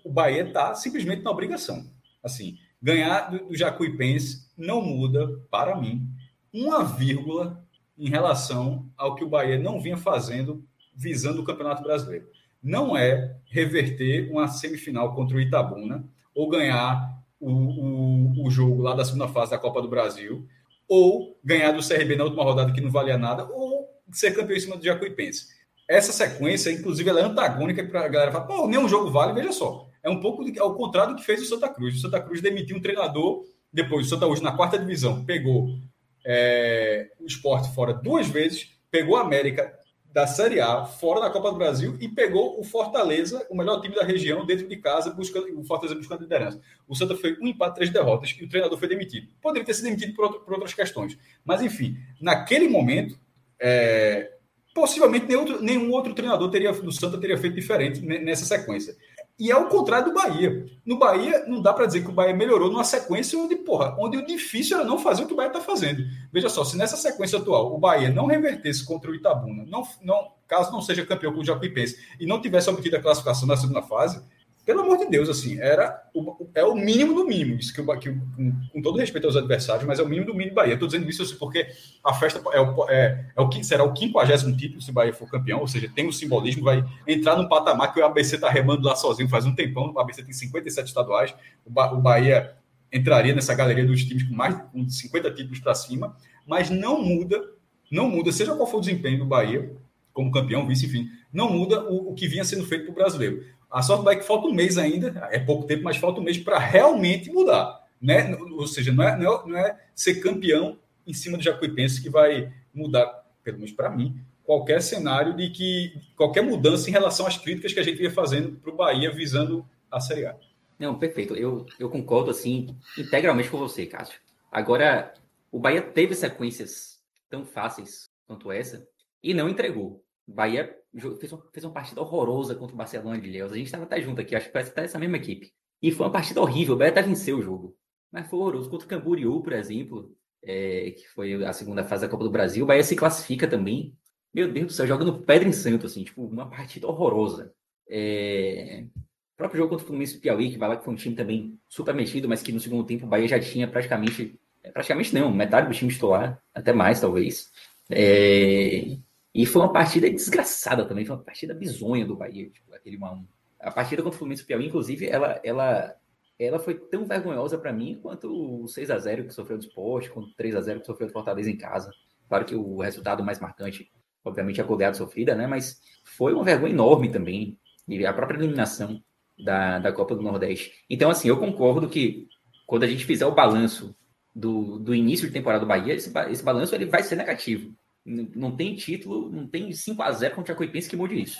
o 0.03 0.11
Bahia 0.11 0.48
está 0.48 0.74
simplesmente 0.74 1.22
na 1.22 1.32
obrigação. 1.32 1.91
Assim, 2.24 2.57
ganhar 2.82 3.30
do, 3.30 3.49
do 3.49 3.56
Jacuipense 3.56 4.49
não 4.57 4.82
muda, 4.82 5.28
para 5.52 5.76
mim, 5.76 6.07
uma 6.53 6.84
vírgula 6.84 7.64
em 7.98 8.10
relação 8.10 8.90
ao 8.98 9.16
que 9.16 9.24
o 9.24 9.30
Bahia 9.30 9.60
não 9.60 9.82
vinha 9.82 9.98
fazendo 9.98 10.66
visando 10.95 11.41
o 11.41 11.45
Campeonato 11.45 11.84
Brasileiro. 11.84 12.28
Não 12.61 12.98
é 12.98 13.38
reverter 13.45 14.30
uma 14.32 14.48
semifinal 14.48 15.14
contra 15.16 15.38
o 15.38 15.40
Itabuna 15.40 16.03
ou 16.34 16.49
ganhar 16.49 17.18
o, 17.40 17.52
o, 17.52 18.45
o 18.45 18.52
jogo 18.52 18.82
lá 18.82 18.94
da 18.94 19.06
segunda 19.06 19.28
fase 19.28 19.52
da 19.52 19.57
Copa 19.57 19.82
do 19.82 19.88
Brasil 19.88 20.45
ou 20.88 21.40
ganhar 21.44 21.72
do 21.72 21.86
CRB 21.86 22.16
na 22.16 22.26
última 22.26 22.44
rodada 22.44 22.74
que 22.74 22.82
não 22.82 22.90
valia 22.91 23.18
nada 23.18 23.45
ou 23.45 23.88
ser 24.11 24.32
campeão 24.32 24.57
em 24.57 24.60
cima 24.60 24.76
do 24.76 24.84
Jacuipense. 24.84 25.48
Essa 25.90 26.14
sequência, 26.14 26.72
inclusive, 26.72 27.10
ela 27.10 27.20
é 27.20 27.24
antagônica 27.24 27.84
para 27.84 28.06
a 28.06 28.07
galera 28.07 28.32
falar, 28.32 28.45
pô, 28.45 28.68
nenhum 28.68 28.88
jogo 28.88 29.10
vale, 29.10 29.34
veja 29.34 29.52
só. 29.52 29.88
É 30.03 30.10
um 30.10 30.20
pouco 30.20 30.45
ao 30.60 30.76
contrário 30.76 31.16
do 31.16 31.20
que 31.20 31.26
fez 31.26 31.41
o 31.41 31.45
Santa 31.45 31.68
Cruz. 31.68 31.95
O 31.95 31.99
Santa 31.99 32.22
Cruz 32.22 32.41
demitiu 32.41 32.78
um 32.78 32.80
treinador, 32.80 33.44
depois 33.74 34.06
o 34.06 34.10
Santa 34.10 34.28
hoje 34.28 34.44
na 34.44 34.56
quarta 34.56 34.78
divisão 34.78 35.26
pegou 35.26 35.80
é, 36.24 37.10
o 37.20 37.26
esporte 37.26 37.74
fora 37.74 37.91
duas 37.91 38.28
vezes, 38.28 38.78
pegou 38.91 39.18
a 39.18 39.22
América 39.22 39.74
da 40.14 40.28
Série 40.28 40.61
A 40.61 40.86
fora 40.86 41.22
da 41.22 41.30
Copa 41.32 41.52
do 41.52 41.57
Brasil 41.57 41.98
e 41.99 42.07
pegou 42.07 42.60
o 42.60 42.64
Fortaleza, 42.64 43.48
o 43.49 43.57
melhor 43.57 43.82
time 43.82 43.95
da 43.95 44.03
região, 44.03 44.45
dentro 44.45 44.68
de 44.68 44.78
casa, 44.78 45.10
buscando 45.10 45.60
o 45.60 45.64
Fortaleza 45.64 45.95
buscando 45.95 46.22
liderança. 46.22 46.61
O 46.88 46.94
Santa 46.94 47.16
foi 47.16 47.36
um 47.41 47.48
empate, 47.48 47.76
três 47.76 47.90
derrotas 47.90 48.36
e 48.40 48.44
o 48.44 48.49
treinador 48.49 48.78
foi 48.78 48.88
demitido. 48.88 49.28
Poderia 49.41 49.66
ter 49.66 49.74
sido 49.74 49.86
demitido 49.86 50.14
por, 50.14 50.26
outro, 50.26 50.40
por 50.41 50.53
outras 50.53 50.74
questões. 50.76 51.18
Mas, 51.44 51.64
enfim, 51.64 51.98
naquele 52.22 52.68
momento, 52.68 53.20
é, 53.60 54.34
possivelmente 54.80 55.26
nenhum 55.26 55.39
outro, 55.39 55.61
nenhum 55.61 55.91
outro 55.91 56.14
treinador 56.14 56.49
teria, 56.49 56.72
do 56.72 56.91
Santa 56.91 57.18
teria 57.18 57.38
feito 57.38 57.56
diferente 57.56 58.01
nessa 58.01 58.45
sequência. 58.45 58.95
E 59.38 59.51
é 59.51 59.56
o 59.56 59.68
contrário 59.68 60.07
do 60.07 60.14
Bahia. 60.14 60.65
No 60.85 60.97
Bahia, 60.97 61.45
não 61.47 61.61
dá 61.61 61.73
para 61.73 61.85
dizer 61.85 62.03
que 62.03 62.10
o 62.10 62.14
Bahia 62.14 62.34
melhorou 62.34 62.69
numa 62.69 62.84
sequência 62.84 63.38
onde, 63.38 63.56
porra, 63.56 63.95
onde 63.97 64.18
o 64.18 64.26
difícil 64.26 64.77
era 64.77 64.85
não 64.85 64.99
fazer 64.99 65.23
o 65.23 65.27
que 65.27 65.34
o 65.34 65.35
Bahia 65.35 65.49
está 65.49 65.61
fazendo. 65.61 66.03
Veja 66.31 66.49
só, 66.49 66.64
se 66.64 66.77
nessa 66.77 66.97
sequência 66.97 67.39
atual 67.39 67.73
o 67.73 67.77
Bahia 67.77 68.10
não 68.10 68.26
revertesse 68.26 68.85
contra 68.85 69.11
o 69.11 69.15
Itabuna, 69.15 69.65
não, 69.65 69.88
não, 70.01 70.31
caso 70.47 70.72
não 70.72 70.81
seja 70.81 71.06
campeão 71.06 71.34
com 71.34 71.39
o 71.39 71.45
Jacuipense 71.45 71.97
e 72.19 72.26
não 72.26 72.41
tivesse 72.41 72.69
obtido 72.69 72.95
a 72.97 73.01
classificação 73.01 73.47
na 73.47 73.56
segunda 73.56 73.81
fase, 73.81 74.22
pelo 74.69 74.81
amor 74.81 74.99
de 74.99 75.07
Deus, 75.07 75.27
assim, 75.29 75.59
era 75.59 75.99
o, 76.13 76.47
é 76.53 76.63
o 76.63 76.75
mínimo 76.75 77.15
do 77.15 77.25
mínimo. 77.25 77.59
Isso 77.59 77.73
que, 77.73 77.79
eu, 77.81 77.99
que 77.99 78.11
com, 78.11 78.53
com, 78.71 78.81
todo 78.83 78.99
respeito 78.99 79.25
aos 79.25 79.35
adversários, 79.35 79.83
mas 79.83 79.97
é 79.97 80.03
o 80.03 80.07
mínimo 80.07 80.27
do 80.27 80.33
mínimo 80.35 80.51
do 80.51 80.55
Bahia. 80.55 80.75
Estou 80.75 80.87
dizendo 80.87 81.09
isso 81.09 81.23
assim, 81.23 81.35
porque 81.37 81.65
a 82.03 82.13
festa 82.13 82.39
é 82.53 82.61
o, 82.61 82.87
é, 82.87 83.31
é 83.35 83.41
o, 83.41 83.63
será 83.63 83.83
o 83.83 83.95
50 83.97 84.55
título 84.55 84.79
se 84.79 84.91
o 84.91 84.93
Bahia 84.93 85.11
for 85.11 85.27
campeão, 85.27 85.59
ou 85.59 85.67
seja, 85.67 85.91
tem 85.95 86.07
o 86.07 86.13
simbolismo, 86.13 86.65
vai 86.65 86.85
entrar 87.07 87.35
num 87.35 87.49
patamar 87.49 87.91
que 87.91 87.99
o 87.99 88.05
ABC 88.05 88.35
está 88.35 88.47
remando 88.47 88.87
lá 88.87 88.95
sozinho 88.95 89.27
faz 89.27 89.43
um 89.43 89.55
tempão. 89.55 89.91
O 89.91 89.99
ABC 89.99 90.21
tem 90.21 90.33
57 90.33 90.87
estaduais, 90.87 91.33
o, 91.65 91.71
ba, 91.71 91.91
o 91.91 91.99
Bahia 91.99 92.53
entraria 92.93 93.33
nessa 93.33 93.55
galeria 93.55 93.87
dos 93.87 94.05
times 94.05 94.21
com 94.21 94.35
mais 94.35 94.55
com 94.71 94.87
50 94.87 95.31
títulos 95.31 95.59
para 95.61 95.73
cima, 95.73 96.15
mas 96.45 96.69
não 96.69 97.01
muda, 97.01 97.43
não 97.91 98.07
muda, 98.07 98.31
seja 98.31 98.55
qual 98.55 98.67
for 98.67 98.77
o 98.77 98.81
desempenho 98.81 99.17
do 99.17 99.25
Bahia, 99.25 99.75
como 100.13 100.29
campeão, 100.29 100.67
vice, 100.67 100.85
enfim, 100.85 101.09
não 101.33 101.51
muda 101.51 101.89
o, 101.89 102.11
o 102.11 102.13
que 102.13 102.27
vinha 102.27 102.43
sendo 102.43 102.67
feito 102.67 102.83
para 102.85 102.91
o 102.91 102.95
brasileiro. 102.95 103.43
A 103.69 103.81
sorte 103.81 104.03
vai 104.03 104.17
que 104.17 104.25
falta 104.25 104.47
um 104.47 104.53
mês 104.53 104.77
ainda, 104.77 105.27
é 105.31 105.39
pouco 105.39 105.67
tempo, 105.67 105.83
mas 105.83 105.97
falta 105.97 106.19
um 106.19 106.23
mês 106.23 106.37
para 106.37 106.57
realmente 106.57 107.31
mudar. 107.31 107.87
Né? 108.01 108.35
Ou 108.35 108.67
seja, 108.67 108.91
não 108.91 109.03
é, 109.03 109.17
não 109.17 109.33
é, 109.33 109.47
não 109.47 109.57
é 109.57 109.79
ser 109.93 110.15
campeão 110.15 110.77
em 111.05 111.13
cima 111.13 111.37
do 111.37 111.43
Jacuipense 111.43 112.01
que 112.01 112.09
vai 112.09 112.51
mudar, 112.73 113.05
pelo 113.43 113.57
menos 113.57 113.71
para 113.71 113.89
mim, 113.89 114.19
qualquer 114.43 114.81
cenário 114.81 115.35
de 115.35 115.49
que 115.49 115.93
qualquer 116.15 116.41
mudança 116.41 116.89
em 116.89 116.93
relação 116.93 117.27
às 117.27 117.37
críticas 117.37 117.73
que 117.73 117.79
a 117.79 117.83
gente 117.83 118.01
ia 118.01 118.09
fazendo 118.09 118.53
para 118.53 118.71
o 118.71 118.75
Bahia 118.75 119.11
visando 119.11 119.63
a 119.91 119.99
Série 119.99 120.25
A. 120.25 120.35
Não, 120.79 120.97
perfeito. 120.97 121.35
Eu, 121.35 121.65
eu 121.77 121.89
concordo 121.89 122.31
assim 122.31 122.75
integralmente 122.97 123.49
com 123.49 123.57
você, 123.57 123.85
Cássio. 123.85 124.19
Agora, 124.51 125.13
o 125.51 125.59
Bahia 125.59 125.81
teve 125.81 126.15
sequências 126.15 126.99
tão 127.29 127.45
fáceis 127.45 128.09
quanto 128.25 128.51
essa 128.51 128.87
e 129.21 129.33
não 129.33 129.49
entregou. 129.49 130.03
Bahia 130.34 130.76
fez 131.19 131.31
uma, 131.31 131.43
fez 131.51 131.64
uma 131.64 131.73
partida 131.73 132.01
horrorosa 132.01 132.56
contra 132.56 132.73
o 132.73 132.77
Barcelona 132.77 133.19
de 133.19 133.30
Leus. 133.30 133.51
A 133.51 133.56
gente 133.56 133.65
estava 133.65 133.84
até 133.84 134.01
junto 134.01 134.22
aqui, 134.22 134.35
acho 134.35 134.47
que 134.47 134.53
parece 134.53 134.72
tá 134.72 134.81
essa 134.81 134.99
mesma 134.99 135.18
equipe. 135.18 135.51
E 135.81 135.91
foi 135.91 136.06
uma 136.06 136.11
partida 136.11 136.41
horrível. 136.41 136.76
O 136.76 136.77
Bahia 136.77 136.91
até 136.91 137.01
venceu 137.01 137.38
o 137.38 137.41
jogo. 137.41 137.76
Mas 138.11 138.27
foi 138.27 138.39
horroroso. 138.39 138.69
Contra 138.69 138.85
o 138.85 138.89
Camboriú, 138.89 139.41
por 139.41 139.53
exemplo, 139.53 140.15
é, 140.43 140.91
que 140.91 141.07
foi 141.10 141.43
a 141.43 141.53
segunda 141.53 141.84
fase 141.84 142.03
da 142.03 142.10
Copa 142.10 142.23
do 142.23 142.31
Brasil, 142.31 142.64
o 142.64 142.68
Bahia 142.68 142.84
se 142.84 142.95
classifica 142.95 143.47
também. 143.47 143.95
Meu 144.34 144.51
Deus 144.51 144.68
do 144.68 144.73
céu, 144.73 144.88
joga 144.88 145.03
no 145.03 145.22
Pedro 145.23 145.47
em 145.49 145.53
Santo, 145.53 145.85
assim, 145.85 146.03
tipo, 146.03 146.23
uma 146.26 146.49
partida 146.49 146.88
horrorosa. 146.88 147.53
É... 147.89 148.85
O 148.95 149.38
próprio 149.38 149.60
jogo 149.60 149.69
contra 149.69 149.84
o 149.84 149.88
Fluminense 149.88 150.15
do 150.15 150.22
Piauí, 150.22 150.51
que 150.51 150.57
vai 150.57 150.69
lá 150.69 150.77
que 150.77 150.84
foi 150.84 150.93
um 150.93 150.97
time 150.97 151.15
também 151.15 151.57
super 151.68 151.93
mexido, 151.95 152.27
mas 152.27 152.41
que 152.41 152.51
no 152.51 152.60
segundo 152.60 152.84
tempo 152.84 153.06
o 153.06 153.10
Bahia 153.10 153.27
já 153.27 153.39
tinha 153.39 153.68
praticamente. 153.68 154.39
É, 154.61 154.72
praticamente 154.72 155.14
não, 155.15 155.34
metade 155.34 155.68
do 155.68 155.73
time 155.73 155.91
titular, 155.91 156.41
até 156.53 156.73
mais, 156.73 156.99
talvez. 156.99 157.49
É... 157.89 158.97
E 159.34 159.45
foi 159.45 159.61
uma 159.61 159.72
partida 159.72 160.10
desgraçada 160.10 160.85
também, 160.85 161.06
foi 161.06 161.15
uma 161.15 161.23
partida 161.23 161.53
bizonha 161.53 162.06
do 162.06 162.15
Bahia, 162.15 162.49
tipo, 162.49 162.73
aquele 162.73 162.97
1x1. 162.97 163.26
A 163.60 163.72
partida 163.72 164.01
contra 164.01 164.15
o 164.15 164.18
Fluminense 164.18 164.45
Piauí, 164.45 164.68
inclusive, 164.68 165.07
ela, 165.07 165.39
ela, 165.43 165.95
ela 166.39 166.60
foi 166.60 166.76
tão 166.76 167.06
vergonhosa 167.06 167.57
para 167.57 167.73
mim 167.73 167.99
quanto 168.01 168.64
o 168.64 168.68
6 168.68 168.89
a 168.89 168.97
0 168.97 169.26
que 169.26 169.34
sofreu 169.34 169.57
do 169.57 169.65
Sport, 169.65 170.10
quanto 170.10 170.30
o 170.30 170.35
3 170.35 170.56
a 170.56 170.61
0 170.61 170.80
que 170.80 170.85
sofreu 170.85 171.07
do 171.07 171.14
Fortaleza 171.14 171.49
em 171.49 171.57
casa. 171.57 171.91
Claro 172.27 172.45
que 172.45 172.56
o 172.56 172.80
resultado 172.80 173.23
mais 173.23 173.39
marcante, 173.39 173.91
obviamente, 174.23 174.61
é 174.61 174.64
a 174.64 174.68
goleada 174.68 174.95
sofrida, 174.95 175.35
né? 175.35 175.45
Mas 175.45 175.81
foi 176.03 176.34
uma 176.34 176.43
vergonha 176.43 176.73
enorme 176.73 177.11
também. 177.11 177.60
E 177.88 178.06
a 178.06 178.14
própria 178.14 178.38
eliminação 178.38 179.03
da, 179.38 179.80
da 179.80 179.91
Copa 179.91 180.15
do 180.15 180.22
Nordeste. 180.22 180.72
Então, 180.89 181.10
assim, 181.10 181.27
eu 181.27 181.38
concordo 181.38 181.89
que 181.89 182.27
quando 182.68 182.84
a 182.84 182.88
gente 182.88 183.06
fizer 183.06 183.26
o 183.26 183.34
balanço 183.34 183.95
do, 184.34 184.77
do 184.77 184.93
início 184.93 185.27
de 185.27 185.34
temporada 185.34 185.61
do 185.61 185.68
Bahia, 185.68 185.95
esse, 185.95 186.11
esse 186.30 186.43
balanço 186.43 186.76
ele 186.76 186.85
vai 186.85 187.01
ser 187.03 187.15
negativo. 187.15 187.73
Não 188.05 188.55
tem 188.55 188.76
título, 188.76 189.30
não 189.30 189.47
tem 189.47 189.71
5 189.71 190.01
a 190.01 190.11
0 190.11 190.35
contra 190.35 190.53
a 190.53 190.57
Coipense 190.57 190.89
que 190.89 190.95
mude 190.95 191.21
isso. 191.21 191.39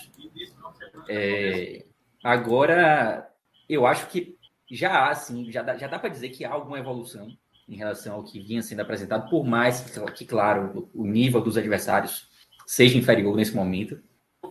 É, 1.08 1.86
agora, 2.24 3.28
eu 3.68 3.88
acho 3.88 4.08
que 4.08 4.38
já 4.70 4.92
há, 4.92 5.10
assim, 5.10 5.52
já 5.52 5.64
dá, 5.64 5.78
já 5.78 5.88
dá 5.88 5.98
para 5.98 6.10
dizer 6.10 6.30
que 6.30 6.46
há 6.46 6.52
alguma 6.52 6.78
evolução 6.78 7.28
em 7.68 7.76
relação 7.76 8.16
ao 8.16 8.24
que 8.24 8.40
vinha 8.40 8.62
sendo 8.62 8.82
apresentado, 8.82 9.30
por 9.30 9.46
mais 9.46 9.82
que, 9.82 10.12
que 10.14 10.26
claro, 10.26 10.90
o 10.94 11.06
nível 11.06 11.42
dos 11.42 11.58
adversários 11.58 12.28
seja 12.66 12.98
inferior 12.98 13.36
nesse 13.36 13.56
momento. 13.56 14.00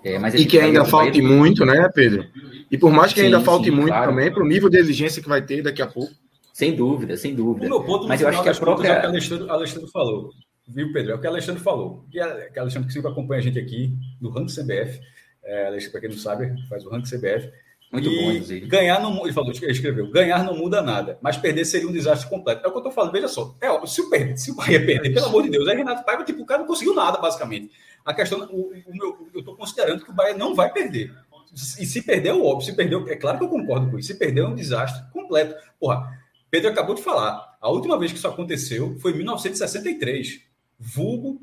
É, 0.04 0.18
mas 0.18 0.34
e 0.34 0.46
que 0.46 0.58
ainda 0.58 0.84
falte 0.84 1.20
muito, 1.20 1.64
né, 1.64 1.88
Pedro? 1.92 2.26
E 2.70 2.78
por 2.78 2.92
mais 2.92 3.12
que 3.12 3.20
sim, 3.20 3.26
ainda 3.26 3.40
falte 3.40 3.66
sim, 3.66 3.70
muito 3.70 3.88
claro. 3.88 4.10
também, 4.10 4.32
para 4.32 4.42
o 4.42 4.46
nível 4.46 4.68
de 4.68 4.78
exigência 4.78 5.22
que 5.22 5.28
vai 5.28 5.42
ter 5.42 5.62
daqui 5.62 5.82
a 5.82 5.86
pouco. 5.86 6.12
Sem 6.52 6.74
dúvida, 6.74 7.16
sem 7.16 7.34
dúvida. 7.34 7.66
O 7.66 7.70
meu 7.70 7.84
ponto, 7.84 8.06
mas 8.06 8.20
eu 8.20 8.28
acho 8.28 8.42
que 8.42 8.48
a 8.48 8.54
própria. 8.54 8.88
É 8.88 8.98
o 8.98 9.00
que 9.00 9.06
Alexandre, 9.06 9.50
Alexandre 9.50 9.90
falou 9.90 10.30
viu, 10.68 10.92
Pedro? 10.92 11.12
É 11.12 11.14
o 11.14 11.20
que 11.20 11.26
o 11.26 11.30
Alexandre 11.30 11.62
falou. 11.62 12.04
É, 12.14 12.50
que 12.50 12.58
Alexandre 12.58 12.88
que 12.88 12.94
sempre 12.94 13.10
acompanha 13.10 13.40
a 13.40 13.42
gente 13.42 13.58
aqui 13.58 13.96
do 14.20 14.30
Rank 14.30 14.48
CBF. 14.48 15.00
É, 15.42 15.66
Alexandre, 15.66 15.92
para 15.92 16.00
quem 16.00 16.10
não 16.10 16.16
sabe, 16.16 16.68
faz 16.68 16.84
o 16.84 16.90
Rank 16.90 17.04
CBF. 17.04 17.50
Muito 17.90 18.10
e 18.10 18.16
bom, 18.16 18.32
inclusive. 18.32 18.66
Ganhar 18.66 19.00
não, 19.00 19.24
ele 19.24 19.32
falou, 19.32 19.50
ele 19.50 19.72
escreveu, 19.72 20.10
ganhar 20.10 20.44
não 20.44 20.54
muda 20.54 20.82
nada, 20.82 21.18
mas 21.22 21.38
perder 21.38 21.64
seria 21.64 21.88
um 21.88 21.92
desastre 21.92 22.28
completo. 22.28 22.64
É 22.64 22.68
o 22.68 22.72
que 22.72 22.78
eu 22.78 22.82
tô 22.82 22.90
falando, 22.90 23.12
veja 23.12 23.28
só. 23.28 23.56
É 23.60 23.70
óbvio, 23.70 23.88
se 23.88 24.00
o, 24.02 24.10
perder, 24.10 24.36
se 24.36 24.50
o 24.50 24.54
Bahia 24.54 24.84
perder, 24.84 25.14
pelo 25.14 25.26
amor 25.26 25.42
de 25.42 25.50
Deus, 25.50 25.66
é 25.68 25.74
Renato 25.74 26.04
Paiva, 26.04 26.22
tipo, 26.22 26.42
o 26.42 26.46
cara 26.46 26.60
não 26.60 26.66
conseguiu 26.66 26.94
nada, 26.94 27.18
basicamente. 27.18 27.72
A 28.04 28.12
questão, 28.12 28.40
o, 28.50 28.72
o 28.86 28.96
meu, 28.96 29.28
eu 29.34 29.42
tô 29.42 29.56
considerando 29.56 30.04
que 30.04 30.10
o 30.10 30.14
Bahia 30.14 30.36
não 30.36 30.54
vai 30.54 30.70
perder. 30.70 31.14
E 31.52 31.86
se 31.86 32.02
perder, 32.02 32.28
é 32.28 32.34
óbvio. 32.34 32.66
Se 32.66 32.76
perder, 32.76 33.02
é 33.08 33.16
claro 33.16 33.38
que 33.38 33.44
eu 33.44 33.48
concordo 33.48 33.90
com 33.90 33.98
isso. 33.98 34.08
Se 34.08 34.18
perder, 34.18 34.42
é 34.42 34.46
um 34.46 34.54
desastre 34.54 35.02
completo. 35.10 35.54
Porra, 35.80 36.12
Pedro 36.50 36.70
acabou 36.70 36.94
de 36.94 37.02
falar. 37.02 37.56
A 37.60 37.70
última 37.70 37.98
vez 37.98 38.12
que 38.12 38.18
isso 38.18 38.28
aconteceu 38.28 38.96
foi 39.00 39.12
em 39.12 39.16
1963 39.16 40.47
vulgo 40.78 41.40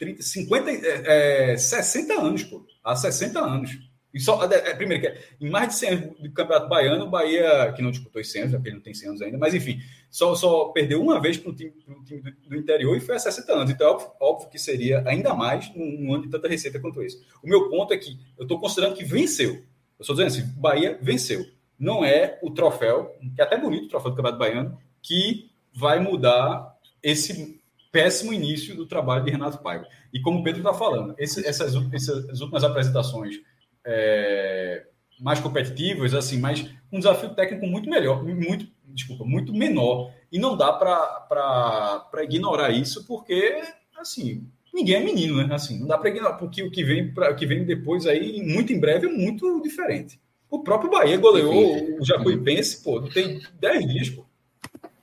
30, 0.00 0.22
50, 0.22 0.70
é, 0.70 1.56
60 1.56 2.14
anos, 2.14 2.42
pô. 2.44 2.66
Há 2.82 2.96
60 2.96 3.38
anos. 3.38 3.78
E 4.12 4.18
só, 4.18 4.42
é, 4.50 4.70
é 4.70 4.74
primeiro, 4.74 5.02
que 5.02 5.44
em 5.44 5.48
mais 5.48 5.68
de 5.68 5.74
100 5.74 5.88
anos 5.90 6.18
do 6.18 6.32
Campeonato 6.32 6.68
Baiano, 6.68 7.04
o 7.04 7.10
Bahia, 7.10 7.72
que 7.76 7.82
não 7.82 7.90
disputou 7.90 8.22
100 8.24 8.42
anos, 8.42 8.54
porque 8.54 8.68
ele 8.68 8.76
não 8.76 8.82
tem 8.82 8.94
100 8.94 9.08
anos 9.08 9.22
ainda, 9.22 9.38
mas 9.38 9.54
enfim, 9.54 9.78
só, 10.10 10.34
só 10.34 10.64
perdeu 10.70 11.00
uma 11.00 11.20
vez 11.20 11.36
para 11.36 11.50
o 11.50 11.54
time, 11.54 11.72
time 12.04 12.20
do, 12.20 12.32
do, 12.48 12.56
interior 12.56 12.96
e 12.96 13.00
foi 13.00 13.14
há 13.14 13.18
60 13.18 13.52
anos. 13.52 13.70
Então, 13.70 13.86
é 13.86 13.90
óbvio, 13.90 14.10
óbvio, 14.18 14.48
que 14.48 14.58
seria 14.58 15.04
ainda 15.06 15.32
mais 15.34 15.72
num, 15.76 15.86
num 16.00 16.14
ano 16.14 16.24
de 16.24 16.30
tanta 16.30 16.48
receita 16.48 16.80
quanto 16.80 17.02
esse. 17.02 17.22
O 17.42 17.48
meu 17.48 17.68
ponto 17.68 17.92
é 17.94 17.98
que 17.98 18.18
eu 18.36 18.42
estou 18.42 18.58
considerando 18.58 18.96
que 18.96 19.04
venceu. 19.04 19.52
Eu 19.52 20.02
estou 20.02 20.16
dizendo 20.16 20.28
assim, 20.28 20.60
Bahia 20.60 20.98
venceu. 21.00 21.44
Não 21.78 22.04
é 22.04 22.38
o 22.42 22.50
troféu, 22.50 23.14
que 23.34 23.40
é 23.40 23.44
até 23.44 23.56
bonito 23.56 23.84
o 23.84 23.88
troféu 23.88 24.10
do 24.10 24.16
Campeonato 24.16 24.40
Baiano, 24.40 24.78
que 25.02 25.50
vai 25.72 26.00
mudar 26.00 26.76
esse 27.02 27.59
péssimo 27.90 28.32
início 28.32 28.74
do 28.76 28.86
trabalho 28.86 29.24
de 29.24 29.30
Renato 29.30 29.58
Paiva. 29.58 29.86
E 30.12 30.20
como 30.20 30.40
o 30.40 30.42
Pedro 30.42 30.60
está 30.60 30.72
falando, 30.72 31.14
esse, 31.18 31.46
essas, 31.46 31.74
essas 31.92 32.40
últimas 32.40 32.64
apresentações 32.64 33.36
é, 33.84 34.86
mais 35.20 35.40
competitivas, 35.40 36.14
assim, 36.14 36.38
mas 36.38 36.68
um 36.90 36.98
desafio 36.98 37.34
técnico 37.34 37.66
muito 37.66 37.88
melhor, 37.88 38.24
muito, 38.24 38.66
desculpa, 38.86 39.24
muito 39.24 39.52
menor. 39.52 40.12
E 40.30 40.38
não 40.38 40.56
dá 40.56 40.72
para 40.72 42.24
ignorar 42.24 42.70
isso, 42.70 43.04
porque, 43.06 43.60
assim, 43.98 44.46
ninguém 44.72 44.96
é 44.96 45.00
menino, 45.00 45.36
né? 45.36 45.54
Assim, 45.54 45.78
não 45.78 45.86
dá 45.86 45.98
para 45.98 46.10
ignorar, 46.10 46.34
porque 46.34 46.62
o 46.62 46.70
que 46.70 46.84
vem, 46.84 47.12
pra, 47.12 47.32
o 47.32 47.36
que 47.36 47.46
vem 47.46 47.64
depois 47.64 48.06
aí, 48.06 48.42
muito 48.42 48.72
em 48.72 48.80
breve, 48.80 49.06
é 49.06 49.12
muito 49.12 49.60
diferente. 49.60 50.20
O 50.48 50.62
próprio 50.62 50.90
Bahia 50.90 51.16
goleou 51.16 52.00
o 52.00 52.04
Jacuipense, 52.04 52.82
pô, 52.82 53.00
tem 53.02 53.40
10 53.60 53.86
dias, 53.86 54.10
pô. 54.10 54.24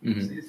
Uhum. 0.03 0.41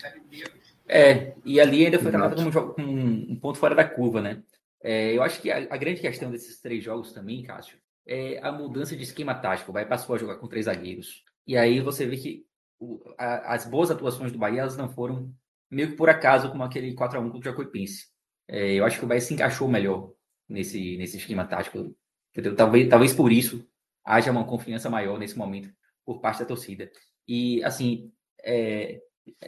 É, 0.88 1.34
e 1.44 1.60
ali 1.60 1.84
ainda 1.84 1.98
foi 1.98 2.10
tratado 2.10 2.34
como 2.34 2.74
um, 2.78 3.32
um, 3.32 3.36
ponto 3.38 3.58
fora 3.58 3.74
da 3.74 3.84
curva, 3.84 4.22
né? 4.22 4.42
É, 4.82 5.14
eu 5.14 5.22
acho 5.22 5.40
que 5.42 5.50
a, 5.50 5.58
a, 5.58 5.76
grande 5.76 6.00
questão 6.00 6.30
desses 6.30 6.60
três 6.60 6.82
jogos 6.82 7.12
também, 7.12 7.42
Cássio, 7.42 7.78
é 8.06 8.38
a 8.42 8.50
mudança 8.50 8.96
de 8.96 9.02
esquema 9.02 9.34
tático. 9.34 9.72
Vai 9.72 9.86
passou 9.86 10.14
a 10.14 10.18
jogar 10.18 10.36
com 10.36 10.48
três 10.48 10.64
zagueiros. 10.64 11.22
E 11.46 11.56
aí 11.56 11.80
você 11.80 12.06
vê 12.06 12.16
que 12.16 12.46
o, 12.80 13.00
a, 13.18 13.54
as 13.54 13.66
boas 13.66 13.90
atuações 13.90 14.32
do 14.32 14.38
Bahia 14.38 14.62
elas 14.62 14.76
não 14.76 14.88
foram 14.88 15.30
meio 15.70 15.90
que 15.90 15.96
por 15.96 16.08
acaso 16.08 16.50
como 16.50 16.62
aquele 16.62 16.94
4 16.94 17.18
a 17.18 17.20
1 17.20 17.30
contra 17.30 17.50
o 17.50 17.52
Jacuipense. 17.52 18.06
É, 18.48 18.72
eu 18.72 18.84
acho 18.84 18.98
que 18.98 19.04
o 19.04 19.08
Bahia 19.08 19.20
se 19.20 19.34
encaixou 19.34 19.68
melhor 19.68 20.12
nesse, 20.48 20.96
nesse 20.96 21.18
esquema 21.18 21.44
tático. 21.44 21.94
Entendeu? 22.30 22.56
Talvez, 22.56 22.88
talvez 22.88 23.12
por 23.12 23.30
isso 23.30 23.66
haja 24.04 24.30
uma 24.30 24.44
confiança 24.44 24.88
maior 24.88 25.18
nesse 25.18 25.36
momento 25.36 25.70
por 26.04 26.20
parte 26.20 26.40
da 26.40 26.46
torcida. 26.46 26.90
E, 27.26 27.62
assim, 27.62 28.10
é, 28.42 29.02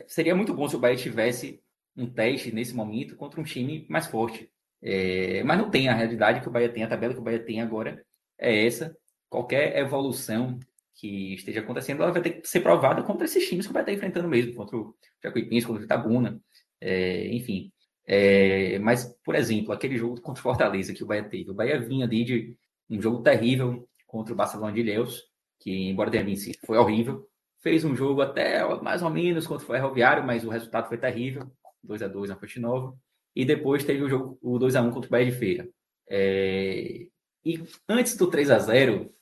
seria 0.07 0.35
muito 0.35 0.55
bom 0.55 0.69
se 0.69 0.77
o 0.77 0.79
Bahia 0.79 0.97
tivesse 0.97 1.63
um 1.97 2.09
teste 2.09 2.53
nesse 2.53 2.75
momento 2.75 3.17
contra 3.17 3.41
um 3.41 3.45
time 3.45 3.87
mais 3.89 4.07
forte. 4.07 4.51
É, 4.83 5.43
mas 5.45 5.59
não 5.59 5.71
tem 5.71 5.89
a 5.89 5.95
realidade 5.95 6.41
que 6.41 6.49
o 6.49 6.51
Bahia 6.51 6.69
tem, 6.69 6.83
a 6.83 6.89
tabela 6.89 7.13
que 7.13 7.21
o 7.21 7.23
Bahia 7.23 7.45
tem 7.45 7.61
agora 7.61 8.05
é 8.39 8.67
essa. 8.67 8.97
Qualquer 9.29 9.77
evolução 9.79 10.59
que 10.95 11.35
esteja 11.35 11.61
acontecendo, 11.61 12.03
ela 12.03 12.13
vai 12.13 12.23
ter 12.23 12.31
que 12.31 12.49
ser 12.49 12.61
provada 12.61 13.03
contra 13.03 13.25
esses 13.25 13.49
times 13.49 13.67
que 13.67 13.73
vai 13.73 13.83
estar 13.83 13.93
enfrentando 13.93 14.29
mesmo, 14.29 14.55
contra 14.55 14.77
o 14.77 14.95
Jacuipense, 15.23 15.67
contra 15.67 15.83
o 15.83 15.85
Itabuna, 15.85 16.41
é, 16.81 17.27
enfim. 17.29 17.73
É, 18.07 18.79
mas, 18.81 19.05
por 19.25 19.35
exemplo, 19.35 19.73
aquele 19.73 19.97
jogo 19.97 20.21
contra 20.21 20.41
o 20.41 20.43
Fortaleza 20.43 20.93
que 20.93 21.03
o 21.03 21.07
Bahia 21.07 21.25
teve, 21.25 21.51
o 21.51 21.55
Bahia 21.55 21.81
vinha 21.81 22.05
ali 22.05 22.25
de 22.25 22.57
um 22.89 23.01
jogo 23.01 23.23
terrível 23.23 23.89
contra 24.07 24.35
o 24.35 24.37
Barcelona 24.37 24.73
de 24.73 24.81
Ilhéus, 24.81 25.23
que, 25.59 25.89
embora 25.89 26.11
tenha 26.11 26.25
vencido, 26.25 26.59
foi 26.67 26.77
horrível. 26.77 27.30
Fez 27.61 27.85
um 27.85 27.95
jogo 27.95 28.23
até 28.23 28.65
mais 28.83 29.03
ou 29.03 29.11
menos 29.11 29.47
contra 29.47 29.65
o 29.65 29.67
Ferroviário, 29.67 30.25
mas 30.25 30.45
o 30.45 30.51
resultado 30.51 30.89
foi 30.89 30.97
terrível, 30.97 31.51
2 31.83 32.03
a 32.03 32.09
2 32.09 32.31
na 32.31 32.37
Fonte 32.37 32.59
Nova. 32.59 32.97
E 33.35 33.45
depois 33.45 33.85
teve 33.85 34.03
o 34.03 34.09
jogo 34.09 34.39
o 34.43 34.59
2 34.59 34.77
a 34.77 34.83
1 34.83 34.91
contra 34.91 35.09
o 35.09 35.11
Bahia 35.11 35.31
de 35.31 35.37
Feira. 35.37 35.69
É, 36.09 37.07
e 37.45 37.63
antes 37.89 38.17
do 38.17 38.29
3 38.29 38.51
a 38.51 38.59
0 38.59 39.13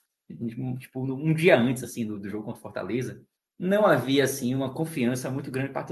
tipo, 0.78 1.00
um 1.00 1.34
dia 1.34 1.58
antes 1.58 1.82
assim 1.82 2.06
do, 2.06 2.18
do 2.18 2.28
jogo 2.28 2.44
contra 2.44 2.58
o 2.58 2.62
Fortaleza, 2.62 3.22
não 3.58 3.86
havia 3.86 4.24
assim 4.24 4.54
uma 4.54 4.72
confiança 4.72 5.30
muito 5.30 5.50
grande 5.50 5.72
para 5.72 5.84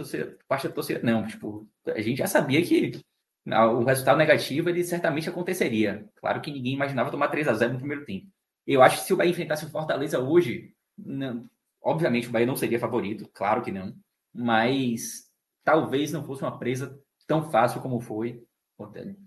parte 0.46 0.68
da 0.68 0.74
torcida. 0.74 1.00
Não, 1.02 1.26
tipo, 1.26 1.68
a 1.86 2.00
gente 2.00 2.18
já 2.18 2.26
sabia 2.26 2.64
que 2.64 3.00
o 3.46 3.84
resultado 3.84 4.18
negativo 4.18 4.68
ele 4.68 4.84
certamente 4.84 5.28
aconteceria. 5.28 6.08
Claro 6.16 6.40
que 6.40 6.50
ninguém 6.50 6.74
imaginava 6.74 7.10
tomar 7.10 7.28
3 7.28 7.48
a 7.48 7.54
0 7.54 7.72
no 7.74 7.78
primeiro 7.78 8.04
tempo. 8.04 8.26
Eu 8.66 8.82
acho 8.82 8.98
que 8.98 9.06
se 9.06 9.12
o 9.12 9.16
Bahia 9.16 9.30
enfrentasse 9.30 9.64
o 9.64 9.70
Fortaleza 9.70 10.20
hoje, 10.20 10.72
não, 10.98 11.48
obviamente 11.86 12.28
o 12.28 12.32
Bahia 12.32 12.46
não 12.46 12.56
seria 12.56 12.80
favorito, 12.80 13.30
claro 13.32 13.62
que 13.62 13.70
não, 13.70 13.94
mas 14.34 15.30
talvez 15.64 16.12
não 16.12 16.24
fosse 16.24 16.42
uma 16.42 16.58
presa 16.58 16.98
tão 17.28 17.48
fácil 17.48 17.80
como 17.80 18.00
foi 18.00 18.42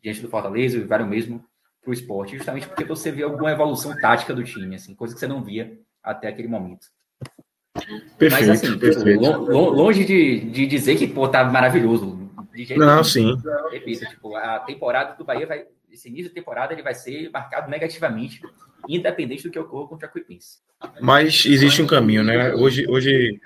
diante 0.02 0.22
do 0.22 0.30
Fortaleza 0.30 0.78
e 0.78 0.84
o 0.84 1.08
mesmo 1.08 1.44
para 1.82 1.90
o 1.90 1.94
esporte, 1.94 2.36
justamente 2.36 2.68
porque 2.68 2.84
você 2.84 3.12
vê 3.12 3.24
alguma 3.24 3.52
evolução 3.52 3.96
tática 4.00 4.34
do 4.34 4.44
time, 4.44 4.76
assim, 4.76 4.94
coisa 4.94 5.14
que 5.14 5.20
você 5.20 5.28
não 5.28 5.42
via 5.42 5.80
até 6.04 6.28
aquele 6.28 6.50
momento. 6.50 6.88
Perfeito, 8.18 8.32
Mas 8.32 8.50
assim, 8.50 8.68
tipo, 8.68 8.80
perfeito. 8.80 9.22
longe 9.22 10.04
de, 10.04 10.42
de 10.52 10.68
dizer 10.68 10.98
que 10.98 11.08
pô, 11.08 11.30
tá 11.30 11.46
maravilhoso. 11.46 12.30
não, 12.78 13.04
sim. 13.04 13.38
Repito, 13.72 14.06
tipo, 14.06 14.36
a 14.36 14.60
temporada 14.60 15.16
do 15.16 15.24
Bahia 15.24 15.48
vai. 15.48 15.66
Esse 15.92 16.08
início 16.08 16.30
de 16.30 16.36
temporada 16.36 16.74
ele 16.74 16.84
vai 16.84 16.94
ser 16.94 17.30
marcado 17.32 17.70
negativamente, 17.70 18.42
independente 18.88 19.44
do 19.44 19.52
que 19.52 19.60
ocorra 19.60 19.88
contra 19.88 20.08
a 20.08 20.12
Cuipense. 20.12 20.60
Mas 21.02 21.46
existe 21.46 21.82
um 21.82 21.88
caminho, 21.88 22.24
né? 22.24 22.54
Hoje, 22.54 22.88
hoje 22.88 23.40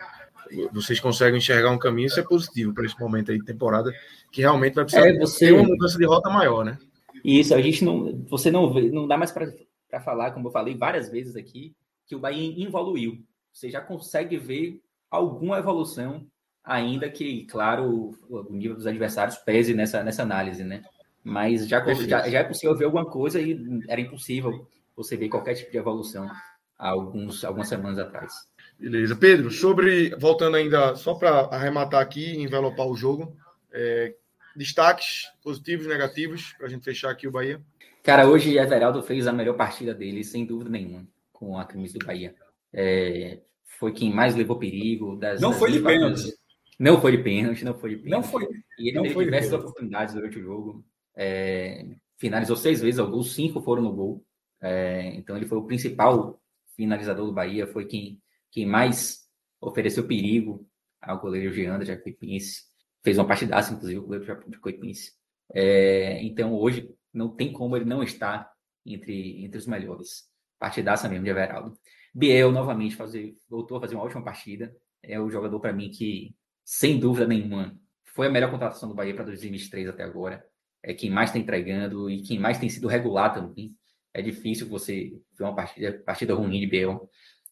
vocês 0.72 1.00
conseguem 1.00 1.38
enxergar 1.38 1.72
um 1.72 1.80
caminho, 1.80 2.08
isso 2.08 2.20
é 2.20 2.24
positivo 2.24 2.74
para 2.74 2.86
esse 2.86 3.00
momento 3.00 3.32
aí 3.32 3.40
de 3.40 3.46
temporada, 3.46 3.92
que 4.32 4.42
realmente 4.42 4.76
vai 4.76 4.86
precisar 4.86 5.08
é, 5.08 5.18
você... 5.18 5.48
ter 5.48 5.52
uma 5.54 5.64
mudança 5.64 5.98
de 5.98 6.06
rota 6.06 6.30
maior, 6.30 6.64
né? 6.64 6.78
Isso, 7.24 7.56
a 7.56 7.62
gente 7.62 7.86
não. 7.86 8.24
Você 8.28 8.52
não 8.52 8.72
vê, 8.72 8.92
não 8.92 9.08
dá 9.08 9.18
mais 9.18 9.32
para 9.32 10.02
falar, 10.02 10.32
como 10.32 10.48
eu 10.48 10.52
falei 10.52 10.76
várias 10.76 11.10
vezes 11.10 11.36
aqui, 11.36 11.74
que 12.06 12.16
o 12.16 12.20
Bahia 12.20 12.66
evoluiu. 12.66 13.24
Você 13.52 13.70
já 13.70 13.80
consegue 13.80 14.38
ver 14.38 14.82
alguma 15.10 15.58
evolução, 15.58 16.26
ainda 16.64 17.10
que, 17.10 17.46
claro, 17.46 18.12
o 18.30 18.48
nível 18.52 18.76
dos 18.76 18.88
adversários 18.88 19.38
pese 19.38 19.74
nessa, 19.74 20.04
nessa 20.04 20.24
análise, 20.24 20.64
né? 20.64 20.82
Mas 21.24 21.68
já, 21.68 21.84
já, 21.94 22.30
já 22.30 22.40
é 22.40 22.44
possível 22.44 22.76
ver 22.76 22.86
alguma 22.86 23.06
coisa 23.06 23.40
e 23.40 23.58
era 23.88 24.02
impossível 24.02 24.68
você 24.96 25.16
ver 25.16 25.30
qualquer 25.30 25.56
tipo 25.56 25.72
de 25.72 25.78
evolução 25.78 26.30
há 26.78 26.90
alguns, 26.90 27.44
algumas 27.46 27.68
semanas 27.68 27.98
atrás. 27.98 28.34
Beleza. 28.78 29.16
Pedro, 29.16 29.50
sobre. 29.50 30.10
Voltando 30.18 30.58
ainda, 30.58 30.96
só 30.96 31.14
para 31.14 31.46
arrematar 31.46 32.02
aqui 32.02 32.34
e 32.34 32.44
envelopar 32.44 32.88
o 32.88 32.96
jogo, 32.96 33.36
é, 33.72 34.14
destaques 34.56 35.28
positivos, 35.42 35.88
negativos, 35.88 36.54
para 36.58 36.68
a 36.68 36.70
gente 36.70 36.84
fechar 36.84 37.10
aqui 37.10 37.28
o 37.28 37.32
Bahia. 37.32 37.62
Cara, 38.04 38.28
hoje 38.28 38.58
Everaldo 38.58 39.02
fez 39.02 39.28
a 39.28 39.34
melhor 39.34 39.56
partida 39.56 39.94
dele, 39.94 40.24
sem 40.24 40.46
dúvida 40.46 40.70
nenhuma, 40.70 41.08
com 41.32 41.58
a 41.58 41.64
camisa 41.64 41.98
do 41.98 42.06
Bahia. 42.06 42.36
É, 42.74 43.40
foi 43.80 43.94
quem 43.94 44.14
mais 44.14 44.36
levou 44.36 44.60
perigo. 44.60 45.16
Das, 45.16 45.40
não 45.40 45.52
das 45.52 45.60
foi 45.60 45.72
de 45.72 45.80
pênalti. 45.80 46.34
Não 46.78 47.00
foi 47.00 47.16
de 47.16 47.24
pênalti, 47.24 47.64
não 47.64 47.74
foi 47.74 47.90
de 47.92 47.96
pênalti. 47.98 48.12
Não 48.12 48.24
foi. 48.24 48.48
E 48.78 48.90
ele 48.90 48.98
não 48.98 49.04
teve 49.04 49.24
diversas 49.24 49.54
oportunidades 49.54 50.14
durante 50.14 50.38
o 50.40 50.44
jogo. 50.44 50.84
É, 51.16 51.86
finalizou 52.18 52.56
seis 52.56 52.82
vezes 52.82 53.00
ao 53.00 53.10
gol, 53.10 53.24
cinco 53.24 53.62
foram 53.62 53.84
no 53.84 53.94
gol. 53.94 54.26
É, 54.62 55.14
então 55.16 55.36
ele 55.36 55.46
foi 55.46 55.58
o 55.58 55.66
principal 55.66 56.42
finalizador 56.76 57.26
do 57.26 57.34
Bahia, 57.34 57.68
foi 57.68 57.86
quem, 57.86 58.22
quem 58.52 58.66
mais 58.66 59.28
ofereceu 59.62 60.08
perigo 60.08 60.68
ao 61.02 61.20
goleiro 61.20 61.54
Geandra 61.54 61.86
Jacuipense. 61.86 62.64
Fez 63.04 63.18
uma 63.18 63.28
partidaça, 63.28 63.74
inclusive, 63.74 64.00
o 64.00 64.04
goleiro 64.04 64.26
Jacuipense. 64.26 65.12
É, 65.54 66.24
então 66.24 66.54
hoje 66.54 66.90
não 67.14 67.30
tem 67.30 67.52
como 67.52 67.76
ele 67.76 67.86
não 67.86 68.02
estar 68.02 68.52
entre, 68.86 69.44
entre 69.44 69.58
os 69.58 69.68
melhores. 69.68 70.30
Partidaça 70.58 71.10
mesmo 71.10 71.26
de 71.26 71.30
Everaldo. 71.30 71.78
Biel 72.14 72.52
novamente 72.52 72.96
fazer, 72.96 73.36
voltou 73.50 73.78
a 73.78 73.82
fazer 73.82 73.96
uma 73.96 74.04
ótima 74.04 74.24
partida. 74.24 74.76
É 75.02 75.20
o 75.20 75.30
jogador 75.30 75.60
para 75.60 75.74
mim 75.74 75.90
que, 75.90 76.36
sem 76.64 77.00
dúvida 77.00 77.28
nenhuma, 77.28 77.78
foi 78.04 78.28
a 78.28 78.30
melhor 78.30 78.52
contratação 78.52 78.88
do 78.88 78.96
Bahia 78.96 79.14
para 79.14 79.26
2023 79.26 79.90
até 79.90 80.04
agora. 80.04 80.46
É 80.84 80.94
quem 80.94 81.10
mais 81.10 81.30
está 81.30 81.40
entregando 81.40 82.10
e 82.10 82.22
quem 82.22 82.38
mais 82.40 82.60
tem 82.60 82.70
sido 82.70 82.88
regular 82.88 83.34
também. 83.34 83.74
É 84.14 84.22
difícil 84.22 84.68
você 84.68 85.14
ver 85.38 85.44
uma 85.44 85.56
partida, 85.56 85.94
partida 86.06 86.34
ruim 86.36 86.60
de 86.60 86.68
Biel. 86.68 87.10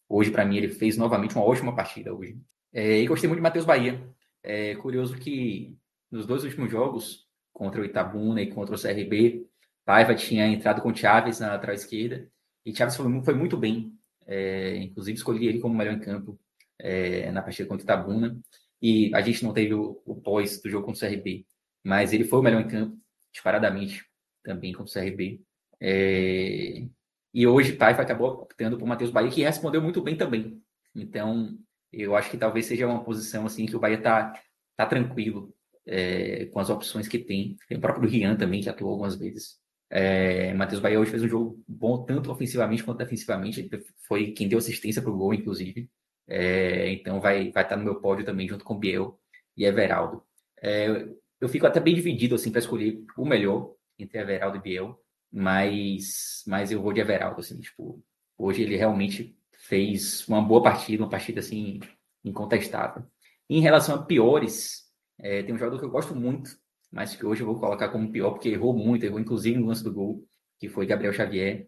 Hoje, 0.07 0.29
para 0.29 0.45
mim, 0.45 0.57
ele 0.57 0.69
fez 0.69 0.97
novamente 0.97 1.35
uma 1.35 1.45
ótima 1.45 1.75
partida 1.75 2.13
hoje. 2.13 2.37
É, 2.73 2.99
e 2.99 3.07
gostei 3.07 3.27
muito 3.27 3.39
de 3.39 3.43
Matheus 3.43 3.65
Bahia. 3.65 4.05
É 4.43 4.75
curioso 4.75 5.17
que 5.17 5.75
nos 6.11 6.25
dois 6.25 6.43
últimos 6.43 6.69
jogos, 6.69 7.27
contra 7.53 7.81
o 7.81 7.85
Itabuna 7.85 8.41
e 8.41 8.51
contra 8.51 8.75
o 8.75 8.79
CRB, 8.79 9.45
Paiva 9.85 10.15
tinha 10.15 10.47
entrado 10.47 10.81
com 10.81 10.93
Chaves 10.93 11.39
na 11.39 11.49
lateral 11.49 11.75
esquerda. 11.75 12.29
E 12.65 12.75
Chaves 12.75 12.95
foi, 12.95 13.23
foi 13.23 13.33
muito 13.33 13.57
bem. 13.57 13.93
É, 14.25 14.77
inclusive, 14.77 15.17
escolhi 15.17 15.47
ele 15.47 15.59
como 15.59 15.75
melhor 15.75 15.93
em 15.95 15.99
campo 15.99 16.39
é, 16.79 17.31
na 17.31 17.41
partida 17.41 17.67
contra 17.67 17.83
o 17.83 17.85
Itabuna. 17.85 18.39
E 18.81 19.13
a 19.13 19.21
gente 19.21 19.43
não 19.43 19.53
teve 19.53 19.73
o, 19.73 20.01
o 20.05 20.15
pós 20.15 20.61
do 20.61 20.69
jogo 20.69 20.85
contra 20.85 21.07
o 21.07 21.09
CRB. 21.09 21.45
Mas 21.83 22.13
ele 22.13 22.23
foi 22.23 22.39
o 22.39 22.43
melhor 22.43 22.61
em 22.61 22.67
campo, 22.67 22.97
disparadamente, 23.31 24.05
também 24.43 24.73
contra 24.73 24.99
o 24.99 25.03
CRB. 25.03 25.41
É... 25.79 26.85
E 27.33 27.47
hoje 27.47 27.75
Taifa 27.77 28.01
acabou 28.01 28.29
optando 28.41 28.77
por 28.77 28.87
Matheus 28.87 29.11
Bahia, 29.11 29.31
que 29.31 29.43
respondeu 29.43 29.81
muito 29.81 30.01
bem 30.01 30.17
também. 30.17 30.61
Então, 30.93 31.57
eu 31.91 32.15
acho 32.15 32.29
que 32.29 32.37
talvez 32.37 32.65
seja 32.65 32.87
uma 32.87 33.03
posição 33.03 33.45
assim 33.45 33.65
que 33.65 33.75
o 33.75 33.79
Bahia 33.79 33.97
está 33.97 34.33
tá 34.75 34.85
tranquilo 34.85 35.53
é, 35.85 36.45
com 36.47 36.59
as 36.59 36.69
opções 36.69 37.07
que 37.07 37.19
tem. 37.19 37.57
Tem 37.67 37.77
o 37.77 37.81
próprio 37.81 38.09
Rian 38.09 38.35
também, 38.35 38.61
que 38.61 38.69
atuou 38.69 38.91
algumas 38.91 39.15
vezes. 39.15 39.59
É, 39.89 40.53
Matheus 40.53 40.81
Bahia 40.81 40.99
hoje 40.99 41.11
fez 41.11 41.23
um 41.23 41.27
jogo 41.27 41.63
bom, 41.67 42.03
tanto 42.03 42.31
ofensivamente 42.31 42.83
quanto 42.83 42.99
defensivamente. 42.99 43.69
Foi 44.07 44.31
quem 44.31 44.47
deu 44.47 44.59
assistência 44.59 45.01
para 45.01 45.11
o 45.11 45.17
gol, 45.17 45.33
inclusive. 45.33 45.89
É, 46.27 46.91
então 46.91 47.19
vai, 47.19 47.51
vai 47.51 47.63
estar 47.63 47.75
no 47.75 47.83
meu 47.83 47.99
pódio 47.99 48.25
também, 48.25 48.47
junto 48.47 48.63
com 48.63 48.77
Biel 48.77 49.19
e 49.57 49.65
Everaldo. 49.65 50.23
É, 50.61 51.07
eu 51.41 51.49
fico 51.49 51.65
até 51.65 51.79
bem 51.79 51.95
dividido 51.95 52.35
assim 52.35 52.51
para 52.51 52.59
escolher 52.59 53.03
o 53.17 53.25
melhor 53.25 53.73
entre 53.97 54.19
Everaldo 54.19 54.57
e 54.57 54.61
Biel, 54.61 54.99
mas, 55.31 56.43
mas 56.47 56.71
eu 56.71 56.81
vou 56.81 56.93
de 56.93 57.01
Everaldo. 57.01 57.39
Assim, 57.41 57.59
tipo, 57.59 58.01
hoje 58.37 58.61
ele 58.61 58.77
realmente 58.77 59.35
fez 59.51 60.27
uma 60.27 60.41
boa 60.41 60.61
partida, 60.61 61.03
uma 61.03 61.09
partida 61.09 61.39
assim 61.39 61.79
incontestável. 62.23 63.03
Em 63.49 63.59
relação 63.59 63.95
a 63.95 64.03
piores, 64.03 64.83
é, 65.19 65.43
tem 65.43 65.53
um 65.53 65.57
jogador 65.57 65.79
que 65.79 65.85
eu 65.85 65.89
gosto 65.91 66.15
muito, 66.15 66.51
mas 66.91 67.15
que 67.15 67.25
hoje 67.25 67.41
eu 67.41 67.47
vou 67.47 67.59
colocar 67.59 67.89
como 67.89 68.11
pior, 68.11 68.31
porque 68.31 68.49
errou 68.49 68.73
muito, 68.73 69.05
errou 69.05 69.19
inclusive 69.19 69.57
no 69.57 69.67
lance 69.67 69.83
do 69.83 69.93
gol, 69.93 70.23
que 70.59 70.69
foi 70.69 70.85
Gabriel 70.85 71.13
Xavier. 71.13 71.67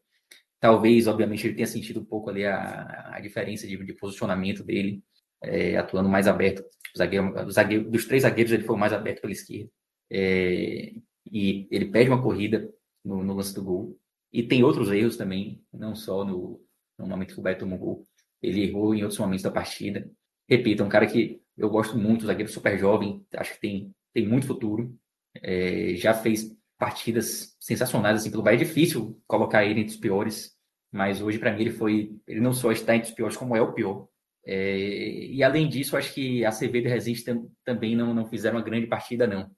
Talvez, 0.59 1.07
obviamente, 1.07 1.47
ele 1.47 1.55
tenha 1.55 1.67
sentido 1.67 1.99
um 1.99 2.05
pouco 2.05 2.29
ali 2.29 2.45
a, 2.45 3.15
a 3.15 3.19
diferença 3.19 3.67
de, 3.67 3.77
de, 3.77 3.93
posicionamento 3.93 4.63
dele, 4.63 5.03
é, 5.43 5.77
atuando 5.77 6.09
mais 6.09 6.27
aberto. 6.27 6.63
O 6.95 6.97
zagueiro, 6.97 7.45
o 7.45 7.51
zagueiro, 7.51 7.89
dos 7.89 8.05
três 8.05 8.23
zagueiros, 8.23 8.51
ele 8.51 8.63
foi 8.63 8.75
o 8.75 8.79
mais 8.79 8.93
aberto 8.93 9.21
pela 9.21 9.33
esquerda. 9.33 9.69
É, 10.11 10.93
e 11.31 11.67
ele 11.71 11.85
perde 11.85 12.09
uma 12.09 12.21
corrida 12.21 12.69
no, 13.03 13.23
no, 13.23 13.33
lance 13.33 13.53
do 13.53 13.63
gol. 13.63 13.97
E 14.31 14.43
tem 14.43 14.63
outros 14.63 14.91
erros 14.91 15.17
também, 15.17 15.63
não 15.71 15.95
só 15.95 16.23
no, 16.23 16.61
no 16.97 17.07
momento 17.07 17.33
que 17.33 17.39
o 17.39 17.43
Beto 17.43 17.61
tomou 17.61 17.77
gol. 17.77 18.07
Ele 18.41 18.63
errou 18.63 18.93
em 18.93 19.01
outros 19.03 19.19
momentos 19.19 19.43
da 19.43 19.51
partida. 19.51 20.09
Repito, 20.49 20.83
é 20.83 20.85
um 20.85 20.89
cara 20.89 21.07
que 21.07 21.41
eu 21.57 21.69
gosto 21.69 21.97
muito, 21.97 22.25
zagueiro 22.25 22.51
super 22.51 22.77
jovem, 22.77 23.25
acho 23.35 23.53
que 23.53 23.61
tem, 23.61 23.95
tem 24.13 24.27
muito 24.27 24.47
futuro 24.47 24.95
é, 25.41 25.95
já 25.95 26.13
fez 26.13 26.55
partidas 26.77 27.55
sensacionais 27.59 28.17
assim 28.19 28.31
pelo 28.31 28.43
Bahia. 28.43 28.57
É 28.57 28.63
difícil 28.63 29.21
colocar 29.27 29.65
ele 29.65 29.81
entre 29.81 29.93
os 29.93 29.99
piores, 29.99 30.55
mas 30.91 31.21
hoje 31.21 31.39
para 31.39 31.51
mim 31.51 31.61
ele 31.61 31.71
foi, 31.71 32.15
ele 32.27 32.41
não 32.41 32.53
só 32.53 32.71
está 32.71 32.95
entre 32.95 33.09
os 33.09 33.15
piores, 33.15 33.37
como 33.37 33.55
é 33.55 33.61
o 33.61 33.73
pior. 33.73 34.07
É, 34.45 34.77
e 34.77 35.41
além 35.43 35.69
disso, 35.69 35.95
acho 35.95 36.13
que 36.13 36.43
Acevedo 36.43 36.87
e 36.87 36.91
Resiste 36.91 37.33
também 37.63 37.95
não, 37.95 38.13
não 38.13 38.25
fizeram 38.25 38.57
uma 38.57 38.63
grande 38.63 38.87
partida 38.87 39.25
não. 39.25 39.49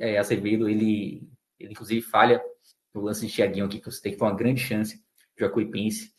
É, 0.00 0.18
Acevedo 0.18 0.68
ele, 0.68 1.22
ele 1.58 1.72
inclusive 1.72 2.02
falha 2.02 2.42
no 2.94 3.02
lance 3.02 3.26
de 3.26 3.32
Thiaguinho 3.32 3.66
aqui 3.66 3.80
que 3.80 3.90
você 3.90 4.02
tem 4.02 4.16
que 4.16 4.22
uma 4.22 4.34
grande 4.34 4.60
chance, 4.60 5.02
Jacuipense. 5.38 6.12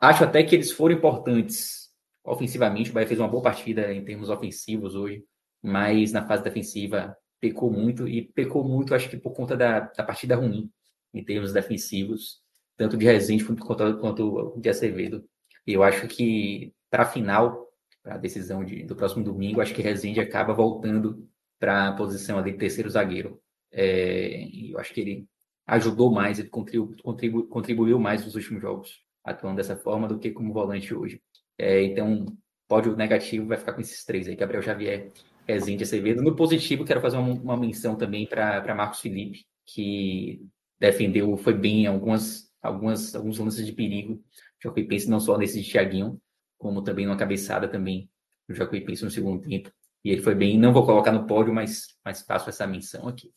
Acho 0.00 0.24
até 0.24 0.42
que 0.42 0.54
eles 0.54 0.72
foram 0.72 0.96
importantes 0.96 1.90
ofensivamente. 2.24 2.90
O 2.90 2.92
Bahia 2.94 3.06
fez 3.06 3.20
uma 3.20 3.28
boa 3.28 3.42
partida 3.42 3.92
em 3.92 4.04
termos 4.04 4.30
ofensivos 4.30 4.94
hoje, 4.94 5.24
mas 5.62 6.12
na 6.12 6.26
fase 6.26 6.42
defensiva 6.42 7.16
pecou 7.40 7.70
muito, 7.70 8.06
e 8.06 8.22
pecou 8.22 8.62
muito, 8.62 8.94
acho 8.94 9.08
que 9.08 9.16
por 9.16 9.32
conta 9.32 9.56
da, 9.56 9.80
da 9.80 10.04
partida 10.04 10.36
ruim, 10.36 10.70
em 11.12 11.24
termos 11.24 11.52
defensivos, 11.52 12.40
tanto 12.76 12.96
de 12.96 13.04
Rezende 13.04 13.44
quanto, 13.44 13.98
quanto 13.98 14.54
de 14.58 14.68
Acevedo. 14.68 15.24
Eu 15.66 15.82
acho 15.82 16.06
que, 16.06 16.72
para 16.90 17.04
a 17.04 17.06
final, 17.06 17.68
para 18.02 18.14
a 18.14 18.18
decisão 18.18 18.64
de, 18.64 18.82
do 18.82 18.96
próximo 18.96 19.24
domingo, 19.24 19.60
acho 19.60 19.74
que 19.74 19.82
Rezende 19.82 20.20
acaba 20.20 20.52
voltando 20.52 21.26
para 21.58 21.88
a 21.88 21.92
posição 21.92 22.38
ali 22.38 22.52
de 22.52 22.58
terceiro 22.58 22.90
zagueiro. 22.90 23.40
É, 23.72 24.48
eu 24.70 24.78
acho 24.78 24.92
que 24.92 25.00
ele 25.00 25.28
ajudou 25.66 26.10
mais, 26.10 26.38
ele 26.38 26.48
contribu, 26.48 26.96
contribu, 27.02 27.46
contribuiu 27.46 27.98
mais 27.98 28.24
nos 28.24 28.34
últimos 28.34 28.60
jogos, 28.60 29.00
atuando 29.22 29.56
dessa 29.56 29.76
forma, 29.76 30.08
do 30.08 30.18
que 30.18 30.30
como 30.30 30.52
volante 30.52 30.92
hoje. 30.94 31.22
É, 31.56 31.82
então, 31.82 32.26
pódio 32.66 32.96
negativo 32.96 33.46
vai 33.46 33.58
ficar 33.58 33.72
com 33.72 33.80
esses 33.80 34.04
três 34.04 34.26
aí: 34.26 34.34
Gabriel 34.34 34.62
Xavier, 34.62 35.12
Rezende 35.46 35.84
Acevedo. 35.84 36.22
No 36.22 36.34
positivo, 36.34 36.84
quero 36.84 37.00
fazer 37.00 37.18
uma, 37.18 37.34
uma 37.34 37.56
menção 37.56 37.96
também 37.96 38.26
para 38.26 38.74
Marcos 38.74 39.00
Felipe, 39.00 39.44
que 39.66 40.42
defendeu, 40.78 41.36
foi 41.36 41.52
bem 41.52 41.82
em 41.82 41.86
algumas, 41.86 42.50
algumas, 42.62 43.14
alguns 43.14 43.38
lances 43.38 43.66
de 43.66 43.72
perigo. 43.72 44.22
Jacuipense 44.62 45.08
não 45.08 45.20
só 45.20 45.38
nesse 45.38 45.60
de 45.60 45.70
Thiaguinho, 45.70 46.20
como 46.60 46.82
também 46.82 47.06
numa 47.06 47.16
cabeçada 47.16 47.66
também 47.66 48.08
do 48.46 48.54
Jacuipense 48.54 49.02
no 49.02 49.10
segundo 49.10 49.40
tempo. 49.40 49.72
E 50.04 50.10
ele 50.10 50.22
foi 50.22 50.34
bem, 50.34 50.58
não 50.58 50.72
vou 50.72 50.84
colocar 50.84 51.10
no 51.10 51.26
pódio, 51.26 51.52
mas, 51.52 51.86
mas 52.04 52.22
faço 52.22 52.50
essa 52.50 52.66
menção 52.66 53.08
aqui. 53.08 53.32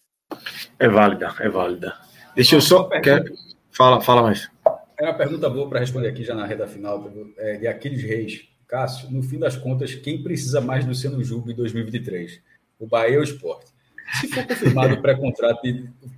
É 0.78 0.88
válida, 0.88 1.34
é 1.40 1.50
válida. 1.50 1.94
Deixa 2.36 2.56
eu 2.56 2.62
só. 2.62 2.88
Quer... 3.02 3.24
Fala, 3.72 4.02
fala 4.02 4.22
mais. 4.22 4.50
É 5.00 5.06
uma 5.06 5.14
pergunta 5.14 5.50
boa 5.50 5.70
para 5.70 5.80
responder 5.80 6.10
aqui 6.10 6.24
já 6.24 6.36
na 6.36 6.46
reta 6.46 6.68
final, 6.68 7.12
é, 7.38 7.58
de 7.58 7.68
Aquiles 7.68 8.04
Reis. 8.04 8.50
Cássio, 8.68 9.10
no 9.10 9.24
fim 9.24 9.40
das 9.40 9.56
contas, 9.56 9.96
quem 9.96 10.22
precisa 10.22 10.60
mais 10.60 10.84
do 10.84 10.90
Luciano 10.90 11.24
Juba 11.24 11.52
em 11.52 11.56
2023? 11.56 12.42
O 12.80 12.88
Bahia 12.88 13.16
ou 13.16 13.22
o 13.22 13.24
Esporte? 13.24 13.73
Se 14.20 14.28
for 14.28 14.46
confirmado 14.46 14.94
o 14.96 15.02
pré-contrato 15.02 15.68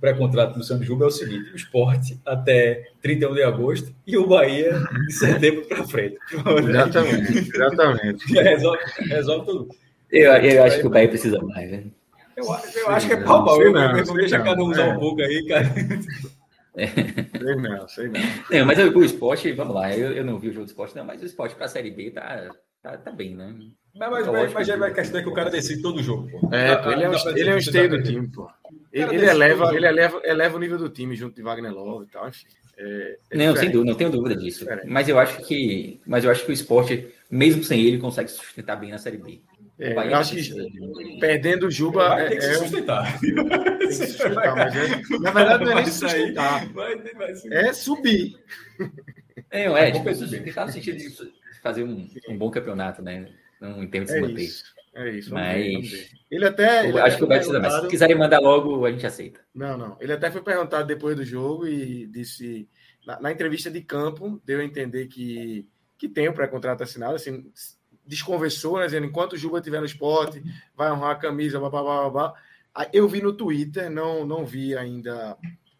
pré-contrato 0.00 0.52
do 0.52 0.58
Luciano 0.58 0.84
Juba, 0.84 1.04
é 1.04 1.08
o 1.08 1.10
seguinte: 1.10 1.52
o 1.52 1.56
Esporte 1.56 2.20
até 2.24 2.90
31 3.00 3.34
de 3.34 3.42
agosto 3.42 3.94
e 4.06 4.16
o 4.16 4.26
Bahia 4.26 4.78
de 5.06 5.12
setembro 5.12 5.64
para 5.66 5.84
frente. 5.84 6.18
Exatamente, 6.68 7.38
exatamente. 7.38 8.32
resolve, 8.34 8.82
resolve 9.08 9.46
tudo. 9.46 9.68
Eu, 10.10 10.32
eu 10.32 10.64
acho 10.64 10.80
que 10.80 10.86
o 10.86 10.90
Bahia 10.90 11.08
precisa 11.08 11.40
mais, 11.42 11.70
né? 11.70 11.84
Eu, 12.36 12.44
eu 12.44 12.88
acho 12.90 13.06
que 13.06 13.14
é 13.14 13.22
pau 13.22 13.44
pau. 13.44 13.62
Eu, 13.62 13.74
eu, 13.74 14.14
deixa 14.14 14.38
cada 14.38 14.62
um 14.62 14.70
usar 14.70 14.88
um 14.88 14.98
pouco 14.98 15.20
aí, 15.22 15.46
cara. 15.46 15.66
Sei 16.76 17.56
não, 17.56 17.88
sei 17.88 18.08
não. 18.08 18.20
não 18.50 18.66
mas 18.66 18.78
o 18.78 19.02
esporte, 19.02 19.50
vamos 19.52 19.74
lá, 19.74 19.96
eu, 19.96 20.12
eu 20.12 20.22
não 20.22 20.38
vi 20.38 20.50
o 20.50 20.52
jogo 20.52 20.66
do 20.66 20.68
esporte, 20.68 20.94
não, 20.94 21.06
mas 21.06 21.22
o 21.22 21.24
esporte 21.24 21.54
para 21.54 21.64
a 21.64 21.68
Série 21.68 21.90
B 21.90 22.10
tá, 22.10 22.50
tá, 22.86 22.98
tá 22.98 23.10
bem, 23.10 23.34
né? 23.34 23.52
Mas, 23.94 24.10
mas, 24.10 24.26
mas, 24.26 24.52
mas 24.52 24.66
já 24.66 24.76
vai 24.76 24.92
questão 24.92 25.22
que 25.22 25.28
o 25.28 25.34
cara 25.34 25.50
decide 25.50 25.80
todo 25.82 25.98
o 25.98 26.02
jogo, 26.02 26.28
pô. 26.30 26.54
É, 26.54 26.76
pô, 26.76 26.92
ele 26.92 27.04
é 27.04 27.08
um, 27.08 27.28
ele 27.30 27.50
é 27.50 27.54
um 27.54 27.58
esteio 27.58 27.88
do 27.88 28.02
time, 28.02 28.28
pô. 28.28 28.48
Ele, 28.92 29.14
ele 29.14 29.26
eleva, 29.26 29.74
ele 29.74 29.86
eleva, 29.86 30.20
eleva 30.24 30.56
o 30.56 30.60
nível 30.60 30.78
do 30.78 30.88
time 30.88 31.16
junto 31.16 31.34
de 31.34 31.42
Wagner 31.42 31.72
Love 31.72 32.04
e 32.04 32.08
tal, 32.08 32.28
enfim. 32.28 32.46
É, 32.78 33.18
é 33.30 33.36
não, 33.36 33.56
sem 33.56 33.70
dúvida, 33.70 33.90
não 33.90 33.96
tenho 33.96 34.10
dúvida 34.10 34.36
disso. 34.36 34.66
Mas 34.86 35.08
eu 35.08 35.18
acho 35.18 35.42
que, 35.46 36.00
mas 36.06 36.24
eu 36.24 36.30
acho 36.30 36.44
que 36.44 36.50
o 36.50 36.54
esporte, 36.54 37.08
mesmo 37.30 37.64
sem 37.64 37.80
ele, 37.82 37.98
consegue 37.98 38.30
sustentar 38.30 38.76
bem 38.76 38.90
na 38.90 38.98
Série 38.98 39.16
B. 39.16 39.40
É, 39.78 39.92
eu 39.92 40.16
acho 40.16 40.34
que 40.34 41.18
perdendo 41.20 41.66
o 41.66 41.70
Juba. 41.70 42.08
Vai 42.08 42.28
ter 42.28 42.38
que 42.38 42.44
é, 42.44 42.52
se 42.52 42.58
sustentar. 42.60 43.20
Tem 43.20 43.78
que 43.78 43.92
sustentar, 43.92 44.56
mas 44.56 44.76
é, 44.76 45.18
na 45.18 45.30
verdade 45.30 45.64
não 45.64 45.72
é 45.72 45.74
nem 45.74 45.86
sustentar. 45.86 46.72
Vai, 46.72 46.96
vai 46.96 47.34
é 47.50 47.72
subir. 47.72 48.38
É, 49.50 49.64
é, 49.64 49.90
tipo, 49.90 50.28
tentar 50.42 50.66
no 50.66 50.72
sentido 50.72 50.96
de 50.96 51.10
fazer 51.66 51.84
um, 51.84 52.08
um, 52.28 52.38
bom 52.38 52.50
campeonato, 52.50 53.02
né? 53.02 53.28
Não 53.60 53.82
em 53.82 53.88
termos 53.88 54.10
de 54.10 54.16
se 54.16 54.20
manter. 54.20 54.42
Isso, 54.42 54.64
é 54.94 55.10
isso. 55.10 55.32
Mas 55.32 55.90
ver, 55.90 56.08
ele 56.30 56.46
até. 56.46 56.88
Ele 56.88 57.00
acho 57.00 57.08
até 57.08 57.16
que 57.16 57.24
o 57.24 57.26
precisar, 57.28 57.60
mas 57.60 57.74
se 57.82 57.88
quiserem 57.88 58.16
mandar 58.16 58.40
logo, 58.40 58.84
a 58.84 58.90
gente 58.90 59.06
aceita. 59.06 59.40
Não, 59.54 59.76
não. 59.76 59.96
Ele 60.00 60.12
até 60.12 60.30
foi 60.30 60.42
perguntado 60.42 60.86
depois 60.86 61.16
do 61.16 61.24
jogo 61.24 61.66
e 61.66 62.06
disse. 62.06 62.68
Na, 63.06 63.20
na 63.20 63.32
entrevista 63.32 63.70
de 63.70 63.80
campo, 63.82 64.42
deu 64.44 64.58
a 64.58 64.64
entender 64.64 65.06
que, 65.06 65.68
que 65.96 66.08
tem 66.08 66.28
o 66.28 66.32
pré-contrato 66.32 66.82
assinado. 66.82 67.14
Assim, 67.14 67.52
desconversou, 68.06 68.78
né, 68.78 68.86
dizendo 68.86 69.06
enquanto 69.06 69.34
o 69.34 69.36
Juba 69.36 69.58
estiver 69.58 69.80
no 69.80 69.86
esporte, 69.86 70.42
vai 70.76 70.90
honrar 70.90 71.10
a 71.10 71.16
camisa, 71.16 71.58
blá, 71.58 71.68
blá, 71.68 71.82
blá, 71.82 72.10
blá. 72.10 72.34
Eu 72.92 73.08
vi 73.08 73.20
no 73.20 73.32
Twitter, 73.32 73.90
não, 73.90 74.26
não 74.26 74.44
vi 74.44 74.76
ainda 74.76 75.36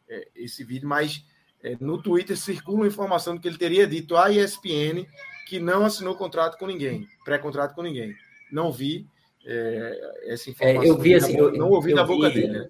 é, 0.09 0.29
esse 0.35 0.65
vídeo, 0.65 0.89
mas 0.89 1.25
é, 1.63 1.77
no 1.81 2.01
Twitter 2.01 2.37
circula 2.37 2.85
a 2.85 2.89
informação 2.89 3.35
de 3.35 3.41
que 3.41 3.49
ele 3.49 3.59
teria 3.59 3.87
dito 3.87 4.17
à 4.17 4.31
ESPN 4.31 5.07
que 5.47 5.61
não 5.61 5.85
assinou 5.85 6.17
contrato 6.17 6.59
com 6.59 6.67
ninguém, 6.67 7.09
pré-contrato 7.25 7.75
com 7.75 7.83
ninguém. 7.83 8.15
Não 8.51 8.73
vi 8.73 9.07
é, 9.47 10.15
essa 10.27 10.51
informação. 10.51 10.83
É, 10.83 10.89
eu 10.89 10.99
vi 10.99 11.15
assim, 11.15 11.37
eu, 11.37 11.53
não 11.53 11.71
ouvi 11.71 11.93
eu 11.93 11.97
da 11.97 12.03
vi, 12.03 12.09
boca 12.09 12.31
dele. 12.31 12.49
Né? 12.49 12.69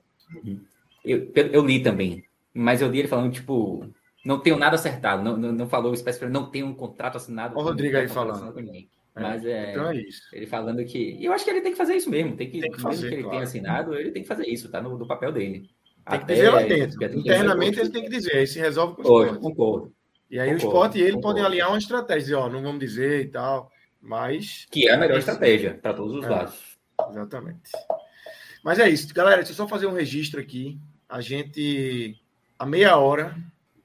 Eu, 1.05 1.33
eu, 1.35 1.65
li 1.65 1.83
também, 1.83 2.23
mas 2.53 2.83
eu 2.83 2.89
li 2.89 2.99
ele 2.99 3.09
falando, 3.09 3.33
tipo, 3.33 3.89
não 4.25 4.39
tenho 4.39 4.59
nada 4.59 4.75
acertado, 4.75 5.23
não, 5.25 5.37
não, 5.37 5.53
não 5.53 5.69
falou 5.69 5.95
especificamente, 5.95 6.35
não 6.35 6.51
tenho 6.51 6.67
um 6.67 6.75
contrato 6.75 7.17
assinado. 7.17 7.55
Olha 7.57 7.65
o 7.65 7.69
Rodrigo 7.69 7.97
aí 7.97 8.09
falando. 8.09 8.59
É, 9.17 9.21
Mas 9.23 9.47
é, 9.47 9.71
então 9.71 9.91
é 9.91 9.97
isso. 9.97 10.23
ele 10.35 10.47
falando 10.47 10.85
que. 10.85 11.25
Eu 11.25 11.33
acho 11.33 11.43
que 11.43 11.51
ele 11.51 11.63
tem 11.63 11.73
que 11.73 11.79
fazer 11.79 11.97
isso 11.97 12.11
mesmo. 12.11 12.37
Tem 12.37 12.51
que, 12.51 12.61
tem 12.61 12.71
que 12.71 12.81
fazer, 12.81 13.05
mesmo 13.05 13.09
que 13.09 13.15
ele 13.15 13.23
claro. 13.23 13.31
tenha 13.39 13.45
assinado, 13.45 13.95
ele 13.95 14.11
tem 14.11 14.23
que 14.23 14.29
fazer 14.29 14.47
isso, 14.47 14.71
tá 14.71 14.83
no, 14.83 14.99
no 14.99 15.07
papel 15.07 15.33
dele. 15.33 15.71
Tem 16.11 16.21
que 16.21 16.27
dizer 16.27 16.51
lá 16.51 16.63
dentro. 16.63 17.19
Internamente 17.19 17.81
ele 17.81 17.89
tem 17.89 18.03
que 18.03 18.11
dizer, 18.11 18.37
aí 18.37 18.47
se 18.47 18.59
resolve 18.59 18.97
com 18.97 19.03
o 19.03 19.23
esporte. 19.25 19.41
Concordo. 19.41 19.96
E 20.31 20.39
aí 20.39 20.49
concordo, 20.49 20.65
o 20.65 20.69
esporte 20.69 20.99
e 20.99 21.03
ele 21.03 21.13
concordo. 21.13 21.29
podem 21.29 21.45
alinhar 21.45 21.69
uma 21.69 21.79
estratégia, 21.79 22.23
dizer, 22.23 22.35
ó, 22.35 22.49
não 22.49 22.63
vamos 22.63 22.81
dizer 22.81 23.23
e 23.23 23.29
tal. 23.29 23.71
Mas. 24.01 24.67
Que 24.71 24.89
é 24.89 24.95
a 24.95 24.99
melhor 24.99 25.19
estratégia 25.19 25.79
para 25.81 25.95
todos 25.95 26.17
os 26.17 26.25
é, 26.25 26.29
lados. 26.29 26.79
Exatamente. 27.11 27.71
Mas 28.63 28.79
é 28.79 28.89
isso, 28.89 29.13
galera. 29.15 29.37
Deixa 29.37 29.53
eu 29.53 29.57
só 29.57 29.69
fazer 29.69 29.87
um 29.87 29.93
registro 29.93 30.41
aqui. 30.41 30.79
A 31.09 31.21
gente, 31.21 32.21
a 32.59 32.67
meia 32.67 32.97
hora, 32.97 33.37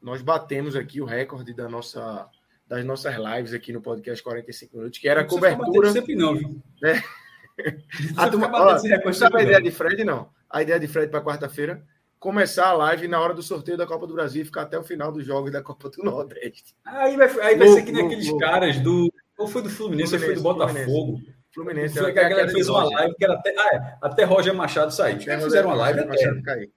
nós 0.02 0.22
batemos 0.22 0.76
aqui 0.76 1.02
o 1.02 1.06
recorde 1.06 1.54
da 1.54 1.70
nossa 1.70 2.28
das 2.68 2.86
nossas 2.86 3.14
lives 3.18 3.54
aqui 3.54 3.74
no 3.74 3.82
podcast 3.82 4.24
45 4.24 4.78
minutos, 4.78 4.98
que 4.98 5.10
era 5.10 5.22
a 5.22 5.26
cobertura. 5.26 5.92
Sempre 5.92 6.16
não, 6.16 6.36
viu? 6.36 6.62
É. 6.86 7.04
A 8.16 8.30
turma, 8.30 8.50
ó, 8.54 8.78
sabe 9.12 9.40
a 9.40 9.44
ideia 9.44 9.62
de 9.62 9.72
Fred? 9.72 10.04
Não. 10.06 10.30
A 10.50 10.62
ideia 10.62 10.80
de 10.80 10.88
Fred 10.88 11.12
para 11.12 11.22
quarta-feira 11.22 11.86
começar 12.22 12.68
a 12.68 12.74
live 12.74 13.08
na 13.08 13.20
hora 13.20 13.34
do 13.34 13.42
sorteio 13.42 13.76
da 13.76 13.88
Copa 13.88 14.06
do 14.06 14.14
Brasil 14.14 14.44
e 14.44 14.46
ficar 14.46 14.62
até 14.62 14.78
o 14.78 14.84
final 14.84 15.12
dos 15.12 15.26
jogos 15.26 15.52
da 15.52 15.62
Copa 15.62 15.90
do 15.90 16.04
Nordeste. 16.04 16.76
Aí 16.86 17.18
vai, 17.18 17.28
aí 17.42 17.58
vai 17.58 17.68
ser 17.70 17.82
que 17.82 17.92
nem 17.92 18.06
aqueles 18.06 18.32
caras 18.38 18.80
do. 18.80 19.12
Ou 19.38 19.48
foi 19.48 19.64
do 19.64 19.70
Fluminense, 19.70 20.12
Fluminense 20.12 20.16
ou 20.16 20.20
foi 20.20 20.36
do 20.36 20.42
Botafogo. 20.42 21.20
Fluminense. 21.52 22.00
Foi 22.00 22.14
que 22.14 22.20
a 22.20 22.30
galera 22.30 22.50
fez 22.50 22.70
uma 22.70 22.84
live 22.84 23.16
que 23.16 23.26
era 23.26 23.34
até, 23.34 23.54
ah, 23.58 23.70
é, 23.74 23.98
até 24.04 24.24
Roger 24.24 24.54
Machado 24.54 24.94
sair. 24.94 25.16
Até 25.16 25.40
fizeram 25.40 25.70
uma 25.70 25.76
live 25.78 26.00
até. 26.00 26.10
Machado 26.10 26.44
cair. 26.44 26.72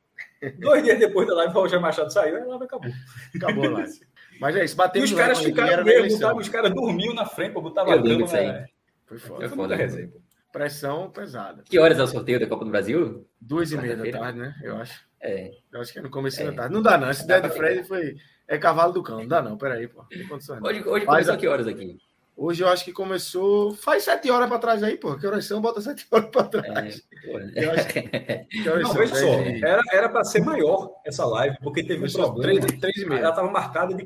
Dois 0.59 0.83
dias 0.83 0.99
depois 0.99 1.29
da 1.29 1.35
live, 1.35 1.55
o 1.55 1.61
Roger 1.61 1.81
Machado 1.81 2.11
saiu, 2.11 2.37
a 2.37 2.47
live 2.47 2.65
acabou. 2.65 2.91
Acabou 3.37 3.65
a 3.67 3.71
live. 3.71 4.01
Mas 4.41 4.57
é 4.57 4.65
isso, 4.65 4.77
bateu 4.77 5.03
E 5.03 5.05
os 5.05 5.13
caras 5.13 5.39
ficaram 5.41 5.85
mesmo, 5.85 6.39
os 6.39 6.49
caras 6.49 6.75
dormiam 6.75 7.15
na 7.15 7.27
frente, 7.27 7.53
botavam 7.53 7.93
a 7.93 7.97
lembro 7.97 8.27
cama. 8.27 8.39
aí. 8.39 8.65
Foi 9.07 9.19
foda. 9.19 9.41
Foi 9.41 9.49
Foi 9.49 9.59
muita 9.59 9.77
resenha. 9.77 10.11
Pressão 10.51 11.11
pesada. 11.11 11.63
Que 11.65 11.79
horas 11.79 11.99
é 11.99 12.03
o 12.03 12.07
sorteio 12.07 12.41
da 12.41 12.47
Copa 12.47 12.65
do 12.65 12.71
Brasil? 12.71 13.27
Duas 13.41 13.73
e 13.73 13.77
meia 13.77 13.97
da 13.97 14.11
tarde, 14.11 14.39
né? 14.39 14.55
Eu 14.63 14.77
acho. 14.77 15.05
É. 15.25 15.51
Eu 15.73 15.81
acho 15.81 15.93
que 15.93 15.99
é 15.99 16.03
no 16.03 16.11
começo 16.11 16.41
É. 16.43 16.45
da 16.45 16.53
tarde. 16.53 16.75
Não 16.75 16.83
dá, 16.83 16.99
não. 16.99 17.09
Essa 17.09 17.25
ideia 17.25 17.41
do 17.41 17.51
Fred 17.51 17.83
foi. 17.89 18.15
É 18.47 18.59
cavalo 18.59 18.93
do 18.93 19.03
cão. 19.03 19.19
Não 19.21 19.27
dá, 19.29 19.41
não. 19.43 19.57
Peraí, 19.57 19.89
pô. 19.89 20.05
Condições. 20.29 20.61
Hoje, 20.63 20.81
hoje 20.87 21.05
Mas 21.07 21.07
começou 21.07 21.35
a- 21.35 21.37
que 21.39 21.49
horas 21.49 21.67
aqui? 21.67 21.97
Hoje 22.37 22.63
eu 22.65 22.69
acho 22.69 22.85
que 22.85 22.93
começou. 22.93 23.73
Faz 23.75 24.03
sete 24.03 24.31
horas 24.31 24.49
pra 24.49 24.59
trás 24.59 24.83
aí, 24.83 24.97
pô. 24.99 25.17
Que 25.17 25.27
horas 25.27 25.45
são? 25.47 25.61
Bota 25.63 25.81
sete 25.81 26.05
horas 26.13 26.29
pra 26.31 26.43
trás. 26.45 27.03
É, 27.55 27.65
Eu 27.65 27.71
acho 27.71 27.87
Que 28.51 28.69
horas 28.69 28.83
Não, 28.83 28.91
são? 28.91 29.01
veja 29.01 29.15
só, 29.15 29.67
era, 29.67 29.83
era 29.93 30.09
para 30.09 30.25
ser 30.25 30.41
maior 30.45 30.91
essa 31.07 31.25
live, 31.25 31.57
porque 31.63 31.81
teve 31.83 31.95
um 31.95 31.99
Começou 32.01 32.25
problema. 32.35 32.61
três, 32.61 32.81
três 32.81 32.97
e 32.99 33.07
meia. 33.09 33.21
Ela 33.21 33.31
estava 33.31 33.51
marcada 33.51 33.95
de 33.95 34.05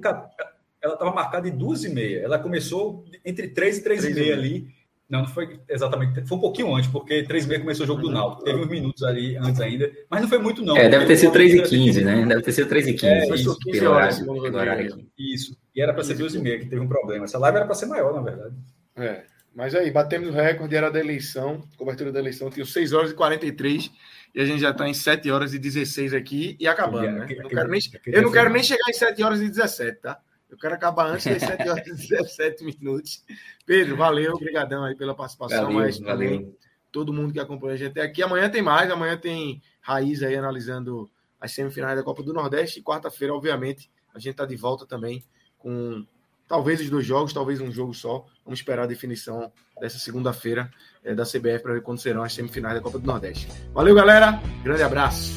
ela 0.81 0.93
estava 0.95 1.11
marcada 1.13 1.51
de 1.51 1.57
duas 1.57 1.83
e 1.85 1.89
meia. 1.89 2.21
Ela 2.21 2.39
começou 2.39 3.05
entre 3.25 3.49
três 3.49 3.79
e 3.79 3.83
três, 3.83 4.03
Três 4.03 4.17
e 4.17 4.21
e 4.21 4.23
meia 4.23 4.37
meia. 4.37 4.49
ali. 4.49 4.69
Não, 5.09 5.21
não 5.21 5.29
foi 5.29 5.59
exatamente. 5.69 6.27
Foi 6.27 6.37
um 6.37 6.41
pouquinho 6.41 6.75
antes, 6.75 6.91
porque 6.91 7.23
três 7.23 7.47
e 7.47 7.49
meia 7.49 7.61
começou 7.61 7.85
o 7.85 7.87
jogo 7.87 8.03
do 8.03 8.11
Náutico. 8.11 8.45
Teve 8.45 8.59
uns 8.61 8.69
minutos 8.69 9.03
ali 9.03 9.37
antes 9.39 9.59
ainda, 9.61 9.91
mas 10.11 10.21
não 10.21 10.29
foi 10.29 10.39
muito 10.39 10.63
não. 10.63 10.77
É, 10.77 10.87
deve 10.89 11.07
ter 11.07 11.17
sido 11.17 11.33
3 11.33 11.55
e 11.55 11.57
Porque- 11.57 11.71
15, 11.71 12.05
né? 12.05 12.27
Deve 12.27 12.43
ter 12.43 12.53
sido 12.53 12.69
3 12.69 12.87
e 12.89 12.93
15. 12.93 13.07
É, 13.07 13.35
isso, 13.35 13.59
15 13.59 13.79
pelo 13.81 13.93
horas, 13.93 14.21
horário, 14.21 14.43
pelo 14.43 14.57
horário. 14.59 15.07
Isso. 15.19 15.57
E 15.75 15.81
era 15.81 15.95
para 15.95 16.05
ser 16.05 16.15
duas 16.15 16.35
e 16.35 16.39
meia, 16.39 16.59
que 16.59 16.67
teve 16.67 16.83
um 16.83 16.89
problema. 16.89 17.25
Essa 17.25 17.39
live 17.39 17.57
era 17.57 17.65
para 17.67 17.75
ser 17.75 17.87
maior, 17.87 18.13
na 18.15 18.21
verdade. 18.21 18.55
É. 18.97 19.23
Mas 19.55 19.75
aí, 19.75 19.91
batemos 19.91 20.29
o 20.29 20.33
recorde, 20.33 20.77
era 20.77 20.91
da 20.91 21.01
eleição, 21.01 21.63
cobertura 21.79 22.13
da 22.13 22.19
eleição, 22.21 22.51
tinha 22.51 22.67
6 22.67 22.93
horas 22.93 23.11
e 23.11 23.15
43, 23.15 23.91
e 24.35 24.41
a 24.41 24.45
gente 24.45 24.61
já 24.61 24.71
está 24.71 24.87
em 24.87 24.95
7 24.95 25.31
horas 25.31 25.55
e 25.55 25.59
16 25.59 26.13
aqui 26.13 26.55
e 26.61 26.69
acabando, 26.69 27.11
né? 27.13 27.27
Eu 27.31 27.43
não 27.43 27.49
quero 27.49 27.69
nem, 27.71 27.81
eu 28.07 28.23
não 28.23 28.31
quero 28.31 28.51
nem 28.51 28.63
chegar 28.63 28.89
em 28.91 28.93
7 28.93 29.23
horas 29.23 29.41
e 29.41 29.49
17, 29.49 30.01
tá? 30.03 30.19
Eu 30.51 30.57
quero 30.57 30.75
acabar 30.75 31.09
antes 31.11 31.27
das 31.27 31.43
7 31.43 31.69
horas 31.69 31.87
e 31.87 32.09
17 32.09 32.65
minutos. 32.65 33.25
Pedro, 33.67 33.97
valeu, 33.97 34.33
obrigadão 34.35 34.85
aí 34.85 34.95
pela 34.97 35.15
participação, 35.15 35.65
Valeu, 35.65 35.79
mas 35.79 35.99
também 35.99 36.41
valeu. 36.41 36.59
todo 36.91 37.13
mundo 37.13 37.33
que 37.33 37.41
acompanha 37.41 37.75
a 37.75 37.77
gente 37.77 37.91
até 37.91 38.03
aqui. 38.03 38.23
Amanhã 38.23 38.49
tem 38.49 38.63
mais, 38.63 38.91
amanhã 38.91 39.17
tem 39.17 39.63
Raiz 39.81 40.23
aí 40.23 40.37
analisando 40.37 41.11
as 41.41 41.53
semifinais 41.53 41.97
da 41.97 42.03
Copa 42.03 42.23
do 42.23 42.33
Nordeste 42.33 42.81
e 42.81 42.83
quarta-feira, 42.83 43.35
obviamente, 43.35 43.91
a 44.15 44.19
gente 44.19 44.33
está 44.33 44.45
de 44.45 44.57
volta 44.57 44.87
também 44.87 45.25
com 45.57 46.05
talvez 46.49 46.81
os 46.81 46.91
dois 46.91 47.07
jogos, 47.07 47.33
talvez 47.33 47.61
um 47.61 47.71
jogo 47.71 47.95
só. 47.95 48.25
Vamos 48.45 48.59
esperar 48.61 48.85
a 48.85 48.87
definição 48.87 49.53
dessa 49.81 49.99
segunda-feira 49.99 50.71
eh, 51.05 51.15
da 51.15 51.25
CBF 51.25 51.61
para 51.63 51.75
ver 51.75 51.83
quando 51.83 52.01
serão 52.01 52.23
as 52.23 52.33
semifinais 52.33 52.75
da 52.75 52.81
Copa 52.81 52.99
do 52.99 53.07
Nordeste. 53.07 53.49
Valeu, 53.73 53.95
galera. 53.95 54.41
Grande 54.65 54.83
abraço. 54.83 55.37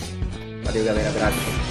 Valeu, 0.64 0.85
galera. 0.85 1.09
Abraço. 1.09 1.70